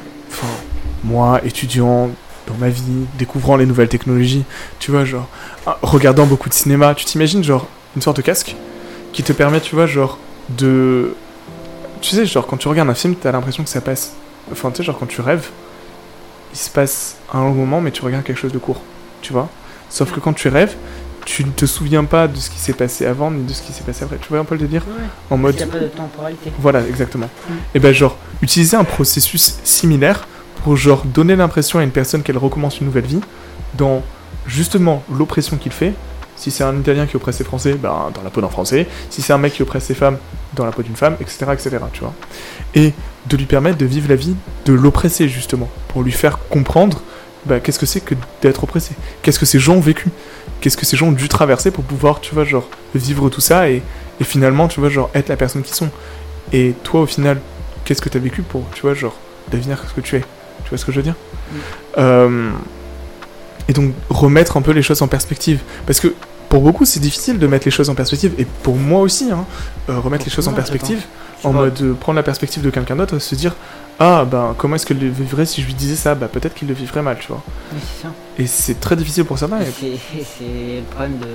moi, 1.05 1.41
étudiant 1.45 2.11
dans 2.47 2.57
ma 2.59 2.71
vie, 2.71 3.07
découvrant 3.19 3.57
les 3.57 3.67
nouvelles 3.67 3.89
technologies, 3.89 4.45
tu 4.79 4.91
vois, 4.91 5.05
genre, 5.05 5.29
ah, 5.67 5.79
regardant 5.83 6.25
beaucoup 6.25 6.49
de 6.49 6.55
cinéma, 6.55 6.95
tu 6.95 7.05
t'imagines, 7.05 7.45
genre, 7.45 7.67
une 7.97 8.03
sorte 8.03 8.17
de 8.17 8.23
casque? 8.23 8.57
Qui 9.13 9.23
te 9.23 9.33
permet, 9.33 9.61
tu 9.61 9.75
vois, 9.75 9.87
genre, 9.87 10.19
de. 10.51 11.15
Tu 12.01 12.15
sais, 12.15 12.27
genre, 12.27 12.47
quand 12.47 12.57
tu 12.57 12.69
regardes 12.69 12.91
un 12.91 12.95
film, 12.95 13.15
t'as 13.15 13.33
l'impression 13.33 13.65
que 13.65 13.71
ça 13.71 13.81
passe. 13.81 14.13
Enfin, 14.53 14.71
tu 14.71 14.79
sais, 14.79 14.83
genre, 14.85 14.99
quand 14.99 15.07
tu 15.07 15.21
rêves, 15.21 15.49
il 16.53 16.59
se 16.59 16.71
passe 16.71 17.17
un 17.33 17.41
long 17.41 17.53
moment, 17.53 17.81
mais 17.81 17.91
tu 17.91 18.03
regardes 18.03 18.25
quelque 18.25 18.39
chose 18.39 18.53
de 18.53 18.59
court, 18.59 18.81
tu 19.21 19.33
vois. 19.33 19.49
Sauf 19.91 20.13
que 20.13 20.21
quand 20.21 20.33
tu 20.33 20.49
rêves, 20.49 20.77
tu 21.25 21.45
ne 21.45 21.51
te 21.51 21.67
souviens 21.67 22.05
pas 22.05 22.27
de 22.27 22.37
ce 22.37 22.49
qui 22.49 22.59
s'est 22.59 22.73
passé 22.73 23.05
avant 23.05 23.31
ni 23.31 23.45
de 23.45 23.53
ce 23.53 23.61
qui 23.63 23.73
s'est 23.73 23.85
passé 23.85 24.05
après. 24.05 24.17
Tu 24.17 24.29
vois 24.29 24.39
un 24.39 24.45
peu 24.45 24.55
le 24.55 24.63
délire 24.63 24.83
Ouais, 24.87 25.05
En 25.31 25.37
mode. 25.37 25.55
Il 25.55 25.59
n'y 25.59 25.63
a 25.65 25.67
pas 25.67 25.79
de 25.79 25.89
temporalité. 25.89 26.51
Voilà, 26.59 26.87
exactement. 26.87 27.29
Mm. 27.49 27.53
Et 27.75 27.81
ben 27.81 27.93
genre, 27.93 28.17
utiliser 28.41 28.77
un 28.77 28.85
processus 28.85 29.59
similaire 29.63 30.27
pour 30.65 30.77
genre 30.77 31.05
donner 31.05 31.37
l'impression 31.37 31.79
à 31.79 31.83
une 31.83 31.91
personne 31.91 32.23
qu'elle 32.23 32.39
recommence 32.39 32.81
une 32.81 32.87
nouvelle 32.87 33.05
vie 33.05 33.21
dans 33.77 34.03
justement 34.47 35.03
l'oppression 35.13 35.57
qu'il 35.59 35.73
fait. 35.73 35.93
Si 36.39 36.51
c'est 36.51 36.65
un 36.65 36.77
Italien 36.79 37.07
qui 37.07 37.17
oppresse 37.17 37.39
les 37.39 37.45
Français, 37.45 37.75
ben, 37.75 38.11
dans 38.15 38.23
la 38.23 38.31
peau 38.31 38.41
d'un 38.41 38.49
Français. 38.49 38.87
Si 39.11 39.23
c'est 39.23 39.33
un 39.33 39.39
mec 39.39 39.55
qui 39.55 39.63
oppresse 39.63 39.89
les 39.89 39.95
femmes, 39.95 40.19
dans 40.55 40.65
la 40.65 40.73
peau 40.73 40.83
d'une 40.83 40.97
femme, 40.97 41.17
etc., 41.21 41.47
etc., 41.53 41.79
tu 41.93 42.01
vois. 42.01 42.15
Et 42.75 42.93
de 43.27 43.37
lui 43.37 43.47
permettre 43.47 43.79
de 43.79 43.87
vivre 43.87 44.09
la 44.09 44.17
vie 44.17 44.35
de 44.65 44.73
l'oppresser, 44.73 45.29
justement. 45.29 45.69
Pour 45.89 46.03
lui 46.03 46.13
faire 46.13 46.39
comprendre 46.49 47.03
bah, 47.45 47.61
qu'est-ce 47.61 47.79
que 47.79 47.87
c'est 47.87 48.01
que 48.01 48.15
d'être 48.43 48.65
oppressé? 48.65 48.95
Qu'est-ce 49.23 49.39
que 49.39 49.47
ces 49.47 49.59
gens 49.59 49.75
ont 49.75 49.81
vécu? 49.81 50.11
Qu'est-ce 50.61 50.77
que 50.77 50.87
ces 50.87 50.97
gens 50.97 51.09
ont 51.09 51.13
dû 51.13 51.29
traverser 51.29 51.71
pour 51.71 51.85
pouvoir, 51.85 52.21
tu 52.21 52.35
vois, 52.35 52.45
genre, 52.45 52.69
vivre 52.95 53.29
tout 53.31 53.41
ça 53.41 53.71
et, 53.71 53.83
et 54.21 54.25
finalement, 54.25 54.69
tu 54.69 54.81
vois, 54.81 54.89
genre, 54.89 55.11
être 55.15 55.29
la 55.29 55.37
personne 55.37 55.63
qu'ils 55.63 55.75
sont? 55.75 55.91
Et 56.53 56.75
toi, 56.83 57.03
au 57.03 57.07
final, 57.07 57.41
qu'est-ce 57.85 58.03
que 58.03 58.09
tu 58.09 58.17
as 58.17 58.21
vécu 58.21 58.43
pour, 58.43 58.65
tu 58.75 58.83
vois, 58.83 58.95
genre, 58.95 59.17
devenir 59.51 59.83
ce 59.89 59.95
que 59.95 60.01
tu 60.01 60.17
es? 60.17 60.21
Tu 60.65 60.71
vois 60.71 60.79
ce 60.79 60.85
que 60.85 60.93
je 60.93 60.97
veux 60.97 61.03
dire? 61.03 61.15
Euh, 61.97 62.51
Et 63.69 63.73
donc, 63.73 63.93
remettre 64.09 64.57
un 64.57 64.63
peu 64.63 64.73
les 64.73 64.83
choses 64.83 65.03
en 65.03 65.09
perspective. 65.09 65.61
Parce 65.87 66.01
que 66.01 66.15
pour 66.49 66.63
beaucoup, 66.63 66.85
c'est 66.85 67.01
difficile 67.01 67.39
de 67.39 67.47
mettre 67.47 67.67
les 67.67 67.71
choses 67.71 67.91
en 67.91 67.95
perspective. 67.95 68.35
Et 68.39 68.45
pour 68.45 68.77
moi 68.77 69.01
aussi, 69.01 69.31
hein, 69.31 69.45
euh, 69.91 70.01
remettre 70.01 70.25
les 70.25 70.31
choses 70.31 70.49
en 70.49 70.55
perspective, 70.55 71.05
en 71.45 71.53
mode 71.53 71.81
euh, 71.83 71.95
prendre 71.95 72.17
la 72.17 72.23
perspective 72.23 72.63
de 72.63 72.71
quelqu'un 72.71 72.97
d'autre 72.97 73.19
se 73.19 73.35
dire 73.35 73.55
Ah, 73.99 74.25
ben, 74.25 74.55
comment 74.57 74.77
est-ce 74.77 74.87
qu'elle 74.87 74.99
le 74.99 75.11
vivrait 75.11 75.45
si 75.45 75.61
je 75.61 75.67
lui 75.67 75.75
disais 75.75 75.97
ça? 75.97 76.15
Bah, 76.15 76.29
peut-être 76.29 76.55
qu'il 76.55 76.69
le 76.69 76.75
vivrait 76.75 77.03
mal, 77.03 77.19
tu 77.21 77.29
vois. 77.29 77.43
Oui, 77.73 77.81
c'est 77.83 78.03
ça. 78.05 78.13
Et 78.39 78.47
c'est 78.47 78.81
très 78.81 78.97
difficile 78.97 79.25
pour 79.25 79.39
certains. 79.39 79.59
C'est 79.79 79.87
le 80.47 80.83
problème 80.91 81.19
de. 81.19 81.27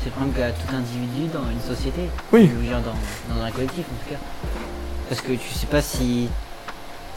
C'est 0.00 0.06
le 0.06 0.10
problème 0.10 0.34
qu'a 0.34 0.50
tout 0.50 0.76
individu 0.76 1.32
dans 1.32 1.48
une 1.50 1.74
société. 1.74 2.02
Oui. 2.32 2.50
Ou 2.54 2.60
bien 2.62 2.80
dans, 2.80 3.34
dans 3.34 3.42
un 3.42 3.50
collectif 3.50 3.84
en 3.90 4.04
tout 4.04 4.10
cas. 4.10 4.20
Parce 5.08 5.22
que 5.22 5.32
tu 5.32 5.48
sais 5.54 5.66
pas 5.66 5.80
si 5.80 6.28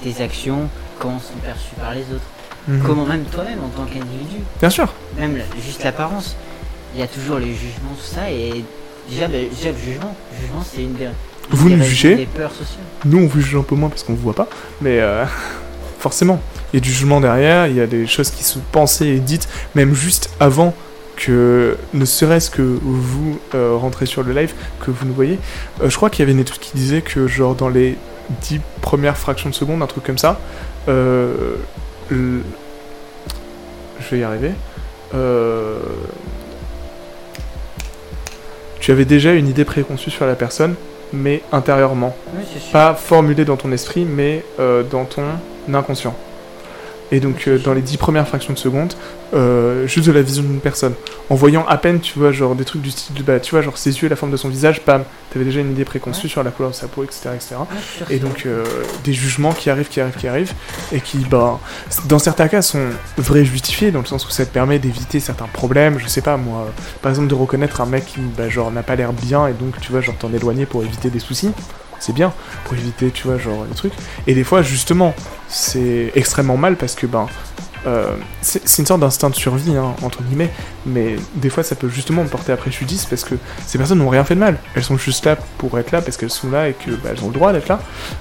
tes 0.01 0.23
actions, 0.23 0.69
comment 0.99 1.19
sont 1.19 1.37
perçues 1.43 1.75
par 1.77 1.93
les 1.93 2.03
autres. 2.03 2.27
Mhm. 2.67 2.81
Comment 2.85 3.05
même 3.05 3.23
toi-même 3.25 3.59
en 3.63 3.69
tant 3.69 3.85
qu'individu. 3.85 4.41
Bien 4.59 4.69
sûr. 4.69 4.93
Même 5.17 5.39
juste 5.63 5.83
l'apparence. 5.83 6.35
Il 6.93 6.99
y 6.99 7.03
a 7.03 7.07
toujours 7.07 7.39
les 7.39 7.53
jugements, 7.53 7.93
tout 7.97 8.15
ça. 8.15 8.29
Et 8.31 8.63
déjà, 9.09 9.27
le, 9.27 9.47
déjà, 9.49 9.71
le 9.71 9.77
jugement. 9.77 10.15
Le 10.31 10.41
jugement, 10.41 10.63
c'est 10.69 10.81
une 10.81 10.93
des. 10.93 11.05
une 11.05 11.11
Vous 11.51 11.69
des 11.69 11.75
nous 11.75 11.83
jugez 11.83 12.15
Des 12.15 12.25
peurs 12.25 12.51
sociales. 12.51 12.83
Nous, 13.05 13.19
on 13.19 13.27
vous 13.27 13.41
juge 13.41 13.55
un 13.55 13.63
peu 13.63 13.75
moins 13.75 13.89
parce 13.89 14.03
qu'on 14.03 14.13
vous 14.13 14.21
voit 14.21 14.35
pas, 14.35 14.47
mais 14.81 14.99
euh, 14.99 15.25
forcément, 15.99 16.41
il 16.73 16.77
y 16.77 16.79
a 16.79 16.81
du 16.81 16.91
jugement 16.91 17.21
derrière, 17.21 17.67
il 17.67 17.75
y 17.75 17.81
a 17.81 17.87
des 17.87 18.07
choses 18.07 18.31
qui 18.31 18.43
sont 18.43 18.61
pensées 18.71 19.07
et 19.07 19.19
dites, 19.19 19.47
même 19.75 19.93
juste 19.93 20.29
avant 20.39 20.73
que, 21.15 21.77
ne 21.93 22.05
serait-ce 22.05 22.49
que 22.49 22.61
vous 22.61 23.39
euh, 23.55 23.75
rentrez 23.75 24.05
sur 24.05 24.23
le 24.23 24.33
live, 24.33 24.53
que 24.79 24.91
vous 24.91 25.05
nous 25.05 25.13
voyez. 25.13 25.39
Euh, 25.81 25.89
je 25.89 25.95
crois 25.95 26.09
qu'il 26.09 26.19
y 26.19 26.23
avait 26.23 26.31
une 26.31 26.39
étude 26.39 26.59
qui 26.59 26.75
disait 26.75 27.01
que, 27.01 27.27
genre, 27.27 27.55
dans 27.55 27.69
les 27.69 27.97
10 28.41 28.59
premières 28.81 29.17
fractions 29.17 29.49
de 29.49 29.55
seconde, 29.55 29.81
un 29.81 29.87
truc 29.87 30.03
comme 30.03 30.17
ça, 30.17 30.39
euh, 30.87 31.55
le- 32.09 32.41
je 33.99 34.09
vais 34.15 34.19
y 34.19 34.23
arriver. 34.23 34.51
Euh, 35.15 35.79
Tu 38.79 38.91
avais 38.91 39.05
déjà 39.05 39.33
une 39.33 39.47
idée 39.49 39.65
préconçue 39.65 40.11
sur 40.11 40.25
la 40.25 40.35
personne, 40.35 40.75
mais 41.11 41.41
intérieurement 41.51 42.15
Oui, 42.33 42.43
c'est 42.53 42.59
sûr. 42.59 42.71
pas 42.71 42.93
formulé 42.93 43.43
dans 43.43 43.57
ton 43.57 43.71
esprit, 43.73 44.05
mais 44.05 44.45
euh, 44.61 44.83
dans 44.83 45.03
ton 45.03 45.23
inconscient. 45.73 46.15
Et 47.11 47.21
donc, 47.21 47.45
euh, 47.47 47.57
dans 47.57 47.73
les 47.73 47.81
dix 47.81 47.95
premières 47.95 48.27
fractions 48.27 48.53
de 48.53 48.57
seconde, 48.59 48.93
euh, 49.33 49.87
juste 49.87 50.07
de 50.07 50.11
la 50.11 50.21
vision 50.21 50.43
d'une 50.43 50.59
personne. 50.59 50.93
En 51.29 51.35
voyant 51.35 51.65
à 51.67 51.77
peine, 51.77 51.99
tu 52.01 52.19
vois, 52.19 52.31
genre 52.33 52.53
des 52.53 52.65
trucs 52.65 52.81
du 52.81 52.91
style, 52.91 53.15
de, 53.15 53.23
bah, 53.23 53.39
tu 53.39 53.51
vois, 53.51 53.61
genre 53.61 53.77
ses 53.77 53.95
yeux 53.97 54.05
et 54.07 54.09
la 54.09 54.15
forme 54.17 54.31
de 54.31 54.37
son 54.37 54.49
visage, 54.49 54.81
pam, 54.81 55.03
t'avais 55.31 55.45
déjà 55.45 55.61
une 55.61 55.71
idée 55.71 55.85
préconçue 55.85 56.25
Ouais. 56.25 56.29
sur 56.29 56.43
la 56.43 56.51
couleur 56.51 56.71
de 56.71 56.75
sa 56.75 56.87
peau, 56.87 57.03
etc. 57.03 57.29
etc. 57.35 57.55
Ouais, 57.59 58.15
Et 58.15 58.19
donc, 58.19 58.43
euh, 58.45 58.63
des 59.05 59.13
jugements 59.13 59.53
qui 59.53 59.69
arrivent, 59.69 59.87
qui 59.87 60.01
arrivent, 60.01 60.15
qui 60.17 60.27
arrivent, 60.27 60.53
et 60.91 60.99
qui, 60.99 61.19
bah, 61.19 61.59
dans 62.09 62.19
certains 62.19 62.49
cas, 62.49 62.61
sont 62.61 62.87
vrais 63.17 63.45
justifiés, 63.45 63.91
dans 63.91 63.99
le 64.01 64.05
sens 64.05 64.25
où 64.25 64.29
ça 64.29 64.45
te 64.45 64.51
permet 64.51 64.77
d'éviter 64.79 65.19
certains 65.21 65.47
problèmes, 65.47 65.99
je 65.99 66.07
sais 66.07 66.21
pas, 66.21 66.35
moi, 66.37 66.67
par 67.01 67.09
exemple, 67.11 67.29
de 67.29 67.35
reconnaître 67.35 67.79
un 67.81 67.85
mec 67.85 68.05
qui, 68.05 68.19
bah, 68.37 68.49
genre, 68.49 68.69
n'a 68.71 68.83
pas 68.83 68.95
l'air 68.97 69.13
bien, 69.13 69.47
et 69.47 69.53
donc, 69.53 69.79
tu 69.79 69.91
vois, 69.93 70.01
genre, 70.01 70.15
t'en 70.17 70.33
éloigner 70.33 70.65
pour 70.65 70.83
éviter 70.83 71.09
des 71.09 71.19
soucis, 71.19 71.51
c'est 71.99 72.13
bien, 72.13 72.33
pour 72.65 72.73
éviter, 72.75 73.11
tu 73.11 73.27
vois, 73.27 73.37
genre, 73.37 73.65
les 73.67 73.75
trucs. 73.75 73.93
Et 74.27 74.33
des 74.33 74.43
fois, 74.43 74.61
justement, 74.61 75.13
c'est 75.47 76.11
extrêmement 76.15 76.57
mal 76.57 76.75
parce 76.75 76.95
que, 76.95 77.07
ben, 77.07 77.27
euh, 77.85 78.15
c'est 78.41 78.79
une 78.79 78.85
sorte 78.85 78.99
d'instinct 78.99 79.29
de 79.29 79.35
survie, 79.35 79.75
hein, 79.75 79.95
entre 80.03 80.21
guillemets, 80.23 80.49
mais 80.85 81.15
des 81.35 81.49
fois 81.49 81.63
ça 81.63 81.75
peut 81.75 81.87
justement 81.87 82.23
me 82.23 82.27
porter 82.27 82.51
à 82.51 82.57
préjudice 82.57 83.05
parce 83.05 83.23
que 83.23 83.35
ces 83.65 83.77
personnes 83.77 83.99
n'ont 83.99 84.09
rien 84.09 84.25
fait 84.25 84.35
de 84.35 84.39
mal. 84.39 84.57
Elles 84.75 84.83
sont 84.83 84.97
juste 84.97 85.25
là 85.25 85.37
pour 85.57 85.77
être 85.79 85.91
là 85.91 86.01
parce 86.01 86.17
qu'elles 86.17 86.31
sont 86.31 86.49
là 86.49 86.67
et 86.67 86.73
que 86.73 86.91
bah, 86.91 87.11
ont 87.23 87.27
le 87.27 87.33
droit 87.33 87.53
d'être 87.53 87.69
là, 87.69 87.79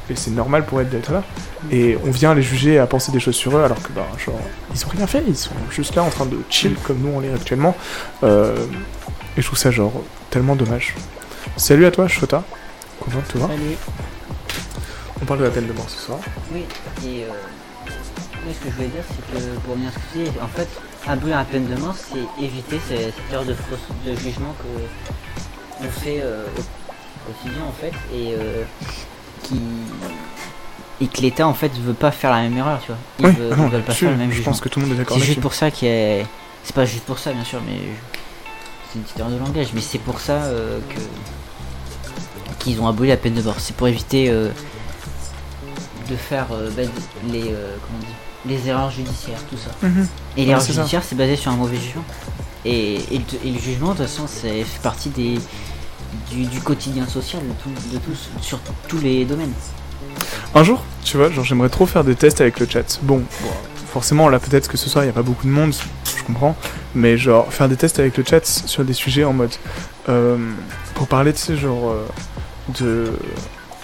et 0.08 0.14
c'est 0.14 0.30
normal 0.30 0.64
pour 0.66 0.80
elles 0.80 0.88
d'être 0.88 1.10
là. 1.10 1.24
Et 1.72 1.98
on 2.06 2.10
vient 2.10 2.34
les 2.34 2.42
juger 2.42 2.78
à 2.78 2.86
penser 2.86 3.10
des 3.10 3.18
choses 3.18 3.34
sur 3.34 3.56
eux 3.56 3.62
alors 3.62 3.82
que, 3.82 3.92
bah, 3.92 4.06
genre, 4.24 4.38
ils 4.72 4.84
ont 4.84 4.90
rien 4.96 5.06
fait, 5.06 5.24
ils 5.26 5.36
sont 5.36 5.50
juste 5.70 5.96
là 5.96 6.04
en 6.04 6.10
train 6.10 6.26
de 6.26 6.38
chill 6.48 6.76
comme 6.84 6.98
nous 6.98 7.10
on 7.14 7.20
l'est 7.20 7.32
actuellement. 7.34 7.74
Euh, 8.22 8.54
et 9.36 9.42
je 9.42 9.46
trouve 9.46 9.58
ça, 9.58 9.70
genre, 9.70 9.92
tellement 10.30 10.54
dommage. 10.54 10.94
Salut 11.56 11.86
à 11.86 11.90
toi, 11.90 12.06
Shota. 12.06 12.44
Content 13.06 13.18
de 13.20 13.32
te 13.32 13.38
voir. 13.38 13.50
Salut. 13.50 13.76
On 15.22 15.24
parle 15.24 15.40
de 15.40 15.44
la 15.44 15.50
peine 15.50 15.66
de 15.66 15.72
mort 15.72 15.88
ce 15.88 15.98
soir. 15.98 16.18
Oui, 16.52 16.64
et 17.04 17.24
euh, 17.24 17.28
Oui, 18.46 18.52
ce 18.54 18.64
que 18.64 18.70
je 18.70 18.74
voulais 18.76 18.88
dire, 18.88 19.02
c'est 19.08 19.38
que 19.38 19.56
pour 19.60 19.76
bien 19.76 19.88
expliquer, 19.88 20.30
en 20.40 20.48
fait, 20.48 20.68
abolir 21.06 21.36
la 21.38 21.44
peine 21.44 21.66
de 21.66 21.76
mort, 21.76 21.94
c'est 21.96 22.44
éviter 22.44 22.78
cette, 22.86 23.14
cette 23.14 23.32
erreur 23.32 23.44
de, 23.46 23.54
fausse- 23.54 24.04
de 24.06 24.14
jugement 24.16 24.54
que 24.58 25.84
on 25.86 25.90
fait 25.90 26.20
euh, 26.22 26.44
au 27.28 27.32
quotidien, 27.32 27.62
en 27.68 27.72
fait, 27.72 27.92
et 28.14 28.34
euh, 28.34 28.62
qui 29.42 29.60
et 31.00 31.08
que 31.08 31.20
l'État, 31.20 31.46
en 31.46 31.52
fait, 31.54 31.70
veut 31.78 31.92
pas 31.92 32.10
faire 32.10 32.30
la 32.30 32.40
même 32.42 32.56
erreur, 32.56 32.80
tu 32.80 32.86
vois. 32.88 32.96
Ils, 33.20 33.26
Oui, 33.26 33.32
veulent, 33.32 33.50
ah 33.52 33.56
non, 33.56 33.66
ils 33.66 33.70
veulent 33.72 33.82
pas 33.82 33.92
faire 33.92 34.10
le 34.10 34.16
même 34.16 34.30
je 34.30 34.36
jugement. 34.36 34.52
pense 34.52 34.60
que 34.62 34.68
tout 34.70 34.80
le 34.80 34.86
monde 34.86 34.94
est 34.94 34.98
d'accord 34.98 35.18
C'est 35.18 35.24
juste 35.26 35.40
pour 35.40 35.52
ça 35.54 35.70
qu'il 35.70 35.88
y 35.88 36.20
a... 36.22 36.24
C'est 36.64 36.74
pas 36.74 36.86
juste 36.86 37.04
pour 37.04 37.18
ça, 37.18 37.32
bien 37.32 37.44
sûr, 37.44 37.60
mais 37.66 37.78
c'est 38.90 38.98
une 38.98 39.02
petite 39.04 39.18
erreur 39.18 39.30
de 39.30 39.38
langage, 39.38 39.68
mais 39.74 39.82
c'est 39.82 39.98
pour 39.98 40.20
ça 40.20 40.32
euh, 40.44 40.78
que 40.88 40.98
qu'ils 42.66 42.80
ont 42.80 42.88
aboli 42.88 43.10
la 43.10 43.16
peine 43.16 43.34
de 43.34 43.42
mort. 43.42 43.56
C'est 43.58 43.76
pour 43.76 43.86
éviter 43.88 44.28
euh, 44.30 44.48
de 46.10 46.16
faire 46.16 46.46
euh, 46.52 46.70
bah, 46.76 46.82
les 47.30 47.44
euh, 47.52 47.76
comment 47.86 47.98
dit 48.00 48.06
les 48.52 48.68
erreurs 48.68 48.90
judiciaires, 48.90 49.38
tout 49.50 49.56
ça. 49.56 49.70
Mhm. 49.86 50.06
Et 50.36 50.44
l'erreur 50.44 50.64
judiciaire, 50.64 51.02
c'est 51.04 51.16
basé 51.16 51.34
sur 51.36 51.50
un 51.50 51.56
mauvais 51.56 51.76
jugement. 51.78 52.04
Et, 52.64 52.94
et, 53.12 53.18
le, 53.18 53.48
et 53.48 53.50
le 53.50 53.58
jugement, 53.58 53.92
de 53.92 53.98
toute 53.98 54.06
façon, 54.06 54.24
c'est 54.28 54.62
fait 54.62 54.80
partie 54.82 55.08
des 55.10 55.38
du, 56.30 56.44
du 56.44 56.60
quotidien 56.60 57.06
social 57.06 57.42
de, 57.42 57.52
tout- 57.62 57.92
de 57.92 57.98
tous, 57.98 58.28
sur 58.40 58.58
tous 58.88 58.98
les 58.98 59.24
domaines. 59.24 59.52
Un 60.54 60.62
jour, 60.62 60.82
tu 61.04 61.16
vois, 61.16 61.30
genre 61.30 61.44
j'aimerais 61.44 61.68
trop 61.68 61.86
faire 61.86 62.04
des 62.04 62.14
tests 62.14 62.40
avec 62.40 62.58
le 62.60 62.66
chat. 62.68 62.98
Bon, 63.02 63.18
bon, 63.18 63.50
forcément 63.92 64.28
là 64.28 64.38
peut-être 64.38 64.68
que 64.68 64.76
ce 64.76 64.88
soir 64.88 65.04
il 65.04 65.08
n'y 65.08 65.10
a 65.10 65.14
pas 65.14 65.22
beaucoup 65.22 65.46
de 65.46 65.52
monde, 65.52 65.74
je 66.16 66.22
comprends, 66.24 66.56
mais 66.94 67.18
genre 67.18 67.52
faire 67.52 67.68
des 67.68 67.76
tests 67.76 67.98
avec 67.98 68.16
le 68.16 68.24
chat 68.24 68.44
sur 68.44 68.84
des 68.84 68.92
sujets 68.92 69.24
en 69.24 69.32
mode 69.32 69.52
euh, 70.08 70.36
pour 70.94 71.06
parler, 71.08 71.32
tu 71.32 71.40
sais, 71.40 71.56
genre 71.56 71.90
euh, 71.90 72.06
de 72.80 73.12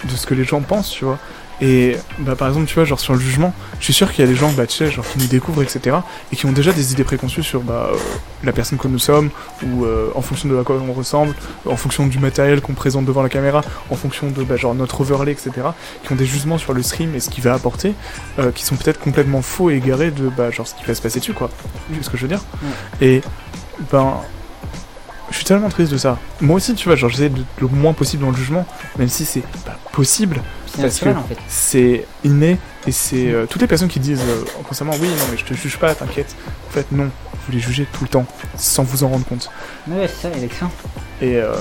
de 0.05 0.15
ce 0.15 0.25
que 0.25 0.33
les 0.33 0.43
gens 0.43 0.61
pensent, 0.61 0.89
tu 0.89 1.05
vois. 1.05 1.17
Et 1.61 1.95
bah 2.19 2.35
par 2.35 2.47
exemple, 2.49 2.65
tu 2.65 2.73
vois, 2.73 2.83
genre 2.83 2.99
sur 2.99 3.13
le 3.13 3.19
jugement, 3.19 3.53
je 3.79 3.85
suis 3.85 3.93
sûr 3.93 4.11
qu'il 4.11 4.25
y 4.25 4.27
a 4.27 4.29
des 4.29 4.35
gens, 4.35 4.51
bah 4.51 4.67
tu 4.67 4.75
sais, 4.75 4.91
genre 4.91 5.05
qui 5.07 5.19
nous 5.19 5.27
découvrent, 5.27 5.61
etc. 5.61 5.97
et 6.31 6.35
qui 6.35 6.45
ont 6.45 6.51
déjà 6.51 6.73
des 6.73 6.91
idées 6.91 7.03
préconçues 7.03 7.43
sur 7.43 7.61
bah 7.61 7.89
euh, 7.93 7.97
la 8.43 8.51
personne 8.51 8.77
que 8.77 8.87
nous 8.87 8.99
sommes 8.99 9.29
ou 9.65 9.85
euh, 9.85 10.09
en 10.15 10.21
fonction 10.21 10.49
de 10.49 10.59
à 10.59 10.63
quoi 10.63 10.77
on 10.85 10.91
ressemble, 10.91 11.33
en 11.65 11.77
fonction 11.77 12.07
du 12.07 12.19
matériel 12.19 12.59
qu'on 12.59 12.73
présente 12.73 13.05
devant 13.05 13.21
la 13.21 13.29
caméra, 13.29 13.61
en 13.89 13.95
fonction 13.95 14.29
de 14.29 14.43
bah, 14.43 14.57
genre 14.57 14.75
notre 14.75 15.01
overlay, 15.01 15.31
etc 15.31 15.67
qui 16.03 16.11
ont 16.11 16.15
des 16.15 16.25
jugements 16.25 16.57
sur 16.57 16.73
le 16.73 16.83
stream 16.83 17.15
et 17.15 17.19
ce 17.19 17.29
qu'il 17.29 17.43
va 17.43 17.53
apporter, 17.53 17.93
euh, 18.39 18.51
qui 18.51 18.65
sont 18.65 18.75
peut-être 18.75 18.99
complètement 18.99 19.41
faux 19.41 19.69
et 19.69 19.75
égarés 19.75 20.11
de 20.11 20.29
bah, 20.29 20.51
genre 20.51 20.67
ce 20.67 20.75
qui 20.75 20.83
va 20.83 20.93
se 20.95 21.01
passer 21.01 21.19
dessus, 21.19 21.33
quoi. 21.33 21.49
Tu 21.87 21.93
vois 21.93 22.03
ce 22.03 22.09
que 22.09 22.17
je 22.17 22.23
veux 22.23 22.27
dire? 22.27 22.43
Et 22.99 23.21
ben, 23.91 24.17
je 25.33 25.37
suis 25.39 25.45
tellement 25.45 25.67
triste 25.69 25.91
de 25.91 25.97
ça. 25.97 26.17
Moi 26.41 26.55
aussi, 26.57 26.73
tu 26.75 26.87
vois, 26.87 26.95
genre 26.95 27.09
j'essaie 27.09 27.29
de 27.29 27.41
le 27.59 27.67
moins 27.67 27.91
possible 27.93 28.23
dans 28.23 28.29
le 28.31 28.37
jugement, 28.37 28.65
même 28.97 29.09
si 29.09 29.25
c'est 29.25 29.41
pas 29.65 29.77
possible, 29.91 30.41
C'est 30.67 30.81
Parce 30.81 30.93
naturel 30.93 31.15
que- 31.15 31.19
en 31.19 31.23
fait. 31.23 31.37
c'est 31.47 32.05
inné 32.23 32.57
et 32.87 32.91
c'est 32.91 33.31
euh, 33.31 33.45
toutes 33.47 33.61
les 33.61 33.67
personnes 33.67 33.87
qui 33.89 33.99
disent 33.99 34.21
euh, 34.21 34.43
constamment 34.67 34.93
oui, 35.01 35.07
non 35.09 35.25
mais 35.31 35.37
je 35.37 35.43
te 35.43 35.53
juge 35.53 35.77
pas, 35.77 35.93
t'inquiète. 35.95 36.35
En 36.69 36.71
fait, 36.73 36.85
non, 36.91 37.09
vous 37.45 37.51
les 37.51 37.59
jugez 37.59 37.85
tout 37.91 38.03
le 38.03 38.09
temps 38.09 38.25
sans 38.55 38.83
vous 38.83 39.03
en 39.03 39.09
rendre 39.09 39.25
compte. 39.25 39.49
Ouais, 39.87 40.07
c'est 40.07 40.29
ça 40.29 40.29
l'élection. 40.33 40.69
Et 41.21 41.37
euh, 41.37 41.51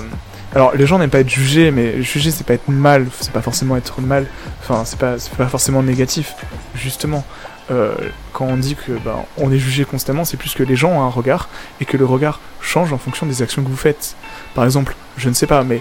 alors, 0.54 0.74
les 0.74 0.86
gens 0.86 0.98
n'aiment 0.98 1.08
pas 1.10 1.20
être 1.20 1.30
jugés, 1.30 1.70
mais 1.70 2.02
juger, 2.02 2.30
c'est 2.30 2.44
pas 2.46 2.54
être 2.54 2.68
mal, 2.68 3.06
c'est 3.20 3.32
pas 3.32 3.40
forcément 3.42 3.74
être 3.76 4.00
mal, 4.02 4.26
enfin, 4.60 4.82
c'est 4.84 4.98
pas, 4.98 5.18
c'est 5.18 5.32
pas 5.34 5.46
forcément 5.48 5.82
négatif. 5.82 6.34
Justement, 6.74 7.24
euh, 7.70 7.94
quand 8.32 8.46
on 8.46 8.56
dit 8.56 8.74
que 8.76 8.92
ben, 9.04 9.16
on 9.38 9.52
est 9.52 9.58
jugé 9.58 9.84
constamment, 9.84 10.24
c'est 10.24 10.36
plus 10.36 10.54
que 10.54 10.62
les 10.62 10.76
gens 10.76 10.90
ont 10.90 11.02
un 11.02 11.08
regard 11.10 11.48
et 11.80 11.84
que 11.84 11.96
le 11.96 12.04
regard 12.04 12.40
change 12.60 12.92
en 12.92 12.98
fonction 12.98 13.26
des 13.26 13.42
actions 13.42 13.62
que 13.62 13.68
vous 13.68 13.76
faites. 13.76 14.14
Par 14.54 14.64
exemple, 14.64 14.94
je 15.16 15.28
ne 15.28 15.34
sais 15.34 15.46
pas, 15.46 15.62
mais 15.62 15.80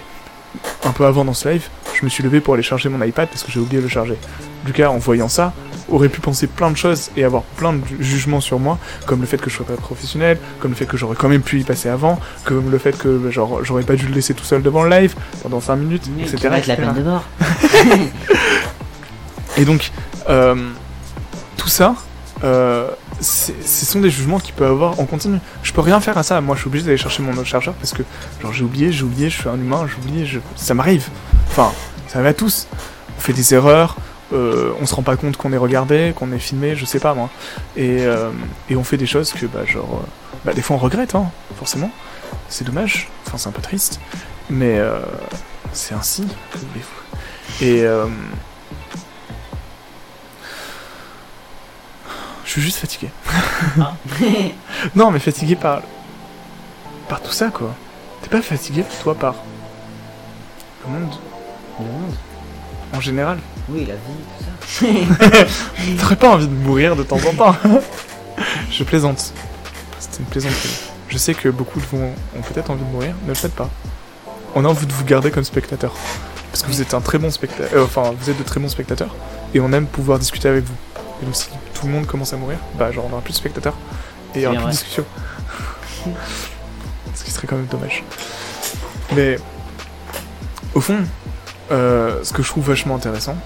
un 0.84 0.90
peu 0.92 1.06
avant 1.06 1.24
dans 1.24 1.34
ce 1.34 1.48
live, 1.48 1.66
je 1.98 2.04
me 2.04 2.10
suis 2.10 2.22
levé 2.22 2.40
pour 2.40 2.54
aller 2.54 2.62
charger 2.62 2.88
mon 2.88 3.02
iPad 3.04 3.28
parce 3.28 3.42
que 3.42 3.50
j'ai 3.50 3.60
oublié 3.60 3.78
de 3.78 3.84
le 3.84 3.88
charger. 3.90 4.16
Lucas, 4.66 4.90
en 4.90 4.98
voyant 4.98 5.28
ça, 5.28 5.52
aurait 5.88 6.08
pu 6.08 6.20
penser 6.20 6.46
plein 6.46 6.70
de 6.70 6.76
choses 6.76 7.10
et 7.16 7.24
avoir 7.24 7.42
plein 7.42 7.72
de 7.72 7.84
ju- 7.86 7.96
jugements 8.00 8.40
sur 8.40 8.58
moi, 8.60 8.78
comme 9.06 9.20
le 9.20 9.26
fait 9.26 9.38
que 9.40 9.50
je 9.50 9.56
sois 9.56 9.66
pas 9.66 9.74
professionnel, 9.74 10.38
comme 10.60 10.70
le 10.70 10.76
fait 10.76 10.86
que 10.86 10.96
j'aurais 10.96 11.16
quand 11.16 11.28
même 11.28 11.42
pu 11.42 11.60
y 11.60 11.64
passer 11.64 11.88
avant, 11.88 12.20
comme 12.44 12.70
le 12.70 12.78
fait 12.78 12.96
que 12.96 13.30
genre 13.30 13.64
j'aurais 13.64 13.82
pas 13.82 13.96
dû 13.96 14.06
le 14.06 14.14
laisser 14.14 14.34
tout 14.34 14.44
seul 14.44 14.62
devant 14.62 14.84
le 14.84 14.90
live 14.90 15.14
pendant 15.42 15.60
5 15.60 15.76
minutes, 15.76 16.04
Mais 16.16 16.22
etc. 16.22 16.36
qui 16.38 16.46
va 16.48 16.58
être 16.58 16.66
la 16.66 16.76
peine 16.76 16.94
de 16.94 17.02
mort. 17.02 17.24
Et 19.58 19.64
donc, 19.64 19.90
euh, 20.28 20.54
tout 21.62 21.68
ça, 21.68 21.94
euh, 22.42 22.88
ce 23.20 23.52
sont 23.86 24.00
des 24.00 24.10
jugements 24.10 24.40
qu'il 24.40 24.52
peut 24.52 24.66
avoir 24.66 24.98
en 24.98 25.04
continu. 25.04 25.38
Je 25.62 25.72
peux 25.72 25.80
rien 25.80 26.00
faire 26.00 26.18
à 26.18 26.24
ça. 26.24 26.40
Moi, 26.40 26.56
je 26.56 26.62
suis 26.62 26.68
obligé 26.68 26.84
d'aller 26.84 26.96
chercher 26.96 27.22
mon 27.22 27.32
autre 27.34 27.44
chargeur 27.44 27.74
parce 27.74 27.92
que, 27.92 28.02
genre, 28.42 28.52
j'ai 28.52 28.64
oublié, 28.64 28.90
j'ai 28.90 29.04
oublié, 29.04 29.30
je 29.30 29.38
suis 29.38 29.48
un 29.48 29.54
humain, 29.54 29.86
j'ai 29.86 29.94
oublié, 30.02 30.26
je... 30.26 30.40
ça 30.56 30.74
m'arrive. 30.74 31.08
Enfin, 31.50 31.70
ça 32.08 32.18
m'arrive 32.18 32.30
à 32.30 32.34
tous. 32.34 32.66
On 33.16 33.20
fait 33.20 33.32
des 33.32 33.54
erreurs, 33.54 33.94
euh, 34.32 34.72
on 34.80 34.86
se 34.86 34.94
rend 34.96 35.02
pas 35.02 35.14
compte 35.14 35.36
qu'on 35.36 35.52
est 35.52 35.56
regardé, 35.56 36.12
qu'on 36.16 36.32
est 36.32 36.40
filmé, 36.40 36.74
je 36.74 36.84
sais 36.84 36.98
pas 36.98 37.14
moi. 37.14 37.30
Et, 37.76 37.98
euh, 38.00 38.30
et 38.68 38.74
on 38.74 38.82
fait 38.82 38.96
des 38.96 39.06
choses 39.06 39.32
que, 39.32 39.46
bah, 39.46 39.64
genre, 39.64 40.02
bah, 40.44 40.52
des 40.52 40.62
fois 40.62 40.74
on 40.74 40.80
regrette, 40.80 41.14
hein, 41.14 41.30
forcément. 41.56 41.92
C'est 42.48 42.64
dommage. 42.64 43.08
Enfin, 43.24 43.38
c'est 43.38 43.48
un 43.48 43.52
peu 43.52 43.62
triste. 43.62 44.00
Mais 44.50 44.80
c'est 45.72 45.94
ainsi. 45.94 46.26
Et. 47.60 47.86
Je 52.44 52.50
suis 52.50 52.62
juste 52.62 52.78
fatigué. 52.78 53.08
Ah. 53.80 53.94
Non, 54.94 55.10
mais 55.10 55.18
fatigué 55.20 55.54
par. 55.56 55.82
par 57.08 57.20
tout 57.20 57.32
ça, 57.32 57.48
quoi. 57.50 57.74
T'es 58.22 58.28
pas 58.28 58.42
fatigué, 58.42 58.84
toi, 59.02 59.14
par. 59.14 59.36
le 60.86 60.92
monde 60.92 61.14
Le 61.78 61.84
monde. 61.86 62.14
en 62.94 63.00
général 63.00 63.38
Oui, 63.68 63.86
la 63.86 63.94
vie, 63.94 64.00
tout 64.38 64.44
ça. 64.44 65.46
T'aurais 66.00 66.16
pas 66.16 66.30
envie 66.30 66.48
de 66.48 66.54
mourir 66.54 66.96
de 66.96 67.02
temps 67.04 67.18
en 67.28 67.34
temps 67.34 67.56
Je 68.70 68.82
plaisante. 68.84 69.32
C'était 70.00 70.18
une 70.18 70.24
plaisanterie. 70.26 70.80
Je 71.08 71.18
sais 71.18 71.34
que 71.34 71.48
beaucoup 71.48 71.78
de 71.78 71.84
vous 71.86 71.98
ont 71.98 72.42
peut-être 72.42 72.70
envie 72.70 72.84
de 72.84 72.90
mourir, 72.90 73.14
ne 73.24 73.28
le 73.28 73.34
faites 73.34 73.54
pas. 73.54 73.68
On 74.54 74.64
a 74.64 74.68
envie 74.68 74.86
de 74.86 74.92
vous 74.92 75.04
garder 75.04 75.30
comme 75.30 75.44
spectateur. 75.44 75.94
Parce 76.50 76.62
que 76.62 76.68
vous 76.68 76.82
êtes 76.82 76.92
un 76.94 77.00
très 77.00 77.18
bon 77.18 77.30
spectateur. 77.30 77.84
enfin, 77.84 78.12
vous 78.18 78.30
êtes 78.30 78.38
de 78.38 78.42
très 78.42 78.60
bons 78.60 78.68
spectateurs. 78.68 79.14
Et 79.54 79.60
on 79.60 79.72
aime 79.72 79.86
pouvoir 79.86 80.18
discuter 80.18 80.48
avec 80.48 80.64
vous. 80.64 80.74
Et 81.22 81.24
donc, 81.24 81.36
si 81.36 81.48
tout 81.74 81.86
le 81.86 81.92
monde 81.92 82.06
commence 82.06 82.32
à 82.32 82.36
mourir, 82.36 82.58
bah, 82.74 82.90
genre, 82.90 83.06
on 83.08 83.12
aura 83.12 83.22
plus 83.22 83.32
de 83.32 83.38
spectateurs. 83.38 83.76
Et 84.34 84.40
il 84.40 84.42
y 84.42 84.46
aura 84.46 84.56
plus 84.56 84.64
de 84.64 84.70
discussion. 84.70 85.04
Ce 87.14 87.24
qui 87.24 87.30
serait 87.30 87.46
quand 87.46 87.56
même 87.56 87.66
dommage. 87.66 88.02
Mais, 89.14 89.38
au 90.74 90.80
fond, 90.80 90.98
euh, 91.70 92.22
ce 92.24 92.32
que 92.32 92.42
je 92.42 92.48
trouve 92.48 92.66
vachement 92.66 92.96
intéressant, 92.96 93.36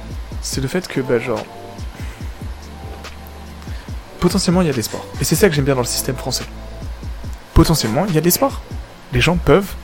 c'est 0.41 0.61
le 0.61 0.69
fait 0.69 0.89
que, 0.89 1.01
bah, 1.01 1.19
genre, 1.19 1.45
potentiellement 4.21 4.63
il 4.63 4.69
y 4.69 4.71
a 4.71 4.73
des 4.73 4.83
sports. 4.83 5.07
Et 5.21 5.25
c'est 5.25 5.35
ça 5.35 5.49
que 5.49 5.55
j'aime 5.55 5.67
bien 5.67 5.75
dans 5.75 5.83
le 5.83 5.87
système 5.87 6.17
français. 6.17 6.45
Potentiellement, 7.53 8.07
il 8.09 8.15
y 8.15 8.19
a 8.19 8.23
des 8.23 8.31
sports. 8.31 8.63
Les 9.13 9.21
gens 9.21 9.37
peuvent 9.37 9.75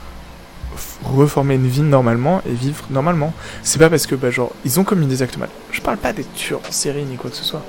reformer 1.03 1.55
une 1.55 1.67
vie 1.67 1.81
normalement 1.81 2.41
et 2.47 2.53
vivre 2.53 2.85
normalement. 2.89 3.33
C'est 3.61 3.77
pas 3.77 3.89
parce 3.89 4.07
que, 4.07 4.15
bah, 4.15 4.31
genre, 4.31 4.51
ils 4.65 4.79
ont 4.79 4.83
commis 4.83 5.05
des 5.05 5.21
actes 5.21 5.37
mal. 5.37 5.49
Je 5.71 5.81
parle 5.81 5.97
pas 5.97 6.13
des 6.13 6.23
tueurs 6.23 6.61
en 6.67 6.71
série 6.71 7.03
ni 7.03 7.17
quoi 7.17 7.29
que 7.29 7.35
ce 7.35 7.43
soit. 7.43 7.63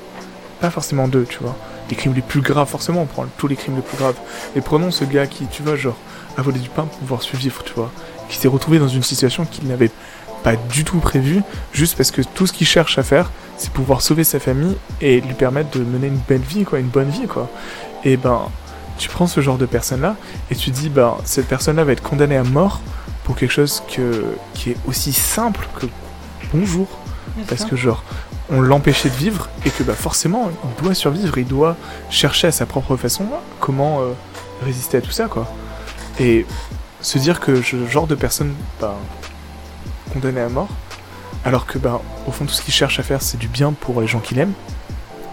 Pas 0.61 0.71
forcément 0.71 1.09
d'eux, 1.09 1.27
tu 1.29 1.39
vois. 1.41 1.57
Les 1.91 1.97
crimes 1.97 2.15
les 2.15 2.23
plus 2.23 2.41
graves, 2.41 2.69
forcément, 2.69 3.03
on 3.03 3.07
prend 3.07 3.27
tous 3.37 3.47
les 3.47 3.57
crimes 3.57 3.77
les 3.77 3.83
plus 3.83 3.97
graves. 3.97 4.17
Et 4.57 4.61
prenons 4.61 4.91
ce 4.91 5.05
gars 5.05 5.27
qui, 5.27 5.47
tu 5.47 5.63
vois, 5.63 5.77
genre, 5.77 5.97
a 6.37 6.43
volé 6.43 6.59
du 6.59 6.69
pain 6.69 6.85
pour 6.85 6.99
pouvoir 6.99 7.23
survivre, 7.23 7.63
tu 7.65 7.75
vois. 7.75 7.91
Qui 8.29 8.39
s'est 8.39 8.49
retrouvé 8.49 8.79
dans 8.79 8.89
une 8.89 9.03
situation 9.03 9.45
qu'il 9.45 9.69
n'avait 9.69 9.91
pas 10.43 10.57
du 10.57 10.85
tout 10.85 10.99
prévue, 10.99 11.43
juste 11.73 11.97
parce 11.97 12.11
que 12.11 12.23
tout 12.23 12.47
ce 12.47 12.53
qu'il 12.53 12.67
cherche 12.67 12.99
à 12.99 13.03
faire, 13.03 13.31
c'est 13.57 13.71
pouvoir 13.71 14.03
sauver 14.03 14.25
sa 14.25 14.39
famille 14.39 14.77
et 15.01 15.21
lui 15.21 15.35
permettre 15.35 15.79
de 15.79 15.83
mener 15.83 16.09
une 16.09 16.21
belle 16.29 16.43
vie, 16.43 16.65
quoi, 16.65 16.79
une 16.79 16.89
bonne 16.89 17.09
vie, 17.09 17.27
quoi. 17.27 17.49
Et 18.05 18.17
ben, 18.17 18.43
tu 18.99 19.09
prends 19.09 19.27
ce 19.27 19.41
genre 19.41 19.57
de 19.57 19.67
personne-là 19.67 20.17
et 20.51 20.55
tu 20.55 20.71
dis, 20.71 20.91
ben, 20.91 21.17
cette 21.25 21.49
personne-là 21.49 21.85
va 21.85 21.93
être 21.93 22.03
condamnée 22.03 22.37
à 22.37 22.45
mort 22.45 22.81
pour 23.25 23.37
quelque 23.37 23.53
chose 23.53 23.83
que, 23.91 24.25
qui 24.53 24.71
est 24.71 24.77
aussi 24.87 25.13
simple 25.13 25.67
que 25.81 25.87
bonjour, 26.53 26.89
parce 27.49 27.65
que 27.65 27.75
genre, 27.75 28.05
on 28.51 28.61
l'empêchait 28.61 29.09
de 29.09 29.15
vivre 29.15 29.49
et 29.65 29.71
que 29.71 29.83
bah 29.83 29.95
forcément, 29.95 30.51
il 30.79 30.83
doit 30.85 30.95
survivre, 30.95 31.39
il 31.39 31.47
doit 31.47 31.77
chercher 32.11 32.49
à 32.49 32.53
sa 32.53 32.67
propre 32.67 32.97
façon 32.97 33.25
comment 33.61 34.01
euh, 34.03 34.13
résister 34.63 34.99
à 34.99 35.01
tout 35.01 35.11
ça, 35.11 35.27
quoi. 35.27 35.47
Et 36.21 36.47
se 37.01 37.19
dire 37.19 37.41
que 37.41 37.63
ce 37.63 37.87
genre 37.87 38.07
de 38.07 38.15
personne, 38.15 38.55
bah, 38.81 38.95
condamnée 40.13 40.41
à 40.43 40.49
mort, 40.49 40.69
alors 41.45 41.67
que, 41.67 41.79
bah, 41.79 42.01
au 42.27 42.31
fond, 42.31 42.45
tout 42.45 42.53
ce 42.55 42.63
qu'il 42.63 42.73
cherche 42.75 42.99
à 42.99 43.03
faire, 43.03 43.21
c'est 43.23 43.37
du 43.39 43.49
bien 43.49 43.73
pour 43.73 44.01
les 44.01 44.07
gens 44.07 44.21
qu'il 44.21 44.39
aime, 44.39 44.53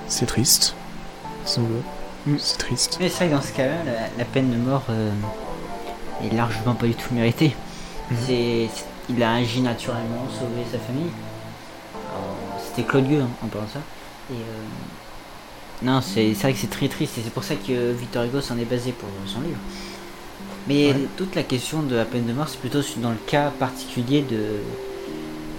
c'est 0.07 0.25
triste. 0.25 0.75
Si 1.45 1.59
on 1.59 1.63
veut. 1.63 2.37
C'est 2.39 2.57
triste. 2.57 2.97
Mais 2.99 3.09
c'est 3.09 3.15
vrai 3.25 3.27
que 3.29 3.35
dans 3.35 3.41
ce 3.41 3.51
cas-là, 3.53 3.83
la, 3.85 3.93
la 4.17 4.25
peine 4.25 4.51
de 4.51 4.57
mort 4.57 4.83
euh, 4.89 5.11
est 6.23 6.33
largement 6.35 6.75
pas 6.75 6.85
du 6.85 6.93
tout 6.95 7.13
méritée. 7.13 7.55
C'est- 8.25 8.69
il 9.09 9.21
a 9.23 9.33
agi 9.33 9.61
naturellement, 9.61 10.27
sauvé 10.29 10.63
sa 10.71 10.77
famille. 10.79 11.09
Alors, 12.11 12.35
C'était 12.73 12.87
Claude 12.87 13.07
Gueux 13.09 13.21
hein, 13.21 13.29
en 13.43 13.47
parlant 13.47 13.67
de 13.67 13.71
ça. 13.73 13.79
Et, 14.31 14.35
euh, 14.35 15.83
non, 15.83 16.01
c'est, 16.01 16.31
vrai 16.33 16.53
que 16.53 16.59
c'est 16.59 16.69
très 16.69 16.87
triste 16.87 17.17
et 17.17 17.21
c'est 17.23 17.33
pour 17.33 17.43
ça 17.43 17.55
que 17.55 17.91
Victor 17.91 18.23
Hugo 18.23 18.39
s'en 18.41 18.57
est 18.57 18.65
basé 18.65 18.91
pour 18.91 19.09
son 19.25 19.41
livre. 19.41 19.57
Mais 20.67 20.87
Ouais. 20.89 21.07
toute 21.17 21.35
la 21.35 21.43
question 21.43 21.81
de 21.81 21.95
la 21.95 22.05
peine 22.05 22.25
de 22.27 22.33
mort, 22.33 22.47
c'est 22.47 22.59
plutôt 22.59 22.81
dans 22.97 23.09
le 23.09 23.17
cas 23.27 23.49
particulier 23.49 24.21
de 24.21 24.59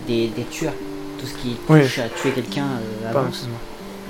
des, 0.06 0.28
des 0.28 0.44
tueurs. 0.44 0.74
Tout 1.20 1.26
ce 1.26 1.34
qui 1.34 1.56
Oui. 1.68 1.82
touche 1.82 1.98
à 1.98 2.08
tuer 2.08 2.30
quelqu'un 2.32 2.64
euh, 2.64 3.12
Pardon, 3.12 3.28
excuse-moi. 3.28 3.58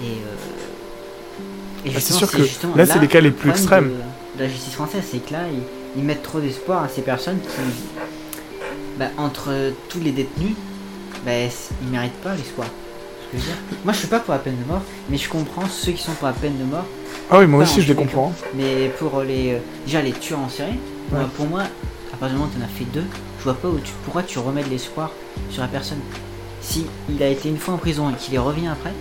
Et, 0.03 0.07
euh, 0.07 1.87
Et 1.87 1.91
Bah, 1.91 2.01
c'est 2.01 2.12
sûr 2.12 2.31
que 2.31 2.39
là, 2.77 2.87
c'est 2.87 2.99
les 3.01 3.09
cas 3.09 3.20
les 3.20 3.29
le 3.31 3.35
plus 3.35 3.51
extrêmes. 3.51 3.89
De, 3.89 4.39
de 4.39 4.45
la 4.45 4.49
justice 4.49 4.74
française, 4.74 5.03
c'est 5.11 5.19
que 5.19 5.33
là, 5.33 5.41
ils, 5.53 5.62
ils 6.01 6.05
mettent 6.05 6.23
trop 6.23 6.41
d'espoir 6.41 6.85
à 6.85 6.89
ces 6.89 7.03
personnes 7.03 7.41
qui, 7.41 7.99
bah, 8.99 9.07
entre 9.19 9.73
tous 9.89 10.01
les 10.01 10.12
détenus, 10.12 10.55
bah, 11.24 11.33
ils 11.35 11.89
méritent 11.91 12.20
pas 12.23 12.35
l'espoir. 12.35 12.69
Moi, 13.85 13.93
je 13.93 13.99
suis 13.99 14.09
pas 14.09 14.21
pour 14.21 14.33
la 14.35 14.41
peine 14.41 14.57
de 14.63 14.69
mort, 14.69 14.83
mais 15.09 15.17
je 15.17 15.29
comprends 15.29 15.67
ceux 15.67 15.93
qui 15.93 16.03
sont 16.03 16.13
pour 16.13 16.27
la 16.29 16.35
peine 16.35 16.59
de 16.59 16.65
mort. 16.65 16.85
Ah 17.31 17.39
oui, 17.39 17.47
moi 17.47 17.63
aussi, 17.63 17.81
je 17.81 17.89
les 17.89 17.95
comprends. 17.95 18.33
Mais 18.55 18.91
pour 18.99 19.23
les, 19.23 19.55
euh, 19.55 19.59
déjà 19.87 20.03
les 20.03 20.13
tueurs 20.13 20.41
en 20.41 20.49
série, 20.49 20.79
Ouais. 21.13 21.19
pour 21.37 21.47
moi, 21.47 21.63
à 21.63 22.17
partir 22.17 22.29
du 22.29 22.35
moment 22.35 22.51
où 22.55 22.57
tu 22.57 22.63
en 22.63 22.65
as 22.67 22.69
fait 22.69 22.85
deux, 22.93 23.05
je 23.39 23.45
vois 23.45 23.55
pas 23.55 23.69
où 23.69 23.79
tu, 23.79 23.93
pourquoi 24.05 24.23
tu 24.23 24.39
remets 24.39 24.63
de 24.63 24.69
l'espoir 24.71 25.11
sur 25.51 25.63
la 25.63 25.69
personne. 25.69 25.99
Si 26.61 26.87
il 27.09 27.23
a 27.23 27.29
été 27.29 27.49
une 27.49 27.57
fois 27.59 27.75
en 27.75 27.79
prison 27.79 28.11
et 28.11 28.15
qu'il 28.15 28.35
y 28.35 28.39
revient 28.39 28.69
après. 28.69 28.93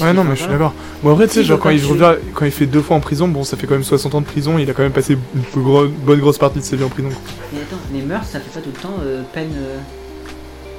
Ouais, 0.00 0.12
non, 0.12 0.24
mais 0.24 0.34
je 0.34 0.40
suis 0.42 0.50
d'accord. 0.50 0.72
Bon, 1.02 1.12
après, 1.12 1.28
tu 1.28 1.34
sais, 1.34 1.44
genre, 1.44 1.58
quand 1.58 1.64
quand 1.68 1.70
il, 1.74 1.84
revient, 1.84 2.14
quand 2.34 2.44
il 2.44 2.50
fait 2.50 2.66
deux 2.66 2.80
fois 2.82 2.96
en 2.96 3.00
prison, 3.00 3.28
bon, 3.28 3.44
ça 3.44 3.56
fait 3.56 3.66
quand 3.66 3.74
même 3.74 3.84
60 3.84 4.14
ans 4.16 4.20
de 4.20 4.26
prison, 4.26 4.58
il 4.58 4.68
a 4.68 4.72
quand 4.72 4.82
même 4.82 4.92
passé 4.92 5.16
une 5.34 5.42
plus 5.42 5.60
gro- 5.60 5.86
bonne 5.86 6.18
grosse 6.20 6.38
partie 6.38 6.58
de 6.58 6.64
sa 6.64 6.74
vie 6.76 6.82
en 6.84 6.88
prison. 6.88 7.08
Mais 7.52 7.60
attends, 7.60 7.76
les 7.92 8.02
meurtres, 8.02 8.26
ça 8.26 8.40
fait 8.40 8.50
pas 8.50 8.60
tout 8.60 8.72
le 8.74 8.80
temps 8.80 8.94
euh, 9.02 9.22
peine. 9.32 9.52
euh, 9.56 9.78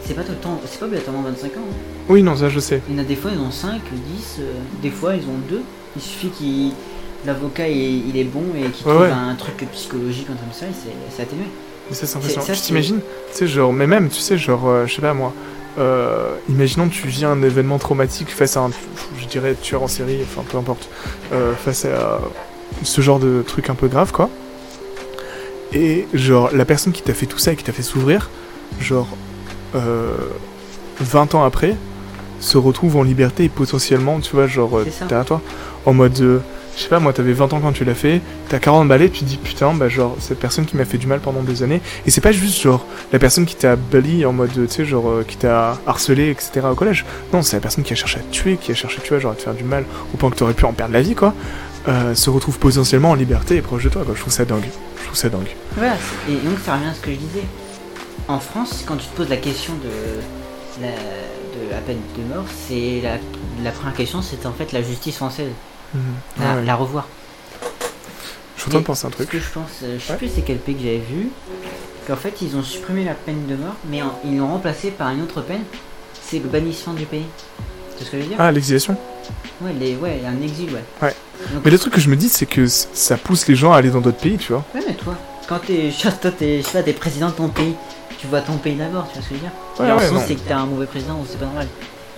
C'est 0.07 0.13
pas 0.13 0.23
tout 0.23 0.31
le 0.31 0.37
temps. 0.37 0.59
C'est 0.65 0.79
pas 0.79 0.85
obligatoirement 0.85 1.23
25 1.23 1.47
ans. 1.47 1.49
hein. 1.69 1.75
Oui, 2.09 2.23
non, 2.23 2.35
ça, 2.37 2.47
je 2.49 2.59
sais. 2.59 2.81
Il 2.87 2.95
y 2.95 2.97
en 2.99 3.01
a 3.01 3.05
des 3.05 3.15
fois, 3.15 3.31
ils 3.33 3.39
ont 3.39 3.51
5, 3.51 3.81
10, 3.91 4.37
euh, 4.39 4.51
des 4.81 4.89
fois, 4.89 5.15
ils 5.15 5.23
ont 5.23 5.37
2. 5.49 5.61
Il 5.95 6.01
suffit 6.01 6.29
qu'il. 6.29 6.71
L'avocat 7.25 7.67
il, 7.67 8.07
il 8.09 8.17
est 8.17 8.23
bon 8.23 8.43
et 8.55 8.69
qu'il 8.69 8.85
Ouais, 8.87 8.93
trouve 8.93 9.01
ouais. 9.01 9.09
un 9.11 9.33
truc 9.35 9.55
psychologique, 9.73 10.27
un 10.31 10.35
truc 10.35 10.49
comme 10.49 10.53
ça, 10.53 10.65
et 10.67 10.69
c'est- 10.71 10.93
c'est 11.15 11.23
atténué. 11.23 11.45
Mais 11.89 11.95
ça, 11.95 12.05
c'est 12.05 12.17
impressionnant. 12.17 12.45
ça, 12.45 12.53
tu 12.53 12.59
c'est- 12.59 12.65
t'imagines 12.67 12.99
Tu 13.31 13.37
sais, 13.37 13.47
genre, 13.47 13.73
mais 13.73 13.87
même, 13.87 14.07
tu 14.09 14.19
sais, 14.19 14.37
genre, 14.37 14.67
euh, 14.67 14.85
je 14.85 14.93
sais 14.95 15.01
pas 15.01 15.13
moi. 15.15 15.33
Euh, 15.79 16.35
imaginons 16.47 16.87
que 16.87 16.93
tu 16.93 17.07
vis 17.07 17.25
un 17.25 17.41
événement 17.41 17.79
traumatique 17.79 18.29
face 18.29 18.55
à 18.55 18.61
un, 18.61 18.69
je 19.19 19.25
dirais, 19.25 19.55
tueur 19.61 19.81
en 19.83 19.87
série, 19.87 20.19
enfin 20.23 20.43
peu 20.49 20.57
importe, 20.57 20.87
euh, 21.33 21.53
face 21.55 21.85
à 21.85 22.19
ce 22.83 23.01
genre 23.01 23.19
de 23.19 23.43
truc 23.45 23.69
un 23.71 23.75
peu 23.75 23.87
grave, 23.87 24.11
quoi. 24.11 24.29
Et 25.73 26.07
genre, 26.13 26.49
la 26.53 26.65
personne 26.65 26.93
qui 26.93 27.01
t'a 27.01 27.13
fait 27.13 27.25
tout 27.25 27.39
ça 27.39 27.51
et 27.51 27.55
qui 27.55 27.63
t'a 27.63 27.73
fait 27.73 27.83
s'ouvrir, 27.83 28.29
genre, 28.79 29.07
20 29.73 31.35
ans 31.35 31.43
après, 31.43 31.75
se 32.39 32.57
retrouve 32.57 32.97
en 32.97 33.03
liberté 33.03 33.45
et 33.45 33.49
potentiellement, 33.49 34.19
tu 34.19 34.35
vois, 34.35 34.47
genre, 34.47 34.77
euh, 34.77 34.85
derrière 35.07 35.25
toi, 35.25 35.41
en 35.85 35.93
mode, 35.93 36.19
euh, 36.21 36.39
je 36.75 36.83
sais 36.83 36.89
pas, 36.89 36.99
moi, 36.99 37.13
t'avais 37.13 37.33
20 37.33 37.53
ans 37.53 37.59
quand 37.59 37.71
tu 37.71 37.83
l'as 37.83 37.95
fait, 37.95 38.21
t'as 38.49 38.59
40 38.59 38.87
balais, 38.87 39.09
tu 39.09 39.21
te 39.21 39.25
dis, 39.25 39.37
putain, 39.37 39.73
bah, 39.73 39.89
genre, 39.89 40.15
cette 40.19 40.39
personne 40.39 40.65
qui 40.65 40.77
m'a 40.77 40.85
fait 40.85 40.97
du 40.97 41.07
mal 41.07 41.19
pendant 41.19 41.41
des 41.41 41.63
années, 41.63 41.81
et 42.05 42.11
c'est 42.11 42.21
pas 42.21 42.31
juste, 42.31 42.61
genre, 42.61 42.85
la 43.11 43.19
personne 43.19 43.45
qui 43.45 43.55
t'a 43.55 43.75
bali 43.75 44.25
en 44.25 44.33
mode, 44.33 44.51
tu 44.53 44.67
sais, 44.69 44.85
genre, 44.85 45.09
euh, 45.09 45.25
qui 45.27 45.37
t'a 45.37 45.77
harcelé, 45.87 46.29
etc. 46.29 46.67
au 46.71 46.75
collège. 46.75 47.05
Non, 47.33 47.41
c'est 47.41 47.55
la 47.55 47.61
personne 47.61 47.83
qui 47.83 47.93
a 47.93 47.95
cherché 47.95 48.19
à 48.19 48.23
te 48.23 48.31
tuer, 48.31 48.57
qui 48.57 48.71
a 48.71 48.75
cherché, 48.75 48.99
tu 49.03 49.09
vois, 49.09 49.19
genre, 49.19 49.31
à 49.31 49.35
te 49.35 49.41
faire 49.41 49.55
du 49.55 49.63
mal, 49.63 49.85
au 50.13 50.17
point 50.17 50.29
que 50.29 50.35
t'aurais 50.35 50.53
pu 50.53 50.65
en 50.65 50.73
perdre 50.73 50.93
la 50.93 51.01
vie, 51.01 51.15
quoi, 51.15 51.33
euh, 51.87 52.13
se 52.13 52.29
retrouve 52.29 52.59
potentiellement 52.59 53.11
en 53.11 53.15
liberté 53.15 53.55
et 53.55 53.61
proche 53.61 53.83
de 53.83 53.89
toi, 53.89 54.03
quoi. 54.05 54.13
Je 54.15 54.21
trouve 54.21 54.33
ça 54.33 54.45
dingue. 54.45 54.67
Je 54.99 55.05
trouve 55.05 55.17
ça 55.17 55.29
dingue. 55.29 55.55
Voilà, 55.75 55.93
et 56.29 56.33
donc 56.33 56.59
ça 56.63 56.75
revient 56.75 56.87
à 56.87 56.93
ce 56.93 56.99
que 57.01 57.11
je 57.11 57.15
disais. 57.15 57.43
En 58.27 58.39
France, 58.39 58.83
quand 58.85 58.97
tu 58.97 59.05
te 59.07 59.15
poses 59.15 59.29
la 59.29 59.37
question 59.37 59.73
de 59.75 60.81
la, 60.81 60.89
de 60.91 61.71
la 61.71 61.77
peine 61.77 61.99
de 62.17 62.33
mort, 62.35 62.43
c'est 62.67 62.99
la, 63.01 63.17
la 63.63 63.71
première 63.71 63.93
question, 63.95 64.21
c'est 64.21 64.45
en 64.45 64.51
fait 64.51 64.71
la 64.73 64.81
justice 64.81 65.15
française. 65.15 65.51
Mhm. 65.93 66.01
La, 66.39 66.55
Ouais. 66.55 66.65
la 66.65 66.75
revoir. 66.75 67.07
Je 68.57 68.61
suis 68.63 68.69
en 68.69 68.71
train 68.71 68.79
de 68.81 68.85
penser 68.85 69.05
à 69.05 69.07
un 69.07 69.11
Ce 69.11 69.15
truc. 69.17 69.29
que 69.29 69.39
je 69.39 69.49
pense, 69.49 69.69
euh, 69.83 69.97
je 69.97 70.03
sais 70.03 70.11
Ouais. 70.11 70.17
plus 70.17 70.29
c'est 70.33 70.41
quel 70.41 70.57
pays 70.57 70.75
que 70.75 70.81
j'avais 70.81 70.97
vu, 70.97 71.29
qu'en 72.05 72.15
fait 72.17 72.33
ils 72.41 72.55
ont 72.57 72.63
supprimé 72.63 73.05
la 73.05 73.13
peine 73.13 73.45
de 73.47 73.55
mort, 73.55 73.75
mais 73.89 74.01
en- 74.01 74.19
ils 74.25 74.37
l'ont 74.37 74.47
remplacée 74.47 74.91
par 74.91 75.09
une 75.11 75.21
autre 75.21 75.41
peine, 75.41 75.63
c'est 76.21 76.39
le 76.39 76.49
bannissement 76.49 76.93
du 76.93 77.05
pays. 77.05 77.25
C'est 77.97 78.05
ce 78.05 78.11
que 78.11 78.17
je 78.17 78.23
veux 78.23 78.27
dire? 78.29 78.37
Ah, 78.39 78.51
l'exilation 78.51 78.97
Ouais, 79.61 79.71
les, 79.79 79.95
ouais, 79.95 80.21
un 80.27 80.41
exil, 80.41 80.69
ouais. 80.73 80.83
Ouais. 81.01 81.15
Donc- 81.53 81.63
Mais 81.65 81.71
le 81.71 81.79
truc 81.79 81.93
que 81.93 82.01
je 82.01 82.09
me 82.09 82.15
dis, 82.15 82.29
c'est 82.29 82.45
que 82.45 82.67
ça 82.67 83.15
pousse 83.17 83.47
les 83.47 83.55
gens 83.55 83.71
à 83.71 83.77
aller 83.77 83.89
dans 83.89 84.01
d'autres 84.01 84.17
pays, 84.19 84.37
tu 84.37 84.51
vois. 84.51 84.63
Ouais, 84.75 84.81
mais 84.87 84.93
toi, 84.95 85.15
quand 85.47 85.59
t'es, 85.59 85.91
toi, 86.21 86.31
t'es, 86.31 86.61
je 86.61 86.67
sais 86.67 86.77
pas, 86.79 86.83
t'es 86.83 86.93
président 86.93 87.27
de 87.27 87.33
ton 87.33 87.47
pays, 87.49 87.73
tu 88.19 88.27
vois 88.27 88.41
ton 88.41 88.53
pays 88.53 88.75
d'abord, 88.75 89.07
tu 89.07 89.19
vois 89.19 89.23
ce 89.23 89.29
que 89.29 89.35
je 89.35 89.39
veux 89.39 89.39
dire 89.39 89.51
Ouais, 89.79 89.87
Genre, 89.87 90.17
ouais, 90.17 90.23
c'est 90.27 90.35
que 90.35 90.47
t'as 90.47 90.57
un 90.57 90.65
mauvais 90.65 90.85
président, 90.85 91.23
c'est 91.29 91.37
pas 91.39 91.45
normal. 91.45 91.67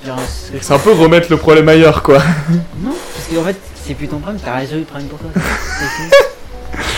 Ce 0.05 0.51
C'est 0.61 0.73
un 0.73 0.79
peu 0.79 0.93
remettre 0.93 1.27
le 1.29 1.35
problème 1.37 1.67
ailleurs, 1.67 2.01
quoi. 2.03 2.19
Non, 2.81 2.91
parce 3.15 3.27
qu'en 3.35 3.43
fait, 3.43 3.57
c'est 3.85 3.93
plus 3.95 4.07
ton 4.07 4.19
problème, 4.19 4.41
t'as 4.43 4.55
résolu 4.57 4.79
le 4.81 4.85
problème 4.85 5.07
pour 5.09 5.19
toi. 5.19 5.29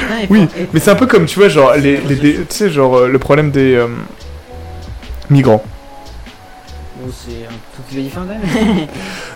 Non, 0.09 0.17
et 0.17 0.27
Oui, 0.29 0.45
pour- 0.45 0.55
mais 0.73 0.79
c'est 0.79 0.91
un 0.91 0.95
peu 0.95 1.07
comme, 1.07 1.25
tu 1.25 1.39
vois, 1.39 1.47
genre, 1.49 1.73
les, 1.75 1.97
les, 1.97 2.15
les- 2.15 2.33
tu 2.35 2.45
sais, 2.49 2.69
genre, 2.69 2.95
euh, 2.97 3.07
le 3.07 3.19
problème 3.19 3.51
des 3.51 3.75
euh, 3.75 3.87
migrants. 5.29 5.63
Bon, 7.03 7.11
c'est 7.11 7.45
un 7.47 7.49
tout 7.75 7.81
petit 7.81 7.95
peu 7.95 8.01
différent 8.01 8.25
quand 8.27 8.33
même. 8.33 8.87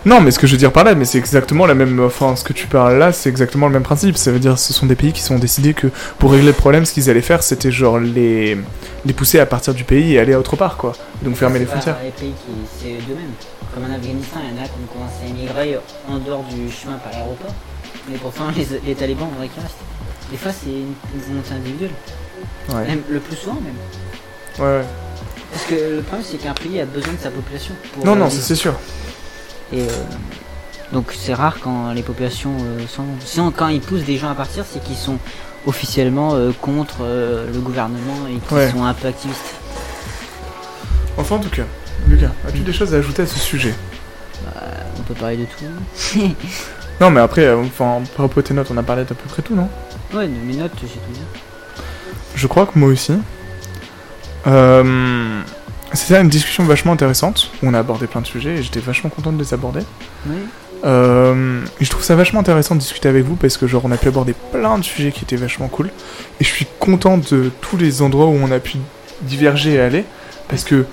Non, 0.04 0.20
mais 0.20 0.30
ce 0.30 0.38
que 0.38 0.46
je 0.46 0.52
veux 0.52 0.58
dire 0.58 0.72
par 0.72 0.84
là, 0.84 0.94
mais 0.94 1.04
c'est 1.04 1.18
exactement 1.18 1.66
la 1.66 1.74
même. 1.74 1.98
Enfin, 2.00 2.36
ce 2.36 2.44
que 2.44 2.52
tu 2.52 2.66
parles 2.66 2.96
là, 2.96 3.12
c'est 3.12 3.28
exactement 3.28 3.66
le 3.66 3.72
même 3.72 3.82
principe. 3.82 4.16
Ça 4.16 4.30
veut 4.30 4.38
dire, 4.38 4.58
ce 4.58 4.72
sont 4.72 4.86
des 4.86 4.94
pays 4.94 5.12
qui 5.12 5.20
sont 5.20 5.38
décidés 5.38 5.74
que 5.74 5.88
pour 6.18 6.30
régler 6.30 6.48
le 6.48 6.52
problème, 6.52 6.84
ce 6.84 6.92
qu'ils 6.92 7.10
allaient 7.10 7.20
faire, 7.22 7.42
c'était 7.42 7.72
genre 7.72 7.98
les, 7.98 8.56
les 9.04 9.12
pousser 9.12 9.40
à 9.40 9.46
partir 9.46 9.74
du 9.74 9.82
pays 9.84 10.14
et 10.14 10.20
aller 10.20 10.34
à 10.34 10.38
autre 10.38 10.54
part, 10.54 10.76
quoi. 10.76 10.92
Donc 11.22 11.34
fermer 11.34 11.58
les 11.58 11.66
frontières. 11.66 11.96
Les 12.04 12.10
pays 12.10 12.32
qui, 12.32 12.52
c'est 12.78 13.06
d'eux-mêmes. 13.08 13.32
Comme 13.74 13.84
en 13.84 13.94
Afghanistan, 13.94 14.40
il 14.44 14.56
y 14.56 14.60
en 14.60 14.62
a 14.62 14.66
qui 14.66 14.74
ont 14.82 14.92
commencé 14.92 15.24
à 15.24 15.28
émigrer 15.28 15.78
en 16.08 16.18
dehors 16.18 16.44
du 16.44 16.70
chemin 16.70 16.98
par 16.98 17.12
l'aéroport. 17.12 17.54
Mais 18.08 18.16
pourtant, 18.18 18.44
les, 18.56 18.66
les 18.86 18.94
talibans, 18.94 19.28
on 19.30 19.34
dirait 19.34 19.48
qu'ils 19.48 19.62
restent. 19.62 19.76
Des 20.30 20.36
fois, 20.36 20.52
c'est 20.52 20.70
une, 20.70 20.94
une 21.14 21.20
volonté 21.28 21.54
individuelle. 21.54 21.90
Ouais. 22.68 22.86
Même, 22.86 23.02
le 23.10 23.18
plus 23.18 23.36
souvent, 23.36 23.54
même. 23.56 23.74
Ouais, 24.58 24.78
ouais. 24.78 24.84
Parce 25.56 25.68
que 25.70 25.74
le 25.96 26.02
problème, 26.02 26.26
c'est 26.30 26.36
qu'un 26.36 26.52
pays 26.52 26.78
a 26.82 26.84
besoin 26.84 27.14
de 27.14 27.18
sa 27.18 27.30
population. 27.30 27.74
Pour 27.94 28.04
Non, 28.04 28.14
non, 28.14 28.28
c'est 28.28 28.54
sûr. 28.54 28.74
Et 29.72 29.80
euh, 29.80 29.86
donc 30.92 31.14
c'est 31.18 31.32
rare 31.32 31.56
quand 31.62 31.92
les 31.94 32.02
populations 32.02 32.52
euh, 32.60 32.86
sont. 32.86 33.04
Sinon, 33.24 33.50
quand 33.56 33.68
ils 33.68 33.80
poussent 33.80 34.04
des 34.04 34.18
gens 34.18 34.28
à 34.30 34.34
partir, 34.34 34.64
c'est 34.70 34.84
qu'ils 34.84 34.96
sont 34.98 35.16
officiellement 35.66 36.34
euh, 36.34 36.50
contre 36.60 36.96
euh, 37.00 37.46
le 37.50 37.58
gouvernement 37.60 38.26
et 38.28 38.34
qu'ils 38.46 38.56
Ouais. 38.58 38.70
sont 38.70 38.84
un 38.84 38.92
peu 38.92 39.08
activistes. 39.08 39.54
Enfin, 41.16 41.36
en 41.36 41.38
tout 41.38 41.48
cas, 41.48 41.62
Lucas, 42.06 42.32
as-tu 42.46 42.58
des 42.58 42.74
choses 42.74 42.92
à 42.94 42.98
ajouter 42.98 43.22
à 43.22 43.26
ce 43.26 43.38
sujet? 43.38 43.72
On 44.98 45.02
peut 45.04 45.14
parler 45.14 45.38
de 45.38 45.44
tout. 45.44 46.28
Non, 47.00 47.10
mais 47.10 47.20
après, 47.20 47.50
enfin, 47.52 48.02
par 48.16 48.24
rapport 48.26 48.38
à 48.38 48.42
tes 48.42 48.52
notes, 48.54 48.68
on 48.70 48.76
a 48.76 48.82
parlé 48.82 49.04
d'à 49.04 49.14
peu 49.14 49.28
près 49.28 49.40
tout, 49.42 49.54
non? 49.54 49.68
Ouais, 50.14 50.26
de 50.28 50.32
mes 50.32 50.54
notes, 50.56 50.72
j'ai 50.82 50.88
tout 50.88 50.98
dit. 51.12 51.20
Je 52.34 52.46
crois 52.46 52.64
que 52.66 52.78
moi 52.78 52.88
aussi. 52.90 53.12
Euh, 54.46 55.40
C'était 55.92 56.20
une 56.20 56.28
discussion 56.28 56.64
vachement 56.64 56.92
intéressante. 56.92 57.50
On 57.62 57.72
a 57.74 57.78
abordé 57.78 58.06
plein 58.06 58.20
de 58.20 58.26
sujets 58.26 58.56
et 58.56 58.62
j'étais 58.62 58.80
vachement 58.80 59.10
content 59.10 59.32
de 59.32 59.38
les 59.38 59.54
aborder. 59.54 59.80
Oui. 60.28 60.36
Euh, 60.84 61.64
et 61.80 61.84
je 61.84 61.90
trouve 61.90 62.02
ça 62.04 62.14
vachement 62.16 62.40
intéressant 62.40 62.74
de 62.74 62.80
discuter 62.80 63.08
avec 63.08 63.24
vous 63.24 63.34
parce 63.34 63.56
que 63.56 63.66
genre 63.66 63.82
on 63.86 63.92
a 63.92 63.96
pu 63.96 64.08
aborder 64.08 64.34
plein 64.52 64.78
de 64.78 64.84
sujets 64.84 65.10
qui 65.10 65.24
étaient 65.24 65.36
vachement 65.36 65.68
cool. 65.68 65.90
Et 66.40 66.44
je 66.44 66.48
suis 66.50 66.66
content 66.78 67.16
de 67.18 67.50
tous 67.60 67.76
les 67.76 68.02
endroits 68.02 68.26
où 68.26 68.38
on 68.40 68.50
a 68.50 68.58
pu 68.58 68.76
diverger 69.22 69.74
et 69.74 69.80
aller 69.80 70.04
parce 70.48 70.64
que 70.64 70.84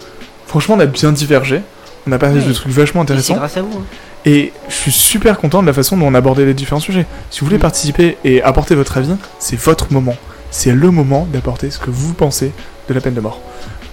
franchement 0.48 0.76
on 0.76 0.80
a 0.80 0.86
bien 0.86 1.12
divergé. 1.12 1.62
On 2.08 2.12
a 2.12 2.18
parlé 2.18 2.40
Oui. 2.40 2.48
de 2.48 2.54
trucs 2.54 2.72
vachement 2.72 3.02
intéressants. 3.02 3.36
grâce 3.36 3.58
à 3.58 3.62
vous. 3.62 3.78
hein. 3.80 3.84
Et 4.26 4.54
je 4.70 4.74
suis 4.74 4.92
super 4.92 5.38
content 5.38 5.62
de 5.62 5.68
la 5.68 5.74
façon 5.74 5.98
dont 5.98 6.08
on 6.08 6.14
a 6.14 6.18
abordé 6.20 6.46
les 6.46 6.54
différents 6.54 6.80
sujets. 6.80 7.06
Si 7.30 7.42
vous 7.42 7.46
voulez 7.48 7.60
participer 7.60 8.18
et 8.24 8.42
apporter 8.42 8.74
votre 8.76 8.98
avis, 8.98 9.14
c'est 9.38 9.60
votre 9.60 9.92
moment. 9.92 10.16
C'est 10.50 10.72
le 10.72 10.92
moment 10.92 11.28
d'apporter 11.32 11.72
ce 11.72 11.78
que 11.80 11.90
vous 11.90 12.14
pensez 12.14 12.52
de 12.88 12.93
la 12.93 13.01
peine 13.01 13.14
de 13.14 13.22
mort. 13.22 13.39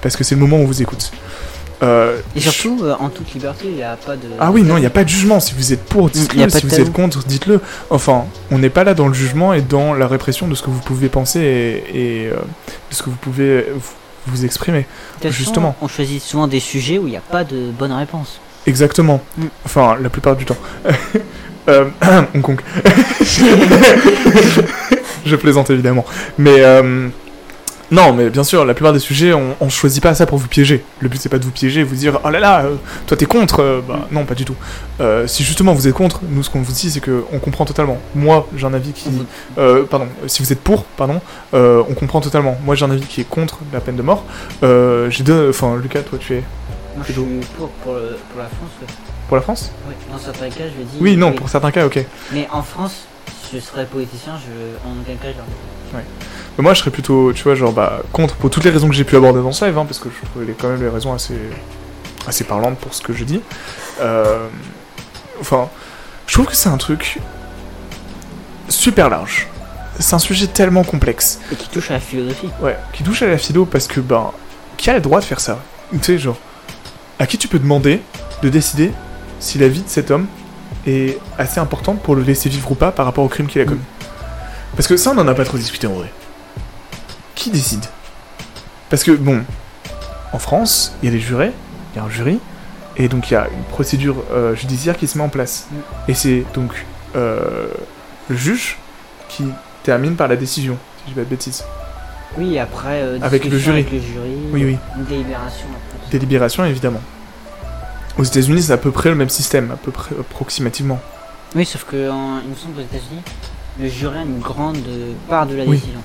Parce 0.01 0.17
que 0.17 0.25
c'est 0.25 0.35
le 0.35 0.41
moment 0.41 0.57
où 0.59 0.61
on 0.63 0.67
vous 0.67 0.83
écoute. 0.83 1.11
Euh, 1.83 2.19
Et 2.37 2.41
je- 2.41 2.51
surtout, 2.51 2.85
euh, 2.85 2.95
en 3.01 3.09
toute 3.09 3.33
liberté, 3.33 3.65
il 3.69 3.75
n'y 3.77 3.83
a 3.83 3.97
pas 3.97 4.15
de. 4.17 4.29
Ah 4.39 4.51
oui, 4.51 4.63
non, 4.63 4.77
il 4.77 4.81
n'y 4.81 4.87
a 4.87 4.91
pas 4.91 5.05
de 5.05 5.09
jugement. 5.09 5.41
Si 5.41 5.55
vous 5.55 5.73
êtes 5.73 5.83
pour, 5.85 6.11
dites-le. 6.11 6.49
Si 6.51 6.67
vous 6.67 6.79
êtes 6.81 6.93
contre, 6.93 7.25
dites-le. 7.25 7.61
Enfin, 7.89 8.27
on 8.51 8.59
n'est 8.59 8.69
pas 8.69 8.85
là 8.85 8.93
dans 8.95 9.09
le 9.09 9.15
jugement 9.15 9.55
et 9.55 9.63
dans 9.63 9.95
la 9.95 10.07
répression 10.07 10.47
de 10.47 10.55
ce 10.55 10.63
que 10.63 10.69
vous 10.69 10.81
pouvez 10.81 11.09
penser 11.09 11.41
et, 11.41 12.25
et, 12.25 12.27
euh, 12.29 12.35
de 12.35 12.95
ce 12.95 13.03
que 13.03 13.09
vous 13.09 13.17
pouvez 13.17 13.65
vous, 14.27 14.45
exprimer. 14.45 14.87
Façon, 15.23 15.33
justement. 15.33 15.75
On 15.81 15.89
choisit 15.89 16.23
souvent 16.23 16.47
des 16.47 16.61
sujets 16.61 16.99
où 16.99 17.07
il 17.07 17.11
n'y 17.13 17.17
a 17.17 17.23
pas 17.23 17.45
de 17.45 17.71
bonne 17.71 17.93
réponse. 17.93 18.41
Exactement. 18.67 19.23
Mm. 19.39 19.45
Enfin, 19.65 19.97
la 20.01 20.11
plupart 20.11 20.37
du 20.37 20.45
temps. 20.45 20.59
Hong 22.35 22.43
Kong. 22.43 22.61
Je 25.25 25.37
plaisante 25.37 25.71
évidemment. 25.71 26.05
Mais 26.39 26.63
non, 27.91 28.13
mais 28.13 28.31
bien 28.31 28.45
sûr, 28.45 28.65
la 28.65 28.75
plupart 28.75 28.93
des 28.93 28.99
sujets, 29.01 29.33
on, 29.33 29.57
on 29.61 29.69
choisit 29.69 30.03
pas 30.03 30.15
ça 30.15 30.27
pour 30.27 30.39
vous 30.39 30.47
piéger. 30.49 30.85
Le 31.01 31.09
but 31.09 31.21
c'est 31.21 31.29
pas 31.29 31.39
de 31.39 31.45
vous 31.45 31.51
piéger, 31.51 31.83
vous 31.83 31.95
dire 31.97 32.21
oh 32.25 32.31
là 32.31 32.39
là, 32.41 32.65
euh, 32.65 32.77
toi 33.07 33.17
t'es 33.17 33.27
contre. 33.27 33.61
Euh, 33.61 33.81
bah 33.87 34.07
non, 34.13 34.25
pas 34.25 34.35
du 34.35 34.45
tout. 34.45 34.55
Euh, 35.01 35.27
si 35.27 35.43
justement 35.45 35.73
vous 35.75 35.89
êtes 35.89 35.95
contre, 35.95 36.21
nous 36.29 36.43
ce 36.43 36.51
qu'on 36.51 36.63
vous 36.63 36.73
dit 36.73 36.91
c'est 36.91 37.01
que 37.01 37.25
on 37.33 37.39
comprend 37.39 37.65
totalement. 37.65 37.99
Moi 38.15 38.47
j'ai 38.57 38.67
un 38.67 38.75
avis 38.75 38.93
qui, 38.93 39.11
euh, 39.59 39.85
pardon, 39.85 40.07
si 40.27 40.43
vous 40.43 40.53
êtes 40.53 40.61
pour, 40.61 40.85
pardon, 40.85 41.21
euh, 41.55 41.83
on 41.89 41.95
comprend 41.95 42.21
totalement. 42.21 42.57
Moi 42.65 42.75
j'ai 42.77 42.85
un 42.85 42.91
avis 42.91 43.03
qui 43.07 43.21
est 43.23 43.29
contre 43.29 43.59
la 43.73 43.81
peine 43.81 43.97
de 43.97 44.03
mort. 44.03 44.25
J'ai 44.63 45.25
deux, 45.25 45.51
enfin 45.51 45.77
Lucas, 45.77 46.03
toi 46.03 46.19
tu 46.21 46.35
es 46.35 46.45
Moi, 46.97 47.05
je 47.09 47.13
suis 47.13 47.23
pour, 47.57 47.69
pour, 47.71 47.95
le- 47.95 48.19
pour 48.33 48.41
la 48.41 48.47
France. 48.49 48.71
ouais. 48.83 48.87
pour 49.29 49.37
la 49.37 49.43
France 49.43 49.71
Oui, 49.89 49.95
dans 50.13 50.19
certains 50.19 50.49
cas, 50.49 50.65
je 50.65 50.79
vais 50.79 50.85
dire. 50.85 51.01
Oui, 51.01 51.17
non, 51.17 51.33
pour 51.33 51.49
certains 51.49 51.71
cas, 51.71 51.87
ok. 51.87 52.05
Mais 52.33 52.47
en 52.53 52.63
France, 52.63 53.05
je 53.53 53.59
serais 53.59 53.85
politicien, 53.87 54.35
je... 54.39 54.89
en 54.89 54.93
aucun 55.01 55.15
cas, 55.21 55.29
je 55.33 55.37
leur 55.39 56.03
moi, 56.61 56.75
je 56.75 56.81
serais 56.81 56.91
plutôt, 56.91 57.33
tu 57.33 57.43
vois, 57.43 57.55
genre, 57.55 57.73
bah, 57.73 58.01
contre 58.13 58.35
pour 58.37 58.51
toutes 58.51 58.65
les 58.65 58.71
raisons 58.71 58.89
que 58.89 58.95
j'ai 58.95 59.05
pu 59.05 59.17
aborder 59.17 59.41
dans 59.41 59.53
ce 59.53 59.65
live, 59.65 59.79
hein, 59.79 59.85
parce 59.85 59.99
que 59.99 60.09
je 60.09 60.27
trouve 60.29 60.45
les, 60.45 60.53
quand 60.53 60.69
même 60.69 60.83
les 60.83 60.89
raisons 60.89 61.13
assez, 61.13 61.35
assez 62.27 62.45
parlantes 62.45 62.79
pour 62.79 62.95
ce 62.95 63.03
que 63.03 63.13
je 63.13 63.25
dis. 63.25 63.41
Euh, 64.01 64.47
enfin, 65.41 65.69
Je 66.27 66.35
trouve 66.35 66.47
que 66.47 66.55
c'est 66.55 66.69
un 66.69 66.77
truc 66.77 67.19
super 68.69 69.11
large. 69.11 69.49
C'est 69.99 70.15
un 70.15 70.21
sujet 70.21 70.47
tellement 70.47 70.85
complexe. 70.85 71.41
Et 71.51 71.57
qui 71.57 71.69
touche 71.69 71.91
à 71.91 71.95
la 71.95 72.01
philosophie. 72.01 72.49
Ouais, 72.63 72.77
qui 72.93 73.03
touche 73.03 73.23
à 73.23 73.27
la 73.27 73.37
philo 73.37 73.67
parce 73.67 73.89
que, 73.89 74.01
ben, 74.01 74.31
qui 74.77 74.89
a 74.91 74.95
le 74.95 75.01
droit 75.01 75.19
de 75.19 75.25
faire 75.25 75.41
ça? 75.41 75.59
Tu 75.93 75.99
sais, 76.03 76.19
genre, 76.19 76.39
à 77.19 77.27
qui 77.27 77.37
tu 77.37 77.49
peux 77.49 77.59
demander 77.59 78.01
de 78.43 78.49
décider 78.49 78.93
si 79.41 79.59
la 79.59 79.67
vie 79.67 79.83
de 79.83 79.89
cet 79.89 80.13
homme 80.13 80.27
est 80.87 81.19
assez 81.37 81.59
importante 81.59 82.01
pour 82.01 82.15
le 82.15 82.23
laisser 82.23 82.49
vivre 82.49 82.71
ou 82.71 82.77
pas 82.77 82.93
par 82.93 83.07
rapport 83.07 83.25
au 83.25 83.29
crime 83.29 83.49
qu'il 83.49 83.61
a 83.61 83.65
commis? 83.65 83.81
Parce 84.77 84.87
que 84.87 84.97
ça, 84.97 85.13
on 85.15 85.19
en 85.19 85.27
a 85.27 85.35
pas 85.35 85.45
trop 85.45 85.59
discuté 85.59 85.89
en 85.89 85.95
vrai. 85.95 86.13
Qui 87.41 87.49
décide? 87.51 87.85
Parce 88.91 89.03
que, 89.03 89.13
bon, 89.13 89.43
en 90.35 90.39
France, 90.39 90.93
il 91.03 91.07
y 91.07 91.09
a 91.09 91.13
des 91.13 91.21
jurés, 91.21 91.53
il 91.95 91.97
y 91.97 91.99
a 92.01 92.05
un 92.05 92.11
jury, 92.11 92.39
et 92.99 93.09
donc 93.09 93.31
il 93.31 93.33
y 93.33 93.37
a 93.37 93.49
une 93.49 93.63
procédure 93.65 94.23
euh, 94.31 94.55
judiciaire 94.55 94.95
qui 94.99 95.07
se 95.07 95.17
met 95.17 95.25
en 95.25 95.31
place. 95.31 95.67
Et 96.07 96.13
c'est 96.13 96.45
donc 96.53 96.85
euh, 97.17 97.69
le 98.29 98.37
juge 98.37 98.77
qui 99.31 99.45
termine 99.85 100.17
par 100.17 100.29
la 100.29 100.37
décision, 100.37 100.77
si 100.99 101.05
je 101.05 101.09
dis 101.09 101.15
pas 101.15 101.21
de 101.25 101.31
bêtises. 101.31 101.65
Oui, 102.37 102.59
après. 102.59 103.01
euh, 103.01 103.19
Avec 103.23 103.47
le 103.47 103.59
jury. 103.59 103.81
Avec 103.81 103.91
le 103.91 104.01
jury. 104.01 104.37
Oui, 104.53 104.65
oui. 104.67 104.77
Une 104.99 105.05
délibération 105.07 105.67
après. 105.95 106.11
Délibération, 106.11 106.65
évidemment. 106.67 107.01
Aux 108.19 108.25
États-Unis, 108.25 108.65
c'est 108.65 108.73
à 108.75 108.77
peu 108.77 108.91
près 108.91 109.09
le 109.09 109.15
même 109.15 109.31
système, 109.31 109.71
à 109.71 109.77
peu 109.77 109.93
près 109.93 110.15
approximativement. 110.21 111.01
Oui, 111.57 111.65
sauf 111.65 111.85
que 111.85 112.11
en- 112.11 112.41
il 112.45 112.51
me 112.51 112.55
semble 112.55 112.75
qu'aux 112.75 112.81
États-Unis, 112.83 113.23
le 113.81 113.89
jury 113.89 114.19
a 114.19 114.23
une 114.25 114.41
grande 114.41 114.77
part 115.27 115.47
de 115.47 115.55
la 115.57 115.65
Oui. 115.65 115.77
décision. 115.79 116.01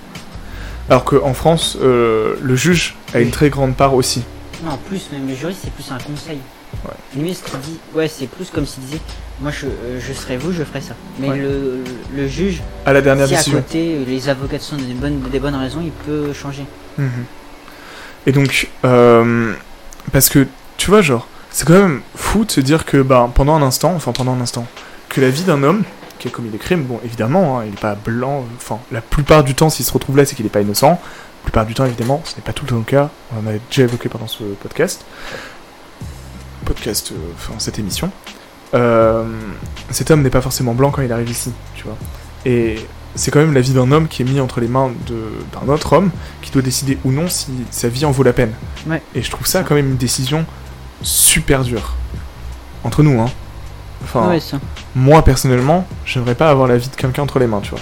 Alors 0.90 1.04
qu'en 1.04 1.34
France, 1.34 1.78
euh, 1.82 2.36
le 2.42 2.56
juge 2.56 2.96
a 3.14 3.20
une 3.20 3.32
très 3.32 3.50
grande 3.50 3.76
part 3.76 3.94
aussi. 3.96 4.24
Non, 4.64 4.72
en 4.74 4.78
plus, 4.78 5.10
même 5.12 5.28
le 5.28 5.36
jury, 5.36 5.56
c'est 5.60 5.72
plus 5.72 5.92
un 5.92 5.98
conseil. 5.98 6.38
Ouais. 6.86 7.22
Lui, 7.22 7.34
ce 7.34 7.44
qu'il 7.44 7.60
dit, 7.60 7.80
ouais, 7.96 8.08
c'est 8.08 8.28
plus 8.28 8.50
comme 8.50 8.66
s'il 8.66 8.84
disait, 8.84 9.00
moi, 9.42 9.52
je, 9.52 9.66
euh, 9.66 10.00
je 10.00 10.14
serais 10.14 10.38
vous, 10.38 10.52
je 10.52 10.64
ferais 10.64 10.82
ça. 10.82 10.94
Mais 11.20 11.30
Ouais. 11.30 11.38
le, 11.38 11.84
le 12.16 12.28
juge, 12.28 12.62
À 12.86 12.94
la 12.94 13.02
dernière 13.02 13.28
si 13.28 13.36
à 13.52 13.54
côté, 13.54 14.06
les 14.06 14.30
avocats 14.30 14.60
sont 14.60 14.76
des 14.76 14.94
bonnes, 14.94 15.22
des 15.32 15.40
bonnes 15.40 15.56
raisons, 15.56 15.82
il 15.84 15.92
peut 15.92 16.32
changer. 16.34 16.66
Mhm. 16.98 17.10
Et 18.28 18.32
donc, 18.32 18.70
euh, 18.86 19.54
parce 20.12 20.30
que, 20.30 20.48
tu 20.78 20.90
vois, 20.90 21.02
genre, 21.02 21.28
c'est 21.52 21.66
quand 21.68 21.74
même 21.74 22.02
fou 22.16 22.46
de 22.46 22.52
se 22.52 22.62
dire 22.62 22.86
que, 22.86 23.02
bah, 23.02 23.30
pendant 23.34 23.56
un 23.56 23.62
instant, 23.62 23.94
enfin, 23.96 24.12
pendant 24.12 24.34
un 24.34 24.42
instant, 24.42 24.68
que 25.10 25.22
la 25.22 25.30
vie 25.30 25.44
d'un 25.44 25.64
homme 25.64 25.84
qui 26.20 26.28
a 26.28 26.32
commis 26.32 26.50
des 26.50 26.58
crimes, 26.58 26.84
bon, 26.84 27.00
évidemment, 27.04 27.60
hein, 27.60 27.64
il 27.66 27.72
n'est 27.72 27.78
pas 27.78 27.96
blanc, 27.96 28.46
enfin, 28.58 28.80
la 28.92 29.02
plupart 29.02 29.44
du 29.44 29.56
temps, 29.56 29.70
s'il 29.70 29.86
se 29.86 29.92
retrouve 29.92 30.18
là, 30.18 30.26
c'est 30.26 30.36
qu'il 30.36 30.46
n'est 30.46 30.50
pas 30.50 30.62
innocent. 30.62 30.90
La 30.90 31.44
plupart 31.44 31.66
du 31.66 31.74
temps, 31.74 31.86
évidemment, 31.86 32.22
ce 32.26 32.36
n'est 32.36 32.42
pas 32.42 32.54
tout 32.54 32.66
le 32.66 32.70
temps 32.70 32.78
le 32.78 32.84
cas. 32.84 33.10
On 33.34 33.40
en 33.40 33.50
a 33.50 33.54
déjà 33.70 33.84
évoqué 33.84 34.10
pendant 34.10 34.28
ce 34.28 34.44
podcast. 34.44 35.06
Podcast, 36.66 37.12
euh, 37.12 37.16
enfin, 37.36 37.54
cette 37.60 37.78
émission. 37.78 38.12
Euh, 38.74 39.26
cet 39.92 40.10
homme 40.12 40.24
n'est 40.24 40.30
pas 40.30 40.42
forcément 40.42 40.74
blanc 40.74 40.92
quand 40.92 41.02
il 41.02 41.12
arrive 41.12 41.30
ici, 41.30 41.52
tu 41.76 41.84
vois. 41.84 41.98
Et 42.46 42.78
c'est 43.16 43.32
quand 43.32 43.40
même 43.40 43.54
la 43.54 43.62
vie 43.62 43.74
d'un 43.74 43.92
homme 43.92 44.08
qui 44.08 44.24
est 44.24 44.26
mis 44.26 44.40
entre 44.40 44.60
les 44.60 44.68
mains 44.68 44.92
d'un 45.08 45.72
autre 45.72 45.94
homme 45.94 46.12
qui 46.42 46.52
doit 46.52 46.62
décider 46.62 46.98
ou 47.06 47.12
non 47.12 47.28
si 47.28 47.48
sa 47.72 47.88
vie 47.88 48.06
en 48.06 48.12
vaut 48.12 48.24
la 48.24 48.34
peine. 48.34 48.54
Ouais. 48.88 49.02
Et 49.14 49.22
je 49.22 49.32
trouve 49.32 49.48
ça 49.48 49.64
quand 49.64 49.76
même 49.76 49.92
une 49.92 49.98
décision 49.98 50.46
super 51.02 51.64
dure. 51.64 51.94
Entre 52.84 53.04
nous, 53.04 53.20
hein. 53.22 53.30
Enfin, 54.06 54.30
ouais, 54.30 54.40
ça. 54.40 54.58
moi 54.96 55.24
personnellement, 55.24 55.86
j'aimerais 56.06 56.36
pas 56.36 56.50
avoir 56.50 56.68
la 56.68 56.78
vie 56.78 56.90
de 56.90 56.96
quelqu'un 56.96 57.24
entre 57.24 57.40
les 57.40 57.48
mains, 57.48 57.62
tu 57.62 57.72
vois. 57.72 57.80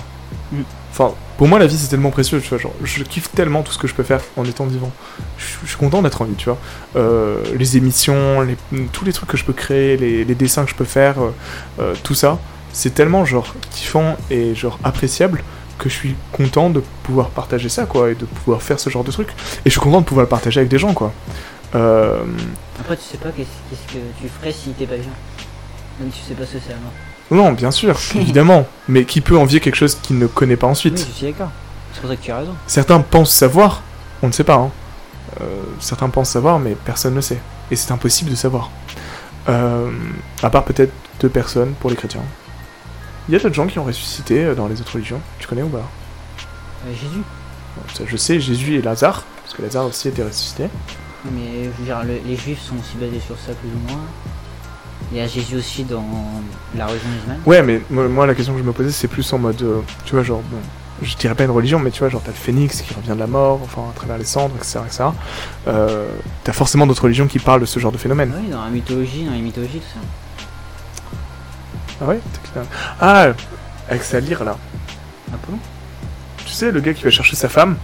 Mm. 0.51 0.63
Enfin, 0.91 1.11
pour 1.37 1.47
moi, 1.47 1.59
la 1.59 1.65
vie 1.67 1.77
c'est 1.77 1.89
tellement 1.89 2.11
précieux, 2.11 2.39
tu 2.39 2.49
vois. 2.49 2.57
Genre, 2.59 2.73
je 2.83 3.03
kiffe 3.03 3.29
tellement 3.31 3.63
tout 3.63 3.71
ce 3.71 3.77
que 3.77 3.87
je 3.87 3.95
peux 3.95 4.03
faire 4.03 4.21
en 4.37 4.45
étant 4.45 4.65
vivant. 4.65 4.91
Je, 5.37 5.67
suis 5.67 5.77
content 5.77 6.01
d'être 6.01 6.21
en 6.21 6.25
vie, 6.25 6.35
tu 6.35 6.45
vois. 6.45 6.57
Euh, 6.95 7.37
les 7.57 7.77
émissions, 7.77 8.41
les- 8.41 8.57
tous 8.91 9.03
les 9.03 9.11
trucs 9.13 9.29
que 9.29 9.37
je 9.37 9.43
peux 9.43 9.53
créer, 9.53 9.97
les, 9.97 10.23
les 10.23 10.35
dessins 10.35 10.63
que 10.63 10.69
je 10.69 10.75
peux 10.75 10.85
faire, 10.85 11.15
euh, 11.21 11.31
euh, 11.79 11.93
tout 12.03 12.13
ça, 12.13 12.37
c'est 12.71 12.93
tellement 12.93 13.25
genre 13.25 13.55
kiffant 13.71 14.15
et 14.29 14.55
genre 14.55 14.79
appréciable 14.83 15.43
que 15.79 15.89
je 15.89 15.95
suis 15.95 16.15
content 16.31 16.69
de 16.69 16.83
pouvoir 17.03 17.29
partager 17.29 17.69
ça, 17.69 17.85
quoi, 17.85 18.11
et 18.11 18.15
de 18.15 18.25
pouvoir 18.25 18.61
faire 18.61 18.79
ce 18.79 18.89
genre 18.89 19.03
de 19.03 19.11
truc. 19.11 19.29
Et 19.65 19.69
je 19.69 19.71
suis 19.71 19.81
content 19.81 20.01
de 20.01 20.05
pouvoir 20.05 20.25
le 20.25 20.29
partager 20.29 20.59
avec 20.59 20.69
des 20.69 20.77
gens, 20.77 20.93
quoi. 20.93 21.11
Euh, 21.75 22.23
Après, 22.79 22.95
tu 22.95 23.03
sais 23.03 23.17
pas 23.17 23.29
qu'est-ce 23.31 23.93
que 23.93 23.99
tu 24.21 24.29
ferais 24.29 24.51
si 24.51 24.69
t'es 24.71 24.85
pas 24.85 24.95
bien. 24.95 25.09
Même 25.99 26.11
si 26.11 26.19
tu 26.21 26.25
sais 26.29 26.33
pas 26.33 26.45
ce 26.45 26.53
que 26.53 26.59
c'est 26.65 26.73
la 26.73 26.79
mort. 26.79 26.91
non, 27.45 27.51
bien 27.53 27.71
sûr, 27.71 27.97
évidemment. 28.15 28.65
Mais 28.87 29.05
qui 29.05 29.21
peut 29.21 29.37
envier 29.37 29.59
quelque 29.59 29.75
chose 29.75 29.95
qu'il 30.01 30.17
ne 30.17 30.27
connaît 30.27 30.55
pas 30.57 30.67
ensuite 30.67 30.95
Oui, 30.97 31.05
je 31.09 31.17
suis 31.17 31.25
d'accord. 31.27 31.51
C'est 31.93 32.01
pour 32.01 32.09
ça 32.09 32.15
que 32.15 32.21
tu 32.23 32.31
as 32.31 32.37
raison. 32.39 32.55
Certains 32.67 32.99
pensent 33.01 33.31
savoir, 33.31 33.81
on 34.21 34.27
ne 34.27 34.31
sait 34.31 34.43
pas. 34.43 34.55
hein. 34.55 34.71
Euh, 35.41 35.45
certains 35.79 36.09
pensent 36.09 36.29
savoir, 36.31 36.59
mais 36.59 36.75
personne 36.85 37.13
ne 37.15 37.21
sait. 37.21 37.39
Et 37.71 37.75
c'est 37.75 37.91
impossible 37.91 38.29
de 38.31 38.35
savoir. 38.35 38.69
Euh, 39.49 39.91
à 40.41 40.49
part 40.49 40.63
peut-être 40.63 40.91
deux 41.19 41.29
personnes 41.29 41.73
pour 41.79 41.89
les 41.89 41.95
chrétiens. 41.95 42.21
Il 43.29 43.33
y 43.33 43.35
a 43.35 43.39
d'autres 43.39 43.55
gens 43.55 43.67
qui 43.67 43.79
ont 43.79 43.83
ressuscité 43.83 44.43
euh, 44.45 44.55
dans 44.55 44.67
les 44.67 44.79
autres 44.81 44.93
religions. 44.93 45.19
Tu 45.39 45.47
connais 45.47 45.61
ou 45.63 45.69
pas? 45.69 45.77
Euh, 46.87 46.91
Jésus. 46.93 47.21
Ça, 47.93 48.03
Je 48.07 48.17
sais, 48.17 48.39
Jésus 48.39 48.75
et 48.75 48.81
Lazare, 48.81 49.23
parce 49.43 49.55
que 49.55 49.61
Lazare 49.61 49.85
aussi 49.85 50.07
était 50.07 50.23
ressuscité. 50.23 50.65
Mais 51.31 51.63
je 51.63 51.69
veux 51.79 51.85
dire, 51.85 52.03
le- 52.03 52.19
les 52.27 52.35
juifs 52.35 52.61
sont 52.61 52.75
aussi 52.75 52.97
basés 52.99 53.19
sur 53.25 53.35
ça 53.37 53.53
plus 53.53 53.69
ou 53.69 53.91
moins. 53.91 54.01
Il 55.11 55.17
y 55.17 55.21
a 55.21 55.27
Jésus 55.27 55.57
aussi 55.57 55.83
dans 55.83 56.03
la 56.75 56.87
religion 56.87 57.09
musulmane. 57.09 57.39
Ouais, 57.45 57.61
mais 57.61 57.81
moi, 57.89 58.25
la 58.25 58.33
question 58.33 58.53
que 58.53 58.59
je 58.59 58.63
me 58.63 58.71
posais, 58.73 58.91
c'est 58.91 59.07
plus 59.07 59.31
en 59.33 59.37
mode, 59.37 59.61
euh, 59.61 59.81
tu 60.05 60.15
vois, 60.15 60.23
genre, 60.23 60.41
bon, 60.49 60.57
je 61.01 61.15
dirais 61.15 61.35
pas 61.35 61.43
une 61.43 61.51
religion, 61.51 61.79
mais 61.79 61.91
tu 61.91 61.99
vois, 61.99 62.09
genre, 62.09 62.21
t'as 62.23 62.31
le 62.31 62.37
phénix 62.37 62.81
qui 62.81 62.93
revient 62.93 63.13
de 63.13 63.19
la 63.19 63.27
mort, 63.27 63.59
enfin, 63.63 63.83
à 63.89 63.93
travers 63.93 64.17
les 64.17 64.25
cendres, 64.25 64.55
etc., 64.57 64.79
etc. 64.85 65.03
Euh, 65.67 66.07
t'as 66.43 66.53
forcément 66.53 66.87
d'autres 66.87 67.03
religions 67.03 67.27
qui 67.27 67.39
parlent 67.39 67.61
de 67.61 67.65
ce 67.65 67.79
genre 67.79 67.91
de 67.91 67.97
phénomène. 67.97 68.31
Oui, 68.39 68.49
dans 68.49 68.63
la 68.63 68.69
mythologie, 68.69 69.25
dans 69.25 69.33
les 69.33 69.41
mythologies, 69.41 69.79
tout 69.79 69.93
ça. 69.93 69.99
Ah 72.01 72.05
ouais 72.05 72.19
clair. 72.51 72.65
Ah, 72.99 73.27
avec 73.89 74.03
sa 74.03 74.19
lyre 74.19 74.43
là. 74.43 74.57
Apollon 75.33 75.59
Tu 76.45 76.51
sais, 76.51 76.71
le 76.71 76.79
gars 76.79 76.93
qui 76.93 77.03
va 77.03 77.11
chercher 77.11 77.35
sa 77.35 77.49
femme 77.49 77.77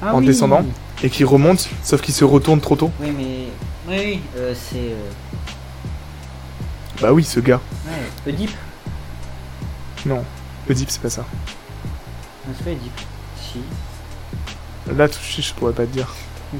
ah, 0.00 0.14
En 0.14 0.18
oui. 0.20 0.26
descendant 0.26 0.64
et 1.02 1.10
qui 1.10 1.24
remonte, 1.24 1.68
sauf 1.82 2.00
qu'il 2.00 2.14
se 2.14 2.24
retourne 2.24 2.60
trop 2.60 2.76
tôt. 2.76 2.90
Oui, 3.00 3.12
mais. 3.16 3.48
Oui, 3.88 3.96
oui, 4.04 4.20
euh, 4.36 4.54
c'est. 4.54 4.94
Bah 7.00 7.12
oui, 7.12 7.24
ce 7.24 7.40
gars. 7.40 7.60
Ouais, 7.86 8.32
Oedipe. 8.32 8.52
Non, 10.06 10.24
Oedipe, 10.68 10.90
c'est 10.90 11.00
pas 11.02 11.10
ça. 11.10 11.24
Non, 12.46 12.54
c'est 12.56 12.64
pas 12.64 12.70
Oedipe. 12.70 13.00
Si. 13.40 13.60
Là, 14.94 15.08
tout 15.08 15.18
de 15.18 15.24
suite, 15.24 15.44
je 15.46 15.54
pourrais 15.54 15.72
pas 15.72 15.84
te 15.86 15.92
dire. 15.92 16.08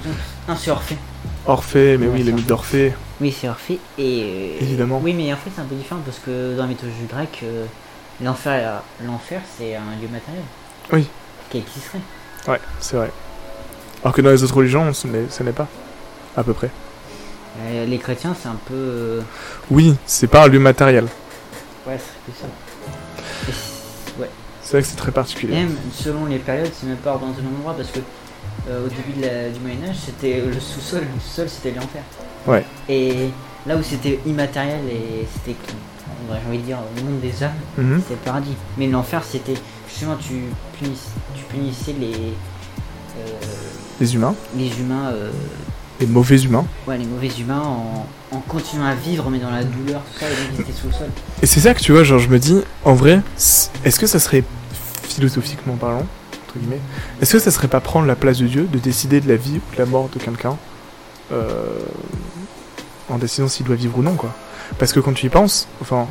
Non, 0.48 0.56
c'est 0.56 0.70
Orphée. 0.70 0.96
Orphée, 1.46 1.96
mais 1.98 2.06
Ouais, 2.06 2.12
oui, 2.14 2.22
le 2.24 2.32
mythe 2.32 2.46
d'Orphée. 2.46 2.94
Oui, 3.20 3.34
c'est 3.38 3.48
Orphée 3.48 3.78
et. 3.98 4.56
euh, 4.60 4.62
Évidemment. 4.62 5.00
Oui, 5.02 5.12
mais 5.12 5.32
en 5.32 5.36
fait, 5.36 5.50
c'est 5.54 5.60
un 5.60 5.64
peu 5.66 5.74
différent 5.76 6.00
parce 6.04 6.18
que 6.18 6.56
dans 6.56 6.62
la 6.62 6.68
mythologie 6.68 6.96
grecque, 7.08 7.40
euh, 7.44 7.66
l'enfer, 8.22 8.82
l'enfer, 9.04 9.40
c'est 9.58 9.76
un 9.76 9.84
lieu 10.00 10.08
matériel. 10.08 10.42
Oui. 10.92 11.06
Qui 11.50 11.58
existerait. 11.58 12.00
Ouais, 12.48 12.60
c'est 12.80 12.96
vrai. 12.96 13.10
Alors 14.02 14.14
que 14.14 14.22
dans 14.22 14.30
les 14.30 14.42
autres 14.42 14.56
religions, 14.56 14.92
ce 14.92 15.06
n'est 15.06 15.26
ce 15.30 15.42
n'est 15.44 15.52
pas. 15.52 15.68
À 16.36 16.42
peu 16.42 16.54
près. 16.54 16.70
Euh, 17.60 17.84
les 17.86 17.98
chrétiens, 17.98 18.34
c'est 18.40 18.48
un 18.48 18.58
peu. 18.66 18.74
euh, 18.74 19.20
Oui, 19.70 19.94
c'est 20.06 20.26
pas 20.26 20.44
un 20.44 20.48
lieu 20.48 20.58
matériel. 20.58 21.04
Ouais, 21.86 21.98
c'est 22.26 22.40
ça. 22.40 22.46
Ouais. 24.18 24.30
C'est 24.62 24.72
vrai 24.72 24.82
que 24.82 24.88
c'est 24.88 24.96
très 24.96 25.10
particulier. 25.12 25.54
même 25.54 25.76
selon 25.94 26.26
les 26.26 26.38
périodes, 26.38 26.70
c'est 26.78 26.86
même 26.86 26.96
pas 26.96 27.12
dans 27.12 27.26
un 27.26 27.56
endroit 27.58 27.74
parce 27.76 27.90
que 27.90 27.98
euh, 28.68 28.86
au 28.86 28.88
début 28.88 29.12
de 29.20 29.22
la- 29.26 29.50
du 29.50 29.58
Moyen-Âge, 29.60 29.96
c'était 30.06 30.40
le 30.40 30.52
sous-sol, 30.60 31.00
le 31.00 31.20
sous-sol 31.20 31.48
c'était 31.48 31.72
l'enfer. 31.72 32.02
Ouais. 32.46 32.64
Et 32.88 33.28
là 33.66 33.76
où 33.76 33.82
c'était 33.82 34.20
immatériel 34.24 34.80
et 34.88 35.26
c'était, 35.34 35.56
j'ai 36.30 36.48
envie 36.48 36.58
de 36.58 36.62
dire, 36.62 36.78
le 36.96 37.02
monde 37.02 37.20
des 37.20 37.42
âmes, 37.42 37.50
Mhm. 37.76 38.00
c'était 38.02 38.14
le 38.14 38.20
paradis. 38.24 38.54
Mais 38.78 38.86
l'enfer, 38.86 39.22
c'était 39.28 39.54
justement, 39.88 40.16
tu, 40.16 40.44
punis, 40.78 40.96
tu 41.34 41.42
punissais 41.44 41.94
les, 41.98 42.12
euh, 43.18 43.38
Les 44.00 44.14
humains, 44.14 44.34
les 44.56 44.80
humains, 44.80 45.10
euh, 45.12 45.30
les 46.02 46.08
mauvais 46.08 46.40
humains. 46.42 46.64
ouais, 46.86 46.98
les 46.98 47.04
mauvais 47.06 47.28
humains 47.38 47.62
en, 47.62 48.06
en 48.36 48.40
continuant 48.40 48.86
à 48.86 48.94
vivre 48.94 49.30
mais 49.30 49.38
dans 49.38 49.50
la 49.50 49.64
douleur, 49.64 50.00
tout 50.12 50.20
ça, 50.20 50.26
et 50.26 50.72
sous 50.72 50.86
le 50.88 50.92
sol. 50.92 51.08
Et 51.42 51.46
c'est 51.46 51.60
ça 51.60 51.74
que 51.74 51.80
tu 51.80 51.92
vois, 51.92 52.02
genre, 52.04 52.18
je 52.18 52.28
me 52.28 52.38
dis, 52.38 52.60
en 52.84 52.94
vrai, 52.94 53.20
est-ce 53.84 53.98
que 54.00 54.06
ça 54.06 54.18
serait, 54.18 54.42
philosophiquement 55.04 55.74
parlant, 55.76 56.04
entre 56.48 56.58
guillemets, 56.58 56.80
est-ce 57.20 57.32
que 57.32 57.38
ça 57.38 57.50
serait 57.50 57.68
pas 57.68 57.80
prendre 57.80 58.06
la 58.06 58.16
place 58.16 58.38
de 58.38 58.46
Dieu, 58.46 58.68
de 58.70 58.78
décider 58.78 59.20
de 59.20 59.28
la 59.28 59.36
vie 59.36 59.56
ou 59.70 59.74
de 59.74 59.78
la 59.78 59.86
mort 59.86 60.08
de 60.12 60.18
quelqu'un, 60.18 60.56
euh, 61.32 61.78
en 63.08 63.18
décidant 63.18 63.48
s'il 63.48 63.66
doit 63.66 63.76
vivre 63.76 63.98
ou 63.98 64.02
non, 64.02 64.14
quoi 64.14 64.34
Parce 64.78 64.92
que 64.92 65.00
quand 65.00 65.12
tu 65.12 65.26
y 65.26 65.28
penses, 65.28 65.68
enfin, 65.80 66.06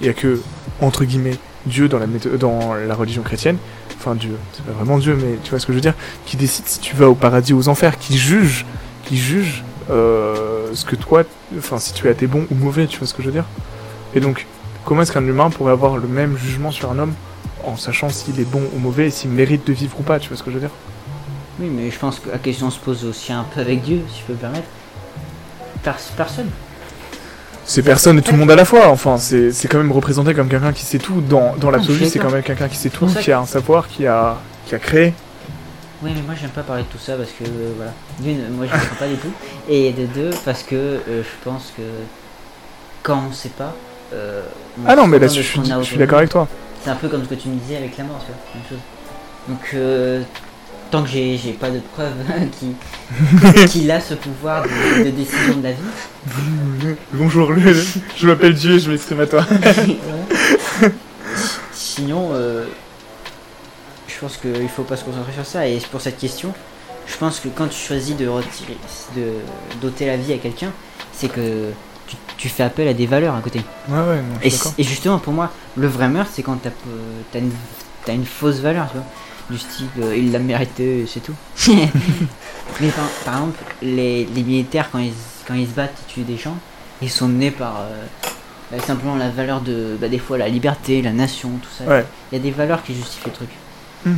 il 0.00 0.06
y 0.06 0.08
a 0.08 0.12
que, 0.14 0.40
entre 0.80 1.04
guillemets, 1.04 1.36
Dieu 1.66 1.88
dans 1.88 1.98
la, 1.98 2.06
métho- 2.06 2.36
dans 2.36 2.74
la 2.74 2.94
religion 2.94 3.22
chrétienne, 3.22 3.56
enfin 3.98 4.14
Dieu, 4.14 4.36
c'est 4.54 4.64
pas 4.64 4.72
vraiment 4.72 4.98
Dieu, 4.98 5.14
mais 5.20 5.38
tu 5.44 5.50
vois 5.50 5.58
ce 5.60 5.66
que 5.66 5.72
je 5.72 5.76
veux 5.76 5.82
dire, 5.82 5.94
qui 6.26 6.36
décide 6.36 6.66
si 6.66 6.78
tu 6.80 6.96
vas 6.96 7.08
au 7.08 7.14
paradis 7.14 7.52
ou 7.52 7.58
aux 7.58 7.68
enfers, 7.68 7.98
qui 7.98 8.16
juge, 8.16 8.64
qui 9.10 9.16
juge 9.16 9.64
euh, 9.90 10.68
ce 10.72 10.84
que 10.84 10.94
toi, 10.94 11.24
enfin 11.58 11.80
si 11.80 11.92
tu 11.92 12.06
as 12.06 12.12
été 12.12 12.28
bon 12.28 12.46
ou 12.48 12.54
mauvais, 12.54 12.86
tu 12.86 12.98
vois 12.98 13.08
ce 13.08 13.14
que 13.14 13.22
je 13.22 13.26
veux 13.26 13.32
dire 13.32 13.46
Et 14.14 14.20
donc, 14.20 14.46
comment 14.84 15.02
est-ce 15.02 15.10
qu'un 15.10 15.26
humain 15.26 15.50
pourrait 15.50 15.72
avoir 15.72 15.96
le 15.96 16.06
même 16.06 16.38
jugement 16.38 16.70
sur 16.70 16.92
un 16.92 16.98
homme 17.00 17.12
en 17.64 17.76
sachant 17.76 18.08
s'il 18.08 18.38
est 18.38 18.48
bon 18.48 18.62
ou 18.72 18.78
mauvais 18.78 19.08
et 19.08 19.10
s'il 19.10 19.30
mérite 19.30 19.66
de 19.66 19.72
vivre 19.72 19.98
ou 19.98 20.04
pas, 20.04 20.20
tu 20.20 20.28
vois 20.28 20.36
ce 20.36 20.44
que 20.44 20.50
je 20.50 20.54
veux 20.54 20.60
dire? 20.60 20.70
Oui, 21.58 21.68
mais 21.74 21.90
je 21.90 21.98
pense 21.98 22.20
que 22.20 22.30
la 22.30 22.38
question 22.38 22.70
se 22.70 22.78
pose 22.78 23.04
aussi 23.04 23.32
un 23.32 23.44
peu 23.52 23.60
avec 23.60 23.82
Dieu, 23.82 24.02
si 24.08 24.20
je 24.20 24.26
peux 24.26 24.32
me 24.34 24.38
permettre. 24.38 24.68
Pers- 25.82 25.96
personne. 26.16 26.50
c'est 27.64 27.82
personne 27.82 28.16
et 28.18 28.22
tout 28.22 28.30
le 28.32 28.38
monde 28.38 28.50
à 28.52 28.56
la 28.56 28.64
fois. 28.64 28.88
Enfin, 28.90 29.16
c'est 29.18 29.66
quand 29.68 29.78
même 29.78 29.90
représenté 29.90 30.34
comme 30.34 30.48
quelqu'un 30.48 30.72
qui 30.72 30.84
sait 30.84 30.98
tout. 30.98 31.20
Dans, 31.20 31.56
dans 31.56 31.72
l'absolu, 31.72 32.04
c'est 32.06 32.20
quand 32.20 32.30
même 32.30 32.44
quelqu'un 32.44 32.68
qui 32.68 32.76
sait 32.76 32.90
tout, 32.90 33.06
qui 33.06 33.32
a 33.32 33.40
un 33.40 33.46
savoir, 33.46 33.88
qui 33.88 34.06
a, 34.06 34.38
qui 34.66 34.76
a 34.76 34.78
créé. 34.78 35.14
Oui, 36.02 36.10
mais 36.14 36.22
moi 36.22 36.34
j'aime 36.40 36.50
pas 36.50 36.62
parler 36.62 36.82
de 36.82 36.88
tout 36.88 36.98
ça 36.98 37.14
parce 37.16 37.30
que 37.30 37.44
euh, 37.44 37.72
voilà. 37.76 37.92
D'une, 38.20 38.48
moi 38.56 38.66
je 38.66 38.72
comprends 38.72 38.96
pas 38.98 39.08
du 39.08 39.16
tout. 39.16 39.32
Et 39.68 39.92
de 39.92 40.06
deux, 40.06 40.30
parce 40.44 40.62
que 40.62 40.74
euh, 40.74 41.22
je 41.22 41.44
pense 41.44 41.72
que 41.76 41.82
quand 43.02 43.22
on 43.28 43.32
sait 43.32 43.50
pas. 43.50 43.74
euh, 44.14 44.42
on 44.78 44.82
Ah 44.88 44.96
non, 44.96 45.06
mais 45.06 45.18
de 45.18 45.28
je 45.28 45.40
suis, 45.42 45.60
je 45.64 45.98
d'accord 45.98 46.18
avec 46.18 46.30
toi. 46.30 46.48
C'est 46.82 46.90
un 46.90 46.96
peu 46.96 47.08
comme 47.08 47.24
ce 47.24 47.28
que 47.28 47.34
tu 47.34 47.48
me 47.48 47.56
disais 47.58 47.76
avec 47.76 47.96
la 47.98 48.04
mort, 48.04 48.18
tu 48.20 48.26
vois, 48.32 48.36
même 48.54 48.64
chose. 48.68 48.78
Donc, 49.48 49.60
euh, 49.74 50.22
tant 50.90 51.02
que 51.02 51.08
j'ai 51.10 51.36
j'ai 51.36 51.52
pas 51.52 51.68
de 51.70 51.80
preuves 51.92 52.14
qui- 52.58 52.74
qu'il 53.68 53.90
a 53.90 54.00
ce 54.00 54.14
pouvoir 54.14 54.62
de, 54.62 55.04
de 55.04 55.10
décision 55.10 55.56
de 55.58 55.62
la 55.62 55.72
vie, 55.72 56.96
Bonjour, 57.12 57.52
je 58.16 58.26
m'appelle 58.26 58.54
Dieu 58.54 58.76
et 58.76 58.78
je 58.78 58.90
m'exprime 58.90 59.20
à 59.20 59.26
toi. 59.26 59.44
sinon, 61.72 62.30
euh, 62.32 62.64
pense 64.20 64.36
qu'il 64.36 64.68
faut 64.68 64.82
pas 64.82 64.96
se 64.96 65.04
concentrer 65.04 65.32
sur 65.32 65.46
ça. 65.46 65.66
Et 65.66 65.78
pour 65.90 66.00
cette 66.00 66.18
question, 66.18 66.52
je 67.06 67.16
pense 67.16 67.40
que 67.40 67.48
quand 67.48 67.68
tu 67.68 67.78
choisis 67.78 68.16
de 68.16 68.26
retirer, 68.28 68.76
de 69.16 69.32
d'ôter 69.80 70.06
la 70.06 70.16
vie 70.16 70.32
à 70.32 70.38
quelqu'un, 70.38 70.72
c'est 71.12 71.28
que 71.28 71.70
tu, 72.06 72.16
tu 72.36 72.48
fais 72.48 72.62
appel 72.62 72.88
à 72.88 72.94
des 72.94 73.06
valeurs 73.06 73.34
à 73.34 73.40
côté. 73.40 73.60
Ouais, 73.88 73.98
ouais, 73.98 74.16
non, 74.16 74.38
je 74.42 74.48
Et, 74.78 74.84
justement, 74.84 75.18
pour 75.18 75.32
moi, 75.32 75.50
le 75.76 75.86
vrai 75.86 76.08
meurtre, 76.08 76.30
c'est 76.34 76.42
quand 76.42 76.56
t'as 76.62 76.70
t'as 77.32 77.38
une, 77.38 77.52
une 78.08 78.26
fausse 78.26 78.58
valeur, 78.60 78.88
tu 78.88 78.96
vois. 78.96 79.06
Du 79.50 79.58
style, 79.58 79.88
euh, 80.00 80.16
il 80.16 80.30
l'a 80.30 80.38
mérité, 80.38 81.06
c'est 81.08 81.20
tout. 81.20 81.34
Mais 82.80 82.88
par, 82.88 83.08
par 83.24 83.34
exemple, 83.34 83.58
les, 83.82 84.24
les 84.26 84.42
militaires, 84.44 84.90
quand 84.92 85.00
ils, 85.00 85.12
quand 85.46 85.54
ils 85.54 85.66
se 85.66 85.72
battent, 85.72 85.96
ils 86.08 86.12
tuent 86.12 86.22
des 86.22 86.36
gens, 86.36 86.56
ils 87.02 87.10
sont 87.10 87.26
menés 87.26 87.50
par 87.50 87.80
euh, 87.80 88.04
bah, 88.70 88.78
simplement 88.78 89.16
la 89.16 89.28
valeur 89.28 89.60
de, 89.60 89.96
bah, 90.00 90.08
des 90.08 90.18
fois, 90.18 90.38
la 90.38 90.48
liberté, 90.48 91.02
la 91.02 91.12
nation, 91.12 91.50
tout 91.60 91.68
ça. 91.76 91.84
Ouais. 91.84 92.04
Il 92.30 92.38
y 92.38 92.40
a 92.40 92.42
des 92.42 92.52
valeurs 92.52 92.84
qui 92.84 92.94
justifient 92.94 93.26
le 93.26 93.32
truc. 93.32 93.48
Mhm. 94.06 94.16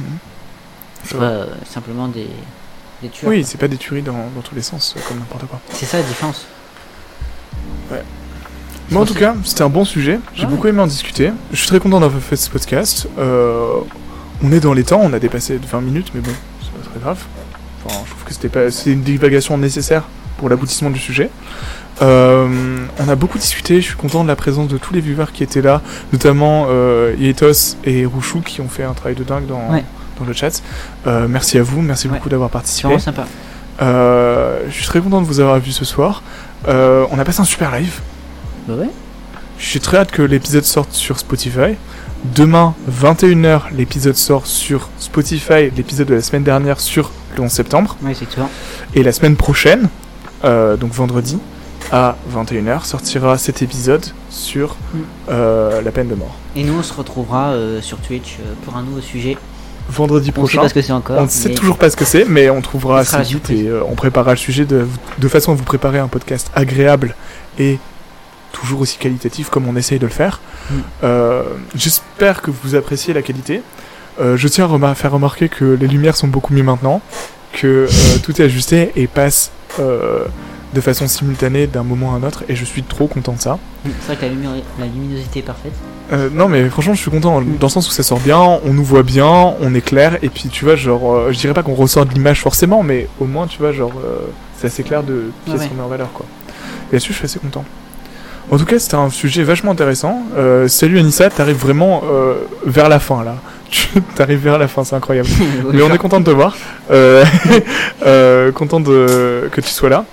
C'est 1.05 1.19
pas 1.19 1.25
euh, 1.25 1.47
simplement 1.69 2.09
des, 2.09 2.29
des 3.03 3.09
tueurs. 3.09 3.31
Oui, 3.31 3.45
c'est 3.45 3.59
pas 3.59 3.69
des 3.69 3.77
tueries 3.77 4.03
dans, 4.03 4.29
dans 4.35 4.41
tous 4.43 4.55
les 4.55 4.63
sens, 4.63 4.95
euh, 4.97 5.01
comme 5.09 5.19
n'importe 5.19 5.47
quoi. 5.47 5.61
C'est 5.73 5.87
ça 5.87 5.97
la 5.99 6.05
différence. 6.05 6.47
Moi, 8.91 9.03
en 9.03 9.07
tout 9.07 9.15
cas, 9.15 9.35
c'était 9.45 9.63
un 9.63 9.69
bon 9.71 9.85
sujet. 9.85 10.19
J'ai 10.35 10.45
Ouais. 10.45 10.51
beaucoup 10.51 10.67
aimé 10.69 10.81
en 10.81 10.87
discuter. 10.87 11.31
Je 11.53 11.57
suis 11.57 11.67
très 11.69 11.81
content 11.81 12.01
d'avoir 12.01 12.23
fait 12.23 12.37
ce 12.37 12.51
podcast. 12.51 13.09
Euh, 13.19 13.79
on 14.43 14.53
est 14.53 14.61
dans 14.61 14.75
les 14.75 14.85
temps, 14.85 15.01
on 15.03 15.13
a 15.13 15.19
dépassé 15.19 15.59
de 15.59 15.67
20 15.67 15.81
minutes, 15.81 16.11
mais 16.15 16.21
bon, 16.21 16.31
c'est 16.63 16.71
pas 16.73 16.91
très 16.91 17.01
grave. 17.01 17.19
Enfin, 17.85 18.01
je 18.05 18.11
trouve 18.11 18.25
que 18.25 18.33
c'était 18.33 18.49
pas, 18.49 18.71
c'est 18.71 18.91
une 18.91 19.03
divagation 19.03 19.57
nécessaire 19.57 20.05
pour 20.37 20.49
l'aboutissement 20.49 20.91
du 20.91 20.99
sujet. 20.99 21.31
Euh, 22.01 22.49
on 22.99 23.09
a 23.09 23.15
beaucoup 23.17 23.39
discuté. 23.39 23.81
Je 23.81 23.87
suis 23.89 23.97
content 23.97 24.23
de 24.23 24.29
la 24.29 24.37
présence 24.37 24.69
de 24.69 24.79
tous 24.79 24.95
les 24.95 25.01
viewers 25.01 25.27
qui 25.33 25.43
étaient 25.43 25.61
là, 25.63 25.83
notamment 26.13 26.67
euh, 26.71 27.15
Yetos 27.19 27.77
et 27.85 28.07
Rouchou 28.07 28.41
qui 28.41 28.61
ont 28.61 28.69
fait 28.69 28.83
un 28.85 28.95
travail 28.95 29.15
de 29.15 29.25
dingue 29.25 29.47
dans, 29.47 29.69
Ouais. 29.71 29.85
dans 30.19 30.25
le 30.25 30.33
chat. 30.33 30.63
Euh, 31.07 31.27
merci 31.29 31.59
à 31.59 31.63
vous, 31.63 31.83
merci 31.83 32.09
Ouais. 32.09 32.15
beaucoup 32.15 32.29
d'avoir 32.29 32.51
participé. 32.51 32.89
vraiment 32.89 33.01
sympa. 33.01 33.27
Je 33.81 34.71
suis 34.73 34.87
très 34.87 35.01
content 35.01 35.21
de 35.21 35.27
vous 35.27 35.41
avoir 35.41 35.59
vu 35.59 35.73
ce 35.73 35.85
soir. 35.85 36.23
On 36.67 37.19
a 37.19 37.25
passé 37.25 37.41
un 37.41 37.45
super 37.45 37.71
live. 37.79 38.01
Bah 38.67 38.75
ouais. 38.75 38.91
J'ai 39.59 39.79
très 39.81 39.99
hâte 39.99 40.11
que 40.11 40.23
l'épisode 40.23 40.65
sorte 40.65 40.93
sur 40.93 41.19
Spotify. 41.19 41.77
Demain, 42.37 42.75
21h, 42.91 43.63
l'épisode 43.77 44.17
sort 44.17 44.47
sur 44.47 44.89
Spotify, 44.99 45.71
l'épisode 45.77 46.07
de 46.09 46.15
la 46.15 46.23
semaine 46.23 46.45
dernière 46.45 46.79
sur 46.81 47.11
le 47.37 47.43
11 47.43 47.51
septembre. 47.51 47.97
Ouais, 48.03 48.15
c'est. 48.15 48.27
Et 48.95 49.03
la 49.03 49.13
semaine 49.13 49.37
prochaine, 49.37 49.89
donc 50.45 50.93
vendredi, 50.93 51.39
à 51.93 52.17
21h, 52.35 52.85
sortira 52.87 53.37
cet 53.39 53.63
épisode 53.63 54.05
sur 54.31 54.77
Mm. 54.95 54.99
euh, 55.29 55.83
la 55.83 55.91
peine 55.93 56.09
de 56.09 56.15
mort. 56.15 56.35
Et 56.57 56.65
nous, 56.65 56.75
on 56.79 56.83
se 56.83 56.93
retrouvera 56.95 57.51
euh, 57.51 57.81
sur 57.83 57.99
Twitch 57.99 58.39
euh, 58.41 58.55
pour 58.65 58.77
un 58.77 58.83
nouveau 58.83 59.01
sujet. 59.01 59.37
Vendredi 59.91 60.31
On 60.31 60.33
sait 60.33 60.41
prochain. 60.41 60.61
pas 60.63 60.69
ce 60.69 60.75
que 60.75 60.83
c'est 60.83 60.93
encore. 60.93 61.19
On 61.19 61.25
ne 61.25 61.29
sait 61.29 61.51
toujours 61.55 61.77
pas 61.77 61.91
ce 61.91 61.97
que 61.97 62.05
c'est, 62.05 62.25
mais 62.25 62.49
on 62.51 62.61
trouvera 62.63 63.01
assez 63.01 63.17
vite 63.19 63.29
surprise. 63.29 63.61
et 63.63 63.69
euh, 63.69 63.83
on 63.89 63.95
préparera 63.95 64.31
le 64.33 64.37
sujet 64.39 64.65
de, 64.65 64.87
de 65.19 65.29
façon 65.29 65.53
à 65.53 65.55
vous 65.55 65.65
préparer 65.65 65.99
un 65.99 66.09
podcast 66.09 66.51
agréable 66.55 67.15
et 67.59 67.79
toujours 68.53 68.81
aussi 68.81 68.97
qualitatif 68.99 69.49
comme 69.51 69.67
on 69.69 69.77
essaye 69.77 69.99
de 69.99 70.07
le 70.07 70.13
faire. 70.13 70.41
Mm. 70.71 70.75
Euh, 71.05 71.43
J'espère 71.75 72.43
que 72.43 72.51
vous 72.51 72.75
appréciez 72.75 73.13
la 73.13 73.23
qualité. 73.23 73.61
Euh, 74.21 74.37
je 74.37 74.47
tiens 74.49 74.65
à 74.65 74.69
remar- 74.69 74.95
faire 74.97 75.11
remarquer 75.13 75.49
que 75.49 75.65
les 75.65 75.89
lumières 75.89 76.17
sont 76.17 76.29
beaucoup 76.29 76.53
mieux 76.55 76.63
maintenant, 76.63 77.01
que 77.53 77.87
euh, 77.91 78.19
tout 78.23 78.41
est 78.41 78.45
ajusté 78.45 78.93
et 78.97 79.07
passe 79.09 79.51
euh, 79.81 80.25
de 80.73 80.81
façon 80.81 81.07
simultanée 81.09 81.67
d'un 81.67 81.83
moment 81.83 82.15
à 82.15 82.17
un 82.19 82.23
autre, 82.23 82.45
et 82.49 82.57
je 82.57 82.65
suis 82.65 82.83
trop 82.83 83.07
content 83.07 83.33
de 83.33 83.41
ça. 83.41 83.59
C'est 83.85 84.07
vrai 84.07 84.17
que 84.17 84.23
la, 84.23 84.29
lumino- 84.33 84.63
la 84.79 84.87
luminosité 84.87 85.41
est 85.41 85.43
parfaite. 85.43 85.73
Euh, 86.13 86.29
non 86.33 86.49
mais 86.49 86.69
franchement 86.69 86.95
je 86.95 87.01
suis 87.01 87.11
content 87.11 87.41
dans 87.41 87.67
le 87.67 87.71
sens 87.71 87.89
où 87.89 87.91
ça 87.93 88.03
sort 88.03 88.21
bien, 88.21 88.39
on 88.39 88.73
nous 88.73 88.85
voit 88.85 89.03
bien, 89.03 89.55
on 89.61 89.75
est 89.75 89.81
clair 89.81 90.19
et 90.23 90.29
puis 90.29 90.49
tu 90.51 90.65
vois 90.65 90.77
genre 90.77 91.11
euh, 91.15 91.33
je 91.33 91.39
dirais 91.39 91.55
pas 91.55 91.63
qu'on 91.63 91.75
ressort 91.75 92.05
de 92.05 92.13
l'image 92.13 92.41
forcément 92.41 92.83
mais 92.83 93.07
au 93.21 93.25
moins 93.25 93.47
tu 93.47 93.59
vois 93.59 93.73
genre 93.73 93.93
euh, 94.05 94.19
c'est 94.59 94.67
assez 94.67 94.83
clair 94.83 95.03
de 95.05 95.31
qui 95.47 95.53
Ouais, 95.53 95.59
ouais. 95.59 95.69
qu'on 95.69 95.75
met 95.77 95.83
en 95.83 95.89
valeur 95.89 96.13
quoi. 96.13 96.27
Et 96.91 96.95
là-dessus 96.97 97.13
je 97.13 97.19
suis 97.19 97.25
assez 97.25 97.39
content. 97.39 97.65
En 98.51 98.59
tout 98.59 98.65
cas 98.67 98.79
c'était 98.79 98.97
un 98.97 99.09
sujet 99.11 99.43
vachement 99.45 99.71
intéressant. 99.71 100.23
Euh, 100.37 100.69
salut 100.69 100.99
Anissa, 100.99 101.31
t'arrives 101.31 101.57
vraiment 101.57 102.03
vers 102.67 102.89
la 102.91 102.99
fin 102.99 103.23
là. 103.25 103.37
T'arrives 104.17 104.41
vers 104.43 104.59
la 104.59 104.69
fin, 104.69 104.85
c'est 104.85 104.97
incroyable. 104.97 105.29
Mais 105.73 105.81
on 105.83 105.95
est 105.95 105.99
content 105.99 106.21
de 106.21 106.27
te 106.27 106.31
voir. 106.31 106.55
Content 108.55 108.81
de, 108.81 109.49
que 109.51 109.61
tu 109.61 109.69
sois 109.69 109.89
là. 109.89 110.05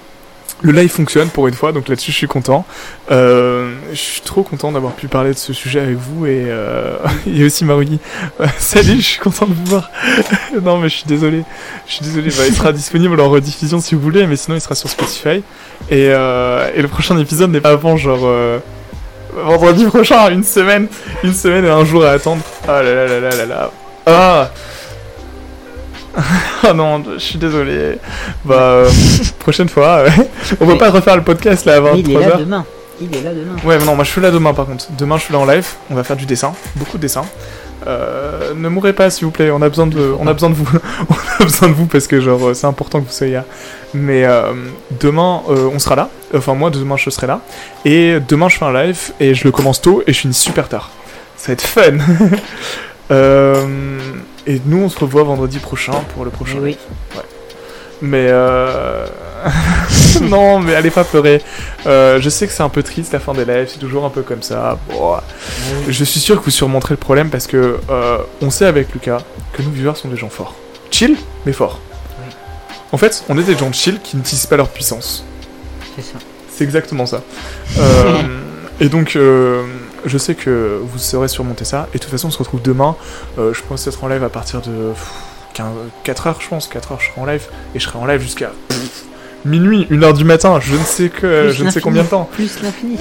Le 0.61 0.73
live 0.73 0.89
fonctionne 0.89 1.29
pour 1.29 1.47
une 1.47 1.53
fois, 1.53 1.71
donc 1.71 1.88
là-dessus 1.88 2.11
je 2.11 2.17
suis 2.17 2.27
content. 2.27 2.65
Euh, 3.11 3.71
je 3.91 3.97
suis 3.97 4.21
trop 4.21 4.43
content 4.43 4.73
d'avoir 4.73 4.93
pu 4.93 5.07
parler 5.07 5.29
de 5.31 5.38
ce 5.38 5.53
sujet 5.53 5.79
avec 5.79 5.95
vous 5.95 6.25
et 6.25 6.45
euh, 6.47 6.97
a 7.27 7.45
aussi 7.45 7.63
Maruni. 7.63 7.99
Euh, 8.41 8.45
salut, 8.57 8.97
je 8.97 9.05
suis 9.05 9.19
content 9.19 9.45
de 9.45 9.53
vous 9.53 9.65
voir. 9.65 9.89
non 10.61 10.77
mais 10.77 10.89
je 10.89 10.95
suis 10.97 11.05
désolé, 11.07 11.43
je 11.88 11.93
suis 11.93 12.03
désolé. 12.03 12.29
Bah, 12.29 12.43
il 12.47 12.53
sera 12.53 12.73
disponible 12.73 13.19
en 13.21 13.29
rediffusion 13.29 13.79
si 13.79 13.95
vous 13.95 14.01
voulez, 14.01 14.27
mais 14.27 14.35
sinon 14.35 14.57
il 14.57 14.61
sera 14.61 14.75
sur 14.75 14.89
Spotify. 14.89 15.43
Et, 15.89 16.09
euh, 16.09 16.69
et 16.75 16.81
le 16.81 16.89
prochain 16.89 17.17
épisode 17.17 17.51
n'est 17.51 17.61
pas 17.61 17.71
avant 17.71 17.95
genre 17.95 18.23
euh, 18.23 18.59
vendredi 19.33 19.85
prochain, 19.85 20.29
une 20.29 20.43
semaine, 20.43 20.88
une 21.23 21.33
semaine 21.33 21.63
et 21.63 21.69
un 21.69 21.85
jour 21.85 22.03
à 22.03 22.11
attendre. 22.11 22.43
Ah 22.67 22.83
là 22.83 22.93
là 22.93 23.07
là 23.07 23.19
là 23.21 23.29
là 23.29 23.45
là. 23.45 23.71
Ah. 24.05 24.51
Oh 26.67 26.73
non, 26.75 27.03
je 27.13 27.19
suis 27.19 27.38
désolé. 27.38 27.97
Bah, 28.45 28.55
euh, 28.55 28.89
prochaine 29.39 29.69
fois. 29.69 30.03
ouais. 30.03 30.29
On 30.59 30.65
va 30.65 30.75
pas 30.75 30.89
refaire 30.89 31.15
le 31.15 31.23
podcast 31.23 31.65
là 31.65 31.79
Mais 31.81 31.99
il 31.99 32.11
est 32.11 32.19
là 32.19 32.29
23h. 32.29 32.39
demain. 32.39 32.65
Il 33.01 33.15
est 33.15 33.21
là 33.21 33.31
demain. 33.33 33.55
Ouais, 33.63 33.77
mais 33.79 33.85
non, 33.85 33.95
moi 33.95 34.03
je 34.03 34.09
suis 34.11 34.21
là 34.21 34.31
demain 34.31 34.53
par 34.53 34.65
contre. 34.65 34.88
Demain 34.97 35.17
je 35.17 35.23
suis 35.23 35.33
là 35.33 35.39
en 35.39 35.45
live. 35.45 35.67
On 35.89 35.95
va 35.95 36.03
faire 36.03 36.17
du 36.17 36.25
dessin, 36.25 36.53
beaucoup 36.75 36.97
de 36.97 37.01
dessin. 37.03 37.23
Euh, 37.88 38.53
ne 38.55 38.67
mourrez 38.67 38.91
pas 38.91 39.09
s'il 39.09 39.23
vous 39.25 39.31
plaît. 39.31 39.51
On 39.51 39.61
a 39.61 39.69
besoin 39.69 39.88
de, 39.88 40.13
on 40.19 40.27
a 40.27 40.33
besoin 40.33 40.49
de 40.49 40.55
vous. 40.55 40.67
on 41.09 41.13
a 41.41 41.45
besoin 41.45 41.69
de 41.69 41.73
vous 41.73 41.85
parce 41.85 42.07
que 42.07 42.19
genre 42.19 42.53
c'est 42.53 42.67
important 42.67 42.99
que 42.99 43.05
vous 43.07 43.13
soyez 43.13 43.33
là. 43.33 43.45
Mais 43.93 44.25
euh, 44.25 44.51
demain 44.99 45.43
euh, 45.49 45.69
on 45.73 45.79
sera 45.79 45.95
là. 45.95 46.09
Enfin 46.35 46.55
moi 46.55 46.69
demain 46.71 46.97
je 46.97 47.09
serai 47.09 47.27
là. 47.27 47.39
Et 47.85 48.19
demain 48.27 48.49
je 48.49 48.57
fais 48.57 48.65
un 48.65 48.73
live 48.73 49.11
et 49.21 49.33
je 49.33 49.45
le 49.45 49.51
commence 49.51 49.79
tôt 49.81 50.03
et 50.05 50.11
je 50.11 50.19
finis 50.19 50.33
super 50.33 50.67
tard. 50.67 50.89
Ça 51.38 51.47
va 51.47 51.53
être 51.53 51.61
fun. 51.61 51.97
Et 54.49 54.59
nous 54.65 54.79
on 54.79 54.89
se 54.89 54.97
revoit 54.97 55.23
vendredi 55.23 55.59
prochain 55.59 55.93
pour 56.13 56.25
le 56.25 56.31
prochain. 56.31 56.57
Eh 56.57 56.61
oui. 56.61 56.77
Mais 58.01 58.27
euh... 58.29 59.05
non, 60.23 60.59
mais 60.59 60.73
allez 60.73 60.89
pas 60.89 61.03
pleurer. 61.03 61.41
Euh, 61.85 62.19
je 62.19 62.29
sais 62.29 62.47
que 62.47 62.53
c'est 62.53 62.63
un 62.63 62.69
peu 62.69 62.81
triste 62.81 63.13
la 63.13 63.19
fin 63.19 63.33
des 63.33 63.45
lives, 63.45 63.67
c'est 63.69 63.77
toujours 63.77 64.05
un 64.05 64.09
peu 64.09 64.23
comme 64.23 64.41
ça. 64.41 64.79
Bon, 64.89 65.17
je 65.87 66.03
suis 66.03 66.19
sûr 66.19 66.39
que 66.39 66.45
vous 66.45 66.51
surmonterez 66.51 66.95
le 66.95 66.97
problème 66.97 67.29
parce 67.29 67.45
que 67.45 67.79
euh, 67.91 68.17
on 68.41 68.49
sait 68.49 68.65
avec 68.65 68.91
Lucas 68.91 69.21
que 69.53 69.61
nos 69.61 69.69
viewers 69.69 69.95
sont 69.95 70.07
des 70.07 70.17
gens 70.17 70.29
forts. 70.29 70.55
Chill, 70.89 71.15
mais 71.45 71.53
forts. 71.53 71.79
Oui. 72.19 72.33
En 72.91 72.97
fait, 72.97 73.23
on 73.29 73.37
est 73.37 73.43
des 73.43 73.55
gens 73.55 73.71
chill 73.71 73.99
qui 74.03 74.17
n'utilisent 74.17 74.47
pas 74.47 74.57
leur 74.57 74.69
puissance. 74.69 75.23
C'est 75.95 76.01
ça. 76.01 76.17
C'est 76.51 76.63
exactement 76.63 77.05
ça. 77.05 77.21
Euh, 77.77 78.23
et 78.81 78.89
donc, 78.89 79.15
euh, 79.15 79.63
je 80.05 80.17
sais 80.17 80.35
que 80.35 80.79
vous 80.81 80.97
saurez 80.97 81.27
surmonter 81.27 81.65
ça. 81.65 81.87
Et 81.93 81.97
de 81.97 82.03
toute 82.03 82.11
façon, 82.11 82.27
on 82.27 82.31
se 82.31 82.37
retrouve 82.37 82.61
demain. 82.61 82.95
Euh, 83.37 83.53
je 83.53 83.61
pense 83.63 83.85
être 83.87 84.03
en 84.03 84.07
live 84.07 84.23
à 84.23 84.29
partir 84.29 84.61
de 84.61 84.93
4 86.03 86.27
heures, 86.27 86.41
je 86.41 86.47
pense. 86.47 86.67
4 86.67 86.91
heures, 86.91 86.99
je 86.99 87.09
serai 87.09 87.21
en 87.21 87.25
live. 87.25 87.47
Et 87.75 87.79
je 87.79 87.85
serai 87.85 87.99
en 87.99 88.05
live 88.05 88.21
jusqu'à 88.21 88.51
minuit, 89.45 89.87
1 89.91 90.03
heure 90.03 90.13
du 90.13 90.23
matin. 90.23 90.59
Je 90.59 90.75
ne 90.75 90.83
sais 90.83 91.09
que, 91.09 91.47
Plus 91.47 91.53
je 91.53 91.63
ne 91.63 91.69
sais 91.69 91.81
combien 91.81 92.03
de 92.03 92.09
temps. 92.09 92.29
Plus 92.31 92.61
l'infini. 92.61 92.97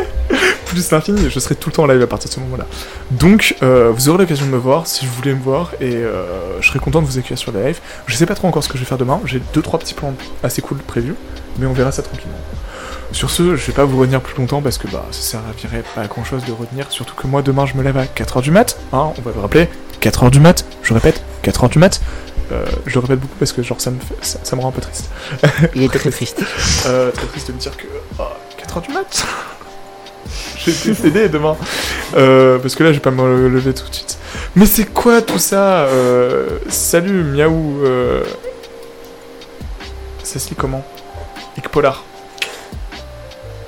Plus 0.66 0.90
l'infini. 0.90 1.28
Je 1.28 1.38
serai 1.38 1.54
tout 1.54 1.68
le 1.68 1.74
temps 1.74 1.84
en 1.84 1.86
live 1.86 2.02
à 2.02 2.06
partir 2.06 2.30
de 2.30 2.34
ce 2.34 2.40
moment-là. 2.40 2.66
Donc, 3.10 3.56
euh, 3.62 3.90
vous 3.94 4.08
aurez 4.08 4.18
l'occasion 4.18 4.46
de 4.46 4.50
me 4.50 4.56
voir 4.56 4.86
si 4.86 5.04
vous 5.04 5.12
voulez 5.12 5.34
me 5.34 5.42
voir. 5.42 5.72
Et 5.80 5.94
euh, 5.96 6.60
je 6.60 6.68
serai 6.68 6.78
content 6.78 7.02
de 7.02 7.06
vous 7.06 7.18
accueillir 7.18 7.38
sur 7.38 7.52
le 7.52 7.62
live. 7.62 7.80
Je 8.06 8.16
sais 8.16 8.26
pas 8.26 8.34
trop 8.34 8.48
encore 8.48 8.64
ce 8.64 8.68
que 8.68 8.78
je 8.78 8.82
vais 8.82 8.88
faire 8.88 8.98
demain. 8.98 9.20
J'ai 9.26 9.42
2-3 9.54 9.78
petits 9.78 9.94
plans 9.94 10.14
assez 10.42 10.62
cool 10.62 10.78
prévus. 10.78 11.14
Mais 11.58 11.66
on 11.66 11.72
verra 11.74 11.92
ça 11.92 12.02
tranquillement. 12.02 12.38
Sur 13.12 13.30
ce, 13.30 13.56
je 13.56 13.66
vais 13.66 13.72
pas 13.72 13.84
vous 13.84 13.98
retenir 13.98 14.20
plus 14.20 14.36
longtemps 14.38 14.62
parce 14.62 14.78
que 14.78 14.88
bah 14.88 15.04
ça 15.10 15.38
servirait 15.38 15.84
pas 15.94 16.02
à 16.02 16.06
grand 16.06 16.24
chose 16.24 16.44
de 16.44 16.52
retenir, 16.52 16.90
surtout 16.90 17.14
que 17.14 17.26
moi 17.26 17.42
demain 17.42 17.66
je 17.66 17.74
me 17.74 17.82
lève 17.82 17.96
à 17.98 18.04
4h 18.04 18.40
du 18.42 18.50
mat, 18.50 18.78
hein, 18.92 19.12
on 19.16 19.20
va 19.22 19.30
le 19.34 19.40
rappeler, 19.40 19.68
4h 20.00 20.30
du 20.30 20.40
mat, 20.40 20.64
je 20.82 20.94
répète, 20.94 21.22
4h 21.44 21.68
du 21.68 21.78
mat. 21.78 22.00
Euh, 22.50 22.64
je 22.86 22.94
le 22.94 23.00
répète 23.00 23.20
beaucoup 23.20 23.36
parce 23.38 23.52
que 23.52 23.62
genre 23.62 23.80
ça 23.80 23.90
me, 23.90 23.98
fait- 24.00 24.14
ça, 24.22 24.38
ça 24.42 24.56
me 24.56 24.60
rend 24.62 24.68
un 24.68 24.72
peu 24.72 24.80
triste. 24.80 25.10
Il 25.74 25.82
est 25.82 25.88
très 25.92 26.10
triste. 26.10 26.42
Euh, 26.86 27.10
très 27.12 27.26
triste 27.26 27.48
de 27.48 27.52
me 27.52 27.58
dire 27.58 27.76
que 27.76 27.86
4h 28.60 28.82
du 28.88 28.92
mat 28.92 29.24
je 30.66 30.70
vais 30.70 30.94
t'aider 30.94 31.28
demain. 31.28 31.56
Euh, 32.16 32.58
parce 32.58 32.74
que 32.74 32.82
là, 32.82 32.90
je 32.90 32.96
vais 32.96 33.02
pas 33.02 33.10
me 33.10 33.48
lever 33.48 33.72
tout 33.74 33.88
de 33.88 33.94
suite. 33.94 34.18
Mais 34.56 34.66
c'est 34.66 34.84
quoi 34.86 35.20
tout 35.22 35.38
ça 35.38 35.86
Salut, 36.68 37.22
miaou. 37.24 37.82
Euh... 37.84 38.22
Ça 40.24 40.38
se 40.38 40.48
lit 40.50 40.54
comment 40.56 40.84
Icpolar. 41.58 42.04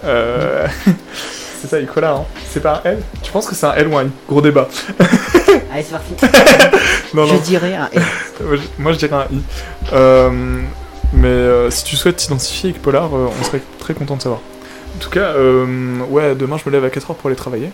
Euh... 0.05 0.67
c'est 1.61 1.69
ça, 1.69 1.81
Icola, 1.81 2.13
hein 2.13 2.25
C'est 2.51 2.61
pas 2.61 2.83
un 2.85 2.91
L? 2.91 3.03
Tu 3.23 3.31
penses 3.33 3.47
que 3.47 3.55
c'est 3.55 3.67
un 3.67 3.75
L 3.75 3.89
ou 3.89 3.97
un 3.99 4.05
I? 4.05 4.11
Gros 4.29 4.41
débat. 4.41 4.69
Allez, 5.73 5.83
c'est 5.85 5.93
parti. 5.93 6.15
Non, 7.15 7.27
Je 7.27 7.35
non. 7.35 7.41
dirais 7.41 7.75
un 7.77 7.89
L. 7.93 8.03
Moi, 8.79 8.93
je- 8.93 8.99
dirais 8.99 9.15
un 9.15 9.27
I. 9.35 9.41
Euh, 9.93 10.31
mais 11.13 11.29
euh, 11.29 11.71
si 11.71 11.85
tu 11.85 11.95
souhaites 11.97 12.17
t'identifier 12.17 12.71
avec 12.71 12.83
Polar, 12.83 13.13
on 13.13 13.45
serait 13.45 13.63
très 13.79 13.95
content 13.95 14.17
de 14.17 14.23
savoir. 14.23 14.41
En 14.97 14.99
tout 14.99 15.11
cas, 15.11 15.33
ouais, 16.11 16.35
demain 16.35 16.57
je 16.57 16.69
me 16.69 16.73
lève 16.73 16.85
à 16.85 16.89
4h 16.89 17.15
pour 17.15 17.27
aller 17.27 17.37
travailler. 17.37 17.71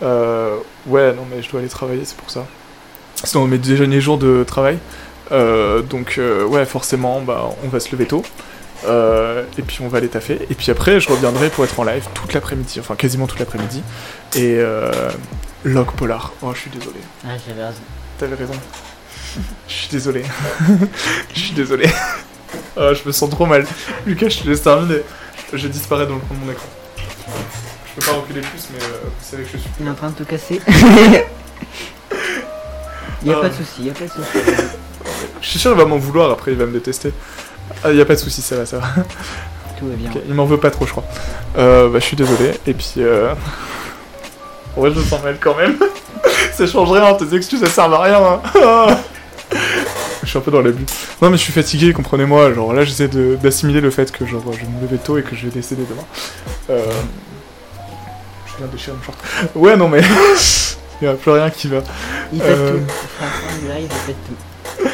Ouais, 0.00 1.12
non, 1.12 1.26
mais 1.30 1.42
je 1.42 1.50
dois 1.50 1.60
aller 1.60 1.68
travailler, 1.68 2.02
c'est 2.04 2.16
pour 2.16 2.30
ça. 2.30 2.44
C'est 3.16 3.34
dans 3.34 3.46
mes 3.46 3.58
derniers 3.58 4.00
jours 4.00 4.16
de 4.18 4.44
travail. 4.44 4.78
Donc, 5.30 6.20
ouais, 6.48 6.64
forcément, 6.66 7.20
bah, 7.20 7.50
on 7.64 7.68
va 7.68 7.80
se 7.80 7.90
lever 7.92 8.06
tôt. 8.06 8.22
Euh, 8.86 9.44
et 9.58 9.62
puis 9.62 9.78
on 9.82 9.88
va 9.88 9.98
aller 9.98 10.08
taffer. 10.08 10.38
Et 10.50 10.54
puis 10.54 10.70
après, 10.70 11.00
je 11.00 11.08
reviendrai 11.10 11.50
pour 11.50 11.64
être 11.64 11.78
en 11.80 11.84
live 11.84 12.04
toute 12.14 12.32
l'après-midi, 12.32 12.78
enfin 12.80 12.94
quasiment 12.94 13.26
toute 13.26 13.38
l'après-midi. 13.40 13.82
Et 14.36 14.56
euh, 14.58 14.90
log 15.64 15.90
Polar. 15.92 16.32
Oh, 16.42 16.52
je 16.54 16.60
suis 16.60 16.70
désolé. 16.70 16.98
Ah, 17.24 17.30
j'avais 17.46 17.64
raison. 17.64 17.80
T'avais 18.18 18.34
raison. 18.36 18.54
Je 19.68 19.72
suis 19.72 19.88
désolé. 19.88 20.24
Je 21.34 21.38
suis 21.40 21.52
désolé. 21.54 21.88
Ah, 22.78 22.94
je 22.94 23.02
me 23.04 23.12
sens 23.12 23.28
trop 23.28 23.44
mal. 23.44 23.66
Lucas, 24.06 24.28
je 24.30 24.38
te 24.38 24.48
laisse 24.48 24.62
terminer. 24.62 25.00
Je 25.52 25.66
disparais 25.68 26.06
dans 26.06 26.14
le 26.14 26.20
coin 26.20 26.36
de 26.38 26.44
mon 26.46 26.50
écran. 26.52 26.66
Je 26.96 28.00
peux 28.00 28.06
pas 28.06 28.16
reculer 28.18 28.40
plus, 28.40 28.68
mais 28.72 28.78
euh, 28.82 29.00
vous 29.04 29.10
savez 29.30 29.42
que 29.42 29.48
je 29.52 29.56
suis. 29.58 29.68
Il 29.80 29.86
est 29.86 29.90
en 29.90 29.94
train 29.94 30.08
de 30.10 30.14
te 30.14 30.22
casser. 30.22 30.60
y 33.24 33.30
a 33.30 33.36
Ah. 33.36 33.40
pas 33.40 33.48
de 33.48 33.54
souci, 33.54 33.82
y 33.82 33.90
a 33.90 33.92
pas 33.92 34.04
de 34.04 34.10
souci. 34.10 34.38
Je 35.42 35.46
suis 35.48 35.58
sûr 35.58 35.72
qu'il 35.72 35.80
va 35.80 35.86
m'en 35.86 35.98
vouloir 35.98 36.30
après, 36.30 36.52
il 36.52 36.56
va 36.56 36.66
me 36.66 36.72
détester. 36.72 37.12
Ah, 37.84 37.92
y 37.92 38.00
a 38.00 38.04
pas 38.04 38.14
de 38.14 38.18
soucis, 38.20 38.42
ça 38.42 38.56
va, 38.56 38.66
ça 38.66 38.78
va. 38.78 38.86
Tout 39.78 39.86
va 39.86 39.94
bien. 39.94 40.10
Il 40.28 40.34
m'en 40.34 40.44
veut 40.46 40.58
pas 40.58 40.70
trop, 40.70 40.84
je 40.86 40.90
crois. 40.90 41.04
Euh, 41.56 41.88
bah, 41.88 41.98
je 42.00 42.04
suis 42.04 42.16
désolé. 42.16 42.52
Et 42.66 42.74
puis, 42.74 42.94
euh... 42.98 43.32
vrai, 44.76 44.90
je 44.92 44.98
me 44.98 45.04
sens 45.04 45.22
mal 45.22 45.36
quand 45.40 45.56
même. 45.56 45.76
ça 46.52 46.66
change 46.66 46.90
rien, 46.90 47.14
tes 47.14 47.34
excuses, 47.36 47.62
elles 47.62 47.68
servent 47.70 47.94
à 47.94 48.02
rien. 48.02 48.20
hein. 48.56 48.96
Je 50.24 50.30
suis 50.32 50.38
un 50.38 50.42
peu 50.42 50.50
dans 50.50 50.60
l'abus. 50.60 50.84
Non, 51.22 51.30
mais 51.30 51.38
je 51.38 51.42
suis 51.42 51.52
fatigué, 51.54 51.94
comprenez-moi. 51.94 52.52
Genre, 52.52 52.74
là, 52.74 52.84
j'essaie 52.84 53.08
d'assimiler 53.08 53.80
le 53.80 53.90
fait 53.90 54.12
que 54.12 54.26
genre, 54.26 54.42
je 54.52 54.58
vais 54.58 54.66
me 54.66 54.82
lever 54.82 54.98
tôt 54.98 55.16
et 55.16 55.22
que 55.22 55.34
je 55.34 55.46
vais 55.46 55.50
décéder 55.52 55.84
demain. 55.88 56.02
Euh... 56.68 56.84
Je 58.46 58.56
viens 58.58 58.66
de 58.66 58.72
déchirer 58.72 58.96
mon 58.96 59.02
short. 59.02 59.16
Ouais, 59.54 59.74
non, 59.76 59.88
mais. 59.88 60.02
Il 61.00 61.04
y 61.06 61.08
a 61.08 61.14
plus 61.14 61.30
rien 61.30 61.48
qui 61.48 61.68
va. 61.68 61.78
Il 62.34 62.40
pète 62.40 62.48
Euh. 62.50 62.72
tout. 62.72 63.68
Live, 63.68 63.88
il 63.90 64.06
pète 64.06 64.16
tout. 64.26 64.88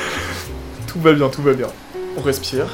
Tout 0.92 1.00
va 1.00 1.12
bien, 1.14 1.28
tout 1.30 1.42
va 1.42 1.52
bien. 1.54 1.68
On 2.16 2.22
respire. 2.22 2.66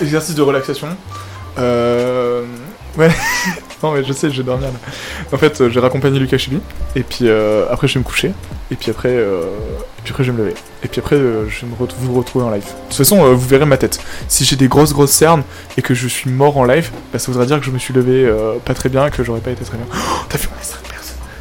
Exercice 0.00 0.34
de 0.34 0.42
relaxation. 0.42 0.88
Euh... 1.58 2.44
Ouais. 2.96 3.10
non 3.82 3.92
mais 3.92 4.04
je 4.04 4.12
sais, 4.12 4.30
je 4.30 4.38
vais 4.38 4.42
dormir 4.42 4.68
là. 4.68 4.78
En 5.32 5.38
fait, 5.38 5.60
euh, 5.60 5.70
j'ai 5.70 5.80
raccompagné 5.80 6.18
Lucas 6.18 6.38
chez 6.38 6.50
lui. 6.50 6.60
Et 6.96 7.02
puis 7.02 7.28
euh, 7.28 7.66
après, 7.70 7.86
je 7.86 7.94
vais 7.94 8.00
me 8.00 8.04
coucher. 8.04 8.32
Et 8.70 8.76
puis 8.76 8.90
après, 8.90 9.10
euh... 9.10 9.42
et 9.42 10.02
puis 10.02 10.12
après, 10.12 10.24
je 10.24 10.32
vais 10.32 10.38
me 10.38 10.44
lever. 10.44 10.54
Et 10.82 10.88
puis 10.88 11.00
après, 11.00 11.16
je 11.16 11.20
vais 11.20 11.66
me 11.66 11.74
vous 11.76 12.14
retrouver 12.14 12.44
en 12.44 12.50
live. 12.50 12.64
De 12.64 12.88
toute 12.88 12.96
façon, 12.96 13.32
vous 13.34 13.48
verrez 13.48 13.66
ma 13.66 13.76
tête. 13.76 14.00
Si 14.28 14.44
j'ai 14.44 14.56
des 14.56 14.68
grosses 14.68 14.92
grosses 14.92 15.12
cernes 15.12 15.42
et 15.76 15.82
que 15.82 15.94
je 15.94 16.08
suis 16.08 16.30
mort 16.30 16.56
en 16.56 16.64
live, 16.64 16.90
bah, 17.12 17.18
ça 17.18 17.30
voudra 17.30 17.46
dire 17.46 17.58
que 17.58 17.66
je 17.66 17.70
me 17.70 17.78
suis 17.78 17.94
levé 17.94 18.32
pas 18.64 18.74
très 18.74 18.88
bien 18.88 19.06
et 19.06 19.10
que 19.10 19.22
j'aurais 19.22 19.40
pas 19.40 19.50
été 19.50 19.64
très 19.64 19.76
bien. 19.76 19.86
Oh, 19.92 20.24
T'as 20.28 20.38
vu, 20.38 20.48
on 20.54 20.60
est 20.60 20.64
5 20.64 20.80
personnes. 20.82 20.99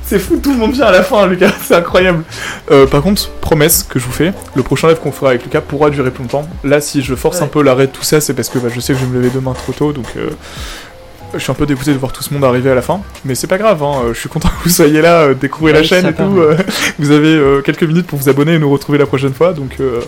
C'est 0.10 0.18
fou, 0.18 0.38
tout 0.42 0.52
le 0.52 0.58
monde 0.58 0.72
vient 0.74 0.86
à 0.88 0.92
la 0.92 1.04
fin, 1.04 1.28
Lucas. 1.28 1.52
C'est 1.62 1.76
incroyable. 1.76 2.24
Euh, 2.72 2.88
par 2.88 3.04
contre, 3.04 3.30
promesse 3.42 3.84
que 3.84 4.00
je 4.00 4.06
vous 4.06 4.12
fais, 4.12 4.34
le 4.56 4.64
prochain 4.64 4.88
live 4.88 4.98
qu'on 4.98 5.12
fera 5.12 5.30
avec 5.30 5.44
Lucas 5.44 5.62
pourra 5.62 5.92
durer 5.92 6.10
plus 6.10 6.24
longtemps. 6.24 6.48
Là, 6.64 6.82
si 6.82 7.04
je 7.04 7.14
force 7.14 7.38
Ouais. 7.38 7.44
un 7.44 7.48
peu 7.48 7.62
l'arrêt 7.62 7.86
de 7.86 7.92
tout 7.92 8.02
ça, 8.04 8.20
c'est 8.20 8.34
parce 8.34 8.50
que 8.50 8.58
bah, 8.58 8.70
je 8.74 8.80
sais 8.80 8.94
que 8.94 9.00
je 9.00 9.06
vais 9.06 9.12
me 9.12 9.18
lever 9.22 9.30
demain 9.30 9.54
trop 9.54 9.72
tôt, 9.72 9.94
donc 9.94 10.08
euh, 10.18 10.30
je 11.36 11.38
suis 11.40 11.52
un 11.52 11.54
peu 11.56 11.68
dégoûté 11.68 11.94
de 11.94 12.00
voir 12.00 12.12
tout 12.12 12.24
ce 12.24 12.34
monde 12.34 12.44
arriver 12.44 12.72
à 12.72 12.76
la 12.76 12.82
fin. 12.82 13.02
Mais 13.24 13.36
c'est 13.36 13.46
pas 13.46 13.60
grave, 13.60 13.84
hein, 13.84 14.02
euh, 14.06 14.14
je 14.16 14.20
suis 14.20 14.30
content 14.30 14.50
que 14.50 14.64
vous 14.64 14.70
soyez 14.72 15.00
là, 15.02 15.22
euh, 15.26 15.34
découvrez 15.36 15.74
la 15.74 15.84
chaîne 15.84 16.08
et 16.08 16.14
tout. 16.14 16.24
euh, 16.40 16.58
vous 16.98 17.12
avez 17.12 17.36
euh, 17.36 17.62
quelques 17.62 17.84
minutes 17.84 18.08
pour 18.08 18.18
vous 18.18 18.30
abonner 18.30 18.56
et 18.56 18.60
nous 18.60 18.72
retrouver 18.72 18.98
la 18.98 19.06
prochaine 19.06 19.34
fois, 19.36 19.54
donc 19.54 19.76
euh, 19.80 20.02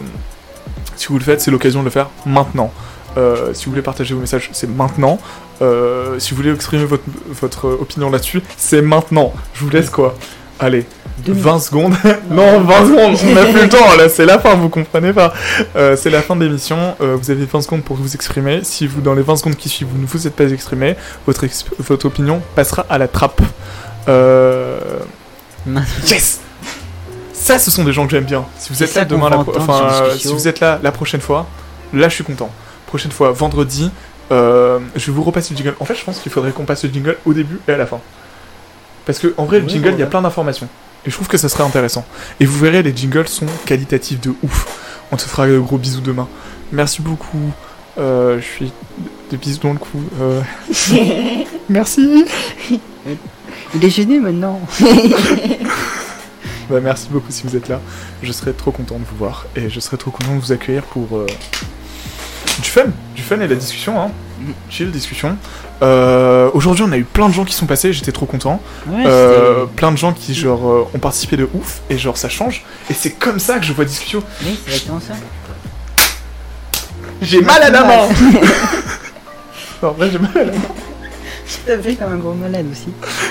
si 0.95 1.09
vous 1.09 1.19
le 1.19 1.23
faites, 1.23 1.41
c'est 1.41 1.51
l'occasion 1.51 1.81
de 1.81 1.85
le 1.85 1.91
faire 1.91 2.09
maintenant. 2.25 2.71
Euh, 3.17 3.53
si 3.53 3.65
vous 3.65 3.71
voulez 3.71 3.81
partager 3.83 4.13
vos 4.15 4.21
messages, 4.21 4.49
c'est 4.53 4.69
maintenant. 4.69 5.19
Euh, 5.61 6.17
si 6.19 6.31
vous 6.31 6.37
voulez 6.37 6.51
exprimer 6.53 6.85
votre, 6.85 7.03
votre 7.29 7.65
opinion 7.69 8.09
là-dessus, 8.09 8.41
c'est 8.57 8.81
maintenant. 8.81 9.33
Je 9.53 9.63
vous 9.63 9.69
laisse 9.69 9.89
quoi 9.89 10.15
Allez, 10.59 10.85
Deux 11.25 11.31
minutes. 11.31 11.45
20 11.45 11.59
secondes. 11.59 11.93
non, 12.29 12.61
20 12.61 12.85
secondes, 12.85 13.17
on 13.23 13.33
n'a 13.33 13.45
plus 13.45 13.61
le 13.63 13.69
temps, 13.69 13.95
là, 13.97 14.09
c'est 14.09 14.25
la 14.25 14.37
fin, 14.37 14.53
vous 14.55 14.69
comprenez 14.69 15.11
pas. 15.11 15.33
Euh, 15.75 15.95
c'est 15.95 16.11
la 16.11 16.21
fin 16.21 16.35
de 16.35 16.45
l'émission, 16.45 16.95
euh, 17.01 17.17
vous 17.19 17.31
avez 17.31 17.45
20 17.45 17.61
secondes 17.61 17.83
pour 17.83 17.95
vous 17.95 18.13
exprimer. 18.13 18.59
Si 18.63 18.85
vous, 18.85 19.01
dans 19.01 19.13
les 19.15 19.23
20 19.23 19.37
secondes 19.37 19.55
qui 19.55 19.69
suivent, 19.69 19.87
vous 19.91 19.99
ne 20.01 20.05
vous 20.05 20.27
êtes 20.27 20.35
pas 20.35 20.51
exprimé, 20.51 20.95
votre, 21.25 21.45
exp- 21.45 21.65
votre 21.79 22.05
opinion 22.05 22.41
passera 22.55 22.85
à 22.89 22.97
la 22.99 23.07
trappe. 23.07 23.41
Euh... 24.07 24.79
Yes 26.07 26.39
Ça, 27.33 27.59
ce 27.59 27.71
sont 27.71 27.83
des 27.83 27.93
gens 27.93 28.05
que 28.05 28.11
j'aime 28.11 28.25
bien. 28.25 28.45
Si 28.59 28.71
vous 28.73 28.83
êtes 28.83 28.93
là 28.95 29.05
demain, 29.05 29.29
la 29.29 29.37
enfin, 29.39 29.89
si 30.17 30.27
vous 30.27 30.47
êtes 30.47 30.59
là 30.59 30.79
la 30.81 30.91
prochaine 30.91 31.21
fois, 31.21 31.47
là, 31.93 32.07
je 32.09 32.15
suis 32.15 32.23
content. 32.23 32.51
Prochaine 32.87 33.11
fois, 33.11 33.31
vendredi, 33.31 33.89
euh, 34.31 34.79
je 34.95 35.07
vais 35.07 35.11
vous 35.11 35.23
repasser 35.23 35.53
le 35.53 35.57
jingle. 35.57 35.75
En 35.79 35.85
fait, 35.85 35.95
je 35.95 36.03
pense 36.03 36.19
qu'il 36.19 36.31
faudrait 36.31 36.51
qu'on 36.51 36.65
passe 36.65 36.83
le 36.83 36.91
jingle 36.91 37.17
au 37.25 37.33
début 37.33 37.59
et 37.67 37.71
à 37.71 37.77
la 37.77 37.85
fin. 37.85 37.99
Parce 39.05 39.19
que 39.19 39.33
en 39.37 39.45
vrai, 39.45 39.59
le 39.59 39.67
jingle, 39.67 39.93
il 39.93 39.99
y 39.99 40.03
a 40.03 40.07
plein 40.07 40.21
d'informations. 40.21 40.67
Et 41.05 41.09
je 41.09 41.15
trouve 41.15 41.27
que 41.27 41.37
ça 41.37 41.49
serait 41.49 41.63
intéressant. 41.63 42.05
Et 42.39 42.45
vous 42.45 42.57
verrez, 42.59 42.83
les 42.83 42.95
jingles 42.95 43.27
sont 43.27 43.47
qualitatifs 43.65 44.21
de 44.21 44.33
ouf. 44.43 44.67
On 45.11 45.17
te 45.17 45.23
fera 45.23 45.47
de 45.47 45.57
gros 45.59 45.77
bisous 45.77 46.01
demain. 46.01 46.27
Merci 46.71 47.01
beaucoup. 47.01 47.51
Euh, 47.97 48.39
je 48.39 48.45
suis 48.45 48.73
des 49.29 49.37
bisous 49.37 49.59
dans 49.61 49.73
le 49.73 49.79
cou. 49.79 50.01
Euh, 50.21 50.41
Merci. 51.69 52.25
Il 53.73 53.85
est 53.85 53.89
gêné 53.89 54.19
maintenant. 54.19 54.61
Bah, 56.69 56.79
merci 56.81 57.09
beaucoup 57.11 57.31
si 57.31 57.43
vous 57.45 57.57
êtes 57.57 57.67
là. 57.67 57.81
Je 58.23 58.31
serais 58.31 58.53
trop 58.53 58.71
content 58.71 58.97
de 58.97 59.03
vous 59.03 59.17
voir 59.17 59.45
et 59.57 59.69
je 59.69 59.77
serais 59.81 59.97
trop 59.97 60.09
content 60.09 60.35
de 60.35 60.39
vous 60.39 60.53
accueillir 60.53 60.83
pour 60.83 61.17
euh, 61.17 61.27
du 62.59 62.69
fun, 62.69 62.85
du 63.15 63.21
fun 63.21 63.35
et 63.39 63.47
de 63.47 63.53
la 63.53 63.59
discussion. 63.59 63.99
Hein. 64.01 64.11
Mhm. 64.39 64.53
Chill 64.69 64.91
discussion. 64.91 65.37
Euh, 65.81 66.49
Aujourd'hui, 66.53 66.83
on 66.87 66.91
a 66.91 66.97
eu 66.97 67.03
plein 67.03 67.27
de 67.29 67.33
gens 67.33 67.45
qui 67.45 67.53
sont 67.53 67.65
passés. 67.65 67.93
J'étais 67.93 68.11
trop 68.11 68.25
content. 68.25 68.61
Ouais, 68.87 69.03
Euh, 69.05 69.65
plein 69.65 69.91
de 69.91 69.97
gens 69.97 70.13
qui 70.13 70.33
genre 70.33 70.67
euh, 70.69 70.87
ont 70.93 70.99
participé 70.99 71.37
de 71.37 71.47
ouf 71.53 71.81
et 71.89 71.97
genre 71.97 72.17
ça 72.17 72.29
change. 72.29 72.63
Et 72.89 72.93
c'est 72.93 73.11
comme 73.11 73.39
ça 73.39 73.59
que 73.59 73.65
je 73.65 73.73
vois 73.73 73.85
discussion. 73.85 74.21
Oui, 74.43 74.59
c'est 74.65 74.71
exactement 74.71 74.99
ça. 74.99 75.13
J'ai 77.21 77.41
mal 77.41 77.61
à 77.61 77.69
la 77.69 77.83
main. 77.83 78.07
non, 79.83 79.89
en 79.89 79.91
vrai, 79.93 80.09
j'ai 80.11 80.17
mal 80.19 80.31
à 80.35 80.43
la 80.43 80.51
main. 80.51 80.59
Tu 81.47 81.57
t'as 81.65 81.77
fait 81.79 81.95
comme 81.95 82.13
un 82.13 82.17
gros 82.17 82.33
malade 82.33 82.65
aussi. 82.71 82.87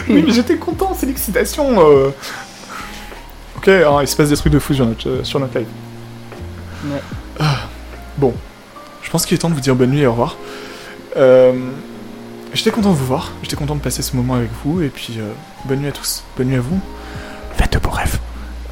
Oui, 0.08 0.22
mais 0.26 0.32
j'étais 0.32 0.56
content. 0.56 0.94
C'est 0.98 1.06
l'excitation. 1.06 1.78
Ok, 3.56 3.68
hein, 3.68 3.98
il 4.00 4.08
se 4.08 4.16
passe 4.16 4.28
des 4.28 4.36
trucs 4.36 4.52
de 4.52 4.58
fou 4.58 4.74
sur 4.74 4.86
notre, 4.86 5.20
sur 5.24 5.40
notre 5.40 5.58
live. 5.58 5.66
Ouais. 6.86 7.46
Bon, 8.16 8.34
je 9.10 9.12
pense 9.12 9.26
qu'il 9.26 9.34
est 9.34 9.38
temps 9.38 9.48
de 9.50 9.54
vous 9.54 9.60
dire 9.60 9.74
bonne 9.74 9.90
nuit 9.90 10.02
et 10.02 10.06
au 10.06 10.12
revoir. 10.12 10.36
Euh, 11.16 11.52
j'étais 12.54 12.70
content 12.70 12.90
de 12.90 12.94
vous 12.94 13.06
voir, 13.06 13.32
j'étais 13.42 13.56
content 13.56 13.74
de 13.74 13.80
passer 13.80 14.02
ce 14.02 14.14
moment 14.14 14.34
avec 14.34 14.50
vous, 14.64 14.82
et 14.82 14.88
puis 14.88 15.16
euh, 15.18 15.32
bonne 15.64 15.80
nuit 15.80 15.88
à 15.88 15.90
tous, 15.90 16.22
bonne 16.36 16.46
nuit 16.46 16.54
à 16.54 16.60
vous. 16.60 16.78
Faites 17.56 17.72
de 17.72 17.78
beaux 17.80 17.90
rêves. 17.90 18.20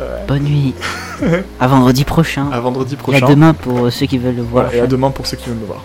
Euh, 0.00 0.24
Bonne 0.28 0.44
nuit. 0.44 0.76
à 1.60 1.66
vendredi 1.66 2.04
prochain. 2.04 2.48
à 2.52 2.60
vendredi 2.60 2.94
Et 2.94 2.98
à 2.98 3.00
prochain. 3.00 3.26
demain 3.26 3.52
pour 3.52 3.90
ceux 3.92 4.06
qui 4.06 4.16
veulent 4.18 4.36
le 4.36 4.42
voir. 4.42 4.66
Voilà, 4.66 4.78
et 4.78 4.80
à 4.80 4.86
demain 4.86 5.10
pour 5.10 5.26
ceux 5.26 5.36
qui 5.36 5.48
veulent 5.48 5.58
me 5.58 5.66
voir. 5.66 5.82